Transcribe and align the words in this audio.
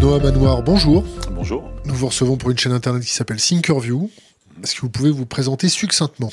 Noah 0.00 0.18
Manoir, 0.18 0.62
bonjour. 0.62 1.04
Bonjour. 1.30 1.70
Nous 1.84 1.94
vous 1.94 2.06
recevons 2.06 2.36
pour 2.36 2.50
une 2.50 2.58
chaîne 2.58 2.72
internet 2.72 3.02
qui 3.02 3.12
s'appelle 3.12 3.36
Thinkerview. 3.36 4.10
Est-ce 4.62 4.74
que 4.74 4.80
vous 4.80 4.90
pouvez 4.90 5.10
vous 5.10 5.26
présenter 5.26 5.68
succinctement 5.68 6.30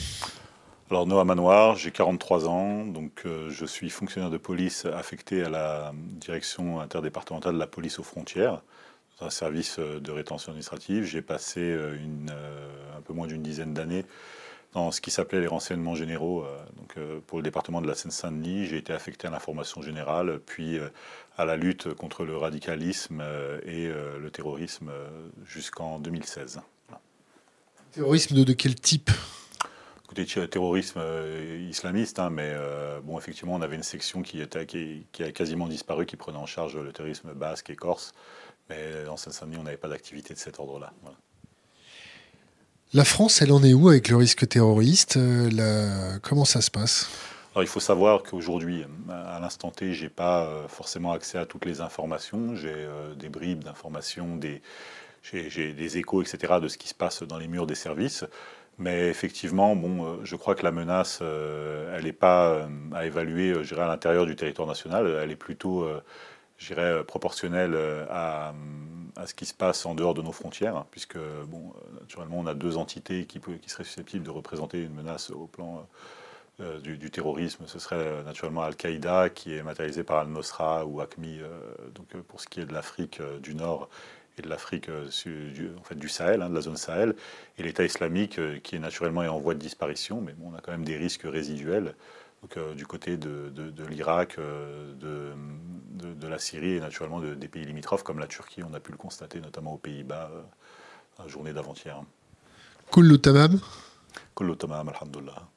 Alors 0.90 1.06
Noah 1.06 1.26
Manoir, 1.26 1.76
j'ai 1.76 1.92
43 1.92 2.48
ans, 2.48 2.86
donc 2.86 3.24
euh, 3.26 3.50
je 3.50 3.66
suis 3.66 3.90
fonctionnaire 3.90 4.32
de 4.32 4.38
police 4.38 4.86
affecté 4.86 5.44
à 5.44 5.50
la 5.50 5.92
direction 5.94 6.80
interdépartementale 6.80 7.56
de 7.56 7.60
la 7.60 7.68
police 7.68 8.00
aux 8.00 8.04
frontières, 8.04 8.64
un 9.22 9.30
service 9.30 9.80
euh, 9.80 10.00
de 10.00 10.12
rétention 10.12 10.54
administrative. 10.54 11.04
J'ai 11.04 11.22
passé 11.22 11.60
euh, 11.60 11.98
une, 11.98 12.32
un 12.98 13.02
peu 13.02 13.14
moins 13.14 13.28
d'une 13.28 13.44
dizaine 13.44 13.74
d'années 13.74 14.06
dans 14.78 14.92
ce 14.92 15.02
qui 15.02 15.10
s'appelait 15.10 15.42
les 15.42 15.48
renseignements 15.48 15.96
généraux. 15.96 16.46
donc, 16.78 16.96
pour 17.26 17.40
le 17.40 17.44
département 17.44 17.82
de 17.82 17.88
la 17.88 17.96
Seine-Saint-Denis, 17.96 18.68
j'ai 18.68 18.78
été 18.78 18.94
affecté 18.94 19.28
à 19.28 19.32
l'information 19.32 19.82
générale, 19.82 20.40
puis 20.46 20.78
à 21.36 21.46
la 21.46 21.58
lutte 21.58 21.94
contre 21.96 22.26
le 22.26 22.38
radicalisme 22.38 23.24
et 23.66 23.88
le 23.88 24.30
terrorisme 24.30 24.92
jusqu'en 25.46 25.98
2016. 25.98 26.62
Terrorisme 27.92 28.44
de, 28.44 28.54
quel 28.54 28.76
type? 28.76 29.10
Écoutez, 30.06 30.48
terrorisme 30.48 31.02
islamiste, 31.68 32.20
hein, 32.20 32.30
mais 32.30 32.54
bon, 33.04 33.18
effectivement, 33.18 33.56
on 33.56 33.62
avait 33.62 33.78
une 33.78 33.84
section 33.84 34.22
qui, 34.22 34.42
était, 34.42 34.68
qui, 34.68 35.24
a 35.24 35.32
quasiment 35.32 35.68
disparu, 35.68 36.06
qui 36.06 36.18
prenait 36.18 36.38
en 36.38 36.46
charge 36.46 36.78
le 36.78 36.94
terrorisme 36.94 37.34
basque 37.34 37.72
et 37.72 37.76
corse. 37.76 38.14
Mais 38.70 39.08
en 39.08 39.18
Seine-Saint-Denis, 39.18 39.58
on 39.58 39.64
n'avait 39.64 39.78
pas 39.78 39.88
d'activité 39.88 40.36
de 40.36 40.40
cet 40.40 40.60
ordre-là. 40.60 40.94
La 42.94 43.04
France, 43.04 43.42
elle 43.42 43.52
en 43.52 43.64
est 43.64 43.74
où 43.74 43.90
avec 43.90 44.08
le 44.08 44.16
risque 44.16 44.48
terroriste 44.48 45.18
la... 45.18 46.20
Comment 46.20 46.46
ça 46.46 46.62
se 46.62 46.72
passe? 46.72 47.10
Alors, 47.54 47.64
il 47.64 47.68
faut 47.68 47.80
savoir 47.80 48.24
qu'aujourd'hui, 48.24 48.86
à 49.10 49.40
l'instant 49.42 49.72
T, 49.72 49.94
j'ai 49.94 50.10
pas 50.10 50.66
forcément 50.70 51.12
accès 51.12 51.38
à 51.38 51.46
toutes 51.46 51.66
les 51.66 51.82
informations. 51.82 52.56
J'ai 52.56 52.88
des 53.20 53.30
bribes 53.30 53.64
d'informations, 53.64 54.38
des, 54.38 54.62
j'ai 55.24 55.74
des 55.74 55.98
échos, 55.98 56.22
etc., 56.22 56.54
de 56.62 56.68
ce 56.68 56.78
qui 56.78 56.88
se 56.88 56.94
passe 56.94 57.24
dans 57.24 57.38
les 57.38 57.48
murs 57.48 57.68
des 57.68 57.76
services. 57.76 58.24
Mais 58.78 59.10
effectivement, 59.10 59.76
bon, 59.76 60.24
je 60.24 60.36
crois 60.36 60.54
que 60.56 60.64
la 60.64 60.72
menace, 60.72 61.22
elle 61.22 62.04
n'est 62.04 62.14
pas 62.14 62.70
à 62.94 63.06
évaluer, 63.06 63.56
je 63.64 63.74
dirais, 63.74 63.82
à 63.82 63.88
l'intérieur 63.88 64.26
du 64.26 64.36
territoire 64.36 64.68
national. 64.68 65.08
Elle 65.22 65.32
est 65.32 65.36
plutôt, 65.36 65.88
je 65.88 66.00
dirais, 66.66 67.04
proportionnelle 67.04 67.78
à, 68.10 68.54
à, 69.16 69.28
ce 69.28 69.34
qui 69.34 69.46
se 69.46 69.54
passe 69.54 69.86
en 69.86 69.94
dehors 69.94 70.14
de 70.14 70.22
nos 70.22 70.32
frontières, 70.32 70.86
puisque, 70.90 71.18
bon, 71.48 71.74
naturellement, 72.00 72.40
on 72.40 72.48
a 72.48 72.54
deux 72.54 72.78
entités 72.78 73.26
qui, 73.26 73.40
qui 73.40 73.70
seraient 73.70 73.84
susceptibles 73.84 74.26
de 74.26 74.32
représenter 74.32 74.82
une 74.82 74.94
menace 74.94 75.30
au 75.30 75.46
plan 75.46 75.88
euh, 76.60 76.80
du, 76.80 77.12
terrorisme, 77.12 77.66
ce 77.68 77.78
serait 77.78 77.98
euh, 77.98 78.24
naturellement 78.24 78.64
Al-Qaïda 78.64 79.30
qui 79.30 79.54
est 79.54 79.62
matérialisé 79.62 80.04
par 80.04 80.18
Al-Nosra 80.18 80.88
ou 80.88 81.02
ACMI, 81.02 81.40
euh, 81.40 81.50
donc 81.94 82.08
pour 82.24 82.42
ce 82.42 82.48
qui 82.48 82.60
est 82.62 82.66
de 82.66 82.74
l'Afrique 82.74 83.22
du 83.44 83.54
Nord 83.54 83.90
et 84.40 84.42
de 84.42 84.50
l'Afrique 84.50 84.90
du, 84.90 85.70
en 85.80 85.84
fait, 85.84 85.94
du 85.94 86.10
Sahel, 86.10 86.42
hein, 86.42 86.50
de 86.50 86.56
la 86.56 86.62
zone 86.62 86.76
Sahel, 86.76 87.14
et 87.60 87.64
l'État 87.64 87.84
islamique 87.84 88.40
qui 88.64 88.76
est 88.76 88.80
naturellement 88.80 89.22
en 89.22 89.40
voie 89.40 89.54
de 89.54 89.60
disparition, 89.60 90.20
mais 90.20 90.34
bon, 90.34 90.52
on 90.52 90.58
a 90.58 90.62
quand 90.62 90.72
même 90.72 90.84
des 90.84 90.98
risques 90.98 91.26
résiduels. 91.26 91.94
Donc, 92.56 92.76
du 92.76 92.86
côté 92.86 93.18
de, 93.18 93.50
de, 93.50 93.86
l'Irak, 93.86 94.38
de, 94.38 95.34
de, 95.92 96.28
la 96.28 96.40
Syrie 96.40 96.74
et 96.76 96.80
naturellement 96.80 97.20
des 97.20 97.48
pays 97.48 97.66
limitrophes 97.66 98.04
comme 98.04 98.20
la 98.20 98.28
Turquie, 98.28 98.64
on 98.64 98.74
a 98.74 98.80
pu 98.80 98.92
le 98.92 98.98
constater 98.98 99.42
notamment 99.42 99.74
aux 99.74 99.78
Pays-Bas 99.78 100.32
la 101.20 101.28
journée 101.28 101.54
d'avant-hier. 101.54 102.02
Kullu 102.92 103.20
tamam 103.20 103.60
Kullu 104.36 104.56
tamam, 104.56 104.90
alhamdulillah. 104.90 105.48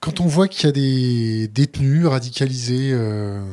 Quand 0.00 0.20
on 0.20 0.26
voit 0.26 0.48
qu'il 0.48 0.66
y 0.66 0.68
a 0.68 0.72
des 0.72 1.48
détenus 1.48 2.06
radicalisés 2.06 2.92
euh, 2.92 3.44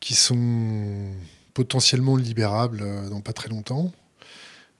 qui 0.00 0.14
sont 0.14 1.12
potentiellement 1.54 2.16
libérables 2.16 2.82
euh, 2.82 3.08
dans 3.08 3.20
pas 3.20 3.32
très 3.32 3.48
longtemps, 3.48 3.92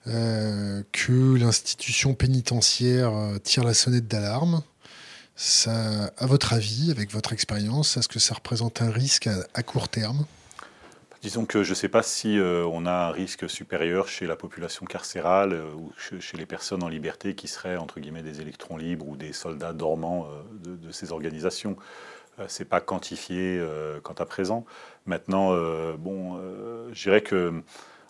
euh, 0.07 0.83
que 0.93 1.37
l'institution 1.37 2.15
pénitentiaire 2.15 3.13
tire 3.43 3.65
la 3.65 3.75
sonnette 3.75 4.09
d'alarme, 4.09 4.63
ça, 5.37 6.13
à 6.19 6.27
votre 6.27 6.53
avis, 6.53 6.91
avec 6.91 7.11
votre 7.11 7.33
expérience, 7.33 7.97
est-ce 7.97 8.09
que 8.09 8.19
ça 8.19 8.35
représente 8.35 8.83
un 8.83 8.91
risque 8.91 9.29
à 9.55 9.63
court 9.63 9.89
terme? 9.89 10.27
Disons 11.23 11.47
que 11.47 11.63
je 11.63 11.71
ne 11.71 11.75
sais 11.77 11.89
pas 11.89 12.03
si 12.03 12.37
euh, 12.37 12.65
on 12.65 12.85
a 12.85 12.91
un 12.91 13.11
risque 13.13 13.49
supérieur 13.49 14.09
chez 14.09 14.27
la 14.27 14.35
population 14.35 14.85
carcérale 14.87 15.53
euh, 15.53 15.73
ou 15.73 15.93
chez 15.97 16.37
les 16.37 16.47
personnes 16.47 16.83
en 16.83 16.89
liberté 16.89 17.37
qui 17.37 17.47
seraient 17.47 17.77
entre 17.77 18.01
guillemets 18.01 18.25
des 18.25 18.41
électrons 18.41 18.77
libres 18.77 19.07
ou 19.07 19.15
des 19.15 19.33
soldats 19.33 19.73
dormants 19.73 20.27
euh, 20.27 20.77
de, 20.77 20.91
ces 20.91 21.13
organisations. 21.13 21.77
c'est 22.49 22.65
pas 22.65 22.81
quantifié 22.81 23.63
quant 24.03 24.15
à 24.15 24.27
présent. 24.27 24.65
Maintenant, 25.07 25.55
bon, 25.97 26.41
je 26.93 27.03
dirais 27.03 27.21
que 27.21 27.63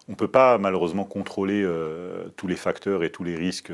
on 0.09 0.15
peut 0.15 0.29
pas 0.29 0.59
malheureusement 0.59 1.05
contrôler 1.05 1.67
tous 2.37 2.47
les 2.47 2.57
facteurs 2.57 3.05
et 3.05 3.11
tous 3.11 3.25
les 3.25 3.37
risques. 3.37 3.73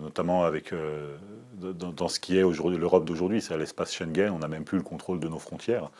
notamment 0.00 0.44
avec 0.44 0.72
dans, 1.54 1.92
dans, 1.92 2.08
ce 2.08 2.20
qui 2.20 2.36
est 2.36 2.42
l'Europe 2.42 3.04
d'aujourd'hui, 3.04 3.40
c'est 3.40 3.56
l'espace 3.56 3.94
Schengen. 3.94 4.30
On 4.30 4.38
n'a 4.38 4.48
même 4.48 4.64
plus 4.64 4.78
le 4.78 4.84
contrôle 4.84 5.20
de 5.20 5.28
nos 5.28 5.38
frontières. 5.38 5.90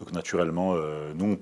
Donc 0.00 0.12
naturellement, 0.12 0.74
euh, 0.74 1.12
nous, 1.14 1.38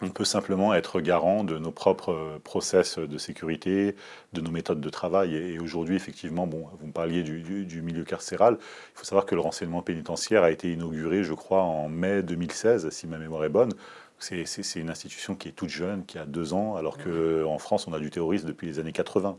on 0.00 0.10
peut 0.10 0.24
simplement 0.24 0.74
être 0.74 1.00
garant 1.00 1.44
de 1.44 1.58
nos 1.58 1.70
propres 1.70 2.12
euh, 2.12 2.38
process 2.42 2.98
de 2.98 3.18
sécurité, 3.18 3.94
de 4.32 4.40
nos 4.40 4.50
méthodes 4.50 4.80
de 4.80 4.90
travail. 4.90 5.36
Et, 5.36 5.58
aujourd'hui, 5.58 5.94
effectivement, 5.94 6.46
bon, 6.46 6.66
vous 6.80 6.86
me 6.86 6.92
parliez 6.92 7.22
du, 7.22 7.82
milieu 7.82 8.04
carcéral. 8.04 8.58
Il 8.60 8.98
faut 8.98 9.04
savoir 9.04 9.26
que 9.26 9.34
le 9.34 9.40
renseignement 9.40 9.82
pénitentiaire 9.82 10.42
a 10.42 10.50
été 10.50 10.72
inauguré, 10.72 11.22
je 11.22 11.34
crois, 11.34 11.62
en 11.62 11.88
mai 11.88 12.22
2016, 12.22 12.90
si 12.90 13.06
ma 13.06 13.18
mémoire 13.18 13.44
est 13.44 13.48
bonne. 13.48 13.72
C'est 14.22 14.76
une 14.76 14.90
institution 14.90 15.34
qui 15.34 15.48
est 15.48 15.52
toute 15.52 15.68
jeune, 15.68 16.04
qui 16.06 16.18
a 16.18 16.24
deux 16.24 16.52
ans, 16.54 16.76
alors 16.76 16.96
qu'en 16.96 17.58
France, 17.58 17.86
on 17.88 17.92
a 17.92 17.98
du 17.98 18.10
terrorisme 18.10 18.46
depuis 18.46 18.66
les 18.66 18.78
années 18.78 18.92
80. 18.92 19.38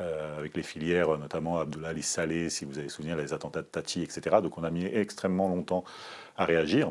Euh, 0.00 0.38
avec 0.38 0.56
les 0.56 0.62
filières, 0.62 1.18
notamment 1.18 1.58
Abdullah 1.58 1.88
Ali 1.88 2.02
Saleh, 2.02 2.48
si 2.48 2.64
vous 2.64 2.78
avez 2.78 2.88
souvenir, 2.88 3.14
les 3.14 3.34
attentats 3.34 3.60
de 3.60 3.66
Tati, 3.66 4.02
etc. 4.02 4.36
Donc 4.42 4.56
on 4.56 4.64
a 4.64 4.70
mis 4.70 4.86
extrêmement 4.86 5.48
longtemps 5.48 5.84
à 6.38 6.46
réagir. 6.46 6.90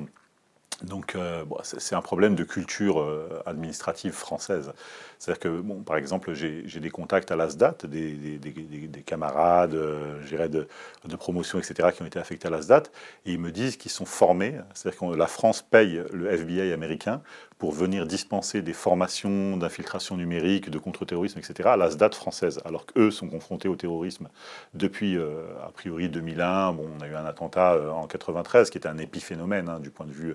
Donc, 0.83 1.15
euh, 1.15 1.45
c'est 1.63 1.95
un 1.95 2.01
problème 2.01 2.35
de 2.35 2.43
culture 2.43 2.99
euh, 2.99 3.41
administrative 3.45 4.13
française. 4.13 4.73
C'est-à-dire 5.21 5.39
que, 5.39 5.61
bon, 5.61 5.83
par 5.83 5.97
exemple, 5.97 6.33
j'ai 6.33 6.79
des 6.79 6.89
contacts 6.89 7.29
à 7.29 7.35
l'ASDAT, 7.35 7.77
des, 7.83 8.39
des, 8.39 9.01
camarades, 9.03 9.75
euh, 9.75 10.47
de, 10.47 11.15
promotion, 11.15 11.59
etc., 11.59 11.89
qui 11.93 12.01
ont 12.01 12.07
été 12.07 12.17
affectés 12.17 12.47
à 12.47 12.49
l'ASDAT, 12.49 12.85
et 13.27 13.33
ils 13.33 13.39
me 13.39 13.51
disent 13.51 13.77
qu'ils 13.77 13.91
sont 13.91 14.05
formés. 14.05 14.55
C'est-à-dire 14.73 14.99
que 14.99 15.15
la 15.15 15.27
France 15.27 15.61
paye 15.61 16.01
le 16.11 16.25
FBI 16.31 16.73
américain 16.73 17.21
pour 17.59 17.71
venir 17.71 18.07
dispenser 18.07 18.63
des 18.63 18.73
formations 18.73 19.55
d'infiltration 19.57 20.17
numérique, 20.17 20.71
de 20.71 20.79
contre-terrorisme, 20.79 21.37
etc., 21.37 21.69
à 21.69 21.77
la 21.77 21.91
SDAT 21.91 22.15
française, 22.15 22.59
alors 22.65 22.87
qu'eux 22.87 23.11
sont 23.11 23.27
confrontés 23.27 23.67
au 23.67 23.75
terrorisme 23.75 24.27
depuis, 24.73 25.15
euh, 25.15 25.43
a 25.63 25.69
priori, 25.71 26.09
2001. 26.09 26.73
Bon, 26.73 26.89
on 26.97 27.03
a 27.03 27.07
eu 27.07 27.13
un 27.13 27.25
attentat 27.25 27.73
euh, 27.73 27.91
en 27.91 28.07
93 28.07 28.71
qui 28.71 28.79
était 28.79 28.89
un 28.89 28.97
épiphénomène 28.97 29.69
hein, 29.69 29.79
du 29.79 29.91
point 29.91 30.07
de 30.07 30.11
vue 30.11 30.33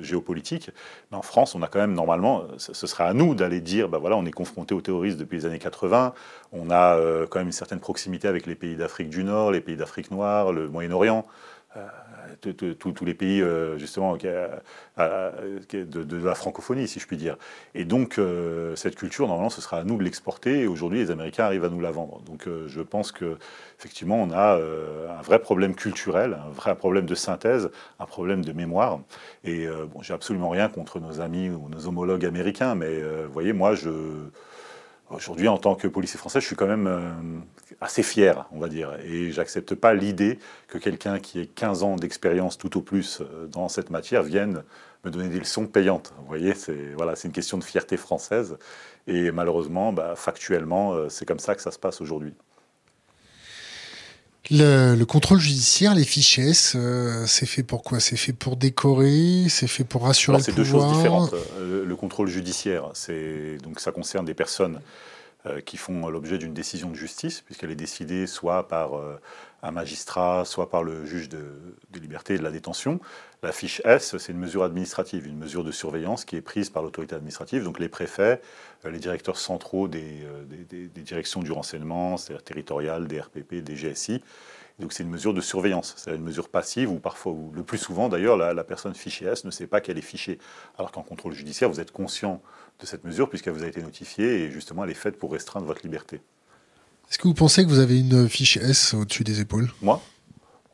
géopolitique. 0.00 0.70
En 1.10 1.22
France, 1.22 1.56
on 1.56 1.62
a 1.62 1.66
quand 1.66 1.80
même, 1.80 1.94
normalement, 1.94 2.44
ce 2.58 2.86
serait 2.86 3.02
à 3.02 3.12
nous 3.12 3.23
d'aller 3.32 3.62
dire, 3.62 3.88
ben 3.88 3.96
voilà, 3.96 4.16
on 4.16 4.26
est 4.26 4.32
confronté 4.32 4.74
au 4.74 4.82
terrorisme 4.82 5.18
depuis 5.18 5.38
les 5.38 5.46
années 5.46 5.58
80, 5.58 6.12
on 6.52 6.68
a 6.70 6.96
euh, 6.96 7.26
quand 7.26 7.38
même 7.38 7.46
une 7.46 7.52
certaine 7.52 7.80
proximité 7.80 8.28
avec 8.28 8.44
les 8.44 8.54
pays 8.54 8.76
d'Afrique 8.76 9.08
du 9.08 9.24
Nord, 9.24 9.52
les 9.52 9.62
pays 9.62 9.76
d'Afrique 9.76 10.10
noire, 10.10 10.52
le 10.52 10.68
Moyen-Orient 10.68 11.24
tous 12.40 13.04
les 13.04 13.14
pays 13.14 13.40
euh, 13.40 13.78
justement 13.78 14.16
de, 14.16 14.48
la 14.98 16.34
francophonie, 16.34 16.88
si 16.88 17.00
je 17.00 17.06
puis 17.06 17.16
dire. 17.16 17.36
Et 17.74 17.84
donc 17.84 18.18
euh, 18.18 18.76
cette 18.76 18.96
culture, 18.96 19.26
normalement, 19.26 19.50
ce 19.50 19.60
sera 19.60 19.78
à 19.78 19.84
nous 19.84 19.96
de 19.98 20.02
l'exporter. 20.02 20.60
Et 20.60 20.66
aujourd'hui, 20.66 20.98
les 20.98 21.10
Américains 21.10 21.44
arrivent 21.44 21.64
à 21.64 21.70
nous 21.70 21.80
la 21.80 21.90
vendre. 21.90 22.20
Donc 22.22 22.46
euh, 22.46 22.66
je 22.68 22.80
pense 22.80 23.12
que 23.12 23.36
effectivement, 23.78 24.16
on 24.22 24.30
a 24.30 24.54
un 24.54 25.22
vrai 25.22 25.38
problème 25.38 25.74
culturel, 25.74 26.38
un 26.46 26.50
vrai 26.50 26.76
problème 26.76 27.06
de 27.06 27.14
synthèse, 27.14 27.70
un 27.98 28.06
problème 28.06 28.44
de 28.44 28.52
mémoire. 28.52 29.00
Et 29.44 29.66
bon, 29.66 30.00
j'ai 30.00 30.14
absolument 30.14 30.48
rien 30.48 30.68
contre 30.68 31.00
nos 31.00 31.20
amis 31.20 31.50
ou 31.50 31.68
nos 31.68 31.86
homologues 31.86 32.24
américains, 32.24 32.74
mais 32.74 33.02
vous 33.02 33.32
voyez, 33.32 33.52
moi, 33.52 33.74
je 33.74 33.90
Aujourd'hui, 35.14 35.46
en 35.46 35.58
tant 35.58 35.76
que 35.76 35.86
policier 35.86 36.18
français, 36.18 36.40
je 36.40 36.46
suis 36.46 36.56
quand 36.56 36.66
même 36.66 36.88
euh, 36.88 37.12
assez 37.80 38.02
fier, 38.02 38.46
on 38.50 38.58
va 38.58 38.68
dire, 38.68 38.96
et 39.04 39.30
j'accepte 39.30 39.74
pas 39.74 39.94
l'idée 39.94 40.38
que 40.66 40.76
quelqu'un 40.76 41.20
qui 41.20 41.40
ait 41.40 41.46
15 41.46 41.82
ans 41.84 41.96
d'expérience 41.96 42.58
tout 42.58 42.76
au 42.76 42.80
plus 42.82 43.20
euh, 43.20 43.46
dans 43.46 43.68
cette 43.68 43.90
matière 43.90 44.24
vienne 44.24 44.64
me 45.04 45.10
donner 45.10 45.28
des 45.28 45.38
leçons 45.38 45.66
payantes. 45.66 46.12
Vous 46.18 46.26
voyez, 46.26 46.54
c'est 46.54 46.92
voilà, 46.96 47.14
une 47.22 47.32
question 47.32 47.58
de 47.58 47.64
fierté 47.64 47.96
française, 47.96 48.56
et 49.06 49.30
malheureusement, 49.30 49.92
bah, 49.92 50.14
factuellement, 50.16 50.94
euh, 50.94 51.08
c'est 51.08 51.26
comme 51.26 51.38
ça 51.38 51.54
que 51.54 51.62
ça 51.62 51.70
se 51.70 51.78
passe 51.78 52.00
aujourd'hui. 52.00 52.34
Le, 54.50 55.02
contrôle 55.04 55.38
judiciaire, 55.38 55.94
les 55.94 56.04
fichiers, 56.04 56.52
c'est 56.54 57.46
fait 57.46 57.62
pour 57.62 57.82
quoi? 57.82 58.00
C'est 58.00 58.16
fait 58.16 58.32
pour 58.32 58.56
décorer 58.56 59.46
C'est 59.48 59.66
fait 59.66 59.84
pour 59.84 60.02
rassurer 60.04 60.38
le 60.38 60.44
pouvoir 60.44 60.56
C'est 60.56 60.62
deux 60.62 60.68
choses 60.68 60.92
différentes. 60.96 61.34
Le, 61.58 61.96
contrôle 61.96 62.28
judiciaire, 62.28 62.90
c'est 62.94 63.58
donc 63.62 63.80
ça 63.80 63.92
concerne 63.92 64.26
des 64.26 64.34
personnes 64.34 64.80
qui 65.66 65.76
font 65.76 66.08
l'objet 66.08 66.38
d'une 66.38 66.54
décision 66.54 66.90
de 66.90 66.94
justice, 66.94 67.40
puisqu'elle 67.40 67.70
est 67.70 67.76
décidée 67.76 68.26
soit 68.26 68.68
par 68.68 68.92
un 69.64 69.70
magistrat, 69.70 70.44
soit 70.44 70.68
par 70.68 70.82
le 70.82 71.06
juge 71.06 71.30
de, 71.30 71.42
liberté 71.98 72.34
et 72.34 72.38
de 72.38 72.42
la 72.42 72.50
détention. 72.50 73.00
La 73.42 73.50
fiche 73.50 73.80
S, 73.84 74.16
c'est 74.18 74.32
une 74.32 74.38
mesure 74.38 74.62
administrative, 74.62 75.26
une 75.26 75.38
mesure 75.38 75.64
de 75.64 75.72
surveillance 75.72 76.26
qui 76.26 76.36
est 76.36 76.42
prise 76.42 76.68
par 76.68 76.82
l'autorité 76.82 77.14
administrative, 77.14 77.64
donc 77.64 77.78
les 77.78 77.88
préfets, 77.88 78.22
euh, 78.22 78.36
les 78.90 78.98
directeurs 78.98 79.38
centraux 79.38 79.86
euh, 79.86 80.44
des, 80.44 80.88
des, 80.88 81.02
directions 81.02 81.42
du 81.42 81.52
renseignement, 81.52 82.16
c'est-à-dire 82.16 82.44
territoriales, 82.44 83.06
des 83.06 83.20
RPP, 83.20 83.56
des 83.56 83.74
GSI. 83.74 84.22
Donc 84.80 84.92
c'est 84.92 85.04
une 85.04 85.10
mesure 85.10 85.32
de 85.32 85.40
surveillance, 85.40 85.94
c'est 85.96 86.14
une 86.14 86.22
mesure 86.22 86.48
passive 86.48 86.90
où 86.90 86.98
parfois, 86.98 87.32
ou 87.32 87.52
le 87.54 87.62
plus 87.62 87.78
souvent 87.78 88.08
d'ailleurs, 88.08 88.36
la, 88.36 88.64
personne 88.64 88.94
fichée 88.94 89.26
S 89.26 89.44
ne 89.44 89.50
sait 89.52 89.68
pas 89.68 89.80
qu'elle 89.80 89.98
est 89.98 90.02
fichée. 90.02 90.38
Alors 90.78 90.90
qu'en 90.90 91.02
contrôle 91.02 91.32
judiciaire, 91.32 91.68
vous 91.68 91.78
êtes 91.78 91.92
conscient 91.92 92.42
de 92.80 92.86
cette 92.86 93.04
mesure 93.04 93.28
puisqu'elle 93.28 93.52
vous 93.52 93.62
a 93.62 93.68
été 93.68 93.80
notifiée 93.82 94.42
et 94.42 94.50
justement 94.50 94.82
elle 94.82 94.90
est 94.90 94.94
faite 94.94 95.16
pour 95.16 95.32
restreindre 95.32 95.66
votre 95.66 95.82
liberté. 95.82 96.20
Est-ce 97.08 97.18
que 97.18 97.28
vous 97.28 97.34
pensez 97.34 97.62
que 97.64 97.68
vous 97.68 97.78
avez 97.78 98.00
une 98.00 98.28
fiche 98.28 98.56
S 98.56 98.94
au-dessus 98.94 99.22
des 99.22 99.40
épaules? 99.40 99.68
Moi? 99.80 100.02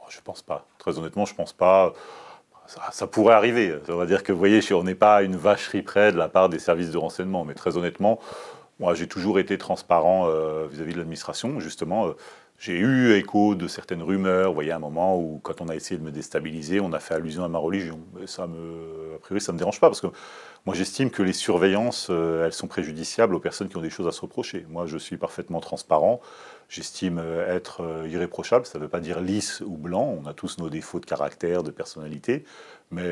Oh, 0.00 0.06
Je 0.08 0.20
pense 0.22 0.40
pas. 0.40 0.66
Très 0.78 0.96
honnêtement, 0.96 1.26
je 1.26 1.34
pense 1.34 1.52
pas. 1.52 1.92
Ça, 2.92 3.06
pourrait 3.06 3.34
arriver. 3.34 3.74
Ça 3.86 3.94
veut 3.94 4.06
dire 4.06 4.22
que, 4.22 4.32
vous 4.32 4.38
voyez, 4.38 4.60
on 4.72 4.84
n'est 4.84 4.94
pas 4.94 5.22
une 5.22 5.36
vacherie 5.36 5.82
près 5.82 6.12
de 6.12 6.16
la 6.16 6.28
part 6.28 6.48
des 6.48 6.60
services 6.60 6.90
de 6.90 6.98
renseignement. 6.98 7.44
Mais 7.44 7.54
très 7.54 7.76
honnêtement, 7.76 8.20
moi, 8.78 8.94
j'ai 8.94 9.08
toujours 9.08 9.38
été 9.40 9.58
transparent 9.58 10.28
euh, 10.28 10.66
vis-à-vis 10.70 10.92
de 10.92 10.98
l'administration. 10.98 11.58
Justement, 11.58 12.06
euh, 12.06 12.16
j'ai 12.58 12.78
eu 12.78 13.14
écho 13.14 13.56
de 13.56 13.66
certaines 13.66 14.02
rumeurs. 14.02 14.50
Vous 14.50 14.54
voyez, 14.54 14.70
à 14.70 14.76
un 14.76 14.80
moment 14.80 15.18
où, 15.18 15.40
quand 15.42 15.60
on 15.60 15.68
a 15.68 15.74
essayé 15.74 15.98
de 15.98 16.04
me 16.04 16.12
déstabiliser, 16.12 16.78
on 16.78 16.92
a 16.92 17.00
fait 17.00 17.14
allusion 17.14 17.42
à 17.42 17.48
ma 17.48 17.58
religion. 17.58 17.98
Ça 18.26 18.46
me, 18.46 19.16
a 19.16 19.18
priori, 19.18 19.40
ça 19.40 19.52
me 19.52 19.58
dérange 19.58 19.80
pas 19.80 19.88
parce 19.88 20.00
que 20.00 20.08
moi, 20.64 20.76
j'estime 20.76 21.10
que 21.10 21.22
les 21.22 21.32
surveillances, 21.32 22.08
euh, 22.10 22.44
elles 22.44 22.52
sont 22.52 22.68
préjudiciables 22.68 23.34
aux 23.34 23.40
personnes 23.40 23.68
qui 23.68 23.78
ont 23.78 23.82
des 23.82 23.90
choses 23.90 24.06
à 24.06 24.12
se 24.12 24.20
reprocher. 24.20 24.64
Moi, 24.68 24.86
je 24.86 24.96
suis 24.98 25.16
parfaitement 25.16 25.60
transparent. 25.60 26.20
J'estime 26.70 27.18
euh, 27.18 27.54
être 27.54 27.82
euh, 27.82 28.08
irréprochable. 28.08 28.64
Ça 28.64 28.78
ne 28.78 28.84
veut 28.84 28.88
pas 28.88 29.00
dire 29.00 29.20
lisse 29.20 29.60
ou 29.60 29.76
blanc. 29.76 30.16
On 30.22 30.26
a 30.26 30.32
tous 30.32 30.56
nos 30.58 30.70
défauts 30.70 31.00
de 31.00 31.04
caractère, 31.04 31.62
de 31.62 31.70
personnalité. 31.70 32.44
Mais 32.92 33.08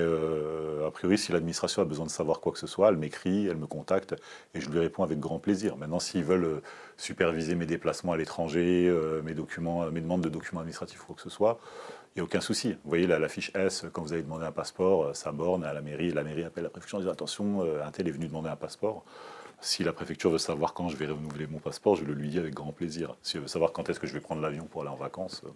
a 0.85 0.91
priori, 0.91 1.19
si 1.19 1.31
l'administration 1.31 1.83
a 1.83 1.85
besoin 1.85 2.05
de 2.05 2.11
savoir 2.11 2.41
quoi 2.41 2.51
que 2.51 2.59
ce 2.59 2.67
soit, 2.67 2.89
elle 2.89 2.97
m'écrit, 2.97 3.47
elle 3.47 3.59
me 3.59 3.69
contacte 3.69 4.17
et 4.53 4.61
je 4.61 4.69
lui 4.71 4.81
réponds 4.81 5.05
avec 5.05 5.21
grand 5.21 5.39
plaisir. 5.39 5.77
Maintenant, 5.77 6.01
s'ils 6.01 6.25
veulent 6.25 6.63
superviser 6.97 7.55
mes 7.55 7.65
déplacements 7.65 8.11
à 8.11 8.17
l'étranger, 8.17 8.93
mes 9.23 9.35
documents, 9.35 9.89
mes 9.93 10.01
demandes 10.01 10.23
de 10.23 10.29
documents 10.29 10.63
administratifs 10.63 11.05
ou 11.05 11.07
quoi 11.07 11.15
que 11.15 11.23
ce 11.23 11.31
soit, 11.31 11.61
il 12.19 12.23
n'y 12.23 12.23
a 12.23 12.25
aucun 12.25 12.41
souci. 12.41 12.73
Vous 12.73 12.89
voyez, 12.89 13.07
la, 13.07 13.29
fiche 13.29 13.53
S, 13.55 13.85
quand 13.93 14.03
vous 14.03 14.13
avez 14.13 14.23
demandé 14.23 14.45
un 14.45 14.51
passeport, 14.51 15.05
euh, 15.05 15.15
ça 15.15 15.31
borne 15.31 15.63
à 15.63 15.73
la 15.73 15.83
mairie. 15.83 16.11
La 16.11 16.25
mairie 16.25 16.43
appelle 16.43 16.65
la 16.65 16.71
préfecture 16.71 16.97
en 16.97 17.01
disant 17.01 17.13
Attention, 17.13 17.63
euh, 17.63 17.87
un 17.87 17.93
tel 17.93 18.09
est 18.09 18.11
venu 18.11 18.27
demander 18.27 18.49
un 18.49 18.57
passeport. 18.57 19.05
Si 19.61 19.83
la 19.83 19.93
préfecture 19.93 20.31
veut 20.31 20.39
savoir 20.39 20.73
quand 20.73 20.89
je 20.89 20.97
vais 20.97 21.07
renouveler 21.07 21.47
mon 21.47 21.59
passeport, 21.59 21.97
je 21.97 22.05
le 22.05 22.15
lui 22.15 22.29
dis 22.29 22.39
avec 22.39 22.55
grand 22.55 22.73
plaisir. 22.73 23.17
Si 23.23 23.37
elle 23.37 23.43
veut 23.43 23.49
savoir 23.49 23.73
quand 23.73 23.89
est-ce 23.91 23.99
que 23.99 24.07
je 24.07 24.13
vais 24.13 24.21
prendre 24.21 24.41
l'avion 24.41 24.65
pour 24.65 24.83
aller 24.83 24.91
en 24.91 24.97
vacances. 24.97 25.43
Euh. 25.45 25.51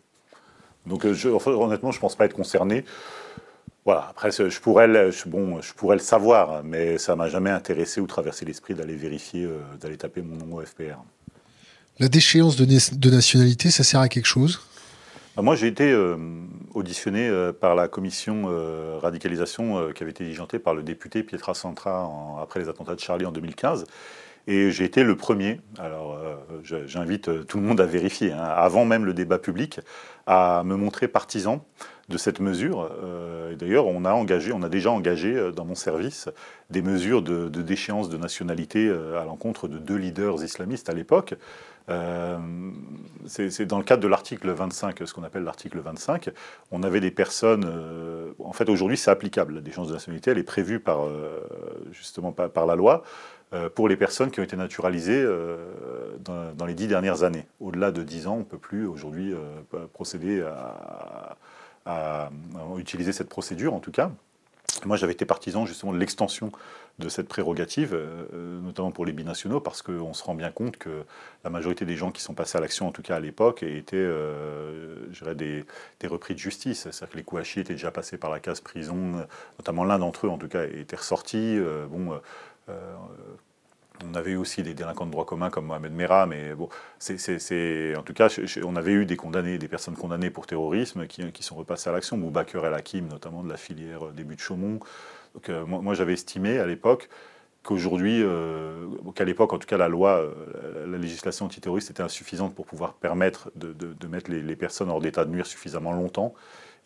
Donc, 0.86 1.10
je, 1.10 1.28
honnêtement, 1.28 1.92
je 1.92 1.98
ne 1.98 2.00
pense 2.00 2.16
pas 2.16 2.24
être 2.24 2.34
concerné. 2.34 2.84
Voilà, 3.84 4.08
après, 4.10 4.30
je 4.32 4.60
pourrais, 4.60 4.86
le, 4.88 5.10
pourrais 5.76 5.96
le 5.96 6.02
savoir, 6.02 6.64
mais 6.64 6.98
ça 6.98 7.14
m'a 7.14 7.28
jamais 7.28 7.50
intéressé 7.50 8.00
ou 8.00 8.06
traversé 8.06 8.44
l'esprit 8.44 8.74
d'aller 8.74 8.96
vérifier, 8.96 9.48
d'aller 9.80 9.96
taper 9.96 10.22
mon 10.22 10.36
nom 10.36 10.56
au 10.56 10.64
FPR. 10.64 10.98
La 11.98 12.08
déchéance 12.08 12.56
de 12.56 13.10
nationalité, 13.10 13.70
ça 13.70 13.84
sert 13.84 14.00
à 14.00 14.08
quelque 14.08 14.26
chose? 14.26 14.60
Moi, 15.40 15.54
j'ai 15.56 15.66
été 15.66 15.90
euh, 15.90 16.16
auditionné 16.74 17.26
euh, 17.26 17.52
par 17.52 17.74
la 17.74 17.88
commission 17.88 18.44
euh, 18.48 18.98
radicalisation 19.00 19.90
qui 19.94 20.02
avait 20.02 20.10
été 20.10 20.24
diligentée 20.24 20.58
par 20.58 20.74
le 20.74 20.82
député 20.82 21.22
Pietra 21.22 21.54
Centra 21.54 22.10
après 22.42 22.60
les 22.60 22.68
attentats 22.68 22.94
de 22.94 23.00
Charlie 23.00 23.24
en 23.24 23.32
2015. 23.32 23.86
Et 24.46 24.70
j'ai 24.70 24.84
été 24.84 25.04
le 25.04 25.16
premier, 25.16 25.60
alors 25.78 26.18
j'invite 26.64 27.46
tout 27.46 27.58
le 27.58 27.62
monde 27.62 27.80
à 27.80 27.86
vérifier, 27.86 28.32
hein, 28.32 28.42
avant 28.42 28.84
même 28.84 29.04
le 29.04 29.14
débat 29.14 29.38
public, 29.38 29.78
à 30.26 30.64
me 30.64 30.74
montrer 30.74 31.06
partisan 31.06 31.64
de 32.08 32.18
cette 32.18 32.40
mesure. 32.40 32.90
D'ailleurs, 33.56 33.86
on 33.86 34.04
a 34.04 34.68
déjà 34.68 34.90
engagé 34.90 35.52
dans 35.54 35.64
mon 35.64 35.76
service 35.76 36.28
des 36.70 36.82
mesures 36.82 37.22
de 37.22 37.62
déchéance 37.62 38.08
de 38.08 38.16
nationalité 38.16 38.90
à 38.90 39.24
l'encontre 39.24 39.68
de 39.68 39.78
deux 39.78 39.94
leaders 39.94 40.42
islamistes 40.42 40.90
à 40.90 40.92
l'époque. 40.92 41.36
Euh, 41.88 42.38
c'est 43.26 43.66
dans 43.66 43.78
le 43.78 43.84
cadre 43.84 44.02
de 44.02 44.08
l'article 44.08 44.50
25, 44.50 45.00
ce 45.04 45.14
qu'on 45.14 45.22
appelle 45.22 45.44
l'article 45.44 45.80
25. 45.80 46.30
On 46.70 46.82
avait 46.82 47.00
des 47.00 47.10
personnes. 47.10 47.64
Euh, 47.66 48.32
en 48.38 48.52
fait, 48.52 48.68
aujourd'hui, 48.68 48.96
c'est 48.96 49.10
applicable. 49.10 49.54
La 49.56 49.60
déchéance 49.60 49.88
de 49.88 49.92
nationalité, 49.92 50.30
elle 50.30 50.38
est 50.38 50.42
prévue 50.42 50.80
par, 50.80 51.04
euh, 51.04 51.40
justement 51.92 52.32
par, 52.32 52.66
la 52.66 52.76
loi 52.76 53.02
pour 53.74 53.86
les 53.86 53.98
personnes 53.98 54.30
qui 54.30 54.40
ont 54.40 54.42
été 54.42 54.56
naturalisées 54.56 55.26
dans, 56.24 56.64
les 56.66 56.72
dix 56.72 56.88
dernières 56.88 57.22
années. 57.22 57.44
Au-delà 57.60 57.92
de 57.92 58.02
dix 58.02 58.26
ans, 58.26 58.36
on 58.36 58.38
ne 58.38 58.44
peut 58.44 58.56
plus 58.56 58.86
aujourd'hui 58.86 59.34
procéder 59.92 60.42
à, 61.84 62.30
utiliser 62.78 63.12
cette 63.12 63.28
procédure, 63.28 63.74
en 63.74 63.80
tout 63.80 63.90
cas. 63.90 64.10
Moi, 64.84 64.96
j'avais 64.96 65.12
été 65.12 65.24
partisan 65.24 65.66
justement 65.66 65.92
de 65.92 65.98
l'extension 65.98 66.50
de 66.98 67.08
cette 67.08 67.28
prérogative, 67.28 67.94
euh, 67.94 68.26
euh, 68.34 68.60
notamment 68.60 68.90
pour 68.90 69.04
les 69.06 69.12
binationaux, 69.12 69.60
parce 69.60 69.82
qu'on 69.82 70.12
se 70.12 70.24
rend 70.24 70.34
bien 70.34 70.50
compte 70.50 70.76
que 70.76 71.04
la 71.44 71.50
majorité 71.50 71.84
des 71.84 71.96
gens 71.96 72.10
qui 72.10 72.22
sont 72.22 72.34
passés 72.34 72.58
à 72.58 72.60
l'action, 72.60 72.86
en 72.86 72.92
tout 72.92 73.02
cas 73.02 73.16
à 73.16 73.20
l'époque, 73.20 73.62
étaient 73.62 73.96
euh, 73.96 75.06
des, 75.34 75.64
des, 76.00 76.06
repris 76.06 76.34
de 76.34 76.38
justice. 76.38 76.82
C'est-à-dire 76.82 77.10
que 77.10 77.16
les 77.16 77.24
Kouachi 77.24 77.60
étaient 77.60 77.74
déjà 77.74 77.90
passés 77.90 78.18
par 78.18 78.30
la 78.30 78.40
case 78.40 78.60
prison, 78.60 79.26
notamment 79.58 79.84
l'un 79.84 79.98
d'entre 79.98 80.26
eux, 80.26 80.30
en 80.30 80.38
tout 80.38 80.48
cas, 80.48 80.64
était 80.64 80.96
ressorti. 80.96 81.58
bon, 81.90 82.20
on 84.04 84.14
avait 84.14 84.32
eu 84.32 84.36
aussi 84.36 84.62
des 84.62 84.74
délinquants 84.74 85.06
de 85.06 85.10
droit 85.10 85.24
commun 85.24 85.50
comme 85.50 85.66
Mohamed 85.66 85.92
Merah, 85.92 86.26
mais 86.26 86.54
bon, 86.54 86.68
c'est, 86.98 87.96
en 87.96 88.02
tout 88.02 88.12
cas, 88.12 88.28
on 88.64 88.76
avait 88.76 88.92
eu 88.92 89.06
des 89.06 89.16
condamnés, 89.16 89.58
des 89.58 89.68
personnes 89.68 89.96
condamnées 89.96 90.30
pour 90.30 90.46
terrorisme 90.46 91.06
qui, 91.06 91.42
sont 91.42 91.56
repassées 91.56 91.90
à 91.90 91.92
l'action. 91.92 92.16
Boubaker 92.18 92.64
El 92.64 92.74
Hakim, 92.74 93.08
notamment 93.08 93.42
de 93.42 93.48
la 93.48 93.56
filière 93.56 94.06
début 94.12 94.36
de 94.36 94.40
Chaumont. 94.40 94.80
Donc, 95.34 95.48
euh, 95.48 95.64
moi, 95.66 95.94
j'avais 95.94 96.12
estimé 96.12 96.58
à 96.58 96.66
l'époque 96.66 97.08
qu'aujourd'hui, 97.62 98.22
euh, 98.22 98.88
qu'à 99.14 99.24
l'époque, 99.24 99.52
en 99.52 99.58
tout 99.58 99.66
cas, 99.66 99.76
la 99.76 99.88
loi, 99.88 100.18
euh, 100.18 100.86
la 100.86 100.98
législation 100.98 101.46
antiterroriste 101.46 101.90
était 101.90 102.02
insuffisante 102.02 102.54
pour 102.54 102.66
pouvoir 102.66 102.94
permettre 102.94 103.50
de, 103.54 104.06
mettre 104.08 104.30
les, 104.30 104.56
personnes 104.56 104.90
hors 104.90 105.00
d'état 105.00 105.24
de 105.24 105.30
nuire 105.30 105.46
suffisamment 105.46 105.92
longtemps, 105.92 106.34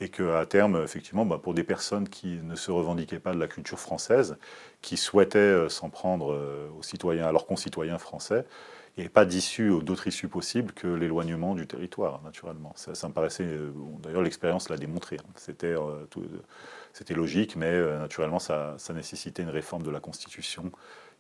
et 0.01 0.11
qu'à 0.11 0.45
terme, 0.45 0.83
effectivement, 0.85 1.25
bah, 1.25 1.41
pour 1.43 1.55
des 1.55 1.65
personnes 1.65 2.09
qui 2.09 2.39
ne 2.43 2.55
se 2.55 2.71
revendiquaient 2.71 3.19
pas 3.19 3.33
de 3.33 3.41
la 3.41 3.49
culture 3.49 3.79
française, 3.79 4.37
qui 4.87 4.97
souhaitaient 4.97 5.69
s'en 5.69 5.91
prendre 5.91 6.39
aux 6.79 6.83
citoyens, 6.83 7.27
à 7.27 7.33
leurs 7.33 7.47
concitoyens 7.47 7.99
français, 7.99 8.45
il 8.97 9.01
n'y 9.01 9.05
avait 9.05 9.13
pas 9.13 9.27
d'issue 9.27 9.83
d'autre 9.83 10.07
issue 10.07 10.29
possible 10.29 10.73
que 10.73 10.87
l'éloignement 10.87 11.55
du 11.55 11.67
territoire, 11.67 12.23
naturellement. 12.23 12.73
Ça, 12.77 13.09
me 13.09 13.13
paraissait, 13.13 13.47
d'ailleurs 14.03 14.23
l'expérience 14.23 14.71
l'a 14.71 14.79
démontré, 14.79 15.19
hein. 15.19 15.33
c'était 15.37 15.75
logique, 17.15 17.57
mais 17.57 17.67
euh, 17.67 17.99
naturellement, 17.99 18.39
ça, 18.39 18.77
nécessitait 18.95 19.43
une 19.43 19.51
réforme 19.51 19.83
de 19.83 19.91
la 19.91 20.01
Constitution 20.01 20.73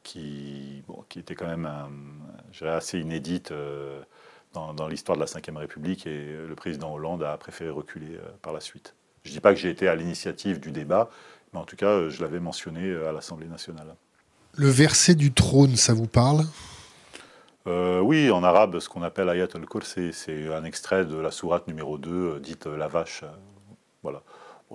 qui, 0.02 0.84
était 1.16 1.34
quand 1.34 1.48
même 1.48 1.68
assez 2.62 2.98
inédite 2.98 3.50
euh, 3.50 4.00
dans, 4.54 4.88
l'histoire 4.88 5.18
de 5.18 5.22
la 5.22 5.26
Ve 5.26 5.56
République, 5.58 6.06
et 6.06 6.34
le 6.48 6.54
président 6.54 6.94
Hollande 6.94 7.24
a 7.24 7.36
préféré 7.36 7.68
reculer 7.68 8.14
euh, 8.16 8.22
par 8.40 8.54
la 8.54 8.60
suite. 8.60 8.94
Je 9.24 9.30
ne 9.30 9.34
dis 9.34 9.40
pas 9.40 9.52
que 9.52 9.60
j'ai 9.60 9.70
été 9.70 9.86
à 9.86 9.96
l'initiative 9.96 10.60
du 10.60 10.70
débat, 10.70 11.10
mais 11.56 11.62
en 11.62 11.64
tout 11.64 11.76
cas, 11.76 12.08
je 12.08 12.22
l'avais 12.22 12.38
mentionné 12.38 12.94
à 12.94 13.12
l'Assemblée 13.12 13.48
nationale. 13.48 13.96
Le 14.54 14.68
verset 14.68 15.14
du 15.14 15.32
trône, 15.32 15.76
ça 15.76 15.94
vous 15.94 16.06
parle? 16.06 16.44
Oui, 17.66 18.30
en 18.30 18.44
arabe, 18.44 18.78
ce 18.78 18.88
qu'on 18.88 19.02
appelle 19.02 19.28
Ayat 19.28 19.48
al-Kursi, 19.52 20.12
c'est 20.12 20.54
un 20.54 20.62
extrait 20.62 21.04
de 21.04 21.16
la 21.16 21.32
sourate 21.32 21.66
numéro 21.66 21.98
2, 21.98 22.38
dite 22.38 22.66
la 22.66 22.86
vache. 22.86 23.24
voilà 24.04 24.22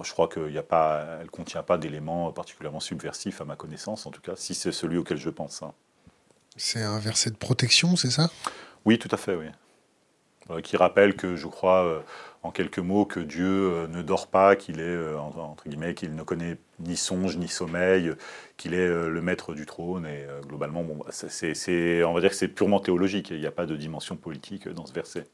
je 0.01 0.11
crois 0.11 0.27
qu'elle 0.27 0.51
ne 0.51 1.27
contient 1.27 1.63
pas 1.63 1.77
d'éléments 1.77 2.31
particulièrement 2.31 2.79
subversifs 2.79 3.41
à 3.41 3.45
ma 3.45 3.55
connaissance, 3.55 4.05
en 4.05 4.11
tout 4.11 4.21
cas, 4.21 4.33
si 4.35 4.53
c'est 4.53 4.71
celui 4.71 4.97
auquel 4.97 5.17
je 5.17 5.29
pense. 5.29 5.61
Hein. 5.63 5.73
C'est 6.55 6.83
un 6.83 7.00
verset 7.00 7.29
de 7.29 7.35
protection, 7.35 7.95
c'est 7.95 8.11
ça? 8.11 8.29
Oui, 8.85 8.97
tout 8.97 9.09
à 9.11 9.17
fait, 9.17 9.35
oui. 9.35 9.47
Euh, 10.50 10.61
qui 10.61 10.77
rappelle 10.77 11.15
que, 11.15 11.35
je 11.35 11.47
crois, 11.47 11.85
euh, 11.85 12.00
en 12.43 12.51
quelques 12.51 12.79
mots, 12.79 13.05
que 13.05 13.19
Dieu 13.19 13.45
euh, 13.45 13.88
ne 13.88 14.01
dort 14.01 14.27
pas, 14.27 14.55
qu'il 14.55 14.79
est, 14.79 15.15
entre 15.15 15.67
guillemets, 15.67 15.93
qu'il 15.93 16.15
ne 16.15 16.24
connaît 16.24 16.57
ni 16.79 16.98
songe 16.98 17.38
ni 17.38 17.48
sommeil, 17.48 18.13
qu'il 18.57 18.74
est 18.74 18.88
le 18.88 19.21
maître 19.21 19.53
du 19.53 19.65
trône. 19.65 20.05
Et 20.05 20.25
globalement, 20.48 20.83
bon, 20.83 20.98
bah, 20.98 21.12
c'est, 21.12 22.03
on 22.03 22.13
va 22.13 22.21
dire 22.21 22.31
que 22.31 22.36
c'est 22.36 22.48
purement 22.48 22.79
théologique. 22.79 23.29
Il 23.29 23.39
n'y 23.39 23.48
a 23.48 23.51
pas 23.51 23.65
de 23.65 23.75
dimension 23.75 24.15
politique 24.15 24.67
dans 24.69 24.86
ce 24.86 24.93
verset, 24.93 25.27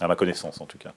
à 0.00 0.08
ma 0.08 0.16
connaissance 0.16 0.60
en 0.60 0.66
tout 0.66 0.78
cas. 0.78 0.92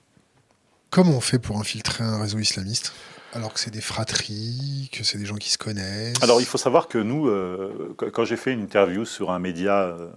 Comment 0.89 1.17
on 1.17 1.21
fait 1.21 1.39
pour 1.39 1.57
infiltrer 1.59 2.03
un 2.03 2.21
réseau 2.21 2.39
islamiste 2.39 2.93
alors 3.33 3.51
que 3.51 3.59
c'est 3.59 3.71
des 3.71 3.81
fratries, 3.81 4.89
que 4.93 5.03
c'est 5.03 5.17
des 5.17 5.25
gens 5.25 5.35
qui 5.35 5.51
se 5.51 5.57
connaissent? 5.57 6.21
Alors 6.21 6.39
il 6.39 6.45
faut 6.45 6.57
savoir 6.57 6.88
que 6.88 6.97
nous, 6.97 7.27
euh, 7.27 7.93
quand 7.97 8.24
j'ai 8.24 8.38
fait 8.38 8.53
une 8.53 8.62
interview 8.62 9.03
sur 9.03 9.31
un 9.31 9.39
média, 9.39 9.81
euh, 9.81 10.07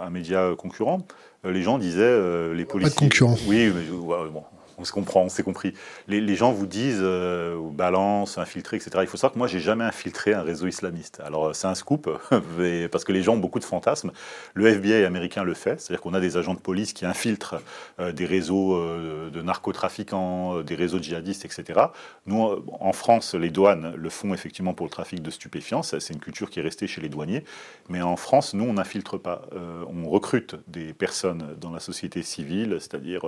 un 0.00 0.10
média 0.10 0.52
concurrent, 0.56 1.04
euh, 1.44 1.50
les 1.50 1.62
gens 1.62 1.78
disaient 1.78 2.54
les 2.54 2.64
policiers. 2.64 2.94
Pas 2.94 2.94
de 2.94 3.00
concurrent. 3.00 3.36
Oui, 3.48 3.72
mais 3.74 3.82
bon, 3.90 4.44
on 4.78 4.84
se 4.84 4.92
comprend, 4.92 5.22
on 5.22 5.28
s'est 5.28 5.42
compris. 5.42 5.74
Les, 6.08 6.34
gens 6.34 6.52
vous 6.52 6.66
disent 6.66 7.00
euh, 7.00 7.58
balance, 7.70 8.38
infiltré, 8.38 8.76
etc. 8.76 8.90
Il 9.00 9.06
faut 9.06 9.16
savoir 9.16 9.32
que 9.32 9.38
moi, 9.38 9.46
j'ai 9.46 9.60
jamais 9.60 9.84
infiltré 9.84 10.34
un 10.34 10.42
réseau 10.42 10.66
islamiste. 10.66 11.20
Alors, 11.24 11.46
euh, 11.46 11.52
c'est 11.52 11.66
un 11.66 11.74
scoop, 11.74 12.10
parce 12.90 13.04
que 13.04 13.12
les 13.12 13.22
gens 13.22 13.34
ont 13.34 13.38
beaucoup 13.38 13.60
de 13.60 13.64
fantasmes. 13.64 14.10
Le 14.54 14.66
FBI 14.66 15.04
américain 15.04 15.44
le 15.44 15.54
fait, 15.54 15.80
c'est-à-dire 15.80 16.00
qu'on 16.00 16.14
a 16.14 16.20
des 16.20 16.36
agents 16.36 16.54
de 16.54 16.60
police 16.60 16.92
qui 16.92 17.06
infiltrent 17.06 17.62
euh, 18.00 18.12
des 18.12 18.26
réseaux 18.26 18.54
de 18.74 19.42
narcotrafiquants, 19.42 20.62
des 20.62 20.74
réseaux 20.74 20.98
djihadistes, 20.98 21.44
etc. 21.44 21.80
Nous, 22.26 22.40
en 22.80 22.92
France, 22.92 23.34
les 23.34 23.50
douanes 23.50 23.94
le 23.96 24.10
font 24.10 24.34
effectivement 24.34 24.74
pour 24.74 24.86
le 24.86 24.90
trafic 24.90 25.22
de 25.22 25.30
stupéfiants. 25.30 25.82
C'est 25.82 26.10
une 26.10 26.20
culture 26.20 26.50
qui 26.50 26.60
est 26.60 26.62
restée 26.62 26.86
chez 26.86 27.00
les 27.00 27.08
douaniers. 27.08 27.44
Mais 27.88 28.02
en 28.02 28.16
France, 28.16 28.54
nous, 28.54 28.64
on 28.64 28.74
n'infiltre 28.74 29.18
pas. 29.18 29.42
on 29.52 30.08
recrute 30.08 30.56
des 30.68 30.92
personnes 30.92 31.56
dans 31.60 31.70
la 31.70 31.80
société 31.80 32.22
civile, 32.22 32.76
c'est-à-dire 32.80 33.22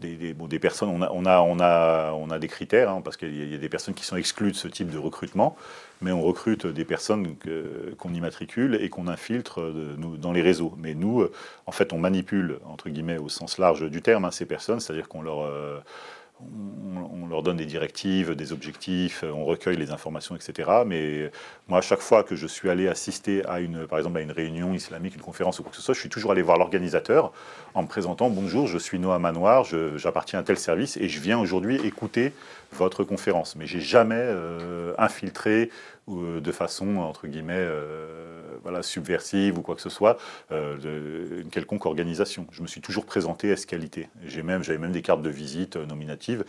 des, 0.00 0.58
personnes, 0.58 0.88
on 0.88 1.02
a, 1.02 1.10
on 1.12 1.24
a, 1.26 1.40
on 1.40 1.60
a, 1.60 2.12
on 2.12 2.30
a 2.30 2.38
des 2.38 2.48
critères, 2.48 2.90
hein, 2.90 3.00
parce 3.04 3.16
qu'il 3.16 3.52
y, 3.52 3.54
a 3.54 3.58
des 3.58 3.68
personnes 3.68 3.94
qui 3.94 4.04
sont 4.04 4.16
exclues 4.16 4.52
de 4.52 4.56
ce 4.56 4.68
type 4.68 4.90
de 4.90 4.98
recrutement, 4.98 5.56
mais 6.00 6.12
on 6.12 6.22
recrute 6.22 6.66
des 6.66 6.84
personnes 6.84 7.36
qu'on 7.98 8.14
immatricule 8.14 8.78
et 8.80 8.88
qu'on 8.88 9.06
infiltre 9.06 9.60
euh, 9.60 9.96
dans 9.96 10.32
les 10.32 10.42
réseaux. 10.42 10.74
Mais 10.78 10.94
nous, 10.94 11.20
euh, 11.20 11.32
en 11.66 11.72
fait, 11.72 11.92
on 11.92 11.98
manipule, 11.98 12.58
entre 12.66 12.88
guillemets, 12.88 13.18
au 13.18 13.28
sens 13.28 13.58
large 13.58 13.88
du 13.88 14.02
terme, 14.02 14.24
hein, 14.24 14.30
ces 14.30 14.46
personnes, 14.46 14.80
c'est-à-dire 14.80 15.08
qu'on 15.08 15.22
leur... 15.22 15.40
Euh, 15.40 15.78
on, 16.42 17.26
leur 17.28 17.44
donne 17.44 17.58
des 17.58 17.66
directives, 17.66 18.34
des 18.34 18.52
objectifs, 18.52 19.22
on 19.22 19.44
recueille 19.44 19.76
les 19.76 19.92
informations, 19.92 20.34
etc. 20.34 20.68
Mais 20.84 21.30
moi, 21.68 21.78
à 21.78 21.80
chaque 21.80 22.00
fois 22.00 22.24
que 22.24 22.34
je 22.34 22.48
suis 22.48 22.68
allé 22.68 22.88
assister 22.88 23.46
à 23.46 23.60
une, 23.60 23.86
par 23.86 23.98
exemple, 23.98 24.18
à 24.18 24.20
une 24.20 24.32
réunion 24.32 24.74
islamique, 24.74 25.14
une 25.14 25.22
conférence 25.22 25.60
ou 25.60 25.62
quoi 25.62 25.70
que 25.70 25.76
ce 25.76 25.82
soit, 25.82 25.94
je 25.94 26.00
suis 26.00 26.08
toujours 26.08 26.32
allé 26.32 26.42
voir 26.42 26.58
l'organisateur 26.58 27.32
en 27.74 27.82
me 27.82 27.86
présentant 27.86 28.30
Bonjour, 28.30 28.66
je 28.66 28.78
suis 28.78 28.98
Noah 28.98 29.20
Manoir, 29.20 29.64
j'appartiens 29.96 30.40
à 30.40 30.42
tel 30.42 30.58
service 30.58 30.96
et 30.96 31.08
je 31.08 31.20
viens 31.20 31.38
aujourd'hui 31.38 31.76
écouter 31.86 32.32
votre 32.72 33.04
conférence. 33.04 33.56
Mais 33.56 33.66
j'ai 33.66 33.80
jamais 33.80 34.16
euh, 34.16 34.94
infiltré 34.98 35.70
euh, 36.08 36.40
de 36.40 36.52
façon, 36.52 36.96
entre 36.96 37.26
guillemets, 37.26 37.54
euh, 37.56 38.29
voilà, 38.62 38.82
subversive 38.82 39.58
ou 39.58 39.62
quoi 39.62 39.74
que 39.74 39.80
ce 39.80 39.88
soit, 39.88 40.18
euh, 40.52 41.42
une 41.42 41.50
quelconque 41.50 41.86
organisation. 41.86 42.46
Je 42.52 42.62
me 42.62 42.66
suis 42.66 42.80
toujours 42.80 43.06
présenté 43.06 43.52
à 43.52 43.56
ce 43.56 43.66
qualité. 43.66 44.08
J'ai 44.24 44.42
même, 44.42 44.62
j'avais 44.62 44.78
même 44.78 44.92
des 44.92 45.02
cartes 45.02 45.22
de 45.22 45.30
visite 45.30 45.76
nominatives 45.76 46.44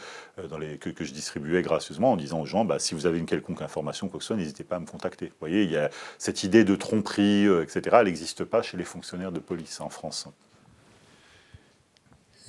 dans 0.49 0.57
les, 0.57 0.77
que, 0.77 1.03
je 1.03 1.13
distribuais 1.13 1.61
gracieusement 1.61 2.13
en 2.13 2.17
disant 2.17 2.41
aux 2.41 2.45
gens, 2.45 2.65
bah, 2.65 2.79
si 2.79 2.95
vous 2.95 3.05
avez 3.05 3.19
une 3.19 3.25
quelconque 3.25 3.61
information, 3.61 4.07
quoi 4.07 4.19
que 4.19 4.23
ce 4.23 4.27
soit, 4.27 4.37
n'hésitez 4.37 4.63
pas 4.63 4.77
à 4.77 4.79
me 4.79 4.85
contacter. 4.85 5.27
Vous 5.27 5.35
voyez, 5.39 5.63
il 5.63 5.71
y 5.71 5.77
a 5.77 5.89
cette 6.17 6.43
idée 6.43 6.63
de 6.63 6.75
tromperie, 6.75 7.45
etc., 7.61 7.81
elle 7.99 8.05
n'existe 8.05 8.43
pas 8.43 8.61
chez 8.61 8.77
les 8.77 8.83
fonctionnaires 8.83 9.31
de 9.31 9.39
police 9.39 9.81
en 9.81 9.89
France. 9.89 10.27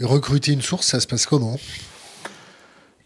recruter 0.01 0.53
une 0.53 0.63
source, 0.63 0.87
ça 0.87 1.01
se 1.01 1.07
passe 1.07 1.27
comment? 1.27 1.59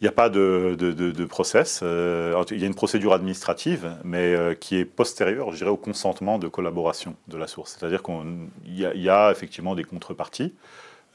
Il 0.00 0.04
n'y 0.04 0.08
a 0.08 0.12
pas 0.12 0.28
de, 0.28 0.76
de, 0.78 1.24
process. 1.24 1.80
Euh, 1.82 2.44
il 2.50 2.60
y 2.60 2.64
a 2.64 2.66
une 2.66 2.74
procédure 2.74 3.14
administrative, 3.14 3.92
mais 4.04 4.34
euh, 4.34 4.54
qui 4.54 4.76
est 4.76 4.84
postérieure, 4.84 5.52
je 5.52 5.56
dirais, 5.56 5.70
au 5.70 5.78
consentement 5.78 6.38
de 6.38 6.48
collaboration 6.48 7.16
de 7.28 7.38
la 7.38 7.46
source. 7.46 7.76
C'est-à-dire 7.78 8.02
qu'il 8.02 8.48
y, 8.66 8.82
y, 8.82 9.08
a 9.08 9.30
effectivement 9.30 9.74
des 9.74 9.84
contreparties. 9.84 10.52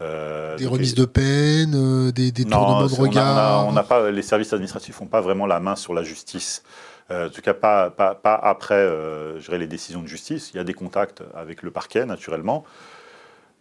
Euh, 0.02 0.58
des 0.58 0.66
remises 0.66 0.96
de 0.96 1.06
peine, 1.06 2.10
des, 2.12 2.32
des 2.32 2.44
tournements 2.44 2.88
de 2.88 2.96
regard. 2.96 3.68
On 3.68 3.72
n'a 3.72 3.84
pas, 3.84 4.10
les 4.10 4.24
services 4.24 4.52
administratifs 4.52 5.00
n'ont 5.00 5.08
pas 5.08 5.22
vraiment 5.22 5.46
la 5.46 5.60
main 5.60 5.76
sur 5.76 5.94
la 5.94 6.02
justice. 6.02 6.64
en 7.12 7.30
tout 7.30 7.42
cas, 7.42 7.54
pas, 7.54 7.92
pas, 7.92 8.16
pas 8.16 8.34
après 8.34 8.84
je 9.38 9.46
dirais, 9.46 9.60
les 9.60 9.68
décisions 9.68 10.02
de 10.02 10.08
justice. 10.08 10.50
Il 10.56 10.58
y 10.58 10.60
a 10.60 10.64
des 10.64 10.74
contacts 10.74 11.22
avec 11.36 11.62
le 11.62 11.70
parquet, 11.70 12.08
naturellement. 12.08 12.64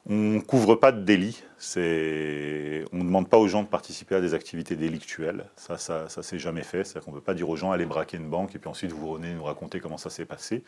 On 0.09 0.15
ne 0.15 0.41
couvre 0.41 0.75
pas 0.75 0.93
de 0.93 1.03
délits. 1.03 1.43
On 1.77 1.79
ne 1.81 3.03
demande 3.03 3.29
pas 3.29 3.37
aux 3.37 3.49
gens 3.49 3.63
de 3.63 3.69
participer 3.69 4.15
à 4.15 4.21
des 4.21 4.35
activités 4.35 4.77
délictuelles. 4.77 5.47
Ça, 5.57 5.79
ça, 5.79 6.09
ça 6.09 6.23
s'est 6.23 6.39
jamais 6.39 6.63
fait. 6.63 6.85
C'est-à-dire 6.85 7.05
qu'on 7.05 7.13
ne 7.13 7.17
peut 7.17 7.23
pas 7.23 7.35
dire 7.35 7.49
aux 7.49 7.57
gens 7.57 7.71
allez 7.73 7.87
braquer 7.87 8.17
une 8.17 8.29
banque 8.29 8.55
et 8.55 8.59
puis 8.59 8.71
ensuite 8.71 8.93
vous 8.93 9.09
revenez 9.09 9.35
nous 9.35 9.45
raconter 9.45 9.81
comment 9.81 9.99
ça 9.99 10.11
s'est 10.11 10.25
passé. 10.25 10.65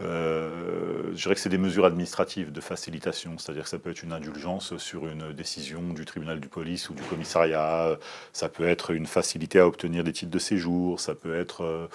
Euh, 0.00 1.12
je 1.14 1.22
dirais 1.22 1.34
que 1.34 1.40
c'est 1.40 1.48
des 1.48 1.58
mesures 1.58 1.84
administratives 1.84 2.50
de 2.50 2.60
facilitation, 2.60 3.38
c'est-à-dire 3.38 3.62
que 3.62 3.68
ça 3.68 3.78
peut 3.78 3.90
être 3.90 4.02
une 4.02 4.12
indulgence 4.12 4.76
sur 4.76 5.06
une 5.06 5.32
décision 5.32 5.80
du 5.92 6.04
tribunal 6.04 6.40
du 6.40 6.48
police 6.48 6.90
ou 6.90 6.94
du 6.94 7.02
commissariat, 7.02 7.96
ça 8.32 8.48
peut 8.48 8.66
être 8.66 8.90
une 8.90 9.06
facilité 9.06 9.60
à 9.60 9.66
obtenir 9.68 10.02
des 10.02 10.12
titres 10.12 10.32
de 10.32 10.38
séjour, 10.40 10.98
ça 10.98 11.14
peut 11.14 11.38
être 11.38 11.62
euh, 11.62 11.86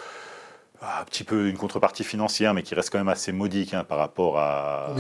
un 0.82 1.04
petit 1.04 1.26
peu 1.26 1.50
une 1.50 1.58
contrepartie 1.58 2.06
financière, 2.06 2.54
mais 2.54 2.64
qui 2.64 2.74
reste 2.74 2.90
quand 2.90 3.00
même 3.00 3.10
assez 3.10 3.34
modique 3.34 3.74
hein, 3.74 3.84
par 3.84 3.98
rapport 3.98 4.40
à, 4.40 4.96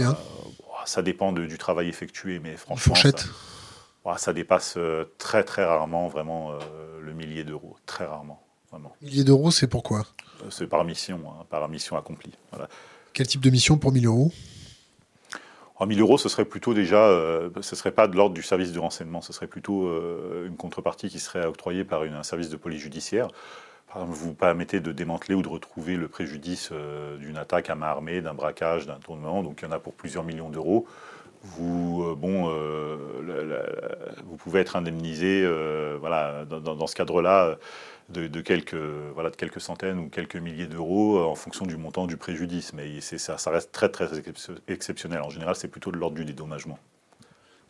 ça 0.85 1.01
dépend 1.01 1.31
du 1.31 1.57
travail 1.57 1.87
effectué, 1.87 2.39
mais 2.39 2.55
franchement, 2.57 2.95
ça, 4.17 4.33
dépasse 4.33 4.75
euh, 4.77 5.05
très 5.17 5.43
très 5.43 5.63
rarement 5.63 6.07
vraiment 6.07 6.51
euh, 6.51 6.57
le 7.01 7.13
millier 7.13 7.43
d'euros, 7.43 7.75
très 7.85 8.05
rarement. 8.05 8.41
Vraiment. 8.71 8.95
Millier 9.01 9.23
d'euros, 9.23 9.49
c'est 9.51 9.67
pourquoi 9.67 10.05
euh, 10.43 10.49
C'est 10.51 10.67
par 10.67 10.83
mission, 10.83 11.19
hein, 11.27 11.45
par 11.49 11.67
mission 11.69 11.97
accomplie. 11.97 12.33
Quel 13.13 13.27
type 13.27 13.41
de 13.41 13.49
mission 13.49 13.77
pour 13.77 13.91
1000 13.91 14.05
euros? 14.05 14.31
En 15.75 15.87
1000 15.87 15.99
euros, 16.01 16.17
ce 16.17 16.29
serait 16.29 16.45
plutôt 16.45 16.73
déjà, 16.73 17.07
ce 17.61 17.75
serait 17.75 17.93
pas 17.93 18.07
de 18.07 18.15
l'ordre 18.15 18.35
du 18.35 18.43
service 18.43 18.73
de 18.73 18.79
renseignement, 18.79 19.21
ce 19.21 19.31
serait 19.31 19.47
plutôt 19.47 19.89
une 20.45 20.57
contrepartie 20.57 21.09
qui 21.09 21.19
serait 21.19 21.45
octroyée 21.45 21.85
par 21.85 22.01
un 22.03 22.21
service 22.21 22.49
de 22.49 22.57
police 22.57 22.81
judiciaire 22.81 23.29
vous 23.95 24.33
permettez 24.33 24.79
de 24.79 24.91
démanteler 24.91 25.35
ou 25.35 25.41
de 25.41 25.47
retrouver 25.47 25.95
le 25.95 26.07
préjudice 26.07 26.69
euh, 26.71 27.17
d'une 27.17 27.37
attaque 27.37 27.69
à 27.69 27.75
main 27.75 27.87
armée, 27.87 28.21
d'un 28.21 28.33
braquage, 28.33 28.85
d'un 28.85 28.99
tournement, 28.99 29.43
donc 29.43 29.59
il 29.61 29.65
y 29.65 29.67
en 29.67 29.71
a 29.71 29.79
pour 29.79 29.93
plusieurs 29.93 30.23
millions 30.23 30.49
d'euros. 30.49 30.85
Vous, 31.41 32.03
euh, 32.03 32.15
bon, 32.15 32.49
euh, 32.49 32.97
vous 34.25 34.35
pouvez 34.37 34.59
être 34.59 34.75
indemnisé, 34.75 35.47
voilà, 35.99 36.45
dans, 36.45 36.87
ce 36.87 36.95
cadre-là, 36.95 37.57
de, 38.09 38.41
quelques, 38.41 38.75
voilà, 39.13 39.29
de 39.29 39.35
quelques 39.35 39.61
centaines 39.61 39.99
ou 39.99 40.09
quelques 40.09 40.35
milliers 40.35 40.67
d'euros 40.67 41.23
en 41.23 41.35
fonction 41.35 41.65
du 41.65 41.77
montant 41.77 42.07
du 42.07 42.17
préjudice. 42.17 42.73
Mais 42.73 43.01
ça, 43.01 43.37
ça 43.37 43.51
reste 43.51 43.71
très 43.71 43.89
très 43.89 44.09
exceptionnel. 44.67 45.21
En 45.21 45.29
général, 45.29 45.55
c'est 45.55 45.67
plutôt 45.67 45.91
de 45.91 45.97
l'ordre 45.97 46.15
du 46.15 46.25
dédommagement. 46.25 46.77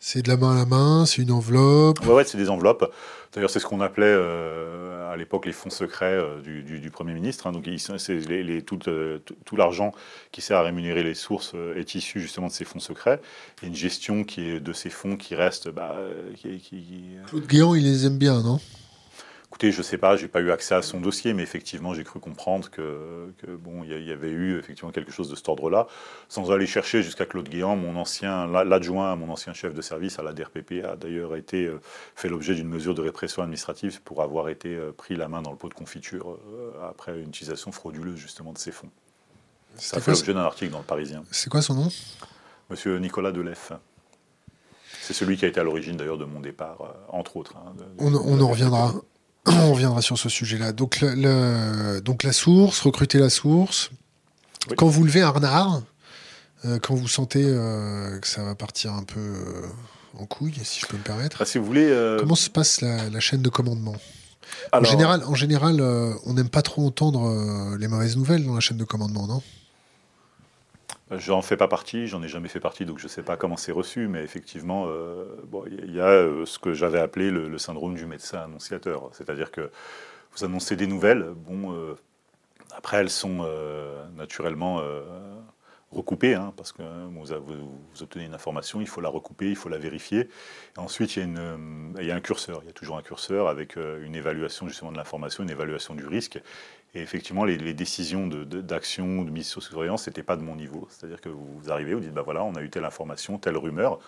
C'est 0.02 0.22
de 0.22 0.28
la 0.28 0.38
main 0.38 0.52
à 0.52 0.54
la 0.54 0.64
main, 0.64 1.04
c'est 1.04 1.20
une 1.20 1.30
enveloppe 1.30 2.00
Ouais, 2.06 2.14
ouais 2.14 2.24
c'est 2.24 2.38
des 2.38 2.48
enveloppes. 2.48 2.90
D'ailleurs, 3.34 3.50
c'est 3.50 3.60
ce 3.60 3.66
qu'on 3.66 3.82
appelait 3.82 4.06
euh, 4.06 5.12
à 5.12 5.16
l'époque 5.18 5.44
les 5.44 5.52
fonds 5.52 5.68
secrets 5.68 6.16
euh, 6.16 6.40
du, 6.40 6.90
Premier 6.90 7.12
ministre. 7.12 7.46
Hein. 7.46 7.52
Donc, 7.52 7.66
les, 7.66 8.62
tout, 8.62 8.78
euh, 8.88 9.18
tout 9.44 9.56
l'argent 9.56 9.92
qui 10.32 10.40
sert 10.40 10.56
à 10.56 10.62
rémunérer 10.62 11.02
les 11.02 11.14
sources 11.14 11.54
est 11.76 11.94
issu 11.94 12.18
justement 12.18 12.46
de 12.46 12.52
ces 12.52 12.64
fonds 12.64 12.80
secrets. 12.80 13.20
Il 13.58 13.64
y 13.64 13.66
a 13.66 13.68
une 13.68 13.76
gestion 13.76 14.24
qui 14.24 14.48
est 14.48 14.58
de 14.58 14.72
ces 14.72 14.88
fonds 14.88 15.16
qui 15.16 15.34
reste. 15.34 15.68
Bah, 15.68 15.94
Claude 17.26 17.46
Guéant, 17.46 17.74
il 17.74 17.84
les 17.84 18.06
aime 18.06 18.16
bien, 18.16 18.42
non? 18.42 18.58
Écoutez, 19.60 19.72
je 19.72 19.82
sais 19.82 19.98
pas, 19.98 20.16
j'ai 20.16 20.26
pas 20.26 20.40
eu 20.40 20.50
accès 20.52 20.74
à 20.74 20.80
son 20.80 21.02
dossier, 21.02 21.34
mais 21.34 21.42
effectivement, 21.42 21.92
j'ai 21.92 22.02
cru 22.02 22.18
comprendre 22.18 22.70
que, 22.70 23.30
bon, 23.58 23.84
il 23.84 23.90
y, 23.90 24.10
avait 24.10 24.30
eu 24.30 24.58
effectivement 24.58 24.90
quelque 24.90 25.12
chose 25.12 25.28
de 25.28 25.36
cet 25.36 25.50
ordre-là, 25.50 25.86
sans 26.30 26.50
aller 26.50 26.66
chercher 26.66 27.02
jusqu'à 27.02 27.26
Claude 27.26 27.46
Guéant, 27.46 27.76
mon 27.76 27.94
ancien, 27.96 28.46
l'adjoint, 28.46 29.16
mon 29.16 29.28
ancien 29.28 29.52
chef 29.52 29.74
de 29.74 29.82
service 29.82 30.18
à 30.18 30.22
la 30.22 30.32
DRPP 30.32 30.82
a 30.82 30.96
d'ailleurs 30.96 31.36
été 31.36 31.66
euh, 31.66 31.78
fait 32.14 32.30
l'objet 32.30 32.54
d'une 32.54 32.70
mesure 32.70 32.94
de 32.94 33.02
répression 33.02 33.42
administrative 33.42 34.00
pour 34.00 34.22
avoir 34.22 34.48
été 34.48 34.74
euh, 34.74 34.92
pris 34.92 35.14
la 35.14 35.28
main 35.28 35.42
dans 35.42 35.50
le 35.50 35.58
pot 35.58 35.68
de 35.68 35.74
confiture 35.74 36.30
euh, 36.30 36.88
après 36.88 37.20
une 37.20 37.28
utilisation 37.28 37.70
frauduleuse 37.70 38.16
justement 38.16 38.54
de 38.54 38.58
ces 38.58 38.72
fonds. 38.72 38.88
Ça 39.76 40.00
fait 40.00 40.12
l'objet 40.12 40.32
d'un 40.32 40.40
article 40.40 40.72
dans 40.72 40.78
le 40.78 40.84
Parisien. 40.84 41.22
C'est 41.32 41.50
quoi 41.50 41.60
son 41.60 41.74
nom? 41.74 41.88
Monsieur 42.70 42.96
Nicolas 42.96 43.30
Delef. 43.30 43.72
C'est 45.02 45.12
celui 45.12 45.36
qui 45.36 45.44
a 45.44 45.48
été 45.48 45.60
à 45.60 45.64
l'origine 45.64 45.98
d'ailleurs 45.98 46.16
de 46.16 46.24
mon 46.24 46.40
départ, 46.40 46.94
entre 47.08 47.36
autres. 47.36 47.56
Hein, 47.58 47.74
on, 47.98 48.14
on 48.14 48.40
en 48.40 48.48
reviendra. 48.48 48.94
On 49.46 49.72
reviendra 49.72 50.02
sur 50.02 50.18
ce 50.18 50.28
sujet-là. 50.28 50.72
Donc, 50.72 51.04
donc 52.04 52.22
la 52.22 52.32
source, 52.32 52.80
recruter 52.80 53.18
la 53.18 53.30
source. 53.30 53.90
Quand 54.76 54.86
vous 54.86 55.04
levez 55.04 55.22
un 55.22 55.30
renard, 55.30 55.82
euh, 56.66 56.78
quand 56.78 56.94
vous 56.94 57.08
sentez 57.08 57.44
euh, 57.44 58.18
que 58.18 58.26
ça 58.26 58.42
va 58.42 58.54
partir 58.54 58.92
un 58.92 59.02
peu 59.02 59.20
euh, 59.20 59.66
en 60.18 60.26
couille, 60.26 60.54
si 60.62 60.80
je 60.80 60.86
peux 60.86 60.96
me 60.96 61.02
permettre. 61.02 61.38
Ah, 61.40 61.46
si 61.46 61.58
vous 61.58 61.64
voulez, 61.64 62.16
Comment 62.18 62.34
se 62.34 62.50
passe 62.50 62.80
la, 62.80 63.20
chaîne 63.20 63.42
de 63.42 63.48
commandement? 63.48 63.96
En 64.72 64.84
général, 64.84 65.22
en 65.24 65.34
général 65.34 65.80
on 66.24 66.34
n'aime 66.34 66.48
pas 66.48 66.62
trop 66.62 66.86
entendre 66.86 67.76
les 67.78 67.88
mauvaises 67.88 68.16
nouvelles 68.16 68.44
dans 68.44 68.54
la 68.54 68.60
chaîne 68.60 68.76
de 68.76 68.84
commandement, 68.84 69.26
non? 69.26 69.42
J'en 71.10 71.42
fais 71.42 71.56
pas 71.56 71.66
partie, 71.66 72.06
j'en 72.06 72.22
ai 72.22 72.28
jamais 72.28 72.48
fait 72.48 72.60
partie, 72.60 72.86
donc 72.86 72.98
je 72.98 73.04
ne 73.04 73.08
sais 73.08 73.24
pas 73.24 73.36
comment 73.36 73.56
c'est 73.56 73.72
reçu, 73.72 74.06
mais 74.06 74.22
effectivement, 74.22 74.84
euh, 74.86 75.24
il 75.66 75.92
y 75.92 76.00
a 76.00 76.06
euh, 76.06 76.46
ce 76.46 76.60
que 76.60 76.72
j'avais 76.72 77.00
appelé 77.00 77.32
le, 77.32 77.58
syndrome 77.58 77.96
du 77.96 78.06
médecin 78.06 78.42
annonciateur, 78.42 79.10
c'est-à-dire 79.12 79.50
que 79.50 79.72
vous 80.32 80.44
annoncez 80.44 80.76
des 80.76 80.86
nouvelles, 80.86 81.32
bon, 81.34 81.74
euh, 81.74 81.96
après 82.70 82.98
elles 82.98 83.10
sont 83.10 83.44
naturellement 84.14 84.80
recoupées, 85.90 86.36
hein, 86.36 86.52
parce 86.56 86.70
que 86.70 86.82
vous, 86.82 87.24
vous, 87.24 88.02
obtenez 88.02 88.26
une 88.26 88.34
information, 88.34 88.80
il 88.80 88.86
faut 88.86 89.00
la 89.00 89.08
recouper, 89.08 89.48
il 89.48 89.56
faut 89.56 89.68
la 89.68 89.78
vérifier, 89.78 90.28
ensuite 90.76 91.16
il 91.16 91.26
y, 92.00 92.04
y 92.06 92.10
a 92.12 92.14
un 92.14 92.20
curseur, 92.20 92.60
il 92.62 92.66
y 92.66 92.70
a 92.70 92.72
toujours 92.72 92.96
un 92.96 93.02
curseur 93.02 93.48
avec 93.48 93.74
une 93.74 94.14
évaluation 94.14 94.68
justement 94.68 94.92
de 94.92 94.96
l'information, 94.96 95.42
une 95.42 95.50
évaluation 95.50 95.96
du 95.96 96.06
risque, 96.06 96.40
et 96.94 97.00
effectivement, 97.00 97.44
les, 97.44 97.74
décisions 97.74 98.26
d'action, 98.26 99.22
de, 99.22 99.30
mise 99.30 99.46
sur 99.46 99.62
surveillance, 99.62 100.04
ce 100.04 100.10
n'était 100.10 100.24
pas 100.24 100.36
de 100.36 100.42
mon 100.42 100.56
niveau. 100.56 100.88
C'est-à-dire 100.90 101.20
que 101.20 101.28
vous 101.28 101.70
arrivez, 101.70 101.94
vous 101.94 102.00
dites, 102.00 102.12
bah 102.12 102.22
voilà, 102.22 102.42
on 102.42 102.54
a 102.56 102.62
eu 102.62 102.70
telle 102.70 102.84
information, 102.84 103.38
telle 103.38 103.56
rumeur. 103.56 104.00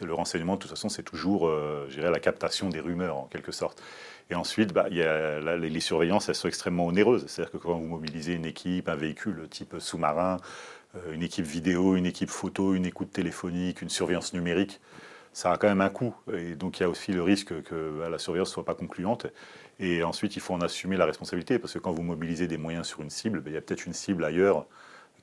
le 0.00 0.14
renseignement, 0.14 0.54
de 0.54 0.60
toute 0.60 0.70
façon, 0.70 0.88
c'est 0.88 1.02
toujours, 1.02 1.46
euh, 1.46 1.86
la 1.94 2.18
captation 2.18 2.70
des 2.70 2.80
rumeurs, 2.80 3.18
en 3.18 3.24
quelque 3.24 3.52
sorte. 3.52 3.82
Et 4.30 4.34
ensuite, 4.34 4.72
bah, 4.72 4.86
y 4.90 5.02
a, 5.02 5.56
les, 5.56 5.80
surveillances, 5.80 6.30
elles 6.30 6.34
sont 6.34 6.48
extrêmement 6.48 6.86
onéreuses. 6.86 7.26
C'est-à-dire 7.26 7.52
que 7.52 7.58
quand 7.58 7.74
vous 7.74 7.86
mobilisez 7.86 8.32
une 8.32 8.46
équipe, 8.46 8.88
un 8.88 8.96
véhicule 8.96 9.46
type 9.50 9.76
sous-marin, 9.78 10.38
euh, 10.96 11.12
une 11.12 11.22
équipe 11.22 11.44
vidéo, 11.44 11.96
une 11.96 12.06
équipe 12.06 12.30
photo, 12.30 12.74
une 12.74 12.86
écoute 12.86 13.12
téléphonique, 13.12 13.82
une 13.82 13.90
surveillance 13.90 14.32
numérique, 14.32 14.80
ça 15.36 15.52
a 15.52 15.58
quand 15.58 15.68
même 15.68 15.82
un 15.82 15.90
coût. 15.90 16.14
Et 16.32 16.54
donc 16.54 16.78
il 16.78 16.82
y 16.82 16.86
a 16.86 16.88
aussi 16.88 17.12
le 17.12 17.22
risque 17.22 17.62
que 17.64 17.98
bah, 17.98 18.08
la 18.08 18.18
surveillance 18.18 18.48
ne 18.48 18.54
soit 18.54 18.64
pas 18.64 18.74
concluante. 18.74 19.26
Et 19.78 20.02
ensuite, 20.02 20.34
il 20.34 20.40
faut 20.40 20.54
en 20.54 20.62
assumer 20.62 20.96
la 20.96 21.04
responsabilité, 21.04 21.58
parce 21.58 21.74
que 21.74 21.78
quand 21.78 21.92
vous 21.92 22.02
mobilisez 22.02 22.48
des 22.48 22.56
moyens 22.56 22.86
sur 22.86 23.02
une 23.02 23.10
cible, 23.10 23.40
bah, 23.40 23.50
il 23.50 23.52
y 23.52 23.58
a 23.58 23.60
peut-être 23.60 23.84
une 23.84 23.92
cible 23.92 24.24
ailleurs 24.24 24.66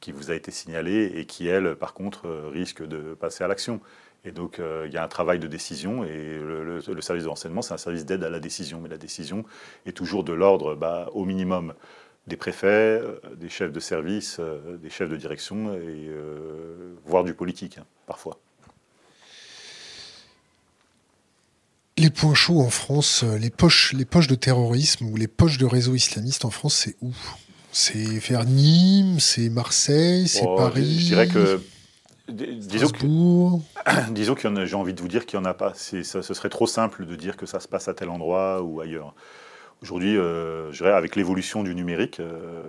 qui 0.02 0.12
vous 0.12 0.30
a 0.30 0.36
été 0.36 0.52
signalée 0.52 1.14
et 1.16 1.26
qui, 1.26 1.48
elle, 1.48 1.76
par 1.76 1.96
contre, 1.96 2.28
euh, 2.28 2.50
risque 2.50 2.86
de 2.86 3.16
passer 3.16 3.44
à 3.44 3.48
l'action. 3.48 3.82
Et 4.24 4.32
donc, 4.32 4.60
euh, 4.60 4.86
il 4.88 4.94
y 4.94 4.98
a 4.98 5.04
un 5.04 5.08
travail 5.08 5.40
de 5.40 5.48
décision, 5.48 6.04
et 6.04 6.38
le, 6.40 6.80
service 7.02 7.24
de 7.24 7.30
renseignement, 7.30 7.64
c'est 7.64 7.74
un 7.74 7.78
service 7.78 8.06
d'aide 8.06 8.24
à 8.24 8.30
la 8.30 8.40
décision. 8.40 8.82
Mais 8.82 8.90
la 8.90 8.98
décision 9.00 9.46
est 9.88 9.98
toujours 9.98 10.24
de 10.24 10.34
l'ordre, 10.34 10.76
bah, 10.76 11.10
au 11.14 11.26
minimum, 11.26 11.74
des 12.28 12.38
préfets, 12.38 13.02
euh, 13.02 13.20
des 13.36 13.50
chefs 13.50 13.72
de 13.72 13.80
service, 13.80 14.40
des 14.80 14.92
chefs 14.92 15.10
de 15.10 15.18
direction, 15.18 15.74
et 15.74 16.12
voire 17.04 17.24
du 17.24 17.34
politique, 17.34 17.80
hein, 17.80 17.86
parfois. 18.06 18.43
Les 22.04 22.10
points 22.10 22.34
chauds 22.34 22.60
en 22.60 22.70
France, 22.70 23.24
euh, 23.24 23.38
les 23.38 23.50
poches, 23.50 23.94
les 23.94 24.04
poches 24.04 24.28
de 24.28 24.36
terrorisme 24.36 25.06
ou 25.06 25.16
les 25.16 25.30
poches 25.30 25.58
de 25.58 25.66
réseaux 25.66 25.96
islamistes 25.96 26.44
en 26.44 26.50
France, 26.50 26.76
c'est 26.76 26.98
où? 27.02 27.14
C'est 27.72 28.20
vers 28.20 28.44
Nîmes, 28.44 29.22
c'est 29.22 29.48
Marseille, 29.48 30.28
c'est 30.28 30.44
oh, 30.46 30.58
Paris. 30.58 31.00
Je 31.00 31.06
dirais 31.06 31.28
que 31.30 31.62
disons 32.28 32.90
que, 32.90 34.12
disons 34.12 34.36
qu'il 34.36 34.52
y 34.52 34.68
j'ai 34.68 34.76
envie 34.76 34.94
de 34.94 35.00
vous 35.00 35.08
dire 35.08 35.26
qu'il 35.26 35.40
n'y 35.40 35.46
en 35.46 35.50
a 35.50 35.54
pas. 35.54 35.74
Ça, 35.76 36.22
ce 36.22 36.34
serait 36.34 36.50
trop 36.50 36.68
simple 36.68 37.06
de 37.06 37.16
dire 37.16 37.38
que 37.38 37.46
ça 37.46 37.62
se 37.62 37.70
passe 37.70 37.88
à 37.88 37.94
tel 37.94 38.10
endroit 38.10 38.62
ou 38.62 38.82
ailleurs. 38.82 39.16
Aujourd'hui, 39.82 40.18
euh, 40.18 40.74
je 40.74 40.84
dirais 40.84 40.92
avec 40.92 41.16
l'évolution 41.16 41.64
du 41.64 41.74
numérique, 41.74 42.20
euh, 42.20 42.64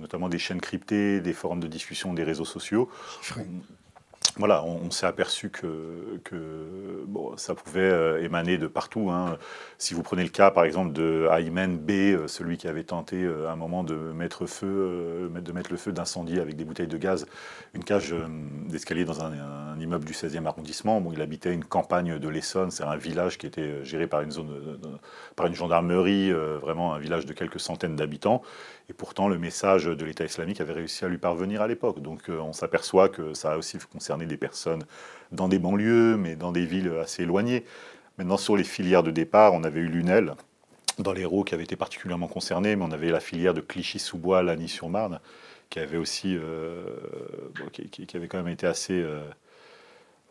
notamment 0.00 0.28
des 0.28 0.38
chaînes 0.38 0.60
cryptées, 0.60 1.20
des 1.20 1.32
forums 1.32 1.60
de 1.60 1.68
discussion, 1.68 2.12
des 2.12 2.24
réseaux 2.24 2.44
sociaux, 2.44 2.90
on, 4.40 4.90
s'est 4.90 5.06
aperçu 5.06 5.50
que, 5.50 6.20
ça 7.36 7.54
pouvait 7.54 7.80
euh, 7.80 8.22
émaner 8.22 8.58
de 8.58 8.66
partout. 8.66 9.10
Hein. 9.10 9.36
Si 9.78 9.94
vous 9.94 10.02
prenez 10.02 10.22
le 10.22 10.28
cas, 10.28 10.50
par 10.50 10.64
exemple, 10.64 10.92
de 10.92 11.28
Ayman 11.30 11.78
B, 11.78 11.90
euh, 11.90 12.28
celui 12.28 12.56
qui 12.56 12.68
avait 12.68 12.84
tenté 12.84 13.22
euh, 13.22 13.48
à 13.48 13.52
un 13.52 13.56
moment 13.56 13.84
de 13.84 13.94
mettre, 13.94 14.42
le 14.42 15.76
feu 15.76 15.92
d'incendie 15.92 16.40
avec 16.40 16.56
des 16.56 16.64
bouteilles 16.64 16.88
de 16.88 16.96
gaz, 16.96 17.26
une 17.74 17.84
cage 17.84 18.14
d'escalier 18.68 19.04
dans 19.04 19.22
un, 19.22 19.78
immeuble 19.78 20.04
du 20.04 20.12
16e 20.12 20.46
arrondissement. 20.46 21.00
Bon, 21.00 21.12
il 21.12 21.20
habitait 21.20 21.52
une 21.52 21.64
campagne 21.64 22.18
de 22.18 22.28
l'Essonne, 22.28 22.70
c'est 22.70 22.82
un 22.82 22.96
village 22.96 23.38
qui 23.38 23.46
était 23.46 23.84
géré 23.84 24.06
par 24.08 24.22
une 24.22 25.54
gendarmerie, 25.54 26.32
vraiment 26.32 26.94
un 26.94 26.98
village 26.98 27.26
de 27.26 27.32
quelques 27.32 27.60
centaines 27.60 27.94
d'habitants. 27.94 28.42
Et 28.90 28.94
pourtant, 28.94 29.28
le 29.28 29.38
message 29.38 29.84
de 29.84 30.04
l'État 30.04 30.24
islamique 30.24 30.60
avait 30.60 30.72
réussi 30.72 31.04
à 31.04 31.08
lui 31.08 31.18
parvenir 31.18 31.60
à 31.60 31.68
l'époque. 31.68 32.00
Donc 32.00 32.22
on 32.28 32.52
s'aperçoit 32.52 33.08
que 33.08 33.34
ça 33.34 33.52
a 33.52 33.56
aussi 33.58 33.76
concerné 33.92 34.24
des 34.26 34.38
personnes 34.38 34.84
dans 35.30 35.48
des 35.48 35.58
banlieues, 35.58 36.16
mais 36.16 36.36
dans 36.36 36.52
des 36.52 36.64
villes 36.64 36.92
assez 37.00 37.24
éloignées. 37.24 37.64
Maintenant, 38.16 38.36
sur 38.36 38.56
les 38.56 38.64
filières 38.64 39.02
de 39.02 39.10
départ, 39.10 39.54
on 39.54 39.62
avait 39.62 39.80
eu 39.80 39.88
Lunel, 39.88 40.34
dans 40.98 41.12
l'Hérault, 41.12 41.44
qui 41.44 41.54
avait 41.54 41.64
été 41.64 41.76
particulièrement 41.76 42.28
concerné, 42.28 42.76
mais 42.76 42.84
on 42.84 42.90
avait 42.90 43.10
la 43.10 43.20
filière 43.20 43.54
de 43.54 43.60
Clichy-sous-Bois, 43.60 44.42
Lagny-sur-Marne, 44.42 45.20
qui 45.70 45.78
avait 45.78 45.96
aussi, 45.96 46.36
euh, 46.36 46.82
qui, 47.72 48.16
avait 48.16 48.28
quand 48.28 48.38
même 48.38 48.48
été 48.48 48.66
assez, 48.66 49.00
euh, 49.00 49.20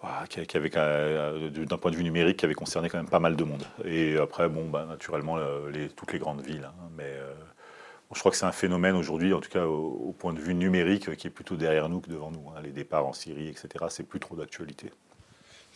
avait, 0.04 0.70
euh, 0.76 1.50
d'un 1.50 1.78
point 1.78 1.92
de 1.92 1.96
vue 1.96 2.04
numérique, 2.04 2.38
qui 2.38 2.46
avait 2.46 2.54
concerné 2.54 2.90
quand 2.90 2.98
même 2.98 3.10
pas 3.10 3.20
mal 3.20 3.36
de 3.36 3.44
monde. 3.44 3.64
Et 3.86 4.18
après, 4.18 4.50
bon, 4.50 4.70
bah, 4.70 4.86
naturellement, 4.88 5.38
toutes 5.96 6.12
les 6.12 6.20
grandes 6.20 6.42
villes, 6.42 6.68
hein, 6.70 6.90
mais 6.98 7.14
je 8.14 8.20
crois 8.20 8.32
que 8.32 8.38
c'est 8.38 8.46
un 8.46 8.52
phénomène 8.52 8.96
aujourd'hui, 8.96 9.34
en 9.34 9.42
tout 9.42 9.50
cas 9.50 9.66
au, 9.66 10.14
point 10.18 10.34
de 10.34 10.40
vue 10.40 10.54
numérique, 10.54 11.16
qui 11.16 11.28
est 11.28 11.32
plutôt 11.32 11.56
derrière 11.56 11.90
nous 11.90 12.00
que 12.00 12.10
devant 12.10 12.32
nous. 12.32 12.50
Hein. 12.50 12.62
Les 12.64 12.72
départs 12.72 13.06
en 13.06 13.14
Syrie, 13.14 13.50
etc., 13.50 13.86
c'est 13.90 14.08
plus 14.08 14.20
trop 14.20 14.36
d'actualité. 14.36 14.92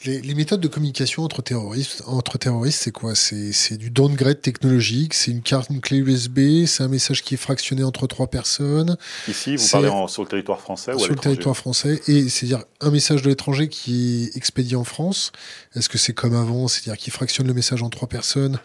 Les, 0.05 0.33
méthodes 0.33 0.61
de 0.61 0.67
communication 0.67 1.23
entre 1.23 1.43
terroristes, 1.43 2.01
entre 2.07 2.39
terroristes, 2.39 2.81
c'est 2.81 2.91
quoi? 2.91 3.13
C'est 3.13 3.77
du 3.77 3.91
downgrade 3.91 4.41
technologique, 4.41 5.13
c'est 5.13 5.29
une 5.29 5.43
carte, 5.43 5.69
une 5.69 5.79
clé 5.79 5.97
USB, 5.97 6.65
c'est 6.65 6.81
un 6.81 6.87
message 6.87 7.21
qui 7.21 7.35
est 7.35 7.37
fractionné 7.37 7.83
entre 7.83 8.07
trois 8.07 8.25
personnes. 8.25 8.97
Ici, 9.27 9.55
vous 9.55 9.67
parlez 9.67 9.89
sur 10.07 10.23
le 10.23 10.27
territoire 10.27 10.59
français 10.59 10.93
ou 10.93 10.99
Sur 10.99 11.09
le 11.09 11.19
territoire 11.19 11.55
français, 11.55 12.01
et 12.07 12.29
c'est-à-dire 12.29 12.63
un 12.79 12.89
message 12.89 13.21
de 13.21 13.29
l'étranger 13.29 13.69
qui 13.69 14.23
est 14.23 14.37
expédié 14.37 14.75
en 14.75 14.83
France. 14.83 15.31
Est-ce 15.75 15.87
que 15.87 15.99
c'est 15.99 16.13
comme 16.13 16.35
avant, 16.35 16.67
c'est-à-dire 16.67 16.97
qu'il 16.97 17.13
fractionne 17.13 17.45
le 17.45 17.53
message 17.53 17.83
en 17.83 17.89
trois 17.89 18.07
personnes, 18.07 18.59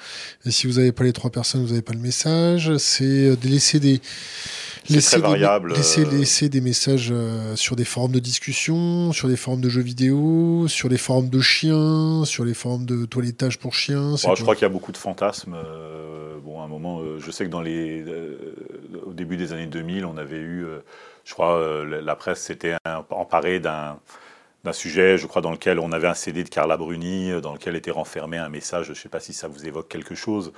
et 0.46 0.50
si 0.50 0.66
vous 0.66 0.74
n'avez 0.74 0.92
pas 0.92 1.04
les 1.04 1.12
trois 1.12 1.30
personnes, 1.30 1.60
vous 1.60 1.70
n'avez 1.70 1.82
pas 1.82 1.92
le 1.92 2.00
message. 2.00 2.74
C'est 2.78 3.04
euh, 3.04 3.36
de 3.36 3.48
laisser 3.48 3.78
des 3.78 4.00
laisser 4.94 5.20
très 5.20 5.28
variable. 5.28 5.70
Des, 5.70 5.76
laisser, 5.76 6.04
euh. 6.04 6.10
laisser, 6.10 6.48
des 6.48 6.60
messages 6.60 7.10
euh, 7.12 7.56
sur 7.56 7.76
des 7.76 7.84
forums 7.84 8.12
de 8.12 8.18
discussion, 8.18 9.12
sur 9.12 9.28
des 9.28 9.36
forums 9.36 9.60
de 9.60 9.68
jeux 9.68 9.82
vidéo, 9.82 10.66
sur 10.68 10.88
les 10.88 10.98
forums 10.98 11.28
de 11.28 11.40
chiens, 11.40 12.24
sur 12.24 12.44
les 12.44 12.54
forums 12.54 12.86
de 12.86 13.04
toilettage 13.04 13.58
pour 13.58 13.74
chiens. 13.74 14.16
je 14.16 14.42
crois 14.42 14.54
qu'il 14.54 14.62
y 14.62 14.66
a 14.66 14.70
beaucoup 14.70 14.92
de 14.92 14.96
fantasmes. 14.96 15.54
Euh, 15.54 16.38
bon, 16.42 16.60
à 16.60 16.64
un 16.64 16.68
moment, 16.68 17.00
je 17.18 17.30
sais 17.30 17.44
que 17.44 17.50
dans 17.50 17.62
les, 17.62 18.04
au 19.04 19.12
début 19.12 19.36
des 19.36 19.52
années 19.52 19.66
2000, 19.66 20.04
on 20.04 20.16
avait 20.16 20.36
eu, 20.38 20.66
je 21.24 21.32
crois, 21.32 21.84
la 21.84 22.16
presse 22.16 22.40
s'était 22.40 22.76
emparée 23.10 23.60
d'un 23.60 23.98
d'un 24.64 24.72
sujet, 24.72 25.16
je 25.16 25.28
crois, 25.28 25.42
dans 25.42 25.52
lequel 25.52 25.78
on 25.78 25.92
avait 25.92 26.08
un 26.08 26.14
CD 26.14 26.42
de 26.42 26.48
Carla 26.48 26.76
Bruni, 26.76 27.40
dans 27.40 27.52
lequel 27.52 27.76
était 27.76 27.92
renfermé 27.92 28.36
un 28.36 28.48
message, 28.48 28.86
je 28.86 28.90
ne 28.90 28.96
sais 28.96 29.08
pas 29.08 29.20
si 29.20 29.32
ça 29.32 29.46
vous 29.46 29.64
évoque 29.64 29.86
quelque 29.86 30.16
chose, 30.16 30.52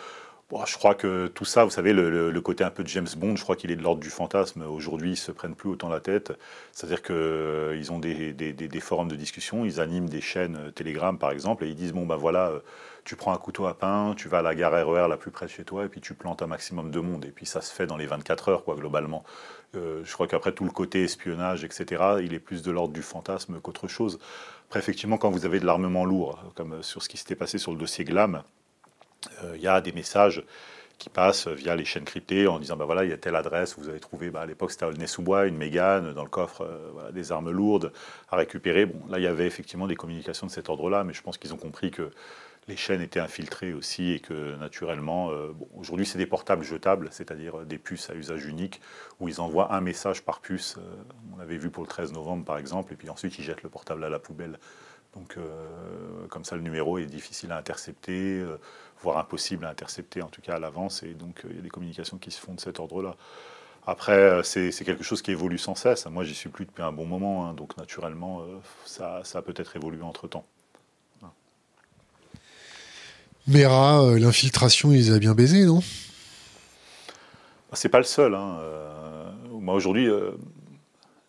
je 0.51 0.79
crois 0.79 0.95
que 0.95 1.27
tout 1.29 1.45
ça, 1.45 1.65
vous 1.65 1.71
savez, 1.71 1.93
le, 1.93 2.41
côté 2.41 2.65
un 2.65 2.71
peu 2.71 2.83
de 2.83 2.89
James 2.89 3.09
Bond, 3.17 3.37
je 3.37 3.43
crois 3.43 3.55
qu'il 3.55 3.71
est 3.71 3.77
de 3.77 3.83
l'ordre 3.83 4.01
du 4.01 4.09
fantasme. 4.09 4.63
Aujourd'hui, 4.63 5.13
ils 5.13 5.17
se 5.17 5.31
prennent 5.31 5.55
plus 5.55 5.69
autant 5.69 5.91
la 5.91 6.01
tête. 6.01 6.33
C'est-à-dire 6.73 7.03
qu'ils 7.03 7.15
euh, 7.15 7.91
ont 7.91 7.99
des, 7.99 8.81
forums 8.81 9.09
de 9.09 9.17
discussion, 9.17 9.67
ils 9.67 9.79
animent 9.81 10.09
des 10.09 10.23
chaînes 10.23 10.57
euh, 10.57 10.71
Telegram, 10.71 11.19
par 11.19 11.33
exemple, 11.33 11.65
et 11.65 11.69
ils 11.69 11.75
disent 11.75 11.93
bon 11.93 12.07
ben 12.07 12.17
voilà, 12.17 12.49
euh, 12.49 12.61
tu 13.05 13.15
prends 13.15 13.35
un 13.35 13.39
couteau 13.39 13.67
à 13.67 13.75
pain, 13.75 14.15
tu 14.17 14.29
vas 14.29 14.39
à 14.39 14.43
la 14.43 14.55
gare 14.55 14.73
RER 14.73 15.05
e 15.05 15.09
la 15.09 15.19
plus 15.19 15.31
près 15.31 15.47
de 15.47 15.51
chez 15.51 15.65
toi, 15.65 15.85
et 15.85 15.89
puis 15.89 16.01
tu 16.01 16.15
plantes 16.15 16.41
un 16.41 16.47
maximum 16.47 16.91
de 16.91 17.01
monde. 17.01 17.27
Et 17.27 17.31
puis 17.31 17.45
ça 17.45 17.61
se 17.61 17.73
fait 17.73 17.87
dans 17.87 17.99
les 17.99 18.07
24 18.07 18.49
heures, 18.49 18.65
globalement. 18.67 19.25
je 19.75 20.13
crois 20.13 20.27
qu'après 20.27 20.53
tout 20.53 20.65
le 20.65 20.71
côté 20.71 21.05
espionnage, 21.05 21.65
etc., 21.65 22.03
il 22.23 22.33
est 22.33 22.39
plus 22.39 22.63
de 22.63 22.71
l'ordre 22.71 22.95
du 22.95 23.03
fantasme 23.03 23.61
qu'autre 23.61 23.87
chose. 23.87 24.19
Après, 24.69 24.81
effectivement, 24.81 25.19
quand 25.19 25.31
vous 25.31 25.45
avez 25.45 25.61
de 25.61 25.67
l'armement 25.67 26.05
lourd, 26.07 26.43
comme 26.55 26.83
sur 26.83 27.03
ce 27.03 27.09
qui 27.09 27.19
s'était 27.19 27.37
passé 27.37 27.59
sur 27.59 27.73
le 27.73 27.79
dossier 27.79 28.05
Glam, 28.05 28.37
euh, 28.37 28.41
il 29.55 29.61
y 29.61 29.67
a 29.67 29.81
des 29.81 29.93
messages 29.93 30.45
qui 30.99 31.09
passent 31.09 31.47
via 31.47 31.77
les 31.77 31.85
chaînes 31.85 32.05
cryptées 32.05 32.49
en 32.49 32.59
disant 32.59 32.77
bah 32.77 32.85
voilà 32.85 33.05
il 33.05 33.11
y 33.11 33.13
a 33.13 33.17
telle 33.17 33.37
adresse 33.37 33.79
vous 33.79 33.89
avez 33.89 34.01
trouvé 34.01 34.31
bah, 34.31 34.41
à 34.41 34.47
l'époque 34.47 34.73
c'était 34.73 34.85
Aulnay-sous-Bois 34.85 35.47
une 35.47 35.57
Mégane 35.57 36.13
dans 36.13 36.25
le 36.25 36.29
coffre 36.29 36.63
euh, 36.63 37.13
des 37.13 37.33
armes 37.33 37.51
lourdes 37.51 37.93
à 38.31 38.37
récupérer. 38.37 38.87
Bon 38.87 39.01
là 39.09 39.19
il 39.19 39.23
y 39.23 39.29
avait 39.29 39.47
effectivement 39.47 39.87
des 39.87 39.95
communications 39.95 40.47
de 40.47 40.53
cet 40.53 40.69
ordre-là 40.69 41.05
mais 41.05 41.13
je 41.13 41.23
pense 41.23 41.39
qu'ils 41.39 41.55
ont 41.55 41.59
compris 41.59 41.93
que 41.93 42.11
les 42.67 42.77
chaînes 42.77 43.01
étaient 43.01 43.21
infiltrées 43.21 43.73
aussi 43.73 44.13
et 44.13 44.21
que 44.21 44.57
naturellement 44.57 45.31
euh, 45.31 45.53
aujourd'hui 45.77 46.05
c'est 46.05 46.19
des 46.19 46.27
portables 46.27 46.65
jetables 46.65 47.09
c'est-à-dire 47.13 47.65
des 47.65 47.79
puces 47.79 48.11
à 48.11 48.15
usage 48.15 48.45
unique 48.45 48.81
où 49.21 49.29
ils 49.29 49.41
envoient 49.41 49.73
un 49.73 49.81
message 49.81 50.23
par 50.23 50.41
puce 50.41 50.79
on 51.37 51.39
avait 51.39 51.59
vu 51.59 51.71
pour 51.71 51.85
le 51.85 51.89
13 51.89 52.13
novembre 52.13 52.45
par 52.45 52.59
exemple 52.59 52.93
et 52.93 52.97
puis 52.97 53.09
ensuite 53.09 53.39
ils 53.39 53.45
jettent 53.45 53.63
le 53.63 53.71
portable 53.71 54.03
à 54.03 54.09
la 54.09 54.19
poubelle 54.19 54.59
donc 55.15 55.37
comme 56.29 56.45
ça 56.45 56.57
le 56.57 56.63
numéro 56.63 56.99
est 56.99 57.07
difficile 57.07 57.53
à 57.53 57.57
intercepter 57.57 58.45
voire 59.03 59.19
impossible 59.19 59.65
à 59.65 59.71
intercepter, 59.71 60.23
en 60.23 60.29
tout 60.29 60.41
cas 60.41 60.55
à 60.55 60.59
l'avance, 60.59 61.03
et 61.03 61.15
donc 61.15 61.43
euh, 61.45 61.49
il 61.51 61.57
y 61.57 61.59
a 61.59 61.63
des 61.63 61.69
communications 61.69 62.19
qui 62.19 62.31
se 62.31 62.41
font 62.41 62.55
de 62.55 62.61
cet 62.61 62.81
ordre-là. 62.81 63.17
Après, 63.87 64.13
euh, 64.13 64.43
c'est 64.43 64.71
quelque 64.85 65.05
chose 65.05 65.23
qui 65.23 65.31
évolue 65.31 65.59
sans 65.59 65.75
cesse. 65.75 66.07
Moi, 66.07 66.25
j'y 66.25 66.35
suis 66.35 66.51
plus 66.51 66.67
depuis 66.67 66.83
un 66.83 66.93
bon 66.93 67.07
moment, 67.07 67.47
hein, 67.47 67.55
donc 67.55 67.77
naturellement, 67.77 68.41
euh, 68.41 68.59
ça, 68.85 69.21
ça 69.25 69.39
a 69.39 69.43
peut-être 69.43 69.77
évolué 69.77 70.03
entre-temps. 70.03 70.45
Mera, 73.47 74.19
l'infiltration, 74.19 74.93
ils 74.93 75.11
a 75.11 75.19
bien 75.19 75.35
baisé, 75.35 75.65
non? 75.65 75.81
C'est 77.73 77.89
pas 77.89 77.97
le 77.97 78.05
seul. 78.05 78.35
Hein. 78.35 78.59
moi, 79.51 79.73
aujourd'hui, 79.73 80.07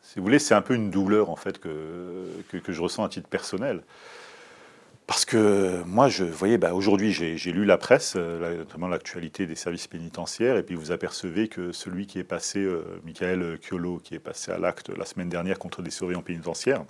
si 0.09 0.17
vous 0.17 0.25
voulez, 0.25 0.39
c'est 0.39 0.55
un 0.55 0.63
peu 0.63 0.73
une 0.73 0.89
douleur, 0.89 1.29
en 1.29 1.35
fait, 1.35 1.59
que, 1.59 2.25
que, 2.51 2.71
je 2.73 2.81
ressens 2.81 3.03
à 3.03 3.09
titre 3.09 3.27
personnel. 3.27 3.83
Parce 5.05 5.23
que 5.23 5.83
moi, 5.85 6.07
je 6.07 6.23
voyez, 6.23 6.57
bah, 6.57 6.73
aujourd'hui, 6.73 7.11
j'ai 7.11 7.51
lu 7.51 7.63
la 7.63 7.77
presse, 7.77 8.15
euh, 8.15 8.57
notamment 8.57 8.87
l'actualité 8.87 9.45
des 9.45 9.53
services 9.53 9.85
pénitentiaires, 9.85 10.57
et 10.57 10.63
puis 10.63 10.73
vous 10.73 10.91
apercevez 10.91 11.47
que 11.47 11.71
celui 11.71 12.07
qui 12.07 12.17
est 12.17 12.23
passé, 12.23 12.57
euh, 12.57 12.81
Michael 13.05 13.59
Chiolo, 13.61 13.99
qui 14.03 14.15
est 14.15 14.19
passé 14.19 14.51
à 14.51 14.57
l'acte 14.57 14.89
la 14.89 15.05
semaine 15.05 15.29
dernière 15.29 15.59
contre 15.59 15.83
des 15.83 15.91
surveillants 15.91 16.23
pénitentiaires, 16.23 16.83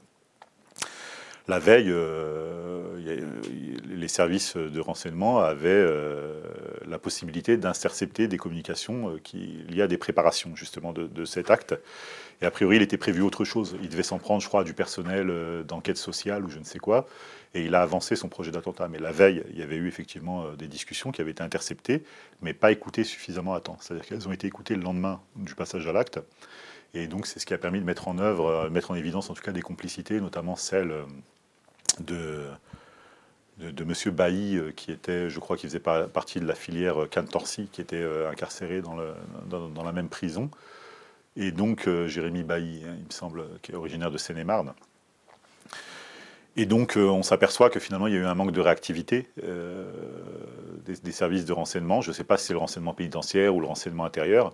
la 1.49 1.60
veille, 1.60 1.89
euh, 1.89 2.95
les 3.86 4.08
services 4.08 4.55
de 4.55 4.79
renseignement 4.79 5.39
avaient 5.39 5.86
la 6.88 6.99
possibilité 6.99 7.58
d'intercepter 7.58 8.27
des 8.27 8.38
communications 8.38 9.17
qui, 9.23 9.65
liées 9.67 9.82
à 9.82 9.88
des 9.88 9.97
préparations 9.97 10.55
justement 10.55 10.93
de, 10.93 11.25
cet 11.25 11.49
acte. 11.49 11.75
Et 12.41 12.45
a 12.45 12.52
priori, 12.52 12.78
il 12.78 12.82
était 12.82 12.97
prévu 12.97 13.21
autre 13.21 13.43
chose. 13.43 13.75
Il 13.82 13.89
devait 13.89 14.04
s'en 14.04 14.17
prendre, 14.17 14.41
je 14.41 14.47
crois, 14.47 14.63
du 14.63 14.73
personnel 14.73 15.32
d'enquête 15.67 15.97
sociale 15.97 16.45
ou 16.45 16.49
je 16.49 16.60
ne 16.60 16.63
sais 16.63 16.80
quoi. 16.80 17.08
Et 17.54 17.65
il 17.65 17.75
a 17.75 17.82
avancé 17.82 18.15
son 18.15 18.30
projet 18.30 18.52
d'attentat. 18.52 18.88
Mais 18.88 18.99
la 18.99 19.12
veille, 19.12 19.43
il 19.52 19.60
y 19.60 19.62
avait 19.62 19.75
eu 19.75 19.88
effectivement 19.88 20.54
des 20.54 20.67
discussions 20.67 21.12
qui 21.12 21.19
avaient 21.19 21.32
été 21.32 21.43
interceptées, 21.43 22.04
mais 22.41 22.54
pas 22.54 22.71
écoutées 22.71 23.04
suffisamment 23.04 23.54
à 23.54 23.60
temps. 23.60 23.78
C'est-à-dire 23.82 24.06
qu'elles 24.06 24.28
ont 24.28 24.32
été 24.32 24.47
écoutées 24.47 24.75
le 24.75 24.84
lendemain 24.84 25.19
du 25.36 25.54
passage 25.54 25.86
à 25.88 25.91
l'acte. 25.91 26.19
Et 26.93 27.08
donc, 27.08 27.28
c'est 27.28 27.39
ce 27.39 27.45
qui 27.45 27.54
a 27.54 27.58
permis 27.58 27.82
de 27.82 27.86
mettre 27.86 28.08
en 28.08 28.17
œuvre, 28.17 28.69
mettre 28.69 28.91
en 28.91 28.95
évidence 28.95 29.30
en 29.30 29.34
tout 29.34 29.43
cas 29.43 29.52
des 29.52 29.62
complicités, 29.62 30.21
notamment 30.21 30.56
celle 30.56 30.93
de 31.99 32.45
de, 33.60 33.84
M. 33.84 34.15
Bailly, 34.15 34.58
euh, 34.58 34.71
qui 34.71 34.91
était, 34.91 35.30
je 35.30 35.39
crois, 35.39 35.58
qui 35.58 35.67
faisait 35.67 35.80
partie 35.80 36.39
de 36.39 36.45
la 36.45 36.56
filière 36.56 37.08
Cantorsi, 37.12 37.67
qui 37.71 37.82
était 37.82 37.97
euh, 37.97 38.30
incarcéré 38.30 38.82
dans, 38.82 39.84
la 39.84 39.91
même 39.91 40.10
prison. 40.10 40.49
Et 41.39 41.52
donc 41.52 41.88
euh, 41.88 42.08
Jérémy 42.08 42.43
Bailly, 42.43 42.84
hein, 42.86 42.93
il 42.99 43.06
me 43.06 43.12
semble, 43.12 43.43
qui 43.62 43.71
est 43.71 43.75
originaire 43.75 44.12
de 44.12 44.17
Seine-et-Marne. 44.17 44.73
Et 46.56 46.65
donc 46.65 46.97
on 46.97 47.23
s'aperçoit 47.23 47.69
que 47.69 47.80
finalement 47.80 48.08
il 48.08 48.13
y 48.13 48.17
a 48.17 48.19
eu 48.19 48.25
un 48.25 48.36
manque 48.36 48.52
de 48.52 48.60
réactivité 48.60 49.30
des, 49.38 51.12
services 51.12 51.45
de 51.45 51.54
renseignement. 51.54 52.02
Je 52.02 52.10
ne 52.10 52.13
sais 52.13 52.25
pas 52.25 52.38
si 52.38 52.47
c'est 52.47 52.54
le 52.54 52.60
renseignement 52.60 52.93
pénitentiaire 52.93 53.56
ou 53.56 53.62
le 53.62 53.67
renseignement 53.67 54.04
intérieur, 54.04 54.54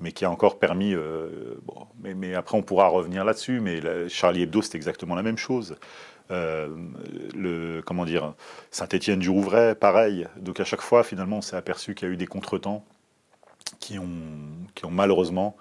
mais 0.00 0.12
qui 0.12 0.24
a 0.24 0.30
encore 0.30 0.58
permis. 0.58 0.94
bon, 0.94 1.86
mais, 2.00 2.34
après 2.34 2.56
on 2.56 2.62
pourra 2.62 2.88
revenir 2.88 3.24
là-dessus. 3.24 3.60
Mais 3.60 3.82
Charlie 4.08 4.42
Hebdo 4.42 4.62
c'est 4.62 4.76
exactement 4.76 5.14
la 5.14 5.22
même 5.22 5.36
chose. 5.36 5.76
Euh, 6.32 6.68
le, 7.34 7.82
comment 7.82 8.04
dire, 8.04 8.34
Saint-Étienne 8.70 9.18
du 9.18 9.28
Rouvray, 9.28 9.74
pareil. 9.74 10.26
Donc 10.36 10.60
à 10.60 10.64
chaque 10.64 10.80
fois, 10.80 11.04
finalement, 11.04 11.38
on 11.38 11.42
s'est 11.42 11.56
aperçu 11.56 11.94
qu'il 11.94 12.08
y 12.08 12.10
a 12.10 12.14
eu 12.14 12.16
des 12.16 12.26
contretemps 12.26 12.84
qui 13.80 13.98
ont, 13.98 14.08
qui 14.74 14.86
ont 14.86 14.90
malheureusement, 14.90 15.56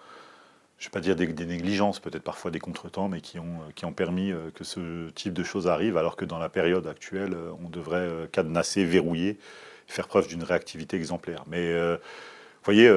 je 0.82 0.88
ne 0.88 0.90
vais 0.90 0.94
pas 0.94 1.00
dire 1.00 1.16
des, 1.16 1.46
négligences, 1.46 2.00
peut-être 2.00 2.24
parfois 2.24 2.50
des 2.50 2.60
contretemps, 2.60 3.08
mais 3.08 3.22
qui 3.22 3.38
ont, 3.38 3.60
qui 3.76 3.86
ont 3.86 3.94
permis 3.94 4.32
euh, 4.32 4.50
que 4.56 4.64
ce 4.64 5.12
type 5.12 5.32
de 5.32 5.44
choses 5.44 5.68
arrive, 5.68 5.96
alors 5.96 6.16
que 6.16 6.26
dans 6.26 6.40
la 6.40 6.50
période 6.50 6.88
actuelle, 6.88 7.36
euh, 7.36 7.52
on 7.64 7.70
devrait 7.70 8.28
cadenasser, 8.32 8.84
verrouiller, 8.84 9.38
faire 9.86 10.08
preuve 10.08 10.28
d'une 10.28 10.44
réactivité 10.44 10.98
exemplaire. 10.98 11.44
Mais 11.48 11.72
vous 11.74 12.00
voyez, 12.64 12.90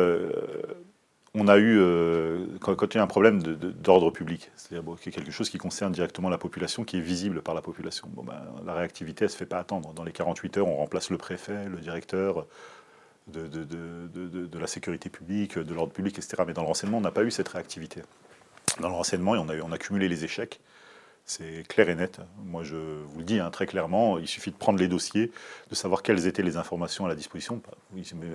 on 1.35 1.49
a 1.49 1.59
eu, 1.59 1.79
euh, 1.79 2.47
quand, 2.61 2.94
il 2.94 2.97
y 2.97 3.01
a 3.01 3.03
un 3.03 3.09
problème 3.09 3.42
d'ordre 3.42 4.11
public, 4.11 4.51
c'est-à-dire 4.55 4.85
quelque 5.03 5.33
chose 5.33 5.51
qui 5.51 5.59
concerne 5.59 5.92
directement 5.92 6.29
la 6.29 6.38
population, 6.38 6.85
qui 6.85 6.99
est 6.99 7.01
visible 7.01 7.42
par 7.42 7.55
la 7.55 7.61
population, 7.61 8.09
bon, 8.09 8.23
ben, 8.23 8.40
la 8.64 8.73
réactivité, 8.73 9.25
elle 9.25 9.29
ne 9.29 9.33
se 9.33 9.37
fait 9.37 9.47
pas 9.47 9.59
attendre. 9.59 9.92
Dans 9.94 10.05
les 10.05 10.12
48 10.12 10.59
heures, 10.59 10.68
on 10.68 10.77
remplace 10.77 11.11
le 11.11 11.18
préfet, 11.18 11.68
le 11.68 11.79
directeur 11.79 12.47
de, 13.27 14.59
la 14.59 14.67
sécurité 14.67 15.09
publique, 15.09 15.59
de 15.59 15.75
l'ordre 15.75 15.93
public, 15.93 16.19
etc. 16.19 16.43
Mais 16.47 16.53
dans 16.53 16.63
le 16.63 16.69
renseignement, 16.69 16.99
on 16.99 17.03
n'a 17.03 17.11
pas 17.11 17.25
eu 17.25 17.31
cette 17.31 17.49
réactivité. 17.49 18.03
Dans 18.81 18.89
le 18.89 18.95
renseignement, 18.95 19.33
on 19.33 19.73
a, 19.73 19.79
cumulé 19.79 20.09
les 20.09 20.25
échecs. 20.25 20.61
C'est 21.27 21.67
clair 21.67 21.89
et 21.89 21.95
net. 21.95 22.21
Moi, 22.45 22.65
je 22.65 22.77
vous 22.77 23.19
le 23.19 23.25
dis 23.25 23.41
hein, 23.41 23.51
très 23.51 23.67
clairement, 23.67 24.19
il 24.19 24.29
suffit 24.29 24.51
de 24.51 24.57
prendre 24.57 24.79
les 24.79 24.89
dossiers, 24.89 25.33
de 25.71 25.75
savoir 25.75 26.03
quelles 26.03 26.27
étaient 26.27 26.43
les 26.43 26.59
informations 26.59 27.07
à 27.07 27.09
la 27.09 27.15
disposition. 27.15 27.63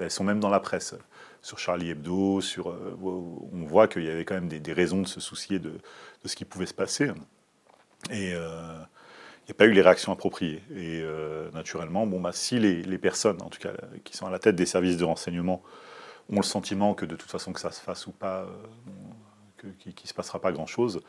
Elles 0.01 0.09
sont 0.09 0.23
même 0.23 0.39
dans 0.39 0.49
la 0.49 0.59
presse, 0.59 0.95
sur 1.43 1.59
Charlie 1.59 1.91
Hebdo, 1.91 2.41
sur, 2.41 2.71
euh, 2.71 2.97
on 3.03 3.63
voit 3.65 3.87
qu'il 3.87 4.05
y 4.05 4.09
avait 4.09 4.25
quand 4.25 4.33
même 4.33 4.47
des, 4.47 4.73
raisons 4.73 5.03
de 5.03 5.07
se 5.07 5.19
soucier 5.19 5.59
de, 5.59 5.73
ce 6.25 6.35
qui 6.35 6.45
pouvait 6.45 6.65
se 6.65 6.73
passer. 6.73 7.11
Et 8.09 8.33
euh, 8.33 8.79
n'y 9.49 9.53
pas 9.53 9.65
eu 9.65 9.71
les 9.71 9.81
réactions 9.81 10.11
appropriées. 10.11 10.63
Et 10.71 11.01
euh, 11.01 11.51
naturellement, 11.51 12.05
bon, 12.07 12.19
bah, 12.19 12.31
si 12.33 12.59
les, 12.59 12.97
personnes, 12.97 13.41
en 13.41 13.49
tout 13.49 13.59
cas, 13.59 13.73
qui 14.03 14.15
sont 14.15 14.25
à 14.25 14.29
la 14.29 14.39
tête 14.39 14.55
des 14.55 14.65
services 14.65 14.97
de 14.97 15.05
renseignement, 15.05 15.61
ont 16.31 16.37
le 16.37 16.43
sentiment 16.43 16.93
que 16.93 17.05
de 17.05 17.15
toute 17.15 17.31
façon, 17.31 17.53
que 17.53 17.59
ça 17.59 17.71
se 17.71 17.81
fasse 17.81 18.07
ou 18.07 18.11
pas, 18.11 18.47
qu'il 19.79 19.93
ne 20.03 20.07
se 20.07 20.13
passera 20.13 20.39
pas 20.39 20.51
grand-chose, 20.51 21.01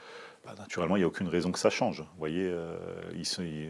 bah, 0.45 0.55
naturellement, 0.59 0.97
il 0.97 1.01
n'y 1.01 1.05
a 1.05 1.09
aucune 1.09 1.29
raison 1.29 1.53
que 1.53 1.59
ça 1.59 1.71
change. 1.71 2.01
Vous 2.01 2.19
voyez, 2.19 2.49
euh, 2.51 2.77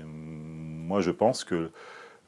moi, 0.05 1.01
je 1.01 1.11
pense 1.11 1.45
que 1.45 1.71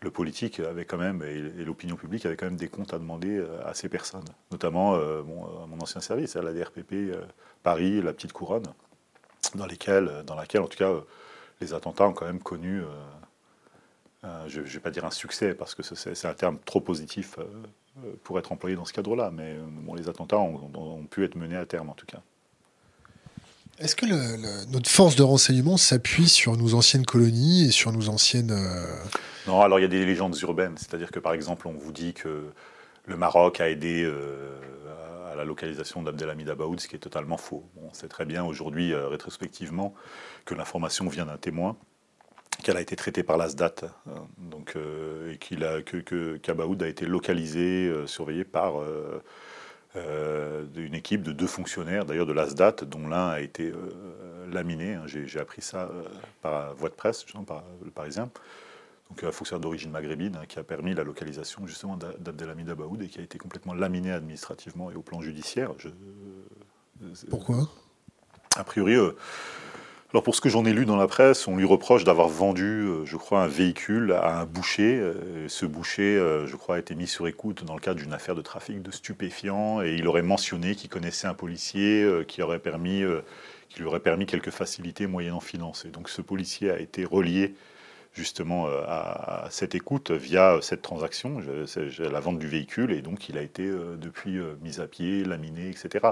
le 0.00 0.10
politique 0.10 0.58
avait 0.60 0.84
quand 0.84 0.98
même, 0.98 1.22
et, 1.22 1.64
l'opinion 1.64 1.96
publique 1.96 2.26
avait 2.26 2.36
quand 2.36 2.46
même 2.46 2.56
des 2.56 2.68
comptes 2.68 2.92
à 2.92 2.98
demander 2.98 3.38
euh, 3.38 3.64
à 3.64 3.74
ces 3.74 3.88
personnes, 3.88 4.24
notamment 4.50 4.96
euh, 4.96 5.20
à 5.20 5.66
mon 5.66 5.80
ancien 5.80 6.00
service, 6.00 6.34
à 6.36 6.42
la 6.42 6.52
DRPP 6.52 7.14
Paris, 7.62 8.02
la 8.02 8.12
Petite 8.12 8.32
Couronne, 8.32 8.66
dans, 9.54 9.66
dans 10.24 10.34
laquelle, 10.34 10.62
en 10.62 10.66
tout 10.66 10.78
cas, 10.78 10.92
les 11.62 11.74
attentats 11.74 12.06
ont 12.06 12.12
quand 12.12 12.26
même 12.26 12.42
connu, 12.42 12.82
je 14.22 14.60
ne 14.60 14.66
vais 14.66 14.80
pas 14.80 14.90
dire 14.90 15.04
un 15.04 15.10
succès, 15.10 15.54
parce 15.54 15.74
que 15.74 15.82
c'est 15.82 16.26
un 16.26 16.34
terme 16.34 16.58
trop 16.64 16.80
positif 16.80 17.38
pour 18.24 18.38
être 18.38 18.52
employé 18.52 18.76
dans 18.76 18.84
ce 18.84 18.92
cadre-là, 18.92 19.30
mais 19.32 19.56
bon, 19.82 19.94
les 19.94 20.08
attentats 20.08 20.38
ont 20.38 21.06
pu 21.10 21.24
être 21.24 21.36
menés 21.36 21.56
à 21.56 21.66
terme, 21.66 21.90
en 21.90 21.94
tout 21.94 22.06
cas. 22.06 22.20
Est-ce 23.78 23.96
que 23.96 24.06
notre 24.70 24.88
force 24.88 25.16
de 25.16 25.22
renseignement 25.22 25.76
s'appuie 25.76 26.28
sur 26.28 26.56
nos 26.56 26.74
anciennes 26.74 27.06
colonies 27.06 27.66
et 27.66 27.70
sur 27.70 27.90
nos 27.90 28.08
anciennes... 28.08 28.52
Euh, 28.52 28.86
non, 29.46 29.60
alors 29.60 29.78
il 29.80 29.82
y 29.82 29.84
a 29.84 29.88
des 29.88 30.04
légendes 30.04 30.38
urbaines. 30.42 30.76
C'est-à-dire 30.76 31.10
que 31.10 31.18
par 31.18 31.32
exemple, 31.32 31.66
on 31.66 31.72
vous 31.72 31.90
dit 31.90 32.12
que 32.12 32.44
le 33.06 33.16
Maroc 33.16 33.60
a 33.60 33.68
aidé 33.68 34.04
euh, 34.04 34.56
à 35.32 35.36
la 35.36 35.44
localisation 35.44 36.02
d'Abdelhamid 36.02 36.48
Abaoud, 36.48 36.80
ce 36.80 36.88
qui 36.88 36.96
est 36.96 37.00
totalement 37.00 37.36
faux. 37.36 37.68
On 37.76 37.92
sait 37.92 38.08
très 38.08 38.24
bien 38.24 38.44
aujourd'hui, 38.44 38.92
euh, 38.92 39.08
rétrospectivement, 39.08 39.94
que 40.44 40.54
l'information 40.54 41.08
vient 41.08 41.26
d'un 41.26 41.38
témoin, 41.38 41.76
qu'elle 42.62 42.76
a 42.76 42.80
été 42.80 42.96
traitée 42.96 43.22
par 43.22 43.36
l'ASDAT, 43.36 43.74
donc, 44.38 44.76
et 44.76 45.38
qu'il 45.38 45.64
a, 45.64 45.82
que, 45.82 46.36
qu'Abaoud 46.36 46.82
a 46.82 46.86
été 46.86 47.06
localisé, 47.06 47.90
surveillé 48.06 48.44
par 48.44 48.74
euh, 49.94 50.64
d'une 50.64 50.94
équipe 50.94 51.22
de 51.22 51.32
deux 51.32 51.46
fonctionnaires, 51.46 52.06
d'ailleurs 52.06 52.24
de 52.24 52.32
l'ASDAT, 52.32 52.76
dont 52.86 53.08
l'un 53.08 53.28
a 53.28 53.40
été 53.40 53.64
euh, 53.64 54.50
laminé. 54.50 54.94
Hein. 54.94 55.02
J'ai 55.04 55.38
appris 55.38 55.60
ça 55.60 55.82
euh, 55.82 56.04
par 56.40 56.74
voie 56.76 56.88
de 56.88 56.94
presse, 56.94 57.26
par 57.46 57.62
le 57.84 57.90
Parisien. 57.90 58.30
Donc 59.12 59.24
un 59.24 59.30
fonctionnaire 59.32 59.60
d'origine 59.60 59.90
maghrébine 59.90 60.36
hein, 60.36 60.46
qui 60.48 60.58
a 60.58 60.64
permis 60.64 60.94
la 60.94 61.04
localisation 61.04 61.66
justement 61.66 61.98
d'Abdelhamid 61.98 62.70
Abaoud 62.70 63.02
et 63.02 63.08
qui 63.08 63.20
a 63.20 63.22
été 63.22 63.36
complètement 63.36 63.74
laminé 63.74 64.10
administrativement 64.10 64.90
et 64.90 64.94
au 64.94 65.02
plan 65.02 65.20
judiciaire. 65.20 65.72
Pourquoi? 67.28 67.68
A 68.56 68.64
priori, 68.64 68.96
alors 70.12 70.22
pour 70.22 70.34
ce 70.34 70.40
que 70.40 70.48
j'en 70.48 70.66
ai 70.66 70.72
lu 70.72 70.86
dans 70.86 70.96
la 70.96 71.06
presse, 71.06 71.46
on 71.46 71.56
lui 71.56 71.64
reproche 71.64 72.04
d'avoir 72.04 72.28
vendu, 72.28 72.64
euh, 72.64 73.04
je 73.06 73.16
crois, 73.16 73.42
un 73.42 73.48
véhicule 73.48 74.12
à 74.12 74.40
un 74.40 74.44
boucher. 74.44 74.98
Euh, 74.98 75.48
ce 75.48 75.64
boucher, 75.64 76.16
euh, 76.16 76.46
je 76.46 76.56
crois, 76.56 76.76
a 76.76 76.78
été 76.78 76.94
mis 76.94 77.06
sur 77.06 77.26
écoute 77.28 77.64
dans 77.64 77.74
le 77.74 77.80
cadre 77.80 78.00
d'une 78.00 78.12
affaire 78.12 78.34
de 78.34 78.42
trafic 78.42 78.82
de 78.82 78.90
stupéfiants 78.90 79.82
et 79.82 79.94
il 79.94 80.06
aurait 80.06 80.22
mentionné 80.22 80.74
qu'il 80.74 80.88
connaissait 80.88 81.26
un 81.26 81.34
policier 81.34 82.06
qui, 82.28 82.40
aurait 82.40 82.58
permis, 82.58 83.02
qui 83.68 83.80
lui 83.80 83.86
aurait 83.86 84.00
permis 84.00 84.24
quelques 84.24 84.50
facilités 84.50 85.06
moyennant 85.06 85.40
finance. 85.40 85.86
donc 85.86 86.08
ce 86.08 86.20
policier 86.20 86.70
a 86.70 86.78
été 86.78 87.04
relié 87.04 87.54
justement 88.14 88.66
à 88.66 89.48
cette 89.50 89.74
écoute 89.74 90.10
via 90.10 90.58
cette 90.60 90.82
transaction, 90.82 91.40
la 91.98 92.20
vente 92.20 92.38
du 92.38 92.46
véhicule, 92.46 92.92
et 92.92 93.00
donc 93.00 93.28
il 93.28 93.38
a 93.38 93.42
été 93.42 93.64
depuis 93.66 94.38
mis 94.60 94.80
à 94.80 94.86
pied, 94.86 95.24
laminé, 95.24 95.70
etc. 95.70 96.08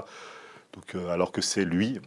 Alors 1.09 1.31
que 1.31 1.41
c'est 1.41 1.65
lui, 1.65 1.99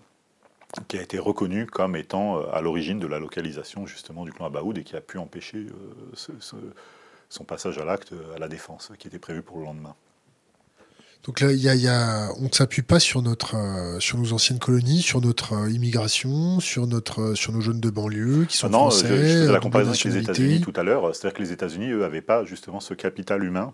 qui 0.89 0.99
a 0.99 1.03
été 1.03 1.19
reconnu 1.19 1.67
comme 1.67 1.97
étant 1.97 2.39
euh, 2.39 2.47
à 2.53 2.61
l'origine 2.61 2.99
de 2.99 3.07
la 3.07 3.19
localisation 3.19 3.87
justement 3.87 4.25
du 4.25 4.33
clan 4.33 4.47
Abaoud 4.47 4.77
et 4.79 4.85
qui 4.85 4.97
a 4.97 5.01
pu 5.01 5.19
empêcher 5.19 5.67
euh, 5.67 6.39
son 7.29 7.45
passage 7.45 7.79
à 7.79 7.85
l'acte 7.85 8.13
euh, 8.13 8.35
à 8.35 8.39
la 8.39 8.49
défense 8.49 8.93
qui 8.99 9.09
était 9.09 9.19
prévu 9.19 9.43
pour 9.43 9.59
le 9.59 9.65
lendemain. 9.65 9.95
Donc 11.25 11.41
là, 11.41 11.53
y 11.53 11.89
a, 11.89 12.29
on 12.39 12.45
ne 12.45 12.53
s'appuie 12.53 12.83
pas 12.83 13.01
sur, 13.01 13.23
notre, 13.23 13.57
sur 13.99 14.19
nos 14.19 14.33
anciennes 14.33 14.59
colonies, 14.59 15.01
sur 15.01 15.23
notre 15.23 15.71
immigration, 15.71 16.61
sur, 16.61 16.87
notre, 16.87 17.35
sur 17.35 17.53
nos 17.53 17.61
jeunes 17.61 17.81
de 17.81 17.91
banlieue 17.91 18.45
qui 18.45 18.59
sont 18.59 18.69
non, 18.69 18.91
français. 18.91 19.09
Je, 19.09 19.15
je 19.15 19.23
faisais 19.23 19.53
la 19.53 19.61
comparaison 19.61 19.91
avec 19.93 20.05
les 20.05 20.17
États-Unis 20.19 20.61
tout 20.61 20.75
à 20.77 20.83
l'heure. 20.83 21.15
C'est-à-dire 21.15 21.37
que 21.37 21.43
les 21.43 21.53
États-Unis, 21.53 21.91
eux, 21.93 22.01
n'avaient 22.01 22.21
pas 22.21 22.45
justement 22.45 22.81
ce 22.81 22.93
capital 22.93 23.43
humain 23.43 23.73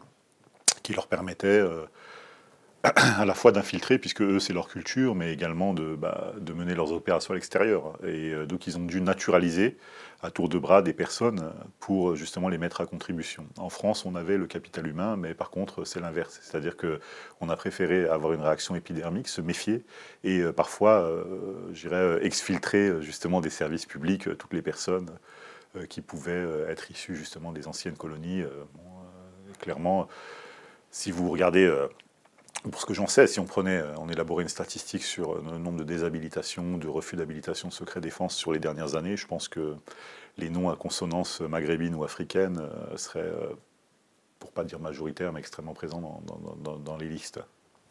qui 0.82 0.92
leur 0.92 1.08
permettait 1.08 1.60
à 2.82 3.24
la 3.24 3.34
fois 3.34 3.52
d'infiltrer, 3.52 3.98
puisque 3.98 4.22
eux 4.22 4.40
c'est 4.40 4.52
leur 4.52 4.68
culture, 4.68 5.14
mais 5.14 5.32
également 5.32 5.74
de, 5.74 5.94
bah, 5.96 6.32
de, 6.40 6.52
mener 6.52 6.74
leurs 6.74 6.92
opérations 6.92 7.32
à 7.32 7.34
l'extérieur. 7.34 7.98
Et 8.04 8.32
euh, 8.32 8.46
donc 8.46 8.66
ils 8.66 8.78
ont 8.78 8.84
dû 8.84 9.00
naturaliser 9.00 9.76
à 10.22 10.30
tour 10.30 10.48
de 10.48 10.58
bras 10.58 10.82
des 10.82 10.92
personnes 10.92 11.52
pour 11.78 12.14
justement 12.14 12.48
les 12.48 12.58
mettre 12.58 12.80
à 12.80 12.86
contribution. 12.86 13.46
En 13.58 13.70
France, 13.70 14.04
on 14.04 14.14
avait 14.14 14.36
le 14.36 14.46
capital 14.46 14.86
humain, 14.86 15.16
mais 15.16 15.34
par 15.34 15.50
contre 15.50 15.84
c'est 15.84 16.00
l'inverse, 16.00 16.40
c'est-à-dire 16.42 16.76
que 16.76 17.00
on 17.40 17.48
a 17.48 17.56
préféré 17.56 18.06
avoir 18.06 18.32
une 18.32 18.42
réaction 18.42 18.74
épidermique, 18.74 19.28
se 19.28 19.40
méfier 19.40 19.84
et 20.24 20.40
euh, 20.40 20.52
parfois, 20.52 21.02
euh, 21.02 21.72
j'irais 21.72 22.24
exfiltrer 22.24 23.00
justement 23.02 23.40
des 23.40 23.50
services 23.50 23.86
publics 23.86 24.36
toutes 24.36 24.52
les 24.52 24.62
personnes 24.62 25.10
qui 25.88 26.00
pouvaient 26.00 26.64
être 26.68 26.90
issues 26.90 27.14
justement 27.14 27.52
des 27.52 27.68
anciennes 27.68 27.96
colonies. 27.96 28.42
clairement, 29.60 30.08
si 30.90 31.12
vous 31.12 31.30
regardez 31.30 31.72
pour 32.62 32.80
ce 32.80 32.86
que 32.86 32.94
j'en 32.94 33.06
sais, 33.06 33.26
si 33.26 33.40
on 33.40 33.46
prenait, 33.46 33.78
euh, 33.78 33.94
on 33.98 34.08
élaborait 34.08 34.42
une 34.42 34.48
statistique 34.48 35.02
sur 35.02 35.32
euh, 35.32 35.42
le 35.52 35.58
nombre 35.58 35.78
de 35.78 35.84
déshabilitations, 35.84 36.76
de 36.76 36.88
refus 36.88 37.16
d'habilitation 37.16 37.70
secret 37.70 38.00
défense 38.00 38.36
sur 38.36 38.52
les 38.52 38.58
dernières 38.58 38.96
années, 38.96 39.16
je 39.16 39.26
pense 39.26 39.48
que 39.48 39.76
les 40.36 40.50
noms 40.50 40.68
à 40.68 40.76
consonance 40.76 41.40
maghrébine 41.40 41.94
ou 41.94 42.04
africaine 42.04 42.60
euh, 42.60 42.96
seraient 42.96 43.32
pour 44.38 44.52
pas 44.52 44.64
dire 44.64 44.78
majoritaire, 44.78 45.32
mais 45.32 45.40
extrêmement 45.40 45.74
présent 45.74 46.22
dans, 46.62 46.76
dans, 46.76 46.96
les 46.96 47.08
listes. 47.08 47.40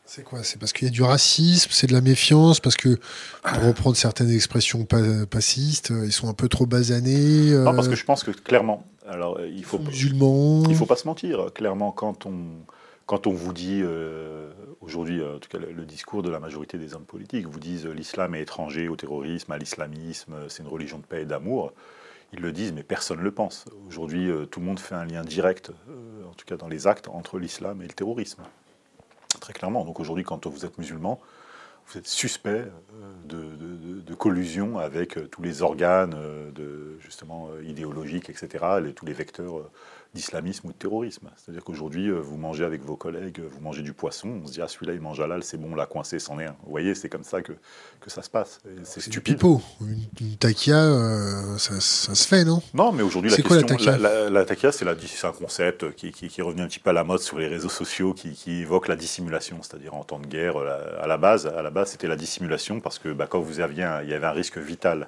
C'est 0.06 0.24
quoi? 0.24 0.44
C'est 0.44 0.58
parce 0.58 0.74
qu'il 0.74 0.88
y 0.88 0.92
a 0.92 0.92
du 0.92 1.04
racisme, 1.04 1.70
c'est 1.72 1.86
de 1.86 1.94
la 1.94 2.02
méfiance, 2.02 2.60
parce 2.60 2.76
que, 2.76 2.98
pour 3.44 3.64
reprendre 3.64 3.96
certaines 3.96 4.32
expressions 4.32 4.88
passistes, 5.30 5.94
ils 6.04 6.12
sont 6.12 6.28
un 6.28 6.34
peu 6.34 6.50
trop 6.50 6.66
basanés. 6.66 7.52
Non, 7.52 7.76
parce 7.76 7.88
que 7.88 7.96
je 7.96 8.04
pense 8.04 8.24
que 8.24 8.32
clairement, 8.32 8.88
alors 9.08 9.40
il 9.42 9.64
faut, 9.64 9.78
musulmans. 9.78 10.64
il 10.68 10.76
faut 10.76 10.88
pas 10.88 10.96
se 10.96 11.08
mentir, 11.08 11.54
clairement, 11.54 11.92
quand 11.92 12.26
on, 12.26 12.46
quand 13.10 13.26
on 13.26 13.34
vous 13.34 13.54
dit, 13.54 13.82
euh, 13.84 14.52
aujourd'hui, 14.82 15.26
en 15.26 15.40
tout 15.40 15.50
cas 15.50 15.58
le, 15.58 15.84
discours 15.84 16.22
de 16.22 16.30
la 16.30 16.40
majorité 16.40 16.78
des 16.78 16.94
hommes 16.94 17.08
politiques, 17.08 17.48
vous 17.48 17.60
disent 17.60 17.88
l'islam 17.88 18.36
est 18.36 18.42
étranger 18.44 18.88
au 18.88 18.96
terrorisme, 18.96 19.52
à 19.52 19.58
l'islamisme, 19.58 20.36
c'est 20.48 20.62
une 20.62 20.70
religion 20.70 21.00
de 21.00 21.06
paix 21.06 21.24
et 21.24 21.26
d'amour, 21.26 21.74
ils 22.34 22.40
le 22.40 22.52
disent, 22.52 22.72
mais 22.72 22.84
personne 22.84 23.18
ne 23.18 23.24
le 23.24 23.32
pense. 23.32 23.66
Aujourd'hui, 23.88 24.30
euh, 24.30 24.46
tout 24.46 24.60
le 24.60 24.68
monde 24.68 24.80
fait 24.80 24.94
un 24.94 25.06
lien 25.06 25.24
direct, 25.24 25.72
euh, 25.90 26.30
en 26.30 26.34
tout 26.34 26.46
cas 26.46 26.56
dans 26.56 26.68
les 26.68 26.86
actes, 26.86 27.08
entre 27.08 27.40
l'islam 27.40 27.82
et 27.82 27.88
le 27.88 27.94
terrorisme. 27.94 28.44
Très 29.42 29.54
clairement. 29.54 29.86
Donc 29.86 30.00
aujourd'hui, 30.00 30.24
quand 30.24 30.46
vous 30.46 30.64
êtes 30.64 30.78
musulman, 30.78 31.20
vous 31.88 31.98
êtes 31.98 32.06
suspect 32.06 32.68
de, 33.26 34.14
collusion 34.14 34.78
avec 34.78 35.18
tous 35.32 35.42
les 35.42 35.64
organes 35.64 36.16
justement 37.00 37.50
idéologiques, 37.64 38.30
etc., 38.30 38.66
tous 38.96 39.08
les 39.08 39.14
vecteurs 39.14 39.72
d'islamisme 40.14 40.68
ou 40.68 40.72
de 40.72 40.78
terrorisme. 40.78 41.30
C'est-à-dire 41.38 41.64
qu'aujourd'hui, 41.64 42.10
euh, 42.10 42.20
vous 42.20 42.38
mangez 42.38 42.64
avec 42.64 42.84
vos 42.84 42.96
collègues, 42.96 43.40
vous 43.40 43.62
mangez 43.62 43.84
du 43.84 43.94
poisson, 43.94 44.42
on 44.44 44.48
se 44.48 44.54
dit, 44.54 44.62
ah 44.62 44.68
celui-là 44.68 44.94
il 44.94 45.02
mange 45.02 45.20
halal, 45.20 45.44
c'est 45.44 45.58
bon, 45.58 45.70
on 45.72 45.76
l'a 45.76 45.86
coincé, 45.86 46.20
c'en 46.20 46.40
est 46.40 46.46
un. 46.46 46.56
Vous 46.64 46.72
voyez, 46.72 46.96
c'est 46.96 47.10
comme 47.10 47.24
ça 47.24 47.42
que, 47.42 47.54
que 48.00 48.10
ça 48.10 48.22
se 48.22 48.30
passe. 48.30 48.60
C'est 48.84 49.02
stupide. 49.02 49.36
Pipo. 49.36 49.62
Une, 49.82 50.06
une 50.20 50.36
takia, 50.38 50.78
euh, 50.78 51.58
ça, 51.58 51.80
ça, 51.80 52.16
se 52.16 52.28
fait, 52.28 52.44
non? 52.44 52.62
Non, 52.74 52.92
mais 52.92 53.04
aujourd'hui, 53.04 53.30
la 53.30 53.38
question, 53.38 53.56
la 53.56 53.64
takia, 53.64 53.98
la, 53.98 54.30
la, 54.30 54.46
c'est 55.12 55.26
un 55.28 55.32
concept 55.32 55.94
qui, 55.96 56.12
qui, 56.12 56.28
qui, 56.28 56.42
est 56.42 56.44
revenu 56.44 56.62
un 56.62 56.68
petit 56.68 56.80
peu 56.80 56.90
à 56.90 56.94
la 56.94 57.04
mode 57.04 57.20
sur 57.20 57.38
les 57.38 57.48
réseaux 57.48 57.70
sociaux, 57.70 58.14
qui, 58.14 58.34
qui 58.34 58.62
évoque 58.62 58.88
la 58.88 58.96
dissimulation, 58.96 59.58
c'est-à-dire 59.62 59.94
en 59.94 60.04
temps 60.04 60.20
de 60.20 60.28
guerre, 60.28 60.58
à 60.58 61.08
la 61.08 61.18
base, 61.18 61.46
à 61.48 61.62
la 61.62 61.70
base 61.70 61.92
c'était 61.92 62.08
la 62.08 62.16
dissimulation 62.16 62.80
parce 62.80 63.00
que 63.00 63.10
bah, 63.10 63.28
quand 63.30 63.40
vous 63.40 63.60
aviez, 63.60 63.88
il 64.04 64.10
y 64.10 64.14
avait 64.14 64.28
un 64.28 64.32
risque 64.32 64.58
vital 64.58 65.08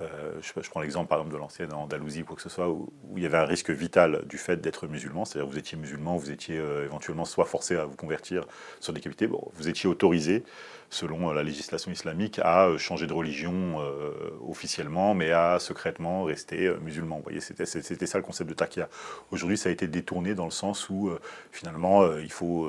euh, 0.00 0.40
je, 0.40 0.70
prends 0.70 0.80
l'exemple 0.80 1.08
par 1.08 1.18
exemple 1.18 1.34
de 1.34 1.38
l'ancienne 1.38 1.72
Andalousie, 1.72 2.24
quoi 2.24 2.36
que 2.36 2.42
ce 2.42 2.48
soit, 2.48 2.68
où, 2.68 2.92
il 3.16 3.22
y 3.22 3.26
avait 3.26 3.38
un 3.38 3.44
risque 3.44 3.70
vital 3.70 4.22
du 4.26 4.38
fait 4.38 4.60
d'être 4.60 4.86
musulman, 4.86 5.24
c'est-à-dire 5.24 5.50
vous 5.50 5.58
étiez 5.58 5.76
musulman, 5.76 6.16
vous 6.16 6.30
étiez 6.30 6.58
euh, 6.58 6.84
éventuellement 6.84 7.24
soit 7.24 7.44
forcé 7.44 7.76
à 7.76 7.84
vous 7.84 7.96
convertir, 7.96 8.46
soit 8.80 8.94
décapité, 8.94 9.26
bon, 9.26 9.50
vous 9.54 9.68
étiez 9.68 9.88
autorisé 9.88 10.44
selon 10.90 11.30
euh, 11.30 11.34
la 11.34 11.42
législation 11.42 11.90
islamique, 11.90 12.40
à 12.42 12.66
euh, 12.66 12.78
changer 12.78 13.06
de 13.06 13.12
religion 13.12 13.80
euh, 13.80 14.10
officiellement, 14.46 15.14
mais 15.14 15.30
à 15.30 15.58
secrètement 15.58 16.24
rester 16.24 16.70
musulman. 16.82 17.16
Vous 17.16 17.22
voyez, 17.22 17.40
c'était, 17.40 17.64
ça 17.64 18.18
le 18.18 18.24
concept 18.24 18.50
de 18.50 18.54
takia. 18.54 18.88
Aujourd'hui, 19.30 19.56
ça 19.56 19.68
a 19.68 19.72
été 19.72 19.86
détourné 19.86 20.34
dans 20.34 20.44
le 20.44 20.50
sens 20.50 20.90
où, 20.90 21.10
finalement, 21.52 22.16
il 22.16 22.32
faut, 22.32 22.68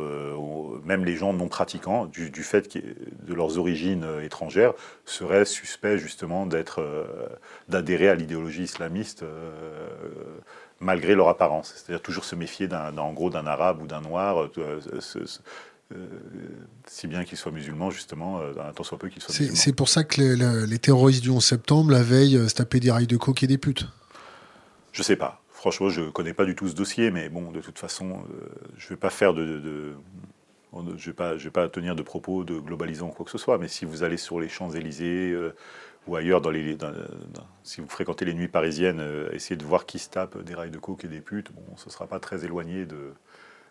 même 0.85 1.03
les 1.03 1.15
gens 1.15 1.33
non 1.33 1.47
pratiquants, 1.47 2.05
du, 2.05 2.43
fait 2.43 2.77
de 2.77 3.33
leurs 3.33 3.57
origines 3.57 4.05
étrangères, 4.23 4.73
seraient 5.05 5.45
suspects 5.45 5.97
justement 5.97 6.45
d'être, 6.45 6.83
d'adhérer 7.67 8.09
à 8.09 8.15
l'idéologie 8.15 8.63
islamiste 8.63 9.25
malgré 10.79 11.15
leur 11.15 11.29
apparence. 11.29 11.73
C'est-à-dire 11.75 12.01
toujours 12.01 12.25
se 12.25 12.35
méfier 12.35 12.67
d'un, 12.67 12.91
gros 13.13 13.29
d'un 13.29 13.47
arabe 13.47 13.81
ou 13.81 13.87
d'un 13.87 14.01
noir, 14.01 14.49
si 16.87 17.07
bien 17.07 17.23
qu'il 17.23 17.37
soit 17.37 17.51
musulman, 17.51 17.89
justement, 17.89 18.39
euh, 18.39 18.53
tant 18.75 18.83
soit 18.83 18.97
peu 18.97 19.09
qu'il 19.09 19.21
soit 19.21 19.33
musulman. 19.33 19.55
C'est 19.55 19.73
pour 19.73 19.89
ça 19.89 20.03
que 20.03 20.21
les, 20.65 20.79
terroristes 20.79 21.23
du 21.23 21.29
11 21.29 21.43
septembre, 21.43 21.91
la 21.91 22.03
veille, 22.03 22.37
euh, 22.37 22.47
se 22.47 22.55
tapaient 22.55 22.79
des 22.79 22.91
rails 22.91 23.07
de 23.07 23.17
coke 23.17 23.43
et 23.43 23.47
des 23.47 23.57
putes 23.57 23.85
Je 24.91 25.03
sais 25.03 25.15
pas. 25.15 25.41
Franchement, 25.51 25.89
je 25.89 26.09
connais 26.09 26.33
pas 26.33 26.45
du 26.45 26.55
tout 26.55 26.67
ce 26.67 26.73
dossier, 26.73 27.11
mais 27.11 27.29
bon, 27.29 27.51
de 27.51 27.61
toute 27.61 27.77
façon, 27.77 28.23
je 28.77 28.89
vais 28.89 28.95
pas 28.95 29.11
faire 29.11 29.35
de, 29.35 29.93
je 30.97 31.05
vais 31.05 31.13
pas, 31.13 31.37
je 31.37 31.43
vais 31.43 31.51
pas 31.51 31.69
tenir 31.69 31.95
de 31.95 32.01
propos 32.01 32.43
de 32.43 32.57
globalisant 32.57 33.09
ou 33.09 33.11
quoi 33.11 33.25
que 33.25 33.31
ce 33.31 33.37
soit. 33.37 33.59
Mais 33.59 33.67
si 33.67 33.85
vous 33.85 34.01
allez 34.01 34.17
sur 34.17 34.39
les 34.39 34.49
Champs 34.49 34.71
Élysées 34.71 35.37
ou 36.07 36.15
ailleurs, 36.15 36.41
dans 36.41 36.49
les, 36.49 36.75
si 37.61 37.79
vous 37.79 37.87
fréquentez 37.87 38.25
les 38.25 38.33
nuits 38.33 38.47
parisiennes, 38.47 39.03
essayez 39.33 39.55
de 39.55 39.63
voir 39.63 39.85
qui 39.85 39.99
se 39.99 40.09
tape 40.09 40.41
des 40.41 40.55
rails 40.55 40.71
de 40.71 40.79
coke 40.79 41.05
et 41.05 41.07
des 41.07 41.21
putes. 41.21 41.51
Bon, 41.53 41.77
ce 41.77 41.91
sera 41.91 42.07
pas 42.07 42.19
très 42.19 42.43
éloigné 42.43 42.87
de, 42.87 43.13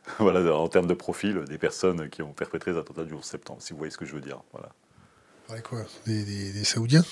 voilà, 0.18 0.54
en 0.54 0.68
termes 0.68 0.86
de 0.86 0.94
profil 0.94 1.44
des 1.48 1.58
personnes 1.58 2.08
qui 2.08 2.22
ont 2.22 2.32
perpétré 2.32 2.72
les 2.72 2.78
attentats 2.78 3.04
du 3.04 3.14
11 3.14 3.24
septembre, 3.24 3.62
si 3.62 3.72
vous 3.72 3.78
voyez 3.78 3.90
ce 3.90 3.98
que 3.98 4.04
je 4.04 4.12
veux 4.12 4.20
dire. 4.20 4.40
Voilà. 4.52 5.62
quoi 5.62 5.80
des, 6.06 6.64
Saoudiens? 6.64 7.04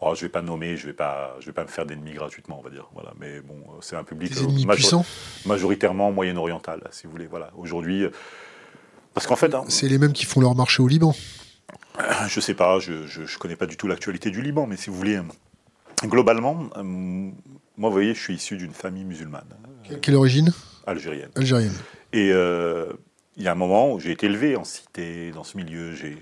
Oh, 0.00 0.14
Je 0.14 0.20
ne 0.20 0.26
vais 0.26 0.32
pas 0.32 0.42
nommer, 0.42 0.76
je 0.76 0.82
ne 0.82 0.86
vais, 0.88 0.96
pas, 0.96 1.36
je 1.38 1.46
vais 1.46 1.52
pas 1.52 1.62
me 1.62 1.68
faire 1.68 1.86
d'ennemis 1.86 2.14
gratuitement, 2.14 2.58
on 2.58 2.62
va 2.62 2.70
dire. 2.70 2.88
Voilà. 2.92 3.12
Mais 3.20 3.40
bon, 3.40 3.62
c'est 3.80 3.94
un 3.94 4.02
public 4.02 4.32
euh, 4.36 5.02
majoritairement 5.46 6.10
moyen-oriental, 6.10 6.82
si 6.90 7.06
vous 7.06 7.12
voulez. 7.12 7.26
Voilà. 7.26 7.50
Aujourd'hui, 7.56 8.06
parce 9.14 9.26
qu'en 9.26 9.36
fait... 9.36 9.54
Hein, 9.54 9.64
c'est 9.68 9.88
les 9.88 9.98
mêmes 9.98 10.12
qui 10.12 10.24
font 10.24 10.40
leur 10.40 10.54
marché 10.54 10.82
au 10.82 10.88
Liban 10.88 11.14
Je 12.28 12.36
ne 12.36 12.40
sais 12.40 12.54
pas, 12.54 12.80
je 12.80 12.92
ne 12.92 13.38
connais 13.38 13.56
pas 13.56 13.66
du 13.66 13.76
tout 13.76 13.86
l'actualité 13.86 14.30
du 14.30 14.42
Liban, 14.42 14.66
mais 14.66 14.76
si 14.76 14.90
vous 14.90 14.96
voulez, 14.96 15.20
globalement, 16.04 16.68
euh, 16.76 16.82
moi, 16.82 17.88
vous 17.88 17.92
voyez, 17.92 18.14
je 18.14 18.20
suis 18.20 18.34
issu 18.34 18.56
d'une 18.56 18.72
famille 18.72 19.04
musulmane. 19.04 19.48
Quelle 20.00 20.14
origine? 20.14 20.52
Algérienne. 20.86 21.30
Algérienne. 21.36 21.74
Et 22.12 22.30
euh, 22.32 22.92
il 23.36 23.42
y 23.42 23.48
a 23.48 23.52
un 23.52 23.56
moment 23.56 23.92
où 23.92 24.00
j'ai 24.00 24.12
été 24.12 24.26
élevé 24.26 24.56
en 24.56 24.64
cité, 24.64 25.30
dans 25.30 25.44
ce 25.44 25.56
milieu. 25.56 25.94
J'ai 25.94 26.16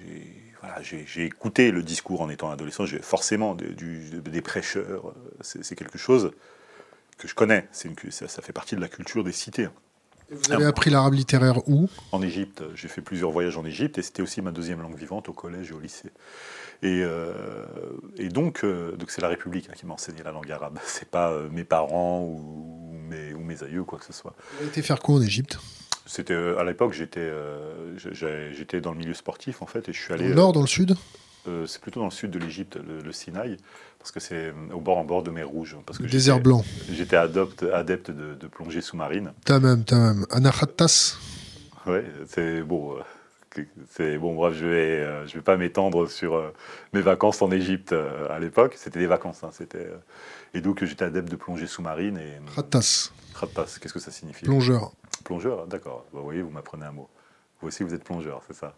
voilà, 0.61 0.77
écouté 1.17 1.71
le 1.71 1.83
discours 1.83 2.21
en 2.21 2.31
étant 2.31 2.51
adolescent. 2.51 2.85
Forcément, 3.03 3.55
des 3.57 4.43
prêcheurs, 4.43 5.15
c'est 5.41 5.75
quelque 5.75 5.99
chose 5.99 6.33
que 7.19 7.29
je 7.29 7.35
connais. 7.35 7.69
Une, 7.85 7.95
ça, 8.11 8.29
ça, 8.29 8.43
fait 8.43 8.53
partie 8.53 8.77
de 8.77 8.81
la 8.81 8.89
culture 8.89 9.25
des 9.25 9.33
cités. 9.33 9.69
vous 10.31 10.53
avez 10.53 10.65
appris 10.65 10.91
l'arabe 10.91 11.15
littéraire 11.15 11.69
où? 11.69 11.89
En 12.13 12.23
Égypte. 12.23 12.63
J'ai 12.75 12.89
fait 12.89 13.03
plusieurs 13.03 13.31
voyages 13.31 13.57
en 13.57 13.65
Égypte 13.65 13.99
et 13.99 14.03
c'était 14.03 14.23
aussi 14.23 14.41
ma 14.43 14.53
deuxième 14.53 14.81
langue 14.81 14.97
vivante 14.97 15.29
au 15.29 15.33
collège 15.33 15.71
et 15.71 15.75
au 15.75 15.81
lycée. 15.81 16.11
Et, 16.83 17.03
euh, 17.03 17.67
et 18.17 18.29
donc, 18.29 18.65
euh, 18.65 18.97
donc 18.97 19.11
c'est 19.11 19.21
la 19.21 19.29
République 19.29 19.69
hein, 19.69 19.75
qui 19.77 19.85
m'a 19.85 19.95
enseigné 19.95 20.23
la 20.23 20.33
langue 20.33 20.51
arabe. 20.51 20.79
C'est 20.87 21.11
pas 21.11 21.39
mes 21.51 21.65
parents 21.65 22.23
ou 22.23 22.97
mes, 23.09 23.35
ou 23.35 23.41
mes 23.41 23.63
aïeux, 23.63 23.85
quoi 23.85 23.99
que 23.99 24.05
ce 24.07 24.15
soit. 24.15 24.35
Vous 24.53 24.61
avez 24.61 24.69
été 24.69 24.83
faire 24.83 25.01
quoi 25.01 25.17
en 25.17 25.23
Égypte? 25.23 25.59
C'était 26.11 26.35
euh, 26.35 26.59
à 26.59 26.65
l'époque, 26.65 26.93
j'étais 26.93 27.21
euh, 27.21 27.97
j'étais 28.53 28.81
dans 28.81 28.91
le 28.91 28.99
milieu 28.99 29.15
sportif 29.15 29.63
en 29.63 29.67
fait, 29.67 29.89
et 29.89 29.93
je 29.93 30.01
suis 30.01 30.13
allé. 30.13 30.25
Dans 30.25 30.29
le 30.29 30.35
nord, 30.35 30.53
dans 30.53 30.61
le 30.61 30.67
sud? 30.67 30.97
Euh, 31.47 31.67
c'est 31.67 31.81
plutôt 31.81 32.01
dans 32.01 32.07
le 32.07 32.13
sud 32.13 32.33
de 32.33 32.39
l'Égypte, 32.41 32.77
le, 32.77 33.13
Sinaï, 33.13 33.57
parce 33.99 34.11
que 34.11 34.19
c'est 34.19 34.53
au 34.75 34.81
bord 34.81 34.99
en 34.99 35.05
bord 35.05 35.23
de 35.23 35.31
mer 35.31 35.49
Rouge. 35.49 35.77
Parce 35.87 35.99
que 35.99 36.03
Désert 36.03 36.41
blanc. 36.41 36.65
J'étais 36.93 37.17
adepte, 37.17 37.63
adepte 37.63 38.11
de, 38.11 38.35
de, 38.35 38.47
plongée 38.49 38.81
sous-marine. 38.81 39.33
T'as 39.45 39.61
même, 39.61 39.85
t'as 39.85 39.99
même. 39.99 40.27
Anakhatas. 40.31 41.17
Ouais, 41.87 42.05
c'est 42.27 42.63
bon. 42.63 42.97
C'est 43.91 44.19
bon, 44.19 44.35
bref, 44.35 44.55
je 44.55 44.67
vais, 44.67 45.27
je 45.27 45.35
vais 45.35 45.41
pas 45.43 45.57
m'étendre 45.57 46.09
sur 46.09 46.53
mes 46.93 47.01
vacances 47.01 47.41
en 47.41 47.51
Égypte 47.51 47.95
à 48.29 48.39
l'époque. 48.39 48.75
C'était 48.77 48.99
des 48.99 49.07
vacances, 49.07 49.43
hein, 49.45 49.51
c'était. 49.53 49.91
et 50.55 50.61
donc 50.61 50.85
j'étais 50.85 51.05
adepte 51.05 51.31
de 51.31 51.37
plongée 51.37 51.67
sous-marine 51.67 52.19
et. 52.19 52.55
Khattas. 52.55 53.13
Khattas, 53.41 53.79
qu'est-ce 53.81 53.95
que 53.95 54.01
ça 54.01 54.11
signifie? 54.11 54.45
Plongeur. 54.45 54.93
Plongeur, 55.25 55.67
d'accord. 55.67 56.05
Bah, 56.13 56.19
vous 56.19 56.25
voyez, 56.25 56.43
vous 56.43 56.51
m'apprenez 56.51 56.87
un 56.87 56.93
mot. 56.93 57.09
Vous 57.61 57.69
aussi, 57.69 57.83
vous 57.83 57.95
êtes 57.95 58.05
plongeur, 58.05 58.43
c'est 58.47 58.55
ça 58.55 58.75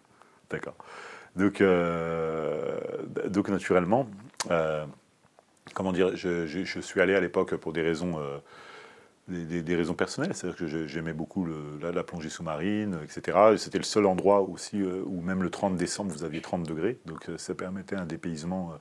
D'accord. 0.51 0.75
Donc, 1.37 1.61
euh, 1.61 2.79
donc 3.29 3.49
naturellement, 3.49 4.07
euh, 4.51 4.85
comment 5.75 5.93
dire, 5.93 6.15
je, 6.15 6.81
suis 6.81 7.01
allé 7.01 7.15
à 7.15 7.21
l'époque 7.21 7.57
pour 7.57 7.73
des 7.73 7.81
raisons, 7.81 8.19
euh, 8.19 8.39
des, 9.29 9.75
raisons 9.75 9.95
personnelles, 9.95 10.35
c'est-à-dire 10.35 10.59
que 10.59 10.87
j'aimais 10.87 11.15
beaucoup 11.15 11.47
la, 11.81 12.03
plongée 12.03 12.29
sous-marine, 12.29 12.99
etc. 13.03 13.57
C'était 13.57 13.79
le 13.79 13.85
seul 13.85 14.05
endroit 14.05 14.43
aussi 14.43 14.83
où 14.83 15.21
même 15.23 15.43
le 15.43 15.49
30 15.49 15.77
décembre, 15.77 16.13
vous 16.13 16.25
aviez 16.25 16.43
30 16.43 16.65
degrés, 16.65 16.99
donc 17.07 17.31
ça 17.39 17.55
permettait 17.55 17.97
un 17.97 18.05
dépaysement 18.05 18.75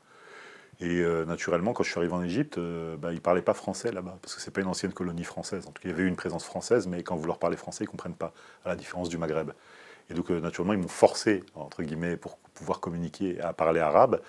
et 0.82 1.02
euh, 1.02 1.26
naturellement, 1.26 1.74
quand 1.74 1.84
je 1.84 1.92
suis 1.92 2.00
arrivé 2.00 2.14
en 2.14 2.24
Égypte, 2.24 2.58
euh, 2.58 2.98
bah, 2.98 3.12
ils 3.12 3.16
ne 3.16 3.20
parlaient 3.20 3.44
pas 3.44 3.54
français 3.54 3.92
là-bas, 3.92 4.18
parce 4.20 4.34
que 4.34 4.42
ce 4.42 4.50
n'est 4.50 4.54
pas 4.54 4.62
une 4.62 4.68
ancienne 4.68 4.94
colonie 4.94 5.24
française. 5.24 5.68
En 5.68 5.72
tout 5.72 5.82
cas, 5.84 5.90
il 5.90 5.92
y 5.92 5.94
avait 5.94 6.04
eu 6.04 6.08
une 6.08 6.16
présence 6.16 6.44
française, 6.44 6.88
mais 6.88 7.04
quand 7.04 7.16
vous 7.16 7.28
leur 7.28 7.38
parlez 7.38 7.56
français, 7.56 7.84
ils 7.84 7.88
ne 7.88 7.92
comprennent 7.92 8.16
pas, 8.16 8.34
à 8.66 8.70
la 8.70 8.76
différence 8.76 9.08
du 9.08 9.20
Maghreb. 9.20 9.52
Et 10.10 10.16
donc, 10.16 10.32
euh, 10.32 10.40
naturellement, 10.42 10.74
ils 10.74 10.80
m'ont 10.80 10.88
forcé, 10.88 11.44
entre 11.54 11.84
guillemets, 11.84 12.18
pour 12.18 12.38
pouvoir 12.56 12.80
communiquer, 12.80 13.40
à 13.42 13.54
parler 13.54 13.80
arabe. 13.80 14.22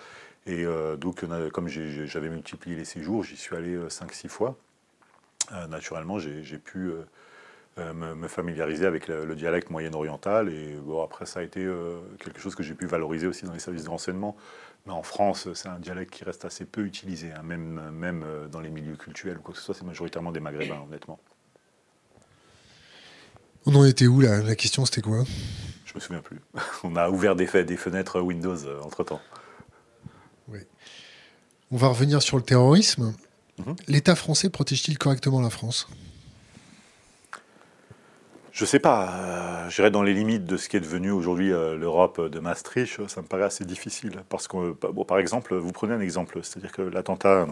Et 0.45 0.65
donc, 0.99 1.25
comme 1.53 1.69
j'avais 1.69 2.29
multiplié 2.29 2.75
les 2.75 2.85
séjours, 2.85 3.23
j'y 3.23 3.37
suis 3.37 3.55
allé 3.55 3.77
5-6 3.89 4.27
fois. 4.27 4.57
naturellement, 5.69 6.19
j'ai 6.19 6.59
pu 6.59 6.91
me, 7.77 8.27
familiariser 8.27 8.87
avec 8.87 9.07
le, 9.07 9.37
dialecte 9.37 9.71
moyen-oriental. 9.71 10.49
Et 10.49 10.75
bon, 10.83 11.05
après, 11.05 11.27
ça 11.27 11.41
a 11.41 11.43
été 11.45 11.65
quelque 12.19 12.41
chose 12.41 12.57
que 12.57 12.65
j'ai 12.65 12.75
pu 12.75 12.87
valoriser 12.87 13.29
aussi 13.29 13.45
dans 13.45 13.53
les 13.53 13.61
services 13.61 13.85
de 13.85 13.91
renseignement. 13.91 14.37
Mais 14.87 14.93
en 14.93 15.03
France, 15.03 15.53
c'est 15.55 15.69
un 15.69 15.79
dialecte 15.79 16.13
qui 16.13 16.25
reste 16.25 16.45
assez 16.45 16.65
peu 16.65 16.85
utilisé, 16.85 17.31
hein, 17.33 17.43
même, 17.43 17.91
même 17.91 18.25
euh, 18.25 18.49
dans 18.49 18.61
les 18.61 18.71
milieux 18.71 18.97
culturels 18.97 19.39
ou 19.39 19.41
quoi 19.41 19.55
que 19.55 19.59
ce 19.61 19.65
soit, 19.65 19.75
c'est 19.75 19.85
majoritairement 19.85 20.33
des 20.33 20.41
maghrébins, 20.41 20.83
honnêtement. 20.87 21.21
On 23.65 23.75
en 23.77 23.85
était 23.85 24.09
où 24.09 24.21
là? 24.21 24.43
La 24.43 24.57
question 24.57 24.85
c'était 24.85 25.03
quoi? 25.03 25.23
Je 25.85 25.95
me 25.95 26.01
souviens 26.01 26.21
plus. 26.23 26.41
On 26.83 26.97
a 26.97 27.11
ouvert 27.11 27.37
des, 27.37 27.47
des 27.65 27.77
fenêtres 27.77 28.21
Windows 28.21 28.57
euh, 28.65 28.81
entre 28.83 29.05
temps. 29.05 29.21
Oui. 30.49 30.59
On 31.71 31.77
va 31.77 31.89
revenir 31.89 32.21
sur 32.23 32.37
le 32.37 32.43
terrorisme. 32.43 33.15
Mhm. 33.59 33.77
L'État 33.87 34.17
français 34.17 34.51
protège-t-il 34.51 34.99
correctement 34.99 35.41
la 35.41 35.51
France? 35.51 35.87
Je 38.63 38.67
sais 38.67 38.79
pas, 38.79 39.69
je 39.69 39.75
dirais 39.75 39.91
dans 39.91 40.05
les 40.05 40.15
limites 40.15 40.45
de 40.45 40.57
ce 40.57 40.69
qui 40.69 40.77
est 40.77 40.81
devenu 40.81 41.11
aujourd'hui 41.11 41.49
l'Europe 41.49 42.21
de 42.31 42.39
Maastricht, 42.39 43.09
ça 43.09 43.21
me 43.21 43.27
paraît 43.27 43.43
assez 43.43 43.65
difficile. 43.65 44.23
Parce 44.29 44.47
que, 44.47 44.71
bon, 44.93 45.05
par 45.05 45.19
exemple, 45.19 45.57
vous 45.57 45.73
prenez 45.73 45.95
un 45.95 46.01
exemple, 46.01 46.39
c'est-à-dire 46.45 46.71
que 46.71 46.83
l'attentat 46.83 47.49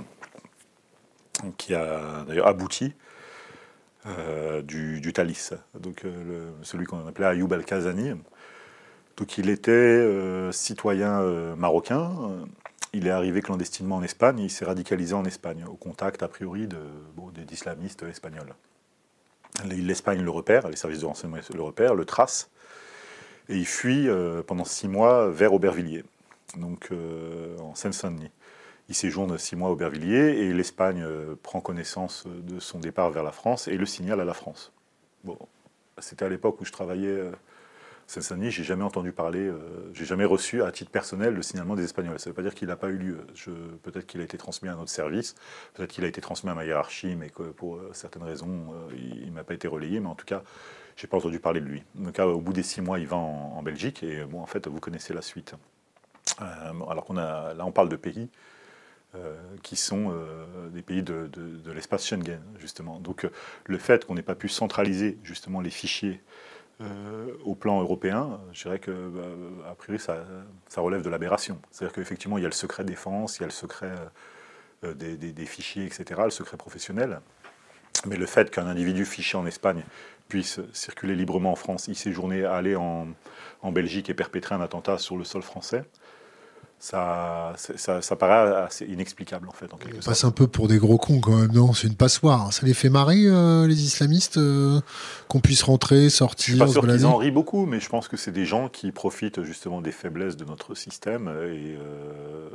qui 1.56 1.74
a 1.74 2.24
d'ailleurs 2.28 2.46
abouti, 2.46 2.94
du, 4.62 5.12
Thalys, 5.12 5.50
donc 5.80 6.04
celui 6.62 6.86
qu'on 6.86 7.04
appelait 7.04 7.26
Ayoub 7.26 7.52
al-Kazani. 7.52 8.12
Donc 9.16 9.36
il 9.36 9.50
était 9.50 10.06
citoyen 10.52 11.22
marocain, 11.56 12.12
il 12.92 13.08
est 13.08 13.10
arrivé 13.10 13.42
clandestinement 13.42 13.96
en 13.96 14.02
Espagne, 14.04 14.38
il 14.38 14.50
s'est 14.50 14.64
radicalisé 14.64 15.14
en 15.14 15.24
Espagne, 15.24 15.64
au 15.68 15.74
contact 15.74 16.22
a 16.22 16.28
priori 16.28 16.68
d'islamistes 17.48 18.04
espagnols. 18.04 18.54
L'Espagne 19.66 20.22
le 20.22 20.30
repère, 20.30 20.68
les 20.68 20.76
services 20.76 21.00
de 21.00 21.06
renseignement 21.06 21.38
le 21.54 21.62
repèrent, 21.62 21.94
le 21.94 22.04
tracent, 22.04 22.50
et 23.48 23.56
il 23.56 23.66
fuit 23.66 24.08
euh, 24.08 24.42
pendant 24.42 24.64
six 24.64 24.88
mois 24.88 25.28
vers 25.28 25.52
Aubervilliers, 25.52 26.04
donc 26.56 26.88
euh, 26.92 27.58
en 27.58 27.74
Seine-Saint-Denis. 27.74 28.30
Il 28.88 28.94
séjourne 28.94 29.36
six 29.38 29.56
mois 29.56 29.68
à 29.68 29.72
Aubervilliers 29.72 30.40
et 30.40 30.52
l'Espagne 30.52 31.02
euh, 31.02 31.34
prend 31.42 31.60
connaissance 31.60 32.24
de 32.26 32.60
son 32.60 32.78
départ 32.78 33.10
vers 33.10 33.22
la 33.22 33.32
France 33.32 33.68
et 33.68 33.76
le 33.76 33.86
signale 33.86 34.20
à 34.20 34.24
la 34.24 34.34
France. 34.34 34.72
Bon, 35.24 35.38
c'était 35.98 36.24
à 36.24 36.28
l'époque 36.28 36.60
où 36.60 36.64
je 36.64 36.72
travaillais 36.72 37.30
Seine-Saint-Denis, 38.10 38.50
j'ai 38.50 38.64
jamais 38.64 38.82
entendu 38.82 39.12
parler, 39.12 39.46
euh, 39.46 39.56
j'ai 39.94 40.04
jamais 40.04 40.24
reçu 40.24 40.64
à 40.64 40.72
titre 40.72 40.90
personnel 40.90 41.32
le 41.32 41.42
signalement 41.42 41.76
des 41.76 41.84
Espagnols. 41.84 42.18
Ça 42.18 42.28
ne 42.28 42.32
veut 42.32 42.34
pas 42.34 42.42
dire 42.42 42.56
qu'il 42.56 42.66
n'a 42.66 42.74
pas 42.74 42.88
eu 42.88 42.96
lieu. 42.96 43.24
Peut-être 43.84 44.04
qu'il 44.04 44.20
a 44.20 44.24
été 44.24 44.36
transmis 44.36 44.68
à 44.68 44.74
notre 44.74 44.90
service, 44.90 45.36
peut-être 45.74 45.92
qu'il 45.92 46.02
a 46.02 46.08
été 46.08 46.20
transmis 46.20 46.50
à 46.50 46.56
ma 46.56 46.64
hiérarchie, 46.64 47.14
mais 47.14 47.30
que 47.30 47.44
pour 47.44 47.76
euh, 47.76 47.90
certaines 47.92 48.24
raisons, 48.24 48.74
euh, 48.74 48.96
il 48.96 49.26
ne 49.26 49.30
m'a 49.30 49.44
pas 49.44 49.54
été 49.54 49.68
relayé. 49.68 50.00
Mais 50.00 50.08
en 50.08 50.16
tout 50.16 50.26
cas, 50.26 50.42
j'ai 50.96 51.06
pas 51.06 51.18
entendu 51.18 51.38
parler 51.38 51.60
de 51.60 51.66
lui. 51.66 51.84
Au 52.18 52.40
bout 52.40 52.52
des 52.52 52.64
six 52.64 52.80
mois, 52.80 52.98
il 52.98 53.06
va 53.06 53.16
en, 53.16 53.62
Belgique 53.62 54.02
et 54.02 54.24
bon, 54.24 54.40
en 54.40 54.46
fait, 54.46 54.66
vous 54.66 54.80
connaissez 54.80 55.14
la 55.14 55.22
suite. 55.22 55.54
alors 56.38 57.04
qu'on 57.04 57.16
a, 57.16 57.54
là, 57.54 57.64
on 57.64 57.70
parle 57.70 57.90
de 57.90 57.96
pays. 57.96 58.28
qui 59.62 59.76
sont 59.76 60.12
des 60.72 60.82
pays 60.82 61.04
de, 61.04 61.28
de 61.28 61.72
l'espace 61.72 62.04
Schengen, 62.04 62.40
justement. 62.58 62.98
Donc 62.98 63.24
le 63.66 63.78
fait 63.78 64.04
qu'on 64.04 64.14
n'ait 64.14 64.22
pas 64.22 64.34
pu 64.34 64.48
centraliser 64.48 65.16
justement 65.22 65.60
les 65.60 65.70
fichiers 65.70 66.20
euh, 66.80 67.32
au 67.44 67.54
plan 67.54 67.80
européen, 67.80 68.40
je 68.52 68.62
dirais 68.62 68.78
que, 68.78 68.90
bah, 68.90 69.70
a 69.70 69.74
priori, 69.74 69.98
ça, 69.98 70.24
relève 70.76 71.02
de 71.02 71.10
l'aberration. 71.10 71.58
C'est-à-dire 71.70 71.94
qu'effectivement, 71.94 72.38
il 72.38 72.42
y 72.42 72.44
a 72.44 72.48
le 72.48 72.54
secret 72.54 72.84
défense, 72.84 73.38
il 73.38 73.40
y 73.40 73.44
a 73.44 73.46
le 73.46 73.52
secret 73.52 73.92
euh, 74.84 74.94
des, 74.94 75.46
fichiers, 75.46 75.84
etc., 75.84 76.22
le 76.24 76.30
secret 76.30 76.56
professionnel. 76.56 77.20
Mais 78.06 78.16
le 78.16 78.26
fait 78.26 78.50
qu'un 78.50 78.66
individu 78.66 79.04
fiché 79.04 79.36
en 79.36 79.46
Espagne 79.46 79.82
puisse 80.28 80.60
circuler 80.72 81.14
librement 81.14 81.52
en 81.52 81.56
France, 81.56 81.88
y 81.88 81.94
séjourner, 81.94 82.44
aller 82.44 82.76
en 82.76 83.14
Belgique 83.72 84.08
et 84.08 84.14
perpétrer 84.14 84.54
un 84.54 84.60
attentat 84.60 84.96
sur 84.96 85.16
le 85.16 85.24
sol 85.24 85.42
français, 85.42 85.84
ça, 86.80 87.52
ça, 87.56 88.16
paraît 88.16 88.56
assez 88.56 88.86
inexplicable 88.86 89.46
en 89.50 89.52
fait. 89.52 89.72
En 89.74 89.76
quelque 89.76 90.02
passe 90.02 90.24
un 90.24 90.30
peu 90.30 90.46
pour 90.46 90.66
des 90.66 90.78
gros 90.78 90.96
cons 90.96 91.20
quand 91.20 91.36
même, 91.36 91.52
non? 91.52 91.74
C'est 91.74 91.88
une 91.88 91.94
passoire. 91.94 92.50
Ça 92.54 92.64
les 92.64 92.72
fait 92.72 92.88
marrer 92.88 93.26
euh, 93.26 93.66
les 93.66 93.82
islamistes 93.84 94.38
euh, 94.38 94.80
qu'on 95.28 95.40
puisse 95.40 95.62
rentrer, 95.62 96.08
sortir. 96.08 96.46
Je 96.46 96.50
suis 96.52 96.58
pas 96.58 96.68
sûr 96.68 96.80
qu'ils 96.80 97.04
en 97.04 97.18
rient 97.18 97.30
beaucoup, 97.30 97.66
mais 97.66 97.80
je 97.80 97.88
pense 97.90 98.08
que 98.08 98.16
c'est 98.16 98.32
des 98.32 98.46
gens 98.46 98.70
qui 98.70 98.92
profitent 98.92 99.42
justement 99.42 99.82
des 99.82 99.92
faiblesses 99.92 100.38
de 100.38 100.46
notre 100.46 100.74
système 100.74 101.28
et 101.28 101.76
euh, 101.76 102.48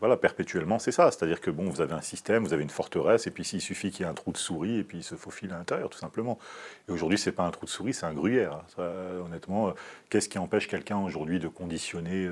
voilà 0.00 0.16
perpétuellement 0.16 0.78
c'est 0.78 0.92
ça. 0.92 1.10
C'est-à-dire 1.10 1.42
que 1.42 1.50
bon, 1.50 1.68
vous 1.68 1.82
avez 1.82 1.92
un 1.92 2.00
système, 2.00 2.44
vous 2.46 2.54
avez 2.54 2.62
une 2.62 2.70
forteresse 2.70 3.26
et 3.26 3.30
puis 3.30 3.44
s'il 3.44 3.60
suffit 3.60 3.90
qu'il 3.90 4.06
y 4.06 4.08
ait 4.08 4.10
un 4.10 4.14
trou 4.14 4.32
de 4.32 4.38
souris 4.38 4.78
et 4.78 4.84
puis 4.84 4.98
il 4.98 5.04
se 5.04 5.16
faufile 5.16 5.52
à 5.52 5.58
l'intérieur 5.58 5.90
tout 5.90 5.98
simplement. 5.98 6.38
Et 6.88 6.92
aujourd'hui 6.92 7.18
c'est 7.18 7.32
pas 7.32 7.44
un 7.44 7.50
trou 7.50 7.66
de 7.66 7.70
souris, 7.70 7.94
c'est 7.94 8.06
un 8.06 8.14
gruyère. 8.14 8.62
honnêtement, 9.24 9.74
qu'est-ce 10.08 10.28
qui 10.28 10.38
empêche 10.38 10.68
quelqu'un 10.68 10.98
aujourd'hui 10.98 11.40
de 11.40 11.48
conditionner 11.48 12.30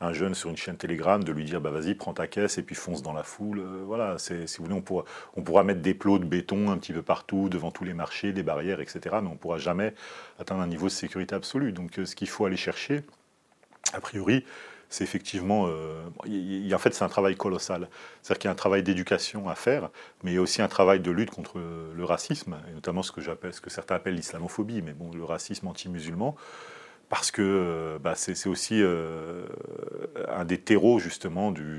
un 0.00 0.12
jeune 0.12 0.34
sur 0.34 0.50
une 0.50 0.56
chaîne 0.56 0.76
télégramme, 0.76 1.24
de 1.24 1.32
lui 1.32 1.44
dire 1.44 1.60
bah 1.60 1.70
vas-y 1.70 1.94
prends 1.94 2.12
ta 2.12 2.26
caisse 2.26 2.58
et 2.58 2.62
puis 2.62 2.74
fonce 2.74 3.02
dans 3.02 3.12
la 3.12 3.22
foule. 3.22 3.60
Euh, 3.60 3.82
voilà, 3.86 4.18
si 4.18 4.34
vous 4.34 4.64
voulez 4.64 4.74
on 4.74 4.82
pourra, 4.82 5.04
on 5.36 5.42
pourra 5.42 5.64
mettre 5.64 5.80
des 5.80 5.94
plots 5.94 6.18
de 6.18 6.24
béton 6.24 6.70
un 6.70 6.78
petit 6.78 6.92
peu 6.92 7.02
partout 7.02 7.48
devant 7.48 7.70
tous 7.70 7.84
les 7.84 7.94
marchés, 7.94 8.32
des 8.32 8.42
barrières, 8.42 8.80
etc. 8.80 9.00
Mais 9.22 9.28
on 9.28 9.36
pourra 9.36 9.58
jamais 9.58 9.94
atteindre 10.38 10.62
un 10.62 10.66
niveau 10.66 10.86
de 10.86 10.92
sécurité 10.92 11.34
absolu. 11.34 11.72
Donc 11.72 11.98
euh, 11.98 12.04
ce 12.04 12.16
qu'il 12.16 12.28
faut 12.28 12.44
aller 12.44 12.56
chercher, 12.56 13.02
a 13.92 14.00
priori, 14.00 14.44
c'est 14.92 15.04
effectivement, 15.04 15.66
euh, 15.68 16.02
en 16.72 16.78
fait, 16.78 16.94
c'est 16.94 17.04
un 17.04 17.08
travail 17.08 17.36
colossal. 17.36 17.88
C'est-à-dire 18.22 18.38
qu'il 18.40 18.48
y 18.48 18.50
a 18.50 18.52
un 18.52 18.56
travail 18.56 18.82
d'éducation 18.82 19.48
à 19.48 19.54
faire, 19.54 19.90
mais 20.22 20.32
il 20.32 20.34
y 20.34 20.38
a 20.38 20.42
aussi 20.42 20.62
un 20.62 20.68
travail 20.68 21.00
de 21.00 21.10
lutte 21.10 21.30
contre 21.30 21.58
le 21.58 22.04
racisme, 22.04 22.56
et 22.70 22.74
notamment 22.74 23.02
ce 23.02 23.12
que 23.12 23.20
ce 23.20 23.60
que 23.60 23.70
certains 23.70 23.96
appellent 23.96 24.14
l'islamophobie, 24.14 24.82
mais 24.82 24.92
bon, 24.92 25.10
le 25.12 25.24
racisme 25.24 25.66
anti-musulman 25.66 26.36
parce 27.12 27.30
que 27.30 27.42
euh, 27.42 27.98
bah, 27.98 28.14
c'est 28.14 28.48
aussi 28.48 28.80
euh, 28.80 29.44
un 30.28 30.46
des 30.46 30.56
terreaux 30.56 30.98
justement 30.98 31.52
du 31.52 31.76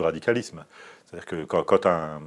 radicalisme. 0.00 0.64
C'est-à-dire 1.04 1.26
que 1.26 1.44
quand, 1.44 1.86
un, 1.86 2.20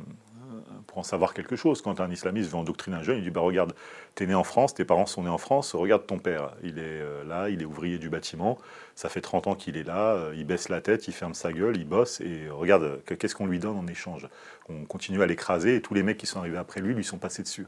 pour 0.89 0.97
en 0.97 1.03
savoir 1.03 1.33
quelque 1.33 1.55
chose, 1.55 1.81
quand 1.81 2.01
un 2.01 2.11
islamiste 2.11 2.51
veut 2.51 2.57
endoctriner 2.57 2.97
un 2.97 3.03
jeune, 3.03 3.17
il 3.17 3.23
dit 3.23 3.29
bah, 3.29 3.41
Regarde, 3.41 3.73
tu 4.15 4.23
es 4.23 4.27
né 4.27 4.33
en 4.33 4.43
France, 4.43 4.73
tes 4.73 4.85
parents 4.85 5.05
sont 5.05 5.23
nés 5.23 5.29
en 5.29 5.37
France, 5.37 5.75
regarde 5.75 6.05
ton 6.05 6.19
père, 6.19 6.55
il 6.63 6.79
est 6.79 7.01
euh, 7.01 7.23
là, 7.23 7.49
il 7.49 7.61
est 7.61 7.65
ouvrier 7.65 7.97
du 7.97 8.09
bâtiment, 8.09 8.57
ça 8.95 9.09
fait 9.09 9.21
30 9.21 9.47
ans 9.47 9.55
qu'il 9.55 9.77
est 9.77 9.83
là, 9.83 10.31
il 10.35 10.45
baisse 10.45 10.69
la 10.69 10.81
tête, 10.81 11.07
il 11.07 11.13
ferme 11.13 11.33
sa 11.33 11.53
gueule, 11.53 11.77
il 11.77 11.87
bosse, 11.87 12.21
et 12.21 12.49
regarde, 12.49 13.01
qu'est-ce 13.05 13.35
qu'on 13.35 13.47
lui 13.47 13.59
donne 13.59 13.77
en 13.77 13.87
échange? 13.87 14.27
On 14.67 14.85
continue 14.85 15.21
à 15.21 15.25
l'écraser, 15.25 15.75
et 15.75 15.81
tous 15.81 15.93
les 15.93 16.03
mecs 16.03 16.17
qui 16.17 16.25
sont 16.25 16.39
arrivés 16.39 16.57
après 16.57 16.81
lui 16.81 16.93
lui 16.93 17.03
sont 17.03 17.17
passés 17.17 17.43
dessus. 17.43 17.67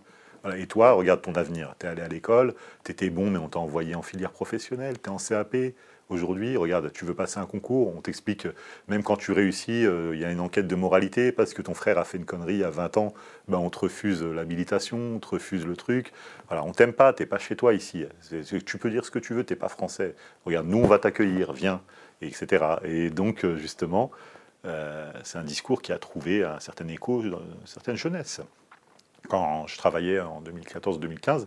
Et 0.57 0.65
toi, 0.65 0.93
regarde 0.93 1.21
ton 1.21 1.33
avenir. 1.33 1.75
Tu 1.79 1.85
es 1.85 1.89
allé 1.89 2.01
à 2.01 2.07
l'école, 2.07 2.55
tu 2.83 2.91
étais 2.91 3.09
bon, 3.09 3.29
mais 3.29 3.37
on 3.37 3.47
t'a 3.47 3.59
envoyé 3.59 3.93
en 3.93 4.01
filière 4.01 4.31
professionnelle, 4.31 4.99
tu 4.99 5.09
es 5.09 5.13
en 5.13 5.17
CAP. 5.17 5.55
Aujourd'hui, 6.11 6.57
regarde, 6.57 6.91
tu 6.91 7.05
veux 7.05 7.13
passer 7.13 7.39
un 7.39 7.45
concours, 7.45 7.95
on 7.95 8.01
t'explique, 8.01 8.45
même 8.89 9.01
quand 9.01 9.15
tu 9.15 9.31
réussis, 9.31 9.85
euh, 9.85 10.13
il 10.13 10.19
y 10.19 10.25
a 10.25 10.29
une 10.29 10.41
enquête 10.41 10.67
de 10.67 10.75
moralité, 10.75 11.31
parce 11.31 11.53
que 11.53 11.61
ton 11.61 11.73
frère 11.73 11.97
a 11.97 12.03
fait 12.03 12.17
une 12.17 12.25
connerie 12.25 12.65
à 12.65 12.69
20 12.69 12.97
ans, 12.97 13.13
ben 13.47 13.57
on 13.57 13.69
te 13.69 13.79
refuse 13.79 14.21
l'habilitation, 14.21 14.97
on 15.15 15.19
te 15.19 15.29
refuse 15.29 15.65
le 15.65 15.77
truc. 15.77 16.11
Voilà, 16.49 16.65
on 16.65 16.73
t'aime 16.73 16.91
pas, 16.91 17.13
t'es 17.13 17.25
pas 17.25 17.39
chez 17.39 17.55
toi 17.55 17.73
ici. 17.73 18.05
tu 18.65 18.77
peux 18.77 18.89
dire 18.89 19.05
ce 19.05 19.11
que 19.11 19.19
tu 19.19 19.33
veux, 19.33 19.45
t'es 19.45 19.55
pas 19.55 19.69
français. 19.69 20.13
Regarde, 20.45 20.67
nous 20.67 20.79
on 20.79 20.87
va 20.87 20.99
t'accueillir, 20.99 21.53
viens, 21.53 21.81
etc. 22.21 22.65
Et 22.83 23.09
donc, 23.09 23.45
euh, 23.45 23.55
justement, 23.55 24.11
euh, 24.65 25.09
c'est 25.23 25.37
un 25.37 25.45
discours 25.45 25.81
qui 25.81 25.93
a 25.93 25.97
trouvé 25.97 26.43
un 26.43 26.59
certain 26.59 26.89
écho 26.89 27.21
dans 27.21 27.39
une 27.39 27.65
certaine 27.67 27.95
jeunesse 27.95 28.41
quand 29.29 29.65
je 29.67 29.77
travaillais 29.77 30.19
en 30.19 30.41
2014-2015, 30.41 31.45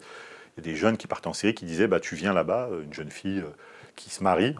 il 0.57 0.65
y 0.65 0.71
a 0.71 0.73
des 0.73 0.75
jeunes 0.75 0.97
qui 0.97 1.07
partaient 1.07 1.27
en 1.27 1.35
série 1.35 1.55
qui 1.55 1.67
disaient 1.67 1.89
bah, 1.89 2.01
Tu 2.01 2.15
viens 2.15 2.33
là-bas, 2.33 2.71
une 2.83 2.95
jeune 2.95 3.11
fille 3.11 3.43
qui 3.97 4.11
se 4.11 4.23
marie, 4.23 4.55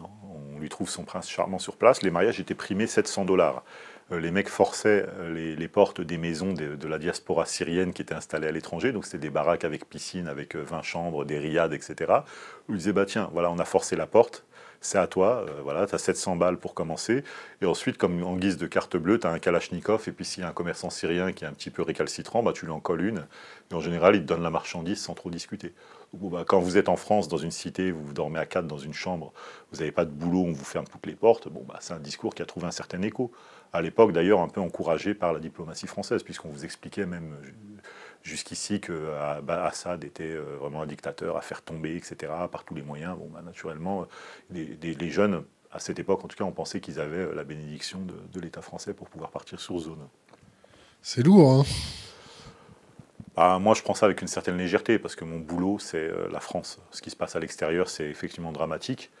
on 0.55 0.59
lui 0.59 0.69
trouve 0.69 0.89
son 0.89 1.03
prince 1.03 1.29
charmant 1.29 1.59
sur 1.59 1.75
place, 1.75 2.01
les 2.01 2.11
mariages 2.11 2.39
étaient 2.39 2.55
primés 2.55 2.87
700 2.87 3.25
dollars. 3.25 3.63
Euh, 4.11 4.19
les 4.19 4.31
mecs 4.31 4.49
forçaient 4.49 5.05
euh, 5.17 5.55
les, 5.55 5.67
portes 5.67 5.99
des 5.99 6.17
maisons 6.17 6.53
de, 6.53 6.87
la 6.87 6.99
diaspora 6.99 7.45
syrienne 7.45 7.91
qui 7.91 8.03
étaient 8.03 8.13
installées 8.13 8.47
à 8.47 8.51
l'étranger, 8.51 8.91
donc 8.91 9.05
c'était 9.05 9.17
des 9.17 9.29
baraques 9.29 9.63
avec 9.63 9.89
piscine, 9.89 10.27
avec 10.27 10.55
20 10.55 10.81
chambres, 10.83 11.25
des 11.25 11.39
riades, 11.39 11.73
etc. 11.73 12.13
Où 12.69 12.73
ils 12.73 12.77
disaient 12.77 12.93
bah, 12.93 13.05
Tiens, 13.05 13.29
voilà, 13.33 13.49
on 13.49 13.57
a 13.57 13.65
forcé 13.65 13.95
la 13.95 14.05
porte, 14.05 14.45
c'est 14.85 14.99
à 14.99 15.07
toi, 15.07 15.45
euh, 15.47 15.61
voilà, 15.63 15.87
tu 15.87 15.95
as 15.95 15.97
700 15.97 16.35
balles 16.35 16.57
pour 16.57 16.75
commencer. 16.75 17.23
Et 17.61 17.65
ensuite, 17.65 17.97
comme 17.97 18.23
en 18.23 18.35
guise 18.35 18.57
de 18.57 18.67
carte 18.67 18.95
bleue, 18.97 19.19
tu 19.19 19.25
as 19.25 19.31
un 19.31 19.39
Kalachnikov, 19.39 20.03
et 20.07 20.11
puis 20.11 20.25
s'il 20.25 20.43
y 20.43 20.45
a 20.45 20.49
un 20.49 20.53
commerçant 20.53 20.91
syrien 20.91 21.33
qui 21.33 21.43
est 21.43 21.47
un 21.47 21.53
petit 21.53 21.71
peu 21.71 21.81
récalcitrant, 21.81 22.43
bah, 22.43 22.53
tu 22.53 22.65
lui 22.65 22.71
en 22.71 22.79
colles 22.79 23.01
une. 23.01 23.25
Et 23.71 23.73
en 23.73 23.79
général, 23.79 24.15
il 24.15 24.21
te 24.21 24.27
donne 24.27 24.43
la 24.43 24.51
marchandise 24.51 25.01
sans 25.01 25.15
trop 25.15 25.31
discuter. 25.31 25.73
Bah, 26.13 26.43
quand 26.47 26.59
vous 26.59 26.77
êtes 26.77 26.89
en 26.89 26.95
France, 26.95 27.27
dans 27.27 27.37
une 27.37 27.51
cité, 27.51 27.91
vous 27.91 28.13
dormez 28.13 28.39
à 28.39 28.45
quatre 28.45 28.67
dans 28.67 28.77
une 28.77 28.93
chambre, 28.93 29.33
vous 29.71 29.79
n'avez 29.79 29.91
pas 29.91 30.05
de 30.05 30.11
boulot, 30.11 30.43
on 30.43 30.53
vous 30.53 30.63
ferme 30.63 30.85
toutes 30.85 31.05
les 31.05 31.15
portes, 31.15 31.49
bon, 31.49 31.63
bah, 31.67 31.77
c'est 31.81 31.93
un 31.93 31.99
discours 31.99 32.33
qui 32.33 32.41
a 32.41 32.45
trouvé 32.45 32.67
un 32.67 32.71
certain 32.71 33.01
écho. 33.01 33.31
À 33.73 33.81
l'époque, 33.81 34.13
d'ailleurs, 34.13 34.39
un 34.39 34.47
peu 34.47 34.61
encouragé 34.61 35.13
par 35.13 35.33
la 35.33 35.39
diplomatie 35.39 35.87
française, 35.87 36.23
puisqu'on 36.23 36.49
vous 36.49 36.63
expliquait 36.63 37.05
même 37.05 37.35
jusqu'ici 38.25 38.79
que 38.79 39.11
bah, 39.43 39.65
Assad 39.65 40.03
était 40.03 40.23
euh, 40.23 40.57
vraiment 40.59 40.81
un 40.81 40.87
dictateur 40.87 41.37
à 41.37 41.41
faire 41.41 41.61
tomber, 41.61 41.95
etc., 41.95 42.33
par 42.51 42.63
tous 42.65 42.73
les 42.73 42.81
moyens. 42.81 43.17
Bon, 43.17 43.29
naturellement, 43.41 44.07
les, 44.49 45.09
jeunes, 45.09 45.43
à 45.71 45.79
cette 45.79 45.99
époque, 45.99 46.25
en 46.25 46.27
tout 46.27 46.35
cas, 46.35 46.43
on 46.43 46.51
pensait 46.51 46.81
qu'ils 46.81 46.99
avaient 46.99 47.17
euh, 47.17 47.35
la 47.35 47.43
bénédiction 47.43 47.99
de, 48.33 48.39
l'État 48.39 48.61
français 48.61 48.93
pour 48.93 49.09
pouvoir 49.09 49.29
partir 49.29 49.59
sur 49.59 49.77
zone. 49.77 50.07
C'est 51.01 51.23
lourd, 51.23 51.51
hein 51.51 51.63
bah, 53.35 53.59
moi, 53.59 53.73
je 53.73 53.81
prends 53.81 53.93
ça 53.93 54.05
avec 54.05 54.21
une 54.21 54.27
certaine 54.27 54.57
légèreté, 54.57 54.99
parce 54.99 55.15
que 55.15 55.25
mon 55.25 55.39
boulot, 55.39 55.79
c'est 55.79 55.97
euh, 55.97 56.27
la 56.31 56.39
France. 56.39 56.79
Ce 56.91 57.01
qui 57.01 57.09
se 57.09 57.15
passe 57.15 57.35
à 57.35 57.39
l'extérieur, 57.39 57.89
c'est 57.89 58.05
effectivement 58.05 58.51
dramatique. 58.51 59.11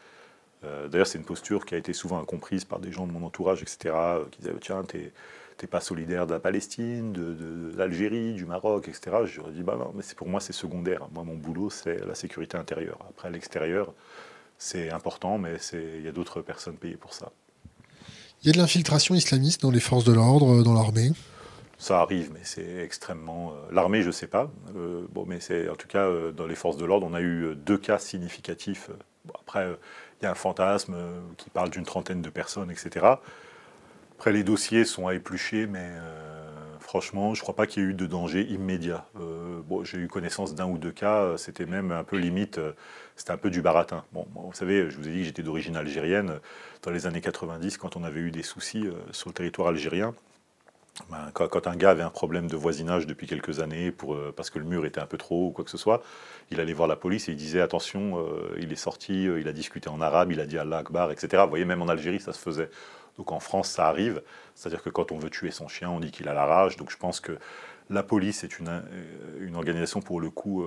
D'ailleurs, 0.89 1.05
c'est 1.05 1.19
une 1.19 1.25
posture 1.25 1.63
qui 1.63 1.75
a 1.75 1.77
été 1.77 1.93
souvent 1.93 2.19
incomprise 2.19 2.65
par 2.65 2.79
des 2.79 2.91
gens 2.91 3.05
de 3.05 3.11
mon 3.11 3.23
entourage, 3.23 3.61
etc., 3.61 3.93
qui 4.31 4.39
disaient 4.39 4.55
Tiens, 4.59 4.83
t'es 4.83 5.11
t'es 5.57 5.67
pas 5.67 5.79
solidaire 5.79 6.27
de 6.27 6.33
la 6.33 6.39
Palestine, 6.39 7.13
de, 7.13 7.73
l'Algérie, 7.77 8.33
du 8.33 8.45
Maroc, 8.45 8.87
etc. 8.87 9.17
Leur 9.37 9.49
dis, 9.51 9.63
bah 9.63 9.77
non, 9.77 9.91
mais 9.95 10.03
pour 10.15 10.27
moi, 10.27 10.39
c'est 10.39 10.53
secondaire. 10.53 11.07
Moi, 11.13 11.23
mon 11.23 11.35
boulot, 11.35 11.69
c'est 11.69 12.05
la 12.05 12.15
sécurité 12.15 12.57
intérieure. 12.57 12.99
Après, 13.09 13.29
l'extérieur, 13.31 13.93
c'est 14.57 14.91
important, 14.91 15.37
mais 15.37 15.55
il 15.73 16.03
y 16.03 16.07
a 16.07 16.11
d'autres 16.11 16.41
personnes 16.41 16.75
payées 16.75 16.97
pour 16.97 17.13
ça. 17.13 17.31
Il 18.43 18.47
y 18.47 18.49
a 18.49 18.53
de 18.53 18.57
l'infiltration 18.57 19.15
islamiste 19.15 19.61
dans 19.61 19.71
les 19.71 19.79
forces 19.79 20.03
de 20.03 20.13
l'ordre, 20.13 20.61
dans 20.61 20.73
l'armée? 20.73 21.11
Ça 21.77 21.99
arrive, 21.99 22.31
mais 22.33 22.39
c'est 22.43 22.77
extrêmement. 22.77 23.53
L'armée, 23.71 24.01
je 24.01 24.07
ne 24.07 24.11
sais 24.11 24.27
pas. 24.27 24.49
bon, 24.73 25.25
mais 25.27 25.39
c'est 25.39 25.69
en 25.69 25.75
tout 25.75 25.87
cas 25.87 26.09
dans 26.31 26.47
les 26.47 26.55
forces 26.55 26.77
de 26.77 26.85
l'ordre, 26.85 27.07
on 27.09 27.13
a 27.13 27.21
eu 27.21 27.53
deux 27.55 27.77
cas 27.77 27.99
significatifs. 27.99 28.89
après, 29.39 29.67
il 30.21 30.23
y 30.23 30.25
a 30.25 30.31
un 30.31 30.35
fantasme 30.35 30.95
qui 31.37 31.49
parle 31.49 31.69
d'une 31.69 31.83
trentaine 31.83 32.21
de 32.21 32.29
personnes, 32.29 32.71
etc. 32.71 33.05
Après, 34.17 34.31
les 34.31 34.43
dossiers 34.43 34.85
sont 34.85 35.07
à 35.07 35.15
éplucher, 35.15 35.67
mais 35.67 35.91
franchement, 36.79 37.33
je 37.33 37.41
ne 37.41 37.43
crois 37.43 37.55
pas 37.55 37.67
qu'il 37.67 37.83
y 37.83 37.85
ait 37.85 37.89
eu 37.89 37.93
de 37.93 38.05
danger 38.05 38.45
immédiat. 38.45 39.05
bon, 39.67 39.83
j'ai 39.83 39.97
eu 39.97 40.07
connaissance 40.07 40.55
d'un 40.55 40.67
ou 40.67 40.77
deux 40.77 40.93
cas, 40.93 41.35
c'était 41.37 41.65
même 41.65 41.91
un 41.91 42.05
peu 42.05 42.15
limite 42.15 42.59
c'était 43.15 43.31
un 43.31 43.37
peu 43.37 43.49
du 43.49 43.61
baratin. 43.61 44.03
Bon, 44.11 44.27
vous 44.35 44.53
savez, 44.53 44.89
je 44.89 44.97
vous 44.97 45.07
ai 45.07 45.11
dit 45.11 45.19
que 45.19 45.25
j'étais 45.25 45.43
d'origine 45.43 45.77
algérienne. 45.77 46.39
Dans 46.83 46.91
les 46.91 47.07
années 47.07 47.21
90, 47.21 47.77
quand 47.77 47.95
on 47.95 48.03
avait 48.03 48.19
eu 48.19 48.31
des 48.31 48.43
soucis 48.43 48.85
euh, 48.85 48.93
sur 49.11 49.29
le 49.29 49.33
territoire 49.33 49.69
algérien, 49.69 50.13
ben, 51.09 51.29
quand, 51.33 51.67
un 51.67 51.75
gars 51.75 51.91
avait 51.91 52.03
un 52.03 52.09
problème 52.09 52.47
de 52.47 52.55
voisinage 52.55 53.05
depuis 53.05 53.27
quelques 53.27 53.59
années 53.59 53.93
euh, 54.07 54.31
parce 54.31 54.49
que 54.49 54.59
le 54.59 54.65
mur 54.65 54.85
était 54.85 55.01
un 55.01 55.05
peu 55.05 55.17
trop 55.17 55.35
haut 55.35 55.47
ou 55.47 55.51
quoi 55.51 55.65
que 55.65 55.71
ce 55.71 55.77
soit, 55.77 56.01
il 56.51 56.59
allait 56.59 56.73
voir 56.73 56.87
la 56.87 56.95
police 56.95 57.27
et 57.27 57.33
il 57.33 57.37
disait 57.37 57.61
attention, 57.61 58.19
euh, 58.19 58.55
il 58.59 58.71
est 58.71 58.77
sorti, 58.77 59.25
il 59.25 59.47
a 59.47 59.53
discuté 59.53 59.89
en 59.89 59.99
arabe, 60.01 60.31
il 60.31 60.39
a 60.39 60.45
dit 60.45 60.57
Allah 60.57 60.77
Akbar, 60.77 61.11
etc. 61.11 61.43
Vous 61.43 61.49
voyez, 61.49 61.65
même 61.65 61.81
en 61.81 61.87
Algérie, 61.87 62.19
ça 62.19 62.33
se 62.33 62.39
faisait. 62.39 62.69
Donc 63.17 63.31
en 63.31 63.39
France, 63.39 63.69
ça 63.69 63.87
arrive. 63.87 64.21
C'est-à-dire 64.55 64.83
que 64.83 64.89
quand 64.89 65.11
on 65.11 65.17
veut 65.17 65.29
tuer 65.29 65.51
son 65.51 65.67
chien, 65.67 65.89
on 65.89 65.99
dit 65.99 66.11
qu'il 66.11 66.27
a 66.27 66.33
la 66.33 66.45
rage. 66.45 66.77
Donc 66.77 66.91
je 66.91 66.97
pense 66.97 67.19
que 67.19 67.37
la 67.89 68.03
police 68.03 68.43
est 68.43 68.59
une 68.59 69.55
organisation 69.55 70.01
pour 70.01 70.19
le 70.19 70.29
coup 70.29 70.65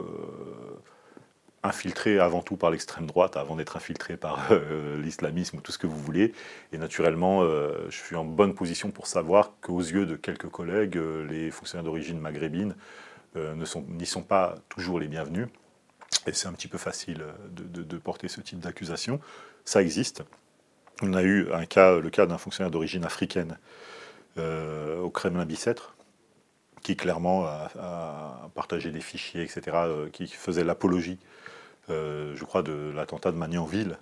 infiltré 1.68 2.18
avant 2.18 2.42
tout 2.42 2.56
par 2.56 2.70
l'extrême 2.70 3.06
droite, 3.06 3.36
avant 3.36 3.56
d'être 3.56 3.76
infiltré 3.76 4.16
par 4.16 4.50
euh, 4.50 5.00
l'islamisme 5.00 5.58
ou 5.58 5.60
tout 5.60 5.70
ce 5.70 5.78
que 5.78 5.86
vous 5.86 5.98
voulez. 5.98 6.32
Et 6.72 6.78
naturellement, 6.78 7.42
euh, 7.42 7.86
je 7.90 7.96
suis 7.96 8.16
en 8.16 8.24
bonne 8.24 8.54
position 8.54 8.90
pour 8.90 9.06
savoir 9.06 9.52
qu'aux 9.60 9.80
yeux 9.80 10.06
de 10.06 10.16
quelques 10.16 10.48
collègues, 10.48 10.96
euh, 10.96 11.26
les 11.26 11.50
fonctionnaires 11.50 11.84
d'origine 11.84 12.18
maghrébine 12.18 12.74
n'y 13.36 13.66
sont, 13.66 13.84
sont 14.04 14.22
pas 14.22 14.56
toujours 14.68 14.98
les 14.98 15.06
bienvenus. 15.06 15.46
Et 16.26 16.32
c'est 16.32 16.48
un 16.48 16.52
petit 16.52 16.66
peu 16.66 16.78
facile 16.78 17.24
de, 17.52 17.98
porter 17.98 18.26
ce 18.26 18.40
type 18.40 18.58
d'accusation. 18.58 19.20
Ça 19.64 19.80
existe. 19.80 20.24
On 21.02 21.14
a 21.14 21.22
eu 21.22 21.52
un 21.52 21.64
cas, 21.64 22.00
le 22.00 22.10
cas 22.10 22.26
d'un 22.26 22.38
fonctionnaire 22.38 22.72
d'origine 22.72 23.04
africaine 23.04 23.58
au 24.36 25.10
Kremlin-Bicêtre, 25.10 25.94
qui 26.82 26.96
clairement 26.96 27.44
a, 27.44 28.50
partagé 28.56 28.90
des 28.90 29.00
fichiers, 29.00 29.42
etc., 29.42 29.76
qui 30.10 30.26
faisait 30.26 30.64
l'apologie 30.64 31.18
euh, 31.20 31.47
je 31.88 32.44
crois, 32.44 32.62
de 32.62 32.92
l'attentat 32.94 33.32
de 33.32 33.36
Magnanville. 33.36 33.98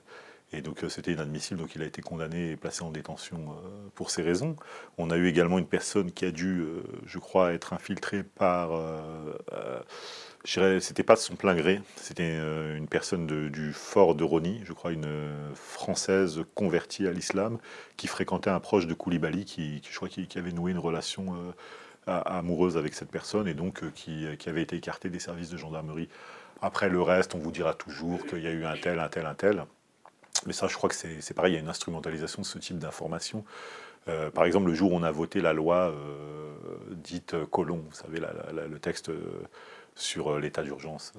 Et 0.52 0.62
donc 0.62 0.84
euh, 0.84 0.88
c'était 0.88 1.12
inadmissible, 1.12 1.60
donc 1.60 1.74
il 1.74 1.82
a 1.82 1.86
été 1.86 2.02
condamné 2.02 2.52
et 2.52 2.56
placé 2.56 2.82
en 2.82 2.90
détention 2.90 3.38
euh, 3.50 3.88
pour 3.94 4.10
ces 4.10 4.22
raisons. 4.22 4.54
On 4.96 5.10
a 5.10 5.16
eu 5.16 5.26
également 5.26 5.58
une 5.58 5.66
personne 5.66 6.12
qui 6.12 6.24
a 6.24 6.30
dû, 6.30 6.64
je 7.04 7.18
crois, 7.18 7.52
être 7.52 7.72
infiltrée 7.72 8.22
par... 8.22 8.70
c'était 10.44 11.02
pas 11.02 11.14
de 11.14 11.20
son 11.20 11.34
plein 11.34 11.56
gré, 11.56 11.80
c'était 11.96 12.36
une 12.76 12.86
personne 12.86 13.26
du 13.26 13.72
fort 13.72 14.14
de 14.14 14.22
Rony, 14.22 14.60
je 14.64 14.72
crois 14.72 14.92
une 14.92 15.06
française 15.54 16.44
convertie 16.54 17.06
à 17.06 17.12
l'islam, 17.12 17.58
qui 17.96 18.06
fréquentait 18.06 18.50
un 18.50 18.60
proche 18.60 18.86
de 18.86 18.94
Koulibaly, 18.94 19.44
qui, 19.44 19.82
je 19.90 19.96
crois, 19.96 20.08
qui, 20.08 20.26
avait 20.38 20.52
noué 20.52 20.70
une 20.70 20.78
relation 20.78 21.34
amoureuse 22.06 22.76
avec 22.76 22.94
cette 22.94 23.10
personne 23.10 23.48
et 23.48 23.54
donc 23.54 23.82
qui 23.92 24.26
avait 24.46 24.62
été 24.62 24.76
écartée 24.76 25.10
des 25.10 25.18
services 25.18 25.50
de 25.50 25.56
gendarmerie. 25.56 26.08
Après 26.62 26.88
le 26.88 27.02
reste, 27.02 27.34
on 27.34 27.38
vous 27.38 27.52
dira 27.52 27.74
toujours 27.74 28.26
qu'il 28.26 28.42
y 28.42 28.46
a 28.46 28.50
eu 28.50 28.64
un 28.64 28.76
tel, 28.76 28.98
un 28.98 29.08
tel, 29.08 29.26
un 29.26 29.34
tel. 29.34 29.64
Mais 30.46 30.52
ça, 30.52 30.68
je 30.68 30.74
crois 30.74 30.88
que 30.88 30.94
c'est 30.94 31.34
pareil, 31.34 31.52
il 31.52 31.56
y 31.56 31.58
a 31.58 31.62
une 31.62 31.68
instrumentalisation 31.68 32.42
de 32.42 32.46
ce 32.46 32.58
type 32.58 32.78
d'informations. 32.78 33.44
Euh, 34.08 34.30
par 34.30 34.44
exemple, 34.44 34.68
le 34.68 34.74
jour 34.74 34.92
où 34.92 34.96
on 34.96 35.02
a 35.02 35.10
voté 35.10 35.40
la 35.40 35.52
loi 35.52 35.90
euh, 35.90 36.54
dite 36.90 37.34
Colomb, 37.50 37.82
vous 37.88 37.94
savez, 37.94 38.20
le 38.20 38.78
texte 38.78 39.08
euh, 39.08 39.42
sur 39.94 40.38
l'état 40.38 40.62
d'urgence, 40.62 41.14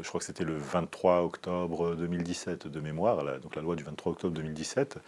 je 0.00 0.08
crois 0.08 0.20
que 0.20 0.26
c'était 0.26 0.44
le 0.44 0.56
23 0.56 1.22
octobre 1.22 1.94
2017 1.96 2.68
de 2.68 2.80
mémoire, 2.80 3.18
donc 3.40 3.56
la 3.56 3.62
loi 3.62 3.74
du 3.76 3.82
23 3.82 4.12
octobre 4.12 4.34
2017. 4.34 4.98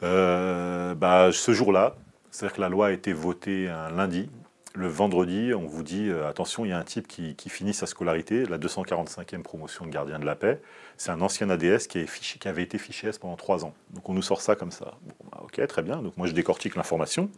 Bah, 0.00 1.30
ce 1.30 1.52
jour-là, 1.52 1.94
c'est-à-dire 2.30 2.56
que 2.56 2.60
la 2.62 2.68
loi 2.70 2.86
a 2.86 2.90
été 2.90 3.12
votée 3.12 3.68
un 3.68 3.90
lundi, 3.90 4.30
le 4.74 4.88
vendredi, 4.88 5.52
on 5.54 5.66
vous 5.66 5.82
dit 5.82 6.08
euh, 6.08 6.28
attention, 6.28 6.64
il 6.64 6.68
y 6.68 6.72
a 6.72 6.78
un 6.78 6.84
type 6.84 7.08
qui, 7.08 7.34
finit 7.48 7.74
sa 7.74 7.86
scolarité, 7.86 8.46
la 8.46 8.58
245e 8.58 9.42
promotion 9.42 9.84
de 9.84 9.90
gardien 9.90 10.18
de 10.18 10.24
la 10.24 10.36
paix. 10.36 10.60
C'est 10.96 11.10
un 11.10 11.20
ancien 11.20 11.50
ADS 11.50 11.88
qui, 11.88 12.06
avait 12.44 12.62
été 12.62 12.78
fiché 12.78 13.08
S 13.08 13.18
pendant 13.18 13.36
trois 13.36 13.64
ans. 13.64 13.74
Donc 13.90 14.08
on 14.08 14.14
nous 14.14 14.22
sort 14.22 14.40
ça 14.40 14.54
comme 14.54 14.70
ça. 14.70 14.94
Bah, 15.30 15.42
ok, 15.42 15.66
très 15.66 15.82
bien. 15.82 16.02
Donc 16.02 16.16
moi 16.16 16.26
je 16.26 16.32
décortique 16.32 16.76
l'information. 16.76 17.30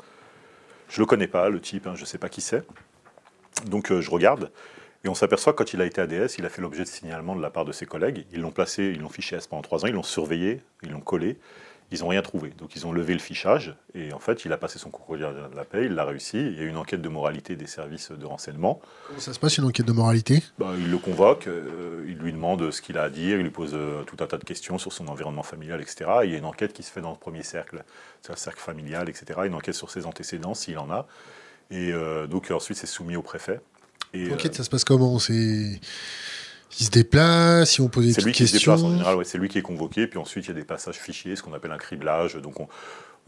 Je 0.89 1.01
le 1.01 1.07
connais 1.07 1.27
pas, 1.27 1.49
le 1.49 1.61
type, 1.61 1.87
hein, 1.87 1.95
je 1.95 2.03
ne 2.03 2.07
sais 2.07 2.19
pas 2.19 2.29
qui 2.29 2.43
c'est. 2.43 2.65
Donc 3.67 3.91
euh, 3.91 4.03
je 4.03 4.11
regarde. 4.11 4.51
Et 5.05 5.09
on 5.09 5.15
s'aperçoit 5.15 5.53
que 5.53 5.59
quand 5.59 5.73
il 5.73 5.81
a 5.81 5.87
été 5.87 6.01
ADS, 6.01 6.37
il 6.39 6.45
a 6.45 6.49
fait 6.49 6.63
l'objet 6.63 6.85
de 6.85 6.89
signalement 6.89 7.35
de 7.35 7.43
la 7.43 7.51
part 7.51 7.65
de 7.65 7.73
ses 7.73 7.87
collègues. 7.87 8.27
Ils 8.33 8.41
l'ont 8.41 8.53
placé, 8.53 8.93
ils 8.95 9.01
l'ont 9.01 9.09
fiché 9.09 9.37
S 9.37 9.47
pendant 9.47 9.63
trois 9.63 9.85
ans, 9.85 9.89
ils 9.89 9.95
l'ont 9.95 10.03
surveillé, 10.03 10.61
ils 10.83 10.91
l'ont 10.91 11.01
collé 11.01 11.39
ils 11.93 12.01
n'ont 12.01 12.09
rien 12.09 12.23
trouvé. 12.23 12.51
Donc 12.59 12.75
ils 12.75 12.87
ont 12.87 12.93
levé 12.93 13.13
le 13.13 13.21
fichage 13.21 13.75
et 13.95 14.13
en 14.13 14.19
fait 14.19 14.45
il 14.45 14.53
a 14.53 14.57
passé 14.57 14.79
son 14.79 14.91
concours 14.91 15.19
de 15.19 15.25
la 15.55 15.65
paix, 15.65 15.85
il 15.85 15.95
l'a 15.95 16.05
réussi. 16.05 16.39
Il 16.39 16.57
y 16.57 16.61
a 16.61 16.63
eu 16.63 16.69
une 16.69 16.77
enquête 16.77 17.03
de 17.03 17.09
moralité 17.09 17.55
des 17.55 17.67
services 17.67 18.11
de 18.11 18.25
renseignement. 18.25 18.81
Comment 19.07 19.21
ça 19.21 19.33
se 19.33 19.39
passe 19.39 19.59
une 19.59 19.65
enquête 19.65 19.87
de 19.87 19.93
moralité? 19.93 20.43
Bah, 20.59 20.73
Il 20.79 20.91
le 20.91 20.99
convoque, 20.99 21.47
euh, 21.47 22.05
il 22.09 22.17
lui 22.17 22.33
demande 22.33 22.71
ce 22.71 22.81
qu'il 22.81 22.99
a 22.99 23.03
à 23.03 23.11
dire, 23.11 23.37
il 23.39 23.43
lui 23.43 23.51
pose 23.51 23.73
euh, 23.75 24.03
tout 24.05 24.17
un 24.21 24.27
tas 24.27 24.39
de 24.39 24.45
questions 24.45 24.79
sur 24.79 24.93
son 24.93 25.09
environnement 25.09 25.43
familial, 25.43 25.81
etc. 25.81 26.11
il 26.25 26.31
y 26.31 26.35
a 26.35 26.39
une 26.39 26.45
enquête 26.45 26.73
qui 26.73 26.83
se 26.83 26.91
fait 26.91 27.03
dans 27.03 27.11
le 27.11 27.17
premier 27.17 27.43
cercle, 27.43 27.85
c'est 28.23 28.33
un 28.33 28.37
cercle 28.37 28.61
familial, 28.61 29.09
etc. 29.09 29.41
Une 29.45 29.55
enquête 29.55 29.75
sur 29.75 29.91
ses 29.91 30.07
antécédents 30.07 30.55
s'il 30.55 30.79
en 30.79 30.91
a. 30.91 31.07
Et 31.71 31.93
euh, 31.93 32.27
donc 32.27 32.51
ensuite 32.51 32.79
c'est 32.79 32.87
soumis 32.87 33.17
au 33.17 33.23
préfet. 33.23 33.61
L'enquête 34.15 34.55
ça 34.55 34.65
se 34.65 34.71
passe 34.71 34.85
comment? 34.85 35.19
C'est 35.19 35.81
il 36.81 36.85
se 36.87 36.91
déplace, 36.91 37.71
si 37.71 37.81
on 37.81 37.89
pose 37.89 38.07
des 38.07 38.15
questions. 38.15 38.23
C'est 38.23 38.27
lui 38.27 38.33
qui 38.33 38.47
se 38.49 38.59
déplace 38.59 38.83
en 38.83 38.91
général, 38.91 39.25
c'est 39.25 39.39
lui 39.39 39.49
qui 39.49 39.59
est 39.59 39.63
convoqué, 39.63 40.07
puis 40.07 40.19
ensuite 40.19 40.47
il 40.47 40.49
y 40.49 40.53
a 40.53 40.55
des 40.55 40.65
passages 40.65 40.97
fichiers, 40.97 41.37
ce 41.37 41.43
qu'on 41.43 41.53
appelle 41.53 41.73
un 41.73 41.79
criblage. 41.79 42.37
Donc 42.37 42.61
on, 42.61 42.69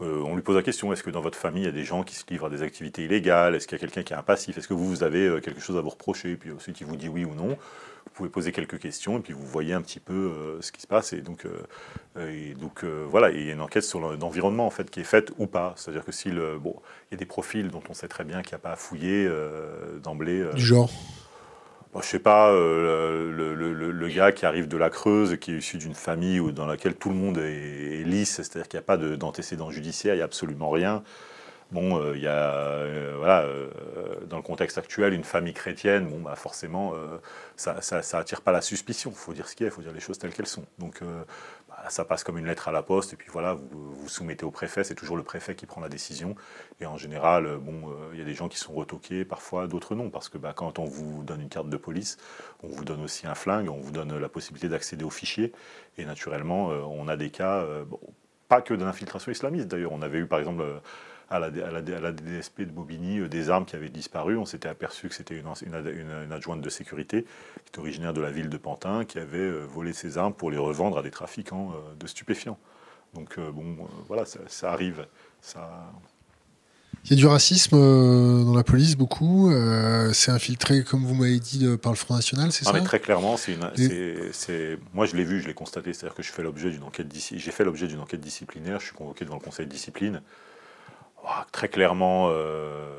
euh, 0.01 0.21
on 0.25 0.35
lui 0.35 0.41
pose 0.41 0.55
la 0.55 0.63
question 0.63 0.91
est-ce 0.91 1.03
que 1.03 1.09
dans 1.09 1.21
votre 1.21 1.37
famille 1.37 1.63
il 1.63 1.67
y 1.67 1.69
a 1.69 1.71
des 1.71 1.85
gens 1.85 2.03
qui 2.03 2.15
se 2.15 2.23
livrent 2.29 2.47
à 2.47 2.49
des 2.49 2.63
activités 2.63 3.05
illégales? 3.05 3.55
Est-ce 3.55 3.67
qu'il 3.67 3.77
y 3.77 3.79
a 3.79 3.79
quelqu'un 3.79 4.03
qui 4.03 4.13
est 4.13 4.17
un 4.17 4.23
passif 4.23 4.57
Est-ce 4.57 4.67
que 4.67 4.73
vous, 4.73 4.87
vous 4.87 5.03
avez 5.03 5.25
euh, 5.25 5.39
quelque 5.39 5.61
chose 5.61 5.77
à 5.77 5.81
vous 5.81 5.89
reprocher? 5.89 6.35
Puis 6.35 6.51
ensuite 6.51 6.81
il 6.81 6.87
vous 6.87 6.97
dit 6.97 7.07
oui 7.07 7.23
ou 7.23 7.33
non. 7.35 7.49
Vous 8.05 8.11
pouvez 8.13 8.29
poser 8.29 8.51
quelques 8.51 8.79
questions 8.79 9.17
et 9.17 9.21
puis 9.21 9.33
vous 9.33 9.45
voyez 9.45 9.73
un 9.73 9.81
petit 9.81 9.99
peu 9.99 10.13
euh, 10.13 10.61
ce 10.61 10.71
qui 10.71 10.81
se 10.81 10.87
passe. 10.87 11.13
Et 11.13 11.21
donc, 11.21 11.47
et 12.19 12.53
donc 12.53 12.83
voilà, 12.83 13.31
il 13.31 13.45
y 13.45 13.49
a 13.49 13.53
une 13.53 13.61
enquête 13.61 13.83
sur 13.83 13.99
l'environnement 13.99 14.65
en 14.65 14.69
fait 14.69 14.89
qui 14.89 14.99
est 14.99 15.05
faite 15.05 15.31
ou 15.37 15.47
pas. 15.47 15.73
C'est-à-dire 15.75 16.05
que 16.05 16.11
si 16.11 16.29
bon, 16.29 16.75
il 17.09 17.13
y 17.13 17.15
a 17.15 17.17
des 17.17 17.25
profils 17.25 17.67
dont 17.69 17.81
on 17.89 17.93
sait 17.93 18.07
très 18.07 18.23
bien 18.23 18.41
qu'il 18.41 18.51
n'y 18.51 18.55
a 18.55 18.59
pas 18.59 18.71
à 18.71 18.75
fouiller 18.75 19.29
d'emblée. 20.03 20.45
du 20.53 20.63
genre 20.63 20.89
je 22.01 22.05
je 22.05 22.11
sais 22.11 22.19
pas, 22.19 22.51
euh, 22.51 23.31
le, 23.31 24.07
gars 24.09 24.31
qui 24.31 24.45
arrive 24.45 24.67
de 24.67 24.77
la 24.77 24.89
Creuse, 24.89 25.37
qui 25.37 25.53
est 25.53 25.57
issu 25.57 25.77
d'une 25.77 25.95
famille 25.95 26.39
où, 26.39 26.51
dans 26.51 26.65
laquelle 26.65 26.95
tout 26.95 27.09
le 27.09 27.15
monde 27.15 27.37
est, 27.37 28.03
lisse, 28.05 28.35
c'est-à-dire 28.35 28.67
qu'il 28.67 28.77
n'y 28.77 28.83
a 28.83 28.85
pas 28.85 28.97
d'antécédents 28.97 29.71
judiciaires, 29.71 30.13
il 30.13 30.17
n'y 30.17 30.21
a 30.21 30.25
absolument 30.25 30.69
rien. 30.69 31.03
Bon, 31.71 31.99
euh, 31.99 32.15
il 32.15 32.21
y 32.21 32.27
a, 32.27 32.53
euh, 32.53 33.15
voilà, 33.17 33.45
dans 34.27 34.37
le 34.37 34.43
contexte 34.43 34.77
actuel, 34.77 35.13
une 35.13 35.23
famille 35.23 35.53
chrétienne, 35.53 36.07
bon, 36.07 36.19
bah 36.19 36.35
forcément, 36.35 36.93
ça, 37.55 37.81
ça, 37.81 38.17
attire 38.17 38.41
pas 38.41 38.51
la 38.51 38.61
suspicion. 38.61 39.11
Il 39.11 39.17
faut 39.17 39.33
dire 39.33 39.47
ce 39.47 39.55
qu'il 39.55 39.65
y 39.65 39.67
a, 39.67 39.71
il 39.71 39.73
faut 39.73 39.81
dire 39.81 39.93
les 39.93 39.99
choses 39.99 40.19
telles 40.19 40.33
qu'elles 40.33 40.47
sont. 40.47 40.65
Donc, 40.79 41.01
ça 41.89 42.05
passe 42.05 42.23
comme 42.23 42.37
une 42.37 42.45
lettre 42.45 42.67
à 42.67 42.71
la 42.71 42.83
poste, 42.83 43.13
et 43.13 43.15
puis 43.15 43.29
voilà, 43.31 43.53
vous 43.53 43.95
vous 43.95 44.09
soumettez 44.09 44.45
au 44.45 44.51
préfet, 44.51 44.83
c'est 44.83 44.95
toujours 44.95 45.17
le 45.17 45.23
préfet 45.23 45.55
qui 45.55 45.65
prend 45.65 45.81
la 45.81 45.89
décision. 45.89 46.35
Et 46.79 46.85
en 46.85 46.97
général, 46.97 47.45
euh, 47.45 47.57
bon, 47.57 47.89
euh, 47.89 48.09
il 48.13 48.19
y 48.19 48.21
a 48.21 48.25
des 48.25 48.33
gens 48.33 48.49
qui 48.49 48.57
sont 48.57 48.73
retoqués, 48.73 49.25
parfois 49.25 49.67
d'autres 49.67 49.95
non, 49.95 50.09
parce 50.09 50.29
que 50.29 50.37
bah, 50.37 50.53
quand 50.55 50.79
on 50.79 50.85
vous 50.85 51.23
donne 51.23 51.41
une 51.41 51.49
carte 51.49 51.69
de 51.69 51.77
police, 51.77 52.17
on 52.63 52.67
vous 52.67 52.85
donne 52.85 53.03
aussi 53.03 53.27
un 53.27 53.35
flingue, 53.35 53.69
on 53.69 53.79
vous 53.79 53.91
donne 53.91 54.17
la 54.17 54.29
possibilité 54.29 54.69
d'accéder 54.69 55.03
au 55.03 55.09
fichier, 55.09 55.53
et 55.97 56.05
naturellement, 56.05 56.71
euh, 56.71 56.81
on 56.81 57.07
a 57.07 57.17
des 57.17 57.29
cas, 57.29 57.65
pas 58.47 58.61
que 58.61 58.73
de 58.73 58.83
l'infiltration 58.83 59.31
islamiste 59.31 59.67
d'ailleurs, 59.67 59.91
on 59.91 60.01
avait 60.01 60.19
eu 60.19 60.27
par 60.27 60.39
exemple 60.39 60.63
à 61.29 61.39
la, 61.39 61.47
à, 61.47 61.71
la, 61.71 62.11
DSP 62.11 62.61
de 62.61 62.71
Bobigny 62.71 63.19
euh, 63.19 63.27
des 63.27 63.49
armes 63.49 63.65
qui 63.65 63.75
avaient 63.75 63.89
disparu. 63.89 64.37
On 64.37 64.45
s'était 64.45 64.69
aperçu 64.69 65.09
que 65.09 65.15
c'était 65.15 65.35
une, 65.35 65.47
une, 65.65 66.31
adjointe 66.31 66.61
de 66.61 66.69
sécurité 66.69 67.25
qui 67.65 67.73
est 67.73 67.79
originaire 67.79 68.13
de 68.13 68.21
la 68.21 68.31
ville 68.31 68.49
de 68.49 68.57
Pantin 68.57 69.05
qui 69.05 69.19
avait 69.19 69.37
euh, 69.37 69.65
volé 69.65 69.93
ces 69.93 70.17
armes 70.17 70.33
pour 70.33 70.51
les 70.51 70.57
revendre 70.57 70.97
à 70.97 71.01
des 71.01 71.11
trafiquants 71.11 71.71
euh, 71.71 71.95
de 71.95 72.07
stupéfiants. 72.07 72.57
Donc 73.13 73.39
bon, 73.39 73.77
voilà, 74.09 74.25
ça, 74.25 74.73
arrive. 74.73 75.07
Ça... 75.39 75.89
Il 77.05 77.11
y 77.11 77.13
a 77.13 77.15
du 77.15 77.27
racisme 77.27 77.77
dans 77.77 78.53
la 78.53 78.63
police, 78.65 78.97
beaucoup. 78.97 79.49
c'est 80.11 80.31
infiltré, 80.31 80.83
comme 80.83 81.05
vous 81.05 81.13
m'avez 81.15 81.39
dit, 81.39 81.65
par 81.77 81.93
le 81.93 81.97
Front 81.97 82.15
National, 82.15 82.51
c'est 82.51 82.65
ça 82.65 82.73
mais 82.73 82.81
Très 82.81 82.99
clairement, 82.99 83.37
c'est 83.37 83.57
moi 84.93 85.05
je 85.05 85.15
l'ai 85.15 85.23
vu, 85.23 85.39
je 85.39 85.47
l'ai 85.47 85.53
constaté. 85.53 85.93
C'est-à-dire 85.93 86.15
que 86.15 86.23
je 86.23 86.31
fais 86.33 86.43
l'objet 86.43 86.71
d'une 86.71 86.83
enquête 86.83 87.07
j'ai 87.13 87.51
fait 87.51 87.63
l'objet 87.63 87.87
d'une 87.87 88.01
enquête 88.01 88.19
disciplinaire. 88.19 88.81
Je 88.81 88.87
suis 88.87 88.95
convoqué 88.95 89.23
devant 89.23 89.35
le 89.35 89.41
Conseil 89.41 89.65
de 89.65 89.71
discipline 89.71 90.21
très 91.51 91.69
clairement, 91.69 92.27
euh, 92.29 92.95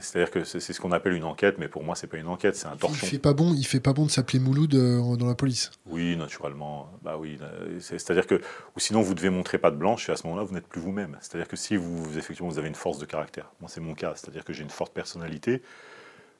C'est-à-dire 0.00 0.30
que 0.30 0.44
c'est 0.44 0.60
ce 0.60 0.80
qu'on 0.80 0.92
appelle 0.92 1.12
une 1.12 1.24
enquête, 1.24 1.58
mais 1.58 1.68
pour 1.68 1.84
moi, 1.84 1.94
c'est 1.94 2.06
pas 2.06 2.16
une 2.16 2.26
enquête, 2.26 2.56
c'est 2.56 2.66
un 2.66 2.76
torchon. 2.76 3.06
Il 3.06 3.08
fait 3.08 3.18
pas 3.18 3.34
bon, 3.34 3.54
il 3.54 3.66
fait 3.66 3.80
pas 3.80 3.92
bon 3.92 4.06
de 4.06 4.10
s'appeler 4.10 4.38
Mouloud 4.38 4.74
euh, 4.74 5.16
dans 5.16 5.26
la 5.26 5.34
police. 5.34 5.70
Oui, 5.86 6.16
naturellement. 6.16 6.90
Bah 7.02 7.16
oui, 7.18 7.38
c'est-à-dire 7.80 8.26
que, 8.26 8.36
ou 8.36 8.80
sinon 8.80 9.00
vous 9.02 9.14
devez 9.14 9.30
montrer 9.30 9.58
pas 9.58 9.70
de 9.70 9.76
blanche 9.76 10.08
et 10.08 10.12
à 10.12 10.16
ce 10.16 10.26
moment-là, 10.26 10.44
vous 10.44 10.54
n'êtes 10.54 10.66
plus 10.66 10.80
vous-même. 10.80 11.16
C'est-à-dire 11.20 11.48
que 11.48 11.56
si 11.56 11.76
vous, 11.76 12.18
effectivement, 12.18 12.48
vous 12.48 12.58
avez 12.58 12.68
une 12.68 12.74
force 12.74 12.98
de 12.98 13.04
caractère. 13.04 13.52
Moi, 13.60 13.68
c'est 13.72 13.80
mon 13.80 13.94
cas. 13.94 14.14
C'est-à-dire 14.16 14.44
que 14.44 14.52
j'ai 14.52 14.62
une 14.62 14.70
forte 14.70 14.92
personnalité. 14.92 15.62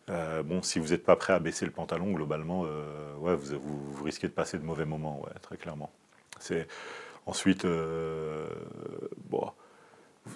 Euh, 0.08 0.42
bon, 0.42 0.62
si 0.62 0.78
vous 0.78 0.88
n'êtes 0.88 1.04
pas 1.04 1.16
prêt 1.16 1.32
à 1.32 1.38
baisser 1.38 1.66
le 1.66 1.72
pantalon, 1.72 2.12
globalement, 2.12 2.64
euh, 2.64 3.14
ouais, 3.18 3.34
vous, 3.36 3.58
vous, 3.58 4.04
risquez 4.04 4.28
de 4.28 4.32
passer 4.32 4.58
de 4.58 4.64
mauvais 4.64 4.84
moments, 4.84 5.20
ouais, 5.20 5.32
très 5.42 5.56
clairement. 5.56 5.90
C'est 6.38 6.66
ensuite, 7.26 7.66
bon 9.28 9.50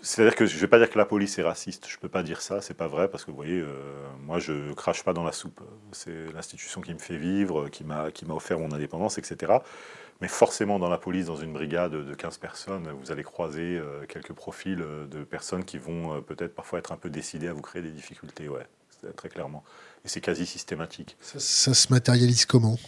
c'est-à-dire 0.03 0.35
que 0.35 0.47
je 0.47 0.55
ne 0.55 0.61
vais 0.61 0.69
pas 0.69 0.79
dire 0.79 0.91
que 0.91 0.99
la 0.99 1.05
police 1.05 1.39
est 1.39 1.43
raciste, 1.43 1.87
je 1.89 1.97
ne 1.97 2.01
peux 2.01 2.09
pas 2.09 2.23
dire 2.23 2.41
ça, 2.41 2.61
c'est 2.61 2.75
pas 2.75 2.89
vrai, 2.89 3.09
parce 3.09 3.25
que 3.25 3.31
vous 3.31 3.37
voyez, 3.37 3.61
euh, 3.61 3.69
moi 4.25 4.39
je 4.39 4.73
crache 4.75 5.03
pas 5.03 5.13
dans 5.13 5.25
la 5.25 5.33
soupe. 5.33 5.61
C'est 5.93 6.33
l'institution 6.33 6.81
qui 6.81 6.93
me 6.95 6.99
fait 6.99 7.17
vivre, 7.17 7.69
qui 7.69 7.85
m'a 7.85 8.11
offert 8.31 8.59
mon 8.59 8.73
indépendance, 8.73 9.19
etc. 9.19 9.53
Mais 10.21 10.29
forcément, 10.29 10.79
dans 10.79 10.89
la 10.89 10.99
police, 10.99 11.27
dans 11.27 11.37
une 11.37 11.53
brigade 11.53 11.93
de 11.93 12.15
15 12.15 12.39
personnes, 12.39 12.89
vous 13.03 13.11
allez 13.11 13.23
croiser 13.23 13.79
euh, 13.79 14.05
quelques 14.07 14.33
profils 14.33 14.81
euh, 14.81 15.07
de 15.07 15.25
personnes 15.25 15.65
qui 15.65 15.79
vont 15.79 16.23
peut-être 16.23 16.55
parfois 16.55 16.79
être 16.79 16.93
un 16.93 16.97
peu 16.97 17.11
décidées 17.11 17.49
à 17.49 17.53
vous 17.53 17.63
créer 17.63 17.83
des 17.83 17.91
difficultés, 17.91 18.49
ouais, 18.49 18.67
très 19.17 19.29
clairement. 19.29 19.65
Et 20.05 20.09
c'est 20.09 20.21
quasi 20.21 20.47
systématique. 20.47 21.17
ça 21.21 21.75
se 21.75 21.93
matérialise 21.93 22.47
comment? 22.47 22.79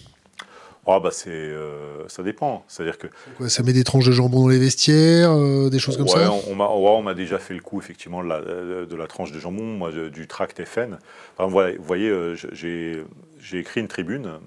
Oh 0.84 0.98
bah 0.98 1.10
c'est, 1.12 1.30
euh, 1.30 2.08
ça 2.08 2.24
dépend. 2.24 2.64
C'est-à-dire 2.66 2.98
que 2.98 3.06
ça 3.48 3.62
met 3.62 3.72
des 3.72 3.84
tranches 3.84 4.06
de 4.06 4.10
jambon 4.10 4.42
dans 4.42 4.48
les 4.48 4.58
vestiaires, 4.58 5.30
euh, 5.30 5.70
des 5.70 5.78
choses 5.78 5.96
comme 5.96 6.08
ça. 6.08 6.32
On, 6.48 6.56
m'a, 6.56 6.66
on 6.66 7.02
m'a 7.02 7.14
déjà 7.14 7.38
fait 7.38 7.54
le 7.54 7.60
coup 7.60 7.78
effectivement 7.78 8.22
de 8.22 8.28
la, 8.28 8.40
de 8.40 8.96
la 8.96 9.06
tranche 9.06 9.30
de 9.30 9.38
jambon, 9.38 9.62
moi 9.62 9.92
du 9.92 10.26
tract 10.26 10.64
FN. 10.64 10.98
Enfin, 11.36 11.46
vous 11.46 11.82
voyez, 11.84 12.08
euh, 12.08 12.34
j'ai, 12.34 13.04
j'ai 13.38 13.58
écrit 13.58 13.80
une 13.80 13.86
tribune 13.86 14.40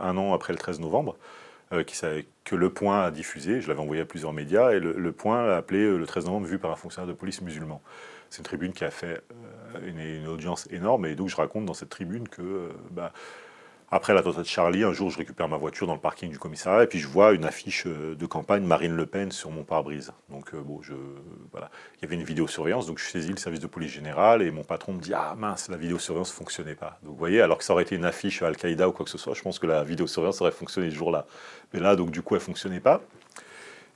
un 0.00 0.16
an 0.16 0.32
après 0.32 0.54
le 0.54 0.58
13 0.58 0.80
novembre. 0.80 1.16
qui, 1.86 2.00
que 2.44 2.56
Le 2.56 2.70
Point 2.70 3.02
a 3.02 3.10
diffusé, 3.10 3.60
je 3.60 3.68
l'avais 3.68 3.80
envoyé 3.80 4.00
à 4.00 4.06
plusieurs 4.06 4.32
médias, 4.32 4.72
et 4.72 4.80
Le, 4.80 5.12
Point 5.12 5.46
l'a 5.46 5.56
appelé 5.58 5.86
le 5.86 6.06
13 6.06 6.24
novembre 6.26 6.46
vu 6.46 6.58
par 6.58 6.70
un 6.70 6.76
fonctionnaire 6.76 7.08
de 7.08 7.18
police 7.18 7.42
musulman. 7.42 7.82
C'est 8.30 8.38
une 8.38 8.44
tribune 8.44 8.72
qui 8.72 8.84
a 8.84 8.90
fait 8.90 9.20
une, 9.86 10.00
une, 10.00 10.28
audience 10.28 10.66
énorme, 10.70 11.04
et 11.04 11.14
donc 11.14 11.28
je 11.28 11.36
raconte 11.36 11.66
dans 11.66 11.74
cette 11.74 11.90
tribune 11.90 12.26
que 12.26 12.70
bah, 12.90 13.12
après 13.88 14.14
l'attentat 14.14 14.42
de 14.42 14.46
Charlie, 14.46 14.82
un 14.82 14.92
jour, 14.92 15.10
je 15.10 15.18
récupère 15.18 15.48
ma 15.48 15.56
voiture 15.56 15.86
dans 15.86 15.94
le 15.94 16.00
parking 16.00 16.28
du 16.28 16.40
commissariat 16.40 16.82
et 16.82 16.86
puis 16.88 16.98
je 16.98 17.06
vois 17.06 17.32
une 17.32 17.44
affiche 17.44 17.86
euh, 17.86 18.16
de 18.16 18.26
campagne 18.26 18.64
Marine 18.64 18.96
Le 18.96 19.06
Pen 19.06 19.30
sur 19.30 19.52
mon 19.52 19.62
pare-brise. 19.62 20.12
Donc, 20.28 20.54
euh, 20.54 20.60
bon, 20.60 20.82
je, 20.82 20.94
voilà. 21.52 21.70
Il 21.96 22.02
y 22.02 22.04
avait 22.04 22.16
une 22.16 22.24
vidéosurveillance, 22.24 22.86
donc 22.88 22.98
je 22.98 23.04
saisis 23.04 23.30
le 23.30 23.36
service 23.36 23.60
de 23.60 23.68
police 23.68 23.92
générale 23.92 24.42
et 24.42 24.50
mon 24.50 24.64
patron 24.64 24.92
me 24.92 25.00
dit 25.00 25.14
Ah 25.14 25.36
mince, 25.38 25.68
la 25.68 25.76
vidéosurveillance 25.76 26.32
ne 26.32 26.36
fonctionnait 26.36 26.74
pas. 26.74 26.98
Donc, 27.04 27.12
vous 27.12 27.18
voyez, 27.18 27.40
alors 27.40 27.58
que 27.58 27.64
ça 27.64 27.74
aurait 27.74 27.84
été 27.84 27.94
une 27.94 28.04
affiche 28.04 28.42
Al-Qaïda 28.42 28.88
ou 28.88 28.92
quoi 28.92 29.04
que 29.04 29.10
ce 29.10 29.18
soit, 29.18 29.34
je 29.34 29.42
pense 29.42 29.60
que 29.60 29.68
la 29.68 29.84
vidéosurveillance 29.84 30.40
aurait 30.40 30.50
fonctionné 30.50 30.90
ce 30.90 30.96
jour-là. 30.96 31.24
Mais 31.72 31.78
là, 31.78 31.94
donc, 31.94 32.10
du 32.10 32.22
coup, 32.22 32.34
elle 32.34 32.40
ne 32.40 32.46
fonctionnait 32.46 32.80
pas. 32.80 33.02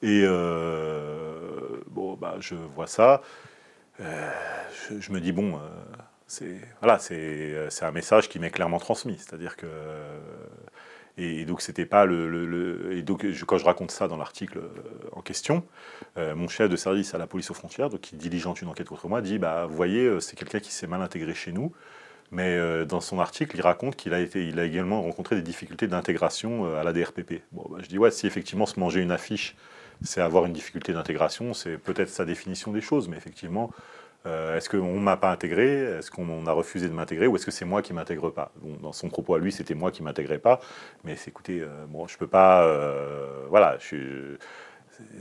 Et 0.03 0.22
euh, 0.24 1.82
bon, 1.88 2.14
bah, 2.14 2.36
je 2.38 2.55
vois 2.55 2.86
ça. 2.86 3.22
je, 3.99 5.12
me 5.12 5.20
dis 5.20 5.32
Bon 5.32 5.59
c'est 6.31 6.61
voilà, 6.81 7.01
euh, 7.11 7.66
c'est 7.70 7.85
un 7.85 7.91
message 7.91 8.28
qui 8.28 8.39
m'est 8.39 8.51
clairement 8.51 8.78
transmis. 8.78 9.16
C'est-à-dire 9.18 9.57
que 9.57 9.66
et, 11.18 11.45
donc 11.45 11.61
c'était 11.61 11.87
pas 11.87 12.05
le, 12.05 12.93
et 12.93 13.03
donc 13.03 13.26
quand 13.47 13.59
je 13.59 13.64
raconte 13.64 13.91
ça 13.91 14.07
dans 14.07 14.16
l'article 14.16 14.59
euh, 14.59 14.70
en 15.12 15.22
question, 15.22 15.64
euh, 16.16 16.37
mon 16.37 16.47
chef 16.47 16.70
de 16.70 16.76
service 16.76 17.14
à 17.14 17.18
la 17.18 17.26
police 17.26 17.51
aux 17.51 17.55
frontières, 17.55 17.91
donc 17.91 18.01
qui 18.01 18.14
diligente 18.14 18.62
une 18.62 18.68
enquête 18.68 18.89
contre 18.89 19.09
moi, 19.09 19.20
dit 19.22 19.39
bah 19.39 19.66
vous 19.66 19.74
voyez 19.74 20.20
c'est 20.20 20.37
quelqu'un 20.37 20.61
qui 20.61 20.70
s'est 20.72 20.87
mal 20.87 21.03
intégré 21.03 21.35
chez 21.35 21.53
nous. 21.53 21.72
Mais 22.33 22.87
dans 22.87 23.01
son 23.01 23.18
article, 23.18 23.57
il 23.57 23.61
raconte 23.61 23.97
qu'il 23.97 24.14
a, 24.14 24.18
a 24.18 24.64
également 24.64 25.03
rencontré 25.03 25.35
des 25.35 25.43
difficultés 25.43 25.89
d'intégration 25.89 26.76
à 26.76 26.85
la 26.85 26.93
DRPP. 26.93 27.43
Bon, 27.51 27.66
bah, 27.68 27.78
je 27.83 27.89
dis, 27.89 27.99
ouais, 27.99 28.12
si 28.12 28.28
effectivement 28.28 28.66
se 28.66 28.78
manger 28.78 29.01
une 29.01 29.11
affiche, 29.11 29.57
c'est 30.05 30.20
avoir 30.20 30.47
une 30.47 30.53
difficulté 30.53 30.93
d'intégration, 30.93 31.55
c'est 31.55 31.76
peut-être 31.76 32.09
sa 32.09 32.24
définition 32.24 32.70
des 32.70 32.81
choses, 32.81 33.09
mais 33.09 33.16
effectivement, 33.16 33.72
euh, 34.27 34.57
est-ce 34.57 34.68
qu'on 34.68 34.95
ne 34.95 35.01
m'a 35.01 35.16
pas 35.16 35.31
intégré? 35.31 35.99
Est-ce 35.99 36.11
qu'on 36.11 36.47
a 36.47 36.53
refusé 36.53 36.89
de 36.89 36.93
m'intégrer? 36.93 37.27
Ou 37.27 37.37
est-ce 37.37 37.47
que 37.47 37.51
c'est 37.51 37.64
moi 37.64 37.81
qui 37.83 37.93
ne 37.93 37.99
m'intègre 37.99 38.31
pas? 38.31 38.53
Dans 38.83 38.93
son 38.93 39.09
propos 39.09 39.35
à 39.35 39.39
lui, 39.39 39.51
c'était 39.51 39.75
moi 39.75 39.91
qui 39.91 40.03
ne 40.03 40.09
m'intégrais 40.09 40.39
pas. 40.39 40.61
Mais 41.05 41.16
écoutez, 41.27 41.61
euh, 41.61 41.87
bon, 41.89 42.07
je 42.07 42.14
ne 42.14 42.18
peux 42.18 42.27
pas. 42.27 42.64
Euh, 42.64 43.47
voilà, 43.49 43.77
je 43.79 43.85
suis 43.85 44.39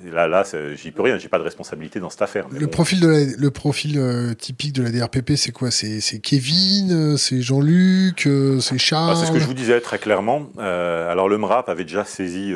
Là, 0.05 0.27
là 0.27 0.43
j'y 0.75 0.91
peux 0.91 1.01
rien, 1.01 1.17
j'ai 1.17 1.27
pas 1.27 1.39
de 1.39 1.43
responsabilité 1.43 1.99
dans 1.99 2.09
cette 2.09 2.21
affaire. 2.21 2.47
Le, 2.49 2.67
profil 2.67 2.99
de 3.01 3.27
le 3.38 3.51
profil 3.51 3.97
euh, 3.97 4.34
typique 4.34 4.73
de 4.73 4.84
la 4.84 4.91
DRPP, 4.91 5.32
c'est 5.36 5.51
quoi? 5.51 5.71
C'est 5.71 6.19
Kevin, 6.21 6.91
euh, 6.91 7.17
c'est 7.17 7.41
Jean-Luc, 7.41 8.25
euh, 8.25 8.59
c'est 8.59 8.77
Charles 8.77 9.13
bah, 9.13 9.19
C'est 9.19 9.27
ce 9.27 9.32
que 9.32 9.39
je 9.39 9.45
vous 9.45 9.53
disais 9.53 9.80
très 9.82 9.99
clairement. 9.99 10.49
alors 10.57 11.27
le 11.27 11.38
MRAP 11.38 11.69
avait 11.69 11.84
déjà 11.84 12.05
saisi, 12.05 12.53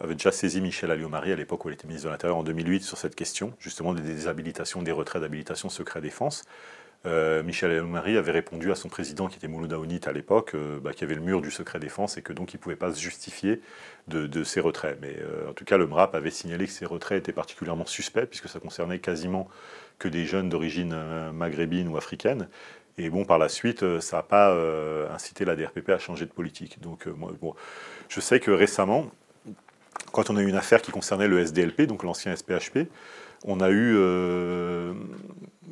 avait 0.00 0.14
déjà 0.14 0.32
saisi 0.32 0.60
Michel 0.60 0.90
Alliot-Marie 0.90 1.32
à 1.32 1.36
l'époque 1.36 1.64
où 1.64 1.68
il 1.68 1.74
était 1.74 1.86
ministre 1.86 2.08
de 2.08 2.12
l'Intérieur 2.12 2.38
en 2.38 2.42
2008 2.42 2.82
sur 2.82 2.98
cette 2.98 3.14
question, 3.14 3.52
justement 3.60 3.94
des 3.94 4.02
déshabilitations, 4.02 4.82
des 4.82 4.92
retraits 4.92 5.22
d'habilitation 5.22 5.68
secret 5.68 6.00
défense. 6.00 6.44
Euh, 7.04 7.42
Michel 7.42 7.72
El-Marie 7.72 8.16
avait 8.16 8.30
répondu 8.30 8.70
à 8.70 8.76
son 8.76 8.88
président, 8.88 9.26
qui 9.28 9.36
était 9.36 9.48
Mouloud 9.48 9.72
Aounit 9.72 10.00
à 10.06 10.12
l'époque, 10.12 10.54
euh, 10.54 10.78
bah, 10.78 10.92
qu'il 10.92 11.02
y 11.02 11.04
avait 11.04 11.16
le 11.16 11.20
mur 11.20 11.40
du 11.42 11.50
secret 11.50 11.80
défense 11.80 12.16
et 12.16 12.22
que 12.22 12.32
donc 12.32 12.54
il 12.54 12.58
ne 12.58 12.62
pouvait 12.62 12.76
pas 12.76 12.92
se 12.92 13.00
justifier 13.00 13.60
de, 14.06 14.44
ces 14.44 14.60
retraits. 14.60 14.98
Mais 15.00 15.16
euh, 15.20 15.50
en 15.50 15.52
tout 15.52 15.64
cas, 15.64 15.76
le 15.76 15.86
MRAP 15.86 16.14
avait 16.14 16.30
signalé 16.30 16.66
que 16.66 16.72
ces 16.72 16.86
retraits 16.86 17.18
étaient 17.18 17.32
particulièrement 17.32 17.86
suspects, 17.86 18.26
puisque 18.26 18.48
ça 18.48 18.60
concernait 18.60 19.00
quasiment 19.00 19.48
que 19.98 20.08
des 20.08 20.26
jeunes 20.26 20.48
d'origine 20.48 20.96
maghrébine 21.32 21.88
ou 21.88 21.96
africaine. 21.96 22.48
Et 22.98 23.08
bon, 23.08 23.24
par 23.24 23.38
la 23.38 23.48
suite, 23.48 24.00
ça 24.00 24.18
n'a 24.18 24.22
pas 24.22 24.54
incité 25.12 25.44
la 25.44 25.56
DRPP 25.56 25.90
à 25.90 25.98
changer 25.98 26.26
de 26.26 26.32
politique. 26.32 26.80
Donc, 26.80 27.06
moi, 27.06 27.32
bon, 27.40 27.54
je 28.08 28.20
sais 28.20 28.40
que 28.40 28.50
récemment, 28.50 29.10
quand 30.12 30.30
on 30.30 30.36
a 30.36 30.42
eu 30.42 30.48
une 30.48 30.56
affaire 30.56 30.82
qui 30.82 30.90
concernait 30.90 31.28
le 31.28 31.38
SDLP, 31.38 31.82
donc 31.82 32.02
l'ancien 32.02 32.34
SPHP, 32.34 32.88
on 33.44 33.60
a 33.60 33.70
eu, 33.70 33.94
euh, 33.96 34.94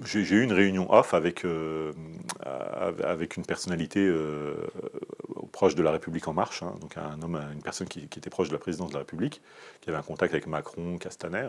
j'ai 0.04 0.20
eu 0.20 0.42
une 0.42 0.52
réunion 0.52 0.92
off 0.92 1.14
avec, 1.14 1.44
euh, 1.44 1.92
avec 3.04 3.36
une 3.36 3.44
personnalité 3.44 4.00
euh, 4.00 4.54
proche 5.52 5.74
de 5.74 5.82
la 5.82 5.90
République 5.90 6.26
en 6.28 6.32
marche, 6.32 6.62
hein, 6.62 6.74
donc 6.80 6.96
un 6.96 7.20
homme, 7.22 7.40
une 7.52 7.62
personne 7.62 7.88
qui, 7.88 8.00
était 8.00 8.30
proche 8.30 8.48
de 8.48 8.54
la 8.54 8.58
présidence 8.58 8.88
de 8.88 8.94
la 8.94 9.00
République, 9.00 9.42
qui 9.80 9.90
avait 9.90 9.98
un 9.98 10.02
contact 10.02 10.32
avec 10.32 10.46
Macron, 10.46 10.98
Castaner, 10.98 11.48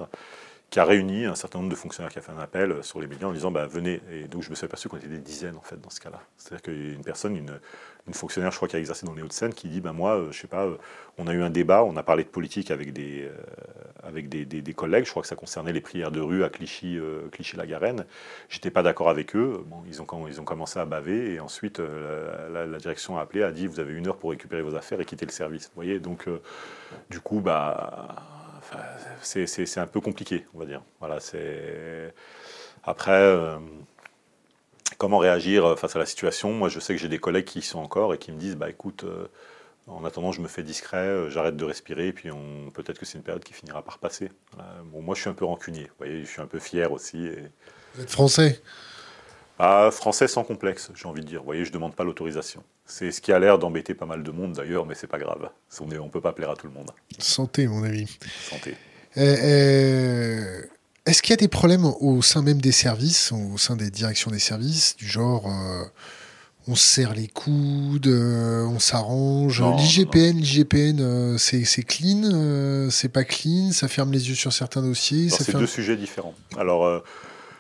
qui 0.70 0.80
a 0.80 0.86
réuni 0.86 1.26
un 1.26 1.36
certain 1.36 1.60
nombre 1.60 1.70
de 1.70 1.76
fonctionnaires 1.76 2.12
qui 2.12 2.20
a 2.20 2.22
fait 2.22 2.32
un 2.32 2.40
appel 2.40 2.82
sur 2.82 3.02
les 3.02 3.08
médias 3.08 3.28
en 3.28 3.34
disant 3.34 3.52
bah, 3.52 3.68
venez. 3.68 4.02
Et 4.10 4.24
donc 4.30 4.42
je 4.42 4.50
me 4.50 4.56
suis 4.56 4.66
aperçu 4.66 4.88
qu'on 4.88 4.98
était 4.98 5.08
des 5.08 5.20
dizaines 5.20 5.58
en 5.58 5.62
fait 5.62 5.80
dans 5.80 5.90
ce 5.90 6.00
cas-là. 6.00 6.22
C'est-à-dire 6.38 6.62
qu'une 6.62 7.04
personne, 7.04 7.36
une, 7.36 7.60
une, 8.08 8.14
fonctionnaire, 8.14 8.52
je 8.52 8.58
crois, 8.58 8.68
qui 8.68 8.76
a 8.76 8.80
exercé 8.80 9.06
dans 9.06 9.14
les 9.14 9.22
Hauts-de-Seine, 9.22 9.54
qui 9.54 9.68
dit 9.68 9.82
bah, 9.82 9.94
moi, 9.94 10.18
euh, 10.18 10.32
je 10.32 10.40
sais 10.40 10.48
pas, 10.48 10.66
euh, 10.66 10.78
on 11.18 11.28
a 11.28 11.34
eu 11.34 11.42
un 11.42 11.50
débat, 11.50 11.84
on 11.84 11.96
a 11.98 12.04
parlé 12.04 12.24
de 12.24 12.30
politique 12.30 12.72
avec 12.72 12.94
des, 12.94 13.24
euh, 13.24 13.32
avec 14.04 14.30
des, 14.30 14.46
des, 14.46 14.74
collègues, 14.74 15.06
je 15.06 15.12
crois 15.12 15.22
que 15.22 15.28
ça 15.28 15.36
concernait 15.36 15.74
les 15.74 15.82
prières 15.82 16.12
de 16.12 16.20
rue 16.20 16.44
à 16.44 16.50
Clichy, 16.50 17.00
Clichy-la-Garenne. 17.32 18.06
J'étais 18.50 18.72
pas 18.72 18.84
d'accord 18.84 19.10
avec 19.10 19.36
eux. 19.36 19.64
Bon, 19.68 19.84
ils, 19.88 20.02
ont, 20.02 20.08
ils 20.28 20.42
ont 20.42 20.44
commencé 20.44 20.80
à 20.80 20.86
baver 20.86 21.34
et 21.34 21.40
ensuite 21.40 21.80
la, 21.80 22.66
la, 22.66 22.78
direction 22.78 23.18
a 23.18 23.22
appelé, 23.22 23.44
a 23.44 23.52
dit 23.52 23.68
vous 23.68 23.80
avez 23.80 23.94
une 23.94 24.08
heure 24.08 24.18
pour 24.18 24.32
récupérer 24.32 24.62
vos 24.62 24.76
affaires 24.76 25.00
et 25.00 25.06
quitter 25.06 25.26
le 25.26 25.32
service. 25.32 25.66
Vous 25.66 25.76
voyez, 25.76 26.00
donc 26.00 26.28
du 27.10 27.20
coup, 27.20 27.42
bah 27.42 28.16
c'est 29.22 29.78
un 29.78 29.88
peu 29.88 30.02
compliqué, 30.02 30.46
on 30.56 30.60
va 30.60 30.66
dire. 30.66 30.82
Voilà, 31.00 31.20
c'est 31.20 32.14
après 32.84 33.60
comment 35.02 35.18
réagir 35.18 35.80
face 35.80 35.96
à 35.96 36.00
la 36.00 36.06
situation. 36.06 36.54
Moi, 36.54 36.70
je 36.70 36.80
sais 36.80 36.94
que 36.94 37.02
j'ai 37.02 37.08
des 37.08 37.18
collègues 37.18 37.46
qui 37.46 37.58
y 37.58 37.62
sont 37.64 37.80
encore 37.80 38.14
et 38.14 38.20
qui 38.20 38.32
me 38.32 38.38
disent, 38.38 38.56
bah 38.56 38.70
écoute, 38.70 39.04
euh, 39.04 39.26
en 39.88 40.06
attendant, 40.06 40.32
je 40.32 40.42
me 40.42 40.48
fais 40.48 40.62
discret, 40.62 40.98
euh, 40.98 41.30
j'arrête 41.32 41.58
de 41.58 41.66
respirer, 41.66 42.10
et 42.10 42.14
puis 42.14 42.30
peut-être 42.76 43.00
que 43.00 43.06
c'est 43.08 43.18
une 43.18 43.24
période 43.24 43.44
qui 43.44 43.54
finira 43.54 43.82
par 43.82 43.98
passer. 43.98 44.30
bon, 44.86 45.02
moi, 45.02 45.16
je 45.16 45.22
suis 45.22 45.30
un 45.32 45.34
peu 45.34 45.44
rancunier. 45.44 45.86
Vous 45.86 45.96
voyez, 45.98 46.24
je 46.24 46.30
suis 46.30 46.40
un 46.40 46.46
peu 46.46 46.60
fier 46.60 46.92
aussi. 46.92 47.26
Et... 47.26 47.40
Vous 47.96 48.04
êtes 48.04 48.12
français? 48.12 48.62
Ah, 49.58 49.90
français 49.92 50.28
sans 50.28 50.44
complexe, 50.44 50.92
j'ai 50.94 51.08
envie 51.08 51.22
de 51.22 51.28
dire. 51.28 51.40
Vous 51.40 51.46
voyez, 51.46 51.66
je 51.66 51.72
ne 51.72 51.74
demande 51.74 51.96
pas 51.96 52.04
l'autorisation. 52.04 52.64
C'est 52.86 53.10
ce 53.10 53.22
qui 53.22 53.32
a 53.32 53.40
l'air 53.40 53.58
d'embêter 53.58 53.96
pas 53.96 54.06
mal 54.06 54.22
de 54.22 54.30
monde 54.30 54.54
d'ailleurs, 54.54 54.86
mais 54.86 54.94
c'est 54.94 55.08
pas 55.08 55.18
grave. 55.18 55.50
On 55.80 55.88
ne 55.88 56.10
peut 56.10 56.22
pas 56.22 56.34
plaire 56.34 56.52
à 56.52 56.56
tout 56.56 56.68
le 56.68 56.74
monde. 56.74 56.92
Santé, 57.18 57.66
mon 57.66 57.84
ami. 57.84 58.06
Santé. 58.48 58.78
Euh, 59.18 59.36
euh, 59.44 60.62
est-ce 61.06 61.22
qu'il 61.22 61.32
y 61.32 61.34
a 61.34 61.38
des 61.38 61.48
problèmes 61.48 61.86
au 61.86 62.22
sein 62.22 62.42
même 62.42 62.62
des 62.62 62.72
services, 62.72 63.32
au 63.32 63.58
sein 63.58 63.76
des 63.76 63.90
directions 63.90 64.32
des 64.32 64.40
services, 64.40 64.96
du 64.98 65.08
genre 65.08 65.48
euh, 65.48 65.84
on 66.68 66.76
se 66.76 66.86
serre 66.86 67.16
les 67.16 67.28
coudes, 67.28 68.08
on 68.08 68.78
s'arrange 68.78 69.64
L'IGPN, 69.64 70.38
l'IGPN, 70.38 71.38
c'est 71.40 71.84
clean, 71.84 72.90
c'est 72.92 73.10
pas 73.10 73.24
clean, 73.24 73.72
ça 73.72 73.88
ferme 73.88 74.12
les 74.12 74.30
yeux 74.30 74.36
sur 74.36 74.54
certains 74.54 74.84
dossiers. 74.84 75.30
C'est 75.30 75.56
deux 75.56 75.66
sujets 75.66 75.98
différents. 75.98 76.36
Alors, 76.60 77.04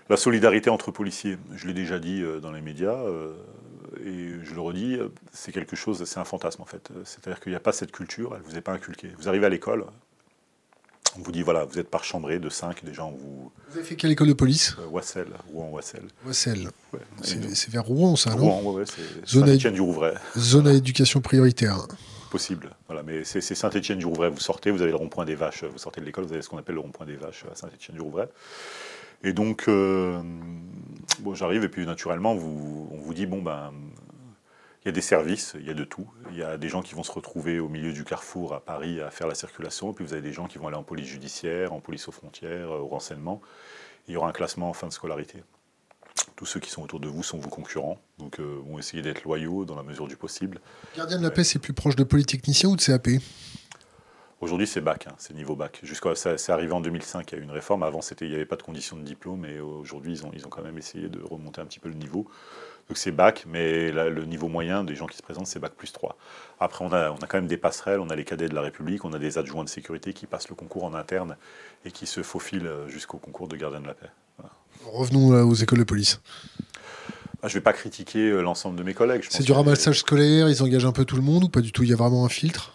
la 0.07 0.17
solidarité 0.17 0.69
entre 0.69 0.91
policiers, 0.91 1.39
je 1.55 1.65
l'ai 1.65 1.73
déjà 1.73 1.97
dit 1.97 2.21
dans 2.43 2.51
les 2.51 2.61
médias 2.61 2.99
et 4.05 4.33
je 4.43 4.53
le 4.53 4.61
redis, 4.61 4.99
c'est 5.31 5.51
quelque 5.51 5.75
chose, 5.75 6.03
c'est 6.05 6.19
un 6.19 6.25
fantasme 6.25 6.61
en 6.61 6.65
fait. 6.65 6.89
C'est-à-dire 7.03 7.39
qu'il 7.39 7.51
n'y 7.51 7.55
a 7.55 7.59
pas 7.59 7.71
cette 7.71 7.91
culture, 7.91 8.33
elle 8.35 8.45
ne 8.45 8.51
vous 8.51 8.57
est 8.57 8.61
pas 8.61 8.73
inculquée. 8.73 9.09
Vous 9.17 9.27
arrivez 9.27 9.47
à 9.47 9.49
l'école, 9.49 9.85
On 11.17 11.21
vous 11.21 11.31
dit, 11.31 11.41
voilà, 11.41 11.65
vous 11.65 11.77
êtes 11.77 11.89
par 11.89 12.03
chambré 12.03 12.39
de 12.39 12.49
5, 12.49 12.85
déjà 12.85 13.03
on 13.03 13.11
vous... 13.11 13.51
Vous 13.69 13.77
avez 13.77 13.85
fait 13.85 13.95
quelle 13.95 14.11
école 14.11 14.27
de 14.27 14.33
police? 14.33 14.75
Euh, 14.79 14.87
Wassel, 14.87 15.27
Rouen-Wassel. 15.51 16.03
Wassel. 16.25 16.69
Ouais. 16.93 16.99
C'est 17.21 17.69
vers 17.69 17.83
Rouen, 17.83 18.15
ça, 18.15 18.31
non? 18.31 18.49
Rouen, 18.49 18.71
ouais, 18.71 18.79
ouais, 18.81 18.85
c'est 18.85 19.39
Saint-Étienne-du-Rouvray. 19.39 20.13
Zone 20.37 20.67
à 20.67 20.73
éducation 20.73 21.19
prioritaire. 21.19 21.87
Possible. 22.29 22.69
Voilà, 22.87 23.03
mais 23.03 23.25
c'est 23.25 23.41
c'est 23.41 23.55
Saint-Étienne-du-Rouvray. 23.55 24.29
Vous 24.29 24.39
sortez, 24.39 24.71
vous 24.71 24.81
avez 24.81 24.91
le 24.91 24.97
rond-point 24.97 25.25
des 25.25 25.35
Vaches. 25.35 25.65
Vous 25.65 25.77
sortez 25.77 25.99
de 25.99 26.05
l'école, 26.05 26.25
vous 26.25 26.33
avez 26.33 26.41
ce 26.41 26.47
qu'on 26.47 26.57
appelle 26.57 26.75
le 26.75 26.81
rond-point 26.81 27.05
des 27.05 27.17
Vaches 27.17 27.43
à 27.51 27.55
Saint-Étienne-du-Rouvray. 27.55 28.27
Et 29.23 29.33
donc, 29.33 29.65
euh, 29.67 30.21
bon, 31.19 31.35
j'arrive 31.35 31.63
et 31.63 31.69
puis 31.69 31.85
naturellement, 31.85 32.35
vous, 32.35 32.89
on 32.91 32.97
vous 33.01 33.13
dit 33.13 33.25
bon 33.25 33.41
ben, 33.41 33.71
il 34.83 34.87
y 34.87 34.89
a 34.89 34.91
des 34.91 35.01
services, 35.01 35.53
il 35.59 35.65
y 35.65 35.69
a 35.69 35.75
de 35.75 35.83
tout. 35.83 36.07
Il 36.31 36.37
y 36.37 36.43
a 36.43 36.57
des 36.57 36.67
gens 36.67 36.81
qui 36.81 36.95
vont 36.95 37.03
se 37.03 37.11
retrouver 37.11 37.59
au 37.59 37.69
milieu 37.69 37.93
du 37.93 38.03
carrefour 38.03 38.53
à 38.53 38.59
Paris 38.59 38.99
à 38.99 39.11
faire 39.11 39.27
la 39.27 39.35
circulation, 39.35 39.91
et 39.91 39.93
puis 39.93 40.03
vous 40.03 40.13
avez 40.13 40.23
des 40.23 40.33
gens 40.33 40.47
qui 40.47 40.57
vont 40.57 40.67
aller 40.67 40.77
en 40.77 40.83
police 40.83 41.07
judiciaire, 41.07 41.71
en 41.73 41.79
police 41.79 42.07
aux 42.07 42.11
frontières, 42.11 42.71
euh, 42.71 42.79
au 42.79 42.87
renseignement. 42.87 43.41
Il 44.07 44.13
y 44.15 44.17
aura 44.17 44.29
un 44.29 44.31
classement 44.31 44.69
en 44.69 44.73
fin 44.73 44.87
de 44.87 44.93
scolarité. 44.93 45.43
Tous 46.35 46.47
ceux 46.47 46.59
qui 46.59 46.71
sont 46.71 46.81
autour 46.81 46.99
de 46.99 47.07
vous 47.07 47.21
sont 47.21 47.37
vos 47.37 47.49
concurrents, 47.49 47.99
donc 48.17 48.39
euh, 48.39 48.59
vont 48.65 48.79
essayer 48.79 49.03
d'être 49.03 49.23
loyaux 49.23 49.65
dans 49.65 49.75
la 49.75 49.83
mesure 49.83 50.07
du 50.07 50.17
possible. 50.17 50.59
Gardien 50.97 51.19
de 51.19 51.23
la 51.23 51.29
paix, 51.29 51.43
c'est 51.43 51.59
plus 51.59 51.73
proche 51.73 51.95
de 51.95 52.03
polytechnicien 52.03 52.69
ou 52.69 52.75
de 52.75 52.81
CAP 52.81 53.09
Aujourd'hui, 54.41 54.65
c'est 54.65 54.81
bac, 54.81 55.05
hein, 55.07 55.13
c'est 55.19 55.35
niveau 55.35 55.55
bac. 55.55 55.79
Jusqu'à, 55.83 56.15
ça- 56.15 56.37
c'est 56.37 56.51
arrivé 56.51 56.73
en 56.73 56.81
2005, 56.81 57.31
il 57.31 57.35
y 57.35 57.37
a 57.37 57.41
eu 57.41 57.43
une 57.43 57.51
réforme. 57.51 57.83
Avant, 57.83 58.01
c'était, 58.01 58.25
il 58.25 58.29
n'y 58.29 58.35
avait 58.35 58.45
pas 58.45 58.55
de 58.55 58.63
condition 58.63 58.97
de 58.97 59.03
diplôme, 59.03 59.45
et 59.45 59.59
aujourd'hui, 59.59 60.13
ils 60.13 60.25
ont, 60.25 60.31
ils 60.33 60.45
ont 60.47 60.49
quand 60.49 60.63
même 60.63 60.79
essayé 60.79 61.09
de 61.09 61.21
remonter 61.21 61.61
un 61.61 61.65
petit 61.65 61.79
peu 61.79 61.89
le 61.89 61.95
niveau. 61.95 62.27
Donc 62.89 62.97
c'est 62.97 63.11
bac, 63.11 63.45
mais 63.47 63.91
là, 63.91 64.09
le 64.09 64.25
niveau 64.25 64.47
moyen 64.47 64.83
des 64.83 64.95
gens 64.95 65.05
qui 65.05 65.15
se 65.15 65.21
présentent, 65.21 65.45
c'est 65.47 65.59
bac 65.59 65.73
plus 65.77 65.93
3. 65.93 66.17
Après, 66.59 66.83
on 66.83 66.91
a, 66.91 67.11
on 67.11 67.17
a 67.17 67.27
quand 67.27 67.37
même 67.37 67.47
des 67.47 67.55
passerelles, 67.57 67.99
on 67.99 68.09
a 68.09 68.15
les 68.15 68.25
cadets 68.25 68.49
de 68.49 68.55
la 68.55 68.61
République, 68.61 69.05
on 69.05 69.13
a 69.13 69.19
des 69.19 69.37
adjoints 69.37 69.63
de 69.63 69.69
sécurité 69.69 70.11
qui 70.11 70.25
passent 70.25 70.49
le 70.49 70.55
concours 70.55 70.83
en 70.85 70.93
interne 70.95 71.37
et 71.85 71.91
qui 71.91 72.07
se 72.07 72.23
faufilent 72.23 72.71
jusqu'au 72.87 73.17
concours 73.19 73.47
de 73.47 73.55
gardien 73.55 73.79
de 73.79 73.87
la 73.87 73.93
paix. 73.93 74.09
Revenons 74.91 75.29
aux 75.47 75.53
écoles 75.53 75.79
de 75.79 75.83
police. 75.83 76.19
Ah, 77.43 77.47
je 77.47 77.53
ne 77.53 77.59
vais 77.59 77.63
pas 77.63 77.73
critiquer 77.73 78.29
euh, 78.29 78.41
l'ensemble 78.41 78.75
de 78.77 78.83
mes 78.83 78.93
collègues. 78.93 79.23
C'est 79.29 79.43
du 79.43 79.51
ramassage 79.51 79.99
scolaire, 79.99 80.49
ils 80.49 80.61
engagent 80.61 80.85
un 80.85 80.91
peu 80.91 81.05
tout 81.05 81.15
le 81.15 81.21
monde 81.21 81.43
ou 81.45 81.49
pas 81.49 81.61
du 81.61 81.71
tout? 81.71 81.83
Il 81.83 81.89
y 81.89 81.93
a 81.93 81.95
vraiment 81.95 82.25
un 82.25 82.29
filtre? 82.29 82.73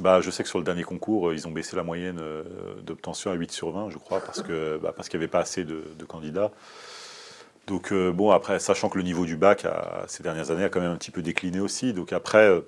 Bah, 0.00 0.20
je 0.20 0.30
sais 0.30 0.42
que 0.42 0.48
sur 0.48 0.58
le 0.58 0.64
dernier 0.64 0.82
concours, 0.82 1.28
euh, 1.28 1.34
ils 1.34 1.46
ont 1.46 1.52
baissé 1.52 1.76
la 1.76 1.84
moyenne 1.84 2.18
euh, 2.20 2.42
d'obtention 2.82 3.30
à 3.30 3.34
8 3.34 3.52
sur 3.52 3.70
20, 3.70 3.90
je 3.90 3.98
crois, 3.98 4.20
parce 4.20 4.42
que 4.42 4.78
bah, 4.82 4.92
parce 4.94 5.08
qu'il 5.08 5.18
n'y 5.18 5.24
avait 5.24 5.30
pas 5.30 5.40
assez 5.40 5.64
de, 5.64 5.84
candidats. 6.08 6.50
Donc 7.66 7.92
euh, 7.92 8.12
bon, 8.12 8.30
après, 8.30 8.58
sachant 8.58 8.88
que 8.88 8.98
le 8.98 9.04
niveau 9.04 9.24
du 9.24 9.36
bac 9.36 9.64
a- 9.64 10.04
ces 10.08 10.22
dernières 10.22 10.50
années 10.50 10.64
a 10.64 10.68
quand 10.68 10.80
même 10.80 10.90
un 10.90 10.96
petit 10.96 11.12
peu 11.12 11.22
décliné 11.22 11.60
aussi. 11.60 11.92
Donc 11.92 12.12
après, 12.12 12.60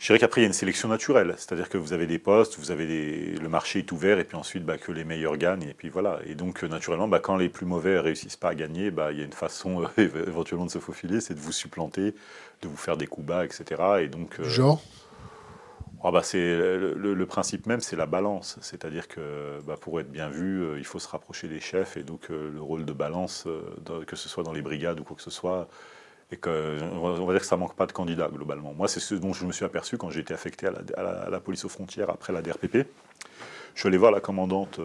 je 0.00 0.06
dirais 0.06 0.18
qu'après 0.18 0.40
il 0.40 0.44
y 0.44 0.46
a 0.46 0.48
une 0.48 0.52
sélection 0.52 0.88
naturelle, 0.88 1.34
c'est-à-dire 1.36 1.68
que 1.68 1.78
vous 1.78 1.92
avez 1.92 2.06
des 2.06 2.18
postes, 2.18 2.58
vous 2.58 2.70
avez 2.72 3.36
le 3.36 3.48
marché 3.48 3.78
est 3.78 3.92
ouvert, 3.92 4.18
et 4.18 4.24
puis 4.24 4.36
ensuite 4.36 4.64
bah, 4.64 4.76
que 4.76 4.90
les 4.90 5.04
meilleurs 5.04 5.36
gagnent, 5.36 5.62
et 5.62 5.74
puis 5.74 5.88
voilà. 5.88 6.18
Et 6.26 6.34
donc 6.34 6.64
naturellement, 6.64 7.08
bah, 7.08 7.20
quand 7.20 7.36
les 7.36 7.48
plus 7.48 7.66
mauvais 7.66 7.98
réussissent 8.00 8.36
pas 8.36 8.50
à 8.50 8.54
gagner, 8.56 8.90
bah, 8.90 9.12
il 9.12 9.18
y 9.18 9.22
a 9.22 9.24
une 9.24 9.32
façon 9.32 9.88
éventuellement 9.96 10.66
de 10.66 10.70
se 10.72 10.80
faufiler, 10.80 11.20
c'est 11.20 11.34
de 11.34 11.40
vous 11.40 11.52
supplanter, 11.52 12.14
de 12.62 12.68
vous 12.68 12.76
faire 12.76 12.96
des 12.96 13.06
coups 13.06 13.26
bas, 13.26 13.44
etc. 13.44 13.64
Et 14.00 14.08
donc 14.08 14.42
Genre? 14.42 14.82
Ah 16.04 16.12
bah 16.12 16.22
c'est 16.22 16.38
le, 16.38 17.26
principe 17.26 17.66
même, 17.66 17.80
c'est 17.80 17.96
la 17.96 18.06
balance. 18.06 18.56
C'est-à-dire 18.60 19.08
que 19.08 19.58
bah, 19.66 19.76
pour 19.80 19.98
être 20.00 20.10
bien 20.10 20.28
vu, 20.28 20.62
euh, 20.62 20.78
il 20.78 20.84
faut 20.84 21.00
se 21.00 21.08
rapprocher 21.08 21.48
des 21.48 21.60
chefs 21.60 21.96
et 21.96 22.04
donc 22.04 22.30
euh, 22.30 22.50
le 22.52 22.62
rôle 22.62 22.84
de 22.84 22.92
balance, 22.92 23.46
euh, 23.46 24.04
que 24.06 24.14
ce 24.14 24.28
soit 24.28 24.44
dans 24.44 24.52
les 24.52 24.62
brigades 24.62 25.00
ou 25.00 25.04
quoi 25.04 25.16
que 25.16 25.22
ce 25.22 25.30
soit, 25.30 25.68
et 26.30 26.36
que 26.36 26.78
on 26.92 27.24
va, 27.26 27.32
dire 27.32 27.40
que 27.40 27.46
ça 27.46 27.56
manque 27.56 27.74
pas 27.74 27.86
de 27.86 27.92
candidats 27.92 28.28
globalement. 28.28 28.72
Moi, 28.74 28.86
c'est 28.86 29.00
ce 29.00 29.14
dont 29.16 29.32
je 29.32 29.44
me 29.44 29.52
suis 29.52 29.64
aperçu 29.64 29.98
quand 29.98 30.10
j'ai 30.10 30.20
été 30.20 30.32
affecté 30.34 30.68
à 30.68 30.70
la, 30.70 31.02
à 31.02 31.30
la- 31.30 31.40
police 31.40 31.64
aux 31.64 31.68
frontières 31.68 32.10
après 32.10 32.32
la 32.32 32.42
DRPP. 32.42 32.86
Je 33.74 33.80
suis 33.80 33.88
allé 33.88 33.98
voir 33.98 34.12
la 34.12 34.20
commandante. 34.20 34.80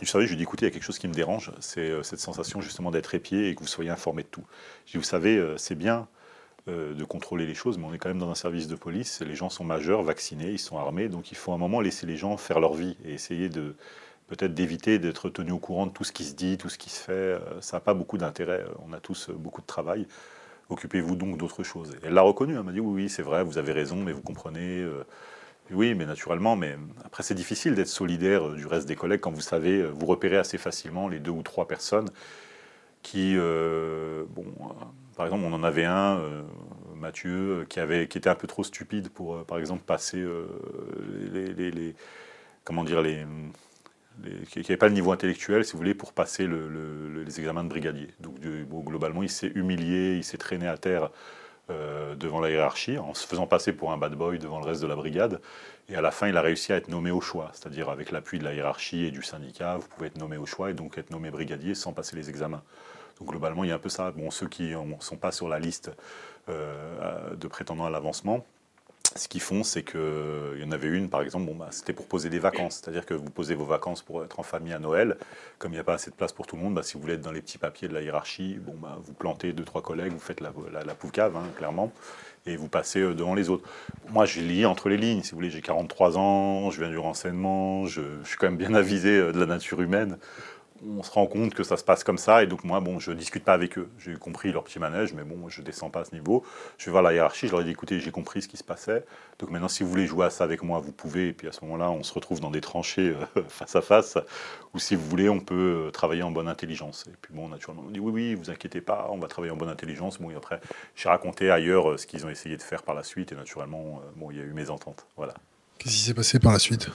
du 0.00 0.06
service, 0.06 0.28
je 0.28 0.34
lui 0.34 0.36
ai 0.36 0.38
dit, 0.38 0.42
écoutez, 0.44 0.66
il 0.66 0.68
y 0.68 0.72
a 0.72 0.74
quelque 0.74 0.84
chose 0.84 0.98
qui 0.98 1.08
me 1.08 1.14
dérange, 1.14 1.52
c'est 1.60 2.02
cette 2.02 2.20
sensation 2.20 2.60
justement 2.60 2.90
d'être 2.90 3.14
épié 3.14 3.48
et 3.48 3.54
que 3.54 3.60
vous 3.60 3.66
soyez 3.66 3.90
informé 3.90 4.22
de 4.22 4.28
tout. 4.28 4.44
Je 4.86 4.92
dis, 4.92 4.98
vous 4.98 5.04
savez, 5.04 5.54
c'est 5.56 5.74
bien 5.74 6.08
euh, 6.68 6.94
de 6.94 7.04
contrôler 7.04 7.46
les 7.46 7.54
choses, 7.54 7.78
mais 7.78 7.86
on 7.86 7.94
est 7.94 7.98
quand 7.98 8.08
même 8.08 8.18
dans 8.18 8.30
un 8.30 8.34
service 8.34 8.68
de 8.68 8.76
police. 8.76 9.20
Les 9.22 9.34
gens 9.36 9.50
sont 9.50 9.64
majeurs, 9.64 10.02
vaccinés, 10.02 10.50
ils 10.50 10.58
sont 10.58 10.78
armés, 10.78 11.08
donc 11.08 11.30
il 11.30 11.36
faut 11.36 11.52
à 11.52 11.54
un 11.54 11.58
moment 11.58 11.80
laisser 11.80 12.06
les 12.06 12.16
gens 12.16 12.36
faire 12.36 12.60
leur 12.60 12.74
vie 12.74 12.96
et 13.04 13.14
essayer 13.14 13.48
de 13.48 13.74
peut-être 14.28 14.54
d'éviter 14.54 14.98
d'être 14.98 15.28
tenu 15.30 15.52
au 15.52 15.58
courant 15.58 15.86
de 15.86 15.92
tout 15.92 16.04
ce 16.04 16.12
qui 16.12 16.24
se 16.24 16.34
dit, 16.34 16.58
tout 16.58 16.68
ce 16.68 16.78
qui 16.78 16.90
se 16.90 17.00
fait. 17.00 17.12
Euh, 17.12 17.60
Ça 17.60 17.76
n'a 17.76 17.80
pas 17.80 17.94
beaucoup 17.94 18.18
d'intérêt. 18.18 18.64
On 18.88 18.92
a 18.92 19.00
tous 19.00 19.30
euh, 19.30 19.32
beaucoup 19.34 19.60
de 19.62 19.66
travail. 19.66 20.06
Occupez-vous 20.70 21.16
donc 21.16 21.38
d'autres 21.38 21.62
choses. 21.62 21.96
Elle 22.02 22.14
l'a 22.14 22.22
reconnu. 22.22 22.54
Elle 22.56 22.62
m'a 22.64 22.72
dit 22.72 22.80
oui, 22.80 23.04
oui, 23.04 23.08
c'est 23.08 23.22
vrai, 23.22 23.44
vous 23.44 23.58
avez 23.58 23.72
raison, 23.72 23.96
mais 24.02 24.12
vous 24.12 24.22
comprenez. 24.22 24.80
euh, 24.82 25.04
oui, 25.70 25.94
mais 25.94 26.06
naturellement, 26.06 26.54
mais 26.56 26.76
après 27.04 27.22
c'est 27.24 27.34
difficile 27.34 27.74
d'être 27.74 27.88
solidaire 27.88 28.48
euh, 28.48 28.54
du 28.56 28.66
reste 28.66 28.86
des 28.88 28.94
collègues 28.96 29.20
quand 29.20 29.32
vous 29.32 29.40
savez, 29.40 29.80
euh, 29.82 29.88
vous 29.90 30.06
repérez 30.06 30.36
assez 30.36 30.58
facilement 30.58 31.08
les 31.08 31.18
deux 31.20 31.32
ou 31.32 31.42
trois 31.42 31.66
personnes 31.66 32.08
qui, 33.02 33.34
euh, 33.36 34.24
bon, 34.30 34.44
euh, 34.60 34.84
par 35.16 35.26
exemple, 35.26 35.44
on 35.44 35.52
en 35.52 35.64
avait 35.64 35.84
un, 35.84 36.18
euh, 36.18 36.42
Mathieu, 36.94 37.60
euh, 37.62 37.64
qui, 37.64 37.80
était 38.18 38.28
un 38.28 38.34
peu 38.34 38.46
trop 38.46 38.64
stupide 38.64 39.08
pour, 39.10 39.36
euh, 39.36 39.44
par 39.44 39.58
exemple, 39.58 39.82
passer 39.84 40.24
les, 41.32 41.94
comment 42.64 42.84
dire, 42.84 43.02
les, 43.02 43.24
qui 44.48 44.60
n'avait 44.60 44.76
pas 44.76 44.88
le 44.88 44.94
niveau 44.94 45.12
intellectuel, 45.12 45.64
si 45.64 45.72
vous 45.72 45.78
voulez, 45.78 45.94
pour 45.94 46.12
passer 46.12 46.46
le- 46.46 46.68
le- 46.68 47.08
le- 47.08 47.22
les 47.22 47.38
examens 47.40 47.64
de 47.64 47.68
brigadier. 47.68 48.08
Donc, 48.20 48.36
globalement, 48.40 49.22
il 49.22 49.28
s'est 49.30 49.52
humilié, 49.54 50.16
il 50.16 50.24
s'est 50.24 50.38
traîné 50.38 50.66
à 50.68 50.78
terre 50.78 51.10
devant 52.16 52.40
la 52.40 52.50
hiérarchie, 52.50 52.98
en 52.98 53.12
se 53.14 53.26
faisant 53.26 53.46
passer 53.48 53.72
pour 53.72 53.92
un 53.92 53.98
bad 53.98 54.14
boy 54.14 54.38
devant 54.38 54.60
le 54.60 54.66
reste 54.66 54.82
de 54.82 54.86
la 54.86 54.96
brigade. 54.96 55.40
Et 55.88 55.96
à 55.96 56.00
la 56.00 56.12
fin, 56.12 56.28
il 56.28 56.36
a 56.36 56.42
réussi 56.42 56.72
à 56.72 56.76
être 56.76 56.88
nommé 56.88 57.10
au 57.10 57.20
choix, 57.20 57.50
c'est-à-dire 57.54 57.88
avec 57.90 58.12
l'appui 58.12 58.38
de 58.38 58.44
la 58.44 58.54
hiérarchie 58.54 59.04
et 59.04 59.10
du 59.10 59.22
syndicat, 59.22 59.76
vous 59.78 59.88
pouvez 59.88 60.06
être 60.08 60.18
nommé 60.18 60.36
au 60.36 60.46
choix 60.46 60.70
et 60.70 60.74
donc 60.74 60.98
être 60.98 61.10
nommé 61.10 61.30
brigadier 61.30 61.74
sans 61.74 61.92
passer 61.92 62.16
les 62.16 62.30
examens. 62.30 62.62
Donc 63.18 63.28
globalement, 63.28 63.64
il 63.64 63.68
y 63.68 63.72
a 63.72 63.76
un 63.76 63.80
peu 63.80 63.88
ça. 63.88 64.10
Bon, 64.10 64.30
ceux 64.30 64.48
qui 64.48 64.74
ne 64.74 65.00
sont 65.00 65.16
pas 65.16 65.32
sur 65.32 65.48
la 65.48 65.58
liste 65.58 65.90
euh, 66.48 67.34
de 67.34 67.48
prétendants 67.48 67.86
à 67.86 67.90
l'avancement, 67.90 68.44
ce 69.16 69.28
qu'ils 69.28 69.40
font, 69.40 69.62
c'est 69.62 69.82
qu'il 69.82 70.60
y 70.60 70.64
en 70.64 70.72
avait 70.72 70.88
une, 70.88 71.08
par 71.08 71.22
exemple, 71.22 71.46
bon, 71.46 71.54
bah, 71.54 71.68
c'était 71.70 71.92
pour 71.92 72.06
poser 72.06 72.28
des 72.28 72.38
vacances. 72.38 72.80
C'est-à-dire 72.82 73.06
que 73.06 73.14
vous 73.14 73.30
posez 73.30 73.54
vos 73.54 73.64
vacances 73.64 74.02
pour 74.02 74.24
être 74.24 74.38
en 74.38 74.42
famille 74.42 74.72
à 74.72 74.78
Noël. 74.78 75.16
Comme 75.58 75.72
il 75.72 75.76
n'y 75.76 75.80
a 75.80 75.84
pas 75.84 75.94
assez 75.94 76.10
de 76.10 76.16
place 76.16 76.32
pour 76.32 76.46
tout 76.46 76.56
le 76.56 76.62
monde, 76.62 76.74
bah, 76.74 76.82
si 76.82 76.94
vous 76.94 77.00
voulez 77.00 77.14
être 77.14 77.22
dans 77.22 77.32
les 77.32 77.40
petits 77.40 77.58
papiers 77.58 77.88
de 77.88 77.94
la 77.94 78.02
hiérarchie, 78.02 78.58
bah, 78.82 78.98
vous 79.02 79.12
plantez 79.14 79.52
deux, 79.52 79.64
trois 79.64 79.82
collègues, 79.82 80.12
vous 80.12 80.18
faites 80.18 80.40
la, 80.40 80.52
la, 80.72 80.84
la 80.84 80.92
hein, 80.92 81.42
clairement, 81.56 81.92
et 82.44 82.56
vous 82.56 82.68
passez 82.68 83.00
euh, 83.00 83.14
devant 83.14 83.34
les 83.34 83.48
autres. 83.48 83.68
Moi, 84.10 84.26
je 84.26 84.40
lis 84.40 84.66
entre 84.66 84.88
les 84.88 84.96
lignes, 84.96 85.22
si 85.22 85.30
vous 85.30 85.38
voulez, 85.38 85.50
j'ai 85.50 85.62
43 85.62 86.18
ans, 86.18 86.70
je 86.70 86.80
viens 86.80 86.90
du 86.90 86.98
renseignement, 86.98 87.86
je, 87.86 88.02
je 88.22 88.28
suis 88.28 88.36
quand 88.36 88.46
même 88.46 88.58
bien 88.58 88.74
avisé 88.74 89.16
euh, 89.16 89.32
de 89.32 89.40
la 89.40 89.46
nature 89.46 89.80
humaine 89.80 90.18
on 90.84 91.02
se 91.02 91.10
rend 91.10 91.26
compte 91.26 91.54
que 91.54 91.62
ça 91.62 91.76
se 91.76 91.84
passe 91.84 92.04
comme 92.04 92.18
ça, 92.18 92.42
et 92.42 92.46
donc 92.46 92.64
moi, 92.64 92.80
bon, 92.80 92.98
je 92.98 93.12
discute 93.12 93.44
pas 93.44 93.52
avec 93.52 93.78
eux. 93.78 93.88
J'ai 93.98 94.14
compris 94.14 94.52
leur 94.52 94.64
petit 94.64 94.78
manège, 94.78 95.12
mais 95.14 95.24
bon, 95.24 95.48
je 95.48 95.62
descends 95.62 95.90
pas 95.90 96.00
à 96.00 96.04
ce 96.04 96.14
niveau. 96.14 96.44
Je 96.78 96.86
vais 96.86 96.90
voir 96.90 97.02
la 97.02 97.12
hiérarchie, 97.12 97.46
je 97.46 97.52
leur 97.52 97.60
ai 97.60 97.64
dit, 97.64 97.70
écoutez, 97.70 98.00
j'ai 98.00 98.10
compris 98.10 98.42
ce 98.42 98.48
qui 98.48 98.56
se 98.56 98.64
passait, 98.64 99.04
donc 99.38 99.50
maintenant, 99.50 99.68
si 99.68 99.82
vous 99.82 99.90
voulez 99.90 100.06
jouer 100.06 100.26
à 100.26 100.30
ça 100.30 100.44
avec 100.44 100.62
moi, 100.62 100.80
vous 100.80 100.92
pouvez, 100.92 101.28
et 101.28 101.32
puis 101.32 101.48
à 101.48 101.52
ce 101.52 101.64
moment-là, 101.64 101.90
on 101.90 102.02
se 102.02 102.12
retrouve 102.12 102.40
dans 102.40 102.50
des 102.50 102.60
tranchées 102.60 103.14
euh, 103.36 103.42
face 103.48 103.76
à 103.76 103.82
face, 103.82 104.18
ou 104.74 104.78
si 104.78 104.94
vous 104.94 105.06
voulez, 105.06 105.28
on 105.28 105.40
peut 105.40 105.86
euh, 105.86 105.90
travailler 105.90 106.22
en 106.22 106.30
bonne 106.30 106.48
intelligence. 106.48 107.04
Et 107.08 107.16
puis 107.20 107.34
bon, 107.34 107.48
naturellement, 107.48 107.84
on 107.86 107.90
dit, 107.90 108.00
oui, 108.00 108.12
oui, 108.12 108.34
vous 108.34 108.50
inquiétez 108.50 108.80
pas, 108.80 109.08
on 109.10 109.18
va 109.18 109.28
travailler 109.28 109.52
en 109.52 109.56
bonne 109.56 109.68
intelligence. 109.68 110.18
Bon, 110.18 110.30
et 110.30 110.34
après, 110.34 110.60
j'ai 110.94 111.08
raconté 111.08 111.50
ailleurs 111.50 111.90
euh, 111.90 111.96
ce 111.96 112.06
qu'ils 112.06 112.26
ont 112.26 112.30
essayé 112.30 112.56
de 112.56 112.62
faire 112.62 112.82
par 112.82 112.94
la 112.94 113.02
suite, 113.02 113.32
et 113.32 113.34
naturellement, 113.34 114.02
bon, 114.16 114.30
il 114.30 114.38
y 114.38 114.40
a 114.40 114.44
eu 114.44 114.52
mes 114.52 114.70
ententes. 114.70 115.06
Voilà. 115.16 115.34
Qu'est-ce 115.78 115.94
qui 115.94 116.00
s'est 116.00 116.14
passé 116.14 116.38
par 116.38 116.52
la 116.52 116.58
suite? 116.58 116.88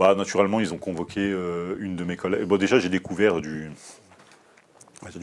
Bah, 0.00 0.14
naturellement, 0.14 0.60
ils 0.60 0.72
ont 0.72 0.78
convoqué 0.78 1.20
euh, 1.20 1.76
une 1.78 1.94
de 1.94 2.04
mes 2.04 2.16
collègues. 2.16 2.44
Bon, 2.44 2.56
déjà, 2.56 2.78
j'ai 2.78 2.88
découvert 2.88 3.42
du, 3.42 3.70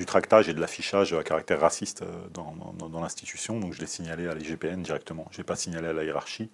tractage 0.06 0.50
et 0.50 0.54
de 0.54 0.62
l'affichage 0.62 1.14
à 1.14 1.24
caractère 1.24 1.60
raciste 1.62 2.04
euh, 2.04 2.06
dans, 2.32 2.54
dans- 2.78 2.88
dans 2.88 3.02
l'institution, 3.02 3.60
donc 3.60 3.74
je 3.74 3.80
l'ai 3.80 3.88
signalé 3.88 4.28
à 4.28 4.36
l'IGPN 4.36 4.84
directement. 4.84 5.26
Je 5.32 5.40
n'ai 5.40 5.44
pas 5.44 5.56
signalé 5.56 5.88
à 5.88 5.94
la 5.94 6.04
hiérarchie, 6.04 6.52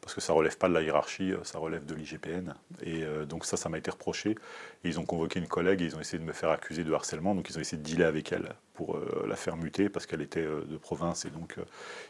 parce 0.00 0.14
que 0.14 0.20
ça 0.20 0.32
relève 0.32 0.56
pas 0.56 0.68
de 0.68 0.74
la 0.74 0.82
hiérarchie, 0.82 1.32
euh, 1.32 1.44
ça 1.44 1.58
relève 1.58 1.84
de 1.84 1.94
l'IGPN. 1.94 2.54
Et 2.82 3.04
euh, 3.04 3.24
donc 3.24 3.44
ça, 3.44 3.56
ça 3.56 3.68
m'a 3.68 3.78
été 3.78 3.90
reproché. 3.90 4.36
Ils 4.84 4.98
ont 4.98 5.04
convoqué 5.04 5.38
une 5.38 5.48
collègue 5.48 5.82
et 5.82 5.84
ils 5.84 5.96
ont 5.96 6.00
essayé 6.00 6.18
de 6.18 6.24
me 6.24 6.32
faire 6.32 6.50
accuser 6.50 6.84
de 6.84 6.92
harcèlement, 6.92 7.34
donc 7.34 7.48
ils 7.50 7.58
ont 7.58 7.60
essayé 7.60 7.78
de 7.78 7.82
dealer 7.82 8.06
avec 8.06 8.32
elle 8.32 8.54
pour 8.74 8.96
euh, 8.96 9.26
la 9.28 9.36
faire 9.36 9.56
muter, 9.56 9.88
parce 9.90 10.06
qu'elle 10.06 10.22
était 10.22 10.42
de 10.44 10.76
province. 10.78 11.26
Et 11.26 11.30
donc, 11.30 11.56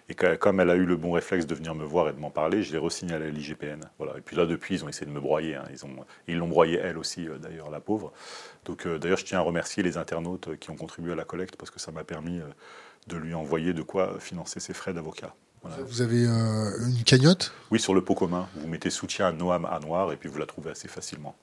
et 0.09 0.15
comme 0.15 0.61
elle 0.61 0.71
a 0.71 0.77
eu 0.77 0.85
le 0.85 0.97
bon 0.97 1.13
réflexe 1.13 1.47
de 1.47 1.55
venir 1.55 1.75
me 1.75 1.85
voir 1.85 2.09
et 2.09 2.13
de 2.13 2.19
m'en 2.21 2.31
parler, 2.31 2.63
je 2.63 2.73
l'ai 2.73 2.79
re-signalé 2.79 3.27
à 3.27 3.31
l'IGPN. 3.31 3.81
Voilà. 3.99 4.17
Et 4.19 4.21
puis 4.21 4.37
là, 4.37 4.47
depuis, 4.47 4.77
ils 4.77 4.85
ont 4.85 4.89
essayé 4.89 5.07
de 5.07 5.13
me 5.13 5.21
broyer. 5.21 5.57
hein. 5.57 5.65
Ils 5.73 5.85
ont, 5.85 6.07
ils 6.29 6.37
l'ont 6.37 6.49
broyé 6.49 6.79
elle 6.79 6.97
aussi, 6.97 7.27
d'ailleurs, 7.41 7.71
la 7.71 7.81
pauvre. 7.81 8.13
Donc, 8.67 8.87
d'ailleurs, 8.87 9.19
je 9.19 9.25
tiens 9.25 9.39
à 9.39 9.43
remercier 9.43 9.83
les 9.83 9.97
internautes 9.97 10.57
qui 10.59 10.71
ont 10.71 10.77
contribué 10.77 11.13
à 11.13 11.17
la 11.17 11.25
collecte 11.25 11.57
parce 11.57 11.71
que 11.73 11.81
ça 11.81 11.91
m'a 11.91 12.05
permis 12.05 12.41
de 13.09 13.17
lui 13.17 13.35
envoyer 13.35 13.73
de 13.73 13.83
quoi 13.83 14.21
financer 14.21 14.61
ses 14.61 14.75
frais 14.75 14.95
d'avocat. 14.95 15.35
Voilà. 15.63 15.77
Vous 15.83 16.01
avez 16.01 16.25
euh, 16.25 16.87
une 16.87 17.03
cagnotte? 17.05 17.53
Oui, 17.71 17.79
sur 17.79 17.95
le 17.95 18.03
pot 18.03 18.15
commun, 18.15 18.49
vous 18.57 18.67
mettez 18.67 18.91
soutien 18.91 19.27
à 19.27 19.33
Noam 19.33 19.67
à 19.67 19.79
noir 19.81 20.13
et 20.13 20.17
puis 20.17 20.29
vous 20.29 20.39
la 20.39 20.47
trouvez 20.47 20.71
assez 20.71 20.89
facilement. 20.89 21.37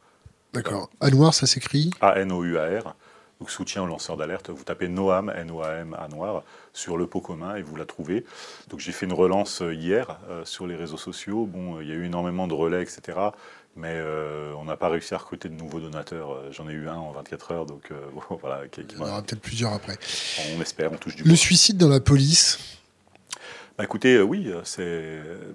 D'accord. 0.53 0.89
À 0.99 1.09
noir, 1.11 1.33
ça 1.33 1.45
s'écrit? 1.45 1.91
A-N-O-U-A-R, 2.01 2.95
donc 3.39 3.51
soutien 3.51 3.83
aux 3.83 3.85
lanceurs 3.85 4.17
d'alerte. 4.17 4.49
Vous 4.49 4.63
tapez 4.63 4.87
Noam, 4.87 5.29
N-O-A-M, 5.29 5.95
à 5.99 6.07
noir, 6.07 6.43
sur 6.73 6.97
le 6.97 7.05
pot 7.05 7.21
commun 7.21 7.55
et 7.55 7.61
vous 7.61 7.75
la 7.75 7.85
trouvez. 7.85 8.25
Donc 8.69 8.79
j'ai 8.79 8.91
fait 8.91 9.05
une 9.05 9.13
relance 9.13 9.61
euh, 9.61 9.73
hier 9.75 10.19
euh, 10.29 10.43
sur 10.45 10.65
les 10.65 10.75
réseaux 10.75 10.97
sociaux. 10.97 11.45
Bon, 11.45 11.79
il 11.79 11.87
y 11.87 11.91
a 11.91 11.95
eu 11.95 12.05
énormément 12.05 12.47
de 12.47 12.53
relais, 12.53 12.81
etc. 12.81 13.19
Mais 13.75 13.93
euh, 13.93 14.53
on 14.57 14.65
n'a 14.65 14.75
pas 14.75 14.89
réussi 14.89 15.13
à 15.13 15.19
recruter 15.19 15.49
de 15.49 15.53
nouveaux 15.53 15.79
donateurs. 15.79 16.51
J'en 16.51 16.67
ai 16.67 16.73
eu 16.73 16.89
un 16.89 16.95
en 16.95 17.11
24 17.11 17.51
heures, 17.51 17.65
donc 17.67 17.91
euh, 17.91 17.99
voilà. 18.41 18.61
Il 18.75 18.97
y 18.97 18.99
en 18.99 19.07
aura 19.07 19.21
peut-être 19.21 19.41
plusieurs 19.41 19.73
après. 19.73 19.97
On 20.55 20.61
espère, 20.61 20.91
on 20.91 20.97
touche 20.97 21.15
du 21.15 21.23
Le 21.23 21.35
suicide 21.35 21.77
dans 21.77 21.89
la 21.89 21.99
police? 21.99 22.57
Bah, 23.77 23.83
Écoutez, 23.83 24.21
oui, 24.21 24.51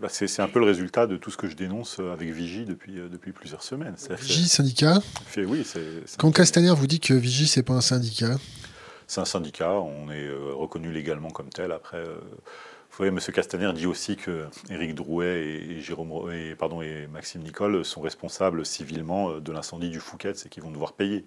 bah, 0.00 0.08
c'est 0.08 0.40
un 0.40 0.48
peu 0.48 0.58
le 0.58 0.66
résultat 0.66 1.06
de 1.06 1.16
tout 1.16 1.30
ce 1.30 1.36
que 1.36 1.48
je 1.48 1.56
dénonce 1.56 2.00
avec 2.00 2.30
Vigie 2.30 2.64
depuis, 2.64 2.94
depuis 2.94 3.32
plusieurs 3.32 3.62
semaines. 3.62 3.96
Vigie, 4.10 4.48
syndicat 4.48 5.00
fait, 5.26 5.44
Oui, 5.44 5.62
c'est. 5.64 6.16
Quand 6.18 6.30
Castaner 6.32 6.74
vous 6.74 6.86
dit 6.86 7.00
que 7.00 7.14
Vigie, 7.14 7.46
c'est 7.46 7.62
pas 7.62 7.74
un 7.74 7.80
syndicat 7.80 8.36
C'est 9.06 9.20
un 9.20 9.26
syndicat, 9.26 9.72
on 9.72 10.10
est 10.10 10.30
reconnu 10.54 10.92
légalement 10.92 11.30
comme 11.30 11.48
tel. 11.48 11.72
Après. 11.72 12.04
Vous 12.92 12.98
voyez, 12.98 13.10
M. 13.10 13.18
Castaner 13.32 13.72
dit 13.72 13.86
aussi 13.86 14.16
que 14.16 14.48
Éric 14.68 14.94
Drouet 14.94 15.40
et, 15.40 15.80
Jérôme, 15.80 16.30
et, 16.30 16.54
pardon, 16.54 16.82
et 16.82 17.06
Maxime 17.06 17.40
Nicole 17.40 17.86
sont 17.86 18.02
responsables 18.02 18.66
civilement 18.66 19.30
euh, 19.30 19.40
de 19.40 19.50
l'incendie 19.50 19.88
du 19.88 19.98
Fouquet, 19.98 20.32
c'est 20.34 20.50
qu'ils 20.50 20.62
vont 20.62 20.70
devoir 20.70 20.92
payer. 20.92 21.24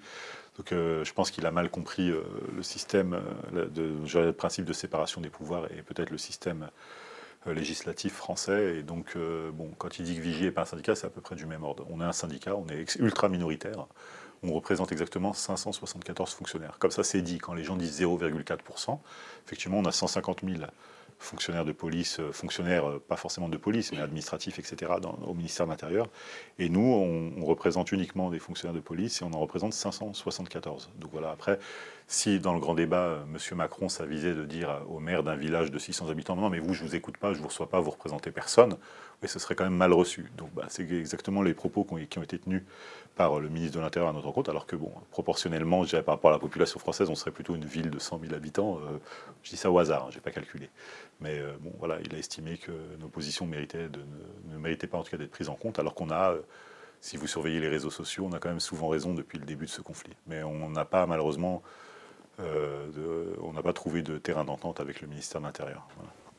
Donc 0.58 0.72
euh, 0.72 1.04
je 1.04 1.14
pense 1.14 1.32
qu'il 1.32 1.46
a 1.46 1.52
mal 1.52 1.70
compris 1.70 2.10
euh, 2.10 2.24
le 2.56 2.64
système, 2.64 3.20
de, 3.52 3.92
le 4.14 4.32
principe 4.32 4.66
de 4.66 4.74
séparation 4.74 5.22
des 5.22 5.30
pouvoirs 5.30 5.66
et 5.72 5.82
peut-être 5.82 6.10
le 6.10 6.18
système 6.18 6.70
législatif 7.46 8.14
français. 8.14 8.78
Et 8.78 8.82
donc, 8.82 9.16
bon, 9.54 9.70
quand 9.78 10.00
il 10.00 10.06
dit 10.06 10.16
que 10.16 10.22
Vigie 10.22 10.46
n'est 10.46 10.52
pas 10.52 10.64
un 10.64 10.66
syndicat, 10.66 10.96
c'est 10.96 11.06
à 11.06 11.12
peu 11.12 11.22
près 11.22 11.36
du 11.36 11.46
même 11.46 11.64
ordre. 11.64 11.86
On 11.92 12.02
est 12.02 12.04
un 12.04 12.12
syndicat, 12.12 12.56
on 12.56 12.68
est 12.70 12.96
ultra 12.96 13.30
minoritaire. 13.30 13.86
On 14.42 14.52
représente 14.52 14.92
exactement 14.92 15.32
574 15.32 16.34
fonctionnaires. 16.34 16.78
Comme 16.80 16.90
ça, 16.90 17.04
c'est 17.04 17.22
dit. 17.22 17.38
Quand 17.38 17.54
les 17.54 17.64
gens 17.64 17.76
disent 17.76 18.02
0,4%, 18.02 18.98
effectivement, 19.46 19.78
on 19.78 19.86
a 19.86 19.92
150 19.92 20.42
000 20.44 20.64
fonctionnaires 21.20 21.66
de 21.66 21.72
police, 21.72 22.20
euh, 22.20 22.32
fonctionnaires 22.32 22.90
euh, 22.90 23.04
pas 23.06 23.16
forcément 23.16 23.50
de 23.50 23.58
police, 23.58 23.92
mais 23.92 24.00
administratifs, 24.00 24.60
etc., 24.60 24.92
au 25.26 25.34
ministère 25.34 25.66
de 25.66 25.72
l'Intérieur. 25.72 26.08
Et 26.60 26.70
nous, 26.70 26.82
on, 26.82 27.46
représente 27.46 27.92
uniquement 27.92 28.32
des 28.32 28.40
fonctionnaires 28.40 28.74
de 28.74 28.80
police 28.80 29.22
et 29.22 29.26
on 29.26 29.32
en 29.34 29.40
représente 29.40 29.74
574. 29.74 30.90
Donc 30.98 31.12
voilà, 31.12 31.30
après, 31.30 31.60
si 32.08 32.40
dans 32.40 32.54
le 32.54 32.60
grand 32.60 32.74
débat, 32.74 33.04
euh, 33.04 33.24
M. 33.24 33.58
Macron 33.58 33.88
s'avisait 33.88 34.34
de 34.34 34.46
dire 34.46 34.82
au 34.90 35.00
maire 35.00 35.24
d'un 35.24 35.36
village 35.36 35.72
de 35.72 35.78
600 35.78 36.10
habitants, 36.10 36.36
non, 36.36 36.50
mais 36.50 36.60
vous, 36.60 36.74
je 36.74 36.84
vous 36.84 36.96
écoute 36.96 37.18
pas, 37.18 37.34
je 37.34 37.40
vous 37.40 37.48
reçois 37.48 37.70
pas, 37.70 37.80
vous 37.80 37.92
représentez 37.92 38.32
personne, 38.32 38.78
oui, 39.22 39.30
ce 39.30 39.40
serait 39.40 39.56
quand 39.56 39.64
même 39.64 39.76
mal 39.76 39.94
reçu. 39.94 40.32
Donc 40.38 40.54
bah, 40.54 40.66
c'est 40.70 40.90
exactement 40.92 41.42
les 41.42 41.54
propos 41.54 41.84
qui 41.84 42.18
ont 42.18 42.24
été 42.24 42.40
tenus 42.40 42.64
par 43.16 43.40
le 43.40 43.48
ministre 43.48 43.78
de 43.78 43.82
l'Intérieur 43.82 44.10
à 44.10 44.14
notre 44.14 44.32
compte, 44.32 44.50
alors 44.50 44.66
que, 44.66 44.76
bon, 44.76 44.92
proportionnellement, 45.10 45.86
par 45.86 46.16
rapport 46.16 46.32
à 46.32 46.34
la 46.34 46.40
population 46.40 46.80
française, 46.80 47.10
on 47.10 47.16
serait 47.16 47.32
plutôt 47.32 47.56
une 47.56 47.64
ville 47.64 47.90
de 47.90 47.98
100 47.98 48.20
000 48.20 48.34
habitants. 48.34 48.78
Euh, 48.80 49.00
je 49.44 49.52
dis 49.52 49.58
ça 49.58 49.72
au 49.72 49.80
hasard, 49.80 50.06
hein, 50.06 50.08
je 50.10 50.16
n'ai 50.16 50.22
pas 50.22 50.32
calculé. 50.32 50.70
Mais 51.22 51.40
euh, 51.40 51.56
bon, 51.62 51.72
voilà, 51.80 51.98
il 52.04 52.14
a 52.14 52.18
estimé 52.18 52.58
que 52.58 52.72
nos 53.00 53.08
positions 53.08 53.46
méritaient 53.46 53.88
de, 53.88 54.02
ne, 54.52 54.58
méritaient 54.58 54.88
pas 54.88 54.98
en 54.98 55.04
tout 55.04 55.12
cas 55.12 55.18
d'être 55.18 55.32
prises 55.32 55.50
en 55.50 55.56
compte, 55.56 55.80
alors 55.80 55.96
qu'on 55.96 56.10
a, 56.10 56.34
euh, 56.34 56.42
si 57.00 57.16
vous 57.16 57.28
surveillez 57.28 57.62
les 57.62 57.70
réseaux 57.70 57.90
sociaux, 57.90 58.28
on 58.30 58.34
a 58.34 58.40
quand 58.40 58.50
même 58.50 58.60
souvent 58.60 58.90
raison 58.90 59.14
depuis 59.14 59.40
le 59.40 59.46
début 59.46 59.66
de 59.66 59.72
ce 59.72 59.82
conflit. 59.82 60.14
Mais 60.28 60.44
on 60.44 60.70
n'a 60.70 60.86
pas, 60.86 61.06
malheureusement, 61.06 61.64
on 62.40 63.54
n'a 63.54 63.62
pas 63.62 63.74
trouvé 63.74 64.02
de 64.02 64.18
terrain 64.18 64.44
d'entente 64.44 64.82
avec 64.82 65.02
le 65.02 65.08
ministère 65.08 65.40
de 65.40 65.46
l'Intérieur. 65.46 65.88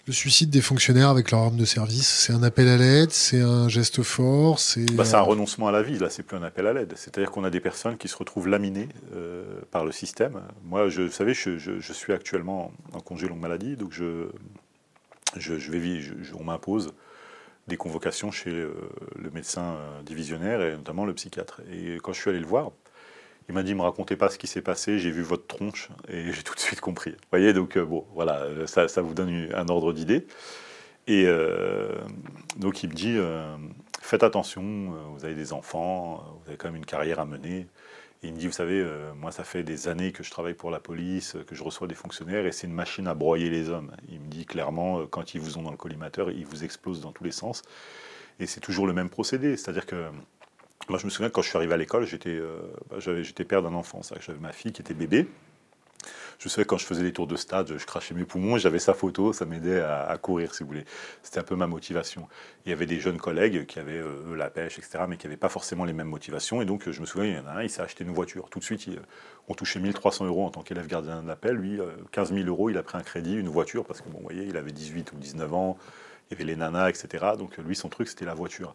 Le 0.06 0.12
suicide 0.12 0.50
des 0.50 0.60
fonctionnaires 0.60 1.08
avec 1.08 1.32
leur 1.32 1.40
arme 1.40 1.56
de 1.56 1.64
service, 1.64 2.06
c'est 2.06 2.32
un 2.32 2.44
appel 2.44 2.68
à 2.68 2.76
l'aide, 2.76 3.10
c'est 3.10 3.40
un 3.40 3.68
geste 3.68 4.04
fort, 4.04 4.60
c'est... 4.60 4.86
Bah, 4.94 5.04
c'est 5.04 5.16
un 5.16 5.20
renoncement 5.20 5.66
à 5.66 5.72
la 5.72 5.82
vie, 5.82 5.98
là, 5.98 6.10
c'est 6.10 6.22
plus 6.22 6.36
un 6.36 6.44
appel 6.44 6.68
à 6.68 6.72
l'aide. 6.72 6.92
C'est-à-dire 6.94 7.32
qu'on 7.32 7.42
a 7.42 7.50
des 7.50 7.58
personnes 7.58 7.96
qui 7.96 8.06
se 8.06 8.16
retrouvent 8.16 8.46
laminées 8.46 8.88
euh, 9.16 9.42
par 9.72 9.84
le 9.84 9.90
système. 9.90 10.42
Moi, 10.62 10.88
je, 10.90 11.02
vous 11.02 11.10
savez, 11.10 11.34
je, 11.34 11.92
suis 11.92 12.12
actuellement 12.12 12.70
en 12.92 13.00
congé 13.00 13.26
longue 13.26 13.40
maladie, 13.40 13.74
donc 13.74 13.90
je, 13.90 14.28
je, 15.36 15.70
vais, 15.72 16.00
on 16.38 16.44
m'impose 16.44 16.92
des 17.66 17.76
convocations 17.76 18.30
chez 18.30 18.52
euh, 18.52 18.74
le 19.20 19.30
médecin 19.32 19.74
euh, 19.74 20.02
divisionnaire 20.04 20.62
et 20.62 20.76
notamment 20.76 21.04
le 21.04 21.14
psychiatre. 21.14 21.62
Et 21.72 21.96
quand 21.96 22.12
je 22.12 22.20
suis 22.20 22.30
allé 22.30 22.38
le 22.38 22.46
voir, 22.46 22.70
il 23.48 23.54
m'a 23.54 23.62
dit, 23.62 23.74
me 23.74 23.82
racontez 23.82 24.16
pas 24.16 24.28
ce 24.28 24.38
qui 24.38 24.46
s'est 24.46 24.62
passé, 24.62 24.98
j'ai 24.98 25.10
vu 25.10 25.22
votre 25.22 25.46
tronche 25.46 25.88
et 26.08 26.32
j'ai 26.32 26.42
tout 26.42 26.54
de 26.54 26.60
suite 26.60 26.80
compris. 26.80 27.12
Vous 27.12 27.30
voyez, 27.30 27.52
donc 27.52 27.76
euh, 27.76 27.84
bon, 27.84 28.04
voilà, 28.14 28.46
ça, 28.66 29.02
vous 29.02 29.14
donne 29.14 29.48
un 29.54 29.68
ordre 29.68 29.92
d'idée. 29.92 30.26
Et 31.08 31.24
euh, 31.26 31.94
donc 32.56 32.82
il 32.82 32.88
me 32.88 32.94
dit, 32.94 33.14
euh, 33.16 33.56
faites 34.00 34.24
attention, 34.24 34.92
vous 35.14 35.24
avez 35.24 35.36
des 35.36 35.52
enfants, 35.52 36.24
vous 36.42 36.48
avez 36.48 36.56
quand 36.56 36.68
même 36.68 36.76
une 36.76 36.86
carrière 36.86 37.20
à 37.20 37.26
mener. 37.26 37.66
Et 38.22 38.28
il 38.28 38.32
me 38.32 38.38
dit, 38.38 38.46
vous 38.46 38.52
savez, 38.52 38.84
moi 39.14 39.30
ça 39.30 39.44
fait 39.44 39.62
des 39.62 39.86
années 39.86 40.10
que 40.10 40.24
je 40.24 40.30
travaille 40.30 40.54
pour 40.54 40.72
la 40.72 40.80
police, 40.80 41.36
que 41.46 41.54
je 41.54 41.62
reçois 41.62 41.86
des 41.86 41.94
fonctionnaires 41.94 42.44
et 42.46 42.50
c'est 42.50 42.66
une 42.66 42.72
machine 42.72 43.06
à 43.06 43.14
broyer 43.14 43.50
les 43.50 43.68
hommes. 43.68 43.92
Il 44.08 44.20
me 44.20 44.26
dit 44.26 44.46
clairement, 44.46 45.06
quand 45.06 45.34
ils 45.34 45.40
vous 45.40 45.58
ont 45.58 45.62
dans 45.62 45.70
le 45.70 45.76
collimateur, 45.76 46.32
ils 46.32 46.46
vous 46.46 46.64
explosent 46.64 47.02
dans 47.02 47.12
tous 47.12 47.22
les 47.22 47.30
sens. 47.30 47.62
Et 48.40 48.46
c'est 48.46 48.60
toujours 48.60 48.86
le 48.86 48.92
même 48.92 49.10
procédé, 49.10 49.56
c'est-à-dire 49.56 49.86
que 49.86 50.10
moi, 50.88 50.98
je 50.98 51.04
me 51.04 51.10
souviens 51.10 51.30
quand 51.30 51.42
je 51.42 51.48
suis 51.48 51.56
arrivé 51.56 51.74
à 51.74 51.76
l'école, 51.76 52.06
j'étais 52.06 52.30
euh, 52.30 52.60
bah, 52.90 52.96
j'étais 53.00 53.44
père 53.44 53.62
d'un 53.62 53.74
enfant. 53.74 54.00
J'avais 54.20 54.38
ma 54.38 54.52
fille 54.52 54.72
qui 54.72 54.82
était 54.82 54.94
bébé. 54.94 55.26
Je 56.38 56.48
sais 56.48 56.64
quand 56.64 56.76
je 56.76 56.84
faisais 56.84 57.02
des 57.02 57.12
tours 57.12 57.26
de 57.26 57.36
stade, 57.36 57.78
je 57.78 57.86
crachais 57.86 58.14
mes 58.14 58.24
poumons, 58.24 58.58
j'avais 58.58 58.78
sa 58.78 58.92
photo, 58.92 59.32
ça 59.32 59.46
m'aidait 59.46 59.80
à, 59.80 60.16
courir, 60.20 60.54
si 60.54 60.62
vous 60.62 60.68
voulez. 60.68 60.84
C'était 61.22 61.40
un 61.40 61.44
peu 61.44 61.56
ma 61.56 61.66
motivation. 61.66 62.28
Il 62.64 62.70
y 62.70 62.72
avait 62.72 62.84
des 62.84 63.00
jeunes 63.00 63.16
collègues 63.16 63.64
qui 63.66 63.78
avaient 63.78 63.98
eux, 63.98 64.34
la 64.36 64.50
pêche, 64.50 64.78
etc., 64.78 65.04
mais 65.08 65.16
qui 65.16 65.26
n'avaient 65.26 65.38
pas 65.38 65.48
forcément 65.48 65.84
les 65.84 65.94
mêmes 65.94 66.08
motivations. 66.08 66.60
Et 66.60 66.66
donc, 66.66 66.90
je 66.90 67.00
me 67.00 67.06
souviens, 67.06 67.26
il 67.26 67.36
y 67.36 67.38
en 67.38 67.46
a 67.46 67.52
un, 67.52 67.62
il 67.62 67.70
s'est 67.70 67.80
acheté 67.80 68.04
une 68.04 68.12
voiture. 68.12 68.50
Tout 68.50 68.58
de 68.58 68.64
suite, 68.64 68.86
on 69.48 69.54
touchait 69.54 69.80
1300 69.80 70.26
euros 70.26 70.44
en 70.44 70.50
tant 70.50 70.62
qu'élève 70.62 70.86
gardien 70.86 71.22
d'appel. 71.22 71.56
Lui, 71.56 71.80
15 72.12 72.32
euh, 72.32 72.36
000 72.36 72.48
euros, 72.48 72.68
il 72.68 72.76
a 72.76 72.82
pris 72.82 72.98
un 72.98 73.02
crédit, 73.02 73.34
une 73.34 73.48
voiture, 73.48 73.86
parce 73.86 74.02
que, 74.02 74.08
bon, 74.10 74.20
voyez, 74.22 74.44
il 74.44 74.58
avait 74.58 74.72
18 74.72 75.12
ou 75.12 75.16
19 75.16 75.54
ans, 75.54 75.78
il 76.28 76.34
y 76.34 76.36
avait 76.36 76.44
les 76.44 76.56
nanas, 76.56 76.90
etc. 76.90 77.24
Donc, 77.38 77.56
lui, 77.56 77.74
son 77.74 77.88
truc, 77.88 78.08
c'était 78.08 78.26
la 78.26 78.34
voiture. 78.34 78.74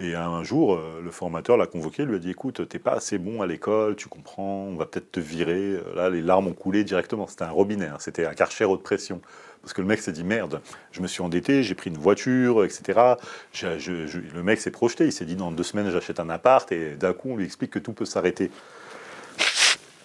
Et 0.00 0.14
un 0.14 0.42
jour, 0.42 0.74
euh, 0.74 1.00
le 1.02 1.10
formateur 1.12 1.56
l'a 1.56 1.66
convoqué, 1.66 2.04
lui 2.04 2.16
a 2.16 2.18
dit 2.18 2.30
Écoute, 2.30 2.68
t'es 2.68 2.80
pas 2.80 2.92
assez 2.92 3.18
bon 3.18 3.42
à 3.42 3.46
l'école, 3.46 3.94
tu 3.94 4.08
comprends, 4.08 4.64
on 4.64 4.74
va 4.74 4.86
peut-être 4.86 5.12
te 5.12 5.20
virer. 5.20 5.78
Là, 5.94 6.10
les 6.10 6.20
larmes 6.20 6.48
ont 6.48 6.52
coulé 6.52 6.82
directement. 6.82 7.26
C'était 7.26 7.44
un 7.44 7.50
robinet, 7.50 7.86
hein. 7.86 7.96
c'était 8.00 8.26
un 8.26 8.34
karcher 8.34 8.64
haute 8.64 8.82
pression. 8.82 9.20
Parce 9.64 9.72
que 9.72 9.80
le 9.80 9.86
mec 9.86 10.00
s'est 10.00 10.12
dit 10.12 10.24
Merde, 10.24 10.60
je 10.92 11.00
me 11.00 11.06
suis 11.06 11.22
endetté, 11.22 11.62
j'ai 11.62 11.74
pris 11.74 11.88
une 11.88 11.96
voiture, 11.96 12.66
etc. 12.66 13.14
le 13.62 14.42
mec 14.42 14.60
s'est 14.60 14.70
projeté, 14.70 15.06
il 15.06 15.12
s'est 15.12 15.24
dit 15.24 15.36
Dans 15.36 15.50
deux 15.50 15.62
semaines, 15.62 15.90
j'achète 15.90 16.20
un 16.20 16.28
appart, 16.28 16.70
et 16.70 16.96
d'un 16.96 17.14
coup, 17.14 17.30
on 17.30 17.36
lui 17.36 17.46
explique 17.46 17.70
que 17.70 17.78
tout 17.78 17.94
peut 17.94 18.04
s'arrêter. 18.04 18.50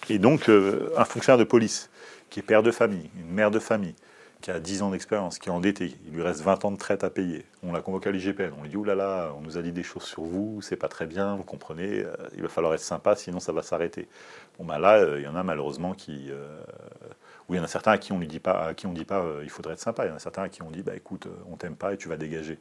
Et 0.10 0.18
donc, 0.18 0.48
euh, 0.50 0.90
un 0.96 1.04
fonctionnaire 1.04 1.38
de 1.38 1.44
police, 1.44 1.90
qui 2.30 2.40
est 2.40 2.44
père 2.44 2.64
de 2.64 2.72
famille, 2.72 3.10
une 3.20 3.34
mère 3.34 3.52
de 3.52 3.60
famille, 3.60 3.96
qui 4.42 4.52
a 4.52 4.60
10 4.60 4.84
ans 4.84 4.92
d'expérience, 4.92 5.38
qui 5.38 5.50
est 5.50 5.52
endetté, 5.52 5.96
il 6.06 6.14
lui 6.14 6.22
reste 6.22 6.42
20 6.42 6.64
ans 6.66 6.72
de 6.72 6.78
traite 6.78 7.04
à 7.04 7.10
payer. 7.10 7.46
On 7.62 7.74
l'a 7.74 7.82
convoqué 7.82 8.10
à 8.10 8.12
l'IGPN, 8.12 8.52
on 8.58 8.64
lui 8.64 8.70
dit 8.70 8.78
oulala, 8.78 9.06
là 9.06 9.26
là, 9.26 9.34
on 9.38 9.42
nous 9.42 9.58
a 9.58 9.62
dit 9.62 9.74
des 9.74 9.84
choses 9.84 10.04
sur 10.04 10.24
vous, 10.24 10.62
c'est 10.62 10.78
pas 10.78 10.88
très 10.88 11.06
bien, 11.06 11.36
vous 11.36 11.44
comprenez, 11.44 12.06
euh, 12.06 12.16
il 12.36 12.42
va 12.42 12.48
falloir 12.48 12.74
être 12.74 12.80
sympa, 12.80 13.16
sinon 13.16 13.40
ça 13.40 13.52
va 13.52 13.64
s'arrêter. 13.64 14.08
Bon 14.58 14.66
ben 14.66 14.80
là, 14.80 14.98
euh, 15.00 15.20
il 15.20 15.26
y 15.26 15.28
en 15.28 15.36
a 15.36 15.44
malheureusement 15.44 15.94
qui, 15.94 16.28
euh, 16.30 16.62
il 17.50 17.58
y 17.58 17.60
en 17.60 17.64
a 17.64 17.68
certains 17.68 17.92
à 17.92 17.98
qui 17.98 18.14
on 18.14 18.20
lui 18.20 18.28
dit 18.28 18.40
pas, 18.40 18.68
à 18.68 18.74
qui 18.74 18.88
on 18.88 18.94
dit 18.94 19.06
pas, 19.06 19.26
il 19.44 19.50
faudrait 19.50 19.74
être 19.74 19.80
sympa. 19.80 20.06
Il 20.06 20.10
y 20.10 20.12
en 20.12 20.16
a 20.16 20.20
certains 20.20 20.44
à 20.44 20.50
qui 20.50 20.62
on 20.62 20.72
dit, 20.72 20.84
bah 20.84 20.96
écoute, 20.96 21.28
on 21.52 21.58
t'aime 21.58 21.76
pas 21.76 21.94
et 21.94 21.98
tu 21.98 22.08
vas 22.08 22.16
dégager. 22.16 22.60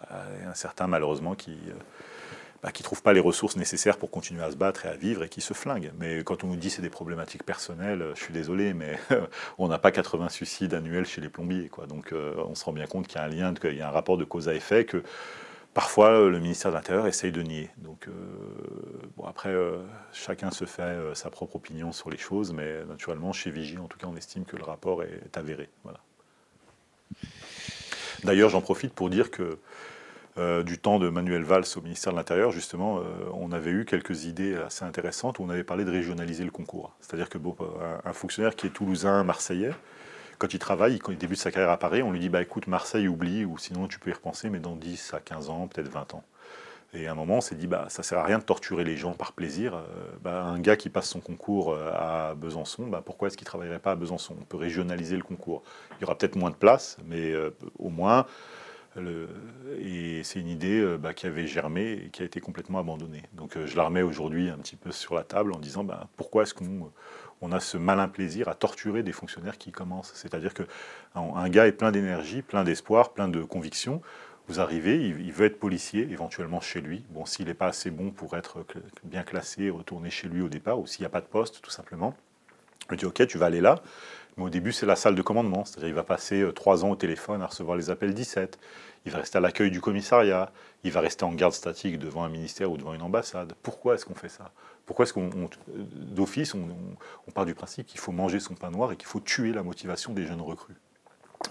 Bah, 0.00 0.24
il 0.38 0.44
y 0.44 0.46
en 0.46 0.50
a 0.50 0.54
certains 0.54 0.88
malheureusement 0.88 1.34
qui 1.34 1.56
bah, 2.64 2.72
qui 2.72 2.82
ne 2.82 2.84
trouvent 2.84 3.02
pas 3.02 3.12
les 3.12 3.20
ressources 3.20 3.56
nécessaires 3.56 3.98
pour 3.98 4.10
continuer 4.10 4.42
à 4.42 4.50
se 4.50 4.56
battre 4.56 4.86
et 4.86 4.88
à 4.88 4.94
vivre 4.94 5.22
et 5.22 5.28
qui 5.28 5.42
se 5.42 5.52
flinguent. 5.52 5.92
Mais 5.98 6.24
quand 6.24 6.44
on 6.44 6.46
nous 6.46 6.56
dit 6.56 6.70
c'est 6.70 6.80
des 6.80 6.88
problématiques 6.88 7.42
personnelles, 7.42 8.12
je 8.14 8.22
suis 8.22 8.32
désolé, 8.32 8.72
mais 8.72 8.98
on 9.58 9.68
n'a 9.68 9.78
pas 9.78 9.90
80 9.90 10.30
suicides 10.30 10.72
annuels 10.72 11.04
chez 11.04 11.20
les 11.20 11.28
plombiers. 11.28 11.68
Quoi. 11.68 11.86
Donc 11.86 12.14
euh, 12.14 12.32
on 12.38 12.54
se 12.54 12.64
rend 12.64 12.72
bien 12.72 12.86
compte 12.86 13.06
qu'il 13.06 13.18
y 13.18 13.20
a 13.20 13.24
un 13.24 13.28
lien, 13.28 13.52
qu'il 13.52 13.76
y 13.76 13.82
a 13.82 13.88
un 13.88 13.90
rapport 13.90 14.16
de 14.16 14.24
cause 14.24 14.48
à 14.48 14.54
effet 14.54 14.86
que 14.86 15.02
parfois 15.74 16.26
le 16.30 16.40
ministère 16.40 16.70
de 16.70 16.76
l'Intérieur 16.76 17.06
essaye 17.06 17.32
de 17.32 17.42
nier. 17.42 17.68
Donc 17.76 18.08
euh, 18.08 18.12
bon, 19.18 19.26
après, 19.26 19.50
euh, 19.50 19.82
chacun 20.14 20.50
se 20.50 20.64
fait 20.64 20.96
sa 21.12 21.28
propre 21.28 21.56
opinion 21.56 21.92
sur 21.92 22.08
les 22.08 22.16
choses, 22.16 22.54
mais 22.54 22.82
naturellement, 22.86 23.34
chez 23.34 23.50
Vigie, 23.50 23.76
en 23.76 23.88
tout 23.88 23.98
cas, 23.98 24.06
on 24.06 24.16
estime 24.16 24.46
que 24.46 24.56
le 24.56 24.64
rapport 24.64 25.02
est 25.02 25.36
avéré. 25.36 25.68
Voilà. 25.82 26.00
D'ailleurs, 28.24 28.48
j'en 28.48 28.62
profite 28.62 28.94
pour 28.94 29.10
dire 29.10 29.30
que 29.30 29.58
euh, 30.36 30.64
du 30.64 30.78
temps 30.78 30.98
de 30.98 31.08
Manuel 31.08 31.44
Valls 31.44 31.64
au 31.76 31.80
ministère 31.80 32.12
de 32.12 32.18
l'Intérieur, 32.18 32.50
justement, 32.50 32.98
euh, 32.98 33.02
on 33.34 33.52
avait 33.52 33.70
eu 33.70 33.84
quelques 33.84 34.24
idées 34.24 34.56
assez 34.56 34.84
intéressantes 34.84 35.38
où 35.38 35.44
on 35.44 35.48
avait 35.48 35.62
parlé 35.62 35.84
de 35.84 35.92
régionaliser 35.92 36.42
le 36.44 36.50
concours. 36.50 36.92
C'est-à-dire 37.00 37.28
que 37.28 37.38
bon, 37.38 37.56
un, 38.04 38.12
fonctionnaire 38.12 38.56
qui 38.56 38.66
est 38.66 38.70
toulousain, 38.70 39.22
marseillais, 39.22 39.70
quand 40.38 40.52
il 40.52 40.58
travaille, 40.58 40.98
quand 40.98 41.12
il 41.12 41.18
débute 41.18 41.38
sa 41.38 41.52
carrière 41.52 41.70
à 41.70 41.78
Paris, 41.78 42.02
on 42.02 42.10
lui 42.10 42.18
dit 42.18 42.30
bah 42.30 42.42
écoute, 42.42 42.66
Marseille 42.66 43.06
oublie, 43.06 43.44
ou 43.44 43.58
sinon 43.58 43.86
tu 43.86 44.00
peux 44.00 44.10
y 44.10 44.12
repenser, 44.12 44.50
mais 44.50 44.58
dans 44.58 44.74
10 44.74 45.14
à 45.14 45.20
15 45.20 45.50
ans, 45.50 45.68
peut-être 45.68 45.88
20 45.88 46.14
ans. 46.14 46.24
Et 46.94 47.06
à 47.06 47.12
un 47.12 47.14
moment, 47.14 47.36
on 47.36 47.40
s'est 47.40 47.56
dit, 47.56 47.66
bah, 47.66 47.86
ça 47.88 48.02
sert 48.04 48.18
à 48.18 48.24
rien 48.24 48.38
de 48.38 48.44
torturer 48.44 48.84
les 48.84 48.96
gens 48.96 49.14
par 49.14 49.32
plaisir. 49.32 49.74
Euh, 49.74 49.82
bah, 50.22 50.44
un 50.44 50.60
gars 50.60 50.76
qui 50.76 50.88
passe 50.90 51.08
son 51.08 51.20
concours 51.20 51.76
à 51.76 52.34
Besançon, 52.34 52.86
bah, 52.86 53.02
pourquoi 53.04 53.28
est-ce 53.28 53.36
qu'il 53.36 53.44
ne 53.44 53.50
travaillerait 53.50 53.78
pas 53.78 53.92
à 53.92 53.96
Besançon? 53.96 54.36
On 54.40 54.44
peut 54.44 54.56
régionaliser 54.56 55.16
le 55.16 55.22
concours. 55.22 55.62
Il 55.92 56.02
y 56.02 56.04
aura 56.04 56.18
peut-être 56.18 56.36
moins 56.36 56.50
de 56.50 56.56
place, 56.56 56.96
mais 57.06 57.34
au 57.78 57.88
moins, 57.88 58.26
et 58.96 60.22
c'est 60.22 60.40
une 60.40 60.48
idée 60.48 60.80
euh, 60.80 60.96
bah, 60.96 61.14
qui 61.14 61.26
avait 61.26 61.46
germé 61.46 62.04
et 62.06 62.10
qui 62.10 62.22
a 62.22 62.24
été 62.24 62.40
complètement 62.40 62.78
abandonnée. 62.78 63.22
Donc 63.32 63.56
euh, 63.56 63.66
je 63.66 63.76
la 63.76 63.84
remets 63.84 64.02
aujourd'hui 64.02 64.48
un 64.48 64.58
petit 64.58 64.76
peu 64.76 64.92
sur 64.92 65.14
la 65.14 65.24
table 65.24 65.52
en 65.52 65.58
disant 65.58 65.84
bah, 65.84 66.08
pourquoi 66.16 66.44
est-ce 66.44 66.54
qu'on 66.54 66.92
on 67.40 67.52
a 67.52 67.60
ce 67.60 67.76
malin 67.76 68.08
plaisir 68.08 68.48
à 68.48 68.54
torturer 68.54 69.02
des 69.02 69.12
fonctionnaires 69.12 69.58
qui 69.58 69.72
commencent? 69.72 70.12
C'est-à-dire 70.14 70.52
qu'un 70.54 71.48
gars 71.48 71.66
est 71.66 71.72
plein 71.72 71.92
d'énergie, 71.92 72.42
plein 72.42 72.64
d'espoir, 72.64 73.12
plein 73.12 73.28
de 73.28 73.42
conviction. 73.42 74.00
Vous 74.46 74.60
arrivez, 74.60 75.08
il, 75.08 75.32
veut 75.32 75.46
être 75.46 75.58
policier, 75.58 76.02
éventuellement 76.10 76.60
chez 76.60 76.82
lui. 76.82 77.02
Bon, 77.08 77.24
s'il 77.24 77.46
n'est 77.46 77.54
pas 77.54 77.68
assez 77.68 77.90
bon 77.90 78.10
pour 78.10 78.36
être 78.36 78.64
bien 79.02 79.22
classé, 79.22 79.70
retourner 79.70 80.10
chez 80.10 80.28
lui 80.28 80.42
au 80.42 80.50
départ, 80.50 80.78
ou 80.78 80.86
s'il 80.86 81.00
n'y 81.00 81.06
a 81.06 81.10
pas 81.10 81.22
de 81.22 81.26
poste, 81.26 81.62
tout 81.62 81.70
simplement. 81.70 82.14
Il 82.90 82.98
dit, 82.98 83.06
OK, 83.06 83.26
tu 83.26 83.38
vas 83.38 83.46
aller 83.46 83.62
là. 83.62 83.80
Mais 84.36 84.44
au 84.44 84.50
début, 84.50 84.72
c'est 84.72 84.86
la 84.86 84.96
salle 84.96 85.14
de 85.14 85.22
commandement. 85.22 85.64
C'est-à-dire 85.64 85.88
il 85.88 85.94
va 85.94 86.02
passer 86.02 86.42
euh, 86.42 86.52
trois 86.52 86.84
ans 86.84 86.90
au 86.90 86.96
téléphone 86.96 87.42
à 87.42 87.46
recevoir 87.46 87.76
les 87.76 87.90
appels 87.90 88.14
17. 88.14 88.58
Il 89.06 89.12
va 89.12 89.18
rester 89.18 89.38
à 89.38 89.40
l'accueil 89.40 89.70
du 89.70 89.80
commissariat. 89.80 90.50
Il 90.82 90.92
va 90.92 91.00
rester 91.00 91.24
en 91.24 91.32
garde 91.32 91.52
statique 91.52 91.98
devant 91.98 92.24
un 92.24 92.28
ministère 92.28 92.70
ou 92.70 92.76
devant 92.76 92.94
une 92.94 93.02
ambassade. 93.02 93.54
Pourquoi 93.62 93.94
est-ce 93.94 94.04
qu'on 94.04 94.14
fait 94.14 94.28
ça? 94.28 94.50
Pourquoi 94.86 95.04
est-ce 95.04 95.14
qu'on, 95.14 95.30
d'office, 95.94 96.54
on, 96.54 97.30
part 97.30 97.46
du 97.46 97.54
principe 97.54 97.86
qu'il 97.86 98.00
faut 98.00 98.12
manger 98.12 98.38
son 98.38 98.54
pain 98.54 98.70
noir 98.70 98.92
et 98.92 98.96
qu'il 98.96 99.06
faut 99.06 99.20
tuer 99.20 99.52
la 99.52 99.62
motivation 99.62 100.12
des 100.12 100.26
jeunes 100.26 100.42
recrues? 100.42 100.76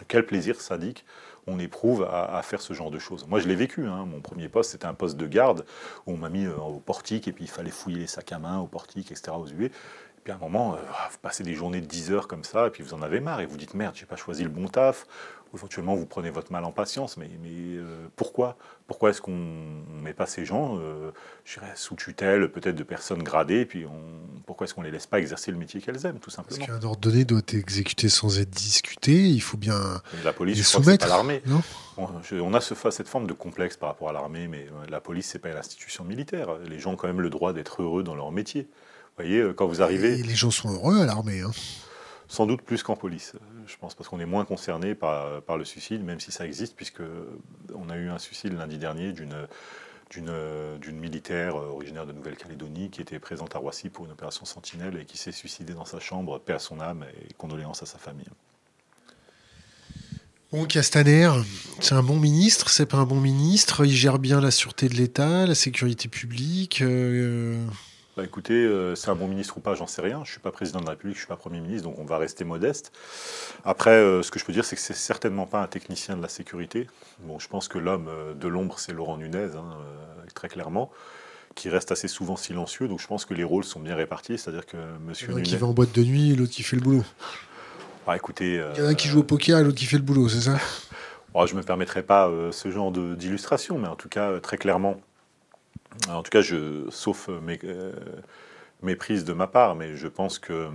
Quel 0.08 0.26
plaisir 0.26 0.62
sadique 0.62 1.06
on 1.46 1.60
éprouve 1.60 2.08
à, 2.10 2.42
faire 2.42 2.62
ce 2.62 2.74
genre 2.74 2.90
de 2.90 3.00
choses. 3.00 3.28
Moi, 3.28 3.40
je 3.40 3.48
l'ai 3.48 3.56
vécu. 3.56 3.86
Hein. 3.86 4.06
Mon 4.06 4.22
premier 4.22 4.48
poste, 4.48 4.72
c'était 4.72 4.86
un 4.86 4.94
poste 4.94 5.18
de 5.18 5.28
garde 5.28 5.66
où 6.06 6.14
on 6.14 6.18
m'a 6.18 6.30
mis 6.30 6.46
euh, 6.46 6.56
au 6.56 6.80
portique 6.80 7.28
et 7.28 7.34
puis 7.34 7.44
il 7.44 7.50
fallait 7.50 7.70
fouiller 7.70 8.00
les 8.00 8.08
sacs 8.08 8.32
à 8.32 8.40
main 8.40 8.60
au 8.60 8.68
portique, 8.68 9.12
etc. 9.12 9.32
aux 9.38 9.48
UE. 9.48 9.70
Et 10.24 10.32
puis 10.32 10.32
à 10.32 10.38
un 10.38 10.40
moment, 10.40 10.76
euh, 10.76 10.78
vous 11.12 11.18
passez 11.22 11.44
des 11.44 11.54
journées 11.54 11.82
de 11.82 11.86
10 11.86 12.12
heures 12.12 12.30
comme 12.30 12.46
ça, 12.46 12.68
et 12.68 12.70
puis 12.70 12.82
vous 12.82 12.94
en 12.94 13.02
avez 13.02 13.20
marre, 13.20 13.42
et 13.42 13.46
vous 13.46 13.58
dites 13.58 13.74
merde, 13.74 13.94
j'ai 13.94 14.06
pas 14.06 14.16
choisi 14.16 14.44
le 14.44 14.50
bon 14.50 14.70
taf, 14.70 15.06
éventuellement 15.54 15.96
vous 15.96 16.06
prenez 16.06 16.30
votre 16.30 16.50
mal 16.54 16.64
en 16.64 16.72
patience, 16.72 17.18
mais, 17.18 17.30
mais 17.42 17.50
euh, 17.52 18.08
pourquoi? 18.16 18.56
Pourquoi 18.88 19.10
est-ce 19.10 19.20
qu'on 19.20 19.36
ne 19.36 20.02
met 20.02 20.14
pas 20.14 20.26
ces 20.26 20.46
gens 20.46 20.78
euh, 20.80 21.12
sous 21.76 21.96
tutelle 21.96 22.50
peut-être 22.50 22.78
de 22.78 22.84
personnes 22.84 23.22
gradées, 23.22 23.60
et 23.60 23.66
puis 23.66 23.86
on, 23.86 24.00
pourquoi 24.46 24.64
est-ce 24.64 24.74
qu'on 24.74 24.80
ne 24.80 24.86
les 24.86 24.94
laisse 24.94 25.08
pas 25.08 25.20
exercer 25.20 25.52
le 25.52 25.58
métier 25.58 25.82
qu'elles 25.82 26.06
aiment, 26.06 26.20
tout 26.20 26.30
simplement? 26.30 26.58
Parce 26.58 26.80
qu'un 26.80 26.88
ordre 26.88 27.02
donné 27.02 27.26
doit 27.26 27.40
être 27.40 27.56
exécuté 27.56 28.08
sans 28.08 28.40
être 28.40 28.50
discuté, 28.50 29.28
il 29.28 29.42
faut 29.42 29.58
bien 29.58 30.02
la 30.24 30.32
police, 30.32 30.56
les 30.56 30.64
soumettre. 30.64 31.06
l'armée. 31.06 31.44
On, 31.98 32.08
on, 32.32 32.54
a 32.54 32.62
ce, 32.62 32.76
cette 32.92 33.10
forme 33.10 33.28
de 33.28 33.34
complexe 33.34 33.76
par 33.76 33.90
rapport 33.90 34.08
à 34.08 34.14
l'armée, 34.14 34.48
mais 34.48 34.68
la 34.90 35.02
police, 35.02 35.28
c'est 35.28 35.40
pas 35.40 35.50
une 35.50 35.58
institution 35.58 36.06
militaire. 36.06 36.60
Les 36.66 36.80
gens 36.80 36.94
ont 36.94 36.96
quand 36.96 37.08
même 37.08 37.20
le 37.20 37.30
droit 37.30 37.52
d'être 37.52 37.82
heureux 37.82 38.04
dans 38.04 38.16
leur 38.16 38.32
métier. 38.32 38.70
Vous 39.18 39.24
voyez, 39.24 39.54
quand 39.56 39.68
vous 39.68 39.82
arrivez... 39.82 40.20
Et 40.20 40.24
les 40.24 40.36
gens 40.36 40.52
sont 40.52 40.72
heureux 40.72 41.02
à 41.02 41.06
l'armée. 41.06 41.42
Hein 41.42 41.52
sans 42.34 42.48
doute 42.48 42.64
plus 42.64 42.82
qu'en 42.82 42.96
police, 42.96 43.34
je 43.68 43.76
pense, 43.78 43.94
parce 43.94 44.10
qu'on 44.10 44.20
est 44.20 44.26
moins 44.26 44.44
concerné 44.44 44.96
par, 44.96 45.44
par, 45.44 45.56
le 45.56 45.66
suicide, 45.66 46.04
même 46.04 46.20
si 46.20 46.32
ça 46.32 46.48
existe, 46.48 46.76
puisque 46.76 47.04
on 47.76 47.90
a 47.90 47.96
eu 47.96 48.10
un 48.10 48.18
suicide 48.18 48.54
lundi 48.54 48.80
dernier 48.80 49.14
d'une 49.14 49.48
d'une 50.22 51.00
militaire 51.00 51.56
originaire 51.56 52.06
de 52.06 52.12
Nouvelle-Calédonie 52.12 52.92
qui 52.92 53.02
était 53.02 53.18
présente 53.18 53.56
à 53.56 53.60
Roissy 53.60 53.90
pour 53.90 54.06
une 54.06 54.12
opération 54.12 54.46
Sentinelle 54.46 54.98
et 55.00 55.06
qui 55.06 55.18
s'est 55.18 55.32
suicidée 55.32 55.74
dans 55.74 55.86
sa 55.86 56.00
chambre, 56.00 56.40
paix 56.40 56.54
à 56.54 56.60
son 56.60 56.80
âme 56.80 57.06
et 57.20 57.34
condoléances 57.34 57.82
à 57.82 57.88
sa 57.88 57.98
famille. 57.98 58.28
Bon, 60.52 60.66
Castaner, 60.66 61.32
c'est 61.80 61.96
un 61.96 62.04
bon 62.04 62.20
ministre, 62.20 62.70
c'est 62.70 62.86
pas 62.86 62.98
un 62.98 63.06
bon 63.06 63.20
ministre, 63.20 63.86
il 63.86 63.92
gère 63.92 64.20
bien 64.20 64.40
la 64.40 64.52
sûreté 64.52 64.88
de 64.88 64.94
l'État, 64.94 65.48
la 65.48 65.56
sécurité 65.56 66.08
publique. 66.10 66.84
Euh, 66.84 67.66
bah 68.16 68.24
écoutez, 68.24 68.54
euh, 68.54 68.94
c'est 68.94 69.10
un 69.10 69.16
bon 69.16 69.28
ministre 69.28 69.58
ou 69.58 69.60
pas, 69.60 69.74
j'en 69.74 69.88
sais 69.88 70.02
rien. 70.02 70.18
Je 70.18 70.30
ne 70.30 70.34
suis 70.34 70.40
pas 70.40 70.52
président 70.52 70.80
de 70.80 70.86
la 70.86 70.92
République, 70.92 71.16
je 71.16 71.22
ne 71.22 71.26
suis 71.26 71.28
pas 71.28 71.36
Premier 71.36 71.60
ministre, 71.60 71.90
donc 71.90 71.98
on 71.98 72.06
va 72.06 72.20
rester 72.20 72.44
modeste. 72.44 72.92
Après, 73.66 73.92
euh, 73.92 74.22
ce 74.22 74.30
que 74.30 74.38
je 74.38 74.46
peux 74.46 74.54
dire, 74.54 74.66
c'est 74.66 74.76
que 74.76 74.82
c'est 74.84 74.94
certainement 74.94 75.48
pas 75.48 75.64
un 75.64 75.68
technicien 75.68 76.16
de 76.16 76.22
la 76.22 76.30
sécurité. 76.30 76.88
Bon, 77.22 77.40
je 77.40 77.48
pense 77.48 77.68
que 77.68 77.80
l'homme 77.80 78.08
euh, 78.10 78.36
de 78.36 78.48
l'ombre, 78.48 78.78
c'est 78.78 78.94
Laurent 78.94 79.18
Nunez, 79.18 79.50
hein, 79.56 79.78
très 80.36 80.48
clairement, 80.48 80.92
qui 81.56 81.70
reste 81.70 81.92
assez 81.92 82.08
souvent 82.08 82.36
silencieux. 82.36 82.88
Donc 82.88 83.00
je 83.00 83.08
pense 83.08 83.26
que 83.26 83.34
les 83.34 83.44
rôles 83.44 83.64
sont 83.64 83.80
bien 83.80 83.96
répartis, 83.96 84.38
c'est-à-dire 84.38 84.68
que 84.68 84.78
Monsieur 85.08 85.30
Il 85.30 85.32
y 85.32 85.34
en 85.34 85.40
a 85.40 85.42
qui 85.42 85.58
va 85.58 85.66
en 85.66 85.74
boîte 85.74 85.94
de 85.94 86.04
nuit 86.04 86.34
et 86.34 86.36
l'autre 86.36 86.52
qui 86.52 86.62
fait 86.62 86.76
le 86.76 86.84
boulot. 86.84 87.04
Bah, 88.06 88.16
écoutez, 88.16 88.62
Il 88.76 88.80
y 88.80 88.84
en 88.84 88.86
a 88.86 88.90
un 88.90 88.94
qui 88.96 89.08
joue 89.08 89.22
au 89.22 89.24
poker 89.24 89.58
et 89.58 89.64
l'autre 89.64 89.78
qui 89.78 89.86
fait 89.86 89.98
le 89.98 90.04
boulot, 90.04 90.30
c'est 90.30 90.42
ça? 90.42 90.58
Oh, 91.36 91.48
Je 91.48 91.54
ne 91.54 91.58
me 91.58 91.64
permettrai 91.64 92.04
pas 92.04 92.30
ce 92.52 92.70
genre 92.70 92.92
d'illustration, 92.92 93.80
mais 93.80 93.88
en 93.88 93.96
tout 93.96 94.08
cas, 94.08 94.40
très 94.40 94.58
clairement, 94.58 95.02
en 96.10 96.24
tout 96.24 96.32
cas, 96.32 96.42
sauf 96.90 97.30
mes, 97.30 97.60
euh, 97.64 97.94
méprises 98.82 99.24
de 99.24 99.34
ma 99.34 99.48
part, 99.48 99.76
mais 99.76 99.96
je 99.96 100.08
pense 100.08 100.40
que 100.40 100.70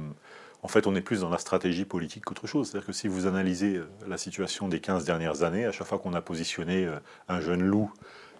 en 0.63 0.69
fait, 0.69 0.89
on 0.89 0.97
est 0.97 1.01
plus 1.01 1.21
dans 1.21 1.31
la 1.31 1.39
stratégie 1.39 1.85
politique 1.85 2.25
qu'autre 2.25 2.49
chose. 2.49 2.69
C'est-à-dire 2.69 2.87
que 2.87 2.93
si 2.93 3.07
vous 3.07 3.27
analysez 3.27 3.77
euh, 3.77 3.89
la 4.09 4.19
situation 4.19 4.67
des 4.69 4.81
15 4.81 5.05
dernières 5.05 5.45
années, 5.45 5.65
à 5.65 5.73
chaque 5.73 5.87
fois 5.87 5.99
qu'on 5.99 6.15
a 6.15 6.21
positionné 6.21 6.85
euh, 6.85 6.99
un 7.29 7.41
jeune 7.41 7.63
loup 7.63 7.93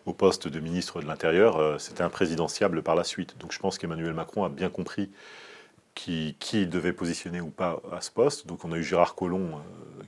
au 0.05 0.13
poste 0.13 0.49
de 0.49 0.59
ministre 0.59 1.01
de 1.01 1.07
l'Intérieur, 1.07 1.79
c'était 1.79 2.03
un 2.03 2.09
présidentiable 2.09 2.83
par 2.83 2.95
la 2.95 3.05
suite. 3.05 3.37
Donc 3.39 3.53
je 3.53 3.59
pense 3.59 3.77
qu'Emmanuel 3.77 4.15
Macron 4.15 4.43
a 4.43 4.49
bien 4.49 4.71
compris 4.71 5.11
qui, 5.95 6.35
qui, 6.41 6.67
devait 6.67 6.95
positionner 6.95 7.43
ou 7.43 7.51
pas 7.51 7.83
à 7.93 8.01
ce 8.01 8.11
poste. 8.11 8.47
Donc 8.47 8.65
on 8.65 8.73
a 8.73 8.79
eu 8.79 8.83
Gérard 8.83 9.15
Collomb, 9.15 9.61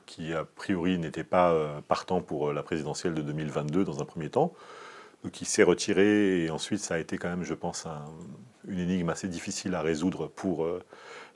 qui 0.07 0.33
a 0.33 0.45
priori 0.45 0.97
n'était 0.97 1.25
pas 1.25 1.55
partant 1.87 2.23
pour 2.23 2.51
la 2.55 2.63
présidentielle 2.63 3.13
de 3.13 3.21
2022 3.21 3.85
dans 3.85 4.01
un 4.01 4.07
premier 4.07 4.31
temps 4.31 4.55
qui 5.29 5.45
s'est 5.45 5.63
retiré 5.63 6.45
et 6.45 6.51
ensuite 6.51 6.81
ça 6.81 6.95
a 6.95 6.99
été 6.99 7.19
quand 7.19 7.29
même, 7.29 7.45
je 7.45 7.55
pense, 7.55 7.87
une 8.67 8.79
énigme 8.79 9.09
assez 9.11 9.29
difficile 9.29 9.75
à 9.75 9.83
résoudre 9.83 10.29
pour 10.29 10.65
euh, 10.65 10.83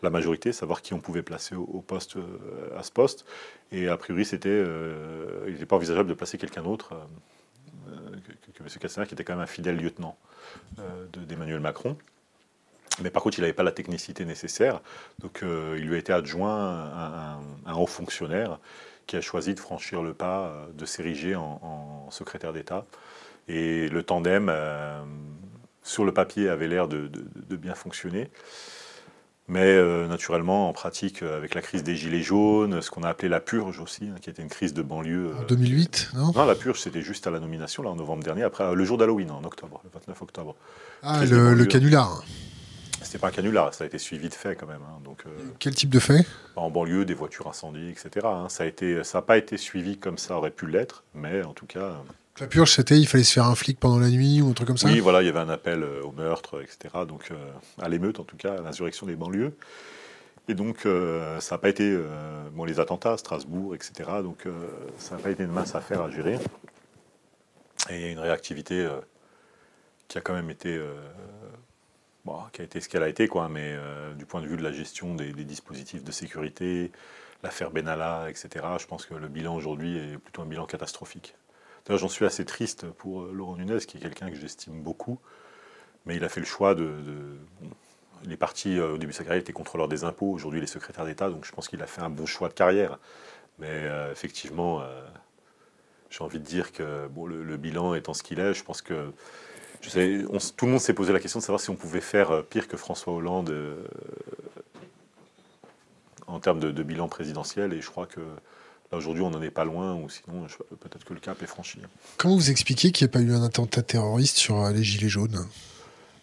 la 0.03 0.11
majorité, 0.11 0.53
savoir 0.53 0.81
qui 0.81 0.95
on 0.95 1.01
pouvait 1.01 1.23
placer 1.23 1.55
au, 1.55 1.81
poste, 1.81 2.17
euh, 2.17 2.79
à 2.79 2.83
ce 2.83 2.91
poste. 2.91 3.27
Et 3.73 3.89
a 3.89 3.97
priori, 3.97 4.25
c'était, 4.25 4.49
euh, 4.49 5.45
il 5.47 5.55
n'était 5.55 5.67
pas 5.67 5.77
envisageable 5.77 6.09
de 6.09 6.15
placer 6.15 6.39
quelqu'un 6.39 6.63
d'autre 6.63 6.95
que, 8.55 8.63
M. 8.63 8.69
Castaner, 8.81 9.07
qui 9.07 9.15
était 9.15 9.25
quand 9.25 9.35
même 9.35 9.43
un 9.43 9.47
fidèle 9.47 9.77
lieutenant 9.77 10.17
d'Emmanuel 11.13 11.61
Macron. 11.61 11.99
Mais 13.03 13.11
par 13.11 13.23
contre, 13.23 13.39
il 13.39 13.43
n'avait 13.43 13.53
pas 13.53 13.63
la 13.63 13.73
technicité 13.73 14.25
nécessaire, 14.25 14.81
donc 15.19 15.41
il 15.43 15.85
lui 15.85 15.97
a 15.97 15.99
été 15.99 16.13
adjoint 16.13 17.39
un, 17.67 17.75
haut 17.75 17.87
fonctionnaire 17.87 18.61
qui 19.07 19.17
a 19.17 19.21
choisi 19.21 19.55
de 19.55 19.61
franchir 19.61 20.03
le 20.03 20.15
pas, 20.15 20.69
de 20.73 20.87
s'ériger 20.87 21.35
en 21.35 22.09
secrétaire 22.11 22.53
d'État. 22.53 22.87
Et 23.49 23.89
le 23.89 24.03
tandem, 24.03 24.49
euh, 24.49 25.03
sur 25.83 26.05
le 26.05 26.13
papier, 26.13 26.49
avait 26.49 26.69
l'air 26.69 26.89
de, 26.89 27.11
bien 27.57 27.75
fonctionner. 27.75 28.31
Mais 29.47 29.75
euh, 29.75 30.07
naturellement, 30.07 30.71
en 30.71 30.73
pratique, 30.73 31.23
euh, 31.23 31.37
avec 31.37 31.55
la 31.55 31.61
crise 31.61 31.83
des 31.83 31.97
Gilets 31.97 32.23
jaunes, 32.23 32.81
ce 32.81 32.91
qu'on 32.91 33.03
a 33.03 33.11
appelé 33.11 33.29
la 33.29 33.41
purge 33.41 33.79
aussi, 33.79 34.09
hein, 34.09 34.17
qui 34.19 34.31
était 34.31 34.41
une 34.41 34.49
crise 34.49 34.73
de 34.73 34.81
banlieue. 34.81 35.33
En 35.39 35.43
2008, 35.43 36.13
non? 36.15 36.33
Non, 36.35 36.47
la 36.47 36.55
purge, 36.55 36.81
c'était 36.81 37.03
juste 37.03 37.27
à 37.27 37.31
la 37.31 37.41
nomination, 37.41 37.83
là, 37.83 37.91
en 37.91 37.97
novembre 37.97 38.25
dernier, 38.25 38.43
après 38.43 38.75
le 38.75 38.85
jour 38.87 38.97
d'Halloween, 38.97 39.31
en 39.31 39.45
octobre, 39.45 39.83
le 39.85 39.91
29 39.93 40.23
octobre. 40.23 40.57
Ah, 41.03 41.25
le, 41.27 41.65
canular 41.67 42.25
c'était 43.03 43.19
pas 43.19 43.29
un 43.29 43.33
canular, 43.33 43.75
ça 43.75 43.85
a 43.85 43.87
été 43.87 43.99
suivi 43.99 44.31
de 44.31 44.35
faits 44.35 44.59
quand 44.59 44.67
même. 44.67 44.81
Hein, 44.81 44.99
donc, 45.05 45.25
Quel 45.59 45.75
type 45.75 45.91
de 45.91 45.99
faits 45.99 46.27
En 46.57 46.71
banlieue, 46.71 47.05
des 47.05 47.13
voitures 47.13 47.47
incendiées, 47.47 47.91
etc. 47.91 48.27
Hein. 48.27 48.47
ça 48.49 48.65
n'a 48.65 49.23
pas 49.23 49.37
été 49.37 49.59
suivi 49.59 49.99
comme 49.99 50.17
ça 50.17 50.39
aurait 50.39 50.51
pu 50.51 50.67
l'être, 50.67 51.05
mais 51.15 51.43
en 51.43 51.53
tout 51.53 51.67
cas. 51.67 52.03
La 52.41 52.49
purge, 52.49 52.73
c'était 52.73 52.99
il 52.99 53.07
fallait 53.07 53.23
se 53.23 53.33
faire 53.33 53.47
un 53.47 53.55
flic 53.55 53.79
pendant 53.79 54.01
la 54.01 54.09
nuit 54.09 54.43
ou 54.43 54.51
un 54.51 54.53
truc 54.55 54.67
comme 54.67 54.77
ça 54.77 54.89
Oui, 54.89 54.99
voilà, 54.99 55.23
il 55.23 55.27
y 55.27 55.29
avait 55.29 55.39
un 55.39 55.49
appel 55.49 55.85
euh, 55.85 56.03
au 56.03 56.11
meurtre, 56.11 56.61
etc. 56.63 57.05
Donc, 57.07 57.31
euh, 57.31 57.37
à 57.81 57.89
l'émeute, 57.89 58.19
en 58.19 58.25
tout 58.25 58.37
cas, 58.37 58.55
à 58.55 58.61
l'insurrection 58.61 59.07
des 59.07 59.15
banlieues. 59.15 59.57
Et 60.49 60.55
donc, 60.55 60.85
euh, 60.85 61.39
ça 61.39 61.55
n'a 61.55 61.59
pas 61.61 61.69
été. 61.69 61.97
bon, 62.53 62.65
les 62.65 62.81
attentats, 62.81 63.17
Strasbourg, 63.17 63.75
etc. 63.75 64.11
Donc, 64.23 64.47
ça 64.99 65.17
n'a 65.17 65.23
pas 65.23 65.31
été 65.31 65.45
une 65.45 65.53
mince 65.53 65.75
affaire 65.75 66.03
à 66.03 66.11
gérer. 66.11 66.39
Et 67.89 68.11
une 68.11 68.19
réactivité 68.19 68.87
qui 70.09 70.19
a 70.19 70.21
quand 70.21 70.35
même 70.35 70.51
été. 70.51 70.79
Bon, 72.27 72.39
qui 72.53 72.61
a 72.61 72.65
été 72.65 72.81
ce 72.81 72.91
qu'elle 72.91 73.03
a 73.05 73.09
été, 73.09 73.27
quoi, 73.27 73.49
mais 73.49 73.75
du 74.19 74.27
point 74.27 74.43
de 74.43 74.47
vue 74.47 74.59
de 74.59 74.63
la 74.63 74.73
gestion 74.73 75.15
des 75.15 75.33
dispositifs 75.45 76.05
de 76.05 76.13
sécurité, 76.13 76.93
l'affaire 77.43 77.71
Benalla, 77.71 78.27
etc., 78.29 78.67
je 78.79 78.87
pense 78.87 79.07
que 79.07 79.15
le 79.15 79.29
bilan 79.29 79.55
aujourd'hui 79.55 79.97
est 79.97 80.19
plutôt 80.19 80.43
un 80.43 80.47
bilan 80.47 80.67
catastrophique. 80.67 81.35
J'en 81.91 82.09
suis 82.09 82.25
assez 82.25 82.47
triste 82.47 82.87
pour 82.87 83.23
euh, 83.23 83.33
Laurent 83.33 83.57
Nunez, 83.57 83.81
qui 83.81 83.99
est 83.99 84.01
quelqu'un 84.01 84.31
que 84.31 84.37
j'estime 84.37 84.81
beaucoup, 84.81 85.19
mais 86.07 86.17
il 86.17 86.25
a 86.25 86.31
fait 86.31 86.41
le 86.41 86.47
choix 86.47 86.75
de. 86.75 86.91
les 88.25 88.39
partis, 88.39 88.79
euh, 88.79 88.95
au 88.95 88.99
début 88.99 89.13
de 89.13 89.17
sa 89.17 89.23
carrière, 89.23 89.41
étaient 89.41 89.53
contrôleurs 89.53 89.89
des 89.89 90.03
impôts, 90.05 90.31
aujourd'hui, 90.31 90.61
il 90.61 90.65
est 90.65 90.67
secrétaire 90.67 91.05
d'État, 91.05 91.29
donc 91.29 91.45
je 91.45 91.53
pense 91.53 91.69
qu'il 91.69 91.83
a 91.83 91.87
fait 91.87 92.01
un 92.01 92.09
bon 92.09 92.25
choix 92.25 92.49
de 92.49 92.55
carrière. 92.55 92.99
Mais 93.59 93.69
euh, 93.69 94.11
effectivement, 94.11 94.83
j'ai 96.11 96.25
envie 96.25 96.41
de 96.41 96.45
dire 96.45 96.73
que 96.73 97.07
bon, 97.09 97.27
le, 97.27 97.57
bilan 97.57 97.95
étant 97.95 98.15
ce 98.15 98.23
qu'il 98.23 98.41
est, 98.41 98.55
je 98.55 98.65
pense 98.65 98.83
que. 98.83 99.13
Tout 99.83 100.65
le 100.65 100.73
monde 100.73 100.81
s'est 100.81 100.95
posé 100.95 101.13
la 101.13 101.21
question 101.21 101.41
de 101.41 101.45
savoir 101.45 101.61
si 101.61 101.69
on 101.69 101.77
pouvait 101.77 102.01
faire 102.01 102.43
pire 102.45 102.67
que 102.67 102.79
François 102.79 103.13
Hollande 103.13 103.55
en 106.27 106.41
termes 106.41 106.59
de, 106.59 106.71
de, 106.71 106.83
bilan 106.83 107.07
présidentiel, 107.09 107.75
et 107.75 107.83
je 107.83 107.91
crois 107.91 108.07
que 108.07 108.23
Aujourd'hui, 108.97 109.23
on 109.23 109.31
n'en 109.31 109.43
est 109.43 109.51
pas 109.51 109.65
loin, 109.65 109.95
ou 109.95 110.09
sinon, 110.09 110.47
peut-être 110.81 111.05
que 111.05 111.15
le 111.15 111.21
cap 111.21 111.43
est 111.43 111.47
franchi. 111.47 111.79
Comment 112.17 112.37
vous 112.37 112.51
expliquez 112.51 112.93
qu'il 112.93 113.05
n'y 113.05 113.09
ait 113.09 113.13
pas 113.13 113.21
eu 113.21 113.33
un 113.33 113.43
attentat 113.43 113.83
terroriste 113.83 114.37
sur 114.37 114.61
euh, 114.61 114.73
les 114.73 114.83
Gilets 114.83 115.09
jaunes? 115.09 115.47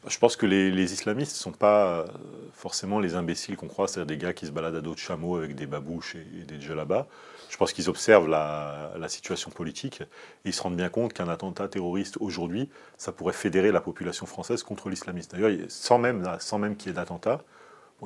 Je 0.07 0.17
pense 0.17 0.35
que 0.35 0.47
les, 0.47 0.93
islamistes 0.93 1.33
ne 1.33 1.41
sont 1.41 1.51
pas 1.51 1.85
euh, 1.85 2.07
forcément 2.53 2.99
les 2.99 3.13
imbéciles 3.13 3.55
qu'on 3.55 3.67
croit, 3.67 3.87
c'est-à-dire 3.87 4.17
des 4.17 4.23
gars 4.23 4.33
qui 4.33 4.47
se 4.47 4.51
baladent 4.51 4.77
à 4.77 4.81
dos 4.81 4.95
de 4.95 4.99
chameaux 4.99 5.35
avec 5.35 5.53
des 5.53 5.67
babouches 5.67 6.15
et, 6.15 6.43
des 6.43 6.59
djellabas. 6.59 7.05
Je 7.49 7.57
pense 7.57 7.71
qu'ils 7.71 7.87
observent 7.89 8.27
la, 8.27 9.07
situation 9.09 9.51
politique 9.51 10.01
et 10.01 10.49
ils 10.49 10.53
se 10.53 10.61
rendent 10.63 10.77
bien 10.77 10.89
compte 10.89 11.13
qu'un 11.13 11.27
attentat 11.27 11.67
terroriste 11.67 12.17
aujourd'hui, 12.19 12.69
ça 12.97 13.11
pourrait 13.11 13.33
fédérer 13.33 13.71
la 13.71 13.81
population 13.81 14.25
française 14.25 14.63
contre 14.63 14.89
l'islamiste. 14.89 15.33
D'ailleurs, 15.33 15.51
sans 15.67 15.99
même, 15.99 16.25
sans 16.39 16.57
même 16.57 16.77
qu'il 16.77 16.87
y 16.87 16.91
ait 16.91 16.95
d'attentat, 16.95 17.43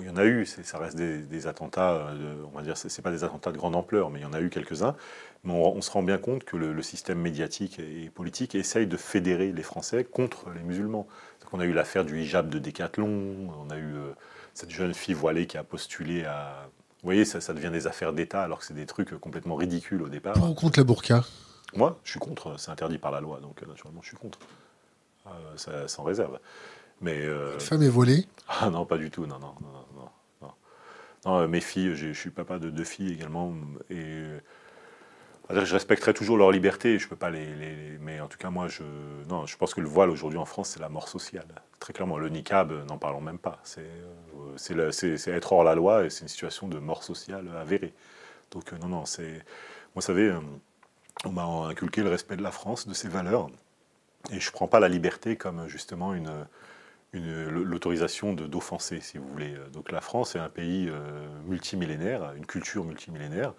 il 0.02 0.08
y 0.08 0.10
en 0.10 0.18
a 0.18 0.26
eu, 0.26 0.46
ça 0.46 0.78
reste 0.78 0.98
des, 0.98 1.48
attentats, 1.48 2.08
on 2.54 2.58
va 2.58 2.64
dire, 2.64 2.76
c'est 2.78 3.02
pas 3.02 3.12
des 3.12 3.24
attentats 3.24 3.52
de 3.52 3.58
grande 3.58 3.76
ampleur, 3.76 4.10
mais 4.10 4.20
il 4.20 4.24
y 4.24 4.26
en 4.26 4.34
a 4.34 4.42
eu 4.42 4.50
quelques-uns. 4.50 4.96
Mais 5.44 5.54
on, 5.54 5.82
se 5.82 5.92
rend 5.92 6.04
bien 6.04 6.18
compte 6.18 6.44
que 6.44 6.58
le, 6.58 6.82
système 6.82 7.20
médiatique 7.20 7.80
et 7.80 8.10
politique 8.10 8.56
essaye 8.56 8.88
de 8.88 8.98
fédérer 8.98 9.52
les 9.52 9.64
Français 9.64 10.04
contre 10.04 10.50
les 10.50 10.62
musulmans. 10.62 11.08
on 11.54 11.60
a 11.60 11.66
eu 11.66 11.74
l'affaire 11.74 12.04
du 12.04 12.22
hijab 12.22 12.50
de 12.50 12.60
Décathlon, 12.60 13.54
on 13.58 13.70
a 13.70 13.78
eu 13.78 13.96
cette 14.54 14.72
jeune 14.72 14.94
fille 14.94 15.14
voilée 15.14 15.48
qui 15.48 15.58
a 15.58 15.64
postulé 15.64 16.26
à. 16.26 16.68
Vous 17.02 17.08
voyez, 17.08 17.24
ça, 17.24 17.40
ça 17.40 17.54
devient 17.54 17.70
des 17.72 17.86
affaires 17.86 18.14
d'État 18.14 18.42
alors 18.42 18.60
que 18.60 18.66
c'est 18.66 18.74
des 18.74 18.88
trucs 18.88 19.18
complètement 19.20 19.56
ridicules 19.56 20.02
au 20.02 20.10
départ. 20.10 20.34
Pour 20.34 20.50
ou 20.50 20.54
contre 20.56 20.80
la 20.80 20.84
burqa? 20.84 21.24
Moi, 21.76 22.00
je 22.04 22.12
suis 22.12 22.20
contre, 22.20 22.60
c'est 22.60 22.72
interdit 22.72 22.98
par 22.98 23.12
la 23.12 23.22
loi, 23.22 23.40
donc 23.42 23.62
naturellement, 23.62 24.02
je 24.02 24.08
suis 24.08 24.18
contre. 24.18 24.40
ça, 25.56 25.88
sans 25.88 26.04
réserve. 26.04 26.40
Mais, 27.02 27.22
euh... 27.22 27.60
femme 27.60 27.84
est 27.84 27.90
voilée 27.90 28.26
Ah 28.48 28.70
non, 28.70 28.86
pas 28.86 28.98
du 28.98 29.12
tout, 29.12 29.26
non, 29.26 29.40
non, 29.40 29.56
non, 29.62 29.86
non. 30.42 30.52
non. 31.26 31.40
Euh, 31.40 31.48
mes 31.48 31.62
filles, 31.62 31.96
je 31.96 32.14
suis 32.14 32.30
papa 32.30 32.60
de 32.60 32.70
deux 32.70 32.84
filles 32.84 33.12
également, 33.12 33.54
et 33.90 34.24
je 35.50 35.74
respecterai 35.74 36.14
toujours 36.14 36.38
leur 36.38 36.52
liberté, 36.52 36.98
je 36.98 37.08
peux 37.08 37.16
pas 37.16 37.30
les, 37.30 37.98
Mais 38.02 38.20
en 38.20 38.28
tout 38.28 38.38
cas, 38.38 38.50
moi, 38.50 38.68
je, 38.68 38.84
non, 39.30 39.46
je 39.46 39.58
pense 39.58 39.74
que 39.74 39.82
le 39.82 39.88
voile 39.88 40.10
aujourd'hui 40.10 40.40
en 40.40 40.46
France, 40.46 40.70
c'est 40.70 40.80
la 40.80 40.90
mort 40.90 41.08
sociale. 41.08 41.48
Très 41.80 41.94
clairement, 41.94 42.18
le 42.18 42.30
niqab, 42.30 42.72
n'en 42.88 42.98
parlons 42.98 43.22
même 43.22 43.40
pas. 43.40 43.60
C'est 43.64 43.84
c'est 44.58 45.28
être 45.28 45.54
hors 45.54 45.64
la 45.64 45.76
loi 45.76 46.06
et 46.06 46.10
c'est 46.10 46.22
une 46.22 46.28
situation 46.28 46.68
de 46.68 46.80
mort 46.80 47.04
sociale 47.04 47.50
avérée. 47.60 47.94
Donc, 48.52 48.74
euh, 48.74 48.78
non, 48.78 48.88
non, 48.88 49.06
c'est. 49.06 49.32
Moi, 49.32 49.42
vous 49.96 50.02
savez, 50.02 50.30
euh, 50.30 50.40
on 51.26 51.32
m'a 51.32 51.46
inculqué 51.70 52.02
le 52.04 52.10
respect 52.10 52.38
de 52.38 52.44
la 52.44 52.52
France, 52.52 52.88
de 52.88 52.94
ses 52.94 53.08
valeurs. 53.08 53.50
Et 54.32 54.40
je 54.40 54.50
ne 54.50 54.54
prends 54.54 54.68
pas 54.68 54.80
la 54.80 54.90
liberté 54.90 55.36
comme 55.36 55.68
justement 55.68 56.14
une, 56.14 56.32
l'autorisation 57.20 58.34
d'offenser, 58.34 59.00
si 59.02 59.18
vous 59.18 59.28
voulez. 59.28 59.56
Donc 59.74 59.92
la 59.92 60.02
France 60.02 60.36
est 60.36 60.40
un 60.40 60.50
pays 60.50 60.90
euh, 60.90 61.28
multimillénaire, 61.46 62.34
une 62.36 62.46
culture 62.46 62.84
multimillénaire. 62.84 63.54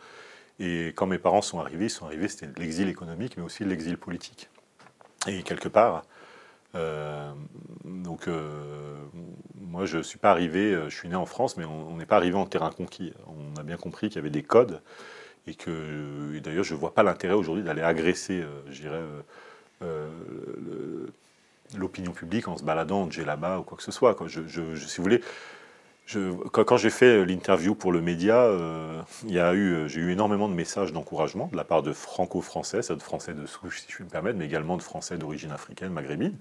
Et 0.58 0.88
quand 0.88 1.06
mes 1.06 1.18
parents 1.18 1.42
sont 1.42 1.60
arrivés, 1.60 1.86
ils 1.86 1.90
sont 1.90 2.06
arrivés, 2.06 2.28
c'était 2.28 2.48
l'exil 2.58 2.88
économique, 2.88 3.36
mais 3.36 3.42
aussi 3.42 3.64
l'exil 3.64 3.98
politique. 3.98 4.48
Et 5.26 5.42
quelque 5.42 5.68
part, 5.68 6.04
euh, 6.74 7.32
donc 7.84 8.28
euh, 8.28 8.96
moi 9.60 9.84
je 9.86 9.98
suis 9.98 10.18
pas 10.18 10.30
arrivé, 10.30 10.78
je 10.88 10.94
suis 10.94 11.08
né 11.08 11.16
en 11.16 11.26
France, 11.26 11.56
mais 11.56 11.64
on 11.64 11.96
n'est 11.96 12.06
pas 12.06 12.16
arrivé 12.16 12.36
en 12.36 12.46
terrain 12.46 12.70
conquis. 12.70 13.12
On 13.26 13.60
a 13.60 13.62
bien 13.62 13.76
compris 13.76 14.08
qu'il 14.08 14.16
y 14.16 14.20
avait 14.20 14.30
des 14.30 14.42
codes 14.42 14.80
et 15.46 15.54
que 15.54 16.38
d'ailleurs 16.38 16.64
je 16.64 16.74
ne 16.74 16.80
vois 16.80 16.94
pas 16.94 17.02
l'intérêt 17.02 17.34
aujourd'hui 17.34 17.62
d'aller 17.62 17.82
agresser, 17.82 18.44
je 18.70 18.80
dirais, 18.80 19.02
l'opinion 21.76 22.12
publique 22.12 22.48
en 22.48 22.56
se 22.56 22.64
baladant 22.64 23.06
de 23.06 23.22
là-bas 23.22 23.58
ou 23.58 23.62
quoi 23.62 23.76
que 23.76 23.82
ce 23.82 23.92
soit. 23.92 24.14
Quoi. 24.14 24.28
Je, 24.28 24.40
si 24.76 24.96
vous 24.98 25.02
voulez, 25.02 25.20
quand, 26.52 26.76
j'ai 26.76 26.90
fait 26.90 27.24
l'interview 27.24 27.74
pour 27.74 27.90
le 27.90 28.00
média, 28.00 28.36
euh, 28.36 29.02
eu, 29.24 29.88
j'ai 29.88 30.00
eu 30.00 30.12
énormément 30.12 30.48
de 30.48 30.54
messages 30.54 30.92
d'encouragement 30.92 31.48
de 31.50 31.56
la 31.56 31.64
part 31.64 31.82
de 31.82 31.92
franco-français, 31.92 32.80
de 32.88 33.02
français 33.02 33.34
de 33.34 33.44
souche 33.44 33.80
si 33.80 33.86
je 33.88 33.96
puis 33.96 34.04
me 34.04 34.08
permettre, 34.08 34.38
mais 34.38 34.44
également 34.44 34.76
de 34.76 34.82
français 34.82 35.18
d'origine 35.18 35.50
africaine, 35.50 35.92
maghrébine. 35.92 36.36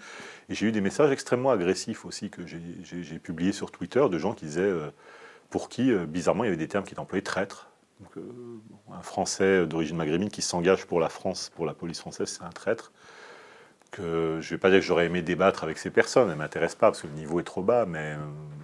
Et 0.50 0.56
j'ai 0.56 0.68
eu 0.68 0.72
des 0.72 0.82
messages 0.82 1.12
extrêmement 1.12 1.50
agressifs 1.50 2.06
aussi 2.06 2.30
que 2.30 2.46
j'ai 2.46 3.20
publiés 3.20 3.54
sur 3.54 3.72
Twitter 3.72 4.06
de 4.10 4.18
gens 4.20 4.34
qui 4.34 4.46
disaient, 4.46 4.62
euh, 4.62 4.92
pour 5.50 5.68
qui, 5.70 5.92
euh, 5.92 6.06
bizarrement, 6.06 6.44
il 6.44 6.48
y 6.48 6.50
avait 6.50 6.58
des 6.58 6.68
termes 6.68 6.84
qui 6.84 6.94
étaient 6.94 7.00
employés 7.00 7.24
traître. 7.24 7.70
Un 8.94 9.02
Français 9.02 9.66
d'origine 9.66 9.96
maghrébine 9.96 10.30
qui 10.30 10.42
s'engage 10.42 10.86
pour 10.86 11.00
la 11.00 11.10
France, 11.10 11.50
pour 11.56 11.66
la 11.66 11.74
police 11.74 12.00
française, 12.02 12.28
c'est 12.28 12.44
un 12.44 12.50
traître 12.50 12.92
je 13.98 14.36
ne 14.36 14.42
vais 14.42 14.58
pas 14.58 14.70
dire 14.70 14.80
que 14.80 14.86
j'aurais 14.86 15.06
aimé 15.06 15.22
débattre 15.22 15.64
avec 15.64 15.78
ces 15.78 15.90
personnes, 15.90 16.30
elles 16.30 16.36
ne 16.36 16.40
m'intéressent 16.40 16.80
pas 16.80 16.88
parce 16.88 17.02
que 17.02 17.08
le 17.08 17.14
niveau 17.14 17.40
est 17.40 17.44
trop 17.44 17.62
bas, 17.62 17.86
mais 17.86 18.14
euh, 18.14 18.18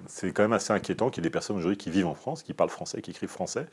c'est 0.07 0.31
quand 0.31 0.43
même 0.43 0.53
assez 0.53 0.73
inquiétant 0.73 1.09
qu'il 1.09 1.23
y 1.23 1.25
ait 1.25 1.29
des 1.29 1.33
personnes 1.33 1.57
aujourd'hui 1.57 1.77
qui 1.77 1.89
vivent 1.89 2.07
en 2.07 2.15
France, 2.15 2.43
qui 2.43 2.53
parlent 2.53 2.69
français, 2.69 3.01
qui 3.01 3.11
écrivent 3.11 3.29
français, 3.29 3.67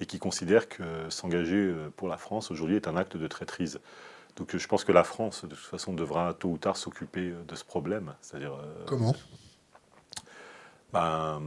et 0.00 0.06
qui 0.06 0.18
considèrent 0.18 0.68
que 0.68 0.82
s'engager 1.08 1.56
euh, 1.56 1.90
pour 1.96 2.08
la 2.08 2.16
France 2.16 2.50
aujourd'hui 2.50 2.76
est 2.76 2.88
un 2.88 2.96
acte 2.96 3.16
de 3.16 3.26
traîtrise. 3.26 3.80
Donc 4.36 4.56
je 4.56 4.66
pense 4.68 4.84
que 4.84 4.92
la 4.92 5.04
France, 5.04 5.44
de 5.44 5.54
toute 5.54 5.58
façon, 5.58 5.92
devra 5.92 6.34
tôt 6.34 6.50
ou 6.50 6.58
tard 6.58 6.76
s'occuper 6.76 7.30
euh, 7.30 7.42
de 7.46 7.54
ce 7.54 7.64
problème. 7.64 8.14
C'est-à-dire. 8.20 8.52
Comment? 8.86 9.14
Ben, 10.92 11.42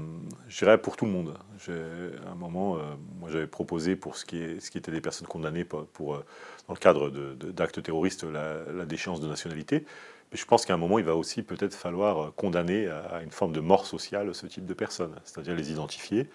je 0.47 0.57
dirais 0.59 0.77
pour 0.77 0.95
tout 0.95 1.05
le 1.05 1.11
monde. 1.11 1.37
À 1.67 2.31
un 2.31 2.35
moment, 2.35 2.77
moi 3.19 3.29
j'avais 3.29 3.47
proposé 3.47 3.95
pour 3.95 4.15
ce 4.15 4.25
qui, 4.25 4.37
est, 4.41 4.59
ce 4.59 4.71
qui 4.71 4.77
était 4.77 4.91
des 4.91 5.01
personnes 5.01 5.27
condamnées 5.27 5.63
pour 5.65 6.23
dans 6.67 6.73
le 6.73 6.79
cadre 6.79 7.09
d'actes 7.09 7.81
terroristes 7.83 8.23
la, 8.23 8.85
déchéance 8.85 9.19
de 9.19 9.27
nationalité. 9.27 9.85
Mais 10.31 10.37
je 10.37 10.45
pense 10.45 10.65
qu'à 10.65 10.73
un 10.73 10.77
moment, 10.77 10.97
il 10.97 11.05
va 11.05 11.15
aussi 11.15 11.43
peut-être 11.43 11.75
falloir 11.75 12.33
condamner 12.35 12.87
à 12.87 13.21
une 13.21 13.31
forme 13.31 13.53
de 13.53 13.59
mort 13.59 13.85
sociale 13.85 14.33
ce 14.33 14.47
type 14.47 14.65
de 14.65 14.73
personnes, 14.73 15.15
c'est-à-dire 15.25 15.55
les 15.55 15.71
identifier, 15.71 16.29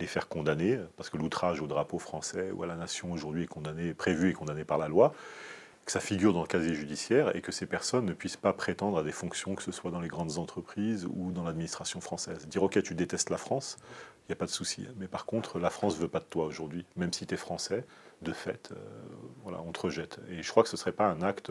les 0.00 0.06
faire 0.06 0.28
condamner, 0.28 0.78
parce 0.96 1.10
que 1.10 1.16
l'outrage 1.16 1.60
au 1.60 1.66
drapeau 1.66 1.98
français 1.98 2.50
ou 2.52 2.62
à 2.62 2.66
la 2.66 2.76
nation 2.76 3.12
aujourd'hui 3.12 3.44
est 3.44 3.48
condamné, 3.48 3.94
prévu 3.94 4.30
et 4.30 4.32
condamné 4.32 4.64
par 4.64 4.78
la 4.78 4.88
loi, 4.88 5.12
que 5.84 5.92
ça 5.92 6.00
figure 6.00 6.32
dans 6.32 6.42
le 6.42 6.46
casier 6.46 6.74
judiciaire 6.74 7.34
et 7.34 7.40
que 7.40 7.50
ces 7.50 7.66
personnes 7.66 8.06
ne 8.06 8.12
puissent 8.12 8.36
pas 8.36 8.52
prétendre 8.52 8.98
à 8.98 9.02
des 9.02 9.12
fonctions, 9.12 9.54
que 9.54 9.62
ce 9.62 9.72
soit 9.72 9.90
dans 9.90 10.00
les 10.00 10.08
grandes 10.08 10.38
entreprises 10.38 11.08
ou 11.12 11.32
dans 11.32 11.42
l'administration 11.42 12.00
française. 12.00 12.46
Dire, 12.46 12.62
OK, 12.62 12.80
tu 12.82 12.94
détestes 12.94 13.30
la 13.30 13.36
France, 13.36 13.78
il 14.22 14.30
n'y 14.30 14.32
a 14.34 14.36
pas 14.36 14.46
de 14.46 14.50
souci. 14.50 14.86
Mais 14.98 15.08
par 15.08 15.26
contre, 15.26 15.58
la 15.58 15.70
France 15.70 15.96
ne 15.96 16.02
veut 16.02 16.08
pas 16.08 16.20
de 16.20 16.24
toi 16.24 16.44
aujourd'hui. 16.44 16.86
Même 16.96 17.12
si 17.12 17.26
tu 17.26 17.34
es 17.34 17.36
français, 17.36 17.84
de 18.22 18.32
fait, 18.32 18.70
euh, 18.70 18.76
voilà, 19.42 19.60
on 19.66 19.72
te 19.72 19.80
rejette. 19.80 20.20
Et 20.30 20.42
je 20.42 20.50
crois 20.50 20.62
que 20.62 20.68
ce 20.68 20.76
ne 20.76 20.78
serait 20.78 20.92
pas 20.92 21.06
un 21.06 21.22
acte 21.22 21.50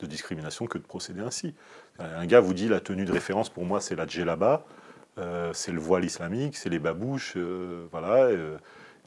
de 0.00 0.06
discrimination 0.06 0.66
que 0.66 0.78
de 0.78 0.82
procéder 0.82 1.20
ainsi. 1.20 1.54
Un 2.00 2.26
gars 2.26 2.40
vous 2.40 2.54
dit, 2.54 2.68
la 2.68 2.80
tenue 2.80 3.04
de 3.04 3.12
référence 3.12 3.48
pour 3.48 3.64
moi, 3.64 3.80
c'est 3.80 3.94
la 3.94 4.06
djellaba, 4.06 4.64
euh, 5.18 5.52
c'est 5.52 5.72
le 5.72 5.80
voile 5.80 6.04
islamique, 6.04 6.56
c'est 6.56 6.68
les 6.68 6.78
babouches, 6.78 7.34
euh, 7.36 7.86
voilà. 7.92 8.30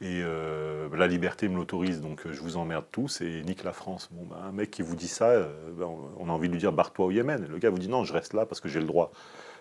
Et 0.02 0.20
euh, 0.20 0.88
la 0.96 1.06
liberté 1.06 1.48
me 1.48 1.54
l'autorise, 1.54 2.00
donc 2.00 2.26
euh, 2.26 2.32
je 2.32 2.40
vous 2.40 2.56
emmerde 2.56 2.84
tous 2.90 3.20
et 3.20 3.42
nique 3.44 3.62
la 3.62 3.72
France. 3.72 4.08
Bon, 4.10 4.26
ben, 4.26 4.36
un 4.44 4.50
mec 4.50 4.72
qui 4.72 4.82
vous 4.82 4.96
dit 4.96 5.06
ça, 5.06 5.28
euh, 5.28 5.46
ben, 5.78 5.88
on 6.18 6.28
a 6.28 6.32
envie 6.32 6.48
de 6.48 6.52
lui 6.52 6.58
dire 6.58 6.72
barre-toi 6.72 7.06
au 7.06 7.10
Yémen. 7.12 7.46
Le 7.48 7.58
gars 7.58 7.70
vous 7.70 7.78
dit 7.78 7.88
non, 7.88 8.02
je 8.02 8.12
reste 8.12 8.32
là 8.32 8.44
parce 8.44 8.60
que 8.60 8.68
j'ai 8.68 8.80
le 8.80 8.86
droit. 8.86 9.12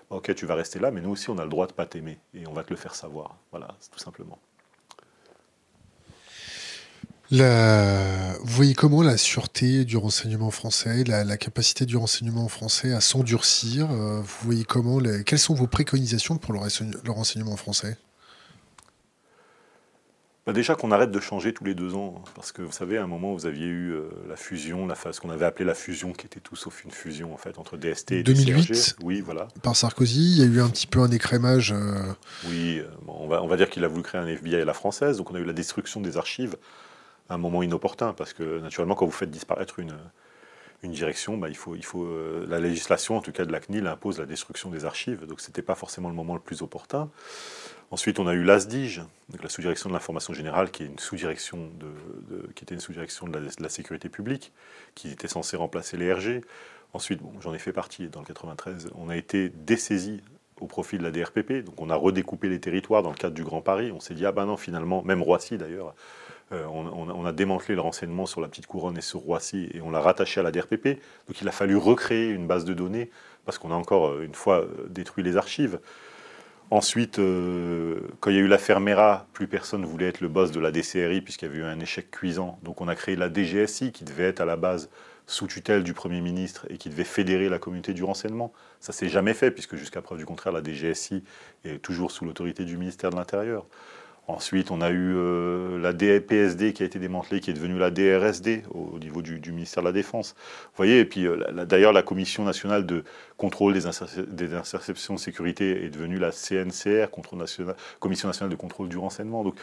Ok, 0.10 0.34
tu 0.34 0.48
vas 0.48 0.56
rester 0.56 0.80
là, 0.80 0.90
mais 0.90 1.00
nous 1.00 1.12
aussi 1.12 1.30
on 1.30 1.38
a 1.38 1.44
le 1.44 1.50
droit 1.50 1.68
de 1.68 1.74
pas 1.74 1.86
t'aimer 1.86 2.18
et 2.34 2.48
on 2.48 2.54
va 2.54 2.64
te 2.64 2.72
le 2.72 2.76
faire 2.76 2.96
savoir. 2.96 3.38
Voilà, 3.52 3.68
tout 3.92 4.00
simplement. 4.00 4.40
Vous 7.30 7.38
voyez 8.44 8.74
comment 8.74 9.04
la 9.04 9.18
sûreté 9.18 9.86
du 9.86 9.96
renseignement 9.96 10.52
français, 10.52 11.04
la, 11.06 11.38
capacité 11.38 11.86
du 11.86 11.96
renseignement 11.96 12.50
français 12.50 12.92
à 12.94 13.00
s'endurcir 13.00 13.88
Vous 13.88 14.44
voyez 14.44 14.66
comment 14.66 15.00
Quelles 15.26 15.40
sont 15.40 15.54
vos 15.54 15.68
préconisations 15.68 16.38
pour 16.38 16.52
le 16.54 17.12
renseignement 17.12 17.56
français? 17.56 17.96
Bah, 20.48 20.54
déjà 20.54 20.74
qu'on 20.74 20.92
arrête 20.92 21.12
de 21.12 21.20
changer 21.20 21.54
tous 21.54 21.64
les 21.64 21.76
deux 21.76 21.94
ans, 21.94 22.16
hein, 22.18 22.30
parce 22.36 22.52
que 22.52 22.64
vous 22.64 22.72
savez, 22.72 22.98
à 22.98 23.04
un 23.04 23.08
moment, 23.08 23.34
vous 23.34 23.46
aviez 23.46 23.68
eu 23.68 23.92
euh, 23.92 24.10
la 24.28 24.36
fusion, 24.36 24.88
la 24.88 24.96
phase 24.96 25.20
qu'on 25.20 25.30
avait 25.30 25.46
appelée 25.46 25.66
la 25.66 25.76
fusion, 25.76 26.14
qui 26.14 26.26
était 26.26 26.40
tout 26.40 26.56
sauf 26.56 26.84
une 26.84 26.90
fusion 26.90 27.32
en 27.32 27.38
fait 27.38 27.60
entre 27.60 27.78
DST 27.78 28.14
et 28.14 28.24
2008. 28.24 28.98
Oui, 29.04 29.22
voilà. 29.22 29.48
Par 29.62 29.76
Sarkozy, 29.76 30.32
il 30.32 30.40
y 30.40 30.42
a 30.42 30.46
eu 30.46 30.62
un 30.62 30.70
petit 30.70 30.88
peu 30.88 31.00
un 31.00 31.12
écrémage. 31.12 31.74
Euh, 31.74 32.12
oui, 32.48 32.80
euh, 32.80 32.88
on 33.08 33.28
va, 33.28 33.44
on 33.44 33.48
va 33.48 33.56
dire 33.56 33.70
qu'il 33.70 33.84
a 33.84 33.88
voulu 33.88 34.02
créer 34.02 34.20
un 34.20 34.26
FBI 34.26 34.56
à 34.56 34.66
la 34.66 34.74
française, 34.74 35.18
donc 35.18 35.30
on 35.30 35.36
a 35.36 35.40
eu 35.40 35.46
la 35.46 35.54
destruction 35.54 36.02
des 36.02 36.18
archives 36.18 36.58
à 37.30 37.36
un 37.36 37.38
moment 37.38 37.62
inopportun, 37.62 38.14
parce 38.14 38.34
que 38.34 38.60
naturellement, 38.60 38.96
quand 38.96 39.06
vous 39.06 39.12
faites 39.12 39.30
disparaître 39.30 39.78
une, 39.78 39.94
une 40.82 40.92
direction, 40.92 41.38
bah, 41.38 41.50
il 41.50 41.56
faut, 41.56 41.76
il 41.76 41.86
faut, 41.86 42.10
la 42.48 42.60
législation, 42.60 43.16
en 43.16 43.22
tout 43.22 43.32
cas 43.32 43.46
de 43.46 43.52
la 43.52 43.60
CNIL, 43.60 43.86
impose 43.86 44.18
la 44.18 44.26
destruction 44.26 44.72
des 44.72 44.86
archives, 44.86 45.28
donc 45.28 45.40
c'était 45.40 45.62
pas 45.62 45.76
forcément 45.76 46.10
le 46.10 46.16
moment 46.16 46.34
le 46.34 46.42
plus 46.42 46.64
opportun. 46.64 47.10
Ensuite, 47.92 48.20
on 48.20 48.28
a 48.28 48.34
eu 48.34 48.44
l'ASDIGE, 48.44 49.02
la 49.44 49.50
sous-direction 49.50 49.90
de 49.90 49.94
l'information 49.94 50.34
générale, 50.34 50.72
qui, 50.72 50.84
est 50.84 50.86
une 50.86 50.98
sous-direction 50.98 51.70
de, 51.78 52.48
qui 52.56 52.64
était 52.64 52.74
une 52.74 52.80
sous-direction 52.80 53.28
de, 53.28 53.38
la, 53.60 53.70
sécurité 53.70 54.08
publique, 54.08 54.54
qui 54.96 55.10
était 55.10 55.28
censée 55.28 55.58
remplacer 55.58 55.98
les 55.98 56.12
RG. 56.14 56.42
Ensuite, 56.94 57.22
j'en 57.42 57.54
ai 57.54 57.60
fait 57.60 57.74
partie 57.74 58.08
dans 58.08 58.22
le 58.22 58.26
93, 58.26 58.92
on 58.96 59.10
a 59.10 59.18
été 59.18 59.50
dessaisi 59.50 60.22
au 60.62 60.68
profit 60.68 60.98
de 60.98 61.04
la 61.04 61.12
DRPP, 61.12 61.66
donc 61.66 61.82
on 61.82 61.90
a 61.90 61.96
redécoupé 61.96 62.48
les 62.48 62.60
territoires 62.60 63.04
dans 63.04 63.10
le 63.10 63.16
cadre 63.16 63.36
du 63.36 63.44
Grand 63.44 63.62
Paris. 63.62 63.92
On 63.92 64.00
s'est 64.00 64.14
dit, 64.14 64.26
ah 64.26 64.32
ben 64.32 64.46
non, 64.46 64.56
finalement, 64.56 65.04
même 65.04 65.22
Roissy 65.22 65.58
d'ailleurs, 65.58 65.94
euh, 66.54 66.66
on, 66.66 67.26
a 67.26 67.32
démantelé 67.32 67.76
le 67.76 67.82
renseignement 67.82 68.26
sur 68.26 68.42
la 68.42 68.50
petite 68.50 68.68
couronne 68.68 68.98
et 68.98 69.02
sur 69.02 69.22
Roissy 69.22 69.70
et 69.74 69.82
on 69.82 69.90
l'a 69.90 70.02
rattaché 70.02 70.40
à 70.42 70.44
la 70.44 70.52
DRPP. 70.52 71.00
Donc 71.28 71.42
il 71.42 71.48
a 71.48 71.52
fallu 71.52 71.78
recréer 71.78 72.30
une 72.30 72.46
base 72.46 72.66
de 72.66 72.74
données 72.74 73.10
parce 73.46 73.58
qu'on 73.58 73.72
a 73.72 73.76
encore 73.76 74.10
euh, 74.10 74.24
une 74.24 74.36
fois 74.36 74.62
euh, 74.62 74.88
détruit 74.90 75.24
les 75.24 75.38
archives. 75.38 75.80
Ensuite, 76.72 77.20
euh, 77.20 78.00
quand 78.22 78.30
il 78.30 78.38
y 78.38 78.40
a 78.40 78.42
eu 78.42 78.48
l'affaire 78.48 78.80
Mera, 78.80 79.28
plus 79.34 79.46
personne 79.46 79.82
ne 79.82 79.86
voulait 79.86 80.08
être 80.08 80.22
le 80.22 80.30
boss 80.30 80.52
de 80.52 80.60
la 80.62 80.72
DCRI 80.72 81.20
puisqu'il 81.20 81.50
y 81.50 81.52
avait 81.52 81.60
eu 81.60 81.64
un 81.64 81.82
échec 81.82 82.10
cuisant. 82.10 82.60
Donc 82.64 82.80
on 82.80 82.88
a 82.88 82.96
créé 82.96 83.18
la 83.18 83.28
DGSI 83.32 83.92
qui 83.92 84.06
devait 84.06 84.24
être 84.24 84.40
à 84.40 84.46
la 84.46 84.56
base 84.56 84.90
sous 85.28 85.48
tutelle 85.48 85.84
du 85.84 85.94
Premier 85.94 86.22
ministre 86.22 86.66
et 86.70 86.78
qui 86.78 86.88
devait 86.88 87.04
fédérer 87.04 87.50
la 87.50 87.60
communauté 87.60 87.94
du 87.94 88.06
renseignement. 88.06 88.54
Ça 88.80 88.94
s'est 88.94 89.10
jamais 89.10 89.34
fait 89.34 89.52
puisque 89.52 89.76
jusqu'à 89.76 90.02
preuve 90.02 90.20
du 90.20 90.26
contraire, 90.26 90.54
la 90.54 90.64
DGSI 90.64 91.26
est 91.66 91.80
toujours 91.80 92.10
sous 92.10 92.24
l'autorité 92.24 92.64
du 92.64 92.78
ministère 92.78 93.10
de 93.10 93.18
l'Intérieur. 93.18 93.66
Ensuite, 94.32 94.72
on 94.72 94.82
a 94.82 94.90
eu 94.90 95.14
euh, 95.16 95.78
la 95.80 95.92
DPSD 95.94 96.74
qui 96.74 96.84
a 96.84 96.86
été 96.86 97.00
démantelée, 97.00 97.42
qui 97.42 97.52
est 97.52 97.54
devenue 97.54 97.78
la 97.78 97.92
DRSD 97.92 98.64
au, 98.72 98.98
niveau 98.98 99.22
du, 99.22 99.52
ministère 99.52 99.84
de 99.84 99.88
la 99.88 99.92
Défense. 99.92 100.36
Vous 100.38 100.78
voyez, 100.78 101.00
et 101.00 101.06
puis 101.06 101.28
euh, 101.28 101.66
d'ailleurs, 101.66 101.92
la 101.92 102.02
Commission 102.02 102.44
nationale 102.44 102.86
de 102.86 103.04
contrôle 103.38 103.74
des, 103.74 103.88
interceptions 104.56 105.16
de 105.16 105.20
sécurité 105.20 105.84
est 105.86 105.90
devenue 105.90 106.18
la 106.18 106.32
CNCR, 106.32 107.10
Commission 108.00 108.28
nationale 108.28 108.50
de 108.50 108.56
contrôle 108.56 108.88
du 108.88 108.98
renseignement. 108.98 109.44
Donc, 109.44 109.56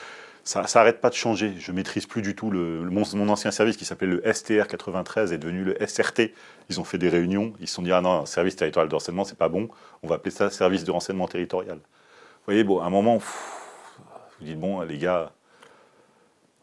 ça 0.45 0.65
n'arrête 0.75 1.01
pas 1.01 1.11
de 1.11 1.15
changer. 1.15 1.55
Je 1.59 1.73
maîtrise 1.73 2.07
plus 2.07 2.23
du 2.23 2.35
tout 2.35 2.51
mon, 2.51 3.29
ancien 3.29 3.51
service 3.51 3.77
qui 3.77 3.85
s'appelait 3.85 4.07
le 4.07 4.23
STR 4.33 4.67
93 4.67 5.33
est 5.33 5.39
devenu 5.39 5.65
le 5.65 5.77
SRT. 5.87 6.33
Ils 6.71 6.81
ont 6.81 6.85
fait 6.85 6.99
des 6.99 7.09
réunions, 7.09 7.53
ils 7.61 7.69
se 7.69 7.75
sont 7.75 7.83
dit 7.83 7.93
ah 7.93 8.01
non, 8.01 8.27
service 8.27 8.57
territorial 8.57 8.89
de 8.89 8.95
renseignement 8.95 9.25
c'est 9.25 9.39
pas 9.39 9.49
bon, 9.49 9.69
on 10.03 10.09
va 10.09 10.17
appeler 10.17 10.31
ça 10.31 10.51
service 10.51 10.85
de 10.85 10.91
renseignement 10.91 11.29
territorial. 11.29 11.77
Vous 11.77 12.55
voyez, 12.55 12.65
bon, 12.65 12.81
à 12.81 12.87
un 12.87 12.91
moment, 12.91 13.21
vous 14.41 14.47
dites 14.47 14.59
bon 14.59 14.81
les 14.83 14.99
gars, 14.99 15.33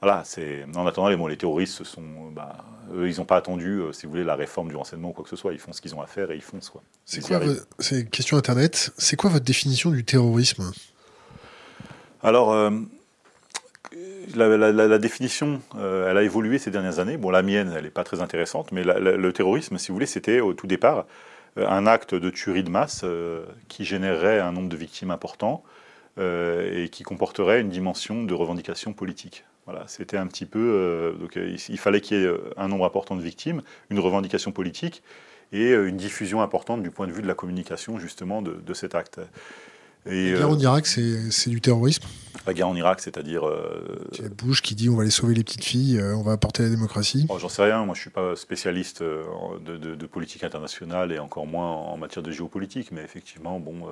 voilà, 0.01 0.23
c'est 0.23 0.65
en 0.75 0.85
attendant 0.85 1.09
les, 1.09 1.29
les 1.29 1.37
terroristes, 1.37 1.83
sont, 1.83 2.29
bah, 2.31 2.57
eux, 2.93 3.09
ils 3.09 3.17
n'ont 3.17 3.25
pas 3.25 3.37
attendu, 3.37 3.79
euh, 3.79 3.91
si 3.91 4.05
vous 4.05 4.11
voulez, 4.11 4.23
la 4.23 4.35
réforme 4.35 4.69
du 4.69 4.75
renseignement 4.75 5.09
ou 5.09 5.13
quoi 5.13 5.23
que 5.23 5.29
ce 5.29 5.35
soit. 5.35 5.53
Ils 5.53 5.59
font 5.59 5.73
ce 5.73 5.81
qu'ils 5.81 5.95
ont 5.95 6.01
à 6.01 6.05
faire 6.05 6.31
et 6.31 6.35
ils 6.35 6.41
font 6.41 6.59
quoi. 6.71 6.83
C'est 7.05 7.21
quoi 7.21 7.39
C'est 7.79 8.01
une 8.01 8.09
question 8.09 8.37
internet. 8.37 8.91
C'est 8.97 9.15
quoi 9.15 9.29
votre 9.29 9.45
définition 9.45 9.91
du 9.91 10.03
terrorisme? 10.03 10.71
Alors. 12.21 12.51
Euh, 12.53 12.71
la, 14.35 14.97
définition, 14.97 15.61
euh, 15.75 16.09
elle 16.09 16.17
a 16.17 16.23
évolué 16.23 16.59
ces 16.59 16.69
dernières 16.69 16.99
années. 16.99 17.15
Bon, 17.15 17.29
la 17.29 17.41
mienne, 17.41 17.73
elle 17.75 17.85
n'est 17.85 17.89
pas 17.89 18.03
très 18.03 18.19
intéressante, 18.21 18.73
mais 18.73 18.83
le 18.83 19.31
terrorisme, 19.31 19.77
si 19.77 19.87
vous 19.87 19.93
voulez, 19.93 20.05
c'était 20.05 20.41
au 20.41 20.53
tout 20.53 20.67
départ 20.67 21.05
un 21.55 21.87
acte 21.87 22.13
de 22.13 22.29
tuerie 22.29 22.63
de 22.63 22.69
masse 22.69 23.05
qui 23.69 23.85
générerait 23.85 24.41
un 24.41 24.51
nombre 24.51 24.67
de 24.67 24.75
victimes 24.75 25.11
important 25.11 25.63
et 26.17 26.89
qui 26.91 27.03
comporterait 27.03 27.61
une 27.61 27.69
dimension 27.69 28.23
de 28.23 28.33
revendication 28.33 28.93
politique. 28.93 29.43
Voilà, 29.65 29.83
c'était 29.87 30.17
un 30.17 30.27
petit 30.27 30.45
peu. 30.45 31.15
donc, 31.19 31.35
il, 31.35 31.77
fallait 31.77 31.99
qu'il 31.99 32.17
y 32.17 32.23
ait 32.23 32.33
un 32.55 32.67
nombre 32.67 32.85
important 32.85 33.15
de 33.15 33.21
victimes, 33.21 33.61
une 33.89 33.99
revendication 33.99 34.51
politique 34.51 35.03
et 35.51 35.71
une 35.71 35.97
diffusion 35.97 36.41
importante 36.41 36.83
du 36.83 36.91
point 36.91 37.07
de 37.07 37.11
vue 37.11 37.21
de 37.21 37.27
la 37.27 37.33
communication, 37.33 37.99
justement, 37.99 38.41
de 38.41 38.73
cet 38.73 38.95
acte 38.95 39.19
la 40.05 40.13
guerre 40.13 40.49
en 40.49 40.55
euh, 40.55 40.59
Irak, 40.59 40.85
c'est 40.85 41.49
du 41.49 41.61
terrorisme 41.61 42.05
La 42.45 42.53
guerre 42.53 42.67
en 42.67 42.75
Irak, 42.75 42.99
c'est-à-dire. 42.99 43.47
Euh, 43.47 44.07
Bush 44.37 44.61
qui 44.61 44.75
dit 44.75 44.89
on 44.89 44.95
va 44.95 45.01
aller 45.01 45.11
sauver 45.11 45.33
les 45.33 45.43
petites 45.43 45.63
filles, 45.63 45.97
euh, 45.97 46.15
on 46.15 46.21
va 46.21 46.33
apporter 46.33 46.63
la 46.63 46.69
démocratie. 46.69 47.27
J'en 47.39 47.49
sais 47.49 47.63
rien, 47.63 47.85
moi 47.85 47.95
je 47.95 47.99
ne 47.99 48.01
suis 48.01 48.09
pas 48.11 48.35
spécialiste 48.35 49.01
de, 49.01 50.05
politique 50.05 50.43
internationale 50.43 51.11
et 51.11 51.19
encore 51.19 51.47
moins 51.47 51.69
en 51.69 51.97
matière 51.97 52.23
de 52.23 52.31
géopolitique, 52.31 52.91
mais 52.91 53.01
effectivement, 53.01 53.59
bon. 53.59 53.87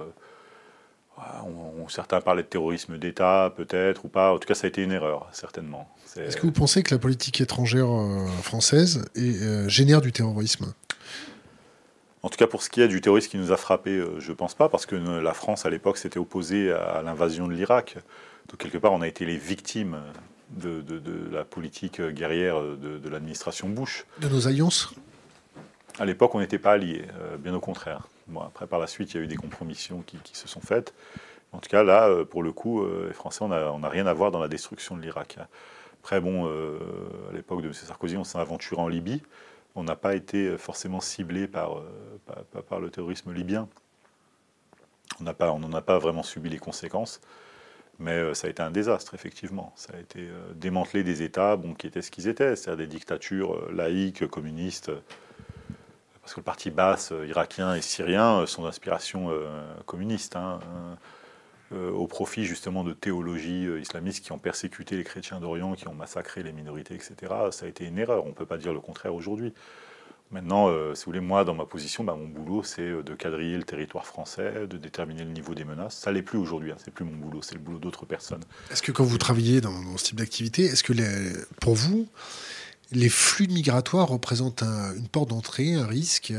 Certains 1.90 2.22
parlaient 2.22 2.44
de 2.44 2.48
terrorisme 2.48 2.98
d'État, 2.98 3.54
peut-être, 3.56 4.06
ou 4.06 4.08
pas. 4.08 4.34
En 4.34 4.40
tout 4.40 4.48
cas, 4.48 4.56
ça 4.56 4.66
a 4.66 4.70
été 4.70 4.82
une 4.84 4.92
erreur, 4.92 5.28
certainement. 5.32 5.88
Est-ce 6.18 6.38
que 6.38 6.44
vous 6.44 6.52
pensez 6.52 6.84
que 6.84 6.94
la 6.94 7.00
politique 7.00 7.42
étrangère 7.42 7.88
française 8.42 9.06
génère 9.68 10.02
du 10.02 10.12
terrorisme? 10.12 10.74
En 12.24 12.30
tout 12.30 12.38
cas, 12.38 12.48
pour 12.48 12.64
ce 12.64 12.70
qui 12.70 12.82
est 12.82 12.88
du 12.88 13.02
terrorisme 13.02 13.30
qui 13.30 13.38
nous 13.38 13.52
a 13.52 13.58
frappé, 13.58 13.92
euh, 13.92 14.20
je 14.20 14.32
ne 14.32 14.36
pense 14.36 14.56
pas, 14.56 14.70
parce 14.70 14.86
que 14.86 14.96
la 14.96 15.34
France, 15.34 15.66
à 15.66 15.70
l'époque, 15.70 15.98
s'était 15.98 16.20
opposée 16.20 16.72
à 16.72 17.02
l'invasion 17.04 17.48
de 17.48 17.54
l'Irak. 17.54 17.98
Donc, 18.50 18.60
quelque 18.60 18.78
part, 18.78 18.94
on 18.94 19.02
a 19.02 19.08
été 19.08 19.26
les 19.26 19.38
victimes 19.38 19.98
de, 20.50 20.84
la 21.32 21.44
politique 21.44 22.02
guerrière 22.02 22.62
de, 22.62 23.10
l'administration 23.10 23.68
Bush. 23.68 24.06
De 24.22 24.30
nos 24.30 24.48
alliances? 24.48 24.94
À 26.00 26.06
l'époque, 26.06 26.34
on 26.34 26.40
n'était 26.40 26.60
pas 26.60 26.72
alliés, 26.72 27.04
euh, 27.20 27.38
bien 27.38 27.54
au 27.54 27.60
contraire. 27.60 28.08
Après, 28.46 28.68
par 28.68 28.80
la 28.80 28.88
suite, 28.88 29.14
il 29.14 29.18
y 29.18 29.20
a 29.20 29.24
eu 29.24 29.28
des 29.28 29.36
compromissions 29.36 30.02
qui, 30.02 30.18
se 30.34 30.48
sont 30.48 30.62
faites. 30.62 30.94
En 31.52 31.60
tout 31.60 31.70
cas, 31.70 31.84
là, 31.84 32.08
euh, 32.08 32.26
pour 32.26 32.44
le 32.44 32.52
coup, 32.52 32.86
les 32.86 33.14
Français, 33.14 33.44
on 33.44 33.80
n'a 33.80 33.90
rien 33.90 34.08
à 34.08 34.14
voir 34.14 34.32
dans 34.32 34.40
la 34.40 34.48
destruction 34.48 34.98
de 34.98 35.02
l'Irak. 35.02 35.38
Après, 36.02 36.20
bon, 36.20 36.48
à 36.48 37.34
l'époque 37.34 37.62
de 37.62 37.68
M. 37.68 37.74
Sarkozy, 37.74 38.18
on 38.18 38.24
s'est 38.24 38.40
aventuré 38.40 38.82
en 38.82 38.88
Libye 38.88 39.22
on 39.76 39.84
n'a 39.84 39.96
pas 39.96 40.16
été 40.16 40.58
forcément 40.58 41.00
ciblé 41.00 41.48
par, 41.48 41.80
euh, 41.80 42.80
le 42.80 42.90
terrorisme 42.90 43.34
libyen. 43.34 43.68
On 45.20 45.60
n'en 45.60 45.74
a 45.74 45.82
pas 45.82 46.00
vraiment 46.00 46.24
subi 46.24 46.50
les 46.50 46.60
conséquences, 46.60 47.22
mais 48.00 48.14
euh, 48.14 48.34
ça 48.34 48.48
a 48.48 48.50
été 48.50 48.62
un 48.62 48.72
désastre, 48.72 49.14
effectivement. 49.14 49.72
Ça 49.76 49.94
a 49.96 50.00
été 50.00 50.20
euh, 50.22 50.54
démanteler 50.56 51.04
des 51.04 51.22
États 51.22 51.56
bon, 51.56 51.74
qui 51.74 51.88
étaient 51.88 52.02
ce 52.02 52.12
qu'ils 52.12 52.28
étaient, 52.28 52.56
c'est-à-dire 52.56 52.88
des 52.88 52.88
dictatures 52.88 53.72
laïques, 53.72 54.28
communistes, 54.28 54.92
parce 56.24 56.34
que 56.34 56.40
le 56.40 56.46
parti 56.46 56.72
basse 56.72 57.14
irakien 57.28 57.76
et 57.76 57.82
syrien 57.82 58.46
sont 58.48 58.64
d'inspiration 58.64 59.30
communiste. 59.86 60.36
Hein. 60.36 60.60
Euh, 61.74 61.92
au 61.92 62.08
profit 62.08 62.46
justement 62.46 62.84
de 62.84 62.94
théologies 62.94 63.66
euh, 63.66 63.80
islamistes 63.80 64.24
qui 64.24 64.32
ont 64.32 64.38
persécuté 64.38 64.96
les 64.96 65.04
chrétiens 65.04 65.40
d'Orient, 65.40 65.74
qui 65.74 65.88
ont 65.88 65.94
massacré 65.94 66.44
les 66.44 66.52
minorités, 66.52 66.94
etc. 66.94 67.16
Ça 67.52 67.66
a 67.66 67.70
été 67.70 67.86
une 67.86 67.98
erreur, 67.98 68.26
on 68.26 68.30
ne 68.30 68.34
peut 68.34 68.46
pas 68.46 68.58
dire 68.58 68.74
le 68.74 68.80
contraire 68.80 69.16
aujourd'hui. 69.16 69.54
Maintenant, 70.30 70.68
euh, 70.68 70.94
si 70.94 71.06
vous 71.06 71.12
voulez, 71.12 71.20
moi, 71.20 71.46
dans 71.46 71.56
ma 71.56 71.66
position, 71.66 72.04
bah, 72.04 72.16
mon 72.16 72.28
boulot, 72.28 72.64
c'est 72.64 73.04
de 73.04 73.16
quadriller 73.16 73.58
le 73.58 73.64
territoire 73.64 74.06
français, 74.06 74.68
de 74.68 74.78
déterminer 74.78 75.24
le 75.24 75.32
niveau 75.32 75.56
des 75.56 75.64
menaces. 75.64 75.98
Ça 75.98 76.12
l'est 76.12 76.22
plus 76.22 76.38
aujourd'hui, 76.38 76.72
hein. 76.72 76.78
c'est 76.84 76.94
plus 76.94 77.06
mon 77.06 77.16
boulot, 77.16 77.42
c'est 77.42 77.56
le 77.56 77.62
boulot 77.62 77.80
d'autres 77.80 78.06
personnes. 78.06 78.44
Est-ce 78.70 78.84
que 78.84 78.92
quand 78.92 79.06
vous 79.06 79.18
travaillez 79.18 79.60
dans, 79.62 79.98
ce 79.98 80.04
type 80.04 80.18
d'activité, 80.18 80.66
est-ce 80.66 80.84
que 80.84 80.94
pour 81.60 81.74
vous, 81.74 82.08
les 82.92 83.10
flux 83.10 83.48
migratoires 83.48 84.08
représentent 84.08 84.64
une 84.64 85.08
porte 85.08 85.30
d'entrée, 85.30 85.74
un 85.74 85.88
risque 85.88 86.34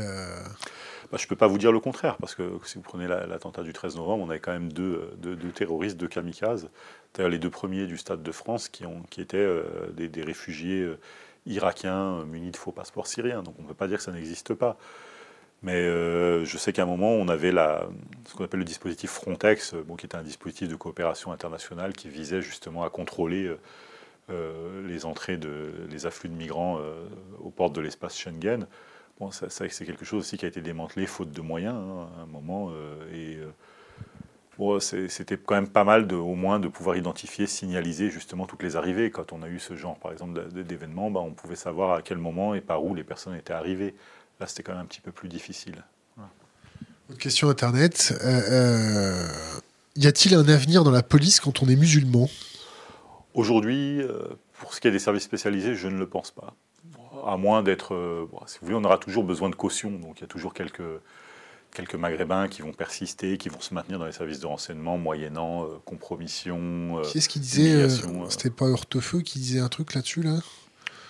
bah, 1.11 1.17
je 1.19 1.25
ne 1.25 1.29
peux 1.29 1.35
pas 1.35 1.47
vous 1.47 1.57
dire 1.57 1.71
le 1.71 1.79
contraire, 1.79 2.17
parce 2.17 2.35
que 2.35 2.59
si 2.65 2.75
vous 2.75 2.81
prenez 2.81 3.07
l'attentat 3.07 3.63
du 3.63 3.73
13 3.73 3.95
novembre, 3.95 4.25
on 4.25 4.29
avait 4.29 4.39
quand 4.39 4.51
même 4.51 4.73
deux, 4.73 5.13
terroristes, 5.53 5.97
deux 5.97 6.07
kamikazes, 6.07 6.67
c'est-à-dire 7.13 7.29
les 7.29 7.39
deux 7.39 7.49
premiers 7.49 7.85
du 7.85 7.97
Stade 7.97 8.23
de 8.23 8.31
France 8.31 8.69
qui, 8.69 8.83
étaient 9.17 9.37
euh, 9.37 9.63
des, 9.95 10.23
réfugiés 10.23 10.81
euh, 10.81 10.99
irakiens 11.45 12.19
euh, 12.19 12.25
munis 12.25 12.51
de 12.51 12.57
faux 12.57 12.71
passeports 12.71 13.07
syriens. 13.07 13.43
Donc 13.43 13.55
on 13.59 13.63
ne 13.63 13.67
peut 13.67 13.73
pas 13.73 13.87
dire 13.87 13.99
que 13.99 14.03
ça 14.03 14.11
n'existe 14.11 14.53
pas. 14.53 14.77
Mais 15.61 15.85
je 15.85 16.57
sais 16.57 16.73
qu'à 16.73 16.83
un 16.83 16.85
moment, 16.85 17.11
on 17.11 17.27
avait 17.27 17.51
ce 17.51 18.35
qu'on 18.35 18.43
appelle 18.43 18.59
le 18.59 18.65
dispositif 18.65 19.09
Frontex, 19.09 19.73
qui 19.97 20.05
était 20.05 20.15
un 20.15 20.21
dispositif 20.21 20.67
de 20.67 20.75
coopération 20.75 21.31
internationale 21.31 21.93
qui 21.93 22.07
visait 22.07 22.41
justement 22.41 22.83
à 22.83 22.91
contrôler 22.91 23.49
les 24.29 25.05
entrées, 25.05 25.37
de, 25.37 25.71
les 25.89 26.05
afflux 26.05 26.29
de 26.29 26.35
migrants 26.35 26.79
aux 27.39 27.51
portes 27.51 27.73
de 27.73 27.81
l'espace 27.81 28.17
Schengen. 28.17 28.67
Bon, 29.19 29.31
ça, 29.31 29.47
c'est 29.49 29.85
quelque 29.85 30.03
chose 30.03 30.19
aussi 30.19 30.37
qui 30.37 30.45
a 30.45 30.49
été 30.49 30.61
démantelé 30.61 31.05
faute 31.05 31.31
de 31.31 31.41
moyens 31.41 31.75
hein, 31.75 32.09
à 32.17 32.21
un 32.23 32.25
moment. 32.25 32.71
Euh, 32.71 33.13
et 33.13 33.37
euh, 33.37 33.47
bon, 34.57 34.79
c'était 34.81 35.37
quand 35.37 35.55
même 35.55 35.69
pas 35.69 35.85
mal 35.85 36.05
de, 36.05 36.15
au 36.15 36.35
moins 36.35 36.59
de 36.59 36.67
pouvoir 36.67 36.97
identifier, 36.97 37.47
signaliser 37.47 38.09
justement 38.09 38.45
toutes 38.45 38.63
les 38.63 38.75
arrivées. 38.75 39.11
Quand 39.11 39.31
on 39.31 39.41
a 39.41 39.47
eu 39.47 39.59
ce 39.59 39.75
genre, 39.77 39.97
par 39.97 40.11
exemple, 40.11 40.49
d'événements, 40.63 41.09
bah, 41.11 41.21
on 41.21 41.31
pouvait 41.31 41.55
savoir 41.55 41.93
à 41.93 42.01
quel 42.01 42.17
moment 42.17 42.55
et 42.55 42.61
par 42.61 42.83
où 42.83 42.93
les 42.93 43.05
personnes 43.05 43.35
étaient 43.35 43.53
arrivées. 43.53 43.95
Là, 44.41 44.47
c'était 44.47 44.63
quand 44.63 44.73
même 44.73 44.81
un 44.81 44.85
petit 44.85 45.01
peu 45.01 45.13
plus 45.13 45.29
difficile. 45.29 45.81
Autre 47.09 47.19
question 47.19 47.49
Internet. 47.49 48.13
Euh, 48.25 49.27
y 49.95 50.07
a-t-il 50.07 50.35
un 50.35 50.47
avenir 50.49 50.83
dans 50.83 50.91
la 50.91 51.03
police 51.03 51.39
quand 51.39 51.63
on 51.63 51.69
est 51.69 51.75
musulman? 51.77 52.27
Aujourd'hui, 53.35 54.01
pour 54.59 54.73
ce 54.73 54.81
qui 54.81 54.87
est 54.87 54.91
des 54.91 54.99
services 54.99 55.23
spécialisés, 55.23 55.75
je 55.75 55.87
ne 55.87 55.99
le 55.99 56.07
pense 56.07 56.31
pas 56.31 56.55
à 57.25 57.37
moins 57.37 57.63
d'être. 57.63 57.93
Euh, 57.93 58.27
si 58.47 58.59
vous 58.59 58.67
voulez, 58.67 58.77
on 58.77 58.83
aura 58.83 58.97
toujours 58.97 59.23
besoin 59.23 59.49
de 59.49 59.55
caution. 59.55 59.91
Donc 59.91 60.19
il 60.19 60.21
y 60.21 60.23
a 60.23 60.27
toujours 60.27 60.53
quelques, 60.53 60.81
quelques 61.73 61.95
maghrébins 61.95 62.47
qui 62.47 62.61
vont 62.61 62.73
persister, 62.73 63.37
qui 63.37 63.49
vont 63.49 63.59
se 63.59 63.73
maintenir 63.73 63.99
dans 63.99 64.05
les 64.05 64.11
services 64.11 64.39
de 64.39 64.47
renseignement, 64.47 64.97
moyennant 64.97 65.63
euh, 65.63 65.67
compromission. 65.85 66.99
Euh, 66.99 67.01
qui 67.03 67.19
est-ce 67.19 67.29
qui 67.29 67.39
disait 67.39 67.87
C'était 68.29 68.49
pas 68.49 68.65
Hortefeux 68.65 69.21
qui 69.21 69.39
disait 69.39 69.59
un 69.59 69.69
truc 69.69 69.93
là-dessus, 69.93 70.23
là, 70.23 70.37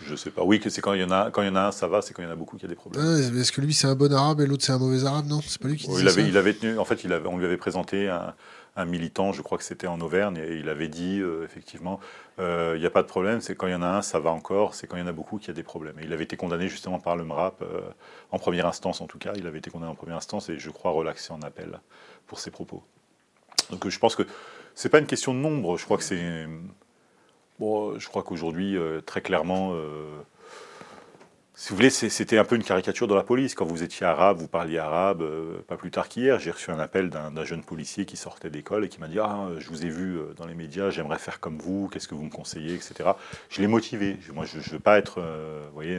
Je 0.04 0.16
sais 0.16 0.32
pas. 0.32 0.44
Oui, 0.44 0.60
que 0.60 0.70
c'est 0.70 0.82
quand 0.82 0.94
il 0.94 1.02
y 1.02 1.04
en 1.04 1.12
a, 1.12 1.32
quand 1.32 1.42
il 1.42 1.48
y 1.48 1.52
en 1.52 1.56
a 1.56 1.68
un, 1.68 1.72
ça 1.72 1.88
va. 1.88 2.02
C'est 2.02 2.14
quand 2.14 2.22
il 2.22 2.26
y 2.26 2.30
en 2.30 2.34
a 2.34 2.36
beaucoup 2.36 2.58
qu'il 2.58 2.68
y 2.68 2.72
a 2.72 2.74
des 2.74 2.76
problèmes. 2.76 3.04
Ah, 3.04 3.40
est-ce 3.40 3.52
que 3.52 3.62
lui 3.62 3.74
c'est 3.74 3.88
un 3.88 3.96
bon 3.96 4.12
arabe 4.14 4.42
et 4.42 4.48
l'autre 4.48 4.64
c'est 4.64 4.74
un 4.74 4.80
mauvais 4.80 5.06
arabe? 5.06 5.28
Non, 5.28 5.42
c'est 5.46 5.62
pas 5.62 5.68
lui 5.68 5.78
qui 5.78 5.88
disait 5.88 6.02
il 6.02 6.08
avait, 6.08 6.22
ça. 6.24 6.28
Il 6.28 6.38
avait 6.38 6.54
tenu. 6.54 6.78
En 6.80 6.86
fait, 6.86 7.04
il 7.04 7.14
avait, 7.14 7.28
on 7.28 7.38
lui 7.38 7.46
avait 7.46 7.58
présenté 7.58 8.10
un, 8.10 8.34
un 8.76 8.86
militant, 8.86 9.32
je 9.32 9.42
crois 9.42 9.58
que 9.58 9.64
c'était 9.64 9.88
en 9.88 10.02
Auvergne, 10.02 10.38
et 10.38 10.56
il 10.56 10.68
avait 10.68 10.90
dit 10.90 11.20
euh, 11.22 11.46
effectivement, 11.46 12.00
il 12.38 12.44
euh, 12.44 12.78
n'y 12.78 12.86
a 12.86 12.90
pas 12.90 13.04
de 13.04 13.08
problème, 13.08 13.40
c'est 13.40 13.56
quand 13.56 13.68
il 13.68 13.72
y 13.72 13.76
en 13.76 13.82
a 13.82 13.88
un, 13.88 14.02
ça 14.02 14.20
va 14.20 14.32
encore, 14.32 14.76
c'est 14.76 14.86
quand 14.86 14.98
il 14.98 15.00
y 15.00 15.04
en 15.04 15.08
a 15.08 15.14
beaucoup 15.14 15.38
qu'il 15.38 15.48
y 15.48 15.52
a 15.52 15.54
des 15.54 15.64
problèmes. 15.64 15.98
Et 16.00 16.04
il 16.04 16.12
avait 16.12 16.26
été 16.26 16.36
condamné 16.36 16.68
justement 16.68 17.00
par 17.00 17.16
le 17.16 17.24
MRAP, 17.24 17.62
euh, 17.62 17.82
en 18.32 18.40
première 18.40 18.66
instance 18.66 19.00
en 19.00 19.08
tout 19.08 19.18
cas, 19.18 19.34
il 19.36 19.48
avait 19.48 19.60
été 19.60 19.70
condamné 19.70 19.92
en 19.92 19.96
première 19.96 20.18
instance 20.18 20.50
et 20.50 20.60
je 20.60 20.70
crois 20.70 20.92
relaxé 20.92 21.32
en 21.32 21.42
appel 21.42 21.80
pour 22.28 22.40
ses 22.40 22.52
propos. 22.52 22.84
Donc 23.70 23.88
je 23.88 24.00
pense 24.00 24.16
que 24.16 24.24
c'est 24.74 24.90
pas 24.90 25.00
une 25.00 25.08
question 25.08 25.34
de 25.34 25.40
nombre, 25.40 25.78
je 25.78 25.86
crois 25.86 25.98
que 25.98 26.04
c'est. 26.04 26.48
Bon, 27.60 27.98
je 27.98 28.08
crois 28.10 28.24
qu'aujourd'hui, 28.24 28.78
très 29.06 29.22
clairement, 29.22 29.74
si 31.58 31.70
vous 31.70 31.78
voulez, 31.78 31.90
c'était 31.90 32.38
un 32.38 32.44
peu 32.44 32.58
une 32.58 32.66
caricature 32.66 33.08
de 33.08 33.16
la 33.16 33.24
police. 33.24 33.56
Quand 33.56 33.64
vous 33.66 33.82
étiez 33.82 34.06
arabe, 34.06 34.40
vous 34.40 34.48
parliez 34.50 34.78
arabe. 34.78 35.22
Euh, 35.22 35.60
pas 35.66 35.78
plus 35.78 35.90
tard 35.90 36.10
qu'hier, 36.10 36.38
j'ai 36.38 36.52
reçu 36.52 36.70
un 36.70 36.80
appel 36.80 37.10
d'un 37.10 37.46
jeune 37.46 37.64
policier 37.64 38.06
qui 38.06 38.18
sortait 38.18 38.50
d'école 38.50 38.84
et 38.84 38.90
qui 38.90 39.00
m'a 39.00 39.08
dit 39.08 39.20
Ah, 39.20 39.48
je 39.58 39.70
vous 39.70 39.86
ai 39.86 39.90
vu 39.90 40.18
euh, 40.18 40.34
dans 40.36 40.46
les 40.46 40.54
médias, 40.54 40.90
j'aimerais 40.90 41.18
faire 41.18 41.40
comme 41.40 41.58
vous, 41.58 41.88
qu'est-ce 41.88 42.10
que 42.10 42.16
vous 42.16 42.26
me 42.26 42.30
conseillez, 42.30 42.74
etc. 42.74 43.12
Je 43.48 43.62
l'ai 43.62 43.68
motivé. 43.68 44.18
Moi, 44.34 44.44
je 44.44 44.58
ne 44.58 44.64
veux 44.64 44.80
pas 44.80 44.98
être, 44.98 45.22
euh, 45.22 45.64
vous 45.70 45.74
voyez, 45.74 45.98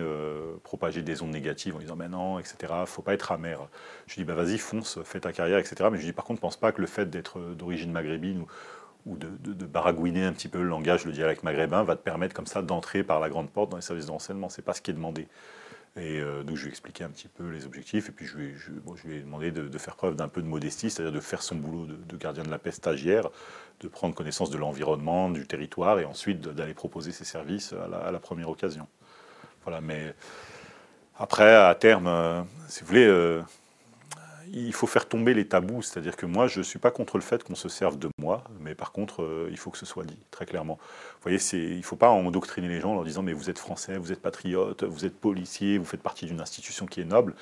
propager 0.62 1.01
des 1.01 1.23
ondes 1.23 1.31
négatives 1.31 1.74
en 1.74 1.78
disant 1.78 1.97
Mais 1.97 2.09
non, 2.09 2.39
etc. 2.39 2.74
Faut 2.85 3.01
pas 3.01 3.15
être 3.15 3.33
amer. 3.33 3.66
Je 4.09 4.16
lui 4.16 4.24
dis 4.24 4.27
bah, 4.27 4.35
Vas-y, 4.35 4.59
fonce, 4.59 4.99
fais 5.05 5.20
ta 5.20 5.33
carrière, 5.33 5.59
etc. 5.59 5.77
Mais 5.91 5.97
je 5.97 6.03
lui 6.03 6.09
dis 6.09 6.12
Par 6.12 6.27
contre, 6.27 6.41
ne 6.41 6.43
pense 6.43 6.59
pas 6.59 6.70
que 6.70 6.83
le 6.83 6.87
fait 6.87 7.09
d'être 7.09 7.41
d'origine 7.41 7.93
maghrébine 7.93 8.43
ou 8.43 8.47
ou 9.07 9.16
de, 9.16 9.66
baragouiner 9.66 10.24
un 10.24 10.33
petit 10.33 10.49
peu 10.49 10.59
le 10.59 10.69
langage, 10.69 11.05
le 11.05 11.12
dialecte 11.12 11.45
maghrébin, 11.45 11.85
va 11.85 11.97
te 11.97 12.03
permettre 12.03 12.35
comme 12.35 12.47
ça 12.47 12.61
d'entrer 12.61 13.05
par 13.05 13.20
la 13.20 13.28
grande 13.28 13.49
porte 13.49 13.70
dans 13.70 13.77
les 13.77 13.83
services 13.83 14.07
de 14.07 14.11
renseignement. 14.11 14.49
C'est 14.49 14.62
pas 14.62 14.74
ce 14.74 14.83
qui 14.83 14.91
est 14.91 14.95
demandé. 14.95 15.28
Et 15.97 16.20
euh, 16.20 16.43
donc 16.43 16.57
je 16.57 16.62
lui 16.62 16.69
ai 16.69 16.70
expliqué 16.70 17.05
un 17.05 17.09
petit 17.09 17.28
peu 17.28 17.49
les 17.49 17.65
objectifs, 17.65 18.11
et 18.11 18.12
puis 18.12 18.27
je 18.27 18.37
lui 18.37 18.47
ai, 18.49 18.55
je, 18.55 19.09
lui 19.09 19.23
demandé 19.23 19.51
de, 19.51 19.78
faire 19.78 19.97
preuve 19.97 20.15
d'un 20.15 20.28
peu 20.28 20.43
de 20.43 20.47
modestie, 20.47 20.91
c'est-à-dire 20.91 21.12
de 21.12 21.20
faire 21.20 21.43
son 21.43 21.55
boulot 21.55 21.87
de, 21.87 22.16
gardien 22.16 22.43
de 22.43 22.51
la 22.51 22.59
paix 22.59 22.73
stagiaire, 22.73 23.31
de 23.81 23.89
prendre 23.89 24.15
connaissance 24.15 24.51
de 24.51 24.59
l'environnement, 24.59 25.31
du 25.31 25.47
territoire, 25.47 25.99
et 25.99 26.05
ensuite 26.05 26.41
d'aller 26.41 26.74
proposer 26.74 27.12
ses 27.12 27.24
services 27.24 27.73
à 27.73 28.11
la, 28.11 28.19
première 28.19 28.51
occasion. 28.51 28.87
Voilà, 29.65 29.81
mais 29.81 30.15
après, 31.19 31.55
à 31.55 31.74
terme, 31.74 32.09
euh, 32.09 32.43
si 32.69 32.81
vous 32.81 32.89
voulez, 32.89 33.07
euh, 33.07 33.41
il 34.57 34.73
faut 34.73 34.87
faire 34.87 35.07
tomber 35.07 35.35
les 35.35 35.47
tabous. 35.47 35.83
C'est-à-dire 35.83 36.16
que 36.16 36.27
moi, 36.27 36.47
je 36.47 36.59
ne 36.59 36.65
suis 36.65 36.78
pas 36.78 36.91
contre 36.91 37.19
le 37.19 37.23
fait 37.23 37.45
qu'on 37.45 37.55
se 37.55 37.69
serve 37.69 37.99
de 37.99 38.09
moi, 38.19 38.45
mais 38.61 38.74
par 38.74 38.91
contre, 38.91 39.23
euh, 39.23 39.49
il 39.51 39.59
faut 39.59 39.70
que 39.70 39.78
ce 39.78 39.87
soit 39.87 40.05
dit, 40.05 40.19
très 40.31 40.47
clairement. 40.47 40.78
Vous 40.81 41.23
voyez, 41.31 41.39
il 41.53 41.77
ne 41.77 41.83
faut 41.83 41.97
pas 41.97 42.09
endoctriner 42.09 42.69
les 42.69 42.81
gens 42.81 42.93
en 42.93 42.95
leur 42.95 43.05
disant, 43.05 43.23
mais 43.23 43.35
vous 43.35 43.51
êtes 43.51 43.59
français, 43.59 43.99
vous 43.99 44.12
êtes 44.12 44.23
patriote, 44.23 44.85
vous 44.85 45.05
êtes 45.05 45.19
policier, 45.19 45.77
vous 45.77 45.85
faites 45.85 46.03
partie 46.03 46.24
d'une 46.24 46.41
institution 46.41 46.87
qui 46.87 47.03
est 47.03 47.05
noble. 47.05 47.35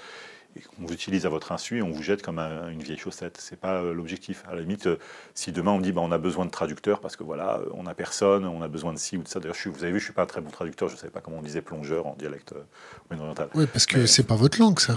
Et 0.57 0.63
on 0.81 0.87
vous 0.87 0.93
utilise 0.93 1.27
à 1.27 1.29
votre 1.29 1.51
insu 1.51 1.79
et 1.79 1.83
on 1.83 1.91
vous 1.91 2.03
jette 2.03 2.23
comme 2.23 2.39
une 2.39 2.81
vieille 2.81 2.99
chaussette. 2.99 3.39
Ce 3.41 3.51
n'est 3.51 3.57
pas 3.57 3.83
euh, 3.83 3.93
l'objectif. 3.93 4.45
À 4.49 4.55
la 4.55 4.61
limite, 4.61 4.87
euh, 4.87 4.99
si 5.35 5.51
demain 5.53 5.73
on 5.73 5.81
dit 5.81 5.93
bah, 5.93 6.01
on 6.01 6.13
a 6.13 6.19
besoin 6.19 6.47
de 6.47 6.51
traducteurs 6.51 7.01
parce 7.01 7.17
que 7.17 7.25
voilà, 7.25 7.61
on 7.73 7.85
n'a 7.85 7.95
personne, 7.95 8.45
on 8.45 8.63
a 8.63 8.69
besoin 8.69 8.93
de 8.93 8.99
ci 8.99 9.17
ou 9.17 9.23
de 9.23 9.29
ça. 9.29 9.41
D'ailleurs, 9.41 9.57
vous 9.67 9.83
avez 9.83 9.93
vu, 9.93 9.99
je 9.99 10.05
ne 10.05 10.07
suis 10.07 10.13
pas 10.13 10.23
un 10.23 10.27
très 10.27 10.41
bon 10.41 10.51
traducteur, 10.51 10.89
je 10.89 10.95
ne 10.95 10.99
savais 10.99 11.13
pas 11.13 11.21
comment 11.21 11.39
on 11.39 11.43
disait 11.43 11.63
plongeur 11.63 12.07
en 12.07 12.15
dialecte 12.15 12.55
oriental. 13.11 13.49
Oui, 13.55 13.67
parce 13.73 13.87
que 13.87 14.07
ce 14.07 14.21
n'est 14.21 14.27
pas 14.27 14.37
votre 14.37 14.61
langue, 14.61 14.79
ça. 14.79 14.95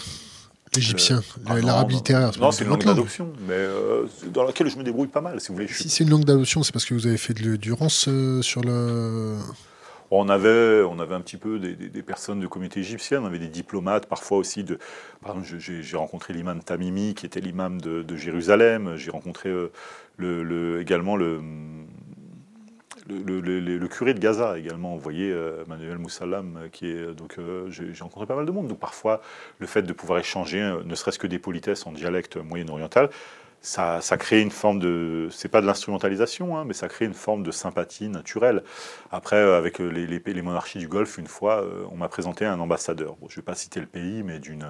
Égyptien, 0.76 1.22
euh, 1.49 1.61
l'arabe 1.61 1.91
littéraire. 1.91 2.31
Non, 2.39 2.52
c'est 2.52 2.64
une 2.64 2.69
langue 2.69 2.84
d'adoption, 2.84 3.31
mais 3.48 3.53
euh, 3.53 4.06
dans 4.34 4.44
laquelle 4.44 4.69
je 4.69 4.77
me 4.77 4.84
débrouille 4.84 5.07
pas 5.07 5.22
mal, 5.22 5.39
si 5.39 5.49
vous 5.49 5.56
voulez. 5.56 5.68
Si 5.68 5.89
c'est 5.89 6.03
une 6.03 6.10
langue 6.10 6.26
d'adoption, 6.26 6.64
c'est 6.64 6.72
parce 6.72 6.85
que 6.85 6.94
vous 6.94 7.07
avez 7.07 7.18
fait 7.18 7.34
de 7.34 7.48
l'endurance 7.48 8.07
euh, 8.07 8.41
sur 8.41 8.61
le. 8.61 9.38
On 10.10 10.30
avait, 10.30 10.84
on 10.84 10.99
avait 10.99 11.15
un 11.15 11.22
petit 11.22 11.35
peu 11.35 11.60
des, 11.60 12.02
personnes 12.02 12.39
de 12.39 12.48
communauté 12.48 12.80
égyptienne, 12.80 13.23
on 13.23 13.26
avait 13.26 13.39
des 13.39 13.49
diplomates, 13.49 14.06
parfois 14.06 14.38
aussi 14.38 14.64
de. 14.64 14.80
Par 15.22 15.38
exemple, 15.38 15.60
j'ai 15.60 15.98
rencontré 15.98 16.34
l'imam 16.34 16.64
Tamimi, 16.64 17.14
qui 17.14 17.26
était 17.26 17.41
l'imam 17.41 17.81
de, 17.81 18.15
Jérusalem. 18.15 18.95
J'ai 18.95 19.11
rencontré 19.11 19.49
le, 20.18 20.81
également 20.81 21.18
le, 21.18 21.41
le, 23.09 23.88
curé 23.88 24.13
de 24.13 24.19
Gaza 24.19 24.57
également, 24.57 24.95
vous 24.95 25.01
voyez, 25.01 25.31
euh, 25.31 25.63
Manuel 25.67 25.97
Moussalam, 25.97 26.57
euh, 26.57 26.67
qui 26.69 26.89
est 26.89 26.95
euh, 26.95 27.13
donc 27.13 27.38
j'ai 27.69 27.91
rencontré 28.01 28.25
pas 28.25 28.35
mal 28.35 28.45
de 28.45 28.51
monde. 28.51 28.67
Donc 28.67 28.79
parfois, 28.79 29.21
le 29.59 29.67
fait 29.67 29.81
de 29.81 29.93
pouvoir 29.93 30.19
échanger, 30.19 30.77
ne 30.84 30.95
serait-ce 30.95 31.19
que 31.19 31.27
des 31.27 31.39
politesses 31.39 31.85
en 31.85 31.91
dialecte 31.91 32.38
moyen-oriental, 32.38 33.09
ça, 33.61 33.99
crée 34.17 34.41
une 34.41 34.51
forme 34.51 34.79
de, 34.79 35.27
c'est 35.31 35.49
pas 35.49 35.61
de 35.61 35.65
l'instrumentalisation, 35.65 36.57
hein, 36.57 36.63
mais 36.65 36.73
ça 36.73 36.88
crée 36.88 37.05
une 37.05 37.13
forme 37.13 37.43
de 37.43 37.51
sympathie 37.51 38.07
naturelle. 38.07 38.63
Après, 39.11 39.38
avec 39.38 39.79
les, 39.79 40.05
les, 40.05 40.41
monarchies 40.41 40.77
du 40.77 40.88
Golfe, 40.88 41.17
une 41.17 41.27
fois, 41.27 41.65
on 41.91 41.97
m'a 41.97 42.07
présenté 42.07 42.45
un 42.45 42.59
ambassadeur. 42.59 43.17
je 43.21 43.25
ne 43.25 43.35
vais 43.38 43.41
pas 43.41 43.55
citer 43.55 43.79
le 43.79 43.88
pays, 43.88 44.23
mais 44.23 44.39
d'une 44.39 44.65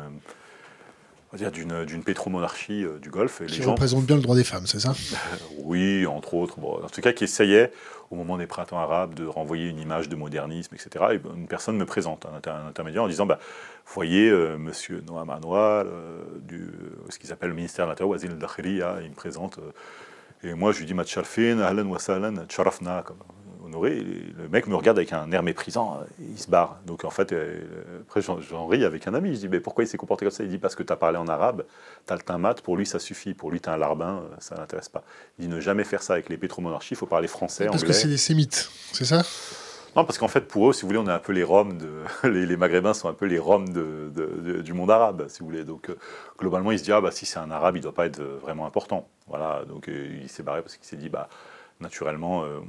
dire 1.35 1.51
d'une 1.51 2.03
pétromonarchie 2.03 2.85
du 3.01 3.09
Golfe. 3.09 3.41
Et 3.41 3.47
qui 3.47 3.63
représente 3.63 4.05
bien 4.05 4.15
le 4.15 4.21
droit 4.21 4.35
des 4.35 4.45
femmes, 4.45 4.65
c'est 4.65 4.79
ça? 4.79 4.93
Oui, 5.63 6.05
entre 6.05 6.33
autres. 6.35 6.59
Bon, 6.59 6.81
en 6.81 6.87
tout 6.87 7.01
cas, 7.01 7.11
qui 7.11 7.25
essayait 7.25 7.71
au 8.09 8.15
moment 8.15 8.37
des 8.37 8.47
printemps 8.47 8.79
arabes, 8.79 9.13
de 9.13 9.25
renvoyer 9.25 9.67
une 9.67 9.79
image 9.79 10.09
de 10.09 10.15
modernisme, 10.15 10.75
etc. 10.75 11.05
Et 11.11 11.19
une 11.35 11.47
personne 11.47 11.77
me 11.77 11.85
présente, 11.85 12.25
un, 12.25 12.67
intermédiaire, 12.67 13.03
en 13.03 13.07
disant 13.07 13.25
bah, 13.25 13.39
Voyez, 13.85 14.29
euh, 14.29 14.57
monsieur 14.57 15.01
Noam 15.05 15.29
Anwar, 15.29 15.85
euh, 15.85 16.23
du, 16.41 16.61
euh, 16.61 17.05
ce 17.09 17.19
qu'ils 17.19 17.31
appellent 17.31 17.49
le 17.49 17.55
ministère 17.55 17.85
de 17.85 17.91
l'Intérieur, 17.91 18.11
Wazil 18.11 18.31
al 18.31 18.65
il 19.03 19.09
me 19.09 19.15
présente. 19.15 19.59
et 20.43 20.53
moi, 20.53 20.71
je 20.71 20.79
lui 20.79 20.85
dis 20.85 20.93
Matchalfin, 20.93 21.59
Ahlan 21.59 21.85
wa 21.85 21.97
Charafna 22.49 23.03
honoré. 23.67 23.95
le 23.99 24.49
mec 24.49 24.67
me 24.67 24.75
regarde 24.75 24.97
avec 24.97 25.13
un 25.13 25.31
air 25.31 25.43
méprisant, 25.43 25.99
il 26.19 26.39
se 26.39 26.49
barre. 26.49 26.79
Donc 26.85 27.05
en 27.05 27.09
fait, 27.09 27.31
euh, 27.31 27.61
après 28.07 28.21
j'en 28.21 28.67
ris 28.67 28.83
avec 28.83 29.07
un 29.07 29.13
ami. 29.13 29.35
Je 29.35 29.41
dis 29.41 29.47
mais 29.49 29.59
pourquoi 29.59 29.83
il 29.83 29.87
s'est 29.87 29.97
comporté 29.97 30.25
comme 30.25 30.31
ça? 30.31 30.43
Il 30.43 30.49
dit 30.49 30.57
parce 30.57 30.75
que 30.75 30.83
tu 30.83 30.91
as 30.91 30.95
parlé 30.95 31.17
en 31.17 31.27
arabe, 31.27 31.63
tu 32.05 32.13
as 32.13 32.15
le 32.15 32.21
teint 32.21 32.37
mat, 32.37 32.61
pour 32.61 32.77
lui 32.77 32.85
ça 32.85 32.99
suffit. 32.99 33.33
Pour 33.33 33.51
lui, 33.51 33.61
tu 33.61 33.69
un 33.69 33.77
larbin, 33.77 34.23
euh, 34.23 34.35
ça 34.39 34.55
l'intéresse 34.55 34.89
pas. 34.89 35.03
Il 35.37 35.47
dit 35.47 35.53
ne 35.53 35.59
jamais 35.59 35.83
faire 35.83 36.01
ça 36.01 36.13
avec 36.13 36.29
les 36.29 36.37
pétromonarchies, 36.37 36.93
il 36.93 36.97
faut 36.97 37.05
parler 37.05 37.27
français, 37.27 37.65
parce 37.65 37.77
anglais. 37.77 37.87
Parce 37.87 37.97
que 37.97 38.01
c'est 38.01 38.09
des 38.09 38.17
sémites, 38.17 38.71
c'est 38.93 39.05
ça? 39.05 39.23
Non, 39.95 40.05
parce 40.05 40.19
qu'en 40.19 40.27
fait, 40.27 40.41
pour 40.41 40.69
eux, 40.69 40.73
si 40.73 40.81
vous 40.81 40.89
voulez, 40.89 40.99
on 40.99 41.07
est 41.07 41.11
un 41.11 41.19
peu 41.19 41.33
les 41.33 41.43
Roms, 41.43 41.77
de, 41.77 42.03
les, 42.27 42.57
Maghrébins 42.57 42.93
sont 42.93 43.09
un 43.09 43.13
peu 43.13 43.25
les 43.25 43.39
Roms 43.39 43.69
de, 43.69 44.61
du 44.61 44.73
monde 44.73 44.91
arabe, 44.91 45.25
si 45.27 45.39
vous 45.39 45.47
voulez. 45.47 45.63
Donc, 45.63 45.89
euh, 45.89 45.97
globalement, 46.37 46.71
il 46.71 46.77
se 46.77 46.83
dit, 46.83 46.91
ah, 46.91 47.01
bah, 47.01 47.11
si 47.11 47.25
c'est 47.25 47.39
un 47.39 47.49
arabe, 47.49 47.77
il 47.77 47.79
ne 47.79 47.83
doit 47.83 47.93
pas 47.93 48.05
être 48.05 48.21
vraiment 48.21 48.67
important. 48.67 49.07
Voilà, 49.27 49.63
donc 49.67 49.87
il 49.87 50.29
s'est 50.29 50.43
barré 50.43 50.61
parce 50.61 50.77
qu'il 50.77 50.85
s'est 50.85 50.97
dit, 50.97 51.09
bah, 51.09 51.29
naturellement, 51.79 52.43
euh, 52.43 52.59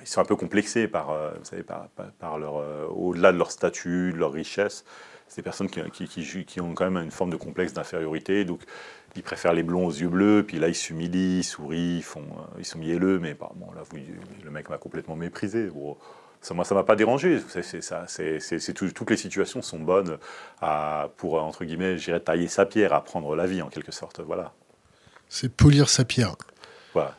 ils 0.00 0.06
sont 0.06 0.20
un 0.20 0.24
peu 0.24 0.36
complexés 0.36 0.88
par, 0.88 1.10
euh, 1.10 1.30
vous 1.38 1.44
savez, 1.44 1.62
par, 1.62 1.88
par, 2.18 2.38
leur, 2.38 2.56
euh, 2.56 2.86
au-delà 2.88 3.32
de 3.32 3.38
leur 3.38 3.50
statut, 3.50 4.12
de 4.12 4.18
leur 4.18 4.32
richesse. 4.32 4.84
C'est 5.28 5.36
des 5.36 5.42
personnes 5.42 5.70
qui, 5.70 6.08
qui, 6.08 6.44
qui, 6.44 6.60
ont 6.60 6.74
quand 6.74 6.90
même 6.90 7.02
une 7.02 7.10
forme 7.10 7.30
de 7.30 7.36
complexe 7.36 7.72
d'infériorité. 7.72 8.44
Donc, 8.44 8.60
ils 9.16 9.22
préfèrent 9.22 9.54
les 9.54 9.62
blonds 9.62 9.86
aux 9.86 9.92
yeux 9.92 10.08
bleus. 10.08 10.44
Puis 10.46 10.58
là, 10.58 10.68
ils 10.68 10.74
s'humilient, 10.74 11.38
ils 11.38 11.44
sourient, 11.44 11.98
ils, 11.98 12.02
font, 12.02 12.26
ils 12.58 12.66
sont 12.66 12.78
mielleux. 12.78 13.18
Mais 13.18 13.34
bon, 13.34 13.48
là, 13.74 13.82
vous, 13.88 13.96
le 14.44 14.50
mec 14.50 14.68
m'a 14.68 14.76
complètement 14.76 15.16
méprisé. 15.16 15.70
ça, 16.42 16.52
moi, 16.52 16.66
ça 16.66 16.74
m'a 16.74 16.82
pas 16.84 16.96
dérangé. 16.96 17.40
C'est, 17.48 17.80
ça, 17.80 18.04
c'est, 18.08 18.74
toutes 18.74 19.10
les 19.10 19.16
situations 19.16 19.62
sont 19.62 19.78
bonnes 19.78 20.18
à, 20.60 21.08
pour, 21.16 21.42
entre 21.42 21.64
guillemets, 21.64 21.96
j'irais 21.96 22.20
tailler 22.20 22.48
sa 22.48 22.66
pierre, 22.66 22.92
à 22.92 23.02
prendre 23.02 23.34
la 23.34 23.46
vie, 23.46 23.62
en 23.62 23.68
quelque 23.68 23.92
sorte. 23.92 24.20
Voilà. 24.20 24.52
C'est 25.30 25.50
polir 25.50 25.88
sa 25.88 26.04
pierre. 26.04 26.36
Voilà. 26.92 27.16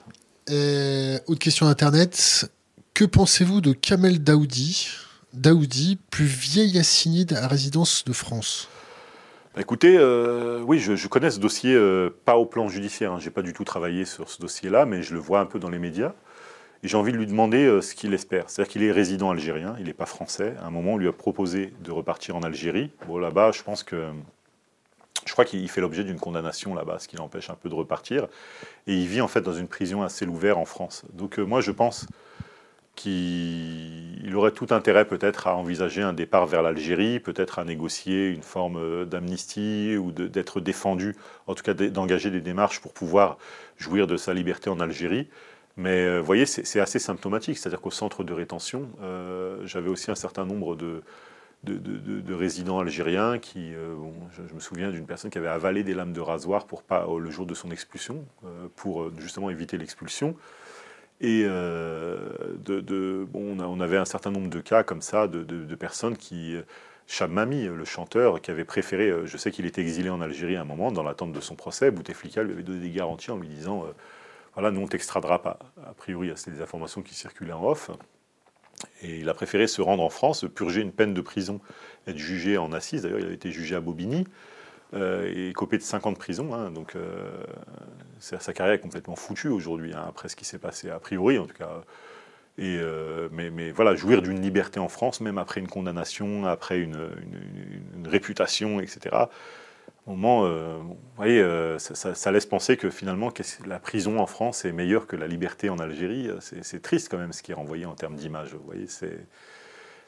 Euh, 0.49 1.19
autre 1.27 1.39
question 1.39 1.67
Internet. 1.67 2.51
Que 2.93 3.05
pensez-vous 3.05 3.61
de 3.61 3.73
Kamel 3.73 4.23
Daoudi, 4.23 4.89
Daoudi, 5.33 5.97
plus 6.11 6.25
vieil 6.25 6.77
assigné 6.77 7.25
à 7.35 7.47
résidence 7.47 8.03
de 8.05 8.13
France? 8.13 8.69
Bah, 9.55 9.61
Écoutez, 9.61 9.97
euh, 9.97 10.61
oui, 10.61 10.79
je, 10.79 11.07
connais 11.07 11.31
ce 11.31 11.39
dossier, 11.39 11.73
euh, 11.73 12.09
pas 12.25 12.37
au 12.37 12.45
plan 12.45 12.67
judiciaire, 12.67 13.13
hein. 13.13 13.19
je 13.19 13.25
n'ai 13.25 13.31
pas 13.31 13.41
du 13.41 13.53
tout 13.53 13.63
travaillé 13.63 14.05
sur 14.05 14.29
ce 14.29 14.39
dossier-là, 14.41 14.85
mais 14.85 15.01
je 15.01 15.13
le 15.13 15.19
vois 15.19 15.39
un 15.39 15.45
peu 15.45 15.59
dans 15.59 15.69
les 15.69 15.79
médias. 15.79 16.13
Et 16.83 16.89
j'ai 16.89 16.97
envie 16.97 17.13
de 17.13 17.17
lui 17.17 17.27
demander 17.27 17.79
ce 17.81 17.95
qu'il 17.95 18.13
espère. 18.13 18.49
C'est-à-dire 18.49 18.71
qu'il 18.71 18.83
est 18.83 18.91
résident 18.91 19.31
algérien, 19.31 19.73
il 19.79 19.85
n'est 19.85 19.93
pas 19.93 20.05
français. 20.05 20.53
À 20.61 20.67
un 20.67 20.69
moment, 20.69 20.93
on 20.93 20.97
lui 20.97 21.07
a 21.07 21.13
proposé 21.13 21.73
de 21.81 21.91
repartir 21.91 22.35
en 22.35 22.41
Algérie. 22.41 22.91
Bon, 23.07 23.17
là-bas, 23.17 23.53
je 23.53 23.63
pense 23.63 23.83
que 23.83 24.09
je 25.25 25.31
crois 25.31 25.45
qu'il 25.45 25.67
fait 25.69 25.81
l'objet 25.81 26.03
d'une 26.03 26.19
condamnation 26.19 26.75
là-bas, 26.75 26.99
ce 26.99 27.07
qui 27.07 27.15
l'empêche 27.15 27.49
un 27.49 27.55
peu 27.55 27.69
de 27.69 27.75
repartir. 27.75 28.27
Et 28.87 28.95
il 28.95 29.07
vit 29.07 29.21
en 29.21 29.27
fait 29.27 29.41
dans 29.41 29.53
une 29.53 29.67
prison 29.67 30.01
à 30.01 30.09
ciel 30.09 30.29
ouvert 30.29 30.57
en 30.57 30.65
France. 30.65 31.03
Donc 31.13 31.39
euh, 31.39 31.43
moi 31.43 31.61
je 31.61 31.71
pense 31.71 32.07
qu'il 32.95 34.31
aurait 34.35 34.51
tout 34.51 34.67
intérêt 34.69 35.05
peut-être 35.05 35.47
à 35.47 35.55
envisager 35.55 36.03
un 36.03 36.13
départ 36.13 36.45
vers 36.45 36.61
l'Algérie, 36.61 37.19
peut-être 37.19 37.57
à 37.57 37.65
négocier 37.65 38.27
une 38.27 38.43
forme 38.43 38.77
euh, 38.77 39.05
d'amnistie 39.05 39.97
ou 39.97 40.11
d'être 40.11 40.59
défendu, 40.59 41.15
en 41.47 41.55
tout 41.55 41.63
cas 41.63 41.73
d'engager 41.73 42.29
des 42.29 42.41
démarches 42.41 42.81
pour 42.81 42.93
pouvoir 42.93 43.37
jouir 43.77 44.05
de 44.05 44.15
sa 44.15 44.33
liberté 44.33 44.69
en 44.69 44.79
Algérie. 44.79 45.27
Mais 45.75 46.05
euh, 46.05 46.19
vous 46.19 46.25
voyez, 46.25 46.45
c'est 46.45 46.79
assez 46.79 46.99
symptomatique, 46.99 47.57
c'est-à-dire 47.57 47.81
qu'au 47.81 47.89
centre 47.89 48.23
de 48.23 48.31
rétention, 48.31 48.89
j'avais 49.65 49.89
aussi 49.89 50.11
un 50.11 50.15
certain 50.15 50.45
nombre 50.45 50.75
de, 50.75 51.01
de, 51.63 52.33
résidents 52.33 52.79
algériens 52.79 53.39
qui, 53.39 53.73
euh, 53.73 53.95
je, 54.31 54.53
me 54.53 54.59
souviens 54.59 54.91
d'une 54.91 55.05
personne 55.05 55.31
qui 55.31 55.37
avait 55.37 55.47
avalé 55.47 55.83
des 55.83 55.93
lames 55.93 56.13
de 56.13 56.19
rasoir 56.19 56.65
pour 56.65 56.83
pas, 56.83 57.07
le 57.07 57.31
jour 57.31 57.45
de 57.45 57.53
son 57.53 57.71
expulsion, 57.71 58.25
euh, 58.45 58.67
pour 58.75 59.03
euh, 59.03 59.13
justement 59.17 59.49
éviter 59.49 59.77
l'expulsion. 59.77 60.35
Et 61.21 61.43
de, 61.43 63.25
bon, 63.31 63.57
on, 63.57 63.79
avait 63.79 63.95
un 63.95 64.03
certain 64.03 64.29
nombre 64.29 64.49
de 64.49 64.59
cas 64.59 64.83
comme 64.83 65.01
ça, 65.01 65.27
de, 65.27 65.75
personnes 65.75 66.17
qui... 66.17 66.57
Mami, 67.29 67.65
le 67.65 67.85
chanteur, 67.85 68.41
qui 68.41 68.51
avait 68.51 68.65
préféré, 68.65 69.13
je 69.23 69.37
sais 69.37 69.51
qu'il 69.51 69.65
était 69.65 69.81
exilé 69.81 70.09
en 70.09 70.19
Algérie 70.19 70.57
à 70.57 70.61
un 70.61 70.65
moment, 70.65 70.91
dans 70.91 71.03
l'attente 71.03 71.31
de 71.31 71.39
son 71.39 71.55
procès, 71.55 71.91
Bouteflika 71.91 72.43
lui 72.43 72.51
avait 72.51 72.63
donné 72.63 72.79
des 72.79 72.89
garanties 72.89 73.31
en 73.31 73.37
lui 73.37 73.47
disant, 73.47 73.85
voilà, 74.53 74.71
nous 74.71 74.81
on 74.81 74.87
t'extradera 74.87 75.41
pas. 75.41 75.59
A 75.87 75.93
priori, 75.93 76.29
c'est 76.35 76.51
des 76.51 76.61
informations 76.61 77.01
qui 77.01 77.13
circulaient 77.13 77.53
en 77.53 77.63
off. 77.63 77.89
Et 79.01 79.19
il 79.19 79.29
a 79.29 79.33
préféré 79.33 79.67
se 79.67 79.81
rendre 79.81 80.03
en 80.03 80.09
France, 80.09 80.45
purger 80.53 80.81
une 80.81 80.91
peine 80.91 81.13
de 81.13 81.21
prison, 81.21 81.59
être 82.07 82.17
jugé 82.17 82.57
en 82.57 82.71
assise. 82.71 83.03
D'ailleurs, 83.03 83.19
il 83.19 83.27
a 83.27 83.31
été 83.31 83.51
jugé 83.51 83.75
à 83.75 83.81
Bobigny 83.81 84.25
euh, 84.93 85.49
et 85.49 85.53
copé 85.53 85.77
de 85.77 85.83
5 85.83 86.05
ans 86.05 86.11
de 86.11 86.17
prison. 86.17 86.53
Hein. 86.53 86.71
donc, 86.71 86.95
euh, 86.95 87.29
sa 88.19 88.53
carrière 88.53 88.75
est 88.75 88.79
complètement 88.79 89.15
foutue 89.15 89.49
aujourd'hui, 89.49 89.93
hein, 89.93 90.05
après 90.07 90.29
ce 90.29 90.35
qui 90.35 90.45
s'est 90.45 90.59
passé, 90.59 90.89
a 90.89 90.99
priori 90.99 91.37
en 91.37 91.45
tout 91.45 91.55
cas. 91.55 91.83
Euh, 92.59 93.29
mais, 93.31 93.71
voilà, 93.71 93.95
jouir 93.95 94.21
d'une 94.21 94.39
liberté 94.39 94.79
en 94.79 94.87
France, 94.87 95.21
même 95.21 95.39
après 95.39 95.59
une 95.59 95.67
condamnation, 95.67 96.45
après 96.45 96.79
une 96.79 97.09
réputation, 98.05 98.79
etc 98.79 99.25
moment, 100.07 100.45
euh, 100.45 100.77
vous 100.79 100.97
voyez, 101.15 101.41
euh, 101.41 101.79
ça, 101.79 102.31
laisse 102.31 102.45
penser 102.45 102.77
que 102.77 102.89
finalement 102.89 103.31
la 103.65 103.79
prison 103.79 104.19
en 104.19 104.25
France 104.25 104.65
est 104.65 104.71
meilleure 104.71 105.07
que 105.07 105.15
la 105.15 105.27
liberté 105.27 105.69
en 105.69 105.79
Algérie. 105.79 106.29
C'est 106.39 106.81
triste 106.81 107.09
quand 107.09 107.17
même 107.17 107.33
ce 107.33 107.41
qui 107.41 107.51
est 107.51 107.55
renvoyé 107.55 107.85
en 107.85 107.95
termes 107.95 108.15
d'image. 108.15 108.55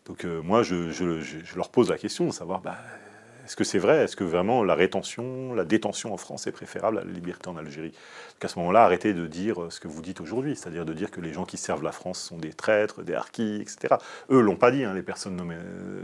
Donc 0.06 0.26
euh, 0.26 0.42
moi 0.42 0.64
je, 0.64 1.56
leur 1.56 1.70
pose 1.70 1.90
la 1.90 1.98
question 1.98 2.26
de 2.26 2.32
savoir, 2.32 2.62
bah, 2.62 2.78
est-ce 3.46 3.56
que 3.56 3.64
c'est 3.64 3.80
vrai? 3.80 4.04
Est-ce 4.04 4.16
que 4.16 4.24
vraiment 4.24 4.64
la 4.64 4.76
rétention, 4.76 5.54
la 5.54 5.64
détention 5.64 6.14
en 6.14 6.18
France 6.18 6.48
est 6.48 6.52
préférable 6.52 6.98
à 6.98 7.04
la 7.04 7.12
liberté 7.12 7.48
en 7.48 7.56
Algérie? 7.56 7.94
À 8.42 8.48
ce 8.48 8.60
moment-là, 8.60 8.84
arrêtez 8.84 9.14
de 9.14 9.28
dire 9.28 9.68
ce 9.70 9.80
que 9.80 9.88
vous 9.88 10.02
dites 10.02 10.20
aujourd'hui, 10.20 10.56
c'est-à-dire 10.56 10.86
de 10.86 10.94
dire 10.94 11.10
que 11.10 11.22
les 11.22 11.32
gens 11.32 11.46
qui 11.46 11.58
servent 11.58 11.84
la 11.84 11.92
France 11.92 12.20
sont 12.20 12.38
des 12.38 12.54
traîtres, 12.54 13.02
des 13.02 13.14
harkis, 13.14 13.62
etc. 13.62 13.96
Eux 14.30 14.42
l'ont 14.42 14.56
pas 14.56 14.72
dit, 14.72 14.84
hein, 14.84 14.94
les 14.94 15.04
personnes 15.04 15.36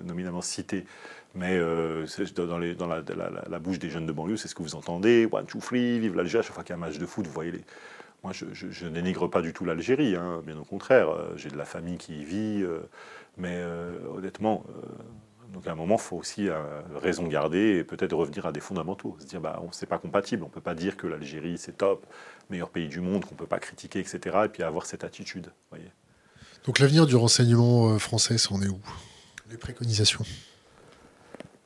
nominalement 0.05 0.41
citées. 0.41 0.85
Mais 1.33 1.57
euh, 1.57 2.05
dans, 2.35 2.87
la, 2.87 3.59
bouche 3.59 3.79
des 3.79 3.89
jeunes 3.89 4.05
de 4.05 4.11
banlieue, 4.11 4.35
c'est 4.35 4.47
ce 4.47 4.55
que 4.55 4.63
vous 4.63 4.75
entendez. 4.75 5.27
One, 5.31 5.45
two, 5.45 5.59
three, 5.59 5.99
vive 5.99 6.15
l'Algérie. 6.15 6.43
Chaque 6.43 6.53
fois 6.53 6.63
qu'il 6.63 6.71
y 6.71 6.73
a 6.73 6.77
un 6.77 6.85
match 6.85 6.97
de 6.97 7.05
foot, 7.05 7.25
vous 7.25 7.33
voyez 7.33 7.51
les. 7.51 7.61
Moi, 8.23 8.33
je, 8.33 8.45
je, 8.53 8.87
dénigre 8.87 9.27
pas 9.27 9.41
du 9.41 9.51
tout 9.51 9.65
l'Algérie, 9.65 10.15
hein, 10.15 10.43
bien 10.45 10.57
au 10.57 10.63
contraire. 10.63 11.09
Euh, 11.09 11.33
j'ai 11.37 11.49
de 11.49 11.57
la 11.57 11.65
famille 11.65 11.97
qui 11.97 12.19
y 12.19 12.23
vit. 12.23 12.63
Euh, 12.63 12.79
mais 13.37 13.63
honnêtement, 14.13 14.65
donc 15.53 15.65
à 15.65 15.71
un 15.71 15.75
moment, 15.75 15.95
il 15.95 16.01
faut 16.01 16.17
aussi 16.17 16.49
raison 17.01 17.25
garder 17.27 17.77
et 17.77 17.83
peut-être 17.85 18.13
revenir 18.13 18.45
à 18.45 18.51
des 18.51 18.59
fondamentaux. 18.59 19.15
Se 19.19 19.25
dire, 19.25 19.39
bah, 19.39 19.63
c'est 19.71 19.85
pas 19.85 19.97
compatible. 19.97 20.43
On 20.43 20.49
peut 20.49 20.61
pas 20.61 20.75
dire 20.75 20.97
que 20.97 21.07
l'Algérie, 21.07 21.57
c'est 21.57 21.77
top, 21.77 22.05
meilleur 22.49 22.69
pays 22.69 22.89
du 22.89 22.99
monde, 22.99 23.23
qu'on 23.23 23.35
peut 23.35 23.47
pas 23.47 23.57
critiquer, 23.57 23.99
etc. 23.99 24.19
Et 24.45 24.49
puis 24.49 24.63
avoir 24.63 24.85
cette 24.85 25.05
attitude. 25.05 25.49
Donc 26.65 26.77
l'avenir 26.77 27.07
du 27.07 27.15
renseignement 27.15 27.97
français, 27.97 28.37
c'en 28.37 28.61
est 28.61 28.67
où? 28.67 28.81
Les 29.49 29.57
préconisations 29.57 30.25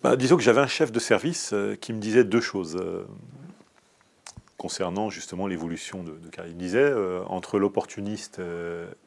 bah, 0.05 0.15
disons 0.15 0.37
que 0.37 0.43
j'avais 0.43 0.61
un 0.61 0.67
chef 0.67 0.91
de 0.91 0.99
service 0.99 1.49
euh, 1.51 1.75
qui 1.75 1.91
me 1.91 1.99
disait 1.99 2.23
deux 2.23 2.39
choses 2.39 2.77
euh, 2.79 3.07
concernant 4.55 5.09
justement 5.09 5.47
l'évolution 5.47 6.03
de, 6.03 6.11
de 6.11 6.29
Il 6.45 6.57
disait, 6.57 6.77
euh, 6.77 7.23
entre 7.25 7.57
l'opportuniste 7.57 8.39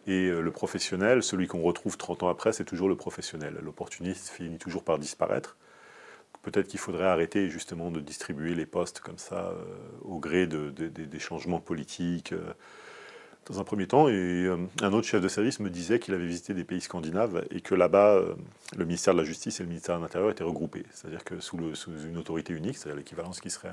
et 0.09 0.29
le 0.29 0.51
professionnel, 0.51 1.23
celui 1.23 1.47
qu'on 1.47 1.63
retrouve 1.63 1.97
30 1.97 2.25
ans 2.25 2.29
après, 2.29 2.53
c'est 2.53 2.65
toujours 2.65 2.89
le 2.89 2.97
professionnel. 2.97 3.61
L'opportuniste 3.63 4.31
finit 4.31 4.59
toujours 4.59 4.83
par 4.83 4.99
disparaître. 4.99 5.57
Peut-être 6.43 6.67
qu'il 6.67 6.81
faudrait 6.81 7.07
arrêter 7.07 7.49
justement 7.49 7.93
de 7.93 8.01
distribuer 8.01 8.57
les 8.57 8.67
postes 8.67 8.99
comme 8.99 9.19
ça 9.19 9.55
au 10.03 10.19
gré 10.19 10.49
des 10.49 11.19
changements 11.21 11.61
politiques 11.61 12.35
dans 13.49 13.61
un 13.61 13.65
premier 13.65 13.87
temps. 13.87 14.07
Euh, 14.09 14.57
un 14.83 14.93
autre 14.93 15.07
chef 15.07 15.21
de 15.21 15.29
service 15.29 15.61
me 15.61 15.71
disait 15.71 15.99
qu'il 15.99 16.15
avait 16.15 16.27
visité 16.27 16.55
des 16.55 16.65
pays 16.65 16.81
scandinaves 16.81 17.45
et 17.51 17.61
que 17.61 17.75
là-bas, 17.75 18.15
euh, 18.15 18.35
le 18.77 18.85
ministère 18.85 19.15
de 19.15 19.21
la 19.21 19.25
Justice 19.25 19.61
et 19.61 19.63
le 19.63 19.69
ministère 19.69 19.97
de 19.97 20.03
l'Intérieur 20.03 20.31
étaient 20.31 20.45
regroupés. 20.45 20.85
C'est-à-dire 20.93 21.25
que 21.25 21.41
sous, 21.41 21.59
une 21.59 22.19
autorité 22.19 22.53
unique, 22.53 22.77
c'est-à-dire 22.77 22.99
l'équivalence 22.99 23.41
qui 23.41 23.51
serait 23.51 23.71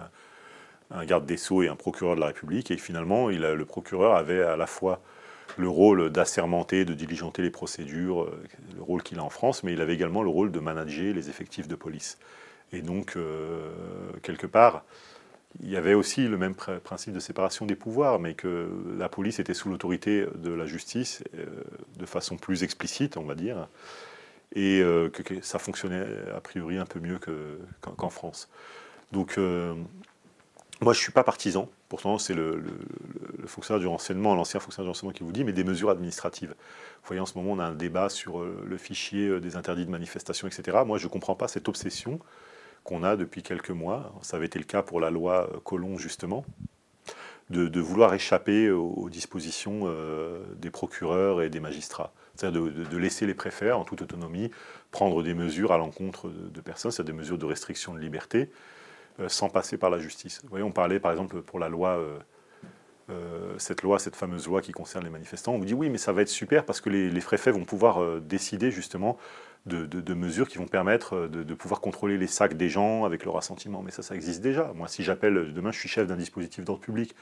un, 0.92 1.06
garde 1.06 1.26
des 1.26 1.38
Sceaux 1.38 1.64
et 1.64 1.68
un 1.68 1.76
procureur 1.76 2.16
de 2.16 2.22
la 2.22 2.28
République. 2.28 2.72
Et 2.72 2.78
finalement, 2.78 3.28
le 3.28 3.66
procureur 3.66 4.16
avait 4.16 4.42
à 4.42 4.56
la 4.56 4.68
fois 4.68 5.02
le 5.58 5.70
rôle 5.70 6.10
d'assermenter, 6.10 6.86
de 6.86 6.94
diligenter 6.94 7.42
les 7.42 7.52
procédures, 7.52 8.24
euh, 8.24 8.44
le 8.76 8.82
rôle 8.82 9.04
qu'il 9.04 9.20
a 9.20 9.24
en 9.24 9.30
France, 9.30 9.64
mais 9.64 9.74
il 9.74 9.82
avait 9.82 9.94
également 9.94 10.24
le 10.24 10.30
rôle 10.30 10.52
de 10.52 10.60
manager 10.60 11.14
les 11.14 11.30
effectifs 11.30 11.68
de 11.68 11.76
police. 11.76 12.18
Et 12.74 12.82
donc, 12.82 13.16
quelque 14.24 14.48
part, 14.48 14.84
il 15.62 15.70
y 15.70 15.78
avait 15.78 15.94
aussi 15.94 16.28
le 16.28 16.38
même 16.38 16.56
principe 16.56 17.14
de 17.14 17.20
séparation 17.20 17.66
des 17.66 17.76
pouvoirs, 17.76 18.20
mais 18.20 18.34
que 18.34 18.70
la 18.98 19.10
police 19.10 19.40
était 19.40 19.54
sous 19.54 19.70
l'autorité 19.70 20.26
de 20.36 20.52
la 20.52 20.66
justice 20.66 21.24
euh, 21.36 21.46
de 21.98 22.06
façon 22.06 22.38
plus 22.38 22.64
explicite, 22.64 23.18
on 23.18 23.24
va 23.24 23.36
dire, 23.36 23.68
et 24.54 24.82
euh, 24.82 25.10
que, 25.10 25.42
ça 25.42 25.60
fonctionnait 25.60 26.06
a 26.36 26.42
priori 26.42 26.78
un 26.78 26.86
peu 26.86 27.00
mieux 27.00 27.20
qu'en 27.82 28.10
France. 28.10 28.50
Donc, 29.12 29.38
euh, 29.38 29.74
moi, 30.82 30.92
je 30.92 31.00
ne 31.00 31.04
suis 31.04 31.14
pas 31.14 31.24
partisan, 31.24 31.70
pourtant 31.88 32.18
c'est 32.18 32.34
le, 32.34 32.62
fonctionnaire 33.46 33.80
du 33.80 33.88
renseignement, 33.88 34.36
l'ancien 34.36 34.60
fonctionnaire 34.60 34.88
du 34.88 34.90
renseignement 34.90 35.14
qui 35.14 35.24
vous 35.24 35.32
dit, 35.32 35.46
mais 35.46 35.54
des 35.54 35.64
mesures 35.64 35.90
administratives. 35.90 36.50
Vous 36.50 37.08
voyez, 37.08 37.22
en 37.22 37.26
ce 37.26 37.38
moment, 37.38 37.54
on 37.54 37.60
a 37.60 37.66
un 37.66 37.76
débat 37.76 38.10
sur 38.10 38.44
le 38.44 38.78
fichier 38.78 39.40
des 39.40 39.56
interdits 39.56 39.86
de 39.86 39.92
manifestation, 39.92 40.48
etc. 40.48 40.80
Moi, 40.86 40.98
je 40.98 41.06
ne 41.06 41.12
comprends 41.12 41.36
pas 41.36 41.48
cette 41.48 41.70
obsession 41.70 42.20
qu'on 42.86 43.04
a 43.04 43.18
depuis 43.18 43.44
quelques 43.44 43.72
mois. 43.72 44.14
Ça 44.22 44.38
avait 44.38 44.46
été 44.46 44.60
le 44.60 44.64
cas 44.64 44.82
pour 44.82 45.02
la 45.02 45.10
loi 45.10 45.50
euh, 45.52 45.60
Colomb, 45.60 45.98
justement, 45.98 46.46
de, 47.50 47.80
vouloir 47.80 48.14
échapper 48.14 48.72
aux, 48.72 49.10
dispositions 49.10 49.82
euh, 49.86 50.42
des 50.56 50.72
procureurs 50.72 51.42
et 51.42 51.50
des 51.50 51.60
magistrats. 51.60 52.14
C'est-à-dire 52.36 52.62
de, 52.62 52.98
laisser 52.98 53.26
les 53.26 53.34
préfets, 53.34 53.72
en 53.72 53.84
toute 53.84 54.02
autonomie, 54.02 54.52
prendre 54.92 55.22
des 55.24 55.34
mesures 55.34 55.72
à 55.72 55.78
l'encontre 55.78 56.30
de, 56.30 56.62
personnes, 56.62 56.92
c'est-à-dire 56.92 57.14
des 57.14 57.20
mesures 57.20 57.38
de 57.38 57.46
restriction 57.46 57.94
de 57.94 58.00
liberté, 58.00 58.50
euh, 59.20 59.30
sans 59.30 59.50
passer 59.50 59.78
par 59.78 59.90
la 59.90 60.00
justice. 60.00 60.42
Vous 60.44 60.50
voyez, 60.50 60.64
on 60.64 60.72
parlait 60.72 61.00
par 61.00 61.12
exemple 61.12 61.42
pour 61.42 61.60
la 61.60 61.70
loi. 61.70 62.00
cette 63.58 63.84
loi, 63.84 64.00
cette 64.00 64.16
fameuse 64.16 64.48
loi 64.48 64.62
qui 64.62 64.72
concerne 64.72 65.04
les 65.04 65.12
manifestants, 65.12 65.54
on 65.54 65.60
vous 65.60 65.66
dit 65.66 65.76
oui, 65.76 65.90
mais 65.90 66.00
ça 66.00 66.12
va 66.12 66.24
être 66.24 66.30
super 66.30 66.66
parce 66.66 66.82
que 66.82 66.90
les, 66.90 67.10
les 67.12 67.22
préfets 67.22 67.52
vont 67.52 67.64
pouvoir 67.64 68.20
décider 68.20 68.72
justement 68.72 69.18
de, 69.66 70.14
mesures 70.14 70.48
qui 70.48 70.58
vont 70.58 70.68
permettre 70.68 71.16
euh, 71.16 71.28
de, 71.28 71.54
pouvoir 71.54 71.82
contrôler 71.82 72.18
les 72.18 72.28
sacs 72.28 72.56
des 72.56 72.70
gens 72.70 73.04
avec 73.04 73.26
leur 73.26 73.38
assentiment. 73.38 73.82
Mais 73.82 73.92
ça, 73.92 74.04
ça 74.04 74.16
existe 74.16 74.42
déjà. 74.42 74.72
Moi, 74.76 74.88
si 74.88 75.04
j'appelle, 75.04 75.54
demain, 75.54 75.72
je 75.72 75.80
suis 75.80 75.90
chef 75.90 76.08
d'un 76.08 76.18
dispositif 76.18 76.64
d'ordre 76.64 76.82
public, 76.82 77.16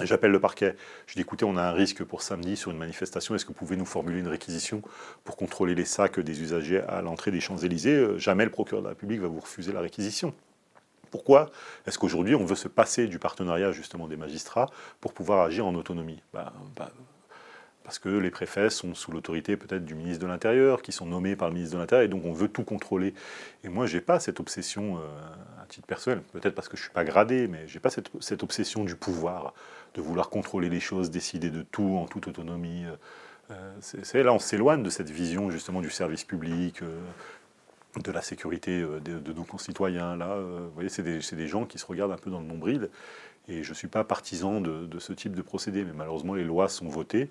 J'appelle 0.00 0.30
le 0.30 0.40
parquet. 0.40 0.74
Je 1.06 1.14
dis 1.14 1.20
écoutez, 1.20 1.44
on 1.44 1.56
a 1.56 1.62
un 1.62 1.72
risque 1.72 2.02
pour 2.02 2.22
samedi 2.22 2.56
sur 2.56 2.70
une 2.70 2.78
manifestation. 2.78 3.34
Est-ce 3.34 3.44
que 3.44 3.48
vous 3.48 3.58
pouvez 3.58 3.76
nous 3.76 3.84
formuler 3.84 4.20
une 4.20 4.28
réquisition 4.28 4.80
pour 5.22 5.36
contrôler 5.36 5.74
les 5.74 5.84
sacs 5.84 6.18
des 6.18 6.40
usagers 6.40 6.80
à 6.80 7.02
l'entrée 7.02 7.30
des 7.30 7.40
Champs-Élysées? 7.40 7.96
Euh, 7.96 8.18
Jamais 8.18 8.44
le 8.44 8.50
procureur 8.50 8.80
de 8.80 8.86
la 8.86 8.90
République 8.90 9.20
va 9.20 9.28
vous 9.28 9.40
refuser 9.40 9.70
la 9.70 9.80
réquisition. 9.80 10.32
Pourquoi 11.10 11.50
est-ce 11.86 11.98
qu'aujourd'hui 11.98 12.34
on 12.34 12.46
veut 12.46 12.56
se 12.56 12.68
passer 12.68 13.06
du 13.06 13.18
partenariat 13.18 13.70
justement 13.70 14.08
des 14.08 14.16
magistrats 14.16 14.70
pour 15.02 15.12
pouvoir 15.12 15.42
agir 15.44 15.66
en 15.66 15.74
autonomie? 15.74 16.22
Bah, 16.32 16.54
bah, 16.74 16.90
parce 17.84 17.98
que 17.98 18.08
les 18.08 18.30
préfets 18.30 18.70
sont 18.70 18.94
sous 18.94 19.12
l'autorité 19.12 19.56
peut-être 19.56 19.84
du 19.84 19.94
ministre 19.94 20.22
de 20.22 20.28
l'Intérieur, 20.28 20.82
qui 20.82 20.92
sont 20.92 21.06
nommés 21.06 21.36
par 21.36 21.48
le 21.48 21.54
ministre 21.54 21.76
de 21.76 21.80
l'Intérieur, 21.80 22.04
et 22.04 22.08
donc 22.08 22.24
on 22.24 22.32
veut 22.32 22.48
tout 22.48 22.64
contrôler. 22.64 23.14
Et 23.64 23.68
moi, 23.68 23.86
j'ai 23.86 24.00
pas 24.00 24.20
cette 24.20 24.40
obsession 24.40 24.98
euh, 24.98 25.62
à 25.62 25.66
titre 25.66 25.86
personnel, 25.86 26.22
peut-être 26.32 26.54
parce 26.54 26.68
que 26.68 26.76
je 26.76 26.82
suis 26.82 26.92
pas 26.92 27.04
gradé, 27.04 27.48
mais 27.48 27.66
j'ai 27.66 27.80
pas 27.80 27.90
cette, 27.90 28.10
cette, 28.20 28.42
obsession 28.42 28.84
du 28.84 28.94
pouvoir, 28.94 29.54
de 29.94 30.00
vouloir 30.00 30.30
contrôler 30.30 30.68
les 30.68 30.80
choses, 30.80 31.10
décider 31.10 31.50
de 31.50 31.62
tout 31.62 31.96
en 31.96 32.06
toute 32.06 32.28
autonomie. 32.28 32.84
Euh, 33.50 33.54
c'est 33.80 34.22
là, 34.22 34.32
on 34.32 34.38
s'éloigne 34.38 34.82
de 34.82 34.90
cette 34.90 35.10
vision 35.10 35.50
justement 35.50 35.80
du 35.80 35.90
service 35.90 36.24
public. 36.24 36.82
Euh, 36.82 37.00
de 38.02 38.10
la 38.10 38.22
sécurité 38.22 38.80
de, 38.80 39.32
nos 39.34 39.44
concitoyens. 39.44 40.16
Là, 40.16 40.38
vous 40.38 40.70
voyez, 40.72 40.88
c'est 40.88 41.02
des, 41.02 41.18
des, 41.18 41.46
gens 41.46 41.66
qui 41.66 41.76
se 41.76 41.84
regardent 41.84 42.12
un 42.12 42.16
peu 42.16 42.30
dans 42.30 42.40
le 42.40 42.46
nombril. 42.46 42.88
Et 43.48 43.62
je 43.62 43.70
ne 43.70 43.74
suis 43.74 43.88
pas 43.88 44.04
partisan 44.04 44.60
de, 44.60 44.98
ce 44.98 45.12
type 45.12 45.34
de 45.34 45.42
procédé, 45.42 45.84
mais 45.84 45.92
malheureusement, 45.92 46.34
les 46.34 46.44
lois 46.44 46.68
sont 46.68 46.88
votées. 46.88 47.28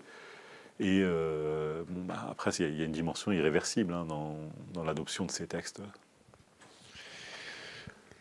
Et 0.81 1.01
euh, 1.03 1.83
bah, 1.87 2.27
après, 2.31 2.49
il 2.57 2.75
y, 2.75 2.81
a 2.81 2.85
une 2.85 2.91
dimension 2.91 3.31
irréversible 3.31 3.93
hein, 3.93 4.07
dans, 4.07 4.83
l'adoption 4.83 5.25
de 5.27 5.31
ces 5.31 5.45
textes. 5.45 5.79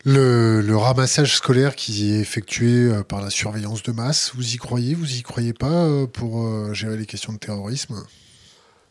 Le, 0.05 0.75
ramassage 0.75 1.35
scolaire 1.37 1.75
qui 1.75 2.13
est 2.13 2.19
effectué 2.19 2.85
euh, 2.85 3.01
par 3.01 3.19
la 3.19 3.31
surveillance 3.31 3.81
de 3.81 3.91
masse, 3.91 4.33
vous 4.35 4.53
y 4.53 4.57
croyez? 4.57 4.93
Vous 4.93 5.11
y 5.11 5.23
croyez 5.23 5.53
pas 5.53 5.85
euh, 5.85 6.05
pour 6.05 6.71
gérer 6.75 6.97
les 6.97 7.07
questions 7.07 7.33
de 7.33 7.39
terrorisme? 7.39 8.05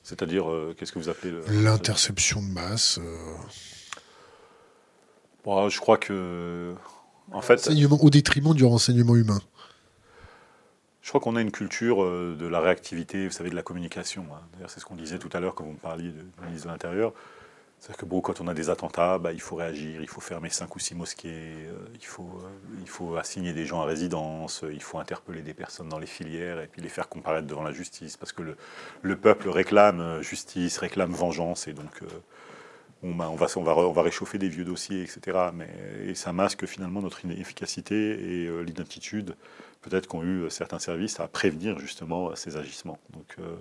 C'est-à-dire, 0.03 0.47
qu'est-ce 0.77 0.91
que 0.91 0.99
vous 0.99 1.09
appelez 1.09 1.33
L'interception 1.63 2.43
de 2.43 2.49
masse. 2.49 2.99
je 5.47 5.79
crois 5.79 5.97
que. 5.97 6.75
En 7.31 7.41
fait. 7.41 7.71
Au 8.01 8.11
détriment 8.11 8.53
du 8.53 8.65
renseignement 8.65 9.15
humain. 9.15 9.41
Je 11.11 11.13
crois 11.13 11.23
qu'on 11.23 11.35
a 11.35 11.41
une 11.41 11.51
culture 11.51 12.05
euh, 12.05 12.37
de 12.39 12.47
la 12.47 12.61
réactivité, 12.61 13.27
vous 13.27 13.33
savez, 13.33 13.51
de 13.51 13.57
la 13.57 13.65
communication. 13.65 14.27
Hein. 14.33 14.67
C'est 14.69 14.79
ce 14.79 14.85
qu'on 14.85 14.95
disait 14.95 15.19
tout 15.19 15.29
à 15.33 15.41
l'heure 15.41 15.57
quand 15.57 15.65
vous 15.65 15.73
me 15.73 15.77
parliez 15.77 16.11
du 16.11 16.23
ministre 16.45 16.69
de 16.69 16.73
l'Intérieur. 16.73 17.13
C'est-à-dire 17.81 17.97
que 17.97 18.07
bon, 18.07 18.21
quand 18.21 18.41
on 18.41 18.47
a 18.47 18.55
des 18.55 18.71
attentats, 18.71 19.19
bah, 19.19 19.33
il 19.33 19.41
faut 19.41 19.57
réagir, 19.57 20.01
il 20.03 20.09
faut 20.09 20.21
fermer 20.21 20.51
cinq 20.51 20.77
ou 20.77 20.79
six 20.79 20.95
mosquées, 20.95 21.67
euh, 21.67 21.73
il, 21.97 22.07
faut, 22.07 22.31
euh, 22.45 22.49
il 22.81 22.89
faut 22.89 23.17
assigner 23.17 23.53
des 23.53 23.67
gens 23.67 23.81
à 23.81 23.87
résidence, 23.87 24.63
il 24.73 24.81
faut 24.81 25.01
interpeller 25.01 25.43
des 25.43 25.53
personnes 25.53 25.89
dans 25.89 25.99
les 25.99 26.07
filières 26.07 26.61
et 26.61 26.69
puis 26.69 26.81
les 26.81 26.89
faire 26.89 27.09
comparaître 27.09 27.49
devant 27.49 27.65
la 27.65 27.73
justice, 27.73 28.17
parce 28.17 28.31
que 28.31 28.43
le, 28.43 28.57
le 29.03 29.17
peuple 29.17 29.49
réclame 29.49 30.23
justice, 30.23 30.79
réclame 30.79 31.11
vengeance, 31.11 31.67
et 31.67 31.73
donc 31.73 32.05
bah, 33.03 33.29
on 33.29 33.35
va 33.35 34.03
réchauffer 34.03 34.39
des 34.39 34.49
vieux 34.49 34.65
dossiers, 34.65 35.03
etc. 35.03 35.39
Mais, 35.55 35.71
et 36.07 36.15
ça 36.15 36.33
masque 36.33 36.67
finalement 36.67 37.03
notre 37.03 37.25
inefficacité 37.25 37.97
et 37.97 38.65
l'inaptitude 38.65 39.35
peut-être 39.81 40.07
qu'ont 40.07 40.23
eu 40.23 40.51
certains 40.51 40.79
services 40.79 41.21
à 41.21 41.29
prévenir 41.29 41.79
justement 41.79 42.35
ces 42.37 42.57
agissements. 42.57 42.99
Donc, 43.13 43.37
euh, 43.39 43.57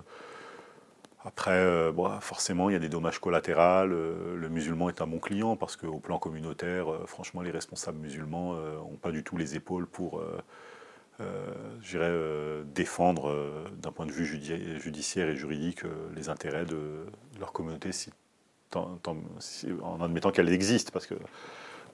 après, 1.24 1.52
euh, 1.52 1.92
forcément, 2.20 2.70
il 2.70 2.74
y 2.74 2.76
a 2.76 2.78
des 2.78 2.88
dommages 2.88 3.18
collatéraux. 3.18 3.88
Euh, 3.90 4.36
le 4.36 4.48
musulman 4.48 4.88
est 4.88 5.02
un 5.02 5.06
bon 5.06 5.18
client 5.18 5.56
parce 5.56 5.76
qu'au 5.76 5.98
plan 5.98 6.18
communautaire, 6.18 6.86
franchement, 7.06 7.42
les 7.42 7.50
responsables 7.50 7.98
musulmans 7.98 8.54
n'ont 8.54 8.96
pas 8.96 9.10
du 9.10 9.22
tout 9.22 9.36
les 9.36 9.56
épaules 9.56 9.86
pour, 9.86 10.22
défendre 12.74 13.64
d'un 13.78 13.92
point 13.92 14.06
de 14.06 14.12
vue 14.12 14.24
judiciaire 14.24 15.28
et 15.28 15.36
juridique 15.36 15.82
les 16.14 16.28
intérêts 16.28 16.64
de, 16.64 17.06
leur 17.38 17.52
communauté 17.52 17.90
en 18.74 20.00
admettant 20.00 20.30
qu'elle 20.30 20.48
existe. 20.48 20.90
Parce 20.90 21.06
que 21.06 21.14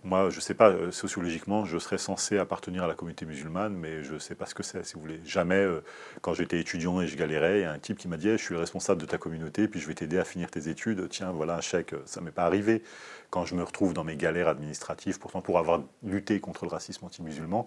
moi, 0.04 0.30
je 0.30 0.36
ne 0.36 0.40
sais 0.40 0.54
pas, 0.54 0.70
euh, 0.70 0.90
sociologiquement, 0.90 1.64
je 1.64 1.78
serais 1.78 1.98
censé 1.98 2.38
appartenir 2.38 2.84
à 2.84 2.86
la 2.86 2.94
communauté 2.94 3.26
musulmane, 3.26 3.74
mais 3.74 4.02
je 4.02 4.14
ne 4.14 4.18
sais 4.18 4.34
pas 4.34 4.46
ce 4.46 4.54
que 4.54 4.62
c'est, 4.62 4.84
si 4.84 4.94
vous 4.94 5.00
voulez. 5.00 5.20
Jamais, 5.24 5.56
euh, 5.56 5.82
quand 6.20 6.34
j'étais 6.34 6.60
étudiant 6.60 7.00
et 7.00 7.06
je 7.06 7.16
galérais, 7.16 7.58
il 7.58 7.62
y 7.62 7.64
a 7.64 7.72
un 7.72 7.78
type 7.78 7.98
qui 7.98 8.08
m'a 8.08 8.16
dit 8.16 8.30
Je 8.30 8.36
suis 8.36 8.54
le 8.54 8.60
responsable 8.60 9.00
de 9.00 9.06
ta 9.06 9.18
communauté, 9.18 9.68
puis 9.68 9.80
je 9.80 9.86
vais 9.86 9.94
t'aider 9.94 10.18
à 10.18 10.24
finir 10.24 10.50
tes 10.50 10.68
études. 10.68 11.08
Tiens, 11.08 11.32
voilà 11.32 11.56
un 11.56 11.60
chèque. 11.60 11.94
Ça 12.04 12.20
ne 12.20 12.26
m'est 12.26 12.32
pas 12.32 12.44
arrivé. 12.44 12.82
Quand 13.30 13.44
je 13.44 13.54
me 13.54 13.62
retrouve 13.62 13.92
dans 13.92 14.04
mes 14.04 14.16
galères 14.16 14.48
administratives, 14.48 15.18
pourtant 15.18 15.40
pour 15.40 15.58
avoir 15.58 15.82
lutté 16.02 16.40
contre 16.40 16.64
le 16.64 16.70
racisme 16.70 17.04
anti-musulman, 17.04 17.66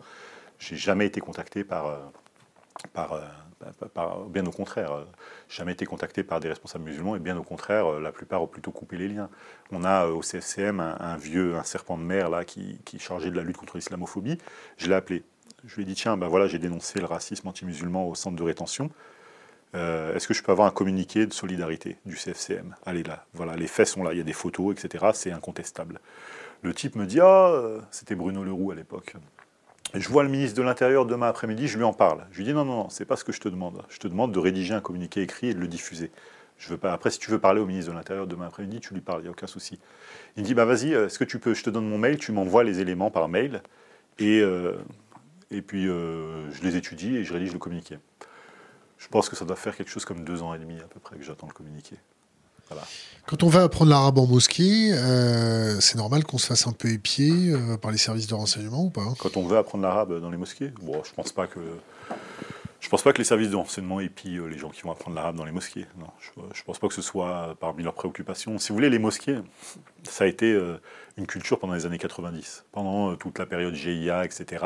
j'ai 0.60 0.76
jamais 0.76 1.06
été 1.06 1.22
contacté 1.22 1.64
par, 1.64 2.12
euh, 2.98 3.88
par, 3.94 4.26
bien 4.26 4.46
au 4.46 4.52
contraire, 4.52 4.92
euh, 4.94 5.04
jamais 5.50 5.74
été 5.74 5.86
contacté 5.86 6.24
par 6.24 6.40
des 6.40 6.48
responsables 6.48 6.86
musulmans 6.86 7.16
et 7.16 7.20
bien 7.20 7.38
au 7.38 7.44
contraire, 7.44 7.88
euh, 7.88 8.00
la 8.00 8.12
plupart 8.12 8.42
ont 8.42 8.48
plutôt 8.48 8.72
coupé 8.72 8.98
les 8.98 9.10
liens. 9.10 9.30
On 9.72 9.84
a 9.84 10.08
au 10.08 10.22
CFCM 10.22 10.80
un, 10.80 11.18
vieux, 11.18 11.56
un 11.56 11.64
serpent 11.64 11.98
de 11.98 12.04
mer 12.04 12.30
là 12.30 12.46
qui, 12.46 12.80
qui 12.86 12.96
est 12.96 13.00
chargé 13.00 13.32
de 13.32 13.36
la 13.36 13.44
lutte 13.44 13.58
contre 13.58 13.76
l'islamophobie. 13.76 14.38
Je 14.78 14.88
l'ai 14.88 14.96
appelé. 14.96 15.24
Je 15.66 15.76
lui 15.76 15.84
ai 15.84 15.86
dit 15.86 15.96
tiens, 15.96 16.16
ben 16.16 16.28
voilà, 16.28 16.48
j'ai 16.48 16.60
dénoncé 16.60 17.00
le 17.00 17.06
racisme 17.06 17.48
anti-musulman 17.50 18.08
au 18.08 18.16
centre 18.16 18.38
de 18.38 18.44
rétention. 18.44 18.90
Est-ce 19.74 20.28
que 20.28 20.34
je 20.34 20.42
peux 20.42 20.52
avoir 20.52 20.68
un 20.68 20.72
communiqué 20.72 21.28
de 21.28 21.34
solidarité 21.34 21.98
du 22.06 22.16
CFCM 22.16 22.76
Allez 22.88 23.04
là, 23.04 23.26
voilà, 23.36 23.56
les 23.56 23.68
faits 23.68 23.88
sont 23.88 24.02
là, 24.02 24.14
il 24.14 24.18
y 24.18 24.22
a 24.22 24.24
des 24.24 24.34
photos, 24.34 24.74
etc. 24.74 25.06
C'est 25.14 25.32
incontestable. 25.32 26.00
Le 26.64 26.74
type 26.74 26.96
me 26.96 27.06
dit 27.06 27.20
ah, 27.22 27.78
c'était 27.92 28.16
Bruno 28.16 28.44
Leroux 28.44 28.72
à 28.72 28.76
l'époque 28.76 29.16
je 29.94 30.08
vois 30.10 30.24
le 30.24 30.30
ministre 30.30 30.58
de 30.58 30.62
l'Intérieur 30.62 31.06
demain 31.06 31.28
après-midi, 31.28 31.68
je 31.68 31.78
lui 31.78 31.84
en 31.84 31.94
parle. 31.94 32.26
Je 32.32 32.38
lui 32.38 32.44
dis 32.44 32.54
non, 32.54 32.66
non, 32.66 32.76
non, 32.84 32.90
c'est 32.90 33.06
pas 33.06 33.16
ce 33.16 33.24
que 33.24 33.32
je 33.32 33.40
te 33.40 33.50
demande. 33.50 33.82
Je 33.90 33.98
te 33.98 34.08
demande 34.08 34.32
de 34.32 34.40
rédiger 34.40 34.74
un 34.74 34.82
communiqué 34.82 35.22
écrit 35.22 35.48
et 35.48 35.54
de 35.54 35.60
le 35.60 35.68
diffuser. 35.68 36.12
Je 36.58 36.70
veux 36.70 36.78
pas. 36.78 36.94
Après, 36.94 37.10
si 37.10 37.20
tu 37.20 37.32
veux 37.32 37.40
parler 37.40 37.62
au 37.62 37.66
ministre 37.66 37.92
de 37.92 37.98
l'Intérieur 37.98 38.28
demain 38.28 38.48
après-midi, 38.48 38.82
tu 38.82 38.94
lui 38.94 39.02
parles, 39.02 39.22
il 39.22 39.24
n'y 39.24 39.30
a 39.30 39.32
aucun 39.32 39.48
souci. 39.48 39.80
Il 40.36 40.44
me 40.44 40.46
dit 40.46 40.54
bah 40.54 40.66
vas-y, 40.66 40.92
est-ce 40.92 41.18
que 41.18 41.24
tu 41.24 41.40
peux, 41.40 41.54
je 41.54 41.64
te 41.64 41.70
donne 41.70 41.88
mon 41.88 41.98
mail, 41.98 42.18
tu 42.18 42.32
m'envoies 42.32 42.64
les 42.64 42.82
éléments 42.82 43.10
par 43.10 43.30
mail 43.30 43.64
et, 44.20 44.42
euh, 44.42 44.78
et 45.52 45.62
puis 45.62 45.88
euh, 45.88 46.52
je 46.52 46.62
les 46.64 46.76
étudie 46.76 47.16
et 47.16 47.24
je 47.24 47.34
rédige 47.34 47.54
le 47.54 47.60
communiqué. 47.60 47.98
Je 48.98 49.08
pense 49.08 49.30
que 49.30 49.36
ça 49.36 49.46
doit 49.46 49.56
faire 49.56 49.76
quelque 49.76 49.90
chose 49.90 50.06
comme 50.06 50.26
deux 50.26 50.44
ans 50.44 50.54
et 50.54 50.60
demi 50.60 50.78
à 50.80 50.88
peu 50.88 51.00
près 51.00 51.18
que 51.18 51.24
j'attends 51.24 51.48
le 51.48 51.54
communiqué. 51.54 51.96
Quand 53.26 53.44
on 53.44 53.48
va 53.48 53.62
apprendre 53.62 53.92
l'arabe 53.92 54.18
en 54.18 54.26
mosquée, 54.26 54.92
euh, 54.92 55.80
c'est 55.80 55.98
normal 55.98 56.24
qu'on 56.24 56.40
se 56.40 56.48
fasse 56.48 56.66
un 56.66 56.72
peu 56.72 56.90
épier 56.90 57.52
euh, 57.52 57.78
par 57.78 57.92
les 57.92 58.00
services 58.00 58.26
de 58.26 58.34
renseignement 58.34 58.86
ou 58.86 58.90
pas 58.90 59.06
Quand 59.20 59.38
on 59.38 59.46
veut 59.46 59.58
apprendre 59.58 59.84
l'arabe 59.84 60.20
dans 60.20 60.32
les 60.32 60.38
mosquées, 60.38 60.74
bon, 60.82 61.04
je 61.04 61.14
pense 61.14 61.32
pas 61.32 61.46
que 61.46 61.60
je 62.80 62.90
pense 62.90 63.04
pas 63.04 63.14
que 63.14 63.20
les 63.20 63.26
services 63.26 63.52
de 63.52 63.56
renseignement 63.56 64.00
épient 64.00 64.40
euh, 64.40 64.48
les 64.48 64.58
gens 64.58 64.70
qui 64.70 64.82
vont 64.82 64.92
apprendre 64.92 65.16
l'arabe 65.16 65.36
dans 65.36 65.46
les 65.46 65.52
mosquées. 65.52 65.86
Non, 66.00 66.08
je, 66.20 66.42
ne 66.42 66.64
pense 66.66 66.80
pas 66.80 66.88
que 66.88 66.94
ce 66.96 67.04
soit 67.04 67.56
parmi 67.60 67.84
leurs 67.84 67.94
préoccupations. 67.94 68.58
Si 68.58 68.70
vous 68.70 68.76
voulez, 68.76 68.90
les 68.90 68.98
mosquées, 68.98 69.38
ça 70.04 70.24
a 70.24 70.28
été 70.28 70.60
une 71.18 71.28
culture 71.28 71.60
pendant 71.60 71.76
les 71.76 71.86
années 71.86 72.00
90, 72.00 72.66
pendant 72.72 73.16
toute 73.16 73.38
la 73.38 73.46
période 73.46 73.76
GIA, 73.76 74.26
etc. 74.26 74.66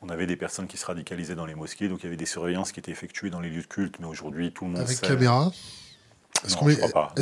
On 0.00 0.08
avait 0.10 0.26
des 0.26 0.36
personnes 0.36 0.68
qui 0.68 0.76
se 0.76 0.86
radicalisaient 0.86 1.34
dans 1.34 1.46
les 1.46 1.56
mosquées, 1.56 1.88
donc 1.88 2.00
il 2.00 2.04
y 2.04 2.06
avait 2.06 2.16
des 2.16 2.26
surveillances 2.26 2.70
qui 2.70 2.78
étaient 2.78 2.92
effectuées 2.92 3.30
dans 3.30 3.40
les 3.40 3.50
lieux 3.50 3.62
de 3.62 3.66
culte, 3.66 3.96
mais 3.98 4.06
aujourd'hui 4.06 4.52
tout 4.52 4.64
le 4.64 4.70
monde 4.70 4.82
avec 4.82 5.00
caméra? 5.00 5.50
Est-ce 6.44 6.56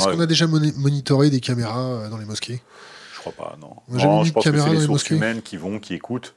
qu'on 0.05 0.21
a 0.21 0.27
déjà 0.27 0.47
monitoré 0.47 1.31
des 1.31 1.41
caméras 1.41 1.87
euh, 1.87 2.09
dans 2.09 2.19
les 2.19 2.25
mosquées? 2.25 2.63
Je 3.15 3.21
crois 3.21 3.33
pas, 3.33 3.57
non. 3.61 3.75
non 3.89 4.25
je 4.25 4.33
pense 4.33 4.45
que 4.45 4.59
c'est 4.59 4.71
les, 4.71 4.81
sources 4.81 5.11
humaines 5.11 5.43
qui 5.43 5.57
vont, 5.57 5.79
qui 5.79 5.95
écoutent. 5.95 6.35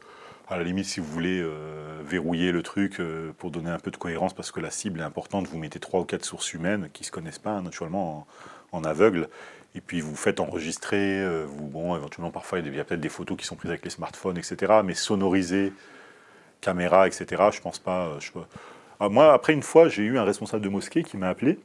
À 0.50 0.58
la 0.58 0.64
limite, 0.64 0.86
si 0.86 1.00
vous 1.00 1.06
voulez 1.06 1.40
euh, 1.40 2.02
verrouiller 2.04 2.52
le 2.52 2.62
truc 2.62 3.00
euh, 3.00 3.32
pour 3.38 3.52
donner 3.52 3.70
un 3.70 3.80
peu 3.80 3.92
de 3.92 3.98
cohérence, 3.98 4.34
parce 4.34 4.52
que 4.52 4.60
la 4.60 4.72
cible 4.72 5.00
est 5.00 5.04
importante, 5.04 5.48
vous 5.48 5.58
mettez 5.58 5.80
trois 5.80 6.02
ou 6.02 6.06
quatre 6.06 6.26
sources 6.26 6.54
humaines 6.54 6.90
qui 6.92 7.04
se 7.04 7.12
connaissent 7.12 7.40
pas 7.40 7.62
naturellement 7.62 8.28
en, 8.74 8.84
aveugle, 8.84 9.30
et 9.76 9.82
puis 9.82 10.02
vous 10.02 10.16
faites 10.16 10.40
enregistrer. 10.42 11.26
vous, 11.46 11.68
bon, 11.68 11.96
éventuellement 11.96 12.32
parfois 12.32 12.60
il 12.60 12.76
y 12.76 12.80
a 12.80 12.84
peut-être 12.84 13.00
des 13.00 13.10
photos 13.10 13.38
qui 13.38 13.46
sont 13.46 13.56
prises 13.56 13.70
avec 13.70 13.86
les 13.86 13.92
smartphones, 13.92 14.38
etc. 14.38 14.82
Mais 14.84 14.94
sonoriser, 14.94 15.72
caméra, 16.60 17.08
etc. 17.08 17.44
Je 17.54 17.62
pense 17.62 17.80
pas. 17.80 18.18
Je, 18.20 18.32
ah, 19.00 19.08
moi, 19.08 19.34
après 19.34 19.54
une 19.54 19.64
fois, 19.64 19.88
j'ai 19.88 20.04
eu 20.04 20.18
un 20.18 20.24
responsable 20.24 20.64
de 20.64 20.70
mosquée 20.70 21.04
qui 21.04 21.16
m'a 21.16 21.30
appelé 21.30 21.60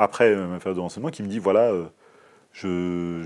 après 0.00 0.30
euh, 0.30 0.46
ma 0.46 0.58
période 0.58 0.76
de 0.76 0.80
renseignement, 0.80 1.10
qui 1.10 1.22
me 1.22 1.28
dit 1.28 1.38
voilà, 1.38 1.72
euh, 1.72 3.22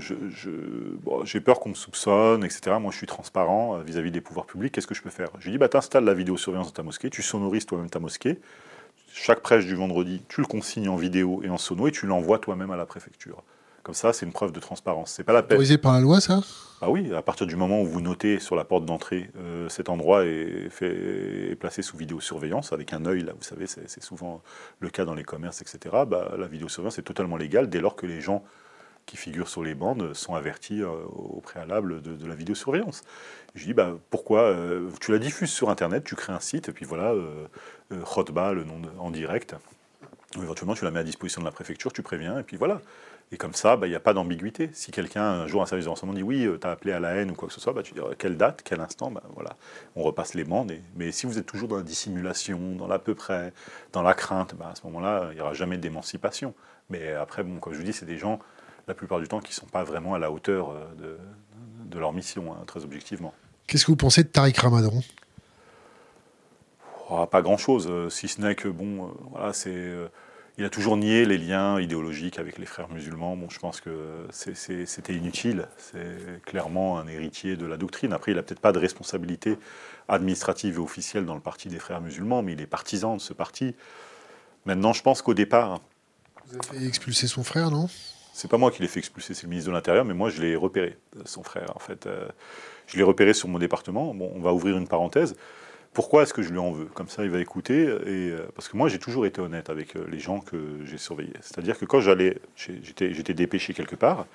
j'ai 1.23 1.39
peur 1.39 1.59
qu'on 1.59 1.69
me 1.69 1.73
soupçonne, 1.73 2.43
etc. 2.43 2.75
Moi, 2.79 2.91
je 2.91 2.97
suis 2.97 3.07
transparent 3.07 3.77
euh, 3.77 3.81
vis-à-vis 3.81 4.11
des 4.11 4.21
pouvoirs 4.21 4.45
publics. 4.45 4.73
Qu'est-ce 4.73 4.87
que 4.87 4.93
je 4.93 5.01
peux 5.01 5.09
faire? 5.09 5.29
Je 5.39 5.45
lui 5.45 5.53
dis 5.53 5.57
bah, 5.57 5.69
t'installes 5.69 6.03
la 6.03 6.13
vidéosurveillance 6.13 6.67
dans 6.67 6.73
ta 6.73 6.83
mosquée, 6.83 7.09
tu 7.09 7.21
sonorises 7.21 7.65
toi-même 7.65 7.89
ta 7.89 7.99
mosquée. 7.99 8.39
Chaque 9.13 9.39
prêche 9.39 9.65
du 9.65 9.75
vendredi, 9.75 10.21
tu 10.27 10.41
le 10.41 10.47
consignes 10.47 10.89
en 10.89 10.97
vidéo 10.97 11.41
et 11.43 11.49
en 11.49 11.57
sono 11.57 11.87
et 11.87 11.91
tu 11.91 12.05
l'envoies 12.05 12.39
toi-même 12.39 12.71
à 12.71 12.75
la 12.75 12.85
préfecture. 12.85 13.41
Comme 13.85 13.93
ça, 13.93 14.11
c'est 14.11 14.25
une 14.25 14.33
preuve 14.33 14.51
de 14.51 14.59
transparence. 14.59 15.11
C'est 15.11 15.23
pas 15.23 15.31
la 15.31 15.43
peine. 15.43 15.57
Autorisé 15.57 15.77
par 15.77 15.93
la 15.93 16.01
loi, 16.01 16.19
ça? 16.19 16.41
Ah 16.81 16.89
oui, 16.89 17.13
à 17.13 17.21
partir 17.21 17.47
du 17.47 17.55
moment 17.55 17.81
où 17.81 17.85
vous 17.85 18.01
notez 18.01 18.39
sur 18.39 18.55
la 18.55 18.65
porte 18.65 18.83
d'entrée, 18.83 19.29
cet 19.69 19.89
endroit 19.89 20.25
est, 20.25 20.69
fait, 20.69 21.51
est 21.51 21.55
placé 21.55 21.81
sous 21.81 21.95
vidéosurveillance, 21.95 22.73
avec 22.73 22.91
un 22.93 23.05
œil, 23.05 23.21
là, 23.21 23.33
vous 23.33 23.43
savez, 23.43 23.65
c'est 23.67 24.03
souvent 24.03 24.41
le 24.79 24.89
cas 24.89 25.05
dans 25.05 25.13
les 25.13 25.23
commerces, 25.23 25.61
etc. 25.61 25.95
Bah, 26.05 26.33
la 26.37 26.47
vidéosurveillance 26.47 26.99
est 26.99 27.03
totalement 27.03 27.37
légale 27.37 27.69
dès 27.69 27.79
lors 27.79 27.95
que 27.95 28.05
les 28.05 28.19
gens 28.19 28.43
qui 29.05 29.17
figurent 29.17 29.47
sur 29.47 29.63
les 29.63 29.75
bandes 29.75 30.13
sont 30.13 30.35
avertis 30.35 30.81
euh, 30.81 30.89
au 31.07 31.41
préalable 31.41 32.01
de, 32.01 32.27
la 32.27 32.35
vidéosurveillance. 32.35 33.03
je 33.53 33.65
dis, 33.65 33.73
bah, 33.73 33.97
pourquoi 34.09 34.41
euh, 34.41 34.89
Tu 34.99 35.11
la 35.11 35.19
diffuses 35.19 35.51
sur 35.51 35.69
Internet, 35.69 36.03
tu 36.03 36.15
crées 36.15 36.33
un 36.33 36.39
site, 36.39 36.69
et 36.69 36.71
puis 36.71 36.85
voilà, 36.85 37.11
euh, 37.11 37.47
euh 37.91 38.53
le 38.53 38.63
nom 38.63 38.81
en 38.97 39.11
direct. 39.11 39.55
Éventuellement, 40.35 40.73
tu 40.73 40.83
la 40.83 40.91
mets 40.91 40.99
à 40.99 41.03
disposition 41.03 41.41
de 41.41 41.45
la 41.45 41.51
préfecture, 41.51 41.93
tu 41.93 42.01
préviens, 42.01 42.39
et 42.39 42.43
puis 42.43 42.57
voilà. 42.57 42.81
Et 43.31 43.37
comme 43.37 43.53
ça, 43.53 43.75
bah, 43.75 43.87
il 43.87 43.89
n'y 43.89 43.95
a 43.95 43.99
pas 43.99 44.13
d'ambiguïté. 44.13 44.69
Si 44.73 44.91
quelqu'un, 44.91 45.23
un 45.23 45.47
jour, 45.47 45.61
un 45.61 45.65
service 45.65 45.85
de 45.85 45.89
renseignement 45.89 46.13
dit 46.13 46.23
oui, 46.23 46.45
euh, 46.45 46.59
tu 46.59 46.67
as 46.67 46.71
appelé 46.71 46.93
à 46.93 46.99
la 46.99 47.15
haine 47.15 47.31
ou 47.31 47.33
quoi 47.33 47.47
que 47.47 47.53
ce 47.53 47.59
soit, 47.59 47.73
bah, 47.73 47.81
tu 47.81 47.93
dis 47.93 47.99
quelle 48.19 48.37
date, 48.37 48.61
quel 48.63 48.79
instant, 48.81 49.09
bah, 49.09 49.23
voilà. 49.33 49.55
on 49.95 50.03
repasse 50.03 50.35
les 50.35 50.43
bandes. 50.43 50.71
Mais 50.95 51.11
si 51.11 51.25
vous 51.25 51.39
êtes 51.39 51.45
toujours 51.45 51.67
dans 51.67 51.77
la 51.77 51.83
dissimulation, 51.83 52.75
dans 52.75 52.87
l'à 52.87 52.99
peu 52.99 53.15
près, 53.15 53.51
dans 53.93 54.03
la 54.03 54.13
crainte, 54.13 54.53
bah, 54.55 54.69
à 54.71 54.75
ce 54.75 54.83
moment-là, 54.85 55.29
il 55.31 55.35
n'y 55.35 55.41
aura 55.41 55.53
jamais 55.53 55.77
d'émancipation. 55.77 56.53
Mais 56.89 57.13
après, 57.13 57.43
bon, 57.43 57.59
comme 57.59 57.73
je 57.73 57.79
vous 57.79 57.83
dis, 57.83 57.93
c'est 57.93 58.05
des 58.05 58.19
gens, 58.19 58.39
la 58.87 58.93
plupart 58.93 59.19
du 59.19 59.27
temps, 59.27 59.39
qui 59.39 59.51
ne 59.51 59.55
sont 59.55 59.65
pas 59.65 59.83
vraiment 59.83 60.13
à 60.13 60.19
la 60.19 60.31
hauteur 60.31 60.69
euh, 60.69 61.17
de, 61.89 61.99
leur 61.99 62.13
mission, 62.13 62.53
hein, 62.53 62.63
très 62.67 62.83
objectivement. 62.83 63.33
Qu'est-ce 63.67 63.85
que 63.85 63.91
vous 63.91 63.95
pensez 63.95 64.21
de 64.23 64.27
Tariq 64.27 64.59
Ramadan? 64.59 64.91
Oh, 67.09 67.25
Pas 67.25 67.41
grand-chose, 67.41 67.87
euh, 67.89 68.09
si 68.09 68.27
ce 68.27 68.41
n'est 68.41 68.53
que, 68.53 68.67
bon, 68.67 69.13
voilà, 69.31 69.53
c'est 69.53 69.93
il 70.57 70.63
a 70.63 70.69
toujours 70.69 70.95
nié 70.95 71.25
les 71.25 71.37
liens 71.37 71.81
idéologiques 71.81 72.39
avec 72.39 72.57
les 72.57 72.65
frères 72.65 72.89
musulmans. 72.89 73.35
Bon, 73.35 73.49
je 73.49 73.59
pense 73.59 73.81
que 73.81 74.25
c'était 74.31 75.13
inutile. 75.13 75.67
C'est 75.77 76.41
clairement 76.45 76.97
un 76.97 77.07
héritier 77.07 77.57
de 77.57 77.65
la 77.65 77.75
doctrine. 77.75 78.13
Après, 78.13 78.31
il 78.31 78.35
n'a 78.35 78.43
peut-être 78.43 78.61
pas 78.61 78.71
de 78.71 78.79
responsabilité 78.79 79.57
administrative 80.07 80.75
et 80.75 80.79
officielle 80.79 81.25
dans 81.25 81.35
le 81.35 81.41
parti 81.41 81.67
des 81.67 81.79
frères 81.79 81.99
musulmans, 81.99 82.41
mais 82.41 82.53
il 82.53 82.61
est 82.61 82.67
partisan 82.67 83.17
de 83.17 83.21
ce 83.21 83.33
parti. 83.33 83.75
Maintenant, 84.65 84.93
je 84.93 85.01
pense 85.01 85.21
qu'au 85.21 85.33
départ. 85.33 85.81
Vous 86.47 86.55
avez 86.55 86.79
fait 86.79 86.85
expulser 86.85 87.27
son 87.27 87.43
frère, 87.43 87.69
non? 87.69 87.89
C'est 88.33 88.49
pas 88.49 88.57
moi 88.57 88.71
qui 88.71 88.81
l'ai 88.81 88.87
fait 88.87 88.99
expulser, 88.99 89.33
c'est 89.33 89.43
le 89.43 89.49
ministre 89.49 89.71
de 89.71 89.75
l'Intérieur, 89.75 90.05
mais 90.05 90.13
moi, 90.13 90.29
je 90.29 90.41
l'ai 90.41 90.55
repéré, 90.55 90.97
son 91.25 91.43
frère, 91.43 91.71
en 91.75 91.79
fait. 91.79 92.05
Euh, 92.05 92.27
je 92.87 92.97
l'ai 92.97 93.03
repéré 93.03 93.33
sur 93.33 93.47
mon 93.47 93.59
département. 93.59 94.13
Bon, 94.13 94.31
on 94.35 94.41
va 94.41 94.53
ouvrir 94.53 94.77
une 94.77 94.87
parenthèse 94.87 95.35
pourquoi 95.95 96.23
est-ce 96.23 96.33
que 96.33 96.43
je 96.43 96.49
lui 96.51 96.59
en 96.59 96.71
veux? 96.71 96.85
Comme 96.85 97.07
ça, 97.07 97.23
il 97.23 97.29
va 97.31 97.39
écouter. 97.39 97.83
Et, 97.83 98.29
euh, 98.29 98.45
parce 98.53 98.67
que 98.67 98.75
moi, 98.75 98.89
j'ai 98.89 98.99
toujours 98.99 99.25
été 99.25 99.39
honnête 99.39 99.69
avec 99.69 99.95
euh, 99.95 100.05
les 100.11 100.19
gens 100.19 100.41
que 100.41 100.57
j'ai 100.83 100.97
surveillés. 100.97 101.33
C'est-à-dire 101.39 101.79
que 101.79 101.85
quand 101.85 102.01
j'allais, 102.01 102.37
j'étais 102.57 103.33
dépêché 103.33 103.73
quelque 103.73 103.95
part, 103.95 104.27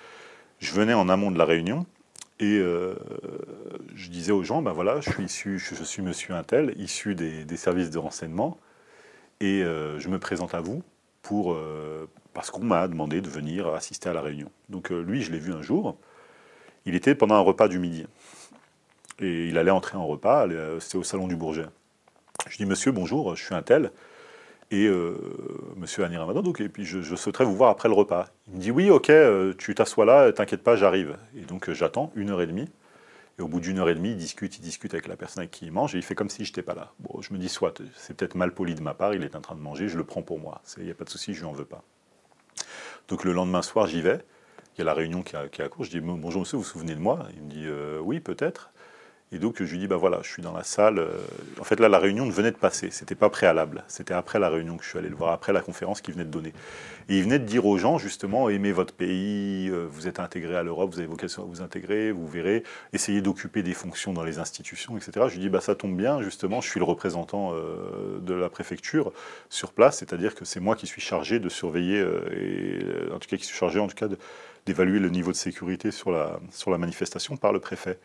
je 0.58 0.72
venais 0.72 0.94
en 0.94 1.08
amont 1.10 1.30
de 1.30 1.38
la 1.38 1.44
réunion 1.44 1.86
et 2.40 2.58
euh, 2.58 2.94
je 3.94 4.08
disais 4.08 4.32
aux 4.32 4.42
gens, 4.42 4.62
ben 4.62 4.72
voilà, 4.72 5.02
je 5.02 5.10
suis 5.10 5.24
issu, 5.24 5.58
je, 5.58 5.84
suis 5.84 6.00
monsieur 6.00 6.34
Intel, 6.34 6.72
issu 6.78 7.14
des, 7.14 7.56
services 7.58 7.90
de 7.90 7.98
renseignement, 7.98 8.56
et 9.40 9.60
je 9.62 10.08
me 10.08 10.18
présente 10.18 10.54
à 10.54 10.60
vous 10.60 10.82
pour 11.20 11.58
parce 12.32 12.50
qu'on 12.50 12.64
m'a 12.64 12.88
demandé 12.88 13.20
de 13.20 13.28
venir 13.28 13.68
assister 13.68 14.08
à 14.08 14.14
la 14.14 14.22
réunion. 14.22 14.50
Donc 14.70 14.88
lui, 14.88 15.22
je 15.22 15.30
l'ai 15.30 15.38
vu 15.38 15.52
un 15.52 15.60
jour. 15.60 15.98
Il 16.86 16.94
était 16.94 17.14
pendant 17.14 17.34
un 17.34 17.40
repas 17.40 17.68
du 17.68 17.78
midi. 17.78 18.06
Et 19.20 19.48
il 19.48 19.58
allait 19.58 19.70
entrer 19.70 19.98
en 19.98 20.06
repas, 20.06 20.48
euh, 20.48 20.80
c'était 20.80 20.96
au 20.96 21.02
salon 21.02 21.28
du 21.28 21.36
Bourget. 21.36 21.66
Je 22.48 22.56
dis 22.56 22.64
Monsieur, 22.64 22.90
bonjour, 22.90 23.36
je 23.36 23.44
suis 23.44 23.54
un 23.54 23.62
tel. 23.62 23.92
Et 24.70 24.86
euh, 24.86 25.16
monsieur 25.76 26.04
Anir 26.04 26.20
Ramadan, 26.20 26.42
donc, 26.42 26.60
et 26.60 26.68
puis 26.68 26.84
je, 26.84 27.16
souhaiterais 27.16 27.44
vous 27.44 27.56
voir 27.56 27.70
après 27.70 27.88
le 27.88 27.94
repas. 27.94 28.28
Il 28.48 28.54
me 28.54 28.60
dit 28.60 28.70
Oui, 28.70 28.88
ok, 28.88 29.10
euh, 29.10 29.52
tu 29.58 29.74
t'assois 29.74 30.04
là, 30.04 30.32
t'inquiète 30.32 30.62
pas, 30.62 30.76
j'arrive. 30.76 31.18
Et 31.36 31.42
donc 31.42 31.70
j'attends 31.72 32.12
une 32.14 32.30
heure 32.30 32.40
et 32.40 32.46
demie. 32.46 32.68
Et 33.38 33.42
au 33.42 33.48
bout 33.48 33.60
d'une 33.60 33.78
heure 33.78 33.88
et 33.88 33.94
demie, 33.94 34.12
il 34.12 34.16
discute, 34.16 34.56
il 34.58 34.62
discute 34.62 34.94
avec 34.94 35.08
la 35.08 35.16
personne 35.16 35.40
avec 35.40 35.50
qui 35.50 35.66
il 35.66 35.72
mange, 35.72 35.94
et 35.94 35.98
il 35.98 36.04
fait 36.04 36.14
comme 36.14 36.30
si 36.30 36.44
je 36.44 36.50
n'étais 36.50 36.62
pas 36.62 36.74
là. 36.74 36.92
Bon, 37.00 37.20
je 37.20 37.32
me 37.34 37.38
dis 37.38 37.48
Soit, 37.48 37.82
c'est 37.96 38.16
peut-être 38.16 38.36
mal 38.36 38.54
poli 38.54 38.74
de 38.74 38.80
ma 38.80 38.94
part, 38.94 39.12
il 39.12 39.22
est 39.24 39.36
en 39.36 39.40
train 39.40 39.54
de 39.54 39.60
manger, 39.60 39.88
je 39.88 39.98
le 39.98 40.04
prends 40.04 40.22
pour 40.22 40.38
moi. 40.38 40.62
Il 40.78 40.84
n'y 40.84 40.90
a 40.90 40.94
pas 40.94 41.04
de 41.04 41.10
souci, 41.10 41.34
je 41.34 41.40
lui 41.40 41.46
en 41.46 41.52
veux 41.52 41.64
pas. 41.66 41.82
Donc 43.08 43.24
le 43.24 43.32
lendemain 43.32 43.62
soir, 43.62 43.86
j'y 43.86 44.00
vais. 44.00 44.20
Il 44.76 44.78
y 44.78 44.82
a 44.82 44.84
la 44.84 44.94
réunion 44.94 45.22
qui 45.22 45.34
est 45.34 45.60
à, 45.60 45.68
court. 45.68 45.84
Je 45.84 45.90
dis 45.90 46.00
Bonjour 46.00 46.40
monsieur, 46.40 46.56
vous 46.56 46.62
vous 46.62 46.68
souvenez 46.68 46.94
de 46.94 47.00
moi? 47.00 47.26
Il 47.34 47.42
me 47.42 47.50
dit 47.50 47.66
Oui, 48.02 48.20
peut-être. 48.20 48.70
Et 49.32 49.38
donc 49.38 49.62
je 49.62 49.70
lui 49.70 49.78
dis, 49.78 49.86
bah 49.86 49.96
voilà, 49.96 50.18
je 50.22 50.28
suis 50.28 50.42
dans 50.42 50.52
la 50.52 50.64
salle. 50.64 50.98
euh, 50.98 51.08
En 51.60 51.64
fait 51.64 51.78
là, 51.78 51.88
la 51.88 52.00
réunion 52.00 52.28
venait 52.28 52.50
de 52.50 52.56
passer, 52.56 52.90
c'était 52.90 53.14
pas 53.14 53.30
préalable. 53.30 53.84
C'était 53.86 54.12
après 54.12 54.40
la 54.40 54.48
réunion 54.48 54.76
que 54.76 54.82
je 54.82 54.88
suis 54.88 54.98
allé 54.98 55.08
le 55.08 55.14
voir, 55.14 55.32
après 55.32 55.52
la 55.52 55.60
conférence 55.60 56.00
qu'il 56.00 56.14
venait 56.14 56.24
de 56.24 56.30
donner. 56.30 56.52
Et 57.08 57.18
il 57.18 57.22
venait 57.22 57.38
de 57.38 57.44
dire 57.44 57.64
aux 57.64 57.78
gens, 57.78 57.96
justement, 57.96 58.48
aimez 58.48 58.72
votre 58.72 58.92
pays, 58.92 59.68
euh, 59.70 59.86
vous 59.88 60.08
êtes 60.08 60.18
intégrés 60.18 60.56
à 60.56 60.64
l'Europe, 60.64 60.92
vous 60.92 60.98
avez 60.98 61.06
vocation 61.06 61.44
à 61.44 61.46
vous 61.46 61.60
intégrer, 61.62 62.10
vous 62.10 62.26
verrez, 62.26 62.64
essayez 62.92 63.20
d'occuper 63.22 63.62
des 63.62 63.72
fonctions 63.72 64.12
dans 64.12 64.24
les 64.24 64.40
institutions, 64.40 64.96
etc. 64.96 65.26
Je 65.28 65.34
lui 65.34 65.40
dis, 65.42 65.48
bah 65.48 65.60
ça 65.60 65.76
tombe 65.76 65.96
bien, 65.96 66.20
justement, 66.22 66.60
je 66.60 66.68
suis 66.68 66.80
le 66.80 66.84
représentant 66.84 67.52
euh, 67.54 68.18
de 68.20 68.34
la 68.34 68.48
préfecture 68.48 69.12
sur 69.48 69.72
place, 69.72 69.98
c'est-à-dire 69.98 70.34
que 70.34 70.44
c'est 70.44 70.60
moi 70.60 70.74
qui 70.74 70.88
suis 70.88 71.00
chargé 71.00 71.38
de 71.38 71.48
surveiller, 71.48 72.04
et 72.32 73.12
en 73.12 73.18
tout 73.20 73.28
cas 73.28 73.36
qui 73.36 73.44
suis 73.44 73.56
chargé 73.56 73.78
en 73.78 73.86
tout 73.86 73.94
cas 73.94 74.08
d'évaluer 74.66 74.98
le 74.98 75.08
niveau 75.08 75.30
de 75.30 75.36
sécurité 75.36 75.92
sur 75.92 76.10
la, 76.10 76.40
sur 76.50 76.70
la 76.72 76.78
manifestation 76.78 77.36
par 77.36 77.52
le 77.52 77.60
préfet. 77.60 77.98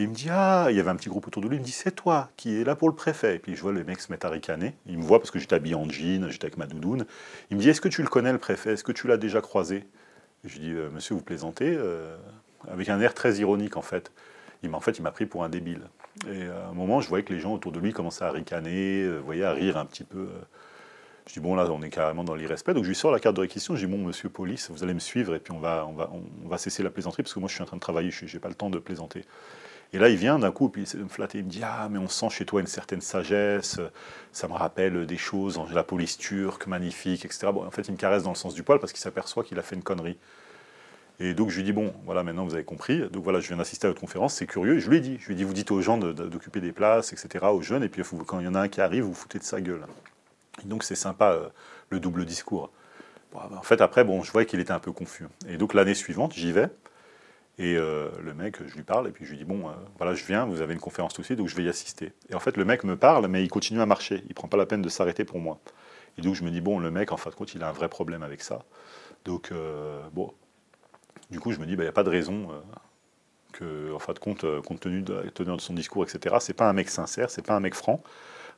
Il 0.00 0.08
me 0.08 0.14
dit, 0.14 0.28
ah, 0.30 0.68
il 0.70 0.76
y 0.76 0.80
avait 0.80 0.90
un 0.90 0.96
petit 0.96 1.08
groupe 1.08 1.26
autour 1.26 1.42
de 1.42 1.48
lui, 1.48 1.56
il 1.56 1.60
me 1.60 1.64
dit, 1.64 1.72
c'est 1.72 1.90
toi 1.90 2.30
qui 2.36 2.60
es 2.60 2.64
là 2.64 2.76
pour 2.76 2.88
le 2.88 2.94
préfet. 2.94 3.34
Et 3.36 3.38
puis 3.40 3.56
je 3.56 3.60
vois 3.62 3.72
le 3.72 3.82
mec 3.82 4.00
se 4.00 4.12
mettre 4.12 4.26
à 4.26 4.30
ricaner. 4.30 4.74
Il 4.86 4.96
me 4.98 5.02
voit 5.02 5.18
parce 5.18 5.32
que 5.32 5.38
j'étais 5.40 5.56
habillé 5.56 5.74
en 5.74 5.88
jean, 5.90 6.28
j'étais 6.30 6.44
avec 6.46 6.56
ma 6.56 6.66
doudoune. 6.66 7.04
Il 7.50 7.56
me 7.56 7.62
dit, 7.62 7.68
est-ce 7.68 7.80
que 7.80 7.88
tu 7.88 8.02
le 8.02 8.08
connais 8.08 8.30
le 8.32 8.38
préfet? 8.38 8.74
Est-ce 8.74 8.84
que 8.84 8.92
tu 8.92 9.08
l'as 9.08 9.16
déjà 9.16 9.40
croisé? 9.40 9.84
Je 10.44 10.54
lui 10.54 10.60
dis, 10.60 10.72
Euh, 10.72 10.88
monsieur, 10.90 11.14
vous 11.14 11.22
plaisantez 11.22 11.74
euh, 11.76 12.16
Avec 12.68 12.88
un 12.88 13.00
air 13.00 13.12
très 13.12 13.36
ironique 13.38 13.76
en 13.76 13.82
fait. 13.82 14.12
Il 14.62 14.72
en 14.74 14.80
fait, 14.80 14.98
il 14.98 15.02
m'a 15.02 15.10
pris 15.10 15.26
pour 15.26 15.44
un 15.44 15.48
débile. 15.48 15.82
Et 16.28 16.46
à 16.46 16.68
un 16.68 16.72
moment, 16.74 17.00
je 17.00 17.08
voyais 17.08 17.24
que 17.24 17.32
les 17.32 17.40
gens 17.40 17.52
autour 17.54 17.72
de 17.72 17.78
lui 17.80 17.92
commençaient 17.92 18.24
à 18.24 18.30
ricaner, 18.30 19.02
euh, 19.02 19.18
voyez, 19.18 19.44
à 19.44 19.52
rire 19.52 19.76
un 19.76 19.84
petit 19.84 20.04
peu. 20.04 20.18
euh. 20.18 20.44
Je 21.26 21.34
dis, 21.34 21.40
bon, 21.40 21.54
là, 21.54 21.66
on 21.70 21.82
est 21.82 21.90
carrément 21.90 22.24
dans 22.24 22.34
l'irrespect. 22.34 22.72
Donc, 22.74 22.84
je 22.84 22.88
lui 22.88 22.96
sors 22.96 23.12
la 23.12 23.20
carte 23.20 23.36
de 23.36 23.42
réquisition. 23.42 23.76
Je 23.76 23.84
dis, 23.84 23.92
bon, 23.92 23.98
monsieur 23.98 24.28
police, 24.30 24.70
vous 24.70 24.82
allez 24.82 24.94
me 24.94 24.98
suivre 24.98 25.34
et 25.34 25.40
puis 25.40 25.52
on 25.52 25.58
va, 25.58 25.86
on 25.86 25.92
va, 25.92 26.10
on 26.44 26.48
va 26.48 26.56
cesser 26.58 26.82
la 26.82 26.90
plaisanterie 26.90 27.22
parce 27.22 27.34
que 27.34 27.38
moi, 27.40 27.48
je 27.48 27.54
suis 27.54 27.62
en 27.62 27.66
train 27.66 27.76
de 27.76 27.82
travailler, 27.82 28.10
je 28.10 28.24
n'ai 28.24 28.40
pas 28.40 28.48
le 28.48 28.54
temps 28.54 28.70
de 28.70 28.78
plaisanter. 28.78 29.24
Et 29.94 29.98
là, 29.98 30.08
il 30.10 30.16
vient 30.16 30.38
d'un 30.38 30.50
coup, 30.52 30.68
puis 30.68 30.82
il 30.82 31.00
me 31.00 31.08
flatter. 31.08 31.38
Il 31.38 31.44
me 31.46 31.50
dit 31.50 31.62
Ah, 31.64 31.88
mais 31.90 31.98
on 31.98 32.08
sent 32.08 32.28
chez 32.30 32.44
toi 32.44 32.60
une 32.60 32.66
certaine 32.66 33.00
sagesse. 33.00 33.80
Ça 34.32 34.46
me 34.48 34.52
rappelle 34.52 35.06
des 35.06 35.16
choses, 35.16 35.58
la 35.72 35.82
police 35.82 36.18
turque, 36.18 36.66
magnifique, 36.66 37.24
etc. 37.24 37.48
Bon, 37.52 37.64
en 37.66 37.70
fait, 37.70 37.88
il 37.88 37.92
me 37.92 37.96
caresse 37.96 38.22
dans 38.22 38.30
le 38.30 38.36
sens 38.36 38.54
du 38.54 38.62
poil 38.62 38.80
parce 38.80 38.92
qu'il 38.92 39.00
s'aperçoit 39.00 39.44
qu'il 39.44 39.58
a 39.58 39.62
fait 39.62 39.76
une 39.76 39.82
connerie. 39.82 40.18
Et 41.20 41.34
donc, 41.34 41.50
je 41.50 41.56
lui 41.56 41.64
dis 41.64 41.72
Bon, 41.72 41.92
voilà, 42.04 42.22
maintenant 42.22 42.44
vous 42.44 42.54
avez 42.54 42.64
compris. 42.64 43.08
Donc, 43.10 43.24
voilà, 43.24 43.40
je 43.40 43.48
viens 43.48 43.56
d'assister 43.56 43.86
à 43.86 43.90
votre 43.90 44.00
conférence, 44.00 44.34
c'est 44.34 44.46
curieux. 44.46 44.78
Je 44.78 44.88
lui 44.90 44.98
ai 44.98 45.00
dit 45.00 45.16
Je 45.20 45.26
lui 45.26 45.34
ai 45.34 45.36
dit 45.36 45.44
Vous 45.44 45.54
dites 45.54 45.70
aux 45.70 45.80
gens 45.80 45.98
d'occuper 45.98 46.60
des 46.60 46.72
places, 46.72 47.12
etc., 47.12 47.46
aux 47.46 47.62
jeunes, 47.62 47.82
et 47.82 47.88
puis 47.88 48.02
vous- 48.02 48.24
quand 48.24 48.40
il 48.40 48.44
y 48.44 48.48
en 48.48 48.54
a 48.54 48.60
un 48.60 48.68
qui 48.68 48.80
arrive, 48.80 49.04
vous 49.04 49.14
foutez 49.14 49.38
de 49.38 49.44
sa 49.44 49.60
gueule. 49.60 49.84
Et 50.64 50.68
donc, 50.68 50.84
c'est 50.84 50.94
sympa, 50.94 51.32
euh, 51.32 51.48
le 51.90 51.98
double 52.00 52.24
discours. 52.24 52.70
En 53.34 53.62
fait, 53.62 53.80
après, 53.80 54.04
bon, 54.04 54.22
je 54.22 54.32
voyais 54.32 54.46
qu'il 54.46 54.60
était 54.60 54.72
un 54.72 54.78
peu 54.80 54.92
confus. 54.92 55.26
Et 55.48 55.56
donc, 55.56 55.74
l'année 55.74 55.94
suivante, 55.94 56.32
j'y 56.34 56.52
vais. 56.52 56.68
Et 57.58 57.76
euh, 57.76 58.08
le 58.22 58.34
mec, 58.34 58.56
je 58.64 58.74
lui 58.74 58.84
parle, 58.84 59.08
et 59.08 59.10
puis 59.10 59.24
je 59.24 59.30
lui 59.30 59.38
dis, 59.38 59.44
bon, 59.44 59.68
euh, 59.68 59.72
voilà, 59.96 60.14
je 60.14 60.24
viens, 60.24 60.46
vous 60.46 60.60
avez 60.60 60.74
une 60.74 60.80
conférence 60.80 61.12
tout 61.12 61.22
de 61.22 61.24
suite, 61.24 61.38
donc 61.38 61.48
je 61.48 61.56
vais 61.56 61.64
y 61.64 61.68
assister. 61.68 62.12
Et 62.30 62.34
en 62.34 62.40
fait, 62.40 62.56
le 62.56 62.64
mec 62.64 62.84
me 62.84 62.96
parle, 62.96 63.26
mais 63.26 63.42
il 63.42 63.48
continue 63.48 63.80
à 63.80 63.86
marcher. 63.86 64.22
Il 64.28 64.34
prend 64.34 64.46
pas 64.46 64.56
la 64.56 64.66
peine 64.66 64.80
de 64.80 64.88
s'arrêter 64.88 65.24
pour 65.24 65.40
moi. 65.40 65.58
Et 66.16 66.22
donc 66.22 66.34
je 66.34 66.44
me 66.44 66.50
dis, 66.50 66.60
bon, 66.60 66.78
le 66.78 66.90
mec, 66.90 67.10
en 67.10 67.16
fin 67.16 67.30
de 67.30 67.34
compte, 67.34 67.54
il 67.54 67.62
a 67.64 67.68
un 67.68 67.72
vrai 67.72 67.88
problème 67.88 68.22
avec 68.22 68.42
ça. 68.42 68.64
Donc, 69.24 69.50
euh, 69.50 70.00
bon, 70.12 70.32
du 71.30 71.40
coup, 71.40 71.52
je 71.52 71.58
me 71.58 71.66
dis, 71.66 71.72
il 71.72 71.78
n'y 71.78 71.86
a 71.86 71.92
pas 71.92 72.04
de 72.04 72.10
raison 72.10 72.48
que, 73.52 73.92
en 73.92 73.98
fin 73.98 74.12
de 74.12 74.18
compte, 74.20 74.44
compte 74.62 74.80
tenu 74.80 75.02
de 75.02 75.24
de 75.36 75.60
son 75.60 75.74
discours, 75.74 76.04
etc., 76.04 76.36
c'est 76.40 76.54
pas 76.54 76.68
un 76.68 76.72
mec 76.72 76.88
sincère, 76.88 77.28
c'est 77.30 77.44
pas 77.44 77.54
un 77.54 77.60
mec 77.60 77.74
franc. 77.74 78.02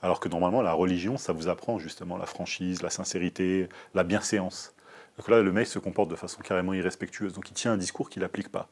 Alors 0.02 0.20
que 0.20 0.28
normalement, 0.28 0.62
la 0.62 0.72
religion, 0.72 1.16
ça 1.16 1.32
vous 1.32 1.48
apprend 1.48 1.78
justement 1.78 2.16
la 2.16 2.26
franchise, 2.26 2.82
la 2.82 2.90
sincérité, 2.90 3.68
la 3.94 4.04
bienséance. 4.04 4.74
Donc 5.18 5.28
là, 5.28 5.42
le 5.42 5.52
mec 5.52 5.66
se 5.66 5.78
comporte 5.78 6.10
de 6.10 6.16
façon 6.16 6.40
carrément 6.42 6.72
irrespectueuse. 6.72 7.32
Donc 7.34 7.50
il 7.50 7.54
tient 7.54 7.72
un 7.72 7.76
discours 7.76 8.08
qu'il 8.08 8.22
n'applique 8.22 8.50
pas. 8.50 8.68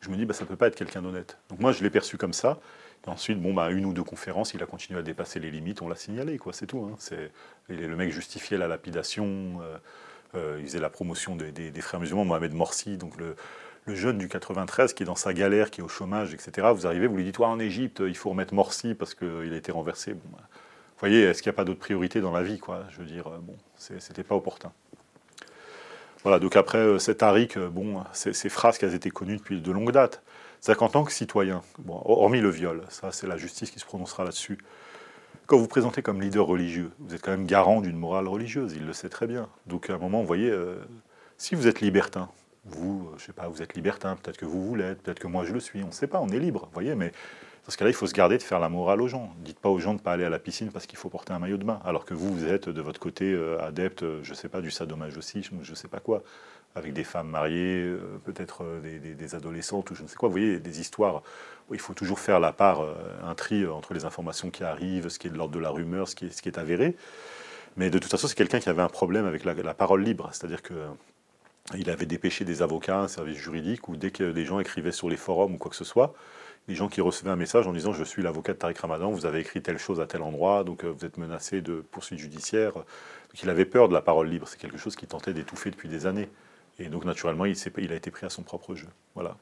Je 0.00 0.08
me 0.08 0.16
dis, 0.16 0.24
bah, 0.24 0.34
ça 0.34 0.44
ne 0.44 0.48
peut 0.48 0.56
pas 0.56 0.66
être 0.68 0.76
quelqu'un 0.76 1.02
d'honnête. 1.02 1.38
Donc 1.50 1.60
moi, 1.60 1.72
je 1.72 1.82
l'ai 1.82 1.90
perçu 1.90 2.16
comme 2.16 2.32
ça. 2.32 2.58
Ensuite, 3.06 3.40
bon, 3.40 3.54
bah, 3.54 3.70
une 3.70 3.86
ou 3.86 3.92
deux 3.92 4.04
conférences, 4.04 4.52
il 4.54 4.62
a 4.62 4.66
continué 4.66 4.98
à 4.98 5.02
dépasser 5.02 5.40
les 5.40 5.50
limites, 5.50 5.80
on 5.80 5.88
l'a 5.88 5.96
signalé, 5.96 6.36
quoi, 6.38 6.52
c'est 6.52 6.66
tout. 6.66 6.90
hein. 6.92 7.16
Le 7.68 7.96
mec 7.96 8.12
justifiait 8.12 8.58
la 8.58 8.68
lapidation, 8.68 9.60
euh, 9.62 9.78
euh, 10.34 10.56
il 10.60 10.66
faisait 10.66 10.80
la 10.80 10.90
promotion 10.90 11.34
des, 11.34 11.72
frères 11.80 12.00
musulmans, 12.00 12.24
Mohamed 12.26 12.52
Morsi, 12.52 12.98
donc 12.98 13.16
le, 13.16 13.36
jeune 13.86 14.18
du 14.18 14.28
93 14.28 14.92
qui 14.92 15.02
est 15.02 15.06
dans 15.06 15.16
sa 15.16 15.32
galère, 15.32 15.70
qui 15.70 15.80
est 15.80 15.84
au 15.84 15.88
chômage, 15.88 16.34
etc. 16.34 16.68
Vous 16.74 16.86
arrivez, 16.86 17.06
vous 17.06 17.16
lui 17.16 17.24
dites, 17.24 17.38
ouais, 17.38 17.46
en 17.46 17.58
Égypte, 17.58 18.02
il 18.06 18.16
faut 18.16 18.30
remettre 18.30 18.54
Morsi 18.54 18.94
parce 18.94 19.14
qu'il 19.14 19.52
a 19.52 19.56
été 19.56 19.72
renversé. 19.72 20.14
Bah, 20.14 20.38
voyez, 21.00 21.22
est-ce 21.22 21.42
qu'il 21.42 21.50
n'y 21.50 21.54
a 21.54 21.56
pas 21.56 21.64
d'autres 21.64 21.80
priorités 21.80 22.20
dans 22.20 22.32
la 22.32 22.42
vie, 22.42 22.58
quoi? 22.58 22.84
Je 22.90 22.98
veux 22.98 23.06
dire, 23.06 23.26
euh, 23.26 23.38
bon, 23.38 23.56
c'était 23.76 24.22
pas 24.22 24.36
opportun. 24.36 24.72
Voilà, 26.22 26.38
donc 26.38 26.56
après, 26.56 26.78
euh, 26.78 26.98
cet 26.98 27.22
Arik, 27.22 27.56
euh, 27.56 27.68
bon, 27.68 28.02
ces, 28.12 28.32
ces 28.32 28.48
phrases 28.48 28.78
qui 28.78 28.84
étaient 28.84 29.10
connues 29.10 29.36
depuis 29.36 29.60
de 29.60 29.72
longue 29.72 29.92
date. 29.92 30.22
C'est-à-dire 30.60 30.78
qu'en 30.78 30.88
tant 30.90 31.04
que 31.04 31.12
citoyen, 31.12 31.62
hormis 31.88 32.40
le 32.40 32.50
viol, 32.50 32.82
ça 32.90 33.12
c'est 33.12 33.26
la 33.26 33.38
justice 33.38 33.70
qui 33.70 33.78
se 33.78 33.86
prononcera 33.86 34.24
là-dessus, 34.24 34.58
quand 35.50 35.56
vous 35.56 35.62
vous 35.62 35.68
présentez 35.68 36.00
comme 36.00 36.22
leader 36.22 36.46
religieux, 36.46 36.92
vous 37.00 37.12
êtes 37.12 37.22
quand 37.22 37.32
même 37.32 37.44
garant 37.44 37.80
d'une 37.80 37.96
morale 37.96 38.28
religieuse, 38.28 38.74
il 38.76 38.86
le 38.86 38.92
sait 38.92 39.08
très 39.08 39.26
bien. 39.26 39.48
Donc 39.66 39.90
à 39.90 39.94
un 39.94 39.98
moment, 39.98 40.20
vous 40.20 40.26
voyez, 40.26 40.48
euh, 40.48 40.76
si 41.38 41.56
vous 41.56 41.66
êtes 41.66 41.80
libertin, 41.80 42.28
vous, 42.66 43.10
je 43.16 43.24
sais 43.24 43.32
pas, 43.32 43.48
vous 43.48 43.60
êtes 43.60 43.74
libertin, 43.74 44.14
peut-être 44.14 44.36
que 44.36 44.44
vous 44.44 44.76
l'êtes, 44.76 45.02
peut-être 45.02 45.18
que 45.18 45.26
moi 45.26 45.44
je 45.44 45.52
le 45.52 45.58
suis, 45.58 45.82
on 45.82 45.88
ne 45.88 45.92
sait 45.92 46.06
pas, 46.06 46.20
on 46.20 46.28
est 46.28 46.38
libre, 46.38 46.66
vous 46.66 46.72
voyez, 46.72 46.94
mais 46.94 47.10
dans 47.66 47.70
ce 47.70 47.76
cas-là, 47.76 47.90
il 47.90 47.94
faut 47.94 48.06
se 48.06 48.14
garder 48.14 48.38
de 48.38 48.42
faire 48.42 48.58
la 48.58 48.68
morale 48.68 49.02
aux 49.02 49.08
gens. 49.08 49.34
Dites 49.44 49.58
pas 49.58 49.68
aux 49.68 49.78
gens 49.78 49.92
de 49.92 49.98
ne 49.98 50.02
pas 50.02 50.12
aller 50.12 50.24
à 50.24 50.30
la 50.30 50.38
piscine 50.38 50.70
parce 50.70 50.86
qu'il 50.86 50.98
faut 50.98 51.10
porter 51.10 51.32
un 51.32 51.38
maillot 51.38 51.58
de 51.58 51.64
bain, 51.64 51.80
alors 51.84 52.04
que 52.04 52.14
vous, 52.14 52.32
vous 52.32 52.46
êtes 52.46 52.68
de 52.68 52.80
votre 52.80 52.98
côté 52.98 53.32
euh, 53.32 53.62
adepte, 53.62 54.02
euh, 54.02 54.20
je 54.22 54.32
sais 54.32 54.48
pas, 54.48 54.60
du 54.60 54.70
sadomasochisme, 54.70 55.58
je 55.62 55.74
sais 55.74 55.88
pas 55.88 56.00
quoi, 56.00 56.22
avec 56.74 56.94
des 56.94 57.04
femmes 57.04 57.28
mariées, 57.28 57.82
euh, 57.82 58.18
peut-être 58.24 58.64
des, 58.82 59.34
adolescentes, 59.34 59.90
ou 59.90 59.94
je 59.94 60.02
ne 60.02 60.08
sais 60.08 60.16
quoi. 60.16 60.28
Vous 60.28 60.34
voyez, 60.34 60.58
des 60.58 60.80
histoires 60.80 61.22
il 61.72 61.78
faut 61.78 61.94
toujours 61.94 62.18
faire 62.18 62.40
la 62.40 62.52
part, 62.52 62.84
un 63.24 63.34
tri 63.36 63.64
entre 63.64 63.94
les 63.94 64.04
informations 64.04 64.50
qui 64.50 64.64
arrivent, 64.64 65.08
ce 65.08 65.20
qui 65.20 65.28
est 65.28 65.30
de 65.30 65.36
l'ordre 65.36 65.54
de 65.54 65.60
la 65.60 65.70
rumeur, 65.70 66.08
ce 66.08 66.16
qui 66.16 66.24
est, 66.24 66.58
avéré. 66.58 66.96
Mais 67.76 67.90
de 67.90 67.98
toute 68.00 68.10
façon, 68.10 68.26
c'est 68.26 68.34
quelqu'un 68.34 68.58
qui 68.58 68.68
avait 68.68 68.82
un 68.82 68.88
problème 68.88 69.24
avec 69.24 69.44
la, 69.44 69.72
parole 69.72 70.02
libre, 70.02 70.30
c'est-à-dire 70.32 70.62
que 70.62 70.74
il 71.76 71.88
avait 71.88 72.06
dépêché 72.06 72.44
des 72.44 72.62
avocats, 72.62 73.02
un 73.02 73.06
service 73.06 73.36
juridique, 73.36 73.88
où 73.88 73.94
dès 73.94 74.10
que 74.10 74.32
des 74.32 74.44
gens 74.44 74.58
écrivaient 74.58 74.90
sur 74.90 75.08
les 75.08 75.16
forums 75.16 75.54
ou 75.54 75.58
quoi 75.58 75.70
que 75.70 75.76
ce 75.76 75.84
soit, 75.84 76.12
les 76.70 76.76
gens 76.76 76.88
qui 76.88 77.00
recevaient 77.00 77.30
un 77.30 77.36
message 77.36 77.66
en 77.66 77.72
disant 77.72 77.92
je 77.92 78.04
suis 78.04 78.22
l'avocat 78.22 78.52
de 78.52 78.58
Tariq 78.58 78.78
Ramadan, 78.80 79.10
vous 79.10 79.26
avez 79.26 79.40
écrit 79.40 79.60
telle 79.60 79.78
chose 79.78 80.00
à 80.00 80.06
tel 80.06 80.22
endroit, 80.22 80.62
donc 80.62 80.84
euh, 80.84 80.94
vous 80.96 81.04
êtes 81.04 81.18
menacé 81.18 81.60
de 81.62 81.84
poursuites 81.90 82.20
judiciaires. 82.20 82.74
Donc 82.74 83.42
il 83.42 83.50
avait 83.50 83.64
peur 83.64 83.88
de 83.88 83.92
la 83.92 84.00
parole 84.00 84.28
libre, 84.28 84.46
c'est 84.48 84.58
quelque 84.58 84.78
chose 84.78 84.94
qu'il 84.94 85.08
tentait 85.08 85.32
d'étouffer 85.34 85.72
depuis 85.72 85.88
des 85.88 86.06
années. 86.06 86.28
Et 86.78 86.88
donc 86.88 87.04
naturellement, 87.04 87.44
il, 87.44 87.56
a 87.92 87.94
été 87.96 88.10
pris 88.12 88.24
à 88.24 88.30
son 88.30 88.42
propre 88.42 88.76
jeu. 88.76 88.86
Voilà. 89.16 89.36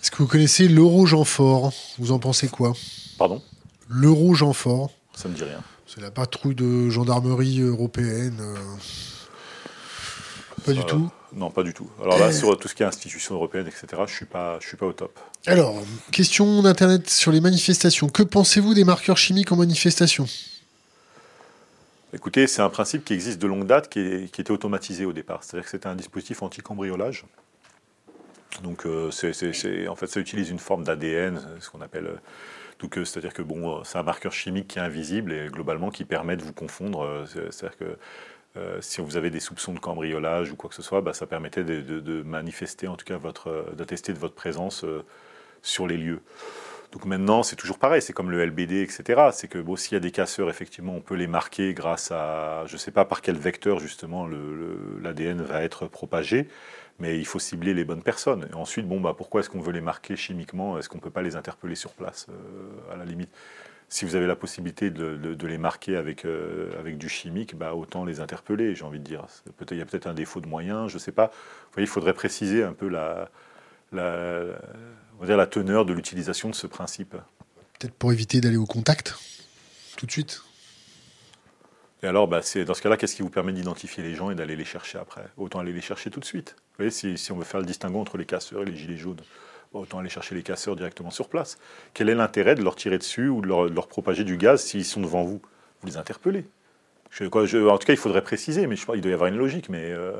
Est-ce 0.00 0.12
que 0.12 0.18
vous 0.18 0.28
connaissez 0.28 0.68
l'euro 0.68 1.04
Jean-Fort 1.04 1.72
Vous 1.98 2.12
en 2.12 2.20
pensez 2.20 2.48
quoi? 2.48 2.74
Pardon? 3.18 3.42
L'euro 3.88 4.34
Jean-Fort, 4.34 4.92
Ça 5.14 5.28
me 5.28 5.34
dit 5.34 5.42
rien. 5.42 5.60
c'est 5.86 6.00
la 6.00 6.12
patrouille 6.12 6.54
de 6.54 6.88
gendarmerie 6.90 7.60
européenne. 7.60 8.38
euh, 8.40 8.54
Pas 10.64 10.72
du 10.72 10.84
tout. 10.84 11.10
Non, 11.34 11.50
pas 11.50 11.62
du 11.62 11.74
tout. 11.74 11.88
Alors 12.02 12.18
là, 12.18 12.32
sur 12.38 12.56
tout 12.58 12.68
ce 12.68 12.74
qui 12.74 12.82
est 12.82 12.86
institutions 12.86 13.34
européennes, 13.34 13.66
etc., 13.66 14.02
je 14.06 14.14
suis 14.14 14.24
pas, 14.26 14.58
je 14.60 14.66
suis 14.68 14.76
pas 14.76 14.86
au 14.86 14.92
top. 14.92 15.18
Alors, 15.46 15.76
question 16.12 16.62
d'Internet 16.62 17.08
sur 17.10 17.32
les 17.32 17.40
manifestations. 17.40 18.08
Que 18.08 18.22
pensez-vous 18.22 18.74
des 18.74 18.84
marqueurs 18.84 19.18
chimiques 19.18 19.52
en 19.52 19.56
manifestation? 19.56 20.26
Écoutez, 22.14 22.46
c'est 22.46 22.62
un 22.62 22.70
principe 22.70 23.04
qui 23.04 23.12
existe 23.12 23.38
de 23.40 23.46
longue 23.46 23.66
date, 23.66 23.88
qui, 23.90 24.00
est- 24.00 24.32
qui 24.32 24.40
était 24.40 24.50
automatisé 24.50 25.04
au 25.04 25.12
départ. 25.12 25.44
C'est-à-dire 25.44 25.64
que 25.64 25.70
c'était 25.70 25.88
un 25.88 25.94
dispositif 25.94 26.42
anti-cambriolage. 26.42 27.24
Donc, 28.62 28.86
euh, 28.86 29.10
en 29.88 29.94
fait, 29.96 30.06
ça 30.06 30.20
utilise 30.20 30.48
une 30.50 30.58
forme 30.58 30.84
d'ADN, 30.84 31.40
ce 31.60 31.68
qu'on 31.68 31.80
appelle. 31.82 32.06
euh, 32.06 32.16
c'est-à-dire 33.04 33.34
que 33.34 33.42
bon, 33.42 33.78
euh, 33.78 33.80
c'est 33.84 33.98
un 33.98 34.02
marqueur 34.02 34.32
chimique 34.32 34.68
qui 34.68 34.78
est 34.78 34.82
invisible 34.82 35.32
et 35.32 35.48
globalement 35.48 35.90
qui 35.90 36.04
permet 36.04 36.36
de 36.36 36.42
vous 36.42 36.52
confondre. 36.54 37.02
euh, 37.04 37.26
c'est- 37.26 37.52
C'est-à-dire 37.52 37.78
que 37.78 37.98
euh, 38.56 38.78
si 38.80 39.00
vous 39.00 39.16
avez 39.16 39.30
des 39.30 39.40
soupçons 39.40 39.74
de 39.74 39.78
cambriolage 39.78 40.50
ou 40.50 40.56
quoi 40.56 40.68
que 40.68 40.74
ce 40.74 40.82
soit, 40.82 41.00
bah, 41.00 41.12
ça 41.12 41.26
permettait 41.26 41.64
de, 41.64 42.22
manifester, 42.22 42.88
en 42.88 42.96
tout 42.96 43.04
cas, 43.04 43.18
votre, 43.18 43.48
euh, 43.48 43.74
d'attester 43.74 44.12
de 44.12 44.18
votre 44.18 44.34
présence 44.34 44.84
euh, 44.84 45.04
sur 45.62 45.86
les 45.86 45.96
lieux. 45.96 46.20
Donc 46.92 47.04
maintenant, 47.04 47.42
c'est 47.42 47.56
toujours 47.56 47.78
pareil, 47.78 48.00
c'est 48.00 48.14
comme 48.14 48.30
le 48.30 48.42
LBD, 48.42 48.82
etc. 48.82 49.28
C'est 49.32 49.48
que 49.48 49.58
bon, 49.58 49.76
s'il 49.76 49.92
y 49.92 49.96
a 49.96 50.00
des 50.00 50.10
casseurs, 50.10 50.48
effectivement, 50.48 50.94
on 50.94 51.02
peut 51.02 51.16
les 51.16 51.26
marquer 51.26 51.74
grâce 51.74 52.10
à, 52.10 52.64
je 52.66 52.72
ne 52.72 52.78
sais 52.78 52.90
pas 52.90 53.04
par 53.04 53.20
quel 53.20 53.36
vecteur, 53.36 53.78
justement, 53.78 54.26
l'ADN 55.02 55.42
va 55.42 55.62
être 55.62 55.86
propagé, 55.86 56.48
mais 56.98 57.18
il 57.18 57.26
faut 57.26 57.38
cibler 57.38 57.74
les 57.74 57.84
bonnes 57.84 58.02
personnes. 58.02 58.48
Et 58.50 58.54
ensuite, 58.54 58.88
bon, 58.88 59.00
bah, 59.00 59.14
pourquoi 59.14 59.42
est-ce 59.42 59.50
qu'on 59.50 59.60
veut 59.60 59.72
les 59.72 59.82
marquer 59.82 60.16
chimiquement? 60.16 60.78
Est-ce 60.78 60.88
qu'on 60.88 60.96
ne 60.96 61.02
peut 61.02 61.10
pas 61.10 61.22
les 61.22 61.36
interpeller 61.36 61.74
sur 61.74 61.92
place, 61.92 62.26
à 62.90 62.96
la 62.96 63.04
limite? 63.04 63.30
Si 63.90 64.04
vous 64.04 64.14
avez 64.16 64.26
la 64.26 64.36
possibilité 64.36 64.90
de, 64.90 65.16
de- 65.16 65.34
de 65.34 65.46
les 65.46 65.56
marquer 65.56 65.96
avec, 65.96 66.24
euh, 66.26 66.78
avec 66.78 66.98
du 66.98 67.08
chimique, 67.08 67.56
bah, 67.56 67.74
autant 67.74 68.04
les 68.04 68.20
interpeller, 68.20 68.74
j'ai 68.74 68.84
envie 68.84 68.98
de 68.98 69.04
dire. 69.04 69.24
Peut-être- 69.56 69.72
Il 69.72 69.78
y 69.78 69.80
a 69.80 69.86
peut-être 69.86 70.06
un 70.06 70.14
défaut 70.14 70.40
de 70.40 70.46
moyens, 70.46 70.88
je 70.90 70.94
ne 70.94 70.98
sais 70.98 71.12
pas. 71.12 71.26
Vous 71.28 71.72
voyez, 71.74 71.86
il 71.86 71.90
faudrait 71.90 72.12
préciser 72.12 72.62
un 72.62 72.74
peu 72.74 72.88
la, 72.88 73.30
la, 73.92 74.44
on 75.16 75.20
va 75.20 75.26
dire 75.26 75.36
la 75.38 75.46
teneur 75.46 75.86
de 75.86 75.94
l'utilisation 75.94 76.50
de 76.50 76.54
ce 76.54 76.66
principe. 76.66 77.12
Peut-être 77.78 77.94
pour 77.94 78.12
éviter 78.12 78.40
d'aller 78.42 78.56
au 78.58 78.66
contact 78.66 79.14
tout 79.96 80.04
de 80.06 80.10
suite. 80.12 80.42
Et 82.02 82.06
alors, 82.06 82.28
bah, 82.28 82.40
dans 82.66 82.74
ce 82.74 82.82
cas-là, 82.82 82.96
qu'est-ce 82.96 83.16
qui 83.16 83.22
vous 83.22 83.30
permet 83.30 83.52
d'identifier 83.52 84.02
les 84.04 84.14
gens 84.14 84.30
et 84.30 84.34
d'aller 84.36 84.54
les 84.54 84.64
chercher 84.64 84.98
après? 84.98 85.24
Autant 85.36 85.58
aller 85.60 85.72
les 85.72 85.80
chercher 85.80 86.10
tout 86.10 86.20
de 86.20 86.24
suite. 86.24 86.54
Vous 86.58 86.74
voyez, 86.84 86.90
si, 86.90 87.18
si 87.18 87.32
on 87.32 87.36
veut 87.38 87.44
faire 87.44 87.58
le 87.60 87.66
distinguo 87.66 87.98
entre 88.00 88.18
les 88.18 88.26
casseurs 88.26 88.62
et 88.62 88.66
les 88.66 88.76
gilets 88.76 88.98
jaunes. 88.98 89.20
Autant 89.72 89.98
aller 89.98 90.08
chercher 90.08 90.34
les 90.34 90.42
casseurs 90.42 90.76
directement 90.76 91.10
sur 91.10 91.28
place. 91.28 91.58
Quel 91.94 92.08
est 92.08 92.14
l'intérêt 92.14 92.54
de 92.54 92.62
leur 92.62 92.76
tirer 92.76 92.98
dessus 92.98 93.28
ou 93.28 93.40
de 93.40 93.46
leur, 93.46 93.88
propager 93.88 94.24
du 94.24 94.36
gaz 94.36 94.62
s'ils 94.62 94.84
sont 94.84 95.00
devant 95.00 95.24
vous? 95.24 95.40
Vous 95.80 95.86
les 95.86 95.96
interpellez. 95.96 96.46
en 97.20 97.28
tout 97.28 97.86
cas, 97.86 97.92
il 97.92 97.96
faudrait 97.96 98.22
préciser, 98.22 98.66
mais 98.66 98.76
je 98.76 98.84
pense 98.84 98.94
qu'il 98.94 99.02
doit 99.02 99.10
y 99.10 99.14
avoir 99.14 99.28
une 99.28 99.36
logique. 99.36 99.68
Mais 99.68 99.90
euh, 99.90 100.12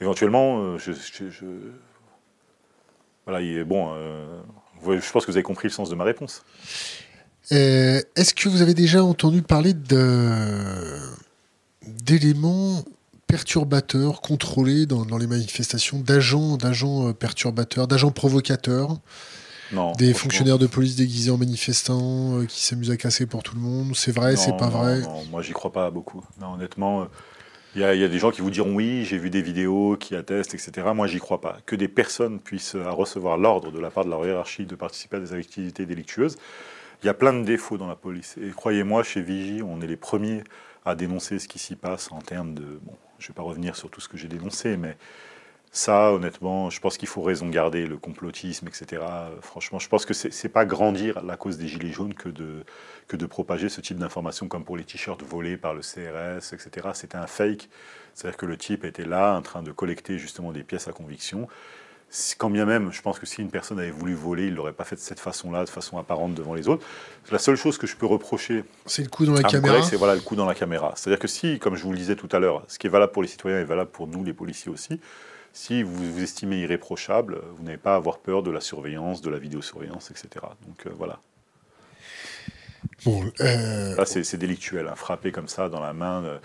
éventuellement, 0.00 0.60
euh, 0.60 0.78
je, 0.78 0.92
voilà, 3.24 3.40
il 3.40 3.64
bon. 3.64 3.92
Euh, 3.94 4.40
je 4.84 5.10
pense 5.10 5.24
que 5.24 5.30
vous 5.30 5.36
avez 5.36 5.42
compris 5.42 5.68
le 5.68 5.72
sens 5.72 5.90
de 5.90 5.94
ma 5.94 6.04
réponse. 6.04 6.44
Est-ce 7.50 8.34
que 8.34 8.48
vous 8.48 8.62
avez 8.62 8.74
déjà 8.74 9.02
entendu 9.02 9.42
parler 9.42 9.72
d'éléments 11.82 12.84
perturbateurs 13.26 14.20
contrôlés 14.20 14.86
dans, 14.86 15.18
les 15.18 15.26
manifestations, 15.26 15.98
d'agents, 15.98 16.56
d'agents 16.56 17.08
euh, 17.08 17.12
perturbateurs, 17.12 17.88
d'agents 17.88 18.12
provocateurs. 18.12 18.98
Non, 19.72 19.90
des 19.92 20.14
fonctionnaires 20.14 20.58
de 20.58 20.68
police 20.68 20.94
déguisés 20.94 21.32
en 21.32 21.38
manifestants 21.38 22.38
euh, 22.38 22.44
qui 22.44 22.64
s'amusent 22.64 22.92
à 22.92 22.96
casser 22.96 23.26
pour 23.26 23.42
tout 23.42 23.56
le 23.56 23.60
monde. 23.60 23.96
C'est 23.96 24.12
vrai, 24.12 24.36
c'est 24.36 24.56
pas 24.56 24.68
vrai. 24.68 25.00
Non, 25.00 25.24
moi 25.30 25.42
j'y 25.42 25.52
crois 25.52 25.72
pas 25.72 25.90
beaucoup. 25.90 26.22
honnêtement, 26.40 27.08
il 27.76 27.82
y, 27.82 27.84
a 28.04 28.08
des 28.08 28.18
gens 28.18 28.30
qui 28.30 28.40
vous 28.40 28.50
diront 28.50 28.74
oui, 28.74 29.04
j'ai 29.04 29.18
vu 29.18 29.28
des 29.28 29.42
vidéos 29.42 29.98
qui 29.98 30.16
attestent, 30.16 30.54
etc. 30.54 30.88
Moi 30.94 31.06
j'y 31.06 31.18
crois 31.18 31.42
pas. 31.42 31.58
Que 31.66 31.76
des 31.76 31.88
personnes 31.88 32.40
puissent 32.40 32.74
euh, 32.74 32.90
recevoir 32.90 33.36
l'ordre 33.36 33.70
de 33.70 33.78
la 33.78 33.90
part 33.90 34.06
de 34.06 34.08
leur 34.08 34.24
hiérarchie 34.24 34.64
de 34.64 34.74
participer 34.74 35.18
à 35.18 35.20
des 35.20 35.34
activités 35.34 35.84
délictueuses, 35.84 36.36
il 37.02 37.06
y 37.06 37.10
a 37.10 37.14
plein 37.14 37.34
de 37.34 37.44
défauts 37.44 37.76
dans 37.76 37.86
la 37.86 37.94
police. 37.94 38.36
Et 38.42 38.48
croyez-moi, 38.48 39.02
chez 39.02 39.20
Vigie, 39.20 39.62
on 39.62 39.82
est 39.82 39.86
les 39.86 39.98
premiers 39.98 40.42
à 40.86 40.94
dénoncer 40.94 41.38
ce 41.38 41.48
qui 41.48 41.58
s'y 41.58 41.76
passe 41.76 42.10
en 42.12 42.20
termes 42.20 42.54
de. 42.54 42.80
Bon, 42.82 42.94
je 43.18 43.24
ne 43.24 43.28
vais 43.28 43.34
pas 43.34 43.42
revenir 43.42 43.76
sur 43.76 43.90
tout 43.90 44.00
ce 44.00 44.08
que 44.08 44.16
j'ai 44.16 44.28
dénoncé, 44.28 44.76
mais 44.76 44.96
ça, 45.76 46.12
honnêtement, 46.12 46.70
je 46.70 46.80
pense 46.80 46.96
qu'il 46.96 47.08
faut 47.08 47.20
raison 47.20 47.48
garder, 47.48 47.86
le 47.86 47.98
complotisme, 47.98 48.66
etc. 48.66 49.02
Franchement, 49.42 49.78
je 49.78 49.88
pense 49.88 50.06
que 50.06 50.14
ce 50.14 50.28
n'est 50.28 50.52
pas 50.52 50.64
grandir 50.64 51.22
la 51.22 51.36
cause 51.36 51.58
des 51.58 51.68
Gilets 51.68 51.92
jaunes 51.92 52.14
que 52.14 52.30
de, 52.30 52.64
que 53.08 53.16
de 53.16 53.26
propager 53.26 53.68
ce 53.68 53.82
type 53.82 53.98
d'informations 53.98 54.48
comme 54.48 54.64
pour 54.64 54.76
les 54.76 54.84
t-shirts 54.84 55.22
volés 55.22 55.58
par 55.58 55.74
le 55.74 55.82
CRS, 55.82 56.54
etc. 56.54 56.88
C'était 56.94 57.18
un 57.18 57.26
fake. 57.26 57.68
C'est-à-dire 58.14 58.38
que 58.38 58.46
le 58.46 58.56
type 58.56 58.84
était 58.84 59.04
là 59.04 59.36
en 59.36 59.42
train 59.42 59.62
de 59.62 59.70
collecter 59.70 60.18
justement 60.18 60.50
des 60.50 60.62
pièces 60.62 60.88
à 60.88 60.92
conviction 60.92 61.46
quand 62.38 62.50
bien 62.50 62.64
même, 62.64 62.92
je 62.92 63.02
pense 63.02 63.18
que 63.18 63.26
si 63.26 63.42
une 63.42 63.50
personne 63.50 63.78
avait 63.78 63.90
voulu 63.90 64.14
voler, 64.14 64.44
il 64.46 64.52
ne 64.52 64.56
l'aurait 64.56 64.72
pas 64.72 64.84
fait 64.84 64.96
de 64.96 65.00
cette 65.00 65.20
façon-là, 65.20 65.64
de 65.64 65.70
façon 65.70 65.98
apparente 65.98 66.34
devant 66.34 66.54
les 66.54 66.68
autres. 66.68 66.84
La 67.30 67.38
seule 67.38 67.56
chose 67.56 67.78
que 67.78 67.86
je 67.86 67.96
peux 67.96 68.06
reprocher. 68.06 68.64
C'est 68.86 69.02
le 69.02 69.08
coup 69.08 69.26
dans 69.26 69.34
la 69.34 69.42
caméra. 69.42 69.82
C'est 69.82 69.96
voilà, 69.96 70.14
le 70.14 70.20
coup 70.20 70.36
dans 70.36 70.46
la 70.46 70.54
caméra. 70.54 70.92
C'est-à-dire 70.96 71.18
que 71.18 71.28
si, 71.28 71.58
comme 71.58 71.76
je 71.76 71.82
vous 71.82 71.92
le 71.92 71.98
disais 71.98 72.16
tout 72.16 72.28
à 72.32 72.38
l'heure, 72.38 72.64
ce 72.68 72.78
qui 72.78 72.86
est 72.86 72.90
valable 72.90 73.12
pour 73.12 73.22
les 73.22 73.28
citoyens 73.28 73.58
est 73.58 73.64
valable 73.64 73.90
pour 73.90 74.06
nous, 74.06 74.24
les 74.24 74.32
policiers 74.32 74.70
aussi, 74.70 75.00
si 75.52 75.82
vous 75.82 76.12
vous 76.12 76.22
estimez 76.22 76.60
irréprochable, 76.60 77.40
vous 77.56 77.64
n'avez 77.64 77.78
pas 77.78 77.94
à 77.94 77.96
avoir 77.96 78.18
peur 78.18 78.42
de 78.42 78.50
la 78.50 78.60
surveillance, 78.60 79.20
de 79.22 79.30
la 79.30 79.38
vidéosurveillance, 79.38 80.10
etc. 80.10 80.28
Donc 80.66 80.86
euh, 80.86 80.90
voilà. 80.96 81.18
Bon, 83.04 83.24
euh... 83.40 83.96
Là, 83.96 84.04
c'est 84.06 84.36
délictuel, 84.36 84.86
hein, 84.88 84.94
frapper 84.94 85.32
comme 85.32 85.48
ça 85.48 85.68
dans 85.68 85.80
la 85.80 85.92
main. 85.92 86.22
Euh, 86.24 86.38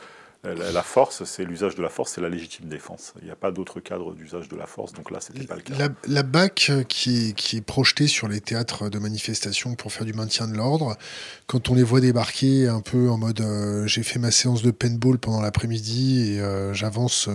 la 0.44 0.82
force, 0.82 1.24
c'est 1.24 1.46
l'usage 1.46 1.76
de 1.76 1.84
la 1.84 1.90
force, 1.90 2.14
c'est 2.14 2.22
la 2.22 2.30
légitime 2.30 2.68
défense. 2.68 3.14
Il 3.22 3.26
n'y 3.26 3.32
a 3.32 3.36
pas 3.36 3.52
d'autre 3.52 3.80
cadre 3.80 4.16
d'usage 4.16 4.50
de 4.50 4.56
la 4.56 4.66
force, 4.66 4.92
donc 4.94 5.12
là, 5.12 5.20
c'était 5.22 5.46
pas 5.46 5.56
le 5.56 5.62
cas. 5.62 5.74
La, 6.08 6.24
BAC 6.24 6.68
euh, 6.70 6.84
qui 6.84 7.30
est, 7.30 7.34
qui 7.34 7.58
est 7.58 7.62
projetée 7.62 8.08
sur 8.08 8.28
les 8.28 8.42
théâtres 8.42 8.90
de 8.90 8.98
manifestation 8.98 9.76
pour 9.76 9.92
faire 9.92 10.06
du 10.06 10.14
maintien 10.14 10.48
de 10.48 10.56
l'ordre, 10.56 10.98
quand 11.46 11.70
on 11.70 11.76
les 11.76 11.84
voit 11.84 12.02
débarquer 12.02 12.68
un 12.68 12.82
peu 12.82 13.10
en 13.12 13.18
mode 13.18 13.42
euh, 13.42 13.86
j'ai 13.86 14.02
fait 14.02 14.18
ma 14.18 14.32
séance 14.32 14.64
de 14.64 14.72
paintball 14.72 15.20
pendant 15.20 15.42
l'après-midi 15.42 16.34
et 16.34 16.40
euh, 16.40 16.74
j'avance 16.74 17.30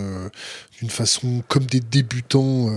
d'une 0.79 0.89
façon 0.89 1.43
comme 1.47 1.65
des 1.65 1.79
débutants 1.79 2.69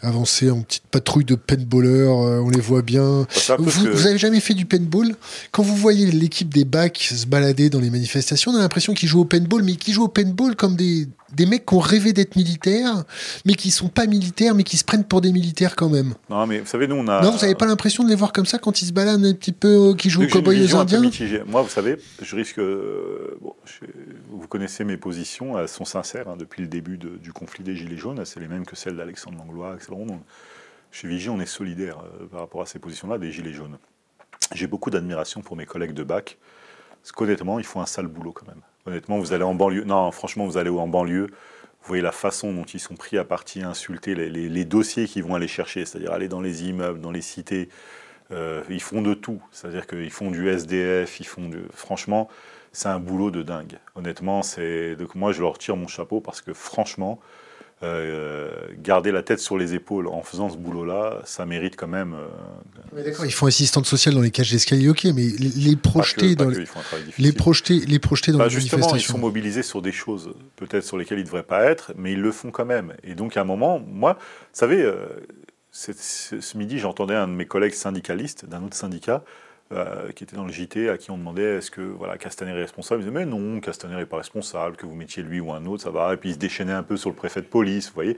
avancer 0.00 0.50
en 0.50 0.62
petite 0.62 0.86
patrouille 0.90 1.24
de 1.24 1.34
paintballers, 1.34 2.06
on 2.08 2.48
les 2.50 2.60
voit 2.60 2.82
bien. 2.82 3.26
Bah, 3.48 3.56
vous, 3.58 3.84
n'avez 3.84 4.06
avez 4.06 4.18
jamais 4.18 4.40
fait 4.40 4.54
du 4.54 4.64
paintball? 4.64 5.16
Quand 5.50 5.62
vous 5.62 5.76
voyez 5.76 6.10
l'équipe 6.10 6.52
des 6.52 6.64
BAC 6.64 6.98
se 6.98 7.26
balader 7.26 7.68
dans 7.68 7.80
les 7.80 7.90
manifestations, 7.90 8.52
on 8.52 8.56
a 8.56 8.60
l'impression 8.60 8.94
qu'ils 8.94 9.08
jouent 9.08 9.22
au 9.22 9.24
paintball 9.24 9.55
mais 9.62 9.76
qui 9.76 9.92
jouent 9.92 10.04
au 10.04 10.08
paintball 10.08 10.56
comme 10.56 10.76
des, 10.76 11.08
des 11.32 11.46
mecs 11.46 11.66
qui 11.66 11.74
ont 11.74 11.80
rêvé 11.80 12.12
d'être 12.12 12.36
militaires, 12.36 13.04
mais 13.44 13.54
qui 13.54 13.70
sont 13.70 13.88
pas 13.88 14.06
militaires, 14.06 14.54
mais 14.54 14.62
qui 14.62 14.76
se 14.76 14.84
prennent 14.84 15.04
pour 15.04 15.20
des 15.20 15.32
militaires 15.32 15.76
quand 15.76 15.88
même. 15.88 16.14
Non, 16.30 16.46
mais 16.46 16.60
vous 16.60 16.66
savez, 16.66 16.86
nous, 16.86 16.96
on 16.96 17.08
a. 17.08 17.22
Non, 17.22 17.30
vous 17.30 17.40
n'avez 17.40 17.54
pas 17.54 17.66
l'impression 17.66 18.04
de 18.04 18.08
les 18.08 18.14
voir 18.14 18.32
comme 18.32 18.46
ça 18.46 18.58
quand 18.58 18.82
ils 18.82 18.86
se 18.86 18.92
baladent 18.92 19.24
un 19.24 19.34
petit 19.34 19.52
peu, 19.52 19.90
euh, 19.90 19.94
qui 19.94 20.10
jouent 20.10 20.24
au 20.24 20.28
cowboy 20.28 20.58
les 20.58 20.74
Indiens 20.74 21.02
Moi, 21.46 21.62
vous 21.62 21.68
savez, 21.68 21.96
je 22.22 22.36
risque. 22.36 22.58
Euh, 22.58 23.38
bon, 23.40 23.54
vous 24.30 24.48
connaissez 24.48 24.84
mes 24.84 24.96
positions, 24.96 25.58
elles 25.58 25.68
sont 25.68 25.84
sincères 25.84 26.28
hein, 26.28 26.36
depuis 26.38 26.62
le 26.62 26.68
début 26.68 26.98
du 26.98 27.32
conflit 27.32 27.64
des 27.64 27.76
Gilets 27.76 27.96
jaunes, 27.96 28.24
c'est 28.24 28.40
les 28.40 28.48
mêmes 28.48 28.64
que 28.66 28.76
celles 28.76 28.96
d'Alexandre 28.96 29.38
Langlois, 29.38 29.76
Rondon. 29.88 30.20
Chez 30.92 31.08
Vigie, 31.08 31.28
on 31.28 31.40
est 31.40 31.46
solidaire 31.46 31.98
euh, 31.98 32.26
par 32.26 32.40
rapport 32.40 32.62
à 32.62 32.66
ces 32.66 32.78
positions-là 32.78 33.18
des 33.18 33.30
Gilets 33.32 33.52
jaunes. 33.52 33.76
J'ai 34.54 34.66
beaucoup 34.66 34.90
d'admiration 34.90 35.42
pour 35.42 35.56
mes 35.56 35.66
collègues 35.66 35.92
de 35.92 36.04
BAC, 36.04 36.38
parce 37.02 37.12
qu'honnêtement, 37.12 37.58
ils 37.58 37.64
font 37.64 37.80
un 37.80 37.86
sale 37.86 38.06
boulot 38.06 38.32
quand 38.32 38.46
même. 38.46 38.62
Honnêtement, 38.86 39.18
vous 39.18 39.32
allez 39.32 39.44
en 39.44 39.54
banlieue. 39.54 39.84
Non, 39.84 40.10
franchement, 40.10 40.46
vous 40.46 40.56
allez 40.56 40.70
en 40.70 40.86
banlieue. 40.86 41.26
Vous 41.26 41.88
voyez 41.88 42.02
la 42.02 42.12
façon 42.12 42.52
dont 42.52 42.64
ils 42.64 42.80
sont 42.80 42.96
pris 42.96 43.16
à 43.18 43.24
partie, 43.24 43.62
insultés, 43.62 44.14
les, 44.14 44.64
dossiers 44.64 45.06
qu'ils 45.06 45.22
vont 45.22 45.34
aller 45.34 45.46
chercher, 45.46 45.84
c'est-à-dire 45.84 46.12
aller 46.12 46.28
dans 46.28 46.40
les 46.40 46.64
immeubles, 46.64 47.00
dans 47.00 47.12
les 47.12 47.20
cités. 47.20 47.68
Euh, 48.32 48.62
ils 48.68 48.82
font 48.82 49.02
de 49.02 49.14
tout. 49.14 49.40
C'est-à-dire 49.52 49.86
qu'ils 49.86 50.10
font 50.10 50.30
du 50.30 50.48
SDF, 50.48 51.20
ils 51.20 51.26
font 51.26 51.48
du. 51.48 51.58
Franchement, 51.72 52.28
c'est 52.72 52.88
un 52.88 52.98
boulot 52.98 53.30
de 53.30 53.42
dingue. 53.42 53.78
Honnêtement, 53.94 54.42
c'est. 54.42 54.96
Donc 54.96 55.14
moi, 55.14 55.30
je 55.32 55.42
leur 55.42 55.58
tire 55.58 55.76
mon 55.76 55.86
chapeau 55.86 56.20
parce 56.20 56.40
que 56.40 56.52
franchement, 56.52 57.20
euh, 57.82 58.48
garder 58.78 59.12
la 59.12 59.22
tête 59.22 59.38
sur 59.38 59.58
les 59.58 59.74
épaules 59.74 60.06
en 60.06 60.22
faisant 60.22 60.48
ce 60.48 60.56
boulot-là, 60.56 61.20
ça 61.26 61.44
mérite 61.44 61.76
quand 61.76 61.86
même. 61.86 62.14
Euh, 62.14 63.02
d'accord, 63.04 63.26
ils 63.26 63.32
font 63.32 63.44
assistante 63.46 63.84
sociale 63.84 64.14
dans 64.14 64.22
les 64.22 64.30
cages 64.30 64.50
d'escalier, 64.50 64.88
ok, 64.88 65.04
mais 65.14 65.26
les, 65.38 65.76
projeter 65.76 66.36
dans 66.36 66.48
les, 66.48 66.64
les 67.18 67.32
projeter, 67.32 67.80
les 67.80 67.98
projeter 67.98 68.32
dans 68.32 68.38
bah, 68.38 68.44
les 68.44 68.50
justement, 68.50 68.94
ils 68.94 69.02
sont 69.02 69.18
mobilisés 69.18 69.62
sur 69.62 69.82
des 69.82 69.92
choses 69.92 70.32
peut-être 70.56 70.84
sur 70.84 70.96
lesquelles 70.96 71.18
ils 71.18 71.22
ne 71.22 71.26
devraient 71.26 71.42
pas 71.42 71.64
être, 71.64 71.92
mais 71.96 72.12
ils 72.12 72.20
le 72.20 72.32
font 72.32 72.50
quand 72.50 72.64
même. 72.64 72.94
Et 73.04 73.14
donc 73.14 73.36
à 73.36 73.42
un 73.42 73.44
moment, 73.44 73.78
moi, 73.78 74.14
vous 74.14 74.48
savez, 74.54 74.80
euh, 74.80 75.06
ce 75.70 76.56
midi, 76.56 76.78
j'entendais 76.78 77.14
un 77.14 77.28
de 77.28 77.34
mes 77.34 77.46
collègues 77.46 77.74
syndicalistes 77.74 78.46
d'un 78.46 78.62
autre 78.62 78.76
syndicat 78.76 79.22
euh, 79.72 80.12
qui 80.12 80.22
était 80.22 80.36
dans 80.36 80.44
le 80.44 80.52
JT, 80.52 80.88
à 80.90 80.96
qui 80.96 81.10
on 81.10 81.18
demandait 81.18 81.56
est-ce 81.56 81.70
que 81.70 81.80
voilà, 81.80 82.18
Castaner 82.18 82.52
est 82.52 82.62
responsable? 82.62 83.02
Il 83.02 83.06
disait 83.06 83.18
mais 83.18 83.26
non, 83.26 83.60
Castaner 83.60 83.96
n'est 83.96 84.06
pas 84.06 84.18
responsable, 84.18 84.76
que 84.76 84.86
vous 84.86 84.94
mettiez 84.94 85.22
lui 85.22 85.40
ou 85.40 85.52
un 85.52 85.66
autre, 85.66 85.82
ça 85.82 85.90
va. 85.90 86.14
Et 86.14 86.16
puis 86.16 86.30
il 86.30 86.34
se 86.34 86.38
déchaînait 86.38 86.72
un 86.72 86.84
peu 86.84 86.96
sur 86.96 87.10
le 87.10 87.16
préfet 87.16 87.40
de 87.40 87.46
police, 87.46 87.88
vous 87.88 87.94
voyez. 87.94 88.16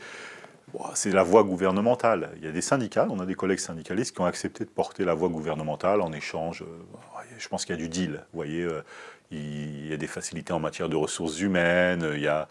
c'est 0.95 1.11
la 1.11 1.23
voie 1.23 1.45
gouvernementale. 1.45 2.31
Il 2.37 2.45
y 2.45 2.49
a 2.49 2.53
des 2.53 2.61
syndicats, 2.61 3.07
on 3.09 3.19
a 3.21 3.27
des 3.27 3.35
collègues 3.35 3.61
syndicalistes 3.61 4.15
qui 4.15 4.21
ont 4.21 4.27
accepté 4.27 4.65
de 4.65 4.71
porter 4.71 5.05
la 5.05 5.15
voie 5.15 5.31
gouvernementale 5.31 6.03
en 6.03 6.13
échange. 6.13 6.63
Euh, 6.63 7.23
je 7.39 7.49
pense 7.49 7.65
qu'il 7.65 7.75
y 7.75 7.79
a 7.79 7.81
du 7.81 7.89
deal. 7.89 8.25
Vous 8.33 8.37
voyez, 8.37 8.65
euh, 8.65 8.83
il 9.31 9.89
y 9.89 9.93
a 9.95 9.97
des 9.97 10.07
facilités 10.07 10.53
en 10.53 10.61
matière 10.61 10.89
de 10.89 10.97
ressources 10.97 11.41
humaines. 11.41 12.07
Il 12.15 12.21
y 12.21 12.29
a, 12.29 12.49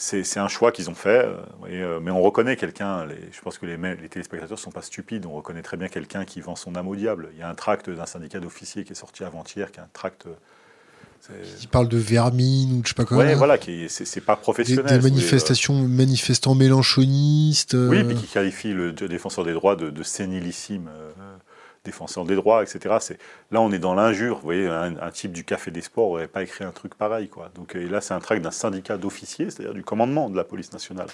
c'est 0.00 0.38
un 0.38 0.46
choix 0.46 0.70
qu'ils 0.70 0.88
ont 0.90 0.94
fait, 0.94 1.26
euh, 1.26 1.34
euh, 1.68 2.00
mais 2.00 2.12
on 2.12 2.22
reconnaît 2.22 2.54
quelqu'un, 2.54 3.08
je 3.08 3.40
pense 3.40 3.58
que 3.58 3.66
les, 3.66 3.76
les 3.76 4.08
téléspectateurs 4.08 4.56
ne 4.56 4.62
sont 4.62 4.70
pas 4.70 4.82
stupides, 4.82 5.26
on 5.26 5.32
reconnaît 5.32 5.62
très 5.62 5.76
bien 5.76 5.88
quelqu'un 5.88 6.24
qui 6.24 6.40
vend 6.40 6.54
son 6.54 6.76
âme 6.76 6.86
au 6.86 6.94
diable. 6.94 7.30
Il 7.32 7.40
y 7.40 7.42
a 7.42 7.48
un 7.48 7.54
tract 7.56 7.90
d'un 7.90 8.06
syndicat 8.06 8.38
d'officiers 8.38 8.84
qui 8.84 8.92
est 8.92 8.96
sorti 8.96 9.24
avant-hier, 9.24 9.72
qui 9.72 9.80
est 9.80 9.82
un 9.82 9.88
tract... 9.92 10.26
Euh, 10.26 10.34
qui 11.58 11.66
parle 11.66 11.88
de 11.88 11.98
vermine 11.98 12.78
ou 12.78 12.82
je 12.84 12.90
sais 12.90 12.94
pas 12.94 13.04
quoi. 13.04 13.18
Oui, 13.18 13.34
voilà, 13.34 13.58
c'est 13.88 14.20
pas 14.20 14.36
professionnel. 14.36 15.00
Des, 15.00 15.10
manifestations, 15.10 15.74
manifestants 15.74 16.54
mélanchonistes. 16.54 17.74
Oui, 17.74 18.04
puis 18.04 18.14
qui 18.14 18.28
qualifie 18.28 18.72
le 18.72 18.92
défenseur 18.92 19.44
des 19.44 19.52
droits 19.52 19.74
de, 19.74 20.02
sénilissime 20.04 20.88
défenseur 21.84 22.24
des 22.24 22.34
droits, 22.34 22.62
etc. 22.62 22.96
Là 23.50 23.60
on 23.60 23.70
est 23.72 23.78
dans 23.78 23.94
l'injure. 23.94 24.36
Vous 24.36 24.44
voyez, 24.44 24.66
un, 24.66 25.10
type 25.10 25.32
du 25.32 25.44
Café 25.44 25.70
des 25.70 25.80
Sports 25.80 26.08
n'aurait 26.08 26.28
pas 26.28 26.42
écrit 26.42 26.64
un 26.64 26.72
truc 26.72 26.94
pareil. 26.94 27.30
Donc 27.54 27.74
et 27.76 27.86
là 27.86 28.00
c'est 28.00 28.14
un 28.14 28.20
tract 28.20 28.42
d'un 28.42 28.50
syndicat 28.50 28.96
d'officiers, 28.96 29.50
c'est-à-dire 29.50 29.74
du 29.74 29.84
commandement 29.84 30.30
de 30.30 30.36
la 30.36 30.44
police 30.44 30.72
nationale. 30.72 31.08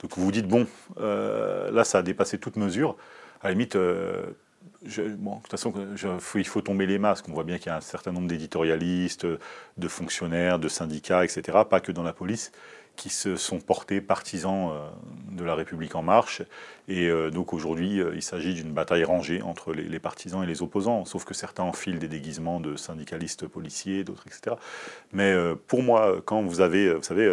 Donc 0.00 0.16
vous 0.16 0.24
vous 0.24 0.32
dites 0.32 0.48
bon, 0.48 0.66
euh, 1.00 1.70
là 1.70 1.84
ça 1.84 1.98
a 1.98 2.02
dépassé 2.02 2.38
toute 2.38 2.56
mesure. 2.56 2.96
À 3.40 3.48
la 3.48 3.52
limite. 3.52 3.76
Euh, 3.76 4.22
bon, 5.18 5.36
de 5.36 5.42
toute 5.42 5.50
façon, 5.50 5.72
il 6.34 6.46
faut 6.46 6.60
tomber 6.60 6.86
les 6.86 6.98
masques. 6.98 7.26
On 7.28 7.32
voit 7.32 7.44
bien 7.44 7.58
qu'il 7.58 7.66
y 7.66 7.70
a 7.70 7.76
un 7.76 7.80
certain 7.80 8.12
nombre 8.12 8.28
d'éditorialistes, 8.28 9.26
de 9.26 9.88
fonctionnaires, 9.88 10.58
de 10.58 10.68
syndicats, 10.68 11.24
etc., 11.24 11.58
pas 11.68 11.80
que 11.80 11.92
dans 11.92 12.02
la 12.02 12.12
police, 12.12 12.52
qui 12.96 13.08
se 13.08 13.36
sont 13.36 13.58
portés 13.58 14.00
partisans 14.00 14.70
euh, 14.70 14.88
de 15.36 15.44
la 15.44 15.54
République 15.54 15.94
en 15.94 16.02
marche. 16.02 16.42
Et 16.88 17.08
euh, 17.08 17.30
donc 17.30 17.52
aujourd'hui, 17.52 18.00
euh, 18.00 18.12
il 18.14 18.22
s'agit 18.22 18.54
d'une 18.54 18.72
bataille 18.72 19.04
rangée 19.04 19.42
entre 19.42 19.72
les, 19.72 19.98
partisans 19.98 20.42
et 20.42 20.46
les 20.46 20.62
opposants, 20.62 21.04
sauf 21.04 21.24
que 21.24 21.34
certains 21.34 21.64
enfilent 21.64 21.98
des 21.98 22.08
déguisements 22.08 22.60
de 22.60 22.76
syndicalistes 22.76 23.46
policiers, 23.46 24.04
d'autres, 24.04 24.24
etc. 24.26 24.56
Mais 25.12 25.34
pour 25.66 25.82
moi, 25.82 26.20
quand 26.24 26.42
vous 26.42 26.60
avez, 26.60 26.92
vous 26.92 27.02
savez, 27.02 27.26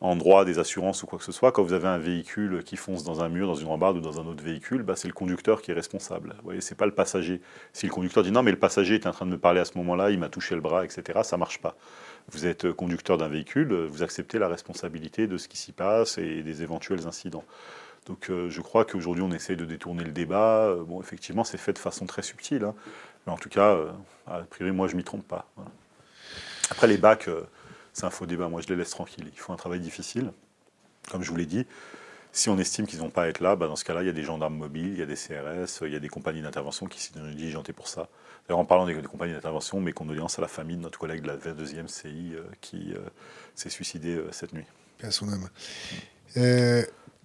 en 0.00 0.16
droit 0.16 0.44
des 0.44 0.58
assurances 0.58 1.02
ou 1.02 1.06
quoi 1.06 1.18
que 1.18 1.24
ce 1.24 1.32
soit, 1.32 1.52
quand 1.52 1.62
vous 1.62 1.74
avez 1.74 1.88
un 1.88 1.98
véhicule 1.98 2.64
qui 2.64 2.76
fonce 2.76 3.04
dans 3.04 3.22
un 3.22 3.28
mur, 3.28 3.46
dans 3.46 3.54
une 3.54 3.68
rambarde 3.68 3.98
ou 3.98 4.00
dans 4.00 4.20
un 4.20 4.26
autre 4.26 4.42
véhicule, 4.42 4.82
bah, 4.82 4.96
c'est 4.96 5.08
le 5.08 5.14
conducteur 5.14 5.62
qui 5.62 5.70
est 5.70 5.74
responsable. 5.74 6.34
Vous 6.38 6.44
voyez, 6.44 6.60
c'est 6.60 6.74
pas 6.74 6.86
le 6.86 6.94
passager. 6.94 7.40
Si 7.72 7.86
le 7.86 7.92
conducteur 7.92 8.22
dit 8.22 8.32
non, 8.32 8.42
mais 8.42 8.50
le 8.50 8.58
passager 8.58 8.94
est 8.94 9.06
en 9.06 9.12
train 9.12 9.26
de 9.26 9.30
me 9.30 9.38
parler 9.38 9.60
à 9.60 9.64
ce 9.64 9.76
moment-là, 9.78 10.10
il 10.10 10.18
m'a 10.18 10.28
touché 10.28 10.54
le 10.54 10.60
bras, 10.60 10.84
etc., 10.84 11.20
ça 11.22 11.36
marche 11.36 11.60
pas 11.60 11.76
vous 12.28 12.46
êtes 12.46 12.72
conducteur 12.72 13.18
d'un 13.18 13.28
véhicule, 13.28 13.72
vous 13.86 14.02
acceptez 14.02 14.38
la 14.38 14.48
responsabilité 14.48 15.26
de 15.26 15.36
ce 15.36 15.48
qui 15.48 15.56
s'y 15.56 15.72
passe 15.72 16.18
et 16.18 16.42
des 16.42 16.62
éventuels 16.62 17.06
incidents. 17.06 17.44
Donc 18.06 18.30
je 18.30 18.60
crois 18.60 18.84
qu'aujourd'hui 18.84 19.22
on 19.22 19.32
essaye 19.32 19.56
de 19.56 19.64
détourner 19.64 20.04
le 20.04 20.12
débat. 20.12 20.74
Bon, 20.86 21.00
effectivement, 21.00 21.44
c'est 21.44 21.58
fait 21.58 21.72
de 21.72 21.78
façon 21.78 22.06
très 22.06 22.22
subtile. 22.22 22.64
Hein. 22.64 22.74
Mais 23.26 23.32
en 23.32 23.36
tout 23.36 23.48
cas, 23.48 23.76
a 24.26 24.40
priori, 24.42 24.72
moi, 24.72 24.88
je 24.88 24.96
m'y 24.96 25.04
trompe 25.04 25.26
pas. 25.26 25.46
Après, 26.70 26.86
les 26.86 26.96
bacs, 26.96 27.28
c'est 27.92 28.04
un 28.04 28.10
faux 28.10 28.26
débat. 28.26 28.48
Moi, 28.48 28.60
je 28.60 28.68
les 28.68 28.76
laisse 28.76 28.90
tranquilles. 28.90 29.26
Ils 29.32 29.38
font 29.38 29.52
un 29.52 29.56
travail 29.56 29.80
difficile. 29.80 30.32
Comme 31.10 31.22
je 31.22 31.30
vous 31.30 31.36
l'ai 31.36 31.46
dit, 31.46 31.66
si 32.32 32.48
on 32.48 32.58
estime 32.58 32.86
qu'ils 32.86 33.00
n'ont 33.00 33.10
pas 33.10 33.24
à 33.24 33.28
être 33.28 33.40
là, 33.40 33.56
bah, 33.56 33.66
dans 33.66 33.76
ce 33.76 33.84
cas-là, 33.84 34.02
il 34.02 34.06
y 34.06 34.10
a 34.10 34.12
des 34.12 34.22
gendarmes 34.22 34.56
mobiles, 34.56 34.92
il 34.92 34.98
y 34.98 35.02
a 35.02 35.06
des 35.06 35.16
CRS, 35.16 35.82
il 35.82 35.92
y 35.92 35.96
a 35.96 35.98
des 35.98 36.08
compagnies 36.08 36.42
d'intervention 36.42 36.86
qui 36.86 37.02
sont 37.02 37.20
diligentées 37.34 37.72
pour 37.72 37.88
ça. 37.88 38.08
D'ailleurs, 38.48 38.58
en 38.58 38.64
parlant 38.64 38.86
des, 38.86 38.94
compagnies 39.02 39.32
d'intervention, 39.32 39.80
mes 39.80 39.92
condoléances 39.92 40.38
à 40.38 40.42
la 40.42 40.48
famille 40.48 40.76
de 40.76 40.82
notre 40.82 40.98
collègue 40.98 41.22
de 41.22 41.28
la 41.28 41.36
22e 41.36 41.88
CI 41.88 42.34
euh, 42.34 42.42
qui 42.60 42.92
euh, 42.92 42.98
s'est 43.54 43.70
suicidé 43.70 44.16
euh, 44.16 44.28
cette 44.32 44.52
nuit. 44.52 44.64
À 45.02 45.10
son 45.10 45.28
âme. 45.28 45.48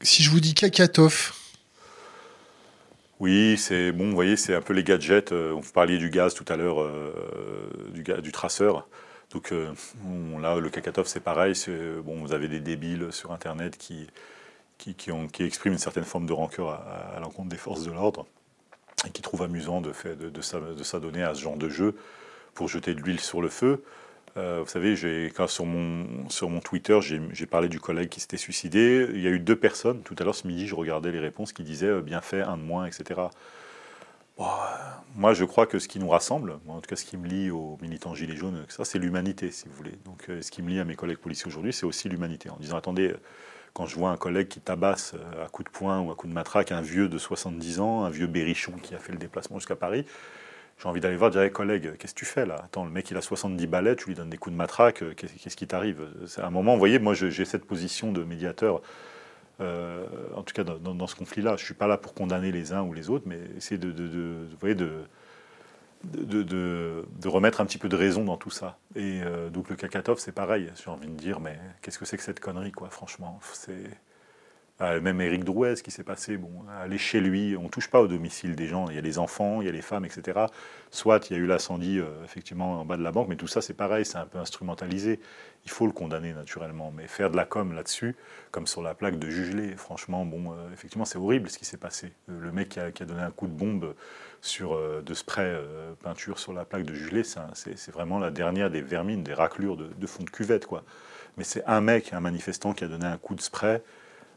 si 0.01 0.23
je 0.23 0.29
vous 0.29 0.39
dis 0.39 0.53
Kakatov, 0.53 1.33
oui, 3.21 3.55
c'est 3.57 3.93
bon, 3.93 4.09
vous 4.09 4.15
voyez, 4.15 4.35
c'est 4.35 4.53
un 4.53 4.61
peu 4.61 4.73
les 4.73 4.83
gadgets. 4.83 5.31
vous 5.31 5.71
parliez 5.73 5.97
du 5.97 6.09
gaz 6.09 6.33
tout 6.33 6.43
à 6.49 6.57
l'heure, 6.57 6.85
du, 7.93 8.03
du, 8.03 8.31
traceur. 8.33 8.89
Donc 9.31 9.51
là, 10.41 10.57
le 10.57 10.69
Kakatov, 10.69 11.07
c'est 11.07 11.21
pareil. 11.21 11.53
Bon, 12.03 12.19
vous 12.19 12.33
avez 12.33 12.49
des 12.49 12.59
débiles 12.59 13.07
sur 13.11 13.31
Internet 13.31 13.77
qui, 13.77 14.07
qui, 14.77 15.11
ont, 15.11 15.27
qui 15.27 15.43
expriment 15.43 15.73
une 15.73 15.79
certaine 15.79 16.03
forme 16.03 16.25
de 16.25 16.33
rancœur 16.33 16.69
à, 16.69 17.19
l'encontre 17.19 17.49
des 17.49 17.57
forces 17.57 17.83
de 17.83 17.91
l'ordre 17.91 18.25
qui 19.09 19.21
trouvent 19.21 19.43
amusant 19.43 19.81
de, 19.81 19.91
fait, 19.91 20.15
de, 20.15 20.29
de 20.29 20.83
s'adonner 20.83 21.23
à 21.23 21.33
ce 21.33 21.41
genre 21.41 21.57
de 21.57 21.69
jeu 21.69 21.95
pour 22.53 22.67
jeter 22.67 22.95
de 22.95 23.01
l'huile 23.01 23.19
sur 23.19 23.41
le 23.41 23.49
feu. 23.49 23.83
Euh, 24.37 24.61
vous 24.63 24.69
savez, 24.69 25.31
quand 25.35 25.47
sur 25.47 25.65
mon, 25.65 26.29
sur 26.29 26.49
mon 26.49 26.59
Twitter, 26.59 26.99
j'ai 27.01 27.45
parlé 27.45 27.69
du 27.69 27.79
collègue 27.79 28.09
qui 28.09 28.19
s'était 28.19 28.37
suicidé. 28.37 29.07
Il 29.13 29.21
y 29.21 29.27
a 29.27 29.29
eu 29.29 29.39
deux 29.39 29.55
personnes. 29.55 30.01
Tout 30.01 30.15
à 30.19 30.23
l'heure, 30.23 30.35
ce 30.35 30.47
midi, 30.47 30.67
je 30.67 30.75
regardais 30.75 31.11
les 31.11 31.19
réponses 31.19 31.53
qui 31.53 31.63
disaient 31.63 31.87
euh, 31.87 32.01
bien 32.01 32.21
fait, 32.21 32.41
un 32.41 32.57
de 32.57 32.63
moins, 32.63 32.85
etc. 32.85 33.21
moi, 35.15 35.33
je 35.33 35.45
crois 35.45 35.65
que 35.65 35.79
ce 35.79 35.87
qui 35.87 35.99
nous 35.99 36.09
rassemble, 36.09 36.59
en 36.67 36.81
tout 36.81 36.89
cas 36.89 36.97
ce 36.97 37.05
qui 37.05 37.15
me 37.15 37.25
lie 37.25 37.49
aux 37.49 37.77
militants 37.81 38.13
gilets 38.13 38.35
jaunes, 38.35 38.65
c'est 38.67 38.99
l'humanité, 38.99 39.51
si 39.51 39.69
vous 39.69 39.75
voulez. 39.75 39.97
Donc, 40.03 40.25
euh, 40.29 40.41
ce 40.41 40.51
qui 40.51 40.61
me 40.61 40.69
lie 40.69 40.79
à 40.79 40.85
mes 40.85 40.95
collègues 40.95 41.19
policiers 41.19 41.47
aujourd'hui, 41.47 41.71
c'est 41.71 41.85
aussi 41.85 42.09
l'humanité. 42.09 42.49
En 42.49 42.57
disant, 42.57 42.75
attendez, 42.75 43.13
quand 43.75 43.85
je 43.85 43.95
vois 43.95 44.09
un 44.09 44.17
collègue 44.17 44.47
qui 44.47 44.61
tabasse 44.61 45.13
euh, 45.15 45.45
à 45.45 45.49
coup 45.49 45.61
de 45.61 45.69
poing 45.69 45.99
ou 45.99 46.09
à 46.09 46.15
coup 46.15 46.27
de 46.27 46.33
matraque 46.33 46.71
un 46.71 46.81
vieux 46.81 47.09
de 47.09 47.17
70 47.17 47.81
ans, 47.81 48.05
un 48.05 48.09
vieux 48.09 48.25
berrichon 48.25 48.71
qui 48.81 48.95
a 48.95 48.97
fait 48.97 49.11
le 49.11 49.19
déplacement 49.19 49.59
jusqu'à 49.59 49.75
Paris, 49.75 50.05
j'ai 50.79 50.87
envie 50.87 51.01
d'aller 51.01 51.17
voir, 51.17 51.29
dire, 51.29 51.51
collègue, 51.51 51.95
qu'est-ce 51.97 52.13
que 52.13 52.19
tu 52.19 52.25
fais 52.25 52.45
là? 52.45 52.55
Attends, 52.63 52.85
le 52.85 52.91
mec 52.91 53.11
il 53.11 53.17
a 53.17 53.21
70 53.21 53.67
balais, 53.67 53.95
tu 53.95 54.07
lui 54.07 54.15
donnes 54.15 54.29
des 54.29 54.37
coups 54.37 54.53
de 54.53 54.57
matraque, 54.57 55.03
euh, 55.03 55.13
qu'est-ce 55.13 55.57
qui 55.57 55.67
t'arrive? 55.67 56.07
C'est 56.25 56.41
un 56.41 56.49
moment, 56.49 56.73
vous 56.73 56.79
voyez, 56.79 56.99
moi 56.99 57.13
j'ai 57.13 57.45
cette 57.45 57.65
position 57.65 58.13
de 58.13 58.23
médiateur, 58.23 58.81
euh, 59.59 60.05
en 60.35 60.43
tout 60.43 60.53
cas 60.53 60.63
dans, 60.63 61.07
ce 61.07 61.15
conflit-là. 61.15 61.51
Je 61.57 61.61
ne 61.61 61.65
suis 61.65 61.73
pas 61.73 61.87
là 61.87 61.97
pour 61.97 62.13
condamner 62.13 62.53
les 62.53 62.71
uns 62.71 62.81
ou 62.81 62.93
les 62.93 63.09
autres, 63.09 63.25
mais 63.27 63.39
essayer 63.57 63.77
de, 63.77 63.91
de, 63.91 64.47
voyez, 64.61 64.75
de, 64.75 64.89
de, 66.13 67.27
remettre 67.27 67.61
un 67.61 67.65
petit 67.65 67.77
peu 67.77 67.89
de 67.89 67.95
raison 67.95 68.23
dans 68.23 68.37
tout 68.37 68.49
ça. 68.49 68.77
Et 68.95 69.21
euh, 69.23 69.49
donc 69.49 69.69
le 69.69 69.75
Kakatov, 69.75 70.19
c'est 70.19 70.31
pareil. 70.31 70.71
J'ai 70.83 70.89
envie 70.89 71.07
de 71.07 71.13
dire, 71.13 71.39
mais 71.39 71.57
qu'est-ce 71.81 71.99
que 71.99 72.05
c'est 72.05 72.17
que 72.17 72.23
cette 72.23 72.39
connerie, 72.39 72.71
quoi, 72.71 72.89
franchement? 72.89 73.39
C'est 73.53 73.89
ah, 74.77 74.99
même 74.99 75.21
Éric 75.21 75.45
Drouet, 75.45 75.77
ce 75.77 75.83
qui 75.83 75.91
s'est 75.91 76.03
passé, 76.03 76.35
bon, 76.35 76.51
aller 76.81 76.97
chez 76.97 77.21
lui, 77.21 77.55
on 77.55 77.69
touche 77.69 77.89
pas 77.89 78.01
au 78.01 78.07
domicile 78.07 78.57
des 78.57 78.67
gens. 78.67 78.89
Il 78.89 78.95
y 78.95 78.97
a 78.97 79.01
les 79.01 79.19
enfants, 79.19 79.61
il 79.61 79.67
y 79.67 79.69
a 79.69 79.71
les 79.71 79.81
femmes, 79.81 80.03
etc. 80.03 80.47
Soit 80.91 81.29
il 81.29 81.37
y 81.37 81.39
a 81.39 81.41
eu 81.41 81.45
l'incendie 81.45 81.97
euh, 81.97 82.25
effectivement 82.25 82.81
en 82.81 82.83
bas 82.83 82.97
de 82.97 83.01
la 83.01 83.13
banque, 83.13 83.29
mais 83.29 83.37
tout 83.37 83.47
ça 83.47 83.61
c'est 83.61 83.73
pareil, 83.73 84.03
c'est 84.03 84.17
un 84.17 84.25
peu 84.25 84.37
instrumentalisé. 84.37 85.21
Il 85.63 85.71
faut 85.71 85.85
le 85.85 85.93
condamner 85.93 86.33
naturellement, 86.33 86.91
mais 86.91 87.07
faire 87.07 87.31
de 87.31 87.37
la 87.37 87.45
com 87.45 87.71
là-dessus, 87.71 88.17
comme 88.51 88.67
sur 88.67 88.81
la 88.81 88.95
plaque 88.95 89.17
de 89.17 89.29
Jugelé, 89.29 89.77
franchement, 89.77 90.25
bon, 90.25 90.51
euh, 90.51 90.73
effectivement 90.73 91.05
c'est 91.05 91.17
horrible 91.17 91.49
ce 91.49 91.57
qui 91.57 91.65
s'est 91.65 91.77
passé. 91.77 92.11
Le 92.27 92.51
mec 92.51 92.77
qui 92.93 93.03
a, 93.03 93.05
donné 93.05 93.21
un 93.21 93.31
coup 93.31 93.47
de 93.47 93.53
bombe 93.53 93.95
sur 94.41 94.73
euh, 94.73 95.01
de 95.01 95.13
spray 95.13 95.55
peinture 96.03 96.39
sur 96.39 96.53
la 96.53 96.65
plaque 96.65 96.83
de 96.83 96.93
Jugelé, 96.93 97.23
c'est 97.23 97.91
vraiment 97.91 98.19
la 98.19 98.31
dernière 98.31 98.69
des 98.69 98.81
vermines, 98.81 99.23
des 99.23 99.33
raclures 99.33 99.77
de, 99.77 100.07
fond 100.07 100.23
de 100.23 100.29
cuvette, 100.29 100.65
quoi. 100.65 100.83
Mais 101.37 101.43
c'est 101.43 101.65
un 101.65 101.81
mec, 101.81 102.13
un 102.13 102.21
manifestant 102.21 102.73
qui 102.73 102.83
a 102.85 102.87
donné 102.87 103.05
un 103.05 103.17
coup 103.17 103.35
de 103.35 103.41
spray 103.41 103.81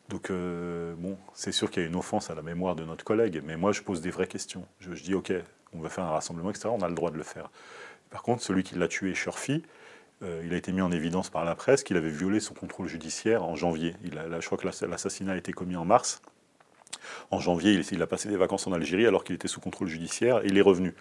donc, 0.08 0.30
euh, 0.30 0.94
bon, 0.96 1.18
c'est 1.34 1.52
sûr 1.52 1.70
qu'il 1.70 1.82
y 1.82 1.86
a 1.86 1.88
une 1.88 1.96
offense 1.96 2.30
à 2.30 2.34
la 2.34 2.42
mémoire 2.42 2.74
de 2.74 2.84
notre 2.84 3.04
collègue, 3.04 3.42
mais 3.44 3.56
moi, 3.56 3.72
je 3.72 3.82
pose 3.82 4.00
des 4.00 4.10
vraies 4.10 4.26
questions. 4.26 4.64
Je, 4.80 4.90
dis, 4.92 5.14
OK, 5.14 5.32
on 5.74 5.80
va 5.80 5.90
faire 5.90 6.04
un 6.04 6.10
rassemblement, 6.10 6.50
etc., 6.50 6.70
on 6.72 6.80
a 6.80 6.88
le 6.88 6.94
droit 6.94 7.10
de 7.10 7.18
le 7.18 7.22
faire. 7.22 7.50
Par 8.10 8.22
contre, 8.22 8.42
celui 8.42 8.62
qui 8.62 8.76
l'a 8.76 8.88
tué, 8.88 9.14
Shurfi, 9.14 9.62
euh, 10.22 10.42
il 10.44 10.54
a 10.54 10.56
été 10.56 10.72
mis 10.72 10.80
en 10.80 10.90
évidence 10.90 11.28
par 11.28 11.44
la 11.44 11.54
presse 11.54 11.82
qu'il 11.82 11.98
avait 11.98 12.08
violé 12.08 12.40
son 12.40 12.54
contrôle 12.54 12.88
judiciaire 12.88 13.44
en 13.44 13.54
janvier. 13.54 13.94
Je 14.02 14.46
crois 14.46 14.56
que 14.56 14.66
l'assassinat 14.86 15.32
a 15.32 15.36
été 15.36 15.52
commis 15.52 15.76
en 15.76 15.84
mars. 15.84 16.22
En 17.30 17.40
janvier, 17.40 17.80
il, 17.90 18.02
a 18.02 18.06
passé 18.06 18.28
des 18.28 18.36
vacances 18.36 18.66
en 18.66 18.72
Algérie 18.72 19.06
alors 19.06 19.24
qu'il 19.24 19.34
était 19.34 19.48
sous 19.48 19.60
contrôle 19.60 19.88
judiciaire 19.88 20.44
et 20.44 20.48
il 20.48 20.56
est 20.56 20.62
revenu. 20.62 20.94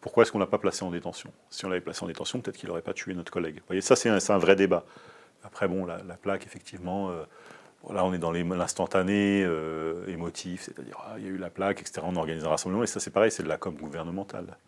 Pourquoi 0.00 0.22
est-ce 0.22 0.32
qu'on 0.32 0.38
ne 0.38 0.44
l'a 0.44 0.50
pas 0.50 0.58
placé 0.58 0.84
en 0.84 0.90
détention? 0.90 1.32
Si 1.50 1.64
on 1.64 1.68
l'avait 1.68 1.80
placé 1.80 2.04
en 2.04 2.06
détention, 2.06 2.40
peut-être 2.40 2.56
qu'il 2.56 2.68
n'aurait 2.68 2.82
pas 2.82 2.94
tué 2.94 3.14
notre 3.14 3.32
collègue. 3.32 3.56
Vous 3.56 3.66
voyez, 3.66 3.80
ça, 3.80 3.96
c'est 3.96 4.08
un, 4.08 4.38
vrai 4.38 4.56
débat. 4.56 4.84
Après, 5.42 5.66
bon, 5.66 5.84
la, 5.84 5.98
plaque, 6.16 6.46
effectivement, 6.46 7.10
euh, 7.10 7.24
Là, 7.90 8.04
on 8.04 8.12
est 8.12 8.18
dans 8.18 8.32
l'instantané 8.32 9.42
euh, 9.44 10.06
émotif, 10.08 10.62
c'est-à-dire, 10.62 10.98
ah, 11.06 11.14
il 11.16 11.24
y 11.24 11.26
a 11.26 11.30
eu 11.30 11.38
la 11.38 11.48
plaque, 11.48 11.80
etc. 11.80 12.00
On 12.02 12.16
organise 12.16 12.44
un 12.44 12.50
rassemblement, 12.50 12.82
et 12.82 12.86
ça, 12.86 13.00
c'est 13.00 13.10
pareil, 13.10 13.30
c'est 13.30 13.42
de 13.42 13.48
la 13.48 13.56
com 13.56 13.74
gouvernementale. 13.74 14.58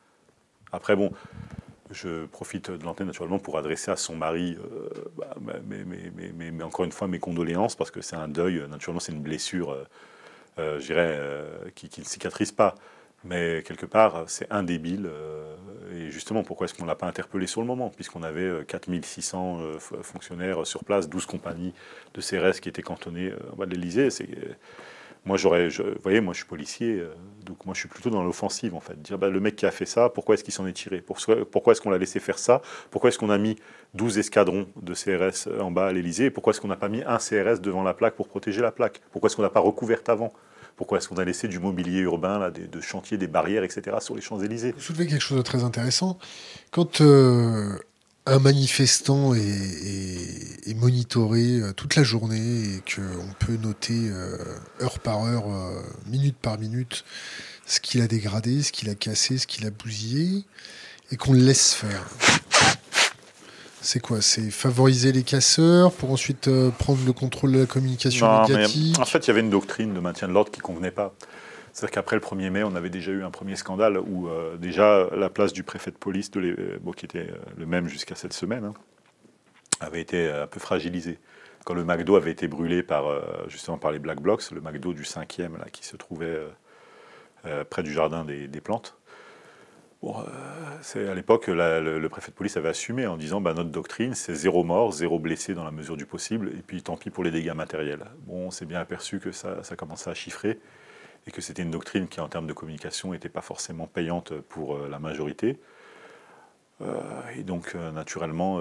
Après, 0.73 0.97
bon, 0.97 1.13
je 1.91 2.25
profite 2.27 2.71
de 2.71 2.83
l'antenne 2.85 3.09
naturellement 3.09 3.39
pour 3.39 3.59
adresser 3.59 3.91
à 3.91 3.97
son 3.97 4.17
mari, 4.17 4.57
euh, 4.59 4.89
bah, 5.19 5.35
mais, 5.67 6.63
encore 6.63 6.85
une 6.85 6.93
fois, 6.93 7.09
mes 7.09 7.19
condoléances, 7.19 7.75
parce 7.75 7.91
que 7.91 8.01
c'est 8.01 8.17
un 8.17 8.29
deuil, 8.29 8.65
naturellement, 8.71 9.01
c'est 9.01 9.13
une 9.13 9.23
blessure, 9.23 9.77
je 10.79 10.87
dirais, 10.87 11.19
qui, 11.75 11.89
qui, 11.89 12.01
ne 12.01 12.07
cicatrise 12.07 12.53
pas. 12.53 12.75
Mais 13.25 13.63
quelque 13.65 13.87
part, 13.87 14.25
c'est 14.27 14.51
indébile. 14.51 15.07
Euh, 15.07 15.55
et 15.93 16.11
justement, 16.11 16.43
pourquoi 16.43 16.65
est-ce 16.65 16.75
qu'on 16.75 16.85
ne 16.85 16.89
l'a 16.89 16.95
pas 16.95 17.07
interpellé 17.07 17.47
sur 17.47 17.61
le 17.61 17.67
moment 17.67 17.91
Puisqu'on 17.91 18.23
avait 18.23 18.65
4600 18.67 19.59
euh, 19.61 19.75
euh, 19.93 20.03
fonctionnaires 20.03 20.67
sur 20.67 20.85
place, 20.85 21.09
12 21.09 21.27
compagnies 21.27 21.75
de 22.15 22.21
CRS 22.21 22.61
qui 22.61 22.69
étaient 22.69 22.83
cantonnées 22.83 23.33
en 23.53 23.57
bas 23.57 23.67
de 23.67 23.75
l'Elysée. 23.75 24.09
Moi, 25.27 25.37
j'aurais, 25.37 25.69
vous 25.69 25.85
voyez, 26.03 26.23
moi 26.23 26.33
je 26.33 26.39
suis 26.39 26.47
policier, 26.47 27.05
donc 27.45 27.67
moi 27.67 27.75
je 27.75 27.81
suis 27.81 27.91
plutôt 27.91 28.09
dans 28.09 28.25
l'offensive 28.25 28.75
en 28.75 28.81
fait. 28.81 29.03
Dire 29.03 29.19
bah, 29.19 29.29
le 29.29 29.39
mec 29.39 29.55
qui 29.55 29.67
a 29.67 29.71
fait 29.71 29.85
ça, 29.85 30.09
pourquoi 30.09 30.35
est-ce 30.35 30.43
qu'il 30.43 30.55
s'en 30.55 30.67
est 30.67 30.73
tiré? 30.73 31.03
Pourquoi 31.03 31.73
est-ce 31.73 31.83
qu'on 31.83 31.91
l'a 31.91 31.99
laissé 31.99 32.21
faire 32.21 32.39
ça? 32.39 32.63
Pourquoi 32.91 33.09
est-ce 33.09 33.19
qu'on 33.19 33.29
a 33.29 33.37
mis 33.37 33.57
12 33.93 34.17
escadrons 34.17 34.67
de 34.81 34.95
CRS 34.95 35.47
en 35.61 35.71
bas 35.71 35.89
à 35.89 35.93
l'Elysée 35.93 36.31
Pourquoi 36.31 36.53
est-ce 36.53 36.61
qu'on 36.63 36.69
n'a 36.69 36.77
pas 36.77 36.89
mis 36.89 37.03
un 37.03 37.19
CRS 37.19 37.61
devant 37.61 37.83
la 37.83 37.93
plaque 37.93 38.15
pour 38.15 38.29
protéger 38.29 38.63
la 38.63 38.73
plaque? 38.73 39.03
Pourquoi 39.13 39.29
est-ce 39.29 39.37
qu'on 39.37 39.43
n'a 39.43 39.51
pas 39.51 39.61
recouvert 39.61 40.01
avant? 40.07 40.33
Pourquoi 40.81 40.97
est-ce 40.97 41.11
qu'on 41.11 41.19
a 41.19 41.27
laissé 41.27 41.47
du 41.47 41.59
mobilier 41.59 41.99
urbain, 41.99 42.39
là, 42.39 42.51
de 42.51 42.81
chantiers, 42.81 43.19
des 43.19 43.27
barrières, 43.27 43.65
etc., 43.65 43.99
sur 44.01 44.15
les 44.15 44.23
Champs-Élysées? 44.23 44.73
Vous 44.73 44.81
soulevez 44.81 45.07
quelque 45.07 45.21
chose 45.21 45.37
de 45.37 45.43
très 45.43 45.63
intéressant. 45.63 46.19
Quand 46.71 47.03
euh, 47.03 47.77
un 48.25 48.39
manifestant 48.39 49.35
est, 49.35 50.75
monitoré 50.75 51.61
euh, 51.61 51.73
toute 51.75 51.97
la 51.97 52.03
journée 52.03 52.63
et 52.63 52.83
qu'on 52.95 53.45
peut 53.45 53.59
noter 53.59 54.09
euh, 54.09 54.39
heure 54.81 55.01
par 55.01 55.23
heure, 55.27 55.45
minute 56.07 56.39
par 56.39 56.59
minute, 56.59 57.05
ce 57.67 57.79
qu'il 57.81 58.01
a 58.01 58.07
dégradé, 58.07 58.63
ce 58.63 58.73
qu'il 58.73 58.89
a 58.89 58.95
cassé, 58.95 59.37
ce 59.37 59.47
qu'il 59.47 59.67
a 59.67 59.71
bousillé, 59.71 60.47
et 61.11 61.19
qu'on 61.19 61.35
le 61.35 61.41
laisse 61.41 61.75
faire. 61.75 62.09
C'est 63.83 64.01
quoi 64.01 64.21
C'est 64.21 64.51
favoriser 64.51 65.11
les 65.11 65.23
casseurs 65.23 65.93
pour 65.93 66.11
ensuite 66.11 66.49
euh, 66.49 66.71
prendre 66.71 67.01
le 67.07 67.13
contrôle 67.13 67.53
de 67.53 67.61
la 67.61 67.67
communication 67.67 68.27
non, 68.27 68.43
médiatique? 68.43 68.99
En 68.99 69.07
fait, 69.07 69.27
il 69.27 69.29
y 69.29 69.31
avait 69.31 69.41
une 69.41 69.51
doctrine 69.51 69.95
de 69.95 70.01
maintien 70.01 70.29
de 70.29 70.35
l'ordre 70.35 70.51
qui 70.51 70.61
ne 70.61 70.65
convenait 70.65 70.91
pas. 70.91 71.15
C'est-à-dire 71.73 71.95
qu'après 71.95 72.17
le 72.17 72.23
1er 72.23 72.51
mai, 72.51 72.63
on 72.63 72.75
avait 72.75 72.91
déjà 72.91 73.11
eu 73.11 73.23
un 73.23 73.31
premier 73.31 73.57
scandale 73.57 73.99
où 73.99 74.29
euh, 74.29 74.57
déjà 74.59 75.09
la 75.17 75.31
place 75.31 75.55
du 75.55 75.63
préfet 75.63 75.91
de 75.91 75.97
police, 75.97 76.31
de 76.31 76.79
qui 76.95 77.05
était 77.07 77.31
euh, 77.31 77.39
le 77.57 77.65
même 77.65 77.89
jusqu'à 77.89 78.15
cette 78.15 78.35
semaine, 78.35 78.65
hein, 78.65 78.75
avait 79.81 80.01
été 80.01 80.31
un 80.31 80.47
peu 80.47 80.61
fragilisée. 80.61 81.19
Quand 81.65 81.73
le 81.73 81.85
McDo 81.85 82.17
avait 82.17 82.33
été 82.33 82.49
brûlé 82.49 82.83
par, 82.83 83.05
justement 83.49 83.79
par 83.79 83.93
les 83.93 83.99
Black 83.99 84.21
Blocs, 84.21 84.51
le 84.51 84.61
McDo 84.61 84.93
du 84.95 85.03
5e 85.03 85.59
là, 85.59 85.67
qui 85.71 85.87
se 85.87 85.97
trouvait 85.97 86.39
près 87.69 87.83
du 87.83 87.93
jardin 87.93 88.25
des 88.25 88.61
plantes, 88.63 88.97
Bon, 90.03 90.19
euh, 90.19 90.25
c'est 90.81 91.09
à 91.09 91.15
l'époque, 91.15 91.49
le, 91.49 92.09
préfet 92.09 92.31
de 92.31 92.37
police 92.37 92.57
avait 92.57 92.71
assumé 92.71 93.07
en 93.07 93.19
disant 93.19 93.41
bah, 93.41 93.53
notre 93.53 93.71
doctrine, 93.71 94.15
c'est 94.15 94.35
zéro 94.35 94.65
mort, 94.65 94.93
zéro 94.93 95.19
blessé 95.19 95.53
dans 95.55 95.65
la 95.65 95.71
mesure 95.71 95.97
du 95.97 96.07
possible, 96.07 96.49
et 96.57 96.63
puis 96.63 96.83
tant 96.83 96.97
pis 96.97 97.11
pour 97.11 97.23
les 97.23 97.31
dégâts 97.31 97.53
matériels. 97.53 98.07
Bon, 98.27 98.47
on 98.47 98.51
s'est 98.51 98.65
bien 98.65 98.81
aperçu 98.81 99.21
que 99.21 99.31
ça, 99.31 99.63
ça 99.63 99.77
commençait 99.77 100.09
à 100.09 100.15
chiffrer, 100.15 100.59
et 101.27 101.31
que 101.31 101.43
c'était 101.43 101.63
une 101.63 101.71
doctrine 101.71 102.09
qui, 102.09 102.21
en 102.21 102.29
termes 102.29 102.47
de 102.47 102.55
communication, 102.55 103.13
n'était 103.13 103.29
pas 103.29 103.43
forcément 103.43 103.87
payante 103.87 104.33
pour 104.49 104.77
euh, 104.77 104.89
la 104.89 104.99
majorité. 104.99 105.61
Euh, 106.81 106.99
et 107.37 107.43
donc, 107.43 107.75
naturellement, 107.75 108.59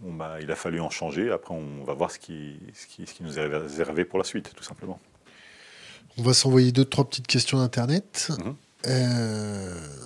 bon, 0.00 0.14
bah, 0.14 0.38
il 0.40 0.50
a 0.50 0.56
fallu 0.56 0.80
en 0.80 0.88
changer. 0.88 1.30
Après, 1.30 1.52
on 1.52 1.84
va 1.84 1.92
voir 1.92 2.10
ce 2.10 2.18
qui, 2.18 2.58
ce 2.72 2.86
qui, 2.86 3.06
ce 3.06 3.12
qui 3.12 3.22
nous 3.22 3.38
est 3.38 3.44
réservé 3.44 4.06
pour 4.06 4.18
la 4.18 4.24
suite, 4.24 4.54
tout 4.56 4.64
simplement. 4.64 4.98
On 6.16 6.22
va 6.22 6.32
s'envoyer 6.32 6.72
deux, 6.72 6.86
trois 6.86 7.04
petites 7.04 7.26
questions 7.26 7.58
d'Internet. 7.58 8.32
Mhm. 8.86 10.00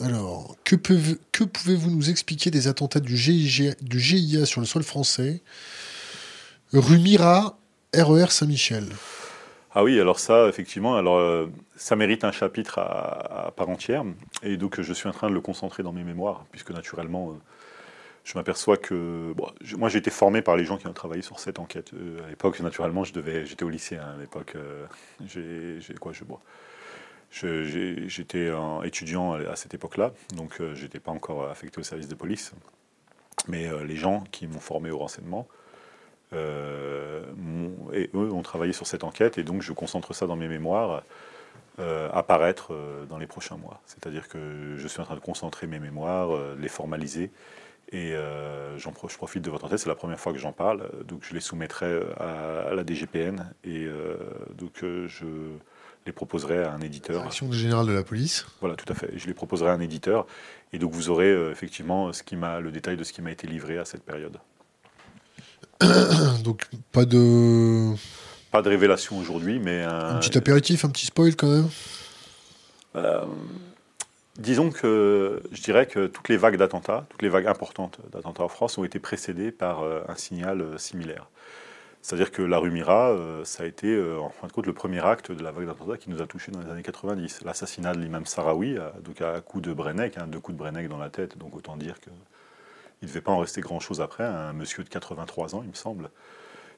Alors, 0.00 0.56
que, 0.64 0.74
pouvez-vous 0.74 1.90
nous 1.90 2.10
expliquer 2.10 2.50
des 2.50 2.66
attentats 2.66 3.00
du 3.00 3.16
GIA, 3.16 4.46
sur 4.46 4.60
le 4.60 4.66
sol 4.66 4.82
français? 4.82 5.42
Rue 6.72 6.98
Mira, 6.98 7.58
RER 7.94 8.30
Saint-Michel 8.30 8.86
Ah 9.74 9.84
oui, 9.84 10.00
alors 10.00 10.18
ça, 10.18 10.48
effectivement, 10.48 10.96
alors 10.96 11.48
ça 11.76 11.94
mérite 11.94 12.24
un 12.24 12.32
chapitre 12.32 12.78
à, 12.78 13.52
part 13.54 13.68
entière, 13.68 14.04
et 14.42 14.56
donc 14.56 14.80
je 14.80 14.92
suis 14.92 15.08
en 15.08 15.12
train 15.12 15.28
de 15.28 15.34
le 15.34 15.40
concentrer 15.40 15.82
dans 15.82 15.92
mes 15.92 16.04
mémoires, 16.04 16.46
puisque 16.50 16.70
naturellement, 16.70 17.38
je 18.24 18.34
m'aperçois 18.36 18.78
que 18.78 19.34
moi 19.76 19.88
j'ai 19.90 19.98
été 19.98 20.10
formé 20.10 20.40
par 20.40 20.56
les 20.56 20.64
gens 20.64 20.78
qui 20.78 20.86
ont 20.86 20.92
travaillé 20.94 21.22
sur 21.22 21.38
cette 21.38 21.58
enquête. 21.58 21.92
à 22.24 22.28
l'époque, 22.30 22.58
naturellement, 22.60 23.04
je 23.04 23.12
devais, 23.12 23.44
j'étais 23.44 23.64
au 23.64 23.68
lycée 23.68 23.98
hein, 23.98 24.14
à 24.16 24.20
l'époque. 24.20 24.56
j'ai, 25.26 25.78
quoi, 26.00 26.12
je 26.12 26.24
bois. 26.24 26.40
J'étais 27.32 28.50
étudiant 28.84 29.32
à 29.32 29.56
cette 29.56 29.74
époque-là, 29.74 30.12
donc 30.36 30.56
je 30.58 30.74
j'étais 30.74 31.00
pas 31.00 31.10
encore 31.10 31.48
affecté 31.48 31.80
au 31.80 31.82
service 31.82 32.08
de 32.08 32.14
police. 32.14 32.52
Mais 33.48 33.68
les 33.84 33.96
gens 33.96 34.22
qui 34.30 34.46
m'ont 34.46 34.60
formé 34.60 34.90
au 34.90 34.98
renseignement, 34.98 35.48
euh, 36.32 37.22
et 37.92 38.10
eux 38.14 38.32
ont 38.32 38.42
travaillé 38.42 38.72
sur 38.72 38.86
cette 38.86 39.04
enquête, 39.04 39.38
et 39.38 39.44
donc 39.44 39.62
je 39.62 39.72
concentre 39.72 40.14
ça 40.14 40.26
dans 40.26 40.36
mes 40.36 40.48
mémoires 40.48 41.02
euh, 41.78 42.08
apparaître 42.12 42.72
euh, 42.72 43.04
dans 43.06 43.18
les 43.18 43.26
prochains 43.26 43.56
mois. 43.56 43.80
C'est-à-dire 43.86 44.28
que 44.28 44.76
je 44.76 44.88
suis 44.88 45.00
en 45.00 45.04
train 45.04 45.14
de 45.14 45.20
concentrer 45.20 45.66
mes 45.66 45.78
mémoires, 45.78 46.30
les 46.58 46.68
formaliser, 46.68 47.30
et 47.90 48.14
j'en 48.78 48.92
je 49.06 49.16
profite 49.16 49.42
de 49.42 49.50
votre 49.50 49.66
enquête, 49.66 49.78
c'est 49.78 49.88
la 49.88 49.94
première 49.94 50.18
fois 50.18 50.32
que 50.32 50.38
j'en 50.38 50.52
parle, 50.52 50.88
donc 51.04 51.24
je 51.24 51.34
les 51.34 51.40
soumettrai 51.40 52.00
à, 52.18 52.72
la 52.72 52.84
DGPN, 52.86 53.52
et 53.64 53.86
donc 54.54 54.82
je 54.82 55.26
les 56.06 56.12
proposerai 56.12 56.64
à 56.64 56.72
un 56.72 56.80
éditeur. 56.80 57.18
Direction 57.18 57.52
générale 57.52 57.86
de 57.86 57.92
la 57.92 58.02
police. 58.02 58.46
Voilà, 58.60 58.76
tout 58.76 58.90
à 58.92 58.94
fait. 58.94 59.10
Je 59.16 59.26
les 59.26 59.34
proposerai 59.34 59.70
à 59.70 59.72
un 59.72 59.80
éditeur, 59.80 60.26
et 60.72 60.78
donc 60.78 60.92
vous 60.92 61.10
aurez 61.10 61.32
effectivement 61.50 62.12
ce 62.12 62.22
qui 62.22 62.36
le 62.36 62.70
détail 62.70 62.96
de 62.96 63.04
ce 63.04 63.12
qui 63.12 63.22
m'a 63.22 63.30
été 63.30 63.46
livré 63.46 63.78
à 63.78 63.84
cette 63.84 64.02
période. 64.02 64.38
Donc 66.44 66.68
pas 66.90 67.04
de. 67.04 67.94
Pas 68.50 68.62
de 68.62 68.68
révélation 68.68 69.18
aujourd'hui, 69.18 69.58
mais. 69.58 69.82
Un... 69.82 70.18
petit 70.18 70.36
apéritif, 70.36 70.84
un 70.84 70.90
petit 70.90 71.06
spoil 71.06 71.34
quand 71.36 71.48
même 71.48 71.68
euh, 72.96 73.24
Disons 74.38 74.70
que 74.70 75.42
je 75.52 75.62
dirais 75.62 75.86
que 75.86 76.06
toutes 76.06 76.28
les 76.28 76.36
vagues 76.36 76.56
d'attentats, 76.56 77.06
toutes 77.10 77.22
les 77.22 77.28
vagues 77.28 77.46
importantes 77.46 77.98
d'attentats 78.12 78.44
en 78.44 78.48
France 78.48 78.78
ont 78.78 78.84
été 78.84 78.98
précédées 78.98 79.52
par 79.52 79.82
euh, 79.82 80.00
un 80.08 80.16
signal 80.16 80.60
euh, 80.60 80.78
similaire. 80.78 81.28
C'est-à-dire 82.02 82.32
que 82.32 82.42
la 82.42 82.58
rue 82.58 82.70
Mira, 82.70 83.16
ça 83.44 83.62
a 83.62 83.66
été 83.66 83.96
en 84.18 84.28
fin 84.30 84.48
de 84.48 84.52
compte 84.52 84.66
le 84.66 84.72
premier 84.72 85.04
acte 85.04 85.30
de 85.30 85.42
la 85.42 85.52
vague 85.52 85.66
d'attentats 85.66 85.96
qui 85.96 86.10
nous 86.10 86.20
a 86.20 86.26
touchés 86.26 86.50
dans 86.50 86.60
les 86.60 86.68
années 86.68 86.82
90. 86.82 87.42
L'assassinat 87.44 87.94
de 87.94 88.00
l'imam 88.00 88.26
Sarawi, 88.26 88.76
donc 89.04 89.20
à 89.20 89.40
coup 89.40 89.60
de 89.60 89.72
Brenec, 89.72 90.18
hein, 90.18 90.26
deux 90.26 90.40
coups 90.40 90.58
de 90.58 90.58
Brenec 90.58 90.88
dans 90.88 90.98
la 90.98 91.10
tête, 91.10 91.38
donc 91.38 91.54
autant 91.54 91.76
dire 91.76 92.00
que 92.00 92.10
il 93.02 93.06
ne 93.06 93.08
devait 93.08 93.20
pas 93.20 93.32
en 93.32 93.38
rester 93.38 93.60
grand-chose 93.60 94.00
après, 94.00 94.24
un 94.24 94.52
monsieur 94.52 94.84
de 94.84 94.88
83 94.88 95.56
ans, 95.56 95.62
il 95.64 95.70
me 95.70 95.74
semble. 95.74 96.10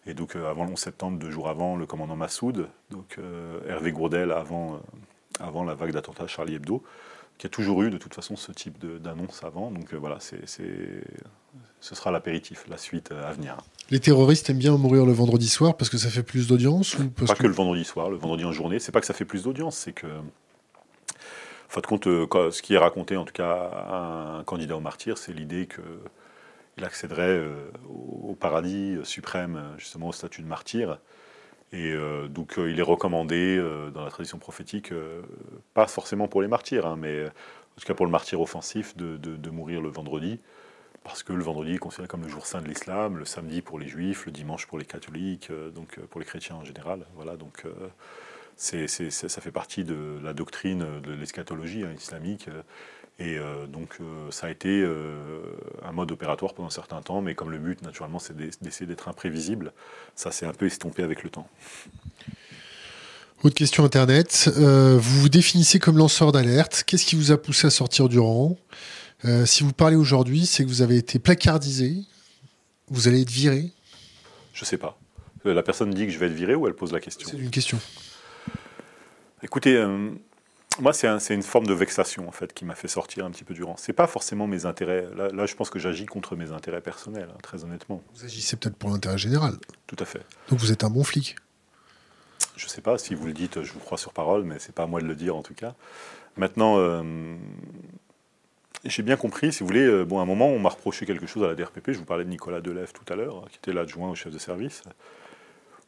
Et 0.06 0.14
donc, 0.14 0.36
euh, 0.36 0.50
avant 0.50 0.64
le 0.64 0.72
11 0.72 0.78
septembre, 0.78 1.18
deux 1.18 1.30
jours 1.30 1.48
avant, 1.48 1.76
le 1.76 1.86
commandant 1.86 2.16
Massoud, 2.16 2.68
donc 2.90 3.16
euh, 3.18 3.60
Hervé 3.68 3.92
Gourdel 3.92 4.32
avant, 4.32 4.74
euh, 4.74 4.78
avant 5.38 5.64
la 5.64 5.74
vague 5.74 5.92
d'attentats 5.92 6.26
Charlie 6.26 6.54
Hebdo, 6.54 6.82
qui 7.36 7.46
a 7.46 7.50
toujours 7.50 7.82
eu 7.82 7.90
de 7.90 7.98
toute 7.98 8.14
façon 8.14 8.36
ce 8.36 8.52
type 8.52 8.78
d'annonce 9.02 9.44
avant. 9.44 9.70
Donc 9.70 9.92
voilà, 9.92 10.18
ce 10.20 11.94
sera 11.94 12.10
l'apéritif, 12.10 12.66
la 12.68 12.78
suite 12.78 13.12
à 13.12 13.32
venir. 13.32 13.58
Les 13.90 14.00
terroristes 14.00 14.48
aiment 14.48 14.58
bien 14.58 14.76
mourir 14.76 15.04
le 15.04 15.12
vendredi 15.12 15.48
soir 15.48 15.76
parce 15.76 15.90
que 15.90 15.98
ça 15.98 16.08
fait 16.08 16.22
plus 16.22 16.48
d'audience 16.48 16.98
ou 16.98 17.10
Pas 17.10 17.34
que... 17.34 17.46
le 17.46 17.52
vendredi 17.52 17.84
soir, 17.84 18.08
le 18.08 18.16
vendredi 18.16 18.44
en 18.44 18.52
journée. 18.52 18.78
C'est 18.78 18.92
pas 18.92 19.00
que 19.00 19.06
ça 19.06 19.14
fait 19.14 19.26
plus 19.26 19.44
d'audience, 19.44 19.76
c'est 19.76 19.92
que 19.92 20.06
fin 21.68 21.80
de 21.80 21.86
compte, 21.86 22.06
euh, 22.06 22.50
ce 22.50 22.62
qui 22.62 22.74
est 22.74 22.78
raconté 22.78 23.16
en 23.16 23.24
tout 23.24 23.32
cas 23.32 23.52
à 23.52 24.36
un 24.38 24.44
candidat 24.44 24.76
au 24.76 24.80
martyr, 24.80 25.18
c'est 25.18 25.32
l'idée 25.32 25.66
qu'il 25.66 26.84
accéderait 26.84 27.22
euh, 27.22 27.70
au 27.88 28.34
paradis 28.34 28.96
suprême, 29.02 29.62
justement 29.76 30.08
au 30.08 30.12
statut 30.12 30.42
de 30.42 30.46
martyr. 30.46 30.98
Et 31.72 31.90
euh, 31.92 32.28
donc 32.28 32.54
il 32.58 32.78
est 32.78 32.82
recommandé 32.82 33.60
dans 33.92 34.04
la 34.04 34.10
tradition 34.10 34.38
prophétique, 34.38 34.92
pas 35.74 35.86
forcément 35.86 36.28
pour 36.28 36.42
les 36.42 36.48
martyrs, 36.48 36.86
hein, 36.86 36.96
mais 36.98 37.26
en 37.26 37.80
tout 37.80 37.86
cas 37.86 37.94
pour 37.94 38.06
le 38.06 38.12
martyr 38.12 38.40
offensif, 38.40 38.96
de, 38.96 39.50
mourir 39.50 39.80
le 39.80 39.88
vendredi, 39.88 40.38
parce 41.04 41.22
que 41.22 41.32
le 41.32 41.44
vendredi 41.44 41.74
est 41.74 41.78
considéré 41.78 42.08
comme 42.08 42.22
le 42.22 42.28
jour 42.28 42.46
saint 42.46 42.60
de 42.60 42.68
l'islam, 42.68 43.18
le 43.18 43.24
samedi 43.24 43.62
pour 43.62 43.78
les 43.78 43.86
juifs, 43.86 44.26
le 44.26 44.32
dimanche 44.32 44.66
pour 44.66 44.78
les 44.78 44.84
catholiques, 44.84 45.50
donc 45.74 46.00
pour 46.10 46.20
les 46.20 46.26
chrétiens 46.26 46.56
en 46.56 46.64
général. 46.64 47.06
Voilà, 47.14 47.36
donc 47.36 47.64
c'est, 48.56 48.88
ça 48.88 49.40
fait 49.40 49.52
partie 49.52 49.84
de 49.84 50.18
la 50.22 50.32
doctrine 50.32 51.00
de 51.02 51.12
l'eschatologie 51.12 51.84
hein, 51.84 51.92
islamique. 51.96 52.48
Et 53.20 53.38
euh, 53.38 53.66
donc 53.66 53.98
euh, 54.00 54.30
ça 54.30 54.48
a 54.48 54.50
été 54.50 54.68
euh, 54.68 55.40
un 55.84 55.92
mode 55.92 56.10
opératoire 56.10 56.52
pendant 56.52 56.66
un 56.66 56.72
certain 56.72 57.00
temps, 57.00 57.20
mais 57.20 57.36
comme 57.36 57.50
le 57.50 57.58
but 57.58 57.80
naturellement 57.82 58.18
c'est 58.18 58.36
d'essayer 58.36 58.86
d'être 58.86 59.08
imprévisible, 59.08 59.72
ça 60.16 60.32
s'est 60.32 60.46
un 60.46 60.52
peu 60.52 60.66
estompé 60.66 61.04
avec 61.04 61.22
le 61.22 61.30
temps. 61.30 61.48
Autre 63.44 63.54
question 63.54 63.84
Internet. 63.84 64.50
vous 64.56 65.20
vous 65.20 65.28
définissez 65.28 65.78
comme 65.78 65.98
lanceur 65.98 66.32
d'alerte. 66.32 66.82
Qu'est-ce 66.86 67.04
qui 67.04 67.14
vous 67.14 67.30
a 67.30 67.36
poussé 67.36 67.66
à 67.66 67.70
sortir 67.70 68.08
du 68.08 68.18
rang? 68.18 68.56
Si 69.46 69.62
vous 69.62 69.72
parlez 69.72 69.96
aujourd'hui, 69.96 70.46
c'est 70.46 70.64
que 70.64 70.68
vous 70.68 70.82
avez 70.82 70.96
été 70.96 71.18
placardisé. 71.18 72.04
Vous 72.88 73.08
allez 73.08 73.22
être 73.22 73.30
viré 73.30 73.72
Je 74.52 74.64
sais 74.64 74.76
pas. 74.76 74.98
La 75.44 75.62
personne 75.62 75.90
dit 75.90 76.06
que 76.06 76.12
je 76.12 76.18
vais 76.18 76.26
être 76.26 76.32
viré 76.32 76.54
ou 76.54 76.66
elle 76.66 76.74
pose 76.74 76.92
la 76.92 77.00
question 77.00 77.28
C'est 77.30 77.36
une 77.36 77.50
question. 77.50 77.78
Écoutez, 79.42 79.76
euh, 79.76 80.10
moi, 80.80 80.92
c'est 80.92 81.34
une 81.34 81.42
forme 81.42 81.66
de 81.66 81.74
vexation, 81.74 82.26
en 82.26 82.32
fait, 82.32 82.52
qui 82.54 82.64
m'a 82.64 82.74
fait 82.74 82.88
sortir 82.88 83.26
un 83.26 83.30
petit 83.30 83.44
peu 83.44 83.52
du 83.52 83.62
rang. 83.62 83.76
C'est 83.76 83.92
pas 83.92 84.06
forcément 84.06 84.46
mes 84.46 84.64
intérêts. 84.64 85.06
Là, 85.14 85.46
je 85.46 85.54
pense 85.54 85.70
que 85.70 85.78
j'agis 85.78 86.06
contre 86.06 86.34
mes 86.34 86.50
intérêts 86.50 86.80
personnels, 86.80 87.28
hein, 87.30 87.38
très 87.42 87.62
honnêtement. 87.62 88.02
Vous 88.14 88.24
agissez 88.24 88.56
peut-être 88.56 88.76
pour 88.76 88.90
l'intérêt 88.90 89.18
général. 89.18 89.54
Tout 89.86 89.96
à 89.98 90.04
fait. 90.04 90.22
Donc 90.48 90.58
vous 90.58 90.72
êtes 90.72 90.82
un 90.82 90.90
bon 90.90 91.04
flic. 91.04 91.36
Je 92.56 92.66
sais 92.66 92.80
pas, 92.80 92.98
si 92.98 93.14
vous 93.14 93.26
le 93.26 93.32
dites, 93.32 93.62
je 93.62 93.72
vous 93.72 93.80
crois 93.80 93.98
sur 93.98 94.12
parole, 94.12 94.44
mais 94.44 94.58
c'est 94.58 94.74
pas 94.74 94.84
à 94.84 94.86
moi 94.86 95.00
de 95.00 95.06
le 95.06 95.14
dire, 95.14 95.36
en 95.36 95.42
tout 95.42 95.54
cas. 95.54 95.74
Maintenant, 96.36 96.78
euh, 96.78 97.02
j'ai 98.84 99.02
bien 99.02 99.16
compris, 99.16 99.52
si 99.52 99.60
vous 99.60 99.66
voulez, 99.66 99.86
euh, 99.86 100.04
bon, 100.04 100.18
à 100.18 100.22
un 100.22 100.26
moment, 100.26 100.48
on 100.48 100.58
m'a 100.58 100.68
reproché 100.68 101.06
quelque 101.06 101.26
chose 101.26 101.44
à 101.44 101.48
la 101.48 101.54
DRPP. 101.54 101.92
Je 101.92 101.98
vous 101.98 102.04
parlais 102.04 102.24
de 102.24 102.30
Nicolas 102.30 102.60
Delève 102.60 102.92
tout 102.92 103.10
à 103.12 103.16
l'heure, 103.16 103.46
qui 103.50 103.58
était 103.58 103.72
l'adjoint 103.72 104.10
au 104.10 104.14
chef 104.14 104.32
de 104.32 104.38
service 104.38 104.82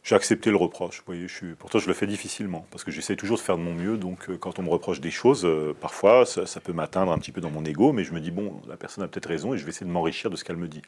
j'ai 0.06 0.14
accepté 0.14 0.50
le 0.50 0.56
reproche. 0.56 0.98
Vous 0.98 1.06
voyez, 1.06 1.26
pourtant, 1.58 1.80
je 1.80 1.88
le 1.88 1.94
fais 1.94 2.06
difficilement, 2.06 2.64
parce 2.70 2.84
que 2.84 2.92
j'essaie 2.92 3.16
toujours 3.16 3.38
de 3.38 3.42
faire 3.42 3.58
de 3.58 3.62
mon 3.62 3.74
mieux. 3.74 3.96
Donc, 3.96 4.30
euh, 4.30 4.38
quand 4.38 4.60
on 4.60 4.62
me 4.62 4.70
reproche 4.70 5.00
des 5.00 5.10
choses, 5.10 5.44
euh, 5.44 5.74
parfois, 5.80 6.24
ça, 6.24 6.60
peut 6.60 6.72
m'atteindre 6.72 7.10
un 7.10 7.18
petit 7.18 7.32
peu 7.32 7.40
dans 7.40 7.50
mon 7.50 7.64
ego, 7.64 7.92
mais 7.92 8.04
je 8.04 8.12
me 8.12 8.20
dis, 8.20 8.30
bon, 8.30 8.62
la 8.68 8.76
personne 8.76 9.02
a 9.02 9.08
peut-être 9.08 9.26
raison 9.26 9.52
et 9.52 9.58
je 9.58 9.64
vais 9.64 9.70
essayer 9.70 9.84
de 9.84 9.90
m'enrichir 9.90 10.30
de 10.30 10.36
ce 10.36 10.44
qu'elle 10.44 10.58
me 10.58 10.68
dit, 10.68 10.82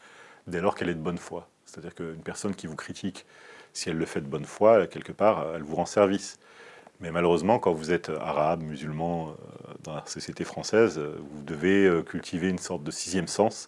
dès 0.47 0.60
lors 0.60 0.76
qu'elle 0.76 0.89
est 0.89 0.94
de 0.94 1.01
bonne 1.01 1.18
foi. 1.18 1.48
C'est-à-dire 1.64 1.97
qu'une 1.97 2.22
personne 2.22 2.55
qui 2.55 2.68
vous 2.68 2.76
critique, 2.76 3.26
si 3.72 3.90
elle 3.90 3.97
le 3.97 4.06
fait 4.06 4.20
de 4.20 4.28
bonne 4.28 4.44
foi, 4.44 4.86
quelque 4.86 5.12
part, 5.12 5.44
elle 5.56 5.64
vous 5.64 5.74
rend 5.74 5.86
service. 5.86 6.39
Mais 7.00 7.10
malheureusement, 7.10 7.58
quand 7.58 7.72
vous 7.72 7.92
êtes 7.92 8.10
arabe, 8.10 8.62
musulman, 8.62 9.30
euh, 9.30 9.72
dans 9.84 9.94
la 9.94 10.04
société 10.06 10.44
française, 10.44 10.98
vous 10.98 11.42
devez 11.42 12.02
cultiver 12.04 12.48
une 12.48 12.58
sorte 12.58 12.82
de 12.82 12.90
sixième 12.90 13.28
sens 13.28 13.66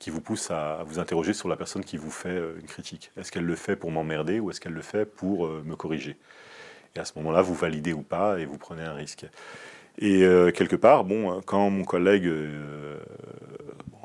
qui 0.00 0.10
vous 0.10 0.22
pousse 0.22 0.50
à, 0.50 0.82
vous 0.84 0.98
interroger 0.98 1.32
sur 1.32 1.48
la 1.48 1.56
personne 1.56 1.84
qui 1.84 1.96
vous 1.96 2.10
fait 2.10 2.30
euh, 2.30 2.58
une 2.58 2.66
critique. 2.66 3.12
Est-ce 3.16 3.30
qu'elle 3.30 3.44
le 3.44 3.54
fait 3.54 3.76
pour 3.76 3.92
m'emmerder 3.92 4.40
ou 4.40 4.50
est-ce 4.50 4.60
qu'elle 4.60 4.72
le 4.72 4.82
fait 4.82 5.04
pour 5.04 5.46
euh, 5.46 5.62
me 5.64 5.76
corriger? 5.76 6.16
Et 6.96 6.98
à 6.98 7.04
ce 7.04 7.12
moment-là, 7.16 7.42
vous 7.42 7.54
validez 7.54 7.92
ou 7.92 8.02
pas 8.02 8.40
et 8.40 8.46
vous 8.46 8.58
prenez 8.58 8.82
un 8.82 8.94
risque. 8.94 9.26
Et 9.98 10.24
euh, 10.24 10.50
quelque 10.50 10.74
part, 10.74 11.04
bon, 11.04 11.40
quand 11.42 11.68
mon 11.70 11.84
collègue, 11.84 12.28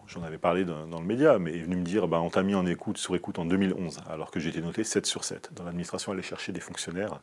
j'en 0.06 0.22
avais 0.22 0.38
parlé 0.38 0.66
dans, 0.66 1.00
le 1.00 1.06
média, 1.06 1.40
mais 1.40 1.56
est 1.58 1.62
venu 1.62 1.78
me 1.78 1.84
dire, 1.84 2.08
bah, 2.08 2.20
on 2.20 2.30
t'a 2.30 2.44
mis 2.44 2.54
en 2.54 2.66
écoute, 2.66 2.98
sur 2.98 3.16
écoute 3.16 3.40
en 3.40 3.46
2011, 3.46 4.02
alors 4.08 4.30
que 4.30 4.40
j'étais 4.40 4.62
noté 4.62 4.84
7 4.84 5.06
sur 5.06 5.24
7. 5.24 5.52
Dans 5.54 5.64
l'administration, 5.64 6.12
aller 6.12 6.22
chercher 6.22 6.52
des 6.52 6.60
fonctionnaires. 6.60 7.22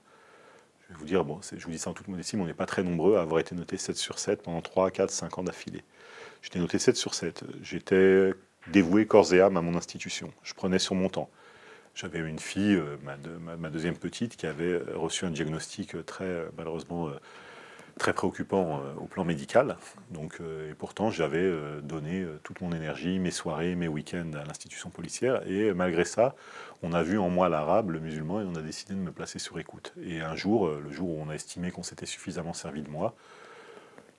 Je 0.93 0.97
vais 0.97 1.01
vous 1.01 1.07
dire, 1.07 1.25
bon, 1.25 1.41
je 1.43 1.65
vous 1.65 1.71
dis 1.71 1.79
ça 1.79 1.89
en 1.89 1.95
toute 1.95 2.09
modestie, 2.09 2.37
mais 2.37 2.43
on 2.43 2.47
n'est 2.47 2.53
pas 2.53 2.67
très 2.67 2.83
nombreux 2.83 3.17
à 3.17 3.23
avoir 3.23 3.41
été 3.41 3.55
noté 3.55 3.79
7 3.79 3.97
sur 3.97 4.19
7 4.19 4.43
pendant 4.43 4.61
3, 4.61 4.91
4, 4.91 5.11
5 5.11 5.39
ans 5.39 5.43
d'affilée. 5.43 5.83
J'étais 6.43 6.59
noté 6.59 6.79
7 6.79 6.97
sur 6.97 7.15
7. 7.15 7.45
J'étais 7.63 8.35
dévoué 8.67 9.07
corps 9.07 9.33
et 9.33 9.41
âme 9.41 9.57
à 9.57 9.63
mon 9.63 9.75
institution. 9.75 10.31
Je 10.43 10.53
prenais 10.53 10.79
sur 10.79 10.95
mon 10.95 11.09
temps. 11.09 11.31
J'avais 11.95 12.19
une 12.19 12.39
fille, 12.39 12.75
euh, 12.75 12.97
ma, 13.59 13.71
deuxième 13.71 13.97
petite, 13.97 14.37
qui 14.37 14.47
avait 14.47 14.79
reçu 14.95 15.25
un 15.25 15.31
diagnostic 15.31 16.05
très, 16.05 16.25
euh, 16.25 16.49
malheureusement, 16.57 17.09
euh, 17.09 17.13
très 17.99 18.13
préoccupant 18.13 18.81
au 19.01 19.07
plan 19.07 19.25
médical. 19.25 19.77
Donc, 20.11 20.41
et 20.41 20.75
pourtant, 20.75 21.11
j'avais 21.11 21.51
donné 21.83 22.27
toute 22.43 22.61
mon 22.61 22.73
énergie, 22.73 23.19
mes 23.19 23.31
soirées, 23.31 23.75
mes 23.75 23.89
week-ends 23.89 24.33
à 24.35 24.45
l'institution 24.45 24.91
policière. 24.91 25.47
Et 25.47 25.73
malgré 25.73 26.05
ça, 26.05 26.35
on 26.83 26.93
a 26.93 27.03
vu 27.03 27.19
en 27.19 27.29
moi 27.29 27.49
l'arabe, 27.49 27.91
le 27.91 28.01
musulman, 28.01 28.41
et 28.41 28.45
on 28.45 28.55
a 28.55 28.63
décidé 28.63 28.95
de 28.95 28.99
me 28.99 29.13
placer 29.13 29.39
sur 29.39 29.59
écoute. 29.59 29.93
Et 30.05 30.21
un 30.21 30.37
jour, 30.37 30.69
le 30.69 30.91
jour 30.91 31.11
où 31.11 31.23
on 31.23 31.29
a 31.29 31.35
estimé 31.35 31.71
qu'on 31.71 31.83
s'était 31.83 32.07
suffisamment 32.07 32.55
servi 32.55 32.83
de 32.83 32.91
moi, 32.91 33.15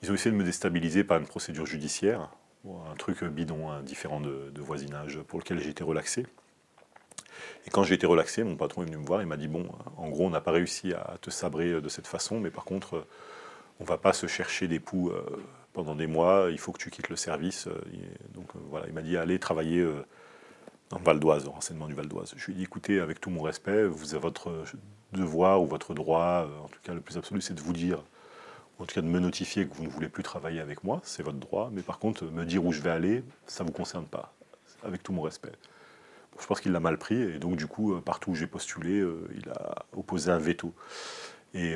ils 0.02 0.12
ont 0.12 0.14
essayé 0.14 0.32
de 0.32 0.38
me 0.38 0.44
déstabiliser 0.44 1.04
par 1.04 1.18
une 1.18 1.28
procédure 1.28 1.66
judiciaire 1.66 2.30
un 2.92 2.96
truc 2.96 3.24
bidon, 3.24 3.70
hein, 3.70 3.82
différent 3.84 4.22
de, 4.22 4.62
voisinage, 4.62 5.20
pour 5.28 5.40
lequel 5.40 5.66
été 5.68 5.84
relaxé. 5.84 6.26
Et 7.66 7.70
quand 7.70 7.84
j'ai 7.84 7.96
été 7.96 8.06
relaxé, 8.06 8.44
mon 8.44 8.56
patron 8.56 8.84
est 8.84 8.86
venu 8.86 8.98
me 8.98 9.06
voir 9.06 9.22
et 9.22 9.26
m'a 9.26 9.38
dit 9.38 9.48
Bon, 9.48 9.68
en 9.98 10.10
gros, 10.10 10.26
on 10.26 10.30
n'a 10.30 10.42
pas 10.42 10.52
réussi 10.52 10.94
à 10.94 11.18
te 11.22 11.30
sabrer 11.30 11.82
de 11.82 11.90
cette 11.90 12.08
façon, 12.08 12.40
mais 12.40 12.52
par 12.52 12.66
contre, 12.66 13.06
on 13.80 13.84
va 13.84 13.98
pas 13.98 14.14
se 14.14 14.28
chercher 14.28 14.68
d'époux 14.68 15.10
euh, 15.10 15.24
pendant 15.74 15.96
des 15.96 16.08
mois, 16.08 16.48
il 16.52 16.60
faut 16.60 16.72
que 16.72 16.78
tu 16.78 16.90
quittes 16.90 17.10
le 17.10 17.16
service. 17.16 17.68
Donc 18.34 18.56
euh, 18.56 18.60
voilà, 18.70 18.88
il 18.88 18.94
m'a 18.94 19.02
dit 19.02 19.18
Allez 19.18 19.40
travailler 19.40 19.86
dans 20.90 21.00
le 21.00 21.04
Val 21.04 21.20
d'Oise, 21.20 21.48
au 21.48 21.52
renseignement 21.52 21.88
du 21.88 21.94
Val 21.94 22.08
d'Oise. 22.08 22.34
Je 22.38 22.46
lui 22.46 22.54
ai 22.54 22.56
dit, 22.58 22.64
écoutez, 22.64 23.00
avec 23.00 23.20
tout 23.20 23.30
mon 23.30 23.42
respect, 23.42 23.86
vous 23.86 24.14
avez 24.14 24.22
votre 24.22 24.64
devoir 25.12 25.62
ou 25.62 25.66
votre 25.66 25.94
droit, 25.94 26.48
en 26.64 26.68
tout 26.68 26.80
cas 26.84 26.94
le 26.94 27.02
plus 27.02 27.18
absolu, 27.18 27.42
c'est 27.42 27.54
de 27.54 27.62
vous 27.62 27.74
dire, 27.74 28.04
en 28.80 28.86
tout 28.86 28.94
cas 28.94 29.02
de 29.02 29.08
me 29.08 29.20
notifier 29.20 29.68
que 29.68 29.74
vous 29.74 29.84
ne 29.84 29.90
voulez 29.90 30.10
plus 30.10 30.24
travailler 30.24 30.60
avec 30.60 30.84
moi, 30.84 31.02
c'est 31.04 31.24
votre 31.24 31.40
droit, 31.40 31.70
mais 31.72 31.82
par 31.82 32.00
contre, 32.00 32.26
me 32.26 32.46
dire 32.46 32.66
où 32.66 32.72
je 32.72 32.82
vais 32.82 32.90
aller, 32.90 33.24
ça 33.48 33.64
ne 33.64 33.70
vous 33.70 33.74
concerne 33.74 34.06
pas, 34.06 34.34
avec 34.84 35.02
tout 35.02 35.14
mon 35.14 35.22
respect. 35.22 35.52
je 36.40 36.46
pense 36.46 36.62
qu'il 36.62 36.72
l'a 36.72 36.80
mal 36.80 36.98
pris, 36.98 37.20
et 37.20 37.40
donc 37.40 37.56
du 37.56 37.68
coup, 37.68 38.00
partout 38.02 38.32
où 38.32 38.36
j'ai 38.36 38.48
postulé, 38.48 39.04
il 39.36 39.50
a 39.50 39.86
opposé 39.96 40.32
un 40.32 40.40
veto. 40.40 40.74
Et 41.56 41.76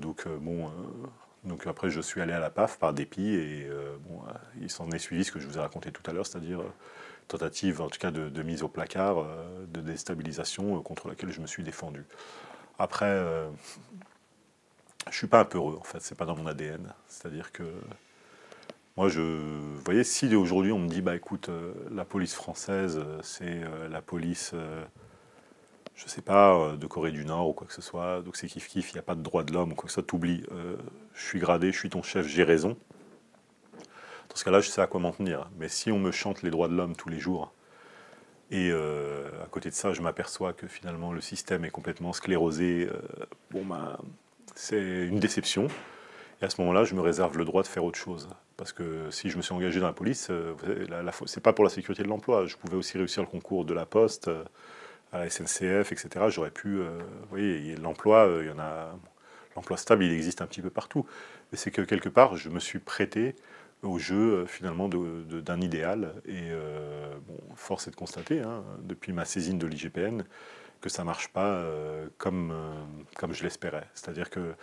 donc, 0.00 0.26
bon, 0.40 0.70
donc 1.44 1.66
après, 1.66 1.90
je 1.90 2.00
suis 2.00 2.20
allé 2.20 2.32
à 2.32 2.38
la 2.38 2.50
PAF 2.50 2.78
par 2.78 2.92
dépit 2.92 3.34
et 3.34 3.66
euh, 3.68 3.96
bon, 4.08 4.20
euh, 4.28 4.32
il 4.60 4.70
s'en 4.70 4.90
est 4.90 4.98
suivi 4.98 5.24
ce 5.24 5.32
que 5.32 5.40
je 5.40 5.46
vous 5.48 5.58
ai 5.58 5.60
raconté 5.60 5.90
tout 5.90 6.02
à 6.08 6.12
l'heure, 6.12 6.26
c'est-à-dire 6.26 6.60
euh, 6.60 6.72
tentative 7.26 7.80
en 7.80 7.88
tout 7.88 7.98
cas 7.98 8.12
de, 8.12 8.42
mise 8.42 8.62
au 8.62 8.68
placard, 8.68 9.24
de 9.68 9.80
déstabilisation 9.80 10.80
contre 10.82 11.08
laquelle 11.08 11.32
je 11.32 11.40
me 11.40 11.46
suis 11.46 11.62
défendu. 11.62 12.04
Après, 12.78 13.24
je 15.10 15.16
suis 15.16 15.28
pas 15.28 15.40
un 15.40 15.44
peu 15.44 15.58
heureux 15.58 15.78
en 15.80 15.84
fait, 15.84 16.00
c'est 16.00 16.16
pas 16.16 16.26
dans 16.26 16.36
mon 16.36 16.46
ADN. 16.46 16.92
C'est-à-dire 17.08 17.52
que 17.52 17.62
moi, 18.96 19.08
je, 19.08 19.20
vous 19.20 19.80
voyez, 19.84 20.04
si 20.04 20.34
aujourd'hui 20.34 20.72
on 20.72 20.80
me 20.80 20.88
dit, 20.88 21.00
bah 21.00 21.16
écoute, 21.16 21.48
la 21.90 22.04
police 22.04 22.34
française, 22.34 23.00
c'est 23.22 23.62
la 23.88 24.02
police 24.02 24.52
je 25.94 26.08
sais 26.08 26.22
pas, 26.22 26.54
euh, 26.56 26.76
de 26.76 26.86
Corée 26.86 27.12
du 27.12 27.24
Nord 27.24 27.48
ou 27.50 27.52
quoi 27.52 27.66
que 27.66 27.72
ce 27.72 27.82
soit, 27.82 28.22
donc 28.22 28.36
c'est 28.36 28.46
kiff 28.46 28.68
kiff, 28.68 28.90
il 28.90 28.94
n'y 28.94 28.98
a 28.98 29.02
pas 29.02 29.14
de 29.14 29.22
droit 29.22 29.44
de 29.44 29.52
l'homme 29.52 29.72
ou 29.72 29.74
quoi 29.74 29.84
que 29.84 29.90
ce 29.90 29.94
soit, 29.94 30.02
t'oublies, 30.02 30.44
euh, 30.52 30.76
je 31.14 31.24
suis 31.24 31.38
gradé, 31.38 31.72
je 31.72 31.78
suis 31.78 31.90
ton 31.90 32.02
chef, 32.02 32.26
j'ai 32.26 32.44
raison. 32.44 32.76
Dans 34.28 34.36
ce 34.36 34.44
cas-là, 34.44 34.60
je 34.60 34.70
sais 34.70 34.80
à 34.80 34.86
quoi 34.86 35.00
m'en 35.00 35.12
tenir. 35.12 35.50
Mais 35.58 35.68
si 35.68 35.92
on 35.92 35.98
me 35.98 36.10
chante 36.10 36.42
les 36.42 36.50
droits 36.50 36.68
de 36.68 36.74
l'homme 36.74 36.96
tous 36.96 37.10
les 37.10 37.18
jours, 37.18 37.52
et 38.50 38.70
euh, 38.70 39.28
à 39.42 39.46
côté 39.46 39.68
de 39.70 39.74
ça, 39.74 39.92
je 39.92 40.02
m'aperçois 40.02 40.52
que 40.52 40.66
finalement 40.66 41.12
le 41.12 41.20
système 41.20 41.64
est 41.64 41.70
complètement 41.70 42.12
sclérosé, 42.12 42.88
bon 43.50 43.64
ben, 43.64 43.98
c'est 44.54 45.06
une 45.06 45.20
déception. 45.20 45.68
Et 46.40 46.44
à 46.44 46.50
ce 46.50 46.60
moment-là, 46.60 46.84
je 46.84 46.94
me 46.94 47.00
réserve 47.00 47.38
le 47.38 47.44
droit 47.44 47.62
de 47.62 47.68
faire 47.68 47.84
autre 47.84 47.98
chose. 47.98 48.28
Parce 48.56 48.72
que 48.72 49.10
si 49.10 49.30
je 49.30 49.36
me 49.36 49.42
suis 49.42 49.54
engagé 49.54 49.80
dans 49.80 49.86
la 49.86 49.92
police, 49.92 50.30
c'est 51.26 51.42
pas 51.42 51.52
pour 51.52 51.64
la 51.64 51.70
sécurité 51.70 52.02
de 52.02 52.08
l'emploi. 52.08 52.46
Je 52.46 52.56
pouvais 52.56 52.76
aussi 52.76 52.98
réussir 52.98 53.22
le 53.22 53.28
concours 53.28 53.64
de 53.64 53.72
la 53.72 53.86
Poste 53.86 54.28
à 55.12 55.18
la 55.18 55.30
SNCF, 55.30 55.92
etc. 55.92 56.26
J'aurais 56.28 56.50
pu, 56.50 56.78
euh, 56.78 56.98
vous 57.22 57.28
voyez, 57.28 57.76
l'emploi, 57.76 58.26
euh, 58.26 58.46
y 58.46 58.50
en 58.50 58.58
a, 58.58 58.98
l'emploi 59.54 59.76
stable, 59.76 60.04
il 60.04 60.12
existe 60.12 60.40
un 60.40 60.46
petit 60.46 60.62
peu 60.62 60.70
partout. 60.70 61.06
Mais 61.50 61.58
c'est 61.58 61.70
que 61.70 61.82
quelque 61.82 62.08
part, 62.08 62.36
je 62.36 62.48
me 62.48 62.58
suis 62.58 62.78
prêté 62.78 63.36
au 63.82 63.98
jeu 63.98 64.16
euh, 64.16 64.46
finalement 64.46 64.88
d'un 64.88 65.60
idéal. 65.60 66.14
Et 66.26 66.50
bon, 67.26 67.38
force 67.54 67.88
est 67.88 67.90
de 67.90 67.96
constater, 67.96 68.40
hein, 68.40 68.64
depuis 68.80 69.12
ma 69.12 69.24
saisine 69.24 69.58
de 69.58 69.66
l'IGPN, 69.66 70.22
que 70.80 70.88
ça 70.88 71.04
marche 71.04 71.28
pas 71.28 71.64
comme, 72.18 72.54
comme 73.16 73.32
je 73.32 73.44
l'espérais. 73.44 73.86
C'est-à-dire 73.94 74.30
que 74.30 74.54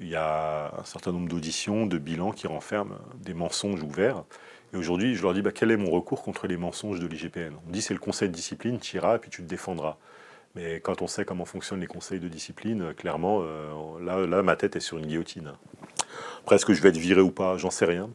il 0.00 0.08
y 0.08 0.16
a 0.16 0.72
un 0.78 0.84
certain 0.84 1.12
nombre 1.12 1.28
d'auditions, 1.28 1.84
de 1.84 1.98
bilans 1.98 2.32
qui 2.32 2.46
renferment 2.46 2.96
des 3.16 3.34
mensonges 3.34 3.82
ouverts. 3.82 4.24
Et 4.72 4.76
aujourd'hui, 4.76 5.14
je 5.16 5.22
leur 5.22 5.34
dis 5.34 5.42
bah, 5.42 5.50
quel 5.52 5.70
est 5.70 5.76
mon 5.76 5.90
recours 5.90 6.22
contre 6.22 6.46
les 6.46 6.56
mensonges 6.56 7.00
de 7.00 7.06
l'IGPN? 7.06 7.54
On 7.66 7.70
dit 7.70 7.82
c'est 7.82 7.94
le 7.94 8.00
conseil 8.00 8.28
de 8.28 8.34
discipline, 8.34 8.78
tu 8.78 8.96
iras 8.96 9.16
et 9.16 9.18
puis 9.18 9.30
tu 9.30 9.42
te 9.42 9.48
défendras. 9.48 9.96
Mais 10.54 10.80
quand 10.80 11.02
on 11.02 11.06
sait 11.06 11.24
comment 11.24 11.44
fonctionnent 11.44 11.80
les 11.80 11.86
conseils 11.86 12.20
de 12.20 12.28
discipline, 12.28 12.92
clairement, 12.94 13.40
euh, 13.42 14.00
là, 14.00 14.26
là, 14.26 14.42
ma 14.42 14.56
tête 14.56 14.76
est 14.76 14.80
sur 14.80 14.98
une 14.98 15.06
guillotine. 15.06 15.52
Après, 16.40 16.56
est-ce 16.56 16.66
que 16.66 16.74
je 16.74 16.82
vais 16.82 16.88
être 16.88 16.96
viré 16.96 17.20
ou 17.20 17.30
pas? 17.30 17.56
J'en 17.56 17.70
sais 17.70 17.84
rien. 17.84 18.10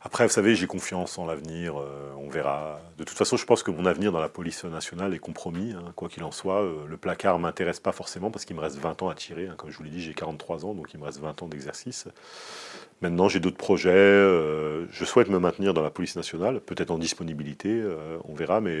Après, 0.00 0.24
vous 0.26 0.32
savez, 0.32 0.54
j'ai 0.54 0.68
confiance 0.68 1.18
en 1.18 1.26
l'avenir, 1.26 1.76
euh, 1.76 2.12
on 2.18 2.28
verra. 2.28 2.80
De 2.98 3.04
toute 3.04 3.18
façon, 3.18 3.36
je 3.36 3.44
pense 3.44 3.64
que 3.64 3.72
mon 3.72 3.84
avenir 3.84 4.12
dans 4.12 4.20
la 4.20 4.28
police 4.28 4.62
nationale 4.64 5.12
est 5.12 5.18
compromis, 5.18 5.72
hein, 5.72 5.92
quoi 5.96 6.08
qu'il 6.08 6.22
en 6.22 6.30
soit. 6.30 6.62
Euh, 6.62 6.86
le 6.86 6.96
placard 6.96 7.38
ne 7.38 7.42
m'intéresse 7.42 7.80
pas 7.80 7.90
forcément 7.90 8.30
parce 8.30 8.44
qu'il 8.44 8.54
me 8.54 8.60
reste 8.60 8.76
20 8.76 9.02
ans 9.02 9.08
à 9.08 9.16
tirer. 9.16 9.48
Hein. 9.48 9.54
comme 9.56 9.70
je 9.70 9.76
vous 9.76 9.82
l'ai 9.82 9.90
dit, 9.90 10.00
j'ai 10.00 10.14
43 10.14 10.64
ans, 10.66 10.74
donc 10.74 10.94
il 10.94 11.00
me 11.00 11.04
reste 11.04 11.18
20 11.18 11.42
ans 11.42 11.48
d'exercice. 11.48 12.06
Maintenant, 13.00 13.28
j'ai 13.28 13.40
d'autres 13.40 13.56
projets. 13.56 13.90
Euh, 13.90 14.86
je 14.92 15.04
souhaite 15.04 15.30
me 15.30 15.40
maintenir 15.40 15.74
dans 15.74 15.82
la 15.82 15.90
police 15.90 16.14
nationale, 16.14 16.60
peut-être 16.60 16.92
en 16.92 16.98
disponibilité, 16.98 17.82
on 18.24 18.34
verra, 18.34 18.60
mais 18.60 18.76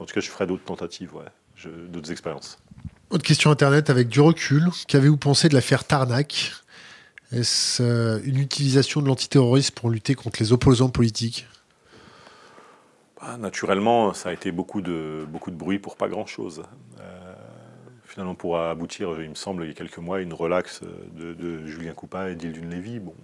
en 0.00 0.04
tout 0.04 0.14
cas, 0.14 0.20
je 0.20 0.30
ferai 0.30 0.46
d'autres 0.46 0.64
tentatives, 0.64 1.12
d'autres 1.88 2.10
expériences. 2.10 2.58
Autre 3.10 3.24
question 3.24 3.50
Internet 3.50 3.90
avec 3.90 4.08
du 4.08 4.20
recul. 4.20 4.68
Qu'avez-vous 4.86 5.16
pensé 5.16 5.48
de 5.48 5.54
l'affaire 5.54 5.84
Tarnac? 5.84 6.52
Est-ce 7.32 7.82
euh, 7.82 8.20
une 8.24 8.38
utilisation 8.38 9.02
de 9.02 9.06
l'antiterrorisme 9.06 9.74
pour 9.74 9.90
lutter 9.90 10.14
contre 10.14 10.40
les 10.40 10.52
opposants 10.52 10.88
politiques? 10.88 11.46
Bah, 13.20 13.36
Naturellement, 13.36 14.14
ça 14.14 14.30
a 14.30 14.32
été 14.32 14.50
beaucoup 14.50 14.80
de, 14.80 15.26
beaucoup 15.28 15.50
de 15.50 15.56
bruit 15.56 15.78
pour 15.78 15.96
pas 15.96 16.08
grand-chose. 16.08 16.62
Euh, 17.00 17.34
finalement, 18.04 18.34
pour 18.34 18.58
aboutir, 18.58 19.20
il 19.20 19.28
me 19.28 19.34
semble, 19.34 19.64
il 19.64 19.68
y 19.68 19.70
a 19.70 19.74
quelques 19.74 19.98
mois, 19.98 20.20
une 20.20 20.32
relaxe 20.32 20.80
de, 21.14 21.66
Julien 21.66 21.92
Coupa 21.92 22.30
et 22.30 22.34
d'Ildune 22.34 22.70
Lévy. 22.70 22.98
Bon, 22.98 23.14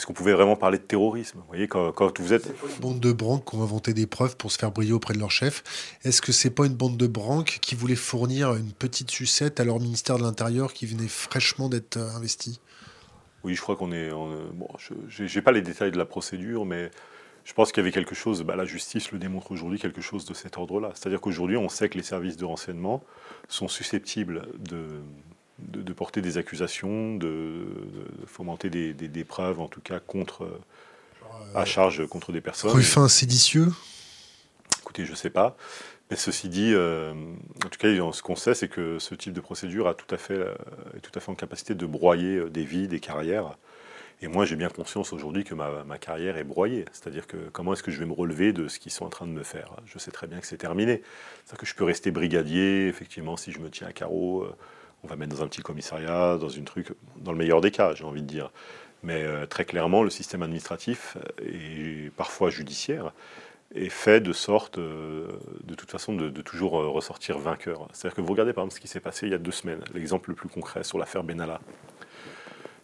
est-ce 0.00 0.06
qu'on 0.06 0.14
pouvait 0.14 0.32
vraiment 0.32 0.56
parler 0.56 0.78
de 0.78 0.82
terrorisme 0.82 1.40
Vous 1.40 1.46
voyez, 1.46 1.68
quand, 1.68 2.18
vous 2.18 2.32
êtes... 2.32 2.46
Une 2.46 2.80
bande 2.80 3.00
de 3.00 3.12
branques 3.12 3.50
qui 3.50 3.56
ont 3.56 3.62
inventé 3.62 3.92
des 3.92 4.06
preuves 4.06 4.34
pour 4.34 4.50
se 4.50 4.56
faire 4.56 4.72
briller 4.72 4.94
auprès 4.94 5.12
de 5.12 5.18
leur 5.18 5.30
chef. 5.30 5.62
Est-ce 6.04 6.22
que 6.22 6.32
c'est 6.32 6.48
pas 6.48 6.64
une 6.64 6.72
bande 6.72 6.96
de 6.96 7.06
branques 7.06 7.58
qui 7.60 7.74
voulait 7.74 7.96
fournir 7.96 8.54
une 8.54 8.72
petite 8.72 9.10
sucette 9.10 9.60
à 9.60 9.64
leur 9.64 9.78
ministère 9.78 10.16
de 10.16 10.22
l'Intérieur 10.22 10.72
qui 10.72 10.86
venait 10.86 11.06
fraîchement 11.06 11.68
d'être 11.68 11.98
euh, 11.98 12.16
investi 12.16 12.62
Oui, 13.44 13.54
je 13.54 13.60
crois 13.60 13.76
qu'on 13.76 13.92
est... 13.92 14.08
bon, 14.08 14.68
je 14.78 15.22
n'ai 15.22 15.42
pas 15.42 15.52
les 15.52 15.60
détails 15.60 15.92
de 15.92 15.98
la 15.98 16.06
procédure, 16.06 16.64
mais 16.64 16.90
je 17.44 17.52
pense 17.52 17.70
qu'il 17.70 17.82
y 17.82 17.84
avait 17.84 17.92
quelque 17.92 18.14
chose, 18.14 18.42
bah, 18.42 18.56
la 18.56 18.64
justice 18.64 19.12
le 19.12 19.18
démontre 19.18 19.52
aujourd'hui, 19.52 19.78
quelque 19.78 20.00
chose 20.00 20.24
de 20.24 20.32
cet 20.32 20.56
ordre-là. 20.56 20.92
C'est-à-dire 20.94 21.20
qu'aujourd'hui, 21.20 21.58
on 21.58 21.68
sait 21.68 21.90
que 21.90 21.98
les 21.98 22.04
services 22.04 22.38
de 22.38 22.46
renseignement 22.46 23.04
sont 23.48 23.68
susceptibles 23.68 24.48
de 24.58 25.02
de, 25.68 25.92
porter 25.92 26.22
des 26.22 26.38
accusations, 26.38 27.16
de, 27.16 27.66
fomenter 28.26 28.70
des, 28.70 29.24
preuves, 29.24 29.60
en 29.60 29.68
tout 29.68 29.80
cas, 29.80 30.00
contre, 30.00 30.48
à 31.54 31.64
charge 31.64 32.06
contre 32.06 32.32
des 32.32 32.40
personnes. 32.40 32.70
Ruffin 32.70 33.08
séditieux 33.08 33.68
Écoutez, 34.80 35.04
je 35.04 35.12
ne 35.12 35.16
sais 35.16 35.30
pas. 35.30 35.56
Mais 36.10 36.16
ceci 36.16 36.48
dit, 36.48 36.72
euh, 36.74 37.12
en 37.64 37.68
tout 37.68 37.78
cas, 37.78 37.88
ce 38.12 38.22
qu'on 38.22 38.34
sait, 38.34 38.54
c'est 38.54 38.68
que 38.68 38.98
ce 38.98 39.14
type 39.14 39.32
de 39.32 39.40
procédure 39.40 39.86
a 39.86 39.94
tout 39.94 40.12
à 40.12 40.18
fait, 40.18 40.34
euh, 40.34 40.52
est 40.96 41.00
tout 41.00 41.16
à 41.16 41.20
fait 41.20 41.30
en 41.30 41.36
capacité 41.36 41.76
de 41.76 41.86
broyer 41.86 42.36
euh, 42.36 42.50
des 42.50 42.64
vies, 42.64 42.88
des 42.88 42.98
carrières. 42.98 43.56
Et 44.20 44.26
moi, 44.26 44.44
j'ai 44.44 44.56
bien 44.56 44.68
conscience 44.68 45.12
aujourd'hui 45.12 45.44
que 45.44 45.54
ma, 45.54 45.84
ma, 45.84 45.98
carrière 45.98 46.36
est 46.36 46.44
broyée. 46.44 46.84
C'est-à-dire 46.92 47.28
que 47.28 47.36
comment 47.52 47.72
est-ce 47.72 47.84
que 47.84 47.92
je 47.92 48.00
vais 48.00 48.06
me 48.06 48.12
relever 48.12 48.52
de 48.52 48.66
ce 48.66 48.80
qu'ils 48.80 48.90
sont 48.90 49.04
en 49.04 49.08
train 49.08 49.26
de 49.26 49.30
me 49.30 49.44
faire? 49.44 49.76
Je 49.86 49.98
sais 49.98 50.10
très 50.10 50.26
bien 50.26 50.40
que 50.40 50.46
c'est 50.46 50.58
terminé. 50.58 51.02
C'est-à-dire 51.44 51.58
que 51.58 51.66
je 51.66 51.74
peux 51.76 51.84
rester 51.84 52.10
brigadier, 52.10 52.88
effectivement, 52.88 53.36
si 53.36 53.52
je 53.52 53.60
me 53.60 53.70
tiens 53.70 53.86
à 53.86 53.92
carreau 53.92 54.46
on 55.04 55.08
va 55.08 55.16
mettre 55.16 55.34
dans 55.34 55.42
un 55.42 55.48
petit 55.48 55.62
commissariat, 55.62 56.36
dans 56.38 56.48
une 56.48 56.64
truc, 56.64 56.88
dans 57.16 57.32
le 57.32 57.38
meilleur 57.38 57.60
des 57.60 57.70
cas, 57.70 57.94
j'ai 57.94 58.04
envie 58.04 58.22
de 58.22 58.26
dire. 58.26 58.50
Mais 59.02 59.22
euh, 59.24 59.46
très 59.46 59.64
clairement, 59.64 60.02
le 60.02 60.10
système 60.10 60.42
administratif 60.42 61.16
et 61.42 62.10
parfois 62.16 62.50
judiciaire 62.50 63.12
est 63.74 63.88
fait 63.88 64.20
de 64.20 64.32
sorte, 64.32 64.78
euh, 64.78 65.28
de 65.64 65.74
toute 65.74 65.90
façon, 65.90 66.14
de, 66.14 66.28
toujours 66.42 66.80
euh, 66.80 66.88
ressortir 66.88 67.38
vainqueur. 67.38 67.88
C'est-à-dire 67.92 68.16
que 68.16 68.20
vous 68.20 68.32
regardez 68.32 68.52
par 68.52 68.64
exemple 68.64 68.76
ce 68.76 68.80
qui 68.80 68.88
s'est 68.88 69.00
passé 69.00 69.26
il 69.26 69.32
y 69.32 69.34
a 69.34 69.38
deux 69.38 69.52
semaines, 69.52 69.80
l'exemple 69.94 70.30
le 70.30 70.36
plus 70.36 70.48
concret 70.48 70.84
sur 70.84 70.98
l'affaire 70.98 71.24
Benalla. 71.24 71.60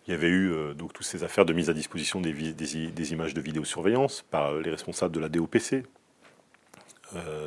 Il 0.07 0.13
y 0.13 0.15
avait 0.15 0.29
eu 0.29 0.55
donc 0.77 0.93
toutes 0.93 1.05
ces 1.05 1.25
affaires 1.25 1.45
de 1.45 1.53
mise 1.53 1.69
à 1.69 1.73
disposition 1.73 2.21
des, 2.21 2.33
des, 2.33 3.13
images 3.13 3.35
de 3.35 3.41
vidéosurveillance 3.41 4.23
par 4.31 4.55
les 4.55 4.71
responsables 4.71 5.13
de 5.13 5.19
la 5.19 5.29
DOPC. 5.29 5.83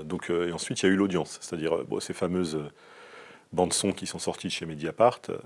donc, 0.04 0.30
et 0.30 0.52
ensuite, 0.52 0.82
il 0.82 0.88
y 0.88 0.90
a 0.90 0.91
eu 0.91 0.98
l'audience, 0.98 1.38
c'est-à-dire 1.40 1.86
ces 2.02 2.12
fameuses 2.12 2.60
bandes 3.52 3.74
son 3.74 3.92
qui 3.92 4.06
sont 4.06 4.20
sorties 4.20 4.48
de 4.48 4.52
chez 4.52 4.66
Mediapart, 4.66 5.22
euh, 5.30 5.38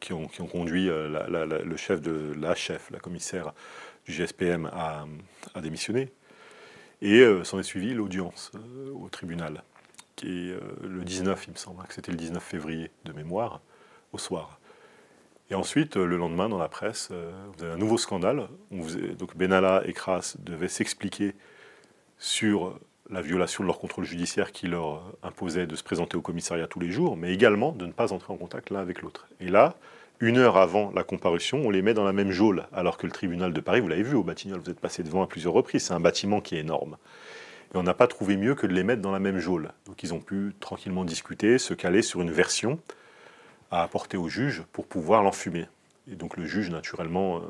qui, 0.00 0.12
ont, 0.12 0.26
conduit 0.26 0.88
euh, 0.88 1.62
le 1.64 1.76
chef 1.76 2.00
de 2.00 2.32
la 2.38 2.54
chef, 2.54 2.90
la 2.90 2.98
commissaire 2.98 3.52
du 4.06 4.12
GSPM 4.12 4.70
à, 4.72 5.04
démissionner. 5.60 6.12
Et 7.02 7.20
euh, 7.20 7.44
s'en 7.44 7.58
est 7.58 7.64
suivi 7.64 7.94
l'audience 7.94 8.52
au 8.94 9.08
tribunal, 9.08 9.62
qui 10.16 10.50
est 10.50 10.56
le 10.82 11.04
19, 11.04 11.44
il 11.46 11.52
me 11.52 11.56
semble, 11.56 11.82
que 11.86 11.94
c'était 11.94 12.12
le 12.12 12.18
19 12.18 12.42
février 12.42 12.90
de 13.04 13.12
mémoire, 13.12 13.60
au 14.12 14.18
soir. 14.18 14.58
Et 15.50 15.54
ensuite, 15.54 15.96
le 15.96 16.16
lendemain, 16.16 16.48
dans 16.48 16.58
la 16.58 16.68
presse, 16.68 17.10
vous 17.10 17.64
avez 17.64 17.72
un 17.72 17.78
nouveau 17.78 17.98
scandale. 17.98 18.48
donc 19.18 19.36
Benalla 19.36 19.82
et 19.84 19.92
Kras 19.92 20.36
devaient 20.38 20.68
s'expliquer 20.68 21.34
sur 22.18 22.78
la 23.10 23.20
violation 23.22 23.64
de 23.64 23.66
leur 23.66 23.78
contrôle 23.78 24.04
judiciaire 24.04 24.52
qui 24.52 24.66
leur 24.66 25.02
imposait 25.22 25.66
de 25.66 25.74
se 25.74 25.82
présenter 25.82 26.16
au 26.16 26.22
commissariat 26.22 26.66
tous 26.66 26.80
les 26.80 26.90
jours, 26.90 27.16
mais 27.16 27.32
également 27.32 27.72
de 27.72 27.86
ne 27.86 27.92
pas 27.92 28.12
entrer 28.12 28.32
en 28.32 28.36
contact 28.36 28.70
l'un 28.70 28.80
avec 28.80 29.02
l'autre. 29.02 29.28
Et 29.40 29.48
là, 29.48 29.74
une 30.20 30.36
heure 30.36 30.56
avant 30.56 30.92
la 30.94 31.02
comparution, 31.02 31.62
on 31.64 31.70
les 31.70 31.82
met 31.82 31.94
dans 31.94 32.04
la 32.04 32.12
même 32.12 32.30
geôle, 32.30 32.66
alors 32.72 32.98
que 32.98 33.06
le 33.06 33.12
tribunal 33.12 33.52
de 33.52 33.60
Paris, 33.60 33.80
vous 33.80 33.88
l'avez 33.88 34.02
vu 34.02 34.14
au 34.14 34.22
Batignolles, 34.22 34.60
vous 34.60 34.70
êtes 34.70 34.80
passé 34.80 35.02
devant 35.02 35.22
à 35.22 35.26
plusieurs 35.26 35.54
reprises, 35.54 35.84
c'est 35.84 35.94
un 35.94 36.00
bâtiment 36.00 36.40
qui 36.40 36.56
est 36.56 36.60
énorme. 36.60 36.96
Et 37.74 37.76
on 37.76 37.82
n'a 37.82 37.94
pas 37.94 38.06
trouvé 38.06 38.36
mieux 38.36 38.54
que 38.54 38.66
de 38.66 38.72
les 38.72 38.82
mettre 38.82 39.02
dans 39.02 39.12
la 39.12 39.20
même 39.20 39.38
geôle. 39.38 39.72
Donc 39.86 40.02
ils 40.02 40.12
ont 40.12 40.20
pu 40.20 40.54
tranquillement 40.60 41.04
discuter, 41.04 41.58
se 41.58 41.74
caler 41.74 42.02
sur 42.02 42.20
une 42.20 42.30
version 42.30 42.78
à 43.70 43.82
apporter 43.82 44.16
au 44.16 44.28
juge 44.28 44.62
pour 44.72 44.86
pouvoir 44.86 45.22
l'enfumer. 45.22 45.66
Et 46.08 46.16
donc 46.16 46.36
le 46.36 46.44
juge, 46.44 46.70
naturellement, 46.70 47.38
euh, 47.38 47.40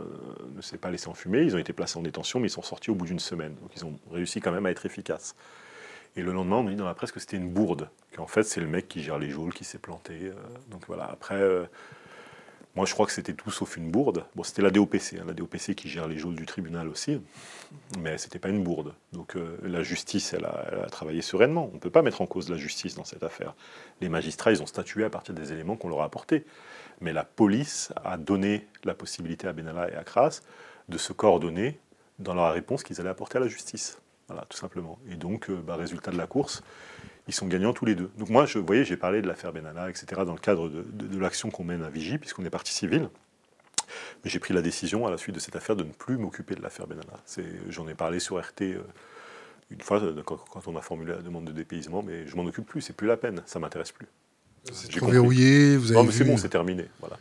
ne 0.55 0.61
s'est 0.61 0.79
pas 0.79 0.91
laissé 0.91 1.09
enfumer. 1.09 1.43
Ils 1.43 1.55
ont 1.55 1.59
été 1.59 1.73
placés 1.73 1.99
en 1.99 2.03
détention, 2.03 2.41
mais 2.41 2.49
ils 2.49 2.53
sont 2.53 2.63
sortis 2.63 2.91
au 2.91 2.95
bout 2.95 3.07
d'une 3.07 3.21
semaine. 3.21 3.55
Donc 3.61 3.71
ils 3.77 3.85
ont 3.85 3.99
réussi 4.11 4.41
quand 4.41 4.53
même 4.53 4.67
à 4.67 4.71
être 4.71 4.87
efficaces. 4.87 5.35
Et 6.17 6.23
le 6.23 6.33
lendemain, 6.33 6.57
on 6.57 6.65
nous 6.65 6.71
dit 6.71 6.77
dans 6.77 6.85
la 6.85 6.95
presse 6.95 7.13
que 7.13 7.21
c'était 7.21 7.37
une 7.37 7.51
bourde, 7.51 7.89
qu'en 8.17 8.27
fait 8.27 8.43
c'est 8.43 8.61
le 8.61 8.67
mec 8.67 8.89
qui 8.89 9.01
gère 9.01 9.19
les 9.19 9.31
geôles 9.31 9.55
qui 9.55 9.65
s'est 9.65 9.79
planté. 9.79 10.15
Euh. 10.25 10.35
donc 10.69 10.83
voilà, 10.89 11.05
après, 11.05 11.37
euh, 11.37 11.67
moi 12.75 12.85
je 12.85 12.93
crois 12.95 13.07
que 13.07 13.13
c'était 13.13 13.33
tout 13.33 13.53
sauf 13.53 13.77
une 13.77 13.93
bourde. 13.93 14.25
Bon, 14.35 14.43
c'était 14.43 14.63
la 14.63 14.73
DOPC, 14.73 15.19
hein, 15.21 15.25
la 15.25 15.35
DOPC 15.35 15.77
qui 15.77 15.89
gère 15.89 16.09
les 16.09 16.19
geôles 16.19 16.35
du 16.35 16.47
tribunal 16.47 16.89
aussi, 16.89 17.23
mais 18.01 18.19
c'était 18.19 18.41
pas 18.41 18.49
une 18.49 18.65
bourde. 18.65 18.93
Donc 19.13 19.37
la 19.63 19.85
justice, 19.85 20.35
a, 20.35 20.39
elle 20.73 20.81
a, 20.81 20.87
travaillé 20.91 21.23
sereinement. 21.23 21.71
On 21.71 21.77
ne 21.77 21.81
peut 21.81 21.91
pas 21.91 22.03
mettre 22.03 22.23
en 22.23 22.27
cause 22.27 22.51
la 22.51 22.57
justice 22.57 22.97
dans 22.97 23.05
cette 23.05 23.23
affaire. 23.23 23.55
Les 24.01 24.09
magistrats, 24.09 24.51
ils 24.51 24.63
ont 24.63 24.67
statué 24.67 25.05
à 25.05 25.11
partir 25.11 25.33
des 25.33 25.53
éléments 25.53 25.77
qu'on 25.77 25.89
leur 25.89 26.01
a 26.01 26.05
apportés 26.07 26.45
mais 27.01 27.13
la 27.13 27.25
police 27.25 27.93
a 28.05 28.17
donné 28.17 28.67
la 28.85 28.95
possibilité 28.95 29.47
à 29.47 29.53
Benalla 29.53 29.91
et 29.91 29.95
à 29.95 30.05
Kras 30.05 30.41
de 30.89 30.99
se 30.99 31.13
coordonner 31.13 31.79
dans 32.19 32.35
la 32.35 32.51
réponse 32.51 32.83
qu'ils 32.83 33.01
allaient 33.01 33.11
apporter 33.11 33.39
à 33.39 33.41
la 33.41 33.49
justice. 33.49 34.01
Voilà, 34.29 34.45
tout 34.49 34.57
simplement. 34.57 34.99
Et 35.11 35.17
donc, 35.17 35.51
euh, 35.51 35.57
bah, 35.57 35.77
résultat 35.77 36.11
de 36.11 36.19
la 36.19 36.27
course, 36.27 36.63
ils 37.27 37.35
sont 37.35 37.47
gagnants 37.47 37.73
tous 37.73 37.85
les 37.85 37.95
deux. 37.95 38.11
Donc 38.19 38.29
moi, 38.29 38.45
vous 38.45 38.65
voyez, 38.65 38.85
j'ai 38.85 38.97
parlé 38.97 39.23
de 39.23 39.27
l'affaire 39.27 39.53
Benalla, 39.53 39.89
etc., 39.89 40.23
dans 40.25 40.35
le 40.35 40.39
cadre 40.39 40.69
de, 40.69 41.19
l'action 41.19 41.51
qu'on 41.51 41.65
mène 41.65 41.83
à 41.83 41.91
Vigie, 41.91 42.19
puisqu'on 42.19 42.45
est 42.45 42.51
partie 42.51 42.73
civile. 42.73 43.09
Mais 44.23 44.31
j'ai 44.31 44.39
pris 44.39 44.55
la 44.55 44.63
décision, 44.63 45.07
à 45.07 45.11
la 45.11 45.19
suite 45.19 45.35
de 45.35 45.41
cette 45.41 45.57
affaire, 45.57 45.75
de 45.75 45.83
ne 45.83 45.93
plus 45.93 46.17
m'occuper 46.17 46.55
de 46.55 46.63
l'affaire 46.63 46.87
Benalla. 46.87 47.19
J'en 47.69 47.89
ai 47.89 47.95
parlé 47.95 48.21
sur 48.21 48.39
RT 48.39 48.63
euh, 48.63 48.83
une 49.71 49.81
fois, 49.81 50.03
euh, 50.03 50.23
quand, 50.23 50.67
on 50.67 50.77
a 50.77 50.83
formulé 50.83 51.13
la 51.13 51.23
demande 51.23 51.45
de 51.45 51.53
dépaysement, 51.53 52.03
mais 52.03 52.27
je 52.27 52.37
m'en 52.37 52.45
occupe 52.45 52.67
plus, 52.67 52.81
c'est 52.81 52.93
plus 52.93 53.07
la 53.07 53.17
peine, 53.17 53.43
ça 53.47 53.59
m'intéresse 53.59 53.93
plus. 53.93 54.07
C'est 54.73 54.91
trop 54.97 55.09
verrouillé, 55.09 55.77
vous 55.77 55.93
avez 55.93 56.01
Non, 56.01 56.05
mais 56.05 56.13
c'est 56.13 56.25
bon, 56.25 56.37
c'est 56.37 56.49
terminé. 56.49 56.87
Voilà. 57.01 57.19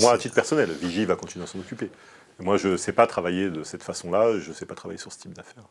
Moi, 0.00 0.12
à 0.12 0.18
titre 0.18 0.34
personnel, 0.34 0.70
Vigie 0.70 1.04
va 1.04 1.16
continuer 1.16 1.44
à 1.44 1.46
s'en 1.46 1.58
occuper. 1.58 1.90
moi, 2.38 2.56
je 2.56 2.68
ne 2.68 2.76
sais 2.76 2.92
pas 2.92 3.06
travailler 3.06 3.50
de 3.50 3.62
cette 3.62 3.82
façon-là, 3.82 4.38
je 4.38 4.48
ne 4.48 4.54
sais 4.54 4.66
pas 4.66 4.74
travailler 4.74 4.98
sur 4.98 5.12
ce 5.12 5.18
type 5.18 5.32
d'affaires. 5.32 5.64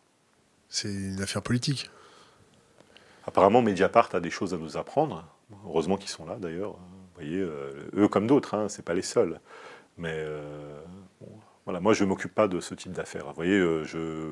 C'est 0.69 0.89
une 0.89 1.21
affaire 1.21 1.41
politique. 1.41 1.89
Apparemment, 3.25 3.61
Mediapart 3.61 4.09
a 4.13 4.19
des 4.19 4.29
choses 4.29 4.53
à 4.53 4.57
nous 4.57 4.77
apprendre. 4.77 5.25
Heureusement 5.65 5.97
qu'ils 5.97 6.09
sont 6.09 6.25
là, 6.25 6.37
d'ailleurs. 6.39 6.73
Vous 6.73 7.21
voyez, 7.21 7.39
euh, 7.39 7.89
eux 7.95 8.07
comme 8.07 8.27
d'autres, 8.27 8.55
hein, 8.55 8.67
ce 8.69 8.77
n'est 8.77 8.83
pas 8.83 8.93
les 8.93 9.01
seuls. 9.01 9.39
Mais 9.97 10.13
euh, 10.13 10.81
voilà, 11.65 11.79
moi, 11.79 11.93
je 11.93 12.03
ne 12.03 12.09
m'occupe 12.09 12.35
pas 12.35 12.47
de 12.47 12.59
ce 12.59 12.75
type 12.75 12.91
d'affaires. 12.91 13.27
Vous 13.27 13.33
voyez, 13.35 13.57
euh, 13.57 13.83
je, 13.85 14.29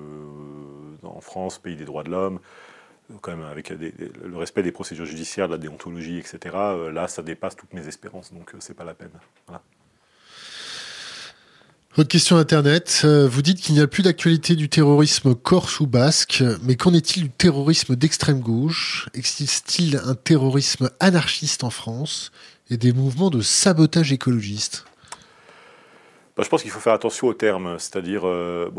en 1.05 1.21
France, 1.21 1.59
pays 1.59 1.75
des 1.75 1.85
droits 1.85 2.03
de 2.03 2.11
l'homme, 2.11 2.39
quand 3.21 3.35
même 3.35 3.45
avec 3.45 3.69
le 3.69 4.37
respect 4.37 4.63
des 4.63 4.71
procédures 4.71 5.05
judiciaires, 5.05 5.47
de 5.47 5.53
la 5.53 5.57
déontologie, 5.57 6.17
etc. 6.17 6.39
Euh, 6.55 6.91
là, 6.91 7.07
ça 7.07 7.21
dépasse 7.21 7.55
toutes 7.55 7.73
mes 7.73 7.87
espérances, 7.87 8.33
donc 8.33 8.53
euh, 8.53 8.57
c'est 8.59 8.73
pas 8.73 8.83
la 8.83 8.93
peine. 8.93 9.11
Voilà. 9.47 9.61
Votre 11.95 12.09
question 12.09 12.37
Internet, 12.37 13.01
euh, 13.03 13.27
vous 13.27 13.43
dites 13.43 13.61
qu'il 13.61 13.75
n'y 13.75 13.81
a 13.81 13.87
plus 13.87 14.01
d'actualité 14.01 14.55
du 14.55 14.67
terrorisme 14.67 15.35
corse 15.35 15.79
ou 15.79 15.85
basque, 15.85 16.43
mais 16.63 16.75
qu'en 16.75 16.91
est-il 16.93 17.23
du 17.23 17.29
terrorisme 17.29 17.95
d'extrême 17.95 18.39
gauche? 18.39 19.07
Existe-t-il 19.13 19.97
un 19.97 20.15
terrorisme 20.15 20.89
anarchiste 20.99 21.63
en 21.63 21.69
France 21.69 22.31
et 22.71 22.77
des 22.77 22.93
mouvements 22.93 23.29
de 23.29 23.41
sabotage 23.41 24.11
écologiste 24.11 24.85
bah, 26.35 26.41
Je 26.43 26.49
pense 26.49 26.63
qu'il 26.63 26.71
faut 26.71 26.79
faire 26.79 26.93
attention 26.93 27.27
aux 27.27 27.35
termes, 27.35 27.77
c'est-à-dire 27.77 28.23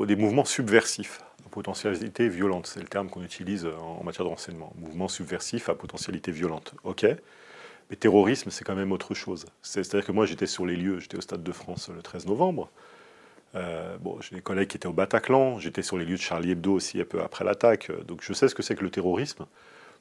des 0.07 0.17
mouvements 0.17 0.45
subversifs 0.45 1.21
potentialité 1.55 2.29
violente, 2.29 2.67
c'est 2.67 2.81
le 2.81 2.89
terme 2.89 3.09
qu'on 3.09 3.23
utilise 3.23 3.65
en 3.81 4.03
matière 4.03 4.25
de 4.25 4.31
renseignement. 4.31 4.73
Mouvement 4.77 5.07
subversif 5.07 5.69
à 5.69 5.77
potentialité 5.77 6.33
violente. 6.33 6.75
Ok, 6.83 7.07
mais 7.89 7.97
terrorisme, 7.97 8.51
c'est 8.51 8.65
quand 8.65 8.75
même 8.75 8.91
autre 8.91 9.15
chose. 9.15 9.47
C'est-à-dire 9.63 10.05
que 10.05 10.11
moi, 10.11 10.27
j'étais 10.27 10.47
sur 10.47 10.67
les 10.67 10.75
lieux, 10.75 10.99
j'étais 10.99 11.17
au 11.17 11.21
Stade 11.21 11.45
de 11.45 11.53
France 11.53 11.91
le 11.95 12.03
13 12.03 12.27
novembre. 12.27 12.71
Euh, 13.55 13.97
bon, 13.99 14.21
j'ai 14.21 14.35
des 14.35 14.43
collègues 14.43 14.67
qui 14.67 14.77
étaient 14.79 14.89
au 14.89 14.93
Bataclan, 14.93 15.61
j'étais 15.61 15.83
sur 15.83 15.97
les 15.97 16.05
lieux 16.05 16.17
de 16.17 16.21
Charlie 16.21 16.51
Hebdo 16.51 16.73
aussi 16.73 17.01
un 17.01 17.05
peu 17.05 17.23
après 17.23 17.45
l'attaque, 17.45 17.93
donc 18.05 18.23
je 18.23 18.33
sais 18.33 18.49
ce 18.49 18.55
que 18.57 18.65
c'est 18.65 18.75
que 18.75 18.83
le 18.83 18.91
terrorisme. 18.91 19.47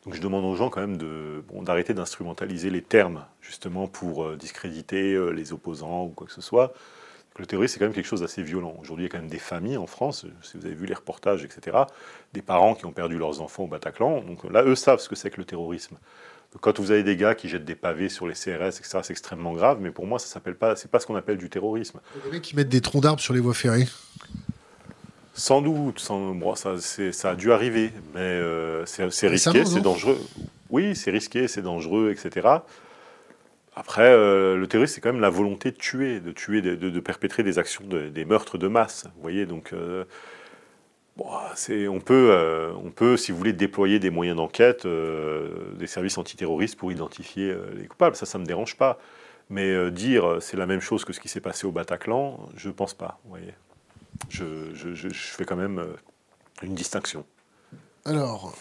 Donc 0.05 0.15
je 0.15 0.21
demande 0.21 0.43
aux 0.43 0.55
gens 0.55 0.71
quand 0.71 0.81
même 0.81 0.97
de, 0.97 1.43
d'arrêter 1.61 1.93
d'instrumentaliser 1.93 2.71
les 2.71 2.81
termes 2.81 3.25
justement 3.41 3.87
pour 3.87 4.23
euh, 4.23 4.35
discréditer 4.35 5.13
euh, 5.13 5.29
les 5.29 5.53
opposants 5.53 6.05
ou 6.05 6.09
quoi 6.09 6.25
que 6.25 6.33
ce 6.33 6.41
soit. 6.41 6.73
Le 7.39 7.47
terrorisme, 7.47 7.73
c'est 7.73 7.79
quand 7.79 7.85
même 7.85 7.95
quelque 7.95 8.07
chose 8.07 8.21
d'assez 8.21 8.43
violent. 8.43 8.75
Aujourd'hui, 8.79 9.05
il 9.05 9.07
y 9.07 9.09
a 9.09 9.11
quand 9.11 9.21
même 9.21 9.29
des 9.29 9.39
familles 9.39 9.77
en 9.77 9.87
France, 9.87 10.25
si 10.43 10.57
vous 10.57 10.65
avez 10.65 10.75
vu 10.75 10.85
les 10.85 10.93
reportages, 10.93 11.43
etc., 11.43 11.77
des 12.33 12.43
parents 12.43 12.75
qui 12.75 12.85
ont 12.85 12.91
perdu 12.91 13.17
leurs 13.17 13.41
enfants 13.41 13.63
au 13.63 13.67
Bataclan. 13.67 14.21
Donc 14.21 14.43
là, 14.51 14.63
eux 14.63 14.75
savent 14.75 14.99
ce 14.99 15.09
que 15.09 15.15
c'est 15.15 15.31
que 15.31 15.37
le 15.37 15.45
terrorisme. 15.45 15.97
Quand 16.61 16.79
vous 16.79 16.91
avez 16.91 17.01
des 17.01 17.17
gars 17.17 17.33
qui 17.33 17.49
jettent 17.49 17.65
des 17.65 17.75
pavés 17.75 18.09
sur 18.09 18.27
les 18.27 18.35
CRS, 18.35 18.77
etc., 18.77 18.99
c'est 19.01 19.11
extrêmement 19.11 19.53
grave, 19.53 19.79
mais 19.81 19.89
pour 19.89 20.05
moi, 20.05 20.19
ça 20.19 20.27
s'appelle 20.27 20.55
pas, 20.55 20.75
c'est 20.75 20.91
pas 20.91 20.99
ce 20.99 21.07
qu'on 21.07 21.15
appelle 21.15 21.37
du 21.37 21.49
terrorisme. 21.49 21.99
Les 22.25 22.31
mecs 22.31 22.43
qui 22.43 22.55
mettent 22.55 22.69
des 22.69 22.81
troncs 22.81 23.01
d'arbres 23.01 23.21
sur 23.21 23.33
les 23.33 23.39
voies 23.39 23.55
ferrées 23.55 23.87
Sans 25.33 25.63
doute, 25.63 25.99
sans, 25.99 26.55
ça, 26.55 26.75
ça, 26.79 27.31
a 27.31 27.35
dû 27.35 27.51
arriver, 27.51 27.91
mais 28.13 28.19
euh, 28.19 28.85
c'est 28.85 29.27
risqué, 29.27 29.65
c'est 29.65 29.81
dangereux. 29.81 30.19
Oui, 30.69 30.95
c'est 30.95 31.09
risqué, 31.09 31.47
c'est 31.47 31.63
dangereux, 31.63 32.11
etc. 32.11 32.47
Après, 33.75 34.09
euh, 34.09 34.55
le 34.55 34.67
terrorisme, 34.67 34.93
c'est 34.95 35.01
quand 35.01 35.11
même 35.11 35.21
la 35.21 35.31
volonté 35.31 35.71
de 35.71 35.77
tuer, 35.77 36.19
de 36.19 36.31
tuer, 36.31 36.61
de, 36.61 36.99
perpétrer 36.99 37.41
des 37.41 37.57
actions, 37.57 37.83
des 37.85 38.25
meurtres 38.25 38.57
de 38.57 38.67
masse. 38.67 39.05
Vous 39.15 39.21
voyez, 39.21 39.47
donc, 39.47 39.73
euh, 39.73 40.05
on, 41.17 41.99
peut, 41.99 42.29
euh, 42.31 42.71
on 42.83 42.91
peut, 42.91 43.17
si 43.17 43.31
vous 43.31 43.37
voulez, 43.37 43.53
déployer 43.53 43.97
des 43.97 44.11
moyens 44.11 44.37
d'enquête, 44.37 44.85
des 44.85 45.87
services 45.87 46.17
antiterroristes 46.19 46.77
pour 46.77 46.91
identifier 46.91 47.55
les 47.75 47.87
coupables. 47.87 48.15
Ça, 48.15 48.27
ça 48.27 48.37
ne 48.37 48.43
me 48.43 48.47
dérange 48.47 48.77
pas. 48.77 48.99
Mais 49.49 49.91
dire 49.91 50.37
c'est 50.39 50.55
la 50.55 50.65
même 50.65 50.79
chose 50.79 51.03
que 51.03 51.11
ce 51.11 51.19
qui 51.19 51.27
s'est 51.27 51.41
passé 51.41 51.67
au 51.67 51.71
Bataclan, 51.71 52.39
je 52.55 52.69
pense 52.69 52.93
pas. 52.93 53.19
Vous 53.23 53.31
voyez, 53.31 53.53
je, 54.29 55.09
fais 55.11 55.45
quand 55.45 55.57
même 55.57 55.83
une 56.61 56.75
distinction. 56.75 57.25
Alors, 58.05 58.55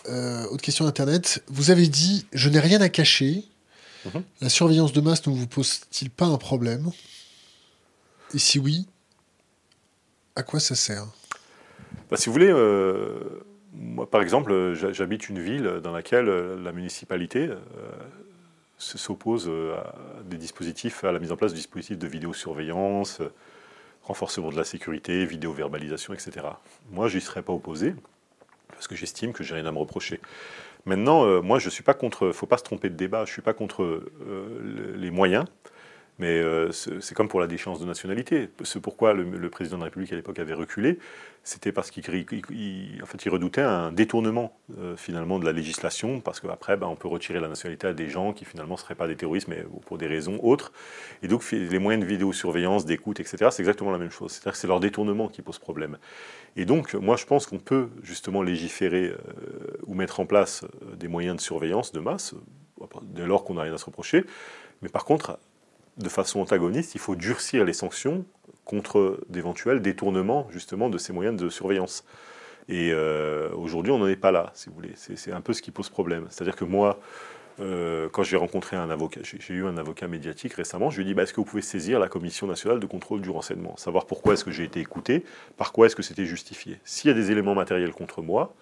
autre 0.50 0.62
question 0.62 0.86
Internet. 0.86 1.44
Vous 1.48 1.70
avez 1.70 1.86
dit 1.86 2.26
Je 2.32 2.48
n'ai 2.48 2.60
rien 2.60 2.80
à 2.80 2.88
cacher. 2.88 3.44
La 4.40 4.48
surveillance 4.48 4.92
de 4.92 5.00
masse 5.00 5.26
ne 5.26 5.32
vous 5.32 5.46
pose-t-il 5.46 6.10
pas 6.10 6.26
un 6.26 6.38
problème? 6.38 6.90
Et 8.34 8.38
si 8.38 8.58
oui, 8.58 8.86
à 10.36 10.42
quoi 10.42 10.60
ça 10.60 10.74
sert? 10.74 11.06
Bah, 12.10 12.16
Si 12.16 12.26
vous 12.26 12.32
voulez, 12.32 12.50
euh, 12.50 13.44
moi 13.74 14.08
par 14.10 14.22
exemple, 14.22 14.74
j'habite 14.74 15.28
une 15.28 15.40
ville 15.40 15.80
dans 15.82 15.92
laquelle 15.92 16.26
la 16.26 16.72
municipalité 16.72 17.48
euh, 17.48 17.56
s'oppose 18.78 19.48
à 19.48 19.94
des 20.24 20.38
dispositifs, 20.38 21.04
à 21.04 21.12
la 21.12 21.18
mise 21.18 21.32
en 21.32 21.36
place 21.36 21.52
de 21.52 21.56
dispositifs 21.56 21.98
de 21.98 22.06
vidéosurveillance, 22.08 23.20
renforcement 24.02 24.50
de 24.50 24.56
la 24.56 24.64
sécurité, 24.64 25.24
vidéo-verbalisation, 25.24 26.12
etc. 26.12 26.46
Moi, 26.90 27.08
je 27.08 27.16
n'y 27.16 27.22
serais 27.22 27.42
pas 27.42 27.52
opposé, 27.52 27.94
parce 28.68 28.88
que 28.88 28.96
j'estime 28.96 29.32
que 29.32 29.44
j'ai 29.44 29.54
rien 29.54 29.66
à 29.66 29.72
me 29.72 29.78
reprocher. 29.78 30.20
Maintenant, 30.84 31.24
euh, 31.24 31.40
moi, 31.40 31.58
je 31.58 31.66
ne 31.66 31.70
suis 31.70 31.82
pas 31.82 31.94
contre, 31.94 32.24
il 32.24 32.28
ne 32.28 32.32
faut 32.32 32.46
pas 32.46 32.58
se 32.58 32.64
tromper 32.64 32.90
de 32.90 32.96
débat, 32.96 33.18
je 33.24 33.30
ne 33.30 33.34
suis 33.34 33.42
pas 33.42 33.54
contre 33.54 33.82
euh, 33.82 34.94
les 34.96 35.10
moyens, 35.10 35.44
mais 36.18 36.40
euh, 36.40 36.70
c'est 36.72 37.14
comme 37.14 37.28
pour 37.28 37.40
la 37.40 37.46
déchéance 37.46 37.80
de 37.80 37.86
nationalité. 37.86 38.50
Ce 38.62 38.78
pourquoi 38.78 39.14
le, 39.14 39.50
président 39.50 39.76
de 39.76 39.82
la 39.82 39.86
République 39.86 40.12
à 40.12 40.16
l'époque 40.16 40.38
avait 40.38 40.54
reculé, 40.54 40.98
c'était 41.42 41.72
parce 41.72 41.90
qu'il 41.90 42.04
redoutait 43.30 43.62
un 43.62 43.90
détournement 43.92 44.56
euh, 44.78 44.96
finalement 44.96 45.38
de 45.38 45.44
la 45.44 45.52
législation, 45.52 46.20
parce 46.20 46.40
qu'après, 46.40 46.76
ben, 46.76 46.86
on 46.86 46.96
peut 46.96 47.08
retirer 47.08 47.40
la 47.40 47.48
nationalité 47.48 47.86
à 47.86 47.92
des 47.92 48.08
gens 48.08 48.32
qui 48.32 48.44
finalement 48.44 48.74
ne 48.74 48.78
seraient 48.78 48.94
pas 48.94 49.08
des 49.08 49.16
terroristes, 49.16 49.48
mais 49.48 49.64
pour 49.86 49.98
des 49.98 50.06
raisons 50.06 50.38
autres. 50.42 50.72
Et 51.22 51.28
donc 51.28 51.50
les 51.50 51.78
moyens 51.78 52.04
de 52.04 52.08
vidéosurveillance, 52.08 52.84
d'écoute, 52.84 53.18
etc., 53.18 53.48
c'est 53.50 53.62
exactement 53.62 53.90
la 53.90 53.98
même 53.98 54.10
chose. 54.10 54.32
C'est-à-dire 54.32 54.52
que 54.52 54.58
c'est 54.58 54.68
leur 54.68 54.80
détournement 54.80 55.28
qui 55.28 55.42
pose 55.42 55.58
problème. 55.58 55.98
Et 56.56 56.66
donc, 56.66 56.94
moi, 56.94 57.16
je 57.16 57.24
pense 57.24 57.46
qu'on 57.46 57.58
peut 57.58 57.88
justement 58.02 58.42
légiférer 58.42 59.06
euh, 59.06 59.16
ou 59.86 59.94
mettre 59.94 60.20
en 60.20 60.26
place 60.26 60.64
des 60.94 61.08
moyens 61.08 61.36
de 61.36 61.40
surveillance 61.40 61.92
de 61.92 62.00
masse, 62.00 62.34
dès 63.02 63.26
lors 63.26 63.44
qu'on 63.44 63.54
n'a 63.54 63.62
rien 63.62 63.74
à 63.74 63.78
se 63.78 63.86
reprocher. 63.86 64.24
Mais 64.82 64.88
par 64.88 65.04
contre, 65.04 65.38
de 65.98 66.08
façon 66.08 66.40
antagoniste, 66.40 66.94
il 66.94 67.00
faut 67.00 67.16
durcir 67.16 67.64
les 67.64 67.72
sanctions 67.72 68.24
contre 68.64 69.20
d'éventuels 69.28 69.82
détournements 69.82 70.46
justement 70.50 70.88
de 70.88 70.98
ces 70.98 71.12
moyens 71.12 71.36
de 71.36 71.48
surveillance. 71.48 72.04
Et 72.68 72.90
euh, 72.92 73.50
aujourd'hui, 73.54 73.92
on 73.92 73.98
n'en 73.98 74.06
est 74.06 74.16
pas 74.16 74.30
là, 74.30 74.50
si 74.54 74.68
vous 74.68 74.74
voulez. 74.74 74.92
C'est 74.94 75.32
un 75.32 75.40
peu 75.40 75.52
ce 75.52 75.62
qui 75.62 75.70
pose 75.70 75.88
problème. 75.88 76.26
C'est-à-dire 76.30 76.54
que 76.54 76.64
moi, 76.64 77.00
euh, 77.60 78.08
quand 78.10 78.22
j'ai 78.22 78.36
rencontré 78.36 78.76
un 78.76 78.88
avocat, 78.88 79.20
j'ai 79.22 79.54
eu 79.54 79.66
un 79.66 79.76
avocat 79.76 80.06
médiatique 80.08 80.54
récemment, 80.54 80.90
je 80.90 80.96
lui 80.96 81.02
ai 81.02 81.06
dit 81.06 81.14
bah, 81.14 81.24
est-ce 81.24 81.32
que 81.32 81.40
vous 81.40 81.44
pouvez 81.44 81.62
saisir 81.62 81.98
la 81.98 82.08
Commission 82.08 82.46
nationale 82.46 82.80
de 82.80 82.86
contrôle 82.86 83.20
du 83.20 83.30
renseignement 83.30 83.76
Savoir 83.76 84.06
pourquoi 84.06 84.34
est-ce 84.34 84.44
que 84.44 84.50
j'ai 84.50 84.64
été 84.64 84.80
écouté, 84.80 85.24
par 85.56 85.72
quoi 85.72 85.86
est-ce 85.86 85.96
que 85.96 86.02
c'était 86.02 86.24
justifié. 86.24 86.78
S'il 86.84 87.08
y 87.08 87.10
a 87.10 87.14
des 87.14 87.30
éléments 87.30 87.54
matériels 87.54 87.92
contre 87.92 88.22
moi, 88.22 88.54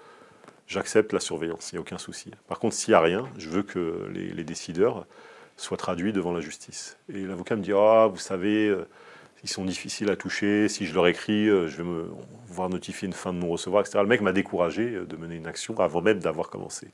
j'accepte 0.67 1.13
la 1.13 1.21
surveillance, 1.21 1.71
il 1.71 1.77
n'y 1.77 1.79
a 1.79 1.83
aucun 1.83 1.99
souci. 1.99 2.33
Par 2.49 2.59
contre, 2.59 2.75
s'il 2.75 2.93
n'y 2.93 2.97
a 2.97 3.01
rien, 3.01 3.29
je 3.39 3.49
veux 3.49 3.63
que 3.63 4.09
les 4.13 4.45
décideurs 4.45 5.07
soit 5.61 5.77
traduit 5.77 6.13
devant 6.13 6.33
la 6.33 6.41
justice. 6.41 6.97
Et 7.13 7.21
l'avocat 7.21 7.57
me 7.57 7.63
dit 7.63 7.73
Ah, 7.73 8.09
vous 8.11 8.19
savez, 8.19 8.69
euh, 8.69 8.89
ils 9.45 9.49
sont 9.49 9.65
difficiles 9.65 10.11
à 10.11 10.17
toucher, 10.17 10.69
si 10.69 10.87
je 10.87 10.95
leur 10.95 11.07
écris, 11.07 11.49
euh, 11.49 11.69
je 11.69 11.77
vais 11.79 11.85
me 11.85 12.11
voir 12.47 12.69
notifier 12.69 13.07
une 13.07 13.13
fin 13.13 13.33
de 13.33 13.39
non-recevoir, 13.39 13.83
etc. 13.83 13.99
Le 14.03 14.09
mec 14.09 14.23
m'a 14.23 14.33
découragé 14.33 14.95
euh, 14.95 15.05
de 15.05 15.17
mener 15.17 15.37
une 15.37 15.47
action 15.47 15.79
avant 15.79 16.01
même 16.01 16.19
d'avoir 16.19 16.49
commencé. 16.49 16.89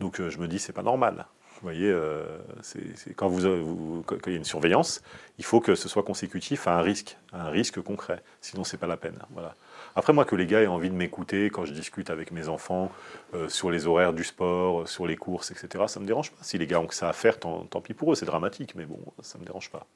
Donc 0.00 0.20
je 0.20 0.38
me 0.38 0.48
dis 0.48 0.58
C'est 0.58 0.72
pas 0.72 0.82
normal. 0.82 1.26
voyez, 1.62 1.90
euh, 1.90 2.24
c'est, 2.62 3.14
quand, 3.14 3.28
vous, 3.28 4.02
quand 4.06 4.16
il 4.26 4.32
y 4.32 4.34
a 4.34 4.38
une 4.38 4.44
surveillance, 4.44 5.02
il 5.38 5.44
faut 5.44 5.60
que 5.60 5.74
ce 5.74 5.88
soit 5.88 6.02
consécutif 6.02 6.66
à 6.66 6.76
un 6.78 6.82
risque, 6.82 7.16
à 7.32 7.46
un 7.46 7.50
risque 7.50 7.80
concret. 7.80 8.22
Sinon, 8.40 8.64
c'est 8.64 8.76
pas 8.76 8.86
la 8.86 8.96
peine. 8.96 9.18
Voilà. 9.30 9.54
Après, 9.96 10.12
moi, 10.12 10.24
que 10.24 10.34
les 10.34 10.46
gars 10.46 10.60
aient 10.60 10.66
envie 10.66 10.90
de 10.90 10.94
m'écouter 10.94 11.50
quand 11.50 11.64
je 11.64 11.72
discute 11.72 12.10
avec 12.10 12.32
mes 12.32 12.48
enfants 12.48 12.90
euh, 13.34 13.48
sur 13.48 13.70
les 13.70 13.86
horaires 13.86 14.12
du 14.12 14.24
sport, 14.24 14.88
sur 14.88 15.06
les 15.06 15.16
courses, 15.16 15.50
etc., 15.50 15.84
ça 15.86 16.00
me 16.00 16.06
dérange 16.06 16.30
pas. 16.32 16.42
Si 16.42 16.58
les 16.58 16.66
gars 16.66 16.80
ont 16.80 16.86
que 16.86 16.94
ça 16.94 17.08
à 17.08 17.12
faire, 17.12 17.38
tant, 17.38 17.64
tant 17.64 17.80
pis 17.80 17.94
pour 17.94 18.12
eux. 18.12 18.14
C'est 18.14 18.26
dramatique, 18.26 18.74
mais 18.74 18.86
bon, 18.86 18.98
ça 19.22 19.38
me 19.38 19.44
dérange 19.44 19.70
pas. 19.70 19.86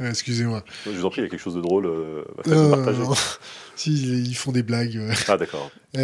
Euh, 0.00 0.10
excusez-moi. 0.10 0.62
Je 0.84 0.90
vous 0.90 1.04
en 1.04 1.10
prie, 1.10 1.22
il 1.22 1.24
y 1.24 1.26
a 1.26 1.30
quelque 1.30 1.40
chose 1.40 1.56
de 1.56 1.60
drôle 1.60 1.86
euh, 1.86 2.22
à 2.46 2.50
euh, 2.50 2.70
partager. 2.70 3.02
si, 3.76 3.92
ils 3.92 4.34
font 4.34 4.52
des 4.52 4.62
blagues. 4.62 5.00
Ah, 5.26 5.36
d'accord. 5.36 5.70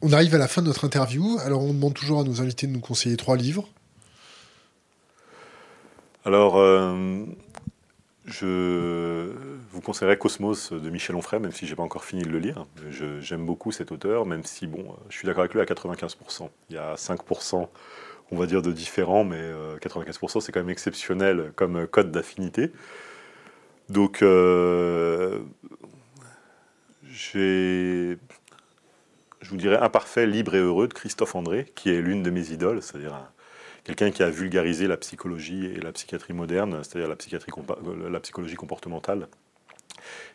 on 0.00 0.12
arrive 0.12 0.34
à 0.34 0.38
la 0.38 0.48
fin 0.48 0.62
de 0.62 0.68
notre 0.68 0.84
interview. 0.84 1.38
Alors, 1.44 1.62
on 1.62 1.74
demande 1.74 1.94
toujours 1.94 2.20
à 2.20 2.24
nos 2.24 2.40
invités 2.40 2.66
de 2.66 2.72
nous 2.72 2.80
conseiller 2.80 3.16
trois 3.16 3.36
livres. 3.36 3.68
Alors, 6.24 6.54
je 8.28 9.32
vous 9.70 9.80
conseillerais 9.80 10.18
Cosmos 10.18 10.72
de 10.72 10.90
Michel 10.90 11.16
Onfray, 11.16 11.40
même 11.40 11.52
si 11.52 11.66
je 11.66 11.72
n'ai 11.72 11.76
pas 11.76 11.82
encore 11.82 12.04
fini 12.04 12.22
de 12.22 12.28
le 12.28 12.38
lire. 12.38 12.66
J'aime 13.20 13.44
beaucoup 13.46 13.72
cet 13.72 13.90
auteur, 13.90 14.26
même 14.26 14.44
si, 14.44 14.66
bon, 14.66 14.94
je 15.08 15.16
suis 15.16 15.26
d'accord 15.26 15.40
avec 15.40 15.54
lui 15.54 15.60
à 15.60 15.64
95%. 15.64 16.48
Il 16.70 16.76
y 16.76 16.78
a 16.78 16.94
5% 16.94 17.68
on 18.30 18.36
va 18.36 18.46
dire, 18.46 18.62
de 18.62 18.72
différents, 18.72 19.24
mais 19.24 19.50
95% 19.80 20.36
euh, 20.36 20.40
c'est 20.40 20.52
quand 20.52 20.60
même 20.60 20.70
exceptionnel 20.70 21.52
comme 21.56 21.86
code 21.86 22.10
d'affinité. 22.10 22.72
Donc, 23.88 24.22
euh, 24.22 25.38
j'ai, 27.10 28.18
je 29.40 29.50
vous 29.50 29.56
dirais, 29.56 29.78
Imparfait, 29.78 30.26
libre 30.26 30.54
et 30.54 30.58
heureux 30.58 30.88
de 30.88 30.94
Christophe 30.94 31.34
André, 31.34 31.72
qui 31.74 31.90
est 31.90 32.02
l'une 32.02 32.22
de 32.22 32.30
mes 32.30 32.50
idoles, 32.50 32.82
c'est-à-dire 32.82 33.14
quelqu'un 33.88 34.10
qui 34.10 34.22
a 34.22 34.28
vulgarisé 34.28 34.86
la 34.86 34.98
psychologie 34.98 35.66
et 35.66 35.80
la 35.80 35.92
psychiatrie 35.92 36.34
moderne, 36.34 36.82
c'est-à-dire 36.82 37.08
la, 37.08 37.16
psychiatrie, 37.16 37.50
la 38.10 38.20
psychologie 38.20 38.54
comportementale. 38.54 39.28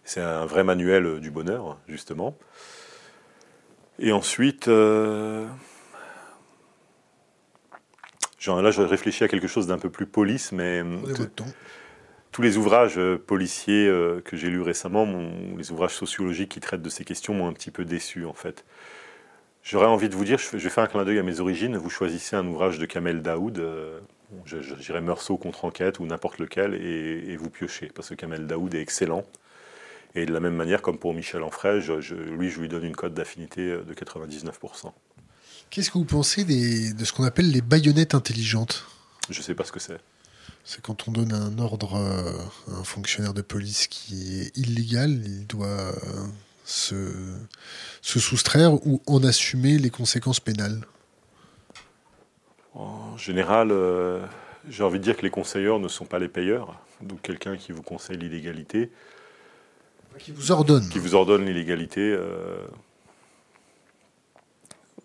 C'est 0.04 0.22
un 0.22 0.46
vrai 0.46 0.64
manuel 0.64 1.20
du 1.20 1.30
bonheur, 1.30 1.78
justement. 1.88 2.36
Et 4.00 4.12
ensuite, 4.12 4.68
euh, 4.68 5.46
là, 8.48 8.72
je 8.72 8.82
réfléchis 8.82 9.24
à 9.24 9.28
quelque 9.28 9.48
chose 9.48 9.68
d'un 9.68 9.78
peu 9.78 9.92
plus 9.92 10.08
police, 10.08 10.52
mais 10.52 10.82
euh, 10.84 11.28
tous 12.32 12.42
les 12.42 12.58
ouvrages 12.58 12.98
euh, 12.98 13.18
policiers 13.18 13.88
euh, 13.88 14.20
que 14.22 14.36
j'ai 14.36 14.50
lus 14.50 14.62
récemment, 14.62 15.06
les 15.56 15.72
ouvrages 15.72 15.94
sociologiques 15.94 16.50
qui 16.50 16.60
traitent 16.60 16.82
de 16.82 16.90
ces 16.90 17.06
questions, 17.06 17.36
m'ont 17.36 17.48
un 17.48 17.54
petit 17.54 17.72
peu 17.72 17.86
déçu, 17.86 18.26
en 18.26 18.34
fait. 18.34 18.66
J'aurais 19.64 19.88
envie 19.88 20.10
de 20.10 20.15
vous 20.15 20.26
dire, 20.26 20.38
je 20.38 20.57
vais 20.57 20.69
faire 20.69 20.84
un 20.84 20.88
clin 20.88 21.06
d'œil 21.06 21.19
à 21.19 21.23
mes 21.23 21.40
origines. 21.40 21.77
Vous 21.77 21.90
choisissez 21.90 22.35
un 22.35 22.45
ouvrage 22.45 22.80
de 22.80 22.85
Kamel 22.85 23.22
Daoud, 23.22 23.65
je, 24.45 24.76
dirais 24.76 25.02
Meursault 25.02 25.38
contre 25.38 25.64
enquête 25.64 25.99
ou 25.99 26.06
n'importe 26.06 26.40
lequel, 26.40 26.73
et, 26.73 27.38
vous 27.38 27.49
piochez, 27.49 27.90
parce 27.95 28.10
que 28.10 28.15
Kamel 28.15 28.45
Daoud 28.45 28.76
est 28.76 28.81
excellent. 28.81 29.23
Et 30.15 30.26
de 30.26 30.34
la 30.34 30.41
même 30.41 30.56
manière, 30.56 30.81
comme 30.81 30.99
pour 30.99 31.14
Michel 31.14 31.41
Enfray, 31.44 31.80
lui, 31.80 32.49
je 32.49 32.60
lui 32.60 32.68
donne 32.68 32.84
une 32.84 32.95
cote 32.95 33.14
d'affinité 33.14 33.61
de 33.69 33.94
99%. 33.94 34.91
Qu'est-ce 35.69 35.90
que 35.90 35.98
vous 35.98 36.06
pensez 36.06 36.44
de 36.44 37.06
ce 37.06 37.14
qu'on 37.14 37.23
appelle 37.23 37.49
les 37.49 37.61
baïonnettes 37.61 38.14
intelligentes? 38.14 38.85
Je 39.30 39.40
ne 39.40 39.44
sais 39.44 39.56
pas 39.56 39.64
ce 39.64 39.72
que 39.72 39.80
c'est. 39.80 39.98
C'est 40.65 40.81
quand 40.81 41.07
on 41.07 41.11
donne 41.11 41.34
un 41.34 41.57
ordre 41.57 41.95
euh, 41.95 42.72
à 42.72 42.80
un 42.80 42.84
fonctionnaire 42.84 43.34
de 43.34 43.41
police 43.41 43.88
qui 43.88 44.41
est 44.41 44.57
illégal, 44.57 45.10
il 45.10 45.48
doit 45.48 45.68
euh, 45.68 45.94
se, 46.64 47.11
se 48.02 48.19
soustraire 48.19 48.73
ou 48.73 49.02
en 49.07 49.23
assumer 49.23 49.77
les 49.77 49.90
conséquences 49.90 50.40
pénales. 50.40 50.81
En 52.73 53.18
général, 53.18 53.69
euh, 53.72 54.26
j'ai 54.69 54.84
envie 54.84 54.99
de 54.99 55.03
dire 55.03 55.18
que 55.18 55.22
les 55.22 55.30
conseilleurs 55.30 55.80
ne 55.80 55.88
sont 55.88 56.06
pas 56.06 56.19
les 56.19 56.27
payeurs. 56.27 56.80
Donc 57.02 57.22
quelqu'un 57.22 57.57
qui 57.57 57.72
vous 57.72 57.84
conseille 57.84 58.18
l'illégalité. 58.18 58.91
Qui 60.18 60.31
vous 60.31 60.52
ordonne. 60.52 60.88
Qui 60.90 60.99
vous 60.99 61.15
ordonne 61.15 61.45
l'illégalité 61.45 62.18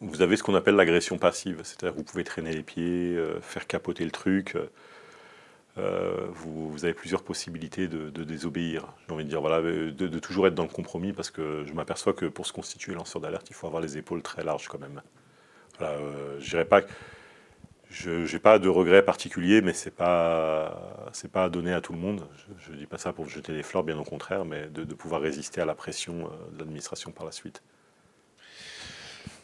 vous 0.00 0.22
avez 0.22 0.36
ce 0.36 0.42
qu'on 0.42 0.54
appelle 0.54 0.76
l'agression 0.76 1.18
passive, 1.18 1.60
c'est-à-dire 1.64 1.96
vous 1.96 2.04
pouvez 2.04 2.24
traîner 2.24 2.52
les 2.52 2.62
pieds, 2.62 3.16
euh, 3.16 3.40
faire 3.40 3.66
capoter 3.66 4.04
le 4.04 4.10
truc. 4.10 4.56
Euh, 5.78 6.26
vous, 6.30 6.84
avez 6.84 6.94
plusieurs 6.94 7.22
possibilités 7.22 7.88
de, 7.88 8.24
désobéir. 8.24 8.86
J'ai 9.06 9.14
envie 9.14 9.24
de 9.24 9.28
dire, 9.28 9.40
voilà, 9.40 9.60
de, 9.62 10.18
toujours 10.18 10.46
être 10.46 10.54
dans 10.54 10.64
le 10.64 10.68
compromis, 10.68 11.12
parce 11.12 11.30
que 11.30 11.64
je 11.66 11.72
m'aperçois 11.72 12.12
que 12.12 12.26
pour 12.26 12.46
se 12.46 12.52
constituer 12.52 12.94
lanceur 12.94 13.20
d'alerte, 13.20 13.48
il 13.50 13.54
faut 13.54 13.66
avoir 13.66 13.82
les 13.82 13.96
épaules 13.96 14.22
très 14.22 14.44
larges 14.44 14.68
quand 14.68 14.80
même. 14.80 15.02
Voilà, 15.78 15.94
euh, 15.94 16.36
je 16.40 16.58
pas, 16.62 16.82
je 17.90 18.32
n'ai 18.32 18.38
pas 18.40 18.58
de 18.58 18.68
regrets 18.68 19.04
particuliers, 19.04 19.60
mais 19.60 19.72
c'est 19.72 19.94
pas, 19.94 21.10
c'est 21.12 21.30
pas 21.30 21.44
à 21.44 21.48
donner 21.48 21.72
à 21.72 21.80
tout 21.80 21.92
le 21.92 21.98
monde. 21.98 22.26
Je 22.58 22.72
ne 22.72 22.76
dis 22.76 22.86
pas 22.86 22.98
ça 22.98 23.12
pour 23.12 23.28
jeter 23.28 23.52
des 23.52 23.62
fleurs, 23.62 23.84
bien 23.84 23.98
au 23.98 24.04
contraire, 24.04 24.44
mais 24.44 24.68
de, 24.68 24.84
de 24.84 24.94
pouvoir 24.94 25.20
résister 25.20 25.60
à 25.60 25.64
la 25.64 25.74
pression 25.74 26.30
de 26.52 26.58
l'administration 26.58 27.12
par 27.12 27.24
la 27.24 27.32
suite. 27.32 27.62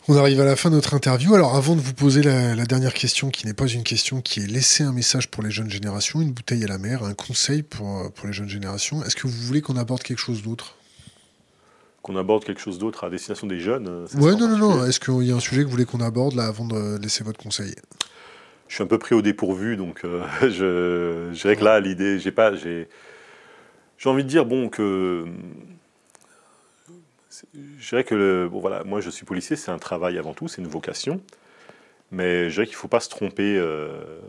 On 0.06 0.18
arrive 0.18 0.38
à 0.42 0.44
la 0.44 0.54
fin 0.54 0.68
de 0.68 0.74
notre 0.74 0.92
interview. 0.92 1.34
Alors 1.34 1.56
avant 1.56 1.74
de 1.74 1.80
vous 1.80 1.94
poser 1.94 2.22
la, 2.22 2.54
dernière 2.66 2.92
question, 2.92 3.30
qui 3.30 3.46
n'est 3.46 3.54
pas 3.54 3.68
une 3.68 3.84
question, 3.84 4.20
qui 4.20 4.40
est 4.40 4.46
laisser 4.46 4.84
un 4.84 4.92
message 4.92 5.30
pour 5.30 5.42
les 5.42 5.50
jeunes 5.50 5.70
générations, 5.70 6.20
une 6.20 6.32
bouteille 6.32 6.62
à 6.62 6.66
la 6.66 6.76
mer, 6.76 7.04
un 7.04 7.14
conseil 7.14 7.62
pour, 7.62 8.12
pour 8.12 8.26
les 8.26 8.34
jeunes 8.34 8.50
générations, 8.50 9.02
est-ce 9.02 9.16
que 9.16 9.26
vous 9.26 9.46
voulez 9.46 9.62
qu'on 9.62 9.78
aborde 9.78 10.02
quelque 10.02 10.18
chose 10.18 10.42
d'autre? 10.42 10.76
Qu'on 12.02 12.16
aborde 12.16 12.44
quelque 12.44 12.60
chose 12.60 12.78
d'autre 12.78 13.04
à 13.04 13.08
destination 13.08 13.46
des 13.46 13.60
jeunes 13.60 13.88
euh, 13.88 14.06
Ouais, 14.20 14.36
non, 14.36 14.46
non, 14.46 14.58
non. 14.58 14.84
Est-ce 14.84 15.00
qu'il 15.00 15.26
y 15.26 15.32
a 15.32 15.36
un 15.36 15.40
sujet 15.40 15.62
que 15.62 15.66
vous 15.66 15.70
voulez 15.70 15.86
qu'on 15.86 16.02
aborde 16.02 16.34
là 16.34 16.44
avant 16.44 16.66
de 16.66 16.98
laisser 16.98 17.24
votre 17.24 17.42
conseil? 17.42 17.74
Je 18.68 18.74
suis 18.74 18.84
un 18.84 18.86
peu 18.86 18.98
pris 18.98 19.14
au 19.14 19.22
dépourvu, 19.22 19.78
donc 19.78 20.02
euh, 20.04 20.22
je, 20.42 21.30
je 21.32 21.40
dirais 21.40 21.56
que 21.56 21.64
là, 21.64 21.80
l'idée, 21.80 22.18
j'ai 22.18 22.32
pas, 22.32 22.54
j'ai, 22.54 22.88
j'ai 23.96 24.10
envie 24.10 24.24
de 24.24 24.28
dire 24.28 24.44
bon 24.44 24.68
que 24.68 25.24
je 27.54 27.88
dirais 27.88 28.04
que, 28.04 28.48
bon, 28.50 28.60
voilà, 28.60 28.84
moi 28.84 29.00
je 29.00 29.10
suis 29.10 29.24
policier, 29.24 29.56
c'est 29.56 29.70
un 29.70 29.78
travail 29.78 30.18
avant 30.18 30.34
tout, 30.34 30.48
c'est 30.48 30.62
une 30.62 30.68
vocation. 30.68 31.20
Mais 32.10 32.48
je 32.48 32.54
dirais 32.54 32.66
qu'il 32.66 32.76
ne 32.76 32.78
faut 32.78 32.88
pas 32.88 33.00
se 33.00 33.08
tromper. 33.08 33.56
Euh, 33.58 34.20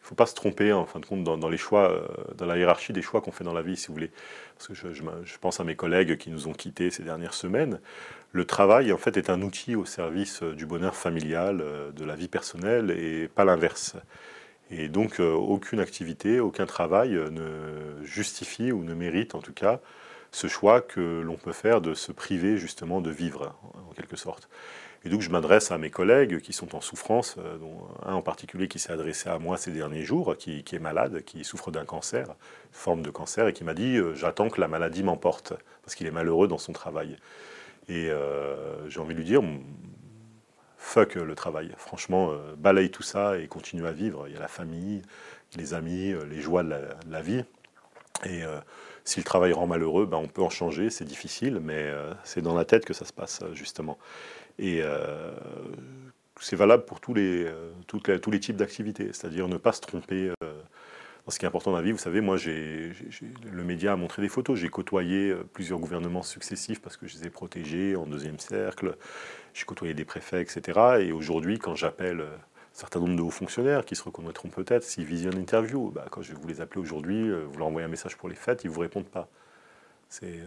faut 0.00 0.14
pas 0.14 0.26
se 0.26 0.34
tromper 0.34 0.72
en 0.72 0.84
fin 0.84 1.00
de 1.00 1.06
compte 1.06 1.24
dans, 1.24 1.48
les 1.48 1.56
choix, 1.56 1.90
euh, 1.90 2.06
dans 2.36 2.44
la 2.44 2.58
hiérarchie 2.58 2.92
des 2.92 3.02
choix 3.02 3.20
qu'on 3.20 3.32
fait 3.32 3.44
dans 3.44 3.54
la 3.54 3.62
vie, 3.62 3.76
si 3.76 3.86
vous 3.86 3.94
voulez. 3.94 4.10
Parce 4.58 4.68
que 4.68 4.92
je, 4.92 5.38
pense 5.40 5.60
à 5.60 5.64
mes 5.64 5.74
collègues 5.74 6.18
qui 6.18 6.30
nous 6.30 6.48
ont 6.48 6.52
quittés 6.52 6.90
ces 6.90 7.02
dernières 7.02 7.34
semaines. 7.34 7.80
Le 8.32 8.44
travail, 8.44 8.92
en 8.92 8.98
fait, 8.98 9.16
est 9.16 9.30
un 9.30 9.42
outil 9.42 9.74
au 9.74 9.84
service 9.84 10.42
euh, 10.42 10.54
du 10.54 10.66
bonheur 10.66 10.96
familial, 10.96 11.64
de 11.94 12.04
la 12.04 12.14
vie 12.14 12.28
personnelle, 12.28 12.90
et 12.90 13.28
pas 13.28 13.44
l'inverse. 13.44 13.96
Et 14.70 14.88
donc, 14.88 15.20
aucune 15.20 15.80
activité, 15.80 16.40
aucun 16.40 16.64
travail 16.64 17.10
ne 17.10 18.02
justifie 18.04 18.72
ou 18.72 18.84
ne 18.84 18.94
mérite, 18.94 19.34
en 19.34 19.40
tout 19.42 19.52
cas, 19.52 19.80
ce 20.32 20.48
choix 20.48 20.80
que 20.80 21.20
l'on 21.20 21.36
peut 21.36 21.52
faire 21.52 21.80
de 21.80 21.94
se 21.94 22.10
priver 22.10 22.56
justement 22.56 23.00
de 23.00 23.10
vivre, 23.10 23.54
en 23.88 23.92
quelque 23.92 24.16
sorte. 24.16 24.48
Et 25.04 25.08
donc 25.08 25.20
je 25.20 25.30
m'adresse 25.30 25.72
à 25.72 25.78
mes 25.78 25.90
collègues 25.90 26.40
qui 26.40 26.52
sont 26.52 26.76
en 26.76 26.80
souffrance, 26.80 27.36
euh, 27.38 27.58
dont 27.58 27.88
un 28.04 28.14
en 28.14 28.22
particulier 28.22 28.68
qui 28.68 28.78
s'est 28.78 28.92
adressé 28.92 29.28
à 29.28 29.38
moi 29.38 29.56
ces 29.56 29.72
derniers 29.72 30.04
jours, 30.04 30.36
qui, 30.36 30.64
est 30.72 30.78
malade, 30.78 31.22
qui 31.24 31.44
souffre 31.44 31.70
d'un 31.70 31.84
cancer, 31.84 32.34
forme 32.70 33.02
de 33.02 33.10
cancer, 33.10 33.48
et 33.48 33.52
qui 33.52 33.64
m'a 33.64 33.74
dit 33.74 33.96
euh, 33.96 34.14
j'attends 34.14 34.48
que 34.48 34.60
la 34.60 34.68
maladie 34.68 35.02
m'emporte, 35.02 35.54
parce 35.82 35.94
qu'il 35.94 36.06
est 36.06 36.12
malheureux 36.12 36.46
dans 36.46 36.58
son 36.58 36.72
travail. 36.72 37.16
Et 37.88 38.10
euh, 38.10 38.88
j'ai 38.88 39.00
envie 39.00 39.14
de 39.14 39.18
lui 39.18 39.26
dire 39.26 39.42
fuck 40.78 41.14
le 41.14 41.34
travail, 41.34 41.72
franchement, 41.76 42.32
balaye 42.58 42.90
tout 42.90 43.04
ça 43.04 43.38
et 43.38 43.46
continue 43.46 43.86
à 43.86 43.92
vivre. 43.92 44.26
Il 44.28 44.34
y 44.34 44.36
a 44.36 44.40
la 44.40 44.48
famille, 44.48 45.02
les 45.56 45.74
amis, 45.74 46.12
les 46.28 46.40
joies 46.40 46.64
de 46.64 46.74
la, 47.08 47.22
vie. 47.22 47.44
Si 49.04 49.18
le 49.18 49.24
travail 49.24 49.52
rend 49.52 49.66
malheureux, 49.66 50.06
ben 50.06 50.18
on 50.18 50.28
peut 50.28 50.42
en 50.42 50.50
changer, 50.50 50.90
c'est 50.90 51.04
difficile, 51.04 51.60
mais 51.62 51.82
euh, 51.86 52.12
c'est 52.24 52.42
dans 52.42 52.54
la 52.54 52.64
tête 52.64 52.84
que 52.84 52.94
ça 52.94 53.04
se 53.04 53.12
passe, 53.12 53.40
euh, 53.42 53.54
justement. 53.54 53.98
Et 54.58 54.80
euh, 54.82 55.32
c'est 56.40 56.56
valable 56.56 56.84
pour 56.84 57.00
tous 57.00 57.14
les, 57.14 57.50
tous 57.86 58.30
les 58.30 58.40
types 58.40 58.56
d'activités, 58.56 59.06
c'est-à-dire 59.12 59.48
ne 59.48 59.56
pas 59.56 59.72
se 59.72 59.80
tromper 59.80 60.32
dans 61.24 61.30
ce 61.30 61.38
qui 61.38 61.46
est 61.46 61.48
important 61.48 61.70
dans 61.70 61.78
la 61.78 61.82
vie. 61.82 61.92
Vous 61.92 61.98
savez, 61.98 62.20
moi, 62.20 62.36
j'ai, 62.36 62.92
le 63.50 63.64
média 63.64 63.92
a 63.92 63.96
montré 63.96 64.20
des 64.22 64.28
photos. 64.28 64.58
J'ai 64.58 64.68
côtoyé 64.68 65.34
plusieurs 65.52 65.78
gouvernements 65.78 66.22
successifs 66.22 66.82
parce 66.82 66.96
que 66.96 67.06
je 67.06 67.16
les 67.16 67.26
ai 67.28 67.30
protégés 67.30 67.96
en 67.96 68.06
deuxième 68.06 68.38
cercle. 68.38 68.96
J'ai 69.54 69.64
côtoyé 69.64 69.94
des 69.94 70.04
préfets, 70.04 70.42
etc. 70.42 70.96
Et 71.00 71.12
aujourd'hui, 71.12 71.58
quand 71.58 71.76
j'appelle 71.76 72.26
certain 72.72 73.00
nombre 73.00 73.16
de 73.16 73.22
hauts 73.22 73.30
fonctionnaires 73.30 73.84
qui 73.84 73.96
se 73.96 74.02
reconnaîtront 74.02 74.48
peut-être 74.48 74.82
s'ils 74.82 75.04
visionnent 75.04 75.36
l'interview. 75.36 75.90
Bah, 75.90 76.06
quand 76.10 76.22
je 76.22 76.32
vais 76.32 76.38
vous 76.40 76.48
les 76.48 76.60
appeler 76.60 76.80
aujourd'hui, 76.80 77.28
euh, 77.28 77.44
vous 77.50 77.58
leur 77.58 77.68
envoyez 77.68 77.86
un 77.86 77.90
message 77.90 78.16
pour 78.16 78.28
les 78.28 78.34
fêtes, 78.34 78.64
ils 78.64 78.68
ne 78.68 78.72
vous 78.72 78.80
répondent 78.80 79.08
pas. 79.08 79.28
C'est 80.08 80.40
euh, 80.40 80.46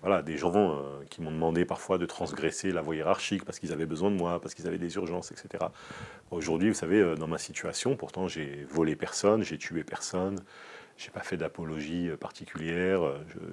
voilà, 0.00 0.22
des 0.22 0.38
gens 0.38 0.52
euh, 0.54 1.04
qui 1.10 1.20
m'ont 1.20 1.30
demandé 1.30 1.64
parfois 1.64 1.98
de 1.98 2.06
transgresser 2.06 2.70
la 2.70 2.80
voie 2.80 2.96
hiérarchique 2.96 3.44
parce 3.44 3.58
qu'ils 3.58 3.72
avaient 3.72 3.86
besoin 3.86 4.10
de 4.10 4.16
moi, 4.16 4.40
parce 4.40 4.54
qu'ils 4.54 4.66
avaient 4.66 4.78
des 4.78 4.94
urgences, 4.96 5.32
etc. 5.32 5.64
Aujourd'hui, 6.30 6.68
vous 6.68 6.74
savez, 6.74 7.14
dans 7.16 7.26
ma 7.26 7.38
situation, 7.38 7.96
pourtant 7.96 8.28
j'ai 8.28 8.66
volé 8.70 8.96
personne, 8.96 9.42
j'ai 9.42 9.58
tué 9.58 9.84
personne, 9.84 10.40
j'ai 10.96 11.10
pas 11.10 11.20
fait 11.20 11.36
d'apologie 11.36 12.10
particulière, 12.18 13.02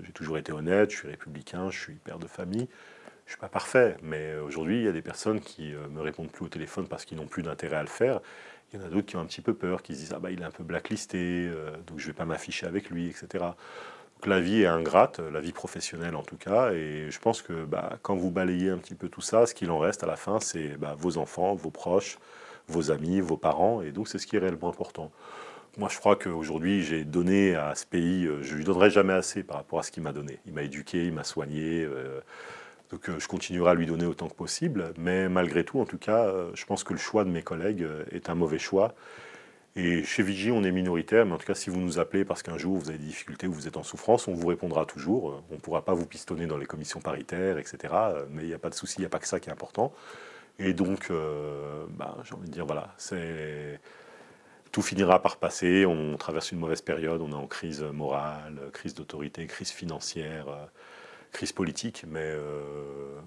j'ai 0.04 0.14
toujours 0.14 0.38
été 0.38 0.54
honnête, 0.54 0.92
je 0.92 0.98
suis 0.98 1.08
républicain, 1.10 1.70
je 1.70 1.80
suis 1.80 1.96
père 1.96 2.20
de 2.20 2.28
famille. 2.28 2.68
Je 3.26 3.32
ne 3.32 3.34
suis 3.34 3.40
pas 3.40 3.50
parfait, 3.50 3.98
mais 4.04 4.36
aujourd'hui, 4.36 4.80
il 4.80 4.84
y 4.86 4.88
a 4.88 4.92
des 4.92 5.02
personnes 5.02 5.40
qui 5.40 5.72
ne 5.72 5.88
me 5.88 6.02
répondent 6.02 6.32
plus 6.32 6.46
au 6.46 6.50
téléphone 6.50 6.88
parce 6.88 7.06
qu'ils 7.06 7.18
n'ont 7.18 7.28
plus 7.28 7.44
d'intérêt 7.44 7.78
à 7.78 7.82
le 7.82 7.88
faire. 7.88 8.20
Il 8.72 8.80
y 8.80 8.84
en 8.84 8.86
a 8.86 8.90
d'autres 8.90 9.08
qui 9.08 9.16
ont 9.16 9.20
un 9.20 9.26
petit 9.26 9.42
peu 9.42 9.54
peur, 9.54 9.82
qui 9.82 9.96
se 9.96 10.00
disent 10.00 10.14
Ah 10.14 10.20
bah 10.20 10.32
il 10.32 10.42
est 10.42 10.46
un 10.46 10.52
peu 10.52 10.64
blacklisté, 10.64 11.50
donc 11.88 11.98
je 11.98 12.04
ne 12.04 12.08
vais 12.08 12.14
pas 12.14 12.26
m'afficher 12.26 12.68
avec 12.68 12.90
lui, 12.90 13.08
etc. 13.08 13.46
Donc 14.16 14.28
la 14.28 14.40
vie 14.40 14.62
est 14.62 14.68
ingrate, 14.68 15.20
la 15.20 15.40
vie 15.42 15.52
professionnelle 15.52 16.16
en 16.16 16.24
tout 16.24 16.38
cas, 16.38 16.72
et 16.72 17.10
je 17.10 17.20
pense 17.20 17.42
que 17.42 17.66
bah, 17.66 17.98
quand 18.02 18.16
vous 18.16 18.32
balayez 18.32 18.70
un 18.70 18.78
petit 18.78 18.96
peu 18.96 19.10
tout 19.10 19.22
ça, 19.22 19.46
ce 19.46 19.54
qu'il 19.54 19.72
en 19.72 19.80
reste 19.80 20.04
à 20.04 20.08
la 20.08 20.16
fin, 20.16 20.40
c'est 20.40 20.78
bah, 20.78 20.96
vos 20.98 21.18
enfants, 21.18 21.54
vos 21.56 21.72
proches, 21.72 22.18
vos 22.68 22.92
amis, 22.92 23.22
vos 23.22 23.38
parents, 23.38 23.82
et 23.82 23.92
donc 23.92 24.08
c'est 24.08 24.18
ce 24.18 24.28
qui 24.28 24.36
est 24.36 24.40
réellement 24.40 24.70
important. 24.70 25.12
Moi, 25.78 25.90
je 25.92 26.00
crois 26.00 26.16
qu'aujourd'hui, 26.16 26.84
j'ai 26.84 27.04
donné 27.04 27.56
à 27.56 27.76
ce 27.76 27.86
pays, 27.86 28.26
euh, 28.26 28.42
je 28.42 28.54
ne 28.54 28.60
lui 28.60 28.64
donnerai 28.64 28.90
jamais 28.90 29.12
assez 29.12 29.44
par 29.44 29.58
rapport 29.58 29.80
à 29.80 29.84
ce 29.84 29.92
qu'il 29.92 30.04
m'a 30.04 30.14
donné. 30.14 30.40
Il 30.46 30.54
m'a 30.54 30.62
éduqué, 30.62 31.06
il 31.06 31.12
m'a 31.12 31.26
soigné, 31.26 31.84
euh, 31.84 32.22
donc 32.92 33.10
euh, 33.10 33.20
je 33.20 33.28
continuerai 33.28 33.72
à 33.72 33.74
lui 33.74 33.86
donner 33.86 34.06
autant 34.06 34.28
que 34.28 34.36
possible, 34.36 34.94
mais 34.98 35.30
malgré 35.30 35.64
tout, 35.64 35.80
en 35.80 35.86
tout 35.86 35.98
cas, 35.98 36.32
je 36.54 36.66
pense 36.66 36.84
que 36.84 36.94
le 36.94 37.00
choix 37.00 37.24
de 37.24 37.30
mes 37.30 37.42
collègues 37.42 37.88
est 38.12 38.30
un 38.30 38.36
mauvais 38.36 38.60
choix. 38.60 38.94
Et 39.78 40.04
chez 40.06 40.24
Vigie, 40.24 40.52
on 40.52 40.64
est 40.64 40.72
minoritaire, 40.72 41.26
mais 41.26 41.34
en 41.34 41.38
tout 41.38 41.46
cas, 41.46 41.54
si 41.54 41.70
vous 41.70 41.82
nous 41.82 42.00
appelez 42.00 42.24
parce 42.24 42.42
qu'un 42.44 42.58
jour 42.58 42.78
vous 42.78 42.90
avez 42.90 42.98
des 42.98 43.06
difficultés 43.06 43.46
ou 43.46 43.52
vous 43.52 43.68
êtes 43.68 43.76
en 43.76 43.84
souffrance, 43.84 44.28
on 44.30 44.34
vous 44.34 44.48
répondra 44.48 44.86
toujours. 44.86 45.44
On 45.52 45.56
ne 45.56 45.60
pourra 45.60 45.84
pas 45.84 45.94
vous 45.94 46.06
pistonner 46.06 46.48
dans 46.48 46.58
les 46.58 46.66
commissions 46.66 47.02
paritaires, 47.02 47.58
etc. 47.58 47.94
Mais 48.30 48.44
il 48.44 48.48
n'y 48.48 48.54
a 48.54 48.58
pas 48.58 48.70
de 48.70 48.76
souci, 48.76 48.96
il 49.00 49.02
n'y 49.02 49.06
a 49.06 49.10
pas 49.10 49.20
que 49.20 49.28
ça 49.28 49.42
qui 49.42 49.50
est 49.50 49.52
important. 49.52 49.92
Et 50.60 50.74
donc, 50.74 51.08
euh, 51.12 51.86
bah, 51.90 52.18
j'ai 52.24 52.34
envie 52.36 52.48
de 52.48 52.54
dire, 52.54 52.66
voilà, 52.66 52.96
tout 54.72 54.82
finira 54.82 55.22
par 55.22 55.38
passer. 55.38 55.86
On 55.86 56.16
traverse 56.18 56.52
une 56.52 56.60
mauvaise 56.60 56.82
période, 56.82 57.22
on 57.22 57.32
est 57.32 57.34
en 57.34 57.48
crise 57.48 57.82
morale, 57.82 58.60
crise 58.72 58.94
d'autorité, 58.94 59.46
crise 59.48 59.72
financière, 59.72 60.48
euh, 60.48 60.66
crise 61.36 61.52
politique, 61.52 62.06
mais 62.08 62.24
euh, 62.24 63.20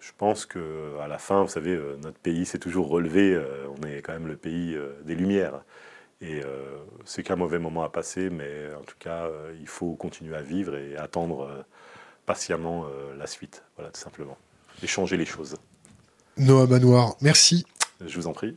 je 0.00 0.10
pense 0.16 0.46
que 0.46 0.98
à 1.00 1.06
la 1.08 1.18
fin, 1.18 1.42
vous 1.42 1.48
savez, 1.48 1.78
notre 2.02 2.18
pays 2.18 2.46
s'est 2.46 2.58
toujours 2.58 2.88
relevé. 2.88 3.38
on 3.78 3.86
est 3.86 4.02
quand 4.02 4.14
même 4.14 4.26
le 4.26 4.36
pays 4.36 4.76
des 5.04 5.14
Lumières. 5.14 5.62
Et 6.22 6.40
c'est 7.04 7.22
qu'un 7.22 7.36
mauvais 7.36 7.58
moment 7.58 7.82
à 7.82 7.90
passer, 7.90 8.30
mais 8.30 8.74
en 8.78 8.82
tout 8.82 8.96
cas, 8.98 9.28
il 9.58 9.66
faut 9.66 9.94
continuer 9.94 10.36
à 10.36 10.42
vivre 10.42 10.74
et 10.76 10.96
attendre 10.96 11.64
patiemment 12.24 12.86
la 13.18 13.26
suite. 13.26 13.62
Voilà, 13.76 13.90
tout 13.90 14.00
simplement. 14.00 14.38
Et 14.82 14.86
changer 14.86 15.18
les 15.18 15.26
choses. 15.26 15.56
Noah 16.38 16.66
Manoir, 16.66 17.16
merci. 17.20 17.66
Je 18.04 18.16
vous 18.16 18.26
en 18.26 18.32
prie. 18.32 18.56